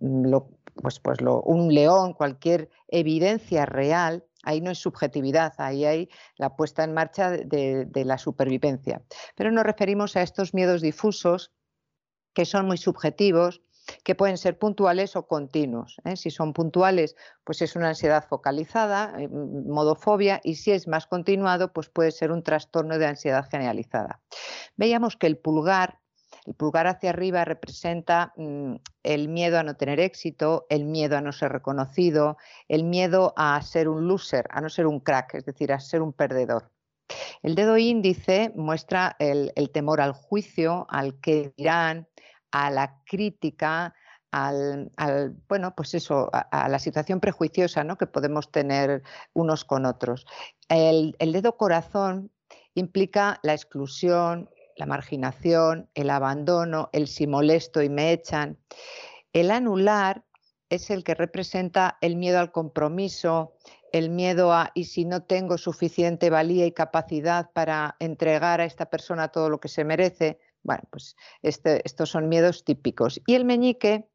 lo 0.00 0.48
pues, 0.80 1.00
pues 1.00 1.18
un 1.20 1.72
león, 1.72 2.14
cualquier 2.14 2.70
evidencia 2.88 3.66
real, 3.66 4.24
ahí 4.42 4.60
no 4.60 4.70
es 4.70 4.78
subjetividad, 4.78 5.54
ahí 5.58 5.84
hay 5.84 6.08
la 6.36 6.56
puesta 6.56 6.84
en 6.84 6.94
marcha 6.94 7.30
de, 7.30 8.04
la 8.04 8.18
supervivencia. 8.18 9.02
Pero 9.34 9.50
nos 9.50 9.64
referimos 9.64 10.16
a 10.16 10.22
estos 10.22 10.54
miedos 10.54 10.82
difusos 10.82 11.52
que 12.34 12.44
son 12.44 12.66
muy 12.66 12.76
subjetivos, 12.76 13.62
que 14.02 14.14
pueden 14.14 14.38
ser 14.38 14.58
puntuales 14.58 15.14
o 15.14 15.26
continuos. 15.26 15.96
¿eh? 16.04 16.16
Si 16.16 16.30
son 16.30 16.52
puntuales, 16.52 17.16
pues 17.44 17.60
es 17.62 17.76
una 17.76 17.90
ansiedad 17.90 18.26
focalizada, 18.26 19.14
eh, 19.18 19.28
modofobia, 19.28 20.40
y 20.42 20.56
si 20.56 20.72
es 20.72 20.88
más 20.88 21.06
continuado, 21.06 21.72
pues 21.72 21.90
puede 21.90 22.10
ser 22.10 22.32
un 22.32 22.42
trastorno 22.42 22.98
de 22.98 23.06
ansiedad 23.06 23.46
generalizada. 23.48 24.22
Veíamos 24.76 25.16
que 25.16 25.26
el 25.26 25.36
pulgar 25.36 26.00
el 26.46 26.54
pulgar 26.54 26.86
hacia 26.86 27.10
arriba 27.10 27.44
representa 27.44 28.32
mm, 28.36 28.74
el 29.02 29.28
miedo 29.28 29.58
a 29.58 29.62
no 29.62 29.76
tener 29.76 30.00
éxito, 30.00 30.66
el 30.68 30.84
miedo 30.84 31.16
a 31.16 31.20
no 31.20 31.32
ser 31.32 31.52
reconocido, 31.52 32.36
el 32.68 32.84
miedo 32.84 33.32
a 33.36 33.60
ser 33.62 33.88
un 33.88 34.06
loser, 34.06 34.46
a 34.50 34.60
no 34.60 34.68
ser 34.68 34.86
un 34.86 35.00
crack, 35.00 35.34
es 35.34 35.46
decir, 35.46 35.72
a 35.72 35.80
ser 35.80 36.02
un 36.02 36.12
perdedor. 36.12 36.70
El 37.42 37.54
dedo 37.54 37.76
índice 37.76 38.52
muestra 38.54 39.16
el, 39.18 39.52
temor 39.72 40.00
al 40.00 40.12
juicio, 40.12 40.86
al 40.90 41.20
que 41.20 41.52
dirán, 41.56 42.08
a 42.50 42.70
la 42.70 43.02
crítica, 43.04 43.94
al, 44.30 44.90
bueno, 45.48 45.74
pues 45.74 45.94
eso, 45.94 46.30
a, 46.32 46.68
la 46.68 46.78
situación 46.78 47.20
prejuiciosa 47.20 47.84
¿no? 47.84 47.96
que 47.96 48.06
podemos 48.06 48.50
tener 48.50 49.02
unos 49.32 49.64
con 49.64 49.86
otros. 49.86 50.26
el 50.68 51.14
dedo 51.18 51.56
corazón 51.56 52.30
implica 52.74 53.38
la 53.42 53.52
exclusión, 53.52 54.50
la 54.76 54.86
marginación, 54.86 55.88
el 55.94 56.10
abandono, 56.10 56.90
el 56.92 57.08
si 57.08 57.26
molesto 57.26 57.82
y 57.82 57.88
me 57.88 58.12
echan. 58.12 58.58
El 59.32 59.50
anular 59.50 60.24
es 60.70 60.90
el 60.90 61.04
que 61.04 61.14
representa 61.14 61.98
el 62.00 62.16
miedo 62.16 62.38
al 62.38 62.52
compromiso, 62.52 63.54
el 63.92 64.10
miedo 64.10 64.52
a 64.52 64.72
y 64.74 64.84
si 64.84 65.04
no 65.04 65.22
tengo 65.22 65.58
suficiente 65.58 66.30
valía 66.30 66.66
y 66.66 66.72
capacidad 66.72 67.50
para 67.52 67.96
entregar 68.00 68.60
a 68.60 68.64
esta 68.64 68.90
persona 68.90 69.28
todo 69.28 69.48
lo 69.48 69.60
que 69.60 69.68
se 69.68 69.84
merece. 69.84 70.38
Bueno, 70.62 70.82
pues 70.90 71.16
este, 71.42 71.80
estos 71.84 72.10
son 72.10 72.28
miedos 72.28 72.64
típicos. 72.64 73.20
Y 73.26 73.34
el 73.34 73.44
meñique 73.44 74.08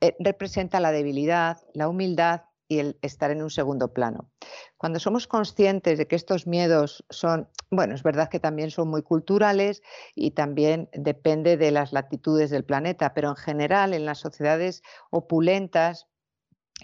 eh, 0.00 0.16
representa 0.18 0.80
la 0.80 0.90
debilidad, 0.92 1.58
la 1.74 1.88
humildad 1.88 2.42
y 2.70 2.78
el 2.78 2.98
estar 3.02 3.32
en 3.32 3.42
un 3.42 3.50
segundo 3.50 3.92
plano. 3.92 4.30
Cuando 4.76 5.00
somos 5.00 5.26
conscientes 5.26 5.98
de 5.98 6.06
que 6.06 6.14
estos 6.14 6.46
miedos 6.46 7.04
son, 7.10 7.48
bueno, 7.70 7.96
es 7.96 8.04
verdad 8.04 8.30
que 8.30 8.38
también 8.38 8.70
son 8.70 8.88
muy 8.88 9.02
culturales 9.02 9.82
y 10.14 10.30
también 10.30 10.88
depende 10.92 11.56
de 11.56 11.72
las 11.72 11.92
latitudes 11.92 12.48
del 12.48 12.64
planeta, 12.64 13.12
pero 13.12 13.30
en 13.30 13.36
general 13.36 13.92
en 13.92 14.04
las 14.04 14.18
sociedades 14.18 14.82
opulentas 15.10 16.06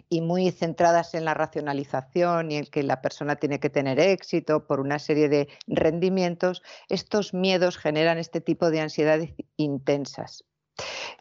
y 0.08 0.22
muy 0.22 0.50
centradas 0.50 1.14
en 1.14 1.24
la 1.24 1.34
racionalización 1.34 2.50
y 2.50 2.56
en 2.56 2.66
que 2.66 2.82
la 2.82 3.00
persona 3.00 3.36
tiene 3.36 3.60
que 3.60 3.70
tener 3.70 4.00
éxito 4.00 4.66
por 4.66 4.80
una 4.80 4.98
serie 4.98 5.28
de 5.28 5.48
rendimientos, 5.68 6.62
estos 6.88 7.32
miedos 7.32 7.78
generan 7.78 8.18
este 8.18 8.40
tipo 8.40 8.70
de 8.70 8.80
ansiedades 8.80 9.34
intensas. 9.56 10.44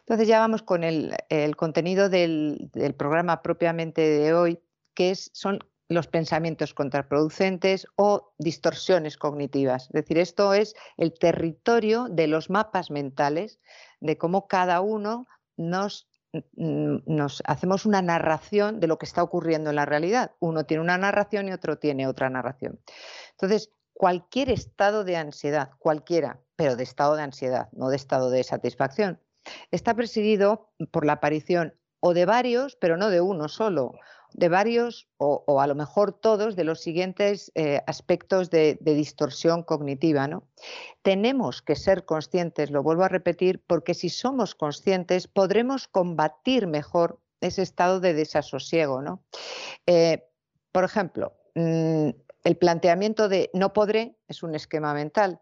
Entonces 0.00 0.28
ya 0.28 0.40
vamos 0.40 0.62
con 0.62 0.84
el, 0.84 1.16
contenido 1.56 2.08
del, 2.08 2.70
programa 2.96 3.42
propiamente 3.42 4.02
de 4.02 4.34
hoy, 4.34 4.60
que 4.94 5.14
son 5.14 5.60
los 5.88 6.08
pensamientos 6.08 6.74
contraproducentes 6.74 7.86
o 7.96 8.32
distorsiones 8.38 9.16
cognitivas. 9.16 9.84
Es 9.84 9.92
decir, 9.92 10.18
esto 10.18 10.52
es 10.52 10.74
el 10.96 11.12
territorio 11.12 12.06
de 12.10 12.26
los 12.26 12.50
mapas 12.50 12.90
mentales, 12.90 13.60
de 14.00 14.18
cómo 14.18 14.48
cada 14.48 14.80
uno 14.80 15.26
nos, 15.56 16.08
hacemos 17.44 17.86
una 17.86 18.02
narración 18.02 18.80
de 18.80 18.88
lo 18.88 18.98
que 18.98 19.06
está 19.06 19.22
ocurriendo 19.22 19.70
en 19.70 19.76
la 19.76 19.86
realidad. 19.86 20.32
Uno 20.40 20.66
tiene 20.66 20.82
una 20.82 20.98
narración 20.98 21.48
y 21.48 21.52
otro 21.52 21.78
tiene 21.78 22.08
otra 22.08 22.30
narración. 22.30 22.80
Entonces, 23.32 23.70
cualquier 23.92 24.50
estado 24.50 25.04
de 25.04 25.16
ansiedad, 25.16 25.70
cualquiera, 25.78 26.40
pero 26.56 26.76
de 26.76 26.82
estado 26.82 27.16
de 27.16 27.22
ansiedad, 27.22 27.68
no 27.72 27.88
de 27.88 27.96
estado 27.96 28.30
de 28.30 28.44
satisfacción, 28.44 29.20
está 29.70 29.94
presidido 29.94 30.70
por 30.90 31.04
la 31.04 31.14
aparición 31.14 31.74
o 32.00 32.14
de 32.14 32.26
varios, 32.26 32.76
pero 32.76 32.96
no 32.96 33.10
de 33.10 33.20
uno 33.20 33.48
solo, 33.48 33.94
de 34.32 34.48
varios 34.48 35.08
o, 35.16 35.60
a 35.60 35.66
lo 35.66 35.74
mejor 35.74 36.12
todos 36.12 36.56
de 36.56 36.64
los 36.64 36.80
siguientes 36.80 37.50
eh, 37.54 37.80
aspectos 37.86 38.50
de, 38.50 38.78
distorsión 38.80 39.62
cognitiva. 39.62 40.28
¿no? 40.28 40.46
Tenemos 41.02 41.62
que 41.62 41.74
ser 41.74 42.04
conscientes, 42.04 42.70
lo 42.70 42.82
vuelvo 42.82 43.04
a 43.04 43.08
repetir, 43.08 43.62
porque 43.66 43.94
si 43.94 44.10
somos 44.10 44.54
conscientes 44.54 45.26
podremos 45.26 45.88
combatir 45.88 46.66
mejor 46.66 47.20
ese 47.40 47.62
estado 47.62 48.00
de 48.00 48.14
desasosiego. 48.14 49.00
¿no? 49.00 49.24
Eh, 49.86 50.28
por 50.70 50.84
ejemplo, 50.84 51.34
mm, 51.54 52.10
el 52.44 52.56
planteamiento 52.58 53.28
de 53.28 53.50
no 53.54 53.72
podré 53.72 54.16
es 54.28 54.42
un 54.42 54.54
esquema 54.54 54.92
mental. 54.92 55.40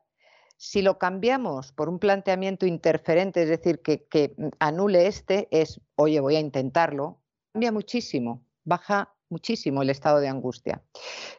Si 0.56 0.82
lo 0.82 0.98
cambiamos 0.98 1.72
por 1.72 1.88
un 1.88 1.98
planteamiento 1.98 2.66
interferente, 2.66 3.42
es 3.42 3.48
decir, 3.48 3.80
que, 3.82 4.34
anule 4.58 5.06
este, 5.06 5.48
es, 5.50 5.80
oye, 5.96 6.20
voy 6.20 6.36
a 6.36 6.40
intentarlo, 6.40 7.20
cambia 7.52 7.72
muchísimo, 7.72 8.44
baja 8.64 9.14
muchísimo 9.28 9.82
el 9.82 9.90
estado 9.90 10.20
de 10.20 10.28
angustia. 10.28 10.82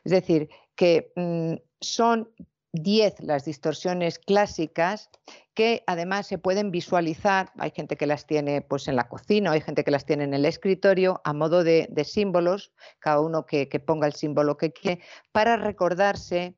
Es 0.03 0.11
decir, 0.11 0.49
que 0.75 1.11
mm, 1.15 1.55
son 1.79 2.29
10 2.75 3.21
las 3.21 3.45
distorsiones 3.45 4.19
clásicas 4.19 5.09
que 5.53 5.83
además 5.87 6.27
se 6.27 6.37
pueden 6.37 6.71
visualizar, 6.71 7.51
hay 7.57 7.71
gente 7.71 7.95
que 7.95 8.05
las 8.05 8.27
tiene 8.27 8.61
pues 8.61 8.87
en 8.89 8.97
la 8.97 9.07
cocina, 9.07 9.51
hay 9.51 9.61
gente 9.61 9.85
que 9.85 9.91
las 9.91 10.05
tiene 10.05 10.25
en 10.25 10.33
el 10.33 10.45
escritorio 10.45 11.21
a 11.23 11.33
modo 11.33 11.63
de, 11.63 11.87
símbolos, 12.03 12.73
cada 12.99 13.21
uno 13.21 13.45
que, 13.45 13.69
que, 13.69 13.79
ponga 13.79 14.07
el 14.07 14.13
símbolo 14.13 14.57
que 14.57 14.73
quiere, 14.73 15.01
para 15.31 15.55
recordarse 15.55 16.57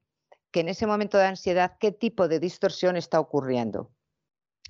que 0.52 0.62
en 0.62 0.70
ese 0.70 0.88
momento 0.88 1.18
de 1.18 1.26
ansiedad 1.26 1.78
qué 1.80 1.92
tipo 1.92 2.28
de 2.28 2.40
distorsión 2.40 2.98
está 2.98 3.20
ocurriendo. 3.20 3.92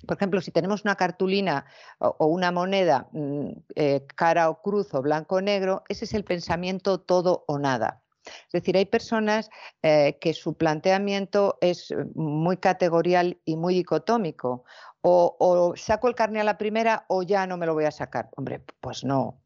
Por 0.06 0.16
ejemplo, 0.16 0.40
si 0.40 0.52
tenemos 0.52 0.84
una 0.84 0.94
cartulina 0.94 1.66
o, 1.98 2.26
una 2.26 2.52
moneda 2.52 3.08
mm, 3.12 3.48
eh, 3.74 4.06
cara 4.14 4.48
o 4.48 4.62
cruz 4.62 4.94
o 4.94 5.02
blanco 5.02 5.36
o 5.36 5.40
negro, 5.40 5.82
ese 5.88 6.04
es 6.04 6.14
el 6.14 6.24
pensamiento 6.24 7.00
todo 7.00 7.44
o 7.48 7.58
nada. 7.58 8.02
Es 8.46 8.52
decir, 8.52 8.76
hay 8.76 8.84
personas 8.84 9.50
eh, 9.82 10.18
que 10.20 10.34
su 10.34 10.54
planteamiento 10.54 11.58
es 11.60 11.94
muy 12.14 12.58
categorial 12.58 13.40
y 13.44 13.56
muy 13.56 13.74
dicotómico. 13.74 14.64
O, 15.00 15.72
saco 15.76 16.08
el 16.08 16.14
carne 16.14 16.40
a 16.40 16.44
la 16.44 16.58
primera 16.58 17.06
o 17.08 17.22
ya 17.22 17.46
no 17.46 17.56
me 17.56 17.66
lo 17.66 17.74
voy 17.74 17.84
a 17.84 17.90
sacar. 17.90 18.28
Hombre, 18.36 18.62
pues 18.80 19.04
no. 19.04 19.40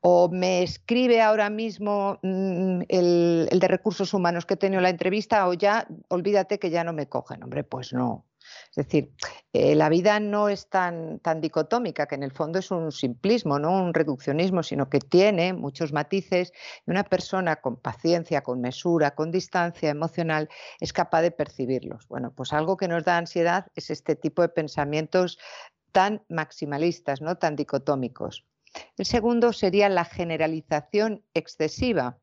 O 0.00 0.28
me 0.28 0.62
escribe 0.62 1.20
ahora 1.20 1.50
mismo 1.50 2.18
mm, 2.22 2.82
el, 2.88 3.48
de 3.52 3.68
recursos 3.68 4.14
humanos 4.14 4.46
que 4.46 4.54
he 4.54 4.56
tenido 4.56 4.80
la 4.80 4.90
entrevista 4.90 5.48
o 5.48 5.54
ya 5.54 5.86
olvídate 6.08 6.58
que 6.58 6.70
ya 6.70 6.84
no 6.84 6.92
me 6.92 7.08
cogen. 7.08 7.42
Hombre, 7.42 7.64
pues 7.64 7.92
no. 7.92 8.26
Es 8.70 8.76
decir, 8.76 9.12
eh, 9.52 9.74
la 9.74 9.88
vida 9.88 10.20
no 10.20 10.48
es 10.48 10.68
tan, 10.68 11.18
tan 11.20 11.40
dicotómica, 11.40 12.06
que 12.06 12.14
en 12.14 12.22
el 12.22 12.32
fondo 12.32 12.58
es 12.58 12.70
un 12.70 12.92
simplismo, 12.92 13.58
no 13.58 13.72
un 13.72 13.94
reduccionismo, 13.94 14.62
sino 14.62 14.90
que 14.90 14.98
tiene 14.98 15.52
muchos 15.52 15.92
matices 15.92 16.52
y 16.86 16.90
una 16.90 17.04
persona 17.04 17.56
con 17.56 17.76
paciencia, 17.76 18.42
con 18.42 18.60
mesura, 18.60 19.14
con 19.14 19.30
distancia 19.30 19.90
emocional 19.90 20.48
es 20.80 20.92
capaz 20.92 21.22
de 21.22 21.30
percibirlos. 21.30 22.06
Bueno, 22.08 22.32
pues 22.32 22.52
algo 22.52 22.76
que 22.76 22.88
nos 22.88 23.04
da 23.04 23.16
ansiedad 23.16 23.66
es 23.74 23.90
este 23.90 24.16
tipo 24.16 24.42
de 24.42 24.48
pensamientos 24.48 25.38
tan 25.92 26.22
maximalistas, 26.28 27.20
¿no? 27.20 27.36
tan 27.36 27.56
dicotómicos. 27.56 28.44
El 28.96 29.06
segundo 29.06 29.52
sería 29.52 29.88
la 29.88 30.04
generalización 30.04 31.24
excesiva 31.34 32.18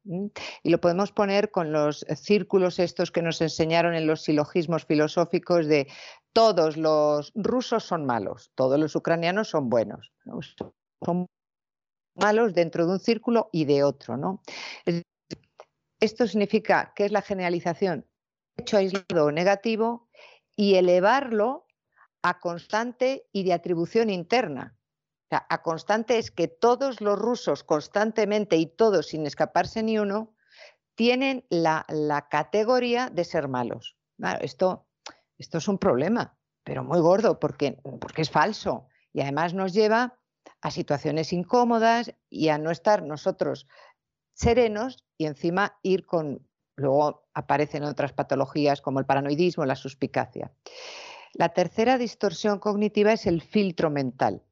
y 0.63 0.69
lo 0.69 0.80
podemos 0.80 1.11
poner 1.11 1.51
con 1.51 1.71
los 1.71 2.05
círculos 2.15 2.80
estos 2.80 3.11
que 3.11 3.21
nos 3.21 3.41
enseñaron 3.41 3.93
en 3.95 4.07
los 4.07 4.23
silogismos 4.23 4.85
filosóficos 4.85 5.67
de 5.67 5.88
todos 6.33 6.77
los 6.77 7.31
rusos 7.35 7.83
son 7.83 8.05
malos, 8.05 8.51
todos 8.55 8.80
los 8.80 8.95
ucranianos 8.95 9.49
son 9.49 9.69
buenos. 9.69 10.11
Son 11.03 11.27
malos 12.15 12.53
dentro 12.53 12.85
de 12.85 12.93
un 12.93 12.99
círculo 12.99 13.49
y 13.51 13.65
de 13.65 13.83
otro. 13.83 14.17
¿no? 14.17 14.41
Esto 15.99 16.27
significa 16.27 16.93
que 16.95 17.05
es 17.05 17.11
la 17.11 17.21
generalización 17.21 18.05
hecho 18.57 18.77
aislado 18.77 19.31
negativo 19.31 20.09
y 20.55 20.75
elevarlo 20.75 21.65
a 22.21 22.39
constante 22.39 23.27
y 23.31 23.43
de 23.43 23.53
atribución 23.53 24.09
interna 24.09 24.77
a 25.32 25.61
constante 25.61 26.18
es 26.18 26.32
que 26.32 26.48
todos 26.48 27.01
los 27.01 27.18
rusos 27.18 27.64
constantemente 27.64 28.58
y 28.58 28.66
todos 28.66 29.08
sin 29.08 29.26
escaparse 29.26 29.82
ni 29.82 29.98
uno 29.98 30.34
tienen 30.95 31.45
la, 31.50 31.85
categoría 32.30 33.10
de 33.10 33.24
ser 33.24 33.48
malos. 33.48 33.95
esto, 34.42 34.88
es 35.38 35.68
un 35.68 35.77
problema, 35.77 36.38
pero 36.64 36.84
muy 36.84 37.00
gordo 37.00 37.40
porque, 37.40 37.77
porque 38.00 38.22
es 38.22 38.30
falso 38.30 38.88
y 39.14 39.22
además 39.22 39.53
nos 39.53 39.74
lleva 39.74 40.19
a 40.61 40.72
situaciones 40.72 41.34
incómodas 41.34 42.14
y 42.30 42.50
a 42.50 42.58
no 42.58 42.72
estar 42.72 43.03
nosotros 43.03 43.68
serenos 44.34 45.06
y 45.18 45.26
encima 45.26 45.80
ir 45.82 46.06
con, 46.06 46.48
luego 46.76 47.27
aparecen 47.34 47.84
otras 47.84 48.14
patologías 48.14 48.82
como 48.82 49.00
el 49.00 49.06
paranoidismo, 49.06 49.66
la 49.66 49.76
suspicacia. 49.76 50.51
La 51.34 51.50
tercera 51.50 51.98
distorsión 51.98 52.60
cognitiva 52.60 53.14
es 53.14 53.26
el 53.26 53.42
filtro 53.42 53.90
mental. 53.90 54.43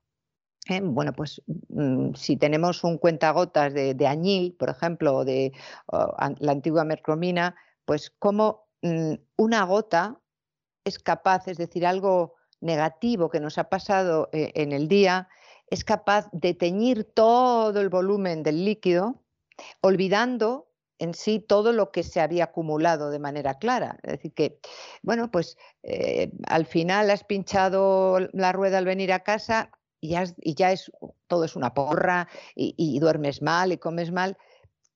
Bueno, 0.82 1.14
pues 1.14 1.42
mm, 1.70 2.14
si 2.16 2.38
tenemos 2.38 2.84
un 2.84 2.98
cuentagotas 2.98 3.74
de, 3.74 3.94
de 3.94 4.08
añil, 4.08 4.56
por 4.58 4.70
ejemplo, 4.70 5.18
o 5.18 5.26
de 5.26 5.52
la 5.92 6.52
antigua 6.52 6.84
mercromina, 6.84 7.56
pues 7.86 8.12
como 8.12 8.68
mm, 8.82 9.14
una 9.38 9.64
gota 9.64 10.20
es 10.86 11.00
capaz, 11.00 11.48
es 11.48 11.58
decir, 11.58 11.86
algo 11.86 12.36
negativo 12.62 13.30
que 13.30 13.40
nos 13.40 13.58
ha 13.58 13.70
pasado 13.70 14.30
eh, 14.32 14.52
en 14.56 14.72
el 14.72 14.88
día, 14.88 15.30
es 15.70 15.84
capaz 15.84 16.30
de 16.32 16.54
teñir 16.54 17.04
todo 17.04 17.80
el 17.80 17.90
volumen 17.90 18.44
del 18.44 18.66
líquido, 18.66 19.22
olvidando 19.82 20.68
en 21.00 21.14
sí 21.14 21.40
todo 21.40 21.72
lo 21.72 21.92
que 21.92 22.04
se 22.04 22.20
había 22.20 22.46
acumulado 22.46 23.10
de 23.10 23.20
manera 23.20 23.58
clara. 23.58 23.98
Es 24.04 24.14
decir, 24.14 24.34
que, 24.34 24.60
bueno, 25.02 25.32
pues 25.32 25.58
eh, 25.84 26.32
al 26.48 26.66
final 26.66 27.10
has 27.10 27.24
pinchado 27.24 28.20
la 28.34 28.52
rueda 28.52 28.78
al 28.80 28.86
venir 28.86 29.14
a 29.14 29.24
casa, 29.24 29.72
y 30.02 30.10
ya, 30.10 30.72
es, 30.72 30.92
todo 31.28 31.44
es 31.44 31.56
una 31.56 31.74
porra 31.74 32.28
y, 32.56 33.00
duermes 33.00 33.42
mal 33.42 33.72
y 33.72 33.78
comes 33.78 34.12
mal 34.12 34.38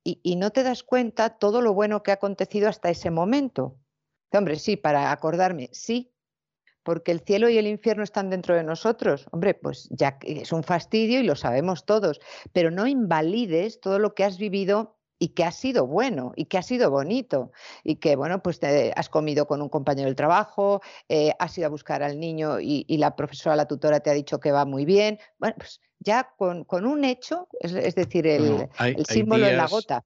y, 0.03 0.35
no 0.35 0.51
te 0.51 0.63
das 0.63 0.83
cuenta 0.83 1.37
todo 1.37 1.61
lo 1.61 1.73
bueno 1.73 2.03
que 2.03 2.11
ha 2.11 2.15
acontecido 2.15 2.67
hasta 2.67 2.89
ese 2.89 3.09
momento. 3.09 3.77
Hombre, 4.31 4.57
sí, 4.57 4.75
para 4.75 5.11
acordarme, 5.11 5.69
sí, 5.71 6.13
porque 6.83 7.11
el 7.11 7.21
cielo 7.21 7.49
y 7.49 7.57
el 7.57 7.67
infierno 7.67 8.03
están 8.03 8.29
dentro 8.29 8.55
de 8.55 8.63
nosotros. 8.63 9.27
Hombre, 9.31 9.53
pues 9.53 9.87
ya 9.91 10.17
es 10.21 10.51
un 10.51 10.63
fastidio 10.63 11.19
y 11.19 11.23
lo 11.23 11.35
sabemos 11.35 11.85
todos, 11.85 12.19
pero 12.51 12.71
no 12.71 12.87
invalides 12.87 13.79
todo 13.79 13.99
lo 13.99 14.13
que 14.13 14.25
has 14.25 14.37
vivido 14.37 14.97
y 15.23 15.29
que 15.29 15.45
ha 15.45 15.53
sido 15.53 15.87
bueno 15.87 16.33
y 16.35 16.45
que 16.45 16.57
ha 16.57 16.61
sido 16.61 16.91
bonito 16.91 17.53
y 17.81 17.95
que, 17.95 18.17
bueno, 18.17 18.43
pues 18.43 18.59
te 18.59 18.91
has 18.93 19.07
comido 19.07 19.47
con 19.47 19.61
un 19.61 19.69
compañero 19.69 20.07
del 20.07 20.17
trabajo, 20.17 20.81
eh, 21.07 21.31
has 21.39 21.57
ido 21.57 21.67
a 21.67 21.69
buscar 21.69 22.03
al 22.03 22.19
niño 22.19 22.59
y, 22.59 22.97
la 22.97 23.15
profesora, 23.15 23.55
la 23.55 23.65
tutora 23.65 24.01
te 24.01 24.09
ha 24.09 24.13
dicho 24.13 24.41
que 24.41 24.51
va 24.51 24.65
muy 24.65 24.83
bien. 24.83 25.19
Bueno, 25.39 25.55
pues 25.57 25.79
ya 25.99 26.29
con, 26.37 26.65
un 26.85 27.05
hecho, 27.05 27.47
es, 27.61 27.95
decir, 27.95 28.27
el, 28.27 28.67
símbolo 29.07 29.45
de 29.45 29.55
la 29.55 29.67
gota 29.67 30.03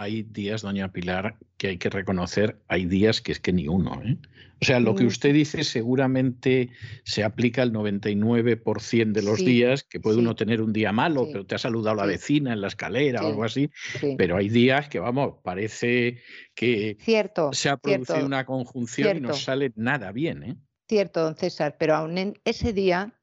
hay 0.00 0.22
días, 0.22 0.62
doña 0.62 0.92
Pilar, 0.92 1.36
que 1.58 1.68
hay 1.68 1.78
que 1.78 1.90
reconocer, 1.90 2.58
hay 2.68 2.86
días 2.86 3.20
que 3.20 3.32
es 3.32 3.40
que 3.40 3.52
ni 3.52 3.68
uno. 3.68 4.00
¿eh? 4.02 4.16
O 4.62 4.64
sea, 4.64 4.80
lo 4.80 4.94
que 4.94 5.04
usted 5.04 5.34
dice 5.34 5.62
seguramente 5.62 6.70
se 7.04 7.22
aplica 7.22 7.60
al 7.60 7.72
99% 7.72 9.12
de 9.12 9.22
los 9.22 9.38
días, 9.38 9.84
que 9.84 10.00
puede 10.00 10.18
uno 10.18 10.34
tener 10.34 10.62
un 10.62 10.72
día 10.72 10.90
malo, 10.90 11.26
pero 11.30 11.44
te 11.44 11.54
ha 11.54 11.58
saludado 11.58 11.96
la 11.96 12.06
vecina 12.06 12.54
en 12.54 12.62
la 12.62 12.68
escalera 12.68 13.22
o 13.22 13.26
algo 13.26 13.44
así, 13.44 13.70
pero 14.16 14.38
hay 14.38 14.48
días 14.48 14.88
que, 14.88 15.00
vamos, 15.00 15.36
parece 15.42 16.18
que 16.54 16.96
se 17.52 17.68
ha 17.68 17.76
producido 17.76 18.24
una 18.24 18.46
conjunción 18.46 19.18
y 19.18 19.20
no 19.20 19.34
sale 19.34 19.72
nada 19.76 20.12
bien. 20.12 20.42
¿eh? 20.42 20.56
Cierto, 20.88 21.22
don 21.22 21.36
César, 21.36 21.76
pero 21.78 21.94
aún 21.94 22.16
en 22.16 22.38
ese 22.44 22.72
día, 22.72 23.14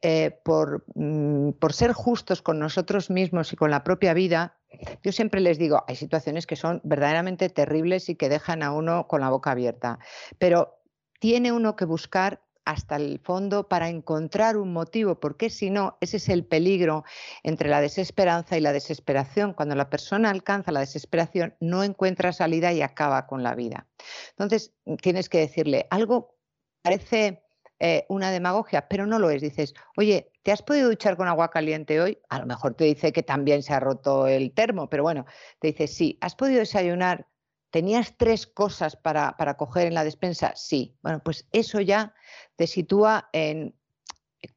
eh, 0.00 0.38
por, 0.42 0.84
mm, 0.94 1.50
por 1.52 1.72
ser 1.74 1.92
justos 1.92 2.40
con 2.42 2.58
nosotros 2.58 3.10
mismos 3.10 3.52
y 3.52 3.56
con 3.56 3.70
la 3.70 3.84
propia 3.84 4.14
vida, 4.14 4.58
yo 5.02 5.12
siempre 5.12 5.40
les 5.40 5.58
digo, 5.58 5.84
hay 5.86 5.96
situaciones 5.96 6.46
que 6.46 6.56
son 6.56 6.80
verdaderamente 6.84 7.48
terribles 7.48 8.08
y 8.08 8.16
que 8.16 8.28
dejan 8.28 8.62
a 8.62 8.72
uno 8.72 9.06
con 9.08 9.20
la 9.20 9.30
boca 9.30 9.50
abierta, 9.50 9.98
pero 10.38 10.80
tiene 11.20 11.52
uno 11.52 11.76
que 11.76 11.84
buscar 11.84 12.40
hasta 12.64 12.96
el 12.96 13.20
fondo 13.22 13.68
para 13.68 13.88
encontrar 13.88 14.56
un 14.56 14.72
motivo, 14.72 15.20
porque 15.20 15.50
si 15.50 15.70
no, 15.70 15.98
ese 16.00 16.16
es 16.16 16.28
el 16.28 16.44
peligro 16.44 17.04
entre 17.42 17.68
la 17.68 17.80
desesperanza 17.80 18.56
y 18.56 18.60
la 18.60 18.72
desesperación. 18.72 19.52
Cuando 19.52 19.74
la 19.74 19.90
persona 19.90 20.30
alcanza 20.30 20.72
la 20.72 20.80
desesperación, 20.80 21.54
no 21.60 21.84
encuentra 21.84 22.32
salida 22.32 22.72
y 22.72 22.82
acaba 22.82 23.26
con 23.26 23.42
la 23.42 23.54
vida. 23.54 23.86
Entonces, 24.30 24.72
tienes 25.02 25.28
que 25.28 25.38
decirle, 25.38 25.86
algo 25.90 26.36
parece 26.82 27.43
eh, 27.80 28.06
una 28.08 28.30
demagogia, 28.30 28.88
pero 28.88 29.06
no 29.06 29.18
lo 29.18 29.30
es. 29.30 29.42
Dices, 29.42 29.74
oye, 29.96 30.30
¿te 30.42 30.52
has 30.52 30.62
podido 30.62 30.88
duchar 30.88 31.16
con 31.16 31.28
agua 31.28 31.50
caliente 31.50 32.00
hoy? 32.00 32.18
A 32.28 32.38
lo 32.38 32.46
mejor 32.46 32.74
te 32.74 32.84
dice 32.84 33.12
que 33.12 33.22
también 33.22 33.62
se 33.62 33.74
ha 33.74 33.80
roto 33.80 34.26
el 34.26 34.52
termo, 34.52 34.88
pero 34.88 35.02
bueno, 35.02 35.26
te 35.58 35.68
dice, 35.68 35.86
sí, 35.86 36.18
¿has 36.20 36.34
podido 36.34 36.60
desayunar? 36.60 37.28
¿Tenías 37.70 38.16
tres 38.16 38.46
cosas 38.46 38.96
para, 38.96 39.36
para 39.36 39.56
coger 39.56 39.88
en 39.88 39.94
la 39.94 40.04
despensa? 40.04 40.54
Sí. 40.54 40.96
Bueno, 41.02 41.20
pues 41.24 41.48
eso 41.52 41.80
ya 41.80 42.14
te 42.56 42.66
sitúa 42.66 43.28
en 43.32 43.74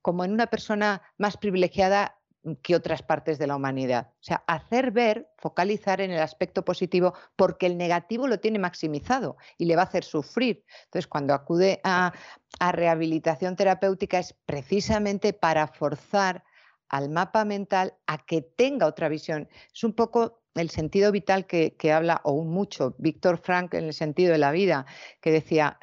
como 0.01 0.25
en 0.25 0.31
una 0.31 0.47
persona 0.47 1.01
más 1.17 1.37
privilegiada 1.37 2.16
que 2.56 2.76
otras 2.76 3.03
partes 3.03 3.38
de 3.38 3.48
la 3.48 3.56
humanidad. 3.56 4.11
O 4.14 4.24
sea, 4.24 4.43
hacer 4.48 4.92
ver, 4.92 5.30
focalizar 5.38 6.01
en 6.01 6.11
el 6.11 6.19
aspecto 6.19 6.64
positivo, 6.64 7.14
porque 7.35 7.66
el 7.66 7.77
negativo 7.77 8.27
lo 8.27 8.40
tiene 8.40 8.59
maximizado 8.59 9.38
y 9.58 9.66
le 9.66 9.76
va 9.76 9.84
a 9.84 9.85
hacer 9.85 10.03
sufrir. 10.03 10.64
Entonces, 10.85 11.08
cuando 11.08 11.34
acude 11.34 11.82
a, 11.84 12.14
rehabilitación 12.59 13.56
terapéutica 13.56 14.17
es 14.17 14.34
precisamente 14.45 15.34
para 15.34 15.67
forzar 15.67 16.43
al 16.90 17.09
mapa 17.09 17.45
mental 17.45 17.93
a 18.08 18.17
que 18.26 18.42
tenga 18.42 18.88
otra 18.88 19.09
visión. 19.09 19.50
Es 19.74 19.84
un 19.84 19.93
poco 19.93 20.42
el 20.56 20.69
sentido 20.69 21.11
vital 21.11 21.45
que, 21.45 21.76
que 21.76 21.92
habla, 21.92 22.22
o 22.24 22.32
un 22.32 22.50
mucho, 22.50 22.95
Víctor 22.98 23.38
Frank 23.38 23.74
en 23.76 23.85
el 23.85 23.93
sentido 23.93 24.32
de 24.32 24.40
la 24.40 24.51
vida, 24.51 24.85
que 25.22 25.32
decía, 25.32 25.77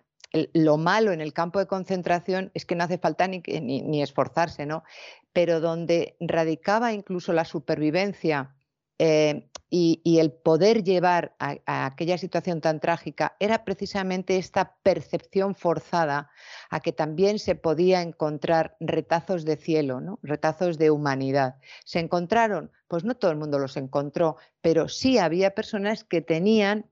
lo 0.53 0.77
malo 0.77 1.13
en 1.13 1.21
el 1.21 1.33
campo 1.33 1.59
de 1.59 1.67
concentración 1.67 2.51
es 2.55 2.67
que 2.67 2.75
no 2.75 2.85
hace 2.85 2.99
falta 2.99 3.29
ni, 3.29 4.03
esforzarse, 4.03 4.67
¿no? 4.67 4.83
Pero 5.33 5.61
donde 5.61 6.17
radicaba 6.21 6.93
incluso 6.93 7.33
la 7.33 7.45
supervivencia 7.45 8.55
eh, 8.99 9.49
y, 9.71 10.19
el 10.19 10.33
poder 10.33 10.85
llevar 10.85 11.35
a, 11.41 11.87
aquella 11.87 12.17
situación 12.17 12.61
tan 12.61 12.79
trágica 12.79 13.37
era 13.41 13.65
precisamente 13.65 14.37
esta 14.37 14.77
percepción 14.83 15.57
forzada 15.57 16.31
a 16.71 16.79
que 16.81 16.93
también 16.93 17.41
se 17.41 17.57
podía 17.57 18.01
encontrar 18.03 18.77
retazos 18.79 19.45
de 19.45 19.57
cielo, 19.57 20.01
¿no? 20.01 20.21
retazos 20.23 20.79
de 20.79 20.91
humanidad. 20.91 21.57
¿Se 21.85 21.99
encontraron? 21.99 22.71
Pues 22.87 23.03
no 23.05 23.17
todo 23.17 23.33
el 23.33 23.37
mundo 23.37 23.59
los 23.59 23.77
encontró, 23.77 24.37
pero 24.61 24.89
sí 24.89 25.19
había 25.19 25.57
personas 25.57 26.05
que 26.05 26.21
tenían 26.21 26.87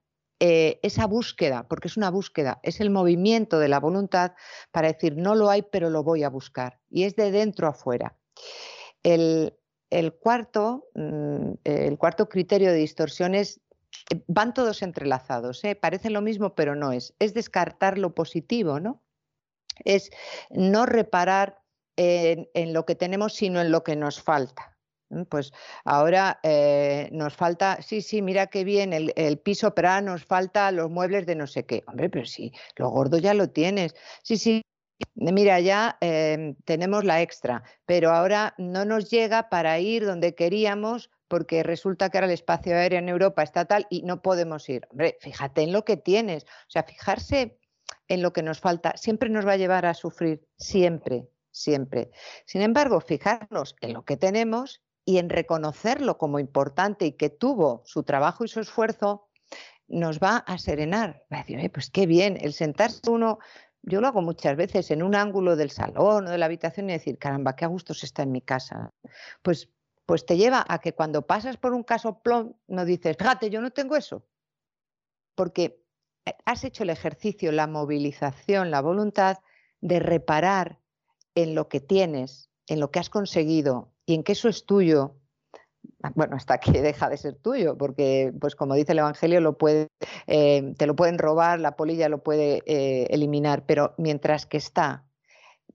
eh, 0.45 0.81
esa 0.83 1.07
búsqueda, 1.07 1.69
porque 1.69 1.87
es 1.87 1.97
una 1.97 2.11
búsqueda, 2.11 2.59
es 2.65 2.81
el 2.81 2.91
movimiento 2.91 3.61
de 3.61 3.69
la 3.69 3.79
voluntad 3.79 4.33
para 4.73 4.89
decir 4.89 5.17
no 5.17 5.37
lo 5.37 5.49
hay, 5.49 5.63
pero 5.63 5.89
lo 5.89 6.03
voy 6.03 6.25
a 6.25 6.31
buscar. 6.31 6.81
Y 6.91 7.05
es 7.05 7.15
de 7.15 7.31
dentro 7.31 7.69
a 7.69 7.73
fuera. 7.73 8.19
El, 9.05 9.55
cuarto, 10.19 10.89
mm, 10.97 11.53
el 11.63 11.97
cuarto 11.97 12.29
criterio 12.29 12.73
de 12.73 12.79
distorsiones 12.79 13.61
eh, 14.11 14.25
van 14.27 14.53
todos 14.53 14.83
entrelazados, 14.83 15.63
¿eh? 15.63 15.77
parecen 15.77 16.13
lo 16.13 16.23
mismo, 16.23 16.57
pero 16.57 16.75
no 16.75 16.91
es. 16.91 17.15
Es 17.21 17.35
descartar 17.35 17.97
lo 17.97 18.13
positivo, 18.13 18.81
¿no? 18.81 19.01
Es 19.85 20.11
no 20.51 20.87
reparar 20.87 21.63
en 21.95 22.73
lo 22.73 22.85
que 22.85 22.97
tenemos, 22.97 23.35
sino 23.35 23.61
en 23.61 23.71
lo 23.71 23.85
que 23.85 23.95
nos 23.95 24.21
falta. 24.21 24.72
Pues 25.29 25.53
ahora 25.85 26.41
eh, 26.43 27.09
nos 27.13 27.35
falta, 27.35 27.83
sí, 27.83 28.01
sí, 28.03 28.23
mira 28.23 28.47
qué 28.47 28.65
bien 28.65 28.93
el, 28.93 29.39
piso, 29.39 29.75
pero 29.75 30.01
nos 30.01 30.25
falta 30.25 30.71
los 30.73 30.91
muebles 30.91 31.27
de 31.27 31.35
no 31.35 31.47
sé 31.47 31.67
qué. 31.67 31.85
Hombre, 31.87 32.09
pero 32.09 32.25
sí, 32.27 32.53
lo 32.77 32.91
gordo 32.91 33.19
ya 33.19 33.35
lo 33.35 33.51
tienes. 33.51 33.95
Sí, 34.23 34.37
sí, 34.37 34.63
mira, 35.15 35.61
ya 35.61 35.99
em, 36.01 36.55
tenemos 36.65 37.05
la 37.05 37.23
extra, 37.23 37.63
pero 37.87 38.11
ahora 38.11 38.55
no 38.59 38.85
nos 38.85 39.11
llega 39.11 39.49
para 39.49 39.79
ir 39.79 40.05
donde 40.07 40.35
queríamos 40.35 41.11
porque 41.29 41.63
resulta 41.63 42.11
que 42.11 42.19
ahora 42.19 42.27
el 42.27 42.35
espacio 42.35 42.75
aéreo 42.75 42.99
en 42.99 43.09
Europa 43.09 43.43
está 43.43 43.65
tal 43.65 43.87
y 43.89 44.03
no 44.03 44.21
podemos 44.21 44.69
ir. 44.69 44.87
Hombre, 44.91 45.17
fíjate 45.21 45.63
en 45.63 45.73
lo 45.73 45.85
que 45.85 45.97
tienes. 45.97 46.45
O 46.45 46.71
sea, 46.71 46.83
fijarse 46.83 47.59
en 48.09 48.21
lo 48.21 48.33
que 48.35 48.43
nos 48.43 48.61
falta 48.61 48.95
siempre 48.97 49.31
nos 49.31 49.47
va 49.47 49.53
a 49.53 49.57
llevar 49.57 49.87
a 49.87 49.95
sufrir, 49.95 50.47
siempre, 50.57 51.27
siempre. 51.51 52.11
Sin 52.45 52.61
embargo, 52.61 53.01
fijarnos 53.01 53.77
en 53.81 53.95
lo 53.95 54.05
que 54.05 54.19
tenemos 54.19 54.83
y 55.05 55.19
en 55.19 55.31
reconocerlo 55.31 56.19
como 56.19 56.39
importante 56.39 57.07
y 57.07 57.13
que 57.13 57.31
tuvo 57.31 57.83
su 57.85 58.03
trabajo 58.05 58.45
y 58.45 58.49
su 58.49 58.61
esfuerzo, 58.61 59.29
nos 59.89 60.21
va 60.21 60.39
a 60.39 60.59
serenar. 60.59 61.25
Va 61.33 61.39
a 61.39 61.45
decir, 61.45 61.73
pues 61.73 61.91
qué 61.91 62.07
bien, 62.07 62.39
el 62.41 62.53
sentarse 62.53 63.11
uno, 63.11 63.39
yo 63.83 64.01
lo 64.01 64.07
hago 64.07 64.23
muchas 64.23 64.57
veces 64.57 64.91
en 64.91 65.03
un 65.03 65.15
ángulo 65.15 65.57
del 65.57 65.71
salón 65.71 66.27
o 66.27 66.31
de 66.31 66.39
la 66.39 66.47
habitación 66.47 66.89
y 66.89 66.95
decir, 66.95 67.19
caramba, 67.19 67.57
qué 67.57 67.65
a 67.65 67.69
gusto 67.69 67.95
se 67.95 68.07
está 68.07 68.23
en 68.23 68.33
mi 68.33 68.41
casa. 68.41 68.91
Pues, 69.43 69.69
pues 70.07 70.25
te 70.25 70.37
lleva 70.37 70.65
a 70.69 70.79
que 70.79 70.95
cuando 70.95 71.27
pasas 71.27 71.57
por 71.57 71.75
un 71.75 71.83
caso 71.83 72.21
plom, 72.21 72.55
no 72.69 72.85
dices, 72.85 73.17
fíjate, 73.17 73.51
yo 73.51 73.61
no 73.61 73.71
tengo 73.71 73.97
eso. 73.97 74.25
Porque 75.35 75.83
has 76.45 76.65
hecho 76.65 76.85
el 76.85 76.91
ejercicio, 76.91 77.51
la 77.51 77.67
movilización, 77.67 78.71
la 78.71 78.81
voluntad 78.81 79.39
de 79.81 79.99
reparar 79.99 80.79
en 81.35 81.55
lo 81.55 81.69
que 81.69 81.81
tienes, 81.81 82.51
en 82.69 82.79
lo 82.79 82.91
que 82.91 83.01
has 83.01 83.11
conseguido, 83.11 83.92
y 84.07 84.15
en 84.15 84.23
que 84.23 84.33
eso 84.33 84.49
es 84.49 84.67
tuyo, 84.67 85.17
ah, 86.03 86.13
bueno, 86.15 86.37
hasta 86.37 86.59
que 86.59 86.83
deja 86.83 87.09
de 87.09 87.17
ser 87.17 87.37
tuyo, 87.37 87.77
porque, 87.77 88.33
pues 88.41 88.57
como 88.57 88.75
dice 88.75 88.93
el 88.93 89.01
Evangelio, 89.01 89.57
eh, 90.27 90.75
te 90.77 90.87
lo 90.87 90.97
pueden 90.97 91.19
robar, 91.19 91.61
la 91.61 91.77
polilla 91.77 92.09
lo 92.09 92.23
puede 92.23 92.63
eh, 92.67 93.07
eliminar, 93.11 93.65
pero 93.67 93.95
mientras 93.99 94.47
que 94.47 94.57
está, 94.57 95.07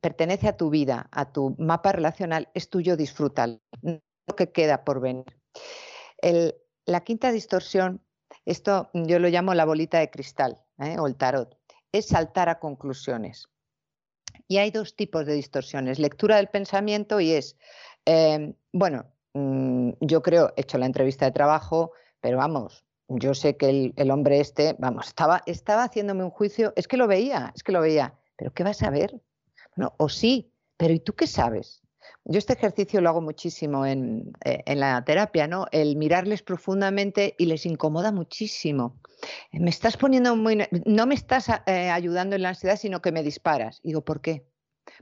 pertenece 0.01 0.47
a 0.47 0.57
tu 0.57 0.69
vida, 0.69 1.09
a 1.11 1.31
tu 1.31 1.55
mapa 1.57 1.91
relacional, 1.91 2.49
es 2.53 2.69
tuyo, 2.69 2.97
disfrútalo, 2.97 3.59
lo 3.81 4.35
que 4.35 4.51
queda 4.51 4.83
por 4.83 4.99
venir. 4.99 5.25
la 6.85 7.03
quinta 7.03 7.31
distorsión, 7.31 8.01
esto 8.45 8.89
yo 8.93 9.19
lo 9.19 9.27
llamo 9.27 9.53
la 9.53 9.65
bolita 9.65 9.99
de 9.99 10.09
cristal 10.09 10.63
¿eh? 10.79 10.97
o 10.99 11.07
el 11.07 11.15
tarot, 11.15 11.57
es 11.91 12.07
saltar 12.07 12.49
a 12.49 12.59
conclusiones. 12.59 13.49
Y 14.47 14.57
hay 14.57 14.71
dos 14.71 14.95
tipos 14.95 15.25
de 15.25 15.33
distorsiones, 15.33 15.99
lectura 15.99 16.37
del 16.37 16.47
pensamiento 16.47 17.19
y 17.19 17.31
es 17.33 17.57
Em, 18.09 18.53
bueno, 18.71 19.05
mm, 19.33 19.91
yo 19.99 20.21
creo, 20.21 20.53
he 20.55 20.61
hecho 20.61 20.77
la 20.77 20.85
entrevista 20.85 21.25
de 21.25 21.33
trabajo, 21.33 21.91
pero 22.21 22.37
vamos, 22.37 22.85
yo 23.09 23.33
sé 23.33 23.57
que 23.57 23.91
el, 23.93 24.11
hombre 24.11 24.39
este, 24.39 24.77
vamos, 24.79 25.07
estaba, 25.07 25.43
estaba 25.45 25.83
haciéndome 25.83 26.23
un 26.23 26.29
juicio, 26.29 26.71
es 26.77 26.87
que 26.87 26.95
lo 26.95 27.05
veía, 27.05 27.51
es 27.53 27.63
que 27.63 27.73
lo 27.73 27.81
veía, 27.81 28.13
pero 28.37 28.53
¿qué 28.53 28.63
vas 28.63 28.81
a 28.81 28.91
ver? 28.91 29.19
Bueno, 29.75 29.93
o 29.97 30.07
sí, 30.07 30.53
pero 30.77 30.93
¿y 30.93 31.01
tú 31.01 31.15
qué 31.15 31.27
sabes? 31.27 31.81
Yo 32.23 32.37
este 32.37 32.53
ejercicio 32.53 33.01
lo 33.01 33.09
hago 33.09 33.19
muchísimo 33.19 33.85
en, 33.85 34.31
eh, 34.45 34.75
la 34.75 35.03
terapia, 35.03 35.45
¿no? 35.47 35.67
El 35.73 35.97
mirarles 35.97 36.43
profundamente 36.43 37.35
y 37.37 37.47
les 37.47 37.65
incomoda 37.65 38.13
muchísimo. 38.13 39.01
Me 39.51 39.69
estás 39.69 39.97
poniendo 39.97 40.33
muy... 40.37 40.65
No 40.85 41.05
me 41.07 41.15
estás 41.15 41.49
eh, 41.65 41.89
ayudando 41.89 42.37
en 42.37 42.43
la 42.43 42.49
ansiedad, 42.49 42.77
sino 42.77 43.01
que 43.01 43.11
me 43.11 43.23
disparas. 43.23 43.81
digo, 43.83 44.05
¿por 44.05 44.21
qué? 44.21 44.45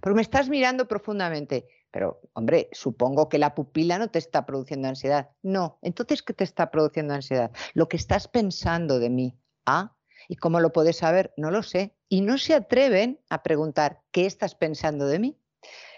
Porque 0.02 0.16
me 0.16 0.22
estás 0.22 0.50
mirando 0.50 0.88
profundamente. 0.88 1.68
Pero, 1.96 2.20
hombre, 2.34 2.68
supongo 2.74 3.30
que 3.30 3.38
la 3.38 3.56
pupila 3.56 3.98
no 3.98 4.10
te 4.10 4.20
está 4.20 4.46
produciendo 4.46 4.90
ansiedad. 4.90 5.30
No, 5.42 5.80
entonces, 5.82 6.24
¿qué 6.24 6.34
te 6.34 6.44
está 6.44 6.70
produciendo 6.70 7.14
ansiedad? 7.14 7.52
Lo 7.74 7.88
que 7.88 7.96
estás 7.96 8.28
pensando 8.28 9.00
de 9.00 9.10
mí. 9.10 9.40
Ah, 9.66 9.96
¿y 10.28 10.36
cómo 10.36 10.60
lo 10.60 10.74
puedes 10.74 10.98
saber? 10.98 11.34
No 11.38 11.52
lo 11.52 11.64
sé. 11.64 11.96
Y 12.10 12.20
no 12.20 12.38
se 12.38 12.54
atreven 12.54 13.22
a 13.30 13.44
preguntar, 13.44 14.02
¿qué 14.12 14.26
estás 14.26 14.56
pensando 14.56 15.08
de 15.08 15.20
mí? 15.20 15.40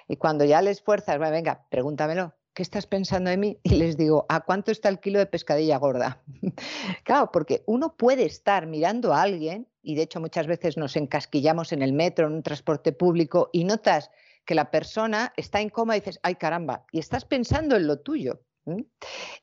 Y 0.07 0.17
cuando 0.17 0.45
ya 0.45 0.61
les 0.61 0.83
fuerzas, 0.83 1.17
venga, 1.17 1.65
pregúntamelo, 1.71 2.35
¿qué 2.53 2.61
estás 2.61 2.85
pensando 2.85 3.31
de 3.31 3.37
mí? 3.37 3.59
Y 3.63 3.77
les 3.77 3.97
digo, 3.97 4.27
¿a 4.29 4.41
cuánto 4.41 4.69
está 4.69 4.89
el 4.89 4.99
kilo 4.99 5.17
de 5.17 5.25
pescadilla 5.25 5.77
gorda? 5.77 6.21
claro, 7.05 7.31
porque 7.31 7.63
uno 7.65 7.97
puede 7.97 8.25
estar 8.25 8.67
mirando 8.67 9.15
a 9.15 9.23
alguien, 9.23 9.67
y 9.81 9.95
de 9.95 10.03
hecho 10.03 10.19
muchas 10.19 10.45
veces 10.45 10.77
nos 10.77 10.95
encasquillamos 10.95 11.71
en 11.71 11.81
el 11.81 11.93
metro, 11.93 12.27
en 12.27 12.33
un 12.33 12.43
transporte 12.43 12.91
público, 12.91 13.49
y 13.51 13.63
notas 13.63 14.11
que 14.47 14.55
la 14.55 14.71
persona 14.71 15.33
está 15.35 15.59
en 15.59 15.69
coma 15.69 15.95
y 15.95 15.99
dices, 15.99 16.19
ay 16.23 16.35
caramba, 16.35 16.85
y 16.91 16.99
estás 16.99 17.25
pensando 17.25 17.75
en 17.75 17.85
lo 17.85 17.99
tuyo. 17.99 18.41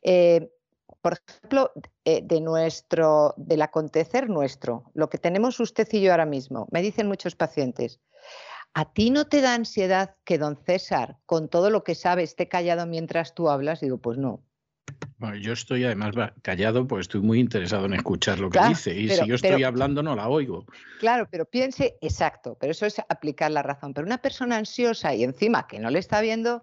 Eh, 0.02 0.50
por 1.00 1.18
ejemplo, 1.28 1.70
eh, 2.06 2.22
de 2.24 2.40
nuestro, 2.40 3.34
del 3.36 3.62
acontecer 3.62 4.30
nuestro, 4.30 4.90
lo 4.94 5.10
que 5.10 5.18
tenemos 5.18 5.60
usted 5.60 5.86
y 5.92 6.00
yo 6.00 6.10
ahora 6.10 6.24
mismo, 6.24 6.66
me 6.70 6.80
dicen 6.80 7.06
muchos 7.06 7.36
pacientes, 7.36 8.00
¿a 8.72 8.92
ti 8.92 9.10
no 9.10 9.26
te 9.26 9.42
da 9.42 9.54
ansiedad 9.54 10.16
que 10.24 10.38
don 10.38 10.56
César, 10.56 11.18
con 11.26 11.48
todo 11.48 11.68
lo 11.68 11.84
que 11.84 11.94
sabe, 11.94 12.22
esté 12.22 12.48
callado 12.48 12.86
mientras 12.86 13.34
tú 13.34 13.50
hablas? 13.50 13.80
Digo, 13.80 13.98
pues 13.98 14.16
no. 14.16 14.42
Bueno, 15.24 15.38
yo 15.38 15.54
estoy 15.54 15.84
además 15.84 16.14
callado 16.42 16.86
porque 16.86 17.00
estoy 17.00 17.22
muy 17.22 17.40
interesado 17.40 17.86
en 17.86 17.94
escuchar 17.94 18.38
lo 18.38 18.50
que 18.50 18.60
dice 18.68 18.94
y 18.94 19.08
si 19.08 19.26
yo 19.26 19.36
estoy 19.36 19.62
hablando 19.62 20.02
no 20.02 20.14
la 20.14 20.28
oigo. 20.28 20.66
Claro, 21.00 21.26
pero 21.30 21.46
piense, 21.46 21.96
exacto, 22.02 22.58
pero 22.60 22.72
eso 22.72 22.84
es 22.84 22.98
aplicar 23.08 23.50
la 23.50 23.62
razón. 23.62 23.94
Pero 23.94 24.06
una 24.06 24.18
persona 24.18 24.58
ansiosa 24.58 25.14
y 25.14 25.24
encima 25.24 25.66
que 25.66 25.78
no 25.78 25.88
le 25.88 25.98
está 25.98 26.20
viendo, 26.20 26.62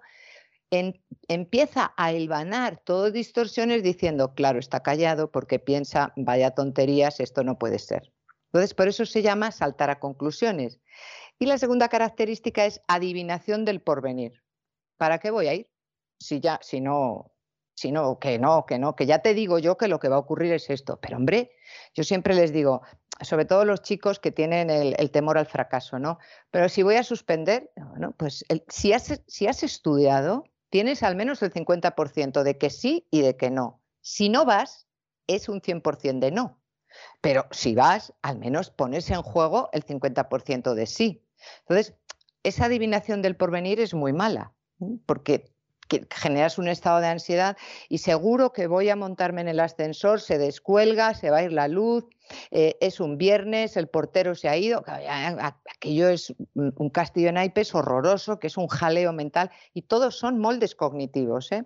empieza 1.27 1.91
a 1.97 2.13
hilvanar 2.13 2.79
todo 2.83 3.09
distorsiones 3.09 3.81
diciendo, 3.81 4.35
claro, 4.35 4.59
está 4.59 4.83
callado 4.83 5.31
porque 5.31 5.57
piensa, 5.57 6.13
vaya 6.15 6.51
tonterías, 6.51 7.19
esto 7.19 7.43
no 7.43 7.57
puede 7.57 7.79
ser. 7.79 8.13
Entonces, 8.45 8.75
por 8.75 8.87
eso 8.87 9.07
se 9.07 9.23
llama 9.23 9.51
saltar 9.51 9.89
a 9.89 9.99
conclusiones. 9.99 10.79
Y 11.39 11.47
la 11.47 11.57
segunda 11.57 11.89
característica 11.89 12.65
es 12.65 12.79
adivinación 12.87 13.65
del 13.65 13.81
porvenir. 13.81 14.43
¿Para 14.97 15.17
qué 15.17 15.31
voy 15.31 15.47
a 15.47 15.55
ir? 15.55 15.67
Si 16.19 16.39
ya, 16.39 16.59
si 16.61 16.79
no, 16.79 17.31
sino 17.73 18.19
que 18.19 18.37
no, 18.39 18.65
que 18.65 18.79
no, 18.79 18.95
que 18.95 19.05
ya 19.05 19.19
te 19.19 19.33
digo 19.33 19.59
yo 19.59 19.77
que 19.77 19.87
lo 19.87 19.99
que 19.99 20.09
va 20.09 20.15
a 20.15 20.19
ocurrir 20.19 20.53
es 20.53 20.69
esto. 20.69 20.99
Pero 21.01 21.17
hombre, 21.17 21.51
yo 21.93 22.03
siempre 22.03 22.35
les 22.35 22.53
digo, 22.53 22.81
sobre 23.21 23.45
todo 23.45 23.65
los 23.65 23.81
chicos 23.81 24.19
que 24.19 24.31
tienen 24.31 24.69
el, 24.69 25.11
temor 25.11 25.37
al 25.37 25.45
fracaso, 25.45 25.99
¿no? 25.99 26.19
Pero 26.49 26.69
si 26.69 26.83
voy 26.83 26.95
a 26.95 27.03
suspender, 27.03 27.71
bueno, 27.75 28.13
pues 28.17 28.45
si, 28.67 28.93
has, 28.93 29.21
si 29.27 29.47
has 29.47 29.63
estudiado, 29.63 30.43
tienes 30.69 31.03
al 31.03 31.15
menos 31.15 31.41
el 31.41 31.51
50% 31.51 32.43
de 32.43 32.57
que 32.57 32.69
sí 32.69 33.07
y 33.11 33.21
de 33.21 33.37
que 33.37 33.51
no. 33.51 33.81
Si 34.01 34.29
no 34.29 34.45
vas, 34.45 34.87
es 35.27 35.49
un 35.49 35.61
100% 35.61 36.19
de 36.19 36.31
no. 36.31 36.61
Pero 37.21 37.45
si 37.51 37.75
vas, 37.75 38.13
al 38.21 38.37
menos 38.37 38.69
pones 38.69 39.09
en 39.09 39.21
juego 39.21 39.69
el 39.71 39.85
50% 39.85 40.73
de 40.73 40.85
sí. 40.85 41.25
Entonces, 41.61 41.95
esa 42.43 42.65
adivinación 42.65 43.21
del 43.21 43.35
porvenir 43.35 43.79
es 43.79 43.93
muy 43.93 44.13
mala, 44.13 44.53
porque 45.05 45.53
generas 46.09 46.57
un 46.57 46.67
estado 46.67 46.99
de 46.99 47.07
ansiedad 47.07 47.57
y 47.89 47.99
seguro 47.99 48.53
que 48.53 48.67
voy 48.67 48.89
a 48.89 48.95
montarme 48.95 49.41
en 49.41 49.47
el 49.47 49.59
ascensor, 49.59 50.21
se 50.21 50.37
descuelga, 50.37 51.13
se 51.13 51.29
va 51.29 51.37
a 51.37 51.43
ir 51.43 51.51
la 51.51 51.67
luz, 51.67 52.05
eh, 52.51 52.77
es 52.81 52.99
un 52.99 53.17
viernes, 53.17 53.77
el 53.77 53.87
portero 53.87 54.35
se 54.35 54.49
ha 54.49 54.57
ido, 54.57 54.83
aquello 54.85 56.09
es 56.09 56.33
un 56.53 56.89
castillo 56.89 57.29
en 57.29 57.35
naipes 57.35 57.75
horroroso, 57.75 58.39
que 58.39 58.47
es 58.47 58.57
un 58.57 58.67
jaleo 58.67 59.13
mental 59.13 59.51
y 59.73 59.83
todos 59.83 60.17
son 60.17 60.39
moldes 60.39 60.75
cognitivos. 60.75 61.51
¿eh? 61.51 61.65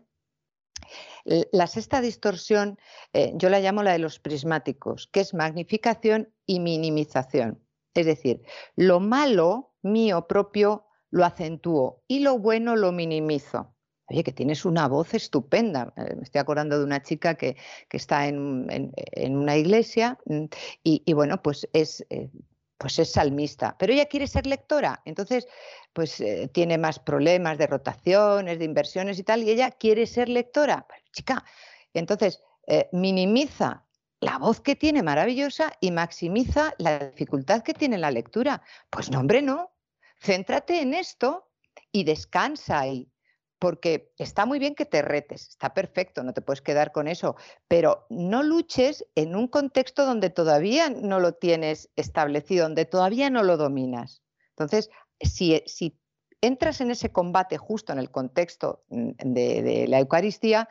La 1.51 1.67
sexta 1.67 2.01
distorsión 2.01 2.77
eh, 3.13 3.31
yo 3.35 3.49
la 3.49 3.59
llamo 3.59 3.83
la 3.83 3.93
de 3.93 3.99
los 3.99 4.19
prismáticos, 4.19 5.07
que 5.07 5.21
es 5.21 5.33
magnificación 5.33 6.33
y 6.45 6.59
minimización. 6.59 7.61
Es 7.93 8.05
decir, 8.05 8.41
lo 8.75 8.99
malo 8.99 9.73
mío 9.81 10.27
propio 10.27 10.85
lo 11.09 11.23
acentúo 11.23 12.03
y 12.07 12.19
lo 12.19 12.37
bueno 12.37 12.75
lo 12.75 12.91
minimizo. 12.91 13.74
Oye, 14.07 14.23
que 14.23 14.31
tienes 14.31 14.65
una 14.65 14.87
voz 14.87 15.13
estupenda. 15.15 15.91
Eh, 15.97 16.15
me 16.15 16.23
estoy 16.23 16.39
acordando 16.39 16.77
de 16.77 16.85
una 16.85 17.01
chica 17.01 17.35
que, 17.35 17.57
está 17.89 18.27
en, 18.27 18.93
una 19.29 19.57
iglesia 19.57 20.19
mm, 20.25 20.45
y, 20.83 21.13
bueno, 21.13 21.41
pues 21.41 21.67
es, 21.73 22.05
eh, 22.09 22.29
pues 22.77 22.99
es 22.99 23.11
salmista, 23.11 23.75
pero 23.79 23.93
ella 23.93 24.05
quiere 24.05 24.27
ser 24.27 24.45
lectora. 24.45 25.01
Entonces, 25.05 25.47
pues 25.93 26.19
eh, 26.21 26.49
tiene 26.53 26.77
más 26.77 26.99
problemas 26.99 27.57
de 27.57 27.67
rotaciones, 27.67 28.59
de 28.59 28.65
inversiones 28.65 29.17
y 29.17 29.23
tal, 29.23 29.41
y 29.43 29.49
ella 29.49 29.71
quiere 29.71 30.05
ser 30.05 30.29
lectora. 30.29 30.85
chica, 31.11 31.43
entonces 31.93 32.41
minimiza 32.91 33.85
la 34.21 34.39
voz 34.39 34.59
que 34.59 34.75
tiene 34.75 35.03
maravillosa 35.03 35.71
y 35.79 35.91
maximiza 35.91 36.73
la 36.79 36.97
dificultad 36.97 37.61
que 37.61 37.73
tiene 37.73 37.97
la 37.97 38.09
lectura. 38.11 38.61
Pues 38.89 39.11
no, 39.11 39.19
hombre, 39.19 39.41
no. 39.41 39.71
Céntrate 40.19 40.81
en 40.81 40.95
esto 40.95 41.47
y 41.91 42.03
descansa 42.03 42.79
ahí 42.79 43.11
porque 43.59 44.11
está 44.17 44.45
muy 44.45 44.59
bien 44.59 44.75
que 44.75 44.85
te 44.85 45.01
retes, 45.01 45.49
está 45.49 45.73
perfecto, 45.73 46.23
no 46.23 46.33
te 46.33 46.41
puedes 46.41 46.61
quedar 46.61 46.91
con 46.91 47.07
eso, 47.07 47.35
pero 47.67 48.05
no 48.09 48.43
luches 48.43 49.05
en 49.15 49.35
un 49.35 49.47
contexto 49.47 50.05
donde 50.05 50.29
todavía 50.29 50.89
no 50.89 51.19
lo 51.19 51.33
tienes 51.33 51.89
establecido, 51.95 52.63
donde 52.63 52.85
todavía 52.85 53.29
no 53.29 53.43
lo 53.43 53.57
dominas. 53.57 54.23
Entonces, 54.49 54.89
si, 55.21 55.61
si 55.65 55.99
entras 56.41 56.81
en 56.81 56.91
ese 56.91 57.11
combate 57.11 57.57
justo 57.57 57.93
en 57.93 57.99
el 57.99 58.11
contexto 58.11 58.83
mm, 58.89 59.11
de, 59.23 59.61
de 59.61 59.87
la 59.87 59.99
Eucaristía, 59.99 60.69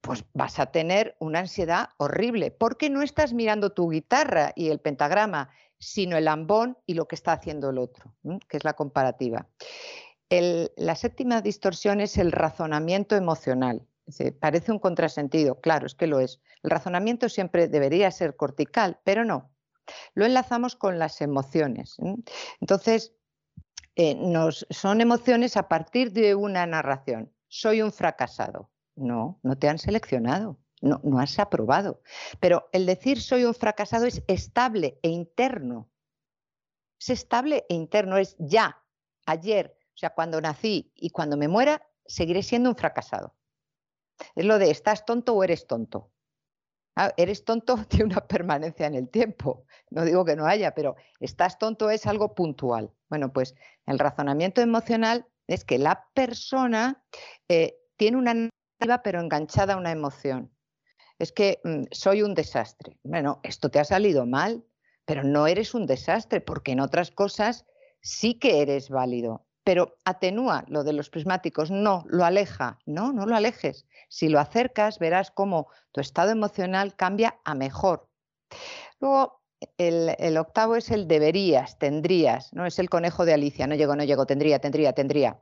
pues 0.00 0.24
vas 0.32 0.58
a 0.58 0.66
tener 0.66 1.16
una 1.18 1.40
ansiedad 1.40 1.90
horrible, 1.98 2.50
porque 2.50 2.88
no 2.88 3.02
estás 3.02 3.34
mirando 3.34 3.70
tu 3.70 3.90
guitarra 3.90 4.52
y 4.56 4.68
el 4.68 4.78
pentagrama, 4.78 5.50
sino 5.78 6.16
el 6.16 6.28
ambón 6.28 6.78
y 6.86 6.94
lo 6.94 7.06
que 7.06 7.16
está 7.16 7.32
haciendo 7.32 7.70
el 7.70 7.78
otro, 7.78 8.14
que 8.48 8.56
es 8.56 8.64
la 8.64 8.74
comparativa 8.74 9.46
la 10.30 10.94
séptima 10.94 11.42
distorsión 11.42 12.00
es 12.00 12.16
el 12.16 12.30
razonamiento 12.32 13.16
emocional. 13.16 13.86
parece 14.40 14.72
un 14.72 14.78
contrasentido, 14.78 15.60
claro, 15.60 15.86
es 15.86 15.94
que 15.94 16.06
lo 16.06 16.20
es. 16.20 16.40
El 16.62 16.70
razonamiento 16.70 17.28
siempre 17.28 17.68
debería 17.68 18.10
ser 18.10 18.36
cortical, 18.36 19.00
pero 19.04 19.24
no. 19.24 19.50
Lo 20.14 20.24
enlazamos 20.24 20.76
con 20.76 20.98
las 20.98 21.20
emociones. 21.20 21.96
Entonces, 22.60 23.12
eh, 23.96 24.16
son 24.70 25.00
emociones 25.00 25.56
a 25.56 25.68
partir 25.68 26.12
de 26.12 26.34
una 26.34 26.64
narración. 26.66 27.32
Soy 27.48 27.82
un 27.82 27.92
fracasado. 27.92 28.70
No, 28.94 29.40
no 29.42 29.56
te 29.56 29.68
han 29.68 29.78
seleccionado, 29.78 30.58
no, 30.80 31.00
no 31.02 31.20
has 31.20 31.38
aprobado. 31.38 32.02
Pero 32.38 32.68
el 32.72 32.86
decir 32.86 33.20
soy 33.20 33.44
un 33.44 33.54
fracasado 33.54 34.06
es 34.06 34.22
estable 34.26 34.98
e 35.02 35.08
interno. 35.08 35.90
Es 37.00 37.10
estable 37.10 37.64
e 37.68 37.74
interno, 37.74 38.18
es 38.18 38.36
ya, 38.38 38.84
ayer, 39.24 39.79
sea, 40.00 40.10
cuando 40.10 40.40
nací 40.40 40.90
y 40.96 41.10
cuando 41.10 41.36
me 41.36 41.46
muera, 41.46 41.86
seguiré 42.06 42.42
siendo 42.42 42.70
un 42.70 42.76
fracasado. 42.76 43.34
Es 44.34 44.44
lo 44.44 44.58
de 44.58 44.70
estás 44.70 45.04
tonto 45.04 45.34
o 45.34 45.44
eres 45.44 45.66
tonto. 45.66 46.10
Ah, 46.96 47.12
eres 47.16 47.44
tonto 47.44 47.76
tiene 47.88 48.06
una 48.06 48.26
permanencia 48.26 48.86
en 48.86 48.94
el 48.94 49.10
tiempo. 49.10 49.66
No 49.90 50.04
digo 50.04 50.24
que 50.24 50.36
no 50.36 50.46
haya, 50.46 50.74
pero 50.74 50.96
estás 51.18 51.58
tonto 51.58 51.90
es 51.90 52.06
algo 52.06 52.34
puntual. 52.34 52.92
Bueno, 53.08 53.32
pues 53.32 53.54
el 53.86 53.98
razonamiento 53.98 54.60
emocional 54.60 55.26
es 55.46 55.64
que 55.64 55.78
la 55.78 56.08
persona 56.14 57.04
eh, 57.48 57.76
tiene 57.96 58.16
una 58.16 58.34
narrativa 58.34 59.02
pero 59.02 59.20
enganchada 59.20 59.74
a 59.74 59.76
una 59.76 59.92
emoción. 59.92 60.50
Es 61.18 61.32
que 61.32 61.60
mm, 61.62 61.84
soy 61.90 62.22
un 62.22 62.34
desastre. 62.34 62.98
Bueno, 63.02 63.40
esto 63.42 63.70
te 63.70 63.78
ha 63.78 63.84
salido 63.84 64.24
mal, 64.24 64.64
pero 65.04 65.24
no 65.24 65.46
eres 65.46 65.74
un 65.74 65.86
desastre 65.86 66.40
porque 66.40 66.72
en 66.72 66.80
otras 66.80 67.10
cosas 67.10 67.66
sí 68.00 68.38
que 68.38 68.62
eres 68.62 68.88
válido 68.88 69.46
pero 69.64 69.96
atenúa 70.04 70.64
lo 70.68 70.84
de 70.84 70.92
los 70.92 71.10
prismáticos, 71.10 71.70
no, 71.70 72.04
lo 72.08 72.24
aleja, 72.24 72.78
no, 72.86 73.12
no 73.12 73.26
lo 73.26 73.36
alejes. 73.36 73.86
Si 74.08 74.28
lo 74.28 74.40
acercas, 74.40 74.98
verás 74.98 75.30
cómo 75.30 75.68
tu 75.92 76.00
estado 76.00 76.30
emocional 76.30 76.96
cambia 76.96 77.38
a 77.44 77.54
mejor. 77.54 78.08
Luego, 79.00 79.40
el, 79.76 80.36
octavo 80.38 80.76
es 80.76 80.90
el 80.90 81.06
deberías, 81.06 81.78
tendrías, 81.78 82.52
no 82.52 82.66
es 82.66 82.78
el 82.78 82.88
conejo 82.88 83.24
de 83.24 83.34
Alicia, 83.34 83.66
no 83.66 83.74
llego, 83.74 83.94
no 83.94 84.04
llego, 84.04 84.26
tendría, 84.26 84.58
tendría, 84.58 84.92
tendría. 84.94 85.40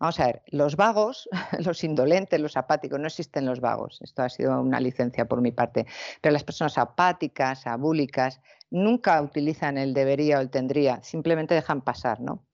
Vamos 0.00 0.18
a 0.18 0.26
ver, 0.26 0.42
los 0.48 0.74
vagos, 0.74 1.28
los 1.64 1.84
indolentes, 1.84 2.40
los 2.40 2.56
apáticos, 2.56 2.98
no 2.98 3.06
existen 3.06 3.46
los 3.46 3.60
vagos. 3.60 4.00
Esto 4.02 4.22
ha 4.22 4.28
sido 4.28 4.60
una 4.60 4.80
licencia 4.80 5.26
por 5.26 5.40
mi 5.40 5.52
parte. 5.52 5.86
Pero 6.20 6.32
las 6.32 6.42
personas 6.42 6.76
apáticas, 6.78 7.66
abúlicas, 7.66 8.40
nunca 8.70 9.22
utilizan 9.22 9.78
el 9.78 9.94
debería 9.94 10.38
o 10.38 10.40
el 10.40 10.50
tendría, 10.50 11.02
simplemente 11.02 11.54
dejan 11.54 11.80
pasar, 11.80 12.20
¿no? 12.20 12.44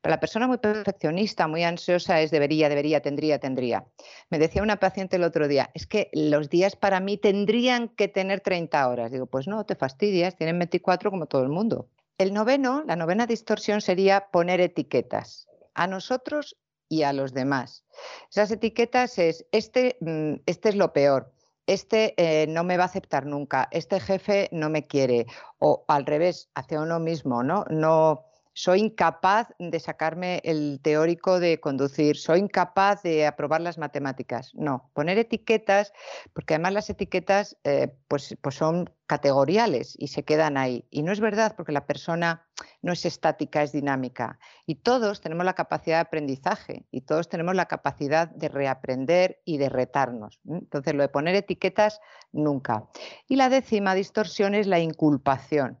Para 0.00 0.16
la 0.16 0.20
persona 0.20 0.46
muy 0.46 0.58
perfeccionista, 0.58 1.46
muy 1.46 1.64
ansiosa, 1.64 2.20
es 2.20 2.30
debería, 2.30 2.68
debería, 2.68 3.00
tendría, 3.00 3.38
tendría. 3.38 3.84
Me 4.28 4.38
decía 4.38 4.62
una 4.62 4.78
paciente 4.78 5.16
el 5.16 5.24
otro 5.24 5.48
día, 5.48 5.70
es 5.74 5.86
que 5.86 6.10
los 6.12 6.50
días 6.50 6.76
para 6.76 7.00
mí 7.00 7.16
tendrían 7.16 7.88
que 7.88 8.08
tener 8.08 8.40
30 8.40 8.88
horas. 8.88 9.10
Digo, 9.10 9.26
pues 9.26 9.48
no, 9.48 9.64
te 9.64 9.74
fastidias, 9.74 10.36
tienen 10.36 10.58
24 10.58 11.10
como 11.10 11.26
todo 11.26 11.42
el 11.42 11.48
mundo. 11.48 11.88
El 12.18 12.34
noveno, 12.34 12.84
la 12.86 12.96
novena 12.96 13.26
distorsión 13.26 13.80
sería 13.80 14.28
poner 14.30 14.60
etiquetas 14.60 15.48
a 15.74 15.86
nosotros 15.86 16.56
y 16.88 17.02
a 17.04 17.12
los 17.12 17.32
demás. 17.32 17.84
Esas 18.30 18.50
etiquetas 18.50 19.18
es, 19.18 19.46
este, 19.52 19.96
mm, 20.00 20.42
este 20.44 20.68
es 20.70 20.74
lo 20.74 20.92
peor, 20.92 21.32
este 21.66 22.14
eh, 22.16 22.46
no 22.48 22.64
me 22.64 22.76
va 22.76 22.82
a 22.82 22.86
aceptar 22.86 23.26
nunca, 23.26 23.68
este 23.70 24.00
jefe 24.00 24.48
no 24.50 24.68
me 24.70 24.86
quiere, 24.86 25.26
o 25.58 25.84
al 25.88 26.04
revés, 26.04 26.50
hacia 26.54 26.80
uno 26.80 26.98
mismo, 26.98 27.42
¿no? 27.42 27.64
No 27.70 28.29
soy 28.60 28.80
incapaz 28.80 29.48
de 29.58 29.80
sacarme 29.80 30.42
el 30.44 30.80
teórico 30.82 31.40
de 31.40 31.60
conducir, 31.60 32.18
soy 32.18 32.40
incapaz 32.40 33.02
de 33.02 33.26
aprobar 33.26 33.62
las 33.62 33.78
matemáticas. 33.78 34.54
No, 34.54 34.90
poner 34.92 35.16
etiquetas, 35.16 35.94
porque 36.34 36.54
además 36.54 36.74
las 36.74 36.90
etiquetas 36.90 37.56
eh, 37.64 37.96
pues, 38.06 38.36
pues 38.42 38.56
son 38.56 38.90
categoriales 39.06 39.94
y 39.98 40.08
se 40.08 40.24
quedan 40.24 40.58
ahí. 40.58 40.86
Y 40.90 41.02
no 41.02 41.10
es 41.10 41.20
verdad 41.20 41.54
porque 41.56 41.72
la 41.72 41.86
persona 41.86 42.46
no 42.82 42.92
es 42.92 43.06
estática, 43.06 43.62
es 43.62 43.72
dinámica. 43.72 44.38
Y 44.66 44.74
todos 44.74 45.22
tenemos 45.22 45.46
la 45.46 45.54
capacidad 45.54 45.96
de 45.96 46.02
aprendizaje 46.02 46.84
y 46.90 47.00
todos 47.00 47.30
tenemos 47.30 47.54
la 47.54 47.64
capacidad 47.64 48.28
de 48.28 48.50
reaprender 48.50 49.40
y 49.46 49.56
de 49.56 49.70
retarnos. 49.70 50.38
Entonces, 50.46 50.92
lo 50.92 51.02
de 51.02 51.08
poner 51.08 51.34
etiquetas, 51.34 51.98
nunca. 52.30 52.84
Y 53.26 53.36
la 53.36 53.48
décima 53.48 53.94
distorsión 53.94 54.54
es 54.54 54.66
la 54.66 54.80
inculpación. 54.80 55.80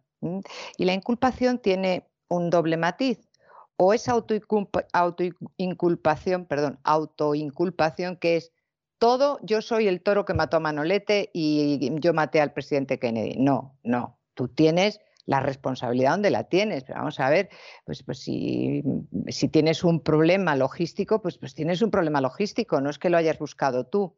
Y 0.76 0.84
la 0.84 0.92
inculpación 0.92 1.58
tiene 1.58 2.09
un 2.30 2.48
doble 2.48 2.78
matiz. 2.78 3.28
O 3.76 3.92
esa 3.94 4.12
autoinculpación, 4.12 6.46
perdón, 6.46 6.80
autoinculpación 6.84 8.16
que 8.16 8.36
es 8.36 8.52
todo, 8.98 9.38
yo 9.42 9.62
soy 9.62 9.88
el 9.88 10.02
toro 10.02 10.26
que 10.26 10.34
mató 10.34 10.58
a 10.58 10.60
Manolete 10.60 11.30
y 11.32 11.90
yo 12.00 12.12
maté 12.12 12.40
al 12.40 12.52
presidente 12.52 12.98
Kennedy. 12.98 13.36
No, 13.38 13.78
no, 13.82 14.18
tú 14.34 14.48
tienes 14.48 15.00
la 15.24 15.40
responsabilidad 15.40 16.10
donde 16.10 16.30
la 16.30 16.44
tienes. 16.44 16.84
Pero 16.84 16.98
vamos 16.98 17.18
a 17.20 17.30
ver, 17.30 17.48
pues, 17.84 18.02
pues 18.02 18.18
si, 18.18 18.82
si, 19.28 19.48
tienes 19.48 19.84
un 19.84 20.00
problema 20.00 20.56
logístico, 20.56 21.22
pues, 21.22 21.38
pues 21.38 21.54
tienes 21.54 21.82
un 21.82 21.90
problema 21.90 22.20
logístico, 22.20 22.80
no 22.80 22.90
es 22.90 22.98
que 22.98 23.10
lo 23.10 23.16
hayas 23.16 23.38
buscado 23.38 23.86
tú. 23.86 24.16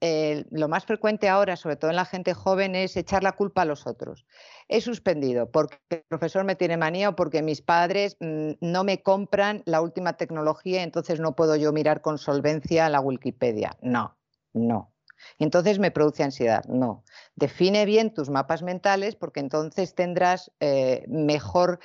Lo 0.00 0.68
más 0.68 0.86
frecuente 0.86 1.28
ahora, 1.28 1.56
sobre 1.56 1.76
todo 1.76 1.90
en 1.90 1.96
la 1.96 2.06
gente 2.06 2.32
joven, 2.32 2.74
es 2.74 2.96
echar 2.96 3.22
la 3.22 3.32
culpa 3.32 3.62
a 3.62 3.64
los 3.66 3.86
otros. 3.86 4.24
He 4.68 4.80
suspendido 4.80 5.50
porque 5.50 5.76
el 5.90 6.02
profesor 6.08 6.44
me 6.44 6.54
tiene 6.54 6.76
manía 6.76 7.10
o 7.10 7.16
porque 7.16 7.42
mis 7.42 7.60
padres 7.60 8.16
mm, 8.20 8.52
no 8.60 8.84
me 8.84 9.02
compran 9.02 9.62
la 9.66 9.82
última 9.82 10.14
tecnología, 10.14 10.82
entonces 10.82 11.20
no 11.20 11.36
puedo 11.36 11.56
yo 11.56 11.72
mirar 11.72 12.00
con 12.00 12.16
solvencia 12.16 12.88
la 12.88 13.00
Wikipedia. 13.00 13.76
No, 13.82 14.16
no. 14.54 14.94
entonces 15.38 15.78
me 15.78 15.90
produce 15.90 16.22
ansiedad. 16.22 16.64
No. 16.64 17.04
Define 17.34 17.84
bien 17.84 18.14
tus 18.14 18.30
mapas 18.30 18.62
mentales 18.62 19.16
porque 19.16 19.40
entonces 19.40 19.94
tendrás 19.94 20.50
eh, 20.60 21.04
mejor 21.08 21.78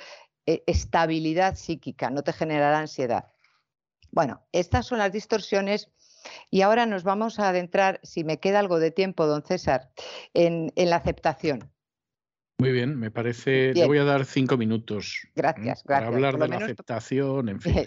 eh, 0.46 0.62
estabilidad 0.66 1.56
psíquica, 1.56 2.08
no 2.08 2.22
te 2.22 2.32
generará 2.32 2.78
ansiedad. 2.78 3.26
Bueno, 4.10 4.46
estas 4.52 4.86
son 4.86 4.98
las 4.98 5.12
distorsiones 5.12 5.90
y 6.50 6.62
ahora 6.62 6.86
nos 6.86 7.04
vamos 7.04 7.38
a 7.38 7.48
adentrar, 7.48 8.00
si 8.02 8.24
me 8.24 8.38
queda 8.38 8.58
algo 8.58 8.78
de 8.78 8.90
tiempo, 8.90 9.26
don 9.26 9.42
César, 9.42 9.90
en, 10.34 10.72
la 10.76 10.96
aceptación. 10.96 11.70
Muy 12.58 12.72
bien, 12.72 12.98
me 12.98 13.10
parece. 13.10 13.74
Le 13.74 13.86
voy 13.86 13.98
a 13.98 14.04
dar 14.04 14.24
cinco 14.24 14.56
minutos. 14.56 15.28
Gracias, 15.34 15.82
gracias. 15.84 15.84
Para 15.84 16.06
hablar 16.06 16.38
de 16.38 16.48
la 16.48 16.56
aceptación, 16.56 17.48
en 17.50 17.60
fin. 17.60 17.86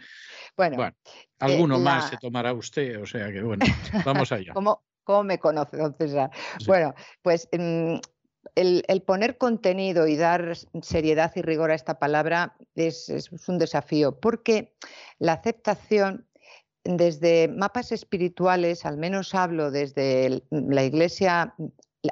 Bueno, 0.56 0.86
eh, 0.86 0.94
alguno 1.40 1.80
más 1.80 2.10
se 2.10 2.18
tomará 2.18 2.54
usted, 2.54 3.02
o 3.02 3.06
sea 3.06 3.32
que 3.32 3.42
bueno, 3.42 3.66
vamos 4.06 4.32
allá. 4.32 4.54
¿Cómo, 4.54 4.84
me 5.24 5.40
conoce, 5.40 5.78
don 5.78 5.96
César? 5.96 6.30
Bueno, 6.68 6.94
pues 7.24 7.50
mm, 7.52 7.96
el, 8.56 9.02
poner 9.08 9.38
contenido 9.38 10.06
y 10.06 10.18
dar 10.18 10.56
seriedad 10.82 11.32
y 11.36 11.42
rigor 11.42 11.72
a 11.72 11.76
esta 11.76 11.98
palabra 11.98 12.56
es, 12.76 13.10
es 13.10 13.50
un 13.50 13.58
desafío, 13.58 14.20
porque 14.20 14.76
la 15.18 15.34
aceptación 15.34 16.29
desde 16.84 17.48
mapas 17.48 17.92
espirituales, 17.92 18.86
al 18.86 18.98
menos 18.98 19.36
hablo 19.36 19.72
desde 19.72 20.44
la 20.50 20.84
iglesia 20.84 21.56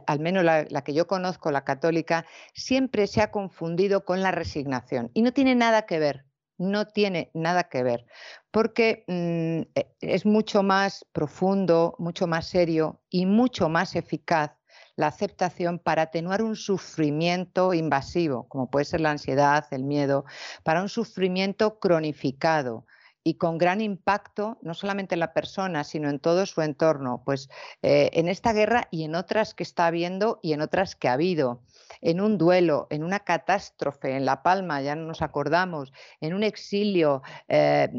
al 0.06 0.20
menos 0.20 0.44
la, 0.44 0.66
que 0.84 0.94
yo 0.94 1.08
conozco, 1.08 1.52
la 1.52 1.64
católica, 1.64 2.26
siempre 2.54 3.08
se 3.08 3.22
ha 3.22 3.32
confundido 3.32 4.04
con 4.04 4.22
la 4.22 4.32
resignación. 4.32 5.12
Y 5.14 5.22
no 5.22 5.32
tiene 5.32 5.56
nada 5.56 5.86
que 5.86 6.00
ver, 6.00 6.26
no 6.58 6.88
tiene 6.88 7.32
nada 7.34 7.66
que 7.66 7.84
ver, 7.84 8.06
porque 8.52 9.04
mm, 9.08 9.80
e, 9.80 9.96
es 10.02 10.26
mucho 10.26 10.64
más 10.64 11.06
profundo, 11.12 11.96
mucho 12.00 12.28
más 12.28 12.48
serio 12.48 13.02
y 13.10 13.26
mucho 13.26 13.70
más 13.70 13.96
eficaz 13.96 14.52
la 14.96 15.08
aceptación 15.08 15.78
para 15.78 16.04
atenuar 16.04 16.42
un 16.42 16.56
sufrimiento 16.56 17.74
invasivo, 17.74 18.48
como 18.48 18.70
puede 18.70 18.86
ser 18.86 19.02
la 19.02 19.12
ansiedad, 19.12 19.66
el 19.72 19.84
miedo, 19.84 20.26
para 20.64 20.82
un 20.82 20.90
sufrimiento 20.90 21.80
cronificado, 21.80 22.86
y 23.28 23.34
con 23.34 23.58
gran 23.58 23.82
impacto, 23.82 24.58
no 24.62 24.74
solamente 24.74 25.16
en 25.16 25.20
la 25.20 25.34
persona, 25.34 25.84
sino 25.84 26.10
en 26.10 26.18
todo 26.18 26.46
su 26.46 26.62
entorno, 26.62 27.24
pues 27.26 27.50
eh, 27.82 28.10
en 28.14 28.30
esta 28.30 28.54
guerra 28.54 28.88
y 28.90 29.04
en 29.04 29.16
otras 29.16 29.54
que 29.54 29.64
está 29.64 29.88
habiendo 29.88 30.40
y 30.42 30.54
en 30.54 30.62
otras 30.62 30.96
que 30.96 31.10
ha 31.10 31.14
habido, 31.14 31.62
en 32.00 32.22
un 32.22 32.38
duelo, 32.38 32.88
en 32.90 33.04
una 33.04 33.20
catástrofe, 33.20 34.16
en 34.16 34.24
La 34.24 34.44
Palma, 34.44 34.82
ya 34.82 34.96
no 34.96 35.06
nos 35.08 35.22
acordamos, 35.22 35.92
en 36.22 36.36
un 36.36 36.44
exilio, 36.44 37.22
eh, 37.50 37.90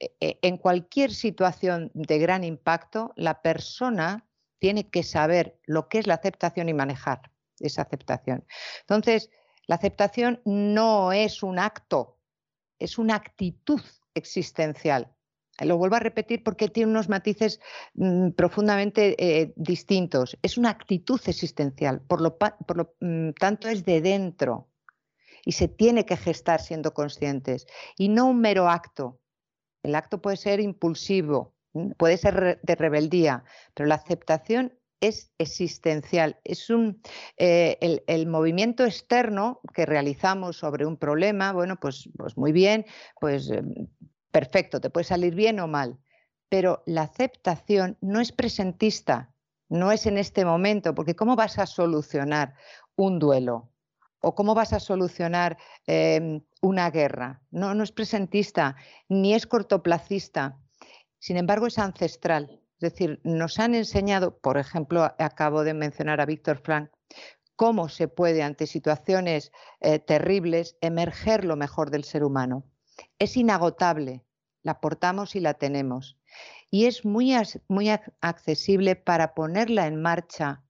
e, 0.00 0.38
en 0.42 0.56
cualquier 0.56 1.12
situación 1.12 1.92
de 1.94 2.18
gran 2.18 2.42
impacto, 2.42 3.12
la 3.14 3.42
persona 3.42 4.26
tiene 4.58 4.90
que 4.90 5.04
saber 5.04 5.60
lo 5.64 5.88
que 5.88 6.00
es 6.00 6.08
la 6.08 6.14
aceptación 6.14 6.68
y 6.68 6.74
manejar 6.74 7.30
esa 7.60 7.82
aceptación. 7.82 8.44
Entonces, 8.80 9.30
la 9.68 9.76
aceptación 9.76 10.42
no 10.44 11.12
es 11.12 11.44
un 11.44 11.60
acto, 11.60 12.18
es 12.80 12.98
una 12.98 13.14
actitud 13.14 13.80
existencial. 14.16 15.12
Lo 15.60 15.78
vuelvo 15.78 15.96
a 15.96 16.00
repetir 16.00 16.42
porque 16.42 16.68
tiene 16.68 16.90
unos 16.90 17.08
matices 17.08 17.60
mm, 17.94 18.30
profundamente 18.30 19.16
eh, 19.18 19.54
distintos. 19.56 20.36
Es 20.42 20.58
una 20.58 20.70
actitud 20.70 21.20
existencial, 21.26 22.02
por 22.02 22.20
lo, 22.20 22.36
mm, 23.00 23.30
tanto 23.38 23.68
es 23.68 23.84
de 23.84 24.00
dentro 24.02 24.68
y 25.44 25.52
se 25.52 25.68
tiene 25.68 26.04
que 26.04 26.16
gestar 26.16 26.60
siendo 26.60 26.92
conscientes 26.92 27.66
y 27.96 28.08
no 28.08 28.26
un 28.26 28.40
mero 28.40 28.68
acto. 28.68 29.18
El 29.82 29.94
acto 29.94 30.20
puede 30.20 30.36
ser 30.36 30.60
impulsivo, 30.60 31.54
puede 31.96 32.18
ser 32.18 32.60
de 32.62 32.74
rebeldía, 32.74 33.44
pero 33.72 33.88
la 33.88 33.94
aceptación 33.94 34.78
es 35.00 35.30
existencial, 35.38 36.38
es 36.44 36.70
un, 36.70 37.02
eh, 37.36 38.02
el, 38.06 38.26
movimiento 38.26 38.84
externo 38.84 39.60
que 39.74 39.86
realizamos 39.86 40.56
sobre 40.56 40.86
un 40.86 40.96
problema, 40.96 41.52
bueno, 41.52 41.76
pues, 41.76 42.08
pues 42.16 42.36
muy 42.36 42.52
bien, 42.52 42.86
pues 43.20 43.50
em, 43.50 43.88
perfecto, 44.30 44.80
te 44.80 44.90
puede 44.90 45.04
salir 45.04 45.34
bien 45.34 45.60
o 45.60 45.66
mal, 45.66 45.98
pero 46.48 46.82
la 46.86 47.02
aceptación 47.02 47.98
no 48.00 48.20
es 48.20 48.32
presentista, 48.32 49.34
no 49.68 49.92
es 49.92 50.06
en 50.06 50.18
este 50.18 50.44
momento, 50.44 50.94
porque 50.94 51.16
¿cómo 51.16 51.36
vas 51.36 51.58
a 51.58 51.66
solucionar 51.66 52.54
un 52.96 53.18
duelo? 53.18 53.72
¿O 54.20 54.34
cómo 54.34 54.54
vas 54.54 54.72
a 54.72 54.80
solucionar 54.80 55.58
em, 55.86 56.42
una 56.62 56.90
guerra? 56.90 57.42
No, 57.50 57.74
no 57.74 57.84
es 57.84 57.92
presentista, 57.92 58.76
ni 59.08 59.34
es 59.34 59.46
cortoplacista, 59.46 60.58
sin 61.18 61.36
embargo 61.36 61.66
es 61.66 61.78
ancestral. 61.78 62.60
Es 62.78 62.92
decir, 62.92 63.20
nos 63.24 63.58
han 63.58 63.74
enseñado, 63.74 64.38
por 64.38 64.58
ejemplo, 64.58 65.02
acabo 65.18 65.64
de 65.64 65.72
mencionar 65.72 66.20
a 66.20 66.26
Víctor 66.26 66.58
Frank, 66.58 66.90
cómo 67.56 67.88
se 67.88 68.06
puede 68.06 68.42
ante 68.42 68.66
situaciones 68.66 69.50
eh, 69.80 69.98
terribles 69.98 70.76
emerger 70.82 71.44
lo 71.44 71.56
mejor 71.56 71.90
del 71.90 72.04
ser 72.04 72.22
humano. 72.22 72.64
Es 73.18 73.36
inagotable, 73.36 74.24
la 74.62 74.72
aportamos 74.72 75.36
y 75.36 75.40
la 75.40 75.54
tenemos. 75.54 76.18
Y 76.70 76.84
es 76.84 77.04
muy, 77.04 77.34
muy 77.68 77.88
accesible 78.20 78.94
para 78.94 79.32
ponerla 79.34 79.86
en 79.86 80.02
marcha 80.02 80.62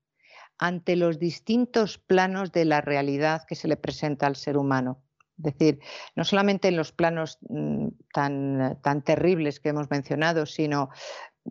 ante 0.59 0.95
los 0.95 1.19
distintos 1.19 1.99
planos 1.99 2.53
de 2.53 2.65
la 2.65 2.81
realidad 2.81 3.43
que 3.49 3.57
se 3.57 3.69
le 3.69 3.77
presenta 3.77 4.27
al 4.27 4.37
ser 4.37 4.57
humano. 4.57 5.03
Es 5.39 5.45
decir, 5.53 5.81
no 6.15 6.25
solamente 6.25 6.69
en 6.69 6.77
los 6.77 6.93
planos 6.93 7.39
mm, 7.49 7.89
tan, 8.13 8.79
tan 8.83 9.03
terribles 9.03 9.61
que 9.61 9.71
hemos 9.71 9.91
mencionado, 9.91 10.47
sino 10.47 10.89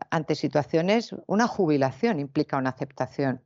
ante 0.09 0.35
situaciones, 0.35 1.15
una 1.27 1.47
jubilación 1.47 2.19
implica 2.19 2.57
una 2.57 2.69
aceptación. 2.69 3.41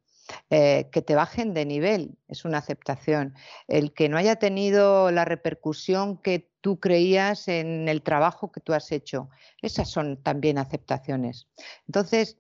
Eh, 0.52 0.90
que 0.92 1.02
te 1.02 1.16
bajen 1.16 1.56
de 1.56 1.66
nivel 1.66 2.18
es 2.28 2.45
una 2.45 2.60
aceptación. 2.60 3.34
El 3.68 3.94
que 3.94 4.10
no 4.10 4.18
haya 4.18 4.36
tenido 4.36 5.11
la 5.11 5.26
repercusión 5.26 6.18
que 6.18 6.52
tú 6.61 6.80
creías 6.80 7.48
en 7.48 7.88
el 7.88 8.03
trabajo 8.03 8.52
que 8.52 8.61
tú 8.61 8.74
has 8.74 8.92
hecho, 8.92 9.30
esas 9.61 9.90
son 9.90 10.22
también 10.22 10.58
aceptaciones. 10.58 11.48
Entonces, 11.88 12.38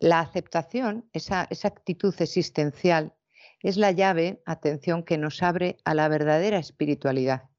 la 0.00 0.20
aceptación, 0.20 1.08
esa, 1.12 1.46
esa 1.50 1.68
actitud 1.68 2.14
existencial, 2.18 3.14
es 3.62 3.76
la 3.76 3.90
llave, 3.90 4.42
atención, 4.46 5.02
que 5.02 5.18
nos 5.18 5.42
abre 5.42 5.78
a 5.84 5.94
la 5.94 6.08
verdadera 6.08 6.58
espiritualidad, 6.58 7.50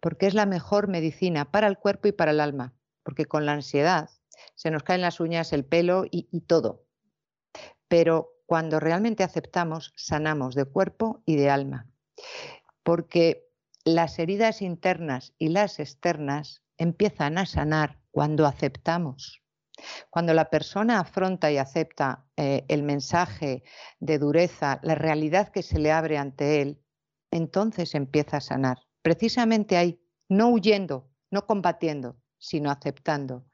porque 0.00 0.26
es 0.26 0.34
la 0.34 0.46
mejor 0.46 0.88
medicina 0.88 1.50
para 1.50 1.68
el 1.68 1.78
cuerpo 1.78 2.08
y 2.08 2.12
para 2.12 2.32
el 2.32 2.40
alma, 2.40 2.74
porque 3.04 3.26
con 3.26 3.46
la 3.46 3.52
ansiedad 3.52 4.10
se 4.54 4.70
nos 4.70 4.82
caen 4.82 5.00
las 5.00 5.20
uñas, 5.20 5.52
el 5.52 5.64
pelo 5.64 6.04
y, 6.10 6.40
todo. 6.42 6.86
Pero 7.88 8.40
cuando 8.46 8.80
realmente 8.80 9.24
aceptamos, 9.24 9.92
sanamos 9.96 10.54
de 10.54 10.64
cuerpo 10.64 11.22
y 11.26 11.36
de 11.36 11.50
alma. 11.50 11.90
Porque 12.82 13.48
las 13.84 14.18
heridas 14.18 14.62
internas 14.62 15.34
y 15.38 15.48
las 15.48 15.80
externas 15.80 16.62
empiezan 16.78 17.38
a 17.38 17.46
sanar 17.46 18.00
cuando 18.10 18.46
aceptamos. 18.46 19.42
Cuando 20.10 20.34
la 20.34 20.50
persona 20.50 21.00
afronta 21.00 21.50
y 21.50 21.56
acepta 21.56 22.26
eh, 22.36 22.64
el 22.68 22.82
mensaje 22.82 23.64
de 24.00 24.18
dureza, 24.18 24.78
la 24.82 24.94
realidad 24.94 25.48
que 25.48 25.62
se 25.62 25.78
le 25.78 25.90
abre 25.90 26.18
ante 26.18 26.60
él, 26.62 26.82
entonces 27.30 27.94
empieza 27.94 28.36
a 28.36 28.42
sanar. 28.42 28.78
Precisamente 29.00 29.76
ahí, 29.76 30.00
no 30.28 30.50
huyendo, 30.50 31.10
no 31.30 31.46
combatiendo, 31.46 32.16
sino 32.38 32.70
aceptando 32.70 33.46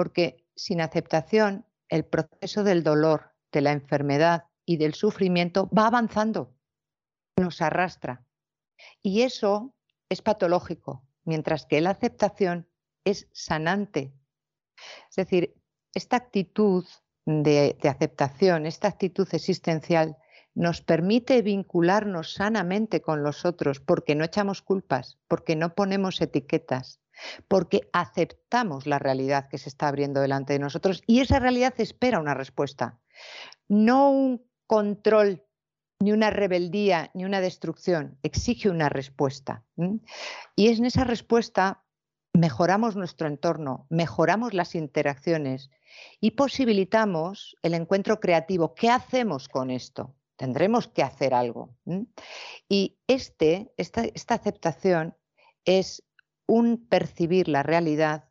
porque 0.00 0.46
sin 0.56 0.80
aceptación 0.80 1.66
el 1.90 2.06
proceso 2.06 2.64
del 2.64 2.82
dolor, 2.82 3.34
de 3.52 3.60
la 3.60 3.72
enfermedad 3.72 4.46
y 4.64 4.78
del 4.78 4.94
sufrimiento 4.94 5.68
va 5.76 5.88
avanzando, 5.88 6.56
nos 7.36 7.60
arrastra. 7.60 8.24
Y 9.02 9.20
eso 9.20 9.74
es 10.08 10.22
patológico, 10.22 11.06
mientras 11.24 11.66
que 11.66 11.82
la 11.82 11.90
aceptación 11.90 12.66
es 13.04 13.28
sanante. 13.32 14.14
Es 15.10 15.16
decir, 15.16 15.60
esta 15.92 16.16
actitud 16.16 16.86
de, 17.26 17.76
aceptación, 17.82 18.64
esta 18.64 18.88
actitud 18.88 19.28
existencial, 19.32 20.16
nos 20.54 20.80
permite 20.80 21.42
vincularnos 21.42 22.32
sanamente 22.32 23.02
con 23.02 23.22
los 23.22 23.44
otros 23.44 23.80
porque 23.80 24.14
no 24.14 24.24
echamos 24.24 24.62
culpas, 24.62 25.18
porque 25.28 25.56
no 25.56 25.74
ponemos 25.74 26.22
etiquetas, 26.22 27.02
porque 27.48 27.88
aceptamos 27.92 28.86
la 28.86 28.98
realidad 28.98 29.48
que 29.48 29.58
se 29.58 29.68
está 29.68 29.88
abriendo 29.88 30.20
delante 30.20 30.52
de 30.52 30.58
nosotros 30.58 31.02
y 31.06 31.20
esa 31.20 31.38
realidad 31.38 31.74
espera 31.78 32.20
una 32.20 32.34
respuesta, 32.34 32.98
no 33.68 34.10
un 34.10 34.44
control, 34.66 35.44
ni 36.00 36.12
una 36.12 36.30
rebeldía, 36.30 37.10
ni 37.12 37.24
una 37.24 37.40
destrucción, 37.40 38.18
exige 38.22 38.70
una 38.70 38.88
respuesta. 38.88 39.64
Y 40.56 40.68
en 40.68 40.84
esa 40.84 41.04
respuesta 41.04 41.84
mejoramos 42.32 42.96
nuestro 42.96 43.26
entorno, 43.26 43.86
mejoramos 43.90 44.54
las 44.54 44.74
interacciones 44.74 45.70
y 46.20 46.32
posibilitamos 46.32 47.56
el 47.62 47.74
encuentro 47.74 48.20
creativo. 48.20 48.74
¿Qué 48.74 48.88
hacemos 48.88 49.48
con 49.48 49.70
esto? 49.70 50.14
Tendremos 50.36 50.88
que 50.88 51.02
hacer 51.02 51.34
algo. 51.34 51.76
Y 52.68 52.98
este, 53.06 53.72
esta, 53.76 54.04
esta 54.04 54.34
aceptación 54.34 55.16
es 55.66 56.02
un 56.50 56.84
percibir 56.88 57.46
la 57.46 57.62
realidad 57.62 58.24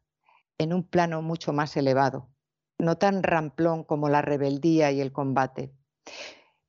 en 0.57 0.73
un 0.73 0.83
plano 0.83 1.21
mucho 1.21 1.53
más 1.53 1.77
elevado, 1.77 2.29
no 2.77 2.97
tan 2.97 3.23
ramplón 3.23 3.85
como 3.85 4.09
la 4.09 4.21
rebeldía 4.21 4.91
y 4.91 4.99
el 4.99 5.13
combate. 5.13 5.71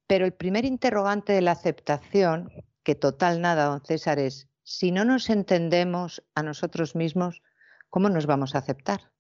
Pero 0.06 0.26
el 0.26 0.32
primer 0.32 0.64
interrogante 0.64 1.32
de 1.32 1.40
la 1.40 1.50
aceptación, 1.50 2.52
que 2.84 2.94
total 2.94 3.40
nada, 3.40 3.64
don 3.64 3.84
César, 3.84 4.20
es, 4.20 4.48
si 4.62 4.92
no 4.92 5.04
nos 5.04 5.28
entendemos 5.28 6.22
a 6.36 6.44
nosotros 6.44 6.94
mismos, 6.94 7.42
¿cómo 7.88 8.08
nos 8.10 8.26
vamos 8.26 8.54
a 8.54 8.58
aceptar? 8.58 9.10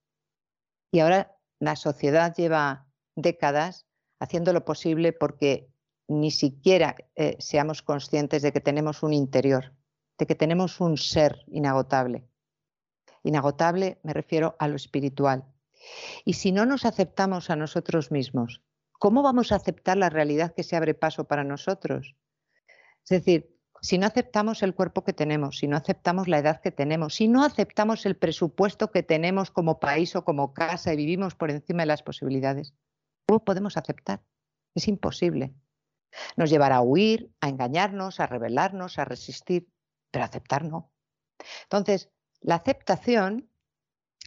Y 0.92 1.00
ahora 1.00 1.36
la 1.58 1.74
sociedad 1.74 2.32
lleva 2.36 2.86
décadas 3.16 3.88
haciendo 4.20 4.52
lo 4.52 4.64
posible 4.64 5.12
porque 5.12 5.68
ni 6.06 6.30
siquiera 6.30 6.94
eh, 7.16 7.34
seamos 7.40 7.82
conscientes 7.82 8.42
de 8.42 8.52
que 8.52 8.60
tenemos 8.60 9.02
un 9.02 9.14
interior 9.14 9.74
de 10.20 10.26
que 10.26 10.34
tenemos 10.34 10.80
un 10.80 10.98
ser 10.98 11.42
inagotable. 11.48 12.28
Inagotable 13.24 13.98
me 14.02 14.12
refiero 14.12 14.54
a 14.58 14.68
lo 14.68 14.76
espiritual. 14.76 15.46
Y 16.26 16.34
si 16.34 16.52
no 16.52 16.66
nos 16.66 16.84
aceptamos 16.84 17.48
a 17.48 17.56
nosotros 17.56 18.10
mismos, 18.10 18.62
¿cómo 18.92 19.22
vamos 19.22 19.50
a 19.50 19.56
aceptar 19.56 19.96
la 19.96 20.10
realidad 20.10 20.54
que 20.54 20.62
se 20.62 20.76
abre 20.76 20.92
paso 20.92 21.24
para 21.24 21.42
nosotros? 21.42 22.16
Es 23.04 23.08
decir, 23.08 23.56
si 23.80 23.96
no 23.96 24.06
aceptamos 24.06 24.62
el 24.62 24.74
cuerpo 24.74 25.04
que 25.04 25.14
tenemos, 25.14 25.56
si 25.56 25.68
no 25.68 25.78
aceptamos 25.78 26.28
la 26.28 26.38
edad 26.38 26.60
que 26.60 26.70
tenemos, 26.70 27.14
si 27.14 27.26
no 27.26 27.42
aceptamos 27.42 28.04
el 28.04 28.14
presupuesto 28.14 28.90
que 28.90 29.02
tenemos 29.02 29.50
como 29.50 29.80
país 29.80 30.14
o 30.16 30.24
como 30.24 30.52
casa 30.52 30.92
y 30.92 30.96
vivimos 30.96 31.34
por 31.34 31.50
encima 31.50 31.82
de 31.82 31.86
las 31.86 32.02
posibilidades, 32.02 32.74
¿cómo 33.26 33.42
podemos 33.42 33.78
aceptar? 33.78 34.22
Es 34.74 34.86
imposible. 34.86 35.54
Nos 36.36 36.50
llevará 36.50 36.76
a 36.76 36.82
huir, 36.82 37.32
a 37.40 37.48
engañarnos, 37.48 38.20
a 38.20 38.26
rebelarnos, 38.26 38.98
a 38.98 39.06
resistir, 39.06 39.66
pero 40.10 40.24
aceptar 40.24 40.64
no. 40.64 40.92
Entonces, 41.64 42.10
la 42.40 42.56
aceptación 42.56 43.50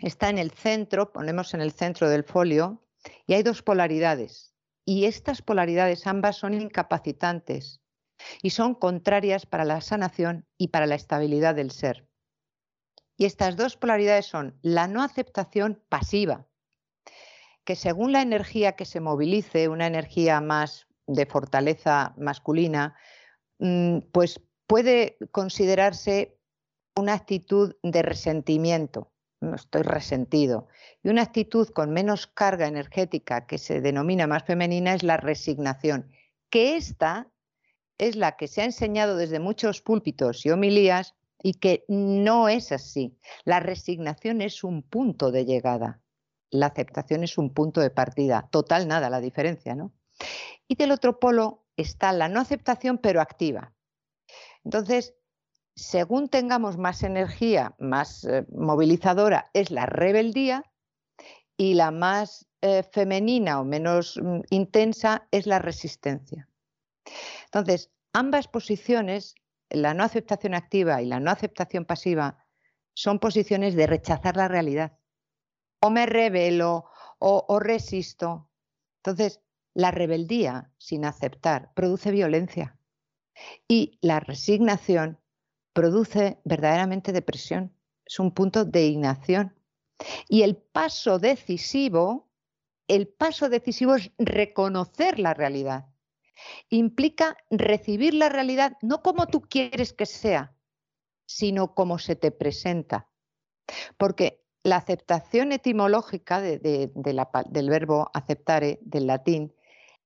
está 0.02 0.30
en 0.30 0.38
el 0.38 0.52
centro, 0.52 1.12
ponemos 1.12 1.54
en 1.54 1.62
el 1.62 1.72
centro 1.72 2.10
del 2.10 2.24
folio, 2.24 2.84
y 3.26 3.34
hay 3.34 3.44
dos 3.44 3.62
polaridades. 3.62 4.54
Y 4.86 5.06
estas 5.06 5.42
polaridades 5.42 6.08
ambas 6.08 6.38
son 6.38 6.54
incapacitantes 6.54 7.82
y 8.42 8.52
son 8.52 8.76
contrarias 8.76 9.46
para 9.46 9.66
la 9.66 9.82
sanación 9.82 10.46
y 10.58 10.70
para 10.70 10.86
la 10.86 10.96
estabilidad 10.96 11.56
del 11.56 11.72
ser. 11.72 12.08
Y 13.18 13.26
estas 13.26 13.56
dos 13.56 13.78
polaridades 13.78 14.26
son 14.26 14.58
la 14.62 14.88
no 14.88 15.04
aceptación 15.04 15.82
pasiva, 15.90 16.48
que 17.64 17.76
según 17.76 18.12
la 18.12 18.22
energía 18.22 18.76
que 18.76 18.86
se 18.86 19.00
movilice, 19.00 19.70
una 19.70 19.88
energía 19.88 20.42
más 20.42 20.88
de 21.08 21.26
fortaleza 21.26 22.14
masculina, 22.18 22.96
mm, 23.60 24.00
pues 24.12 24.42
puede 24.68 25.18
considerarse 25.32 26.38
una 26.96 27.14
actitud 27.14 27.76
de 27.82 28.02
resentimiento, 28.02 29.12
no 29.42 29.56
estoy 29.56 29.82
resentido, 29.82 30.68
y 31.04 31.10
una 31.10 31.24
actitud 31.24 31.68
con 31.70 31.92
menos 31.92 32.28
carga 32.28 32.68
energética 32.68 33.46
que 33.46 33.58
se 33.58 33.82
denomina 33.82 34.28
más 34.28 34.44
femenina 34.44 34.94
es 34.94 35.04
la 35.04 35.18
resignación, 35.18 36.12
que 36.50 36.76
esta 36.76 37.32
es 37.98 38.16
la 38.16 38.36
que 38.38 38.48
se 38.48 38.62
ha 38.62 38.66
enseñado 38.66 39.18
desde 39.18 39.40
muchos 39.40 39.82
púlpitos 39.82 40.46
y 40.46 40.52
homilías 40.52 41.16
y 41.42 41.56
que 41.56 41.84
no 41.88 42.48
es 42.48 42.72
así. 42.72 43.18
La 43.44 43.60
resignación 43.60 44.42
es 44.42 44.64
un 44.64 44.82
punto 44.82 45.32
de 45.32 45.46
llegada, 45.46 46.02
la 46.50 46.68
aceptación 46.68 47.24
es 47.24 47.38
un 47.38 47.54
punto 47.54 47.82
de 47.82 47.90
partida, 47.90 48.48
total 48.52 48.88
nada 48.88 49.10
la 49.10 49.20
diferencia, 49.20 49.76
¿no? 49.76 49.92
Y 50.68 50.76
del 50.76 50.92
otro 50.92 51.20
polo 51.20 51.66
está 51.76 52.14
la 52.14 52.30
no 52.30 52.40
aceptación 52.40 52.98
pero 52.98 53.20
activa. 53.20 53.74
Entonces, 54.64 55.14
según 55.76 56.30
tengamos 56.30 56.78
más 56.78 57.04
energía, 57.04 57.76
más 57.80 58.24
eh, 58.26 58.46
movilizadora, 58.50 59.50
es 59.54 59.72
la 59.72 59.86
rebeldía 59.86 60.64
y 61.58 61.74
la 61.74 61.92
más 61.92 62.48
eh, 62.62 62.84
femenina 62.84 63.60
o 63.60 63.66
menos 63.66 64.20
mm, 64.22 64.42
intensa 64.50 65.28
es 65.32 65.48
la 65.48 65.60
resistencia. 65.60 66.48
Entonces, 67.46 67.92
ambas 68.14 68.48
posiciones, 68.48 69.36
la 69.70 69.94
no 69.94 70.04
aceptación 70.04 70.54
activa 70.54 71.02
y 71.02 71.08
la 71.08 71.20
no 71.20 71.32
aceptación 71.32 71.86
pasiva, 71.86 72.46
son 72.94 73.20
posiciones 73.20 73.76
de 73.76 73.88
rechazar 73.88 74.38
la 74.38 74.48
realidad. 74.48 74.98
O 75.82 75.90
me 75.90 76.06
rebelo 76.06 76.86
o 77.20 77.60
resisto. 77.60 78.50
Entonces, 78.98 79.42
la 79.74 79.92
rebeldía 79.92 80.72
sin 80.78 81.04
aceptar 81.06 81.74
produce 81.74 82.12
violencia 82.12 82.78
y 83.68 83.98
la 84.02 84.20
resignación 84.20 85.20
produce 85.74 86.40
verdaderamente 86.44 87.12
depresión. 87.12 87.76
Es 88.06 88.20
un 88.20 88.32
punto 88.32 88.66
de 88.66 88.88
inacción. 88.88 89.56
Y 90.28 90.44
el 90.44 90.58
paso 90.58 91.20
decisivo, 91.20 92.30
el 92.88 93.08
paso 93.08 93.50
decisivo 93.50 93.96
es 93.96 94.12
reconocer 94.18 95.20
la 95.20 95.34
realidad. 95.34 95.88
Implica 96.70 97.38
recibir 97.50 98.14
la 98.14 98.30
realidad 98.30 98.78
no 98.82 99.02
como 99.02 99.28
tú 99.28 99.42
quieres 99.42 99.94
que 99.94 100.06
sea, 100.06 100.56
sino 101.26 101.74
como 101.74 102.00
se 102.00 102.16
te 102.16 102.32
presenta. 102.32 103.10
Porque 103.98 104.44
la 104.64 104.78
aceptación 104.78 105.52
etimológica 105.52 106.42
del 106.42 107.70
verbo 107.70 108.10
aceptare 108.14 108.80
del 108.82 109.08
latín 109.08 109.54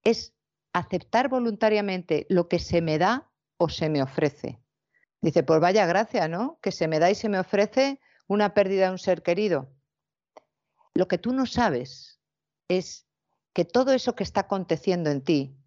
es 0.04 0.37
aceptar 0.78 1.30
voluntariamente 1.30 2.26
lo 2.30 2.48
que 2.48 2.60
se 2.60 2.82
me 2.82 2.98
da 2.98 3.30
o 3.58 3.70
se 3.70 3.90
me 3.90 4.02
ofrece. 4.02 4.60
Dice, 5.22 5.44
pues 5.44 5.60
vaya 5.60 5.86
gracia, 5.86 6.28
¿no? 6.28 6.60
Que 6.62 6.72
se 6.72 6.88
me 6.88 7.00
da 7.00 7.10
y 7.10 7.16
se 7.16 7.30
me 7.30 7.40
ofrece 7.40 8.00
una 8.28 8.54
pérdida 8.54 8.86
de 8.86 8.92
un 8.92 9.00
ser 9.00 9.24
querido. 9.24 9.74
Lo 10.94 11.08
que 11.08 11.18
tú 11.18 11.34
no 11.34 11.46
sabes 11.46 12.20
es 12.68 13.08
que 13.54 13.66
todo 13.66 13.94
eso 13.94 14.16
que 14.16 14.24
está 14.24 14.42
aconteciendo 14.42 15.10
en 15.10 15.24
ti 15.24 15.58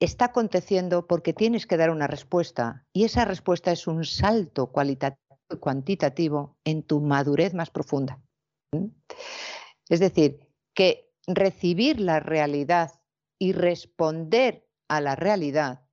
está 0.00 0.26
aconteciendo 0.26 1.06
porque 1.06 1.32
tienes 1.32 1.66
que 1.66 1.76
dar 1.76 1.90
una 1.90 2.06
respuesta 2.06 2.86
y 2.92 3.04
esa 3.04 3.24
respuesta 3.24 3.72
es 3.72 3.86
un 3.86 4.04
salto 4.04 4.70
cualitativo 4.72 5.38
y 5.50 5.56
cuantitativo 5.56 6.56
en 6.64 6.82
tu 6.82 7.00
madurez 7.00 7.54
más 7.54 7.70
profunda. 7.70 8.20
Es 9.88 10.00
decir, 10.00 10.40
que 10.74 11.10
recibir 11.26 12.00
la 12.00 12.20
realidad 12.20 12.92
y 13.38 13.52
responder 13.52 14.66
a 14.88 15.00
la 15.00 15.16
realidad 15.16 15.86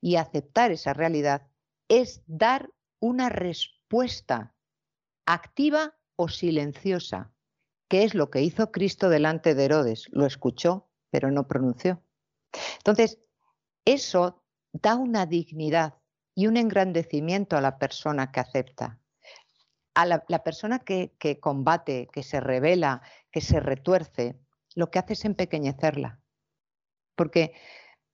y 0.00 0.16
aceptar 0.16 0.72
esa 0.72 0.92
realidad 0.92 1.46
es 1.88 2.22
dar 2.26 2.70
una 3.00 3.28
respuesta 3.28 4.54
activa 5.26 5.96
o 6.16 6.28
silenciosa, 6.28 7.32
que 7.88 8.04
es 8.04 8.14
lo 8.14 8.30
que 8.30 8.42
hizo 8.42 8.70
Cristo 8.70 9.08
delante 9.08 9.54
de 9.54 9.64
Herodes. 9.64 10.08
Lo 10.10 10.26
escuchó, 10.26 10.88
pero 11.10 11.30
no 11.30 11.46
pronunció. 11.46 12.02
Entonces, 12.78 13.18
eso 13.84 14.44
da 14.72 14.96
una 14.96 15.26
dignidad 15.26 15.94
y 16.34 16.46
un 16.46 16.56
engrandecimiento 16.56 17.56
a 17.56 17.60
la 17.60 17.78
persona 17.78 18.30
que 18.30 18.40
acepta. 18.40 18.98
A 19.94 20.06
la, 20.06 20.44
persona 20.44 20.78
que, 20.78 21.16
que 21.18 21.40
combate, 21.40 22.08
que 22.12 22.22
se 22.22 22.40
revela, 22.40 23.02
que 23.32 23.40
se 23.40 23.58
retuerce, 23.58 24.38
lo 24.74 24.90
que 24.90 25.00
hace 25.00 25.14
es 25.14 25.24
empequeñecerla 25.24 26.19
porque 27.20 27.52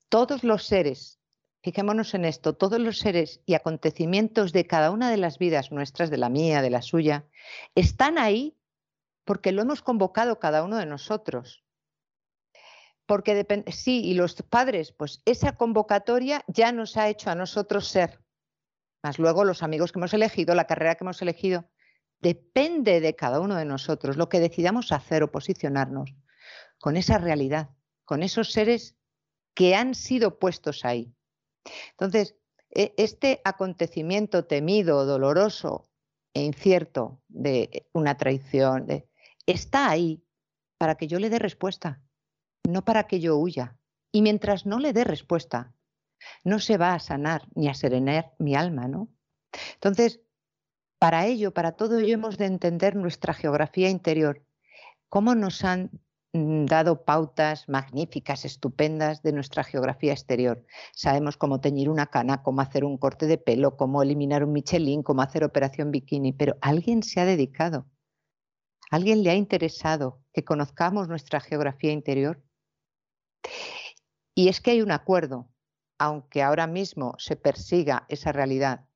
todos 0.08 0.42
los 0.42 0.64
seres, 0.66 1.20
fijémonos 1.62 2.12
en 2.14 2.24
esto, 2.24 2.56
todos 2.56 2.80
los 2.80 2.98
seres 2.98 3.40
y 3.46 3.54
acontecimientos 3.54 4.52
de 4.52 4.66
cada 4.66 4.90
una 4.90 5.12
de 5.12 5.16
las 5.16 5.38
vidas 5.38 5.70
nuestras, 5.70 6.10
de 6.10 6.16
la 6.16 6.28
mía, 6.28 6.60
de 6.60 6.70
la 6.70 6.82
suya, 6.82 7.24
están 7.76 8.18
ahí 8.18 8.58
porque 9.24 9.52
lo 9.52 9.62
hemos 9.62 9.80
convocado 9.80 10.40
cada 10.40 10.64
uno 10.64 10.76
de 10.76 10.86
nosotros. 10.86 11.62
Porque 13.06 13.46
sí, 13.68 14.04
y 14.04 14.14
los 14.14 14.42
padres, 14.42 14.90
pues 14.90 15.22
esa 15.24 15.54
convocatoria 15.54 16.44
ya 16.48 16.72
nos 16.72 16.96
ha 16.96 17.08
hecho 17.08 17.30
a 17.30 17.36
nosotros 17.36 17.86
ser. 17.86 18.18
Más 19.04 19.20
luego 19.20 19.44
los 19.44 19.62
amigos 19.62 19.92
que 19.92 20.00
hemos 20.00 20.14
elegido, 20.14 20.56
la 20.56 20.66
carrera 20.66 20.96
que 20.96 21.04
hemos 21.04 21.22
elegido, 21.22 21.70
depende 22.18 23.00
de 23.00 23.14
cada 23.14 23.38
uno 23.38 23.54
de 23.54 23.66
nosotros 23.66 24.16
lo 24.16 24.28
que 24.28 24.40
decidamos 24.40 24.90
hacer 24.90 25.22
o 25.22 25.30
posicionarnos 25.30 26.12
con 26.80 26.96
esa 26.96 27.18
realidad, 27.18 27.70
con 28.06 28.22
esos 28.22 28.52
seres 28.52 28.96
que 29.54 29.74
han 29.74 29.94
sido 29.94 30.38
puestos 30.38 30.86
ahí. 30.86 31.12
Entonces, 31.90 32.36
e, 32.70 32.94
este 32.96 33.42
acontecimiento 33.44 34.46
temido, 34.46 35.04
doloroso 35.04 35.90
e 36.32 36.42
incierto 36.42 37.20
de 37.28 37.88
una 37.92 38.16
traición, 38.16 38.86
está 39.46 39.90
ahí 39.90 40.24
para 40.78 40.94
que 40.94 41.06
yo 41.06 41.18
le 41.18 41.30
dé 41.30 41.38
respuesta, 41.38 42.02
no 42.66 42.84
para 42.84 43.06
que 43.06 43.20
yo 43.20 43.36
huya. 43.36 43.76
Y 44.12 44.22
mientras 44.22 44.64
no 44.64 44.78
le 44.78 44.92
dé 44.92 45.04
respuesta, 45.04 45.74
no 46.44 46.58
se 46.60 46.78
va 46.78 46.94
a 46.94 47.00
sanar 47.00 47.48
ni 47.54 47.68
a 47.68 47.74
serenar 47.74 48.34
mi 48.38 48.54
alma, 48.54 48.88
¿no? 48.88 49.08
Entonces, 49.74 50.20
para 50.98 51.26
ello, 51.26 51.52
para 51.52 51.72
todo 51.72 51.98
ello 51.98 52.14
hemos 52.14 52.38
de 52.38 52.46
entender 52.46 52.96
nuestra 52.96 53.34
geografía 53.34 53.90
interior, 53.90 54.44
cómo 55.08 55.34
nos 55.34 55.64
han 55.64 55.90
dado 56.66 57.04
pautas 57.04 57.68
magníficas, 57.68 58.44
estupendas 58.44 59.22
de 59.22 59.32
nuestra 59.32 59.64
geografía 59.64 60.12
exterior. 60.12 60.64
Sabemos 60.92 61.36
cómo 61.36 61.60
teñir 61.60 61.88
una 61.88 62.06
cana, 62.06 62.42
cómo 62.42 62.60
hacer 62.60 62.84
un 62.84 62.98
corte 62.98 63.26
de 63.26 63.38
pelo, 63.38 63.76
cómo 63.76 64.02
eliminar 64.02 64.44
un 64.44 64.52
Michelin, 64.52 65.02
cómo 65.02 65.22
hacer 65.22 65.44
operación 65.44 65.90
bikini, 65.90 66.32
pero 66.32 66.56
alguien 66.60 67.02
se 67.02 67.20
ha 67.20 67.24
dedicado, 67.24 67.86
alguien 68.90 69.22
le 69.22 69.30
ha 69.30 69.34
interesado 69.34 70.22
que 70.32 70.44
conozcamos 70.44 71.08
nuestra 71.08 71.40
geografía 71.40 71.92
interior. 71.92 72.42
Y 74.34 74.48
es 74.48 74.60
que 74.60 74.72
hay 74.72 74.82
un 74.82 74.92
acuerdo, 74.92 75.48
aunque 75.98 76.42
ahora 76.42 76.66
mismo 76.66 77.14
se 77.18 77.36
persiga 77.36 78.04
esa 78.08 78.32
realidad, 78.32 78.86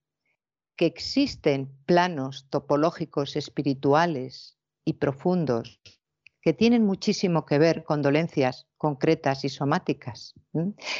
que 0.77 0.87
existen 0.87 1.77
planos 1.87 2.47
topológicos 2.51 3.37
espirituales 3.37 4.59
y 4.85 4.95
profundos 4.95 5.81
que 6.43 6.53
tienen 6.53 6.85
muchísimo 6.85 7.45
que 7.45 7.59
ver 7.59 7.85
con 7.85 8.03
dolencias 8.03 8.67
concretas 8.77 9.45
y 9.45 9.49
somáticas. 9.49 10.35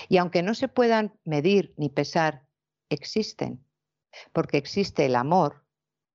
Y 0.09 0.19
aunque 0.19 0.43
no 0.43 0.55
se 0.55 0.69
puedan 0.69 1.19
medir 1.25 1.75
ni 1.77 1.89
pesar, 1.89 2.47
existen, 2.91 3.65
porque 4.33 4.59
existe 4.59 5.07
el 5.07 5.17
amor 5.17 5.65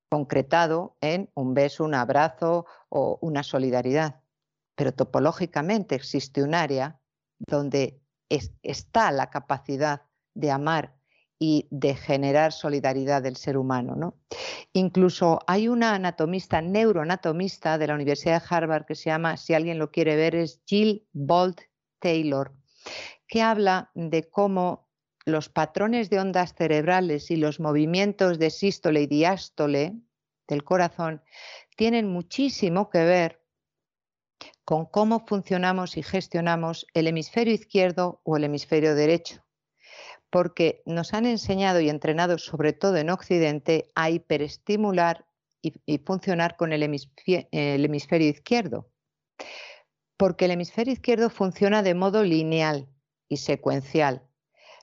concretado 0.09 0.97
en 1.01 1.31
un 1.33 1.53
beso, 1.53 1.83
un 1.83 1.95
abrazo 1.95 2.65
o 2.89 3.17
una 3.21 3.43
solidaridad. 3.43 4.21
Pero 4.75 4.93
topológicamente 4.93 5.95
existe 5.95 6.43
un 6.43 6.53
área 6.53 7.01
donde 7.39 8.01
está 8.29 9.11
la 9.11 9.29
capacidad 9.29 10.03
de 10.35 10.51
amar 10.51 10.94
y 11.39 11.67
de 11.69 11.95
generar 11.95 12.53
solidaridad 12.53 13.21
del 13.21 13.35
ser 13.35 13.57
humano. 13.57 13.95
¿no? 13.95 14.15
Incluso 14.73 15.39
hay 15.47 15.67
una 15.67 15.95
anatomista, 15.95 16.61
neuroanatomista 16.61 17.77
de 17.77 17.87
la 17.87 17.95
Universidad 17.95 18.41
de 18.41 18.47
Harvard 18.49 18.85
que 18.85 18.95
se 18.95 19.09
llama, 19.09 19.37
si 19.37 19.53
alguien 19.53 19.79
lo 19.79 19.91
quiere 19.91 20.15
ver, 20.15 20.35
es 20.35 20.61
Jill 20.65 21.07
Bolt 21.13 21.61
Taylor, 21.99 22.53
que 23.27 23.41
habla 23.41 23.91
de 23.95 24.29
cómo 24.29 24.87
los 25.25 25.49
patrones 25.49 26.09
de 26.09 26.19
ondas 26.19 26.53
cerebrales 26.53 27.31
y 27.31 27.35
los 27.35 27.59
movimientos 27.59 28.37
de 28.37 28.51
sístole 28.51 29.01
y 29.01 29.07
diástole 29.07 29.95
del 30.47 30.63
corazón 30.63 31.23
tienen 31.75 32.07
muchísimo 32.07 32.89
que 32.89 33.03
ver 33.03 33.41
con 34.63 34.85
cómo 34.85 35.25
funcionamos 35.25 35.97
y 35.97 36.03
gestionamos 36.03 36.85
el 36.93 37.07
hemisferio 37.07 37.53
izquierdo 37.53 38.21
o 38.23 38.37
el 38.37 38.43
hemisferio 38.43 38.93
derecho 38.93 39.44
porque 40.35 40.83
nos 40.85 41.13
han 41.13 41.25
enseñado 41.25 41.79
y 41.79 41.87
entrenado, 41.87 42.37
sobre 42.37 42.73
todo 42.73 42.97
en 42.97 43.09
Occidente, 43.09 43.89
a 43.95 44.09
hiperestimular 44.09 45.25
y, 45.61 45.97
funcionar 45.99 46.57
con 46.57 46.73
el 46.73 46.83
hemisferio, 46.83 48.27
izquierdo. 48.27 48.91
Porque 50.17 50.43
el 50.43 50.51
hemisferio 50.51 50.91
izquierdo 50.91 51.29
funciona 51.29 51.83
de 51.83 51.93
modo 51.93 52.21
lineal 52.25 52.89
y 53.29 53.37
secuencial. 53.37 54.23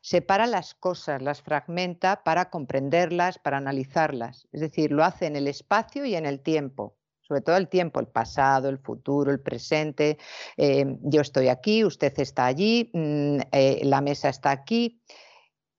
Separa 0.00 0.46
las 0.46 0.72
cosas, 0.72 1.20
las 1.20 1.42
fragmenta 1.42 2.24
para 2.24 2.48
comprenderlas, 2.48 3.38
para 3.38 3.58
analizarlas. 3.58 4.48
Es 4.52 4.62
decir, 4.62 4.90
lo 4.90 5.04
hace 5.04 5.26
en 5.26 5.36
el 5.36 5.48
espacio 5.48 6.06
y 6.06 6.14
en 6.14 6.24
el 6.24 6.40
tiempo 6.40 6.96
sobre 7.20 7.40
todo 7.40 7.56
el 7.56 7.68
tiempo, 7.68 7.98
el 8.00 8.08
pasado, 8.08 8.68
el 8.68 8.78
futuro, 8.78 9.30
el 9.30 9.40
presente. 9.40 10.18
Eh, 10.58 10.98
yo 11.02 11.22
estoy 11.22 11.48
aquí, 11.48 11.82
usted 11.82 12.12
está 12.18 12.44
allí, 12.44 12.90
mm, 12.92 13.38
eh, 13.52 13.80
la 13.84 14.02
mesa 14.02 14.28
está 14.28 14.50
aquí 14.50 15.00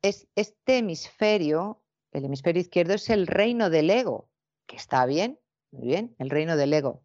es 0.03 0.27
este 0.35 0.79
hemisferio, 0.79 1.81
el 2.11 2.25
hemisferio 2.25 2.61
izquierdo 2.61 2.93
es 2.93 3.09
el 3.09 3.25
reino 3.25 3.71
del 3.71 3.89
ego, 3.89 4.29
que 4.67 4.75
está 4.75 5.05
bien, 5.05 5.39
muy 5.71 5.87
bien, 5.87 6.15
el 6.19 6.29
reino 6.29 6.55
del 6.57 6.73
ego. 6.73 7.01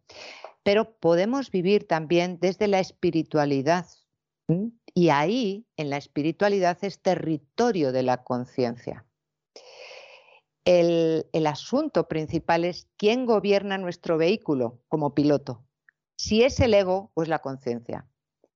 Pero 0.63 0.97
podemos 0.99 1.49
vivir 1.49 1.87
también 1.87 2.37
desde 2.39 2.67
la 2.67 2.79
espiritualidad. 2.79 3.87
Y 4.93 5.09
ahí, 5.09 5.65
en 5.77 5.89
la 5.89 5.97
espiritualidad, 5.97 6.77
es 6.81 7.01
territorio 7.01 7.91
de 7.91 8.03
la 8.03 8.23
conciencia. 8.23 9.05
El, 10.65 11.27
el, 11.31 11.47
asunto 11.47 12.07
principal 12.07 12.65
es 12.65 12.89
quién 12.97 13.25
gobierna 13.25 13.77
nuestro 13.77 14.17
vehículo 14.17 14.81
como 14.87 15.13
piloto. 15.13 15.63
Si 16.17 16.43
es 16.43 16.59
el 16.59 16.73
ego 16.73 17.11
o 17.13 17.23
es 17.23 17.29
la 17.29 17.39
conciencia. 17.39 18.07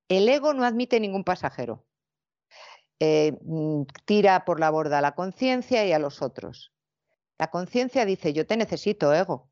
El 0.09 0.27
ego 0.27 0.53
no 0.53 0.65
admite 0.65 0.99
ningún 0.99 1.23
pasajero. 1.23 1.85
Eh, 2.99 3.37
mm, 3.41 3.83
tira 4.05 4.45
por 4.45 4.59
la 4.59 4.69
borda 4.69 4.99
a 4.99 5.01
la 5.01 5.15
conciencia 5.15 5.85
y 5.85 5.91
a 5.91 5.99
los 5.99 6.21
otros. 6.21 6.71
La 7.37 7.49
conciencia 7.49 8.05
dice, 8.05 8.33
yo 8.33 8.45
te 8.45 8.57
necesito, 8.57 9.13
ego, 9.13 9.49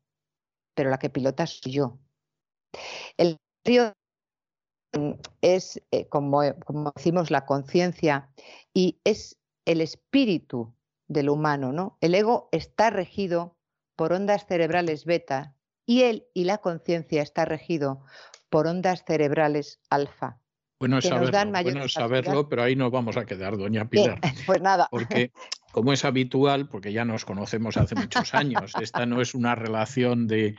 pero 0.74 0.90
la 0.90 0.98
que 0.98 1.10
pilota 1.10 1.46
soy 1.46 1.72
yo. 1.72 1.98
El 3.16 3.36
río 3.64 3.92
mm, 4.92 5.12
es, 5.42 5.82
eh, 5.90 6.08
como, 6.08 6.40
como, 6.64 6.92
decimos, 6.96 7.30
la 7.30 7.44
conciencia 7.44 8.30
y 8.72 9.00
es 9.04 9.38
el 9.64 9.80
espíritu 9.80 10.74
del 11.08 11.28
humano, 11.28 11.72
¿no? 11.72 11.98
El 12.00 12.14
ego 12.14 12.48
está 12.52 12.90
regido 12.90 13.56
por 13.96 14.12
ondas 14.12 14.46
cerebrales 14.46 15.04
beta 15.04 15.54
y 15.86 16.02
él 16.02 16.26
y 16.34 16.44
la 16.44 16.58
conciencia 16.58 17.22
está 17.22 17.44
regido 17.44 18.02
por 18.48 18.66
ondas 18.66 19.04
cerebrales 19.04 19.80
alfa. 19.90 20.41
Bueno, 20.82 21.00
saberlo, 21.00 21.62
bueno 21.62 21.88
saberlo, 21.88 22.48
pero 22.48 22.64
ahí 22.64 22.74
nos 22.74 22.90
vamos 22.90 23.16
a 23.16 23.24
quedar, 23.24 23.56
doña 23.56 23.84
Pilar. 23.84 24.18
pues 24.46 24.60
nada. 24.60 24.88
Porque 24.90 25.30
como 25.72 25.92
es 25.92 26.04
habitual, 26.04 26.68
porque 26.68 26.92
ya 26.92 27.04
nos 27.04 27.24
conocemos 27.24 27.76
hace 27.76 27.94
muchos 27.94 28.34
años, 28.34 28.72
esta 28.80 29.06
no 29.06 29.20
es 29.20 29.34
una 29.34 29.54
relación 29.54 30.26
de, 30.28 30.54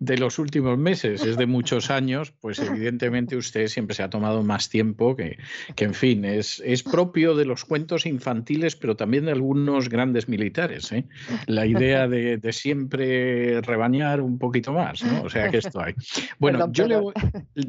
los 0.00 0.38
últimos 0.38 0.78
meses, 0.78 1.22
es 1.22 1.36
de 1.36 1.46
muchos 1.46 1.90
años, 1.90 2.32
pues 2.40 2.58
evidentemente 2.60 3.36
usted 3.36 3.66
siempre 3.68 3.94
se 3.94 4.02
ha 4.02 4.10
tomado 4.10 4.42
más 4.42 4.68
tiempo 4.68 5.16
que, 5.16 5.38
que 5.74 5.84
en 5.84 5.94
fin, 5.94 6.24
es, 6.24 6.62
es 6.64 6.82
propio 6.82 7.34
de 7.34 7.44
los 7.44 7.64
cuentos 7.64 8.06
infantiles, 8.06 8.76
pero 8.76 8.96
también 8.96 9.24
de 9.24 9.32
algunos 9.32 9.88
grandes 9.88 10.28
militares. 10.28 10.92
¿eh? 10.92 11.04
La 11.46 11.66
idea 11.66 12.08
de, 12.08 12.38
siempre 12.52 13.60
rebañar 13.60 14.20
un 14.20 14.38
poquito 14.38 14.72
más, 14.72 15.02
¿no? 15.04 15.22
O 15.22 15.30
sea 15.30 15.50
que 15.50 15.58
esto 15.58 15.80
hay. 15.80 15.94
Bueno, 16.38 16.72
yo 16.72 16.86
le 16.86 16.96
voy... 16.96 17.12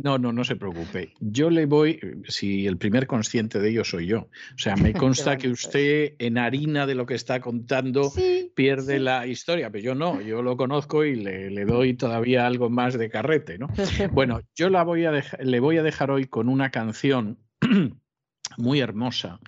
No, 0.04 0.18
no, 0.18 0.32
no 0.32 0.44
se 0.44 0.56
preocupe. 0.56 1.14
Yo 1.20 1.50
le 1.50 1.66
voy, 1.66 2.00
si 2.28 2.66
el 2.66 2.78
primer 2.78 3.08
consciente 3.08 3.60
de 3.60 3.70
ello 3.70 3.84
soy 3.84 4.08
yo. 4.08 4.20
O 4.20 4.58
sea, 4.58 4.76
me 4.76 4.94
consta 4.94 5.38
que 5.38 5.50
usted 5.50 6.14
en 6.20 6.38
harina 6.38 6.86
de 6.90 6.96
lo 6.96 7.06
que 7.06 7.14
está 7.14 7.40
contando 7.40 8.12
pierde 8.56 9.00
la 9.00 9.28
historia, 9.28 9.70
pero 9.72 9.84
yo 9.84 9.96
no, 9.96 10.22
yo 10.22 10.42
lo 10.42 10.58
conozco 10.58 11.06
y 11.06 11.16
le, 11.16 11.66
doy 11.66 11.94
todavía 11.94 12.48
algo 12.48 12.70
más 12.70 12.98
de 12.98 13.10
carrete, 13.10 13.58
¿no? 13.60 13.68
Bueno, 14.12 14.42
yo 14.56 14.70
la 14.70 14.84
voy 14.84 15.06
a 15.06 15.12
le 15.12 15.60
voy 15.60 15.78
a 15.78 15.84
dejar 15.84 16.10
hoy 16.10 16.26
con 16.26 16.50
una 16.50 16.72
canción 16.72 17.38
muy 18.58 18.80
hermosa 18.80 19.40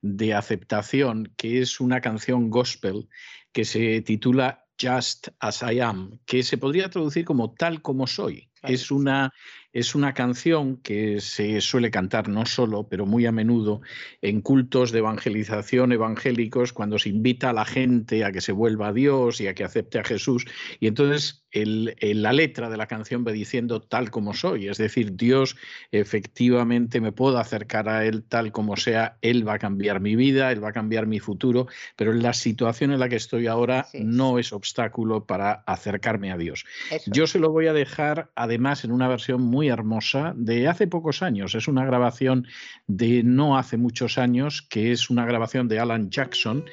de 0.00 0.34
aceptación, 0.34 1.32
que 1.36 1.60
es 1.60 1.80
una 1.80 2.00
canción 2.00 2.48
gospel 2.48 3.08
que 3.52 3.64
se 3.64 4.00
titula 4.00 4.64
Just 4.80 5.28
as 5.38 5.62
I 5.62 5.80
am, 5.80 6.18
que 6.26 6.42
se 6.42 6.58
podría 6.58 6.88
traducir 6.88 7.24
como 7.24 7.54
tal 7.54 7.82
como 7.82 8.06
soy. 8.06 8.50
Es 8.62 8.90
una 8.90 9.32
es 9.76 9.94
una 9.94 10.14
canción 10.14 10.78
que 10.78 11.20
se 11.20 11.60
suele 11.60 11.90
cantar 11.90 12.30
no 12.30 12.46
solo, 12.46 12.88
pero 12.88 13.04
muy 13.04 13.26
a 13.26 13.32
menudo 13.32 13.82
en 14.22 14.40
cultos 14.40 14.90
de 14.90 15.00
evangelización 15.00 15.92
evangélicos 15.92 16.72
cuando 16.72 16.98
se 16.98 17.10
invita 17.10 17.50
a 17.50 17.52
la 17.52 17.66
gente 17.66 18.24
a 18.24 18.32
que 18.32 18.40
se 18.40 18.52
vuelva 18.52 18.88
a 18.88 18.92
Dios 18.94 19.38
y 19.42 19.48
a 19.48 19.54
que 19.54 19.64
acepte 19.64 19.98
a 19.98 20.04
Jesús. 20.04 20.46
Y 20.80 20.86
entonces 20.86 21.42
la 21.52 22.32
letra 22.32 22.68
de 22.68 22.76
la 22.76 22.86
canción 22.86 23.24
va 23.26 23.32
diciendo 23.32 23.80
tal 23.80 24.10
como 24.10 24.34
soy, 24.34 24.68
es 24.68 24.76
decir, 24.76 25.16
Dios 25.16 25.56
efectivamente 25.90 27.00
me 27.00 27.12
puedo 27.12 27.38
acercar 27.38 27.88
a 27.88 28.04
Él 28.04 28.24
tal 28.24 28.52
como 28.52 28.76
sea, 28.76 29.16
Él 29.22 29.46
va 29.46 29.54
a 29.54 29.58
cambiar 29.58 30.00
mi 30.00 30.16
vida, 30.16 30.52
Él 30.52 30.62
va 30.62 30.70
a 30.70 30.72
cambiar 30.72 31.06
mi 31.06 31.18
futuro, 31.18 31.66
pero 31.96 32.12
la 32.12 32.34
situación 32.34 32.92
en 32.92 33.00
la 33.00 33.08
que 33.08 33.16
estoy 33.16 33.46
ahora 33.46 33.86
no 33.94 34.38
es 34.38 34.52
obstáculo 34.52 35.24
para 35.24 35.52
acercarme 35.66 36.30
a 36.30 36.36
Dios. 36.36 36.64
Yo 37.06 37.26
se 37.26 37.38
lo 37.38 37.50
voy 37.50 37.68
a 37.68 37.72
dejar 37.72 38.30
además 38.34 38.84
en 38.84 38.92
una 38.92 39.08
versión 39.08 39.40
muy 39.42 39.65
hermosa 39.68 40.32
de 40.36 40.68
hace 40.68 40.86
pocos 40.86 41.22
años. 41.22 41.54
Es 41.54 41.68
una 41.68 41.84
grabación 41.84 42.46
de 42.86 43.22
no 43.22 43.58
hace 43.58 43.76
muchos 43.76 44.18
años, 44.18 44.62
que 44.62 44.92
es 44.92 45.10
una 45.10 45.24
grabación 45.24 45.68
de 45.68 45.78
Alan 45.78 46.10
Jackson, 46.10 46.64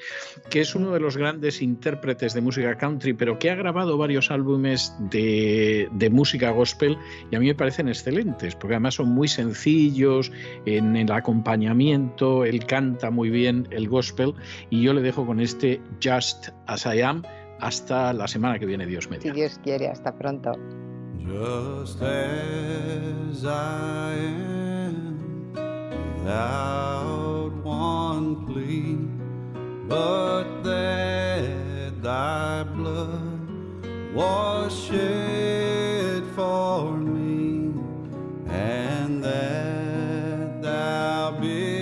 que 0.50 0.62
es 0.62 0.76
uno 0.76 0.92
de 0.92 1.00
los 1.00 1.18
grandes 1.18 1.62
intérpretes 1.62 2.34
de 2.34 2.42
música 2.42 2.78
country, 2.78 3.14
pero 3.14 3.40
que 3.40 3.50
ha 3.50 3.56
grabado 3.56 3.98
varios 3.98 4.32
álbumes 4.32 4.94
de, 5.10 5.90
música 6.12 6.52
gospel 6.52 6.98
y 7.32 7.36
a 7.36 7.40
mí 7.40 7.48
me 7.48 7.56
parecen 7.56 7.88
excelentes, 7.88 8.56
porque 8.56 8.76
además 8.76 8.96
son 8.96 9.10
muy 9.10 9.28
sencillos 9.28 10.32
en 10.66 10.96
el 10.96 11.12
acompañamiento, 11.12 12.46
él 12.46 12.66
canta 12.66 13.10
muy 13.10 13.30
bien 13.30 13.68
el 13.72 13.88
gospel 13.88 14.34
y 14.70 14.84
yo 14.84 14.94
le 14.94 15.02
dejo 15.02 15.26
con 15.26 15.40
este 15.40 15.82
Just 16.04 16.50
As 16.68 16.86
I 16.86 17.02
Am 17.02 17.24
hasta 17.60 18.14
la 18.14 18.28
semana 18.28 18.60
que 18.60 18.66
viene, 18.66 18.86
Dios 18.86 19.10
mediante. 19.10 19.30
Si 19.30 19.36
Dios 19.36 19.60
quiere, 19.64 19.88
hasta 19.88 20.16
pronto. 20.16 20.52
Just 21.26 22.02
as 22.02 23.46
I 23.46 24.14
am, 24.14 25.54
without 26.18 27.52
one 27.64 28.46
plea, 28.46 28.98
but 29.88 30.64
that 30.64 32.02
thy 32.02 32.64
blood 32.64 33.86
was 34.14 34.78
shed 34.86 36.24
for 36.36 36.98
me, 36.98 37.74
and 38.48 39.24
that 39.24 40.62
thou 40.62 41.32
bidst 41.40 41.73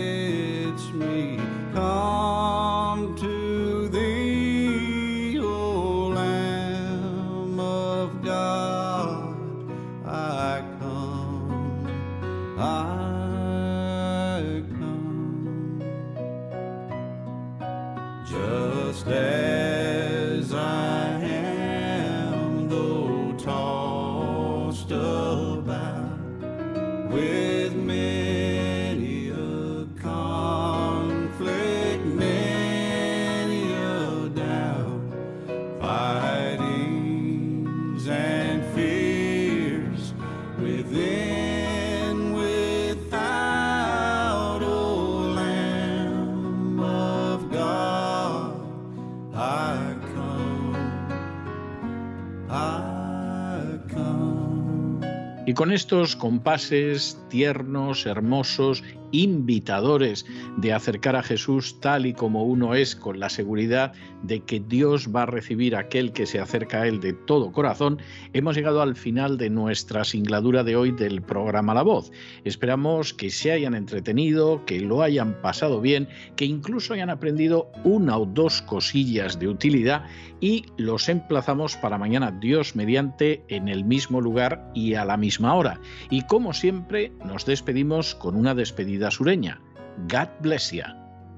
Y 55.51 55.53
con 55.53 55.73
estos 55.73 56.15
compases 56.15 57.19
tiernos, 57.29 58.05
hermosos 58.05 58.85
invitadores 59.11 60.25
de 60.57 60.73
acercar 60.73 61.15
a 61.15 61.23
Jesús 61.23 61.79
tal 61.79 62.05
y 62.05 62.13
como 62.13 62.43
uno 62.45 62.75
es, 62.75 62.95
con 62.95 63.19
la 63.19 63.29
seguridad 63.29 63.93
de 64.23 64.41
que 64.41 64.59
Dios 64.59 65.09
va 65.13 65.23
a 65.23 65.25
recibir 65.25 65.75
a 65.75 65.79
aquel 65.79 66.11
que 66.11 66.25
se 66.25 66.39
acerca 66.39 66.81
a 66.81 66.87
Él 66.87 66.99
de 66.99 67.13
todo 67.13 67.51
corazón, 67.51 67.99
hemos 68.33 68.55
llegado 68.55 68.81
al 68.81 68.95
final 68.95 69.37
de 69.37 69.49
nuestra 69.49 70.03
singladura 70.03 70.63
de 70.63 70.75
hoy 70.75 70.91
del 70.91 71.21
programa 71.21 71.73
La 71.73 71.81
Voz. 71.81 72.11
Esperamos 72.43 73.13
que 73.13 73.29
se 73.29 73.51
hayan 73.51 73.73
entretenido, 73.73 74.65
que 74.65 74.79
lo 74.79 75.01
hayan 75.01 75.41
pasado 75.41 75.81
bien, 75.81 76.07
que 76.35 76.45
incluso 76.45 76.93
hayan 76.93 77.09
aprendido 77.09 77.71
una 77.83 78.17
o 78.17 78.25
dos 78.25 78.61
cosillas 78.61 79.39
de 79.39 79.47
utilidad 79.47 80.05
y 80.39 80.65
los 80.77 81.07
emplazamos 81.09 81.75
para 81.75 81.97
mañana, 81.97 82.31
Dios 82.31 82.75
mediante, 82.75 83.43
en 83.47 83.67
el 83.67 83.85
mismo 83.85 84.21
lugar 84.21 84.71
y 84.73 84.95
a 84.95 85.05
la 85.05 85.17
misma 85.17 85.53
hora. 85.53 85.79
Y 86.09 86.23
como 86.23 86.53
siempre, 86.53 87.11
nos 87.25 87.45
despedimos 87.45 88.15
con 88.15 88.35
una 88.35 88.55
despedida 88.55 89.00
sureña. 89.09 89.59
God 90.07 90.29
bless 90.41 90.71
you. 90.71 90.83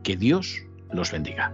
Que 0.03 0.17
Dios 0.17 0.61
los 0.91 1.11
bendiga. 1.11 1.53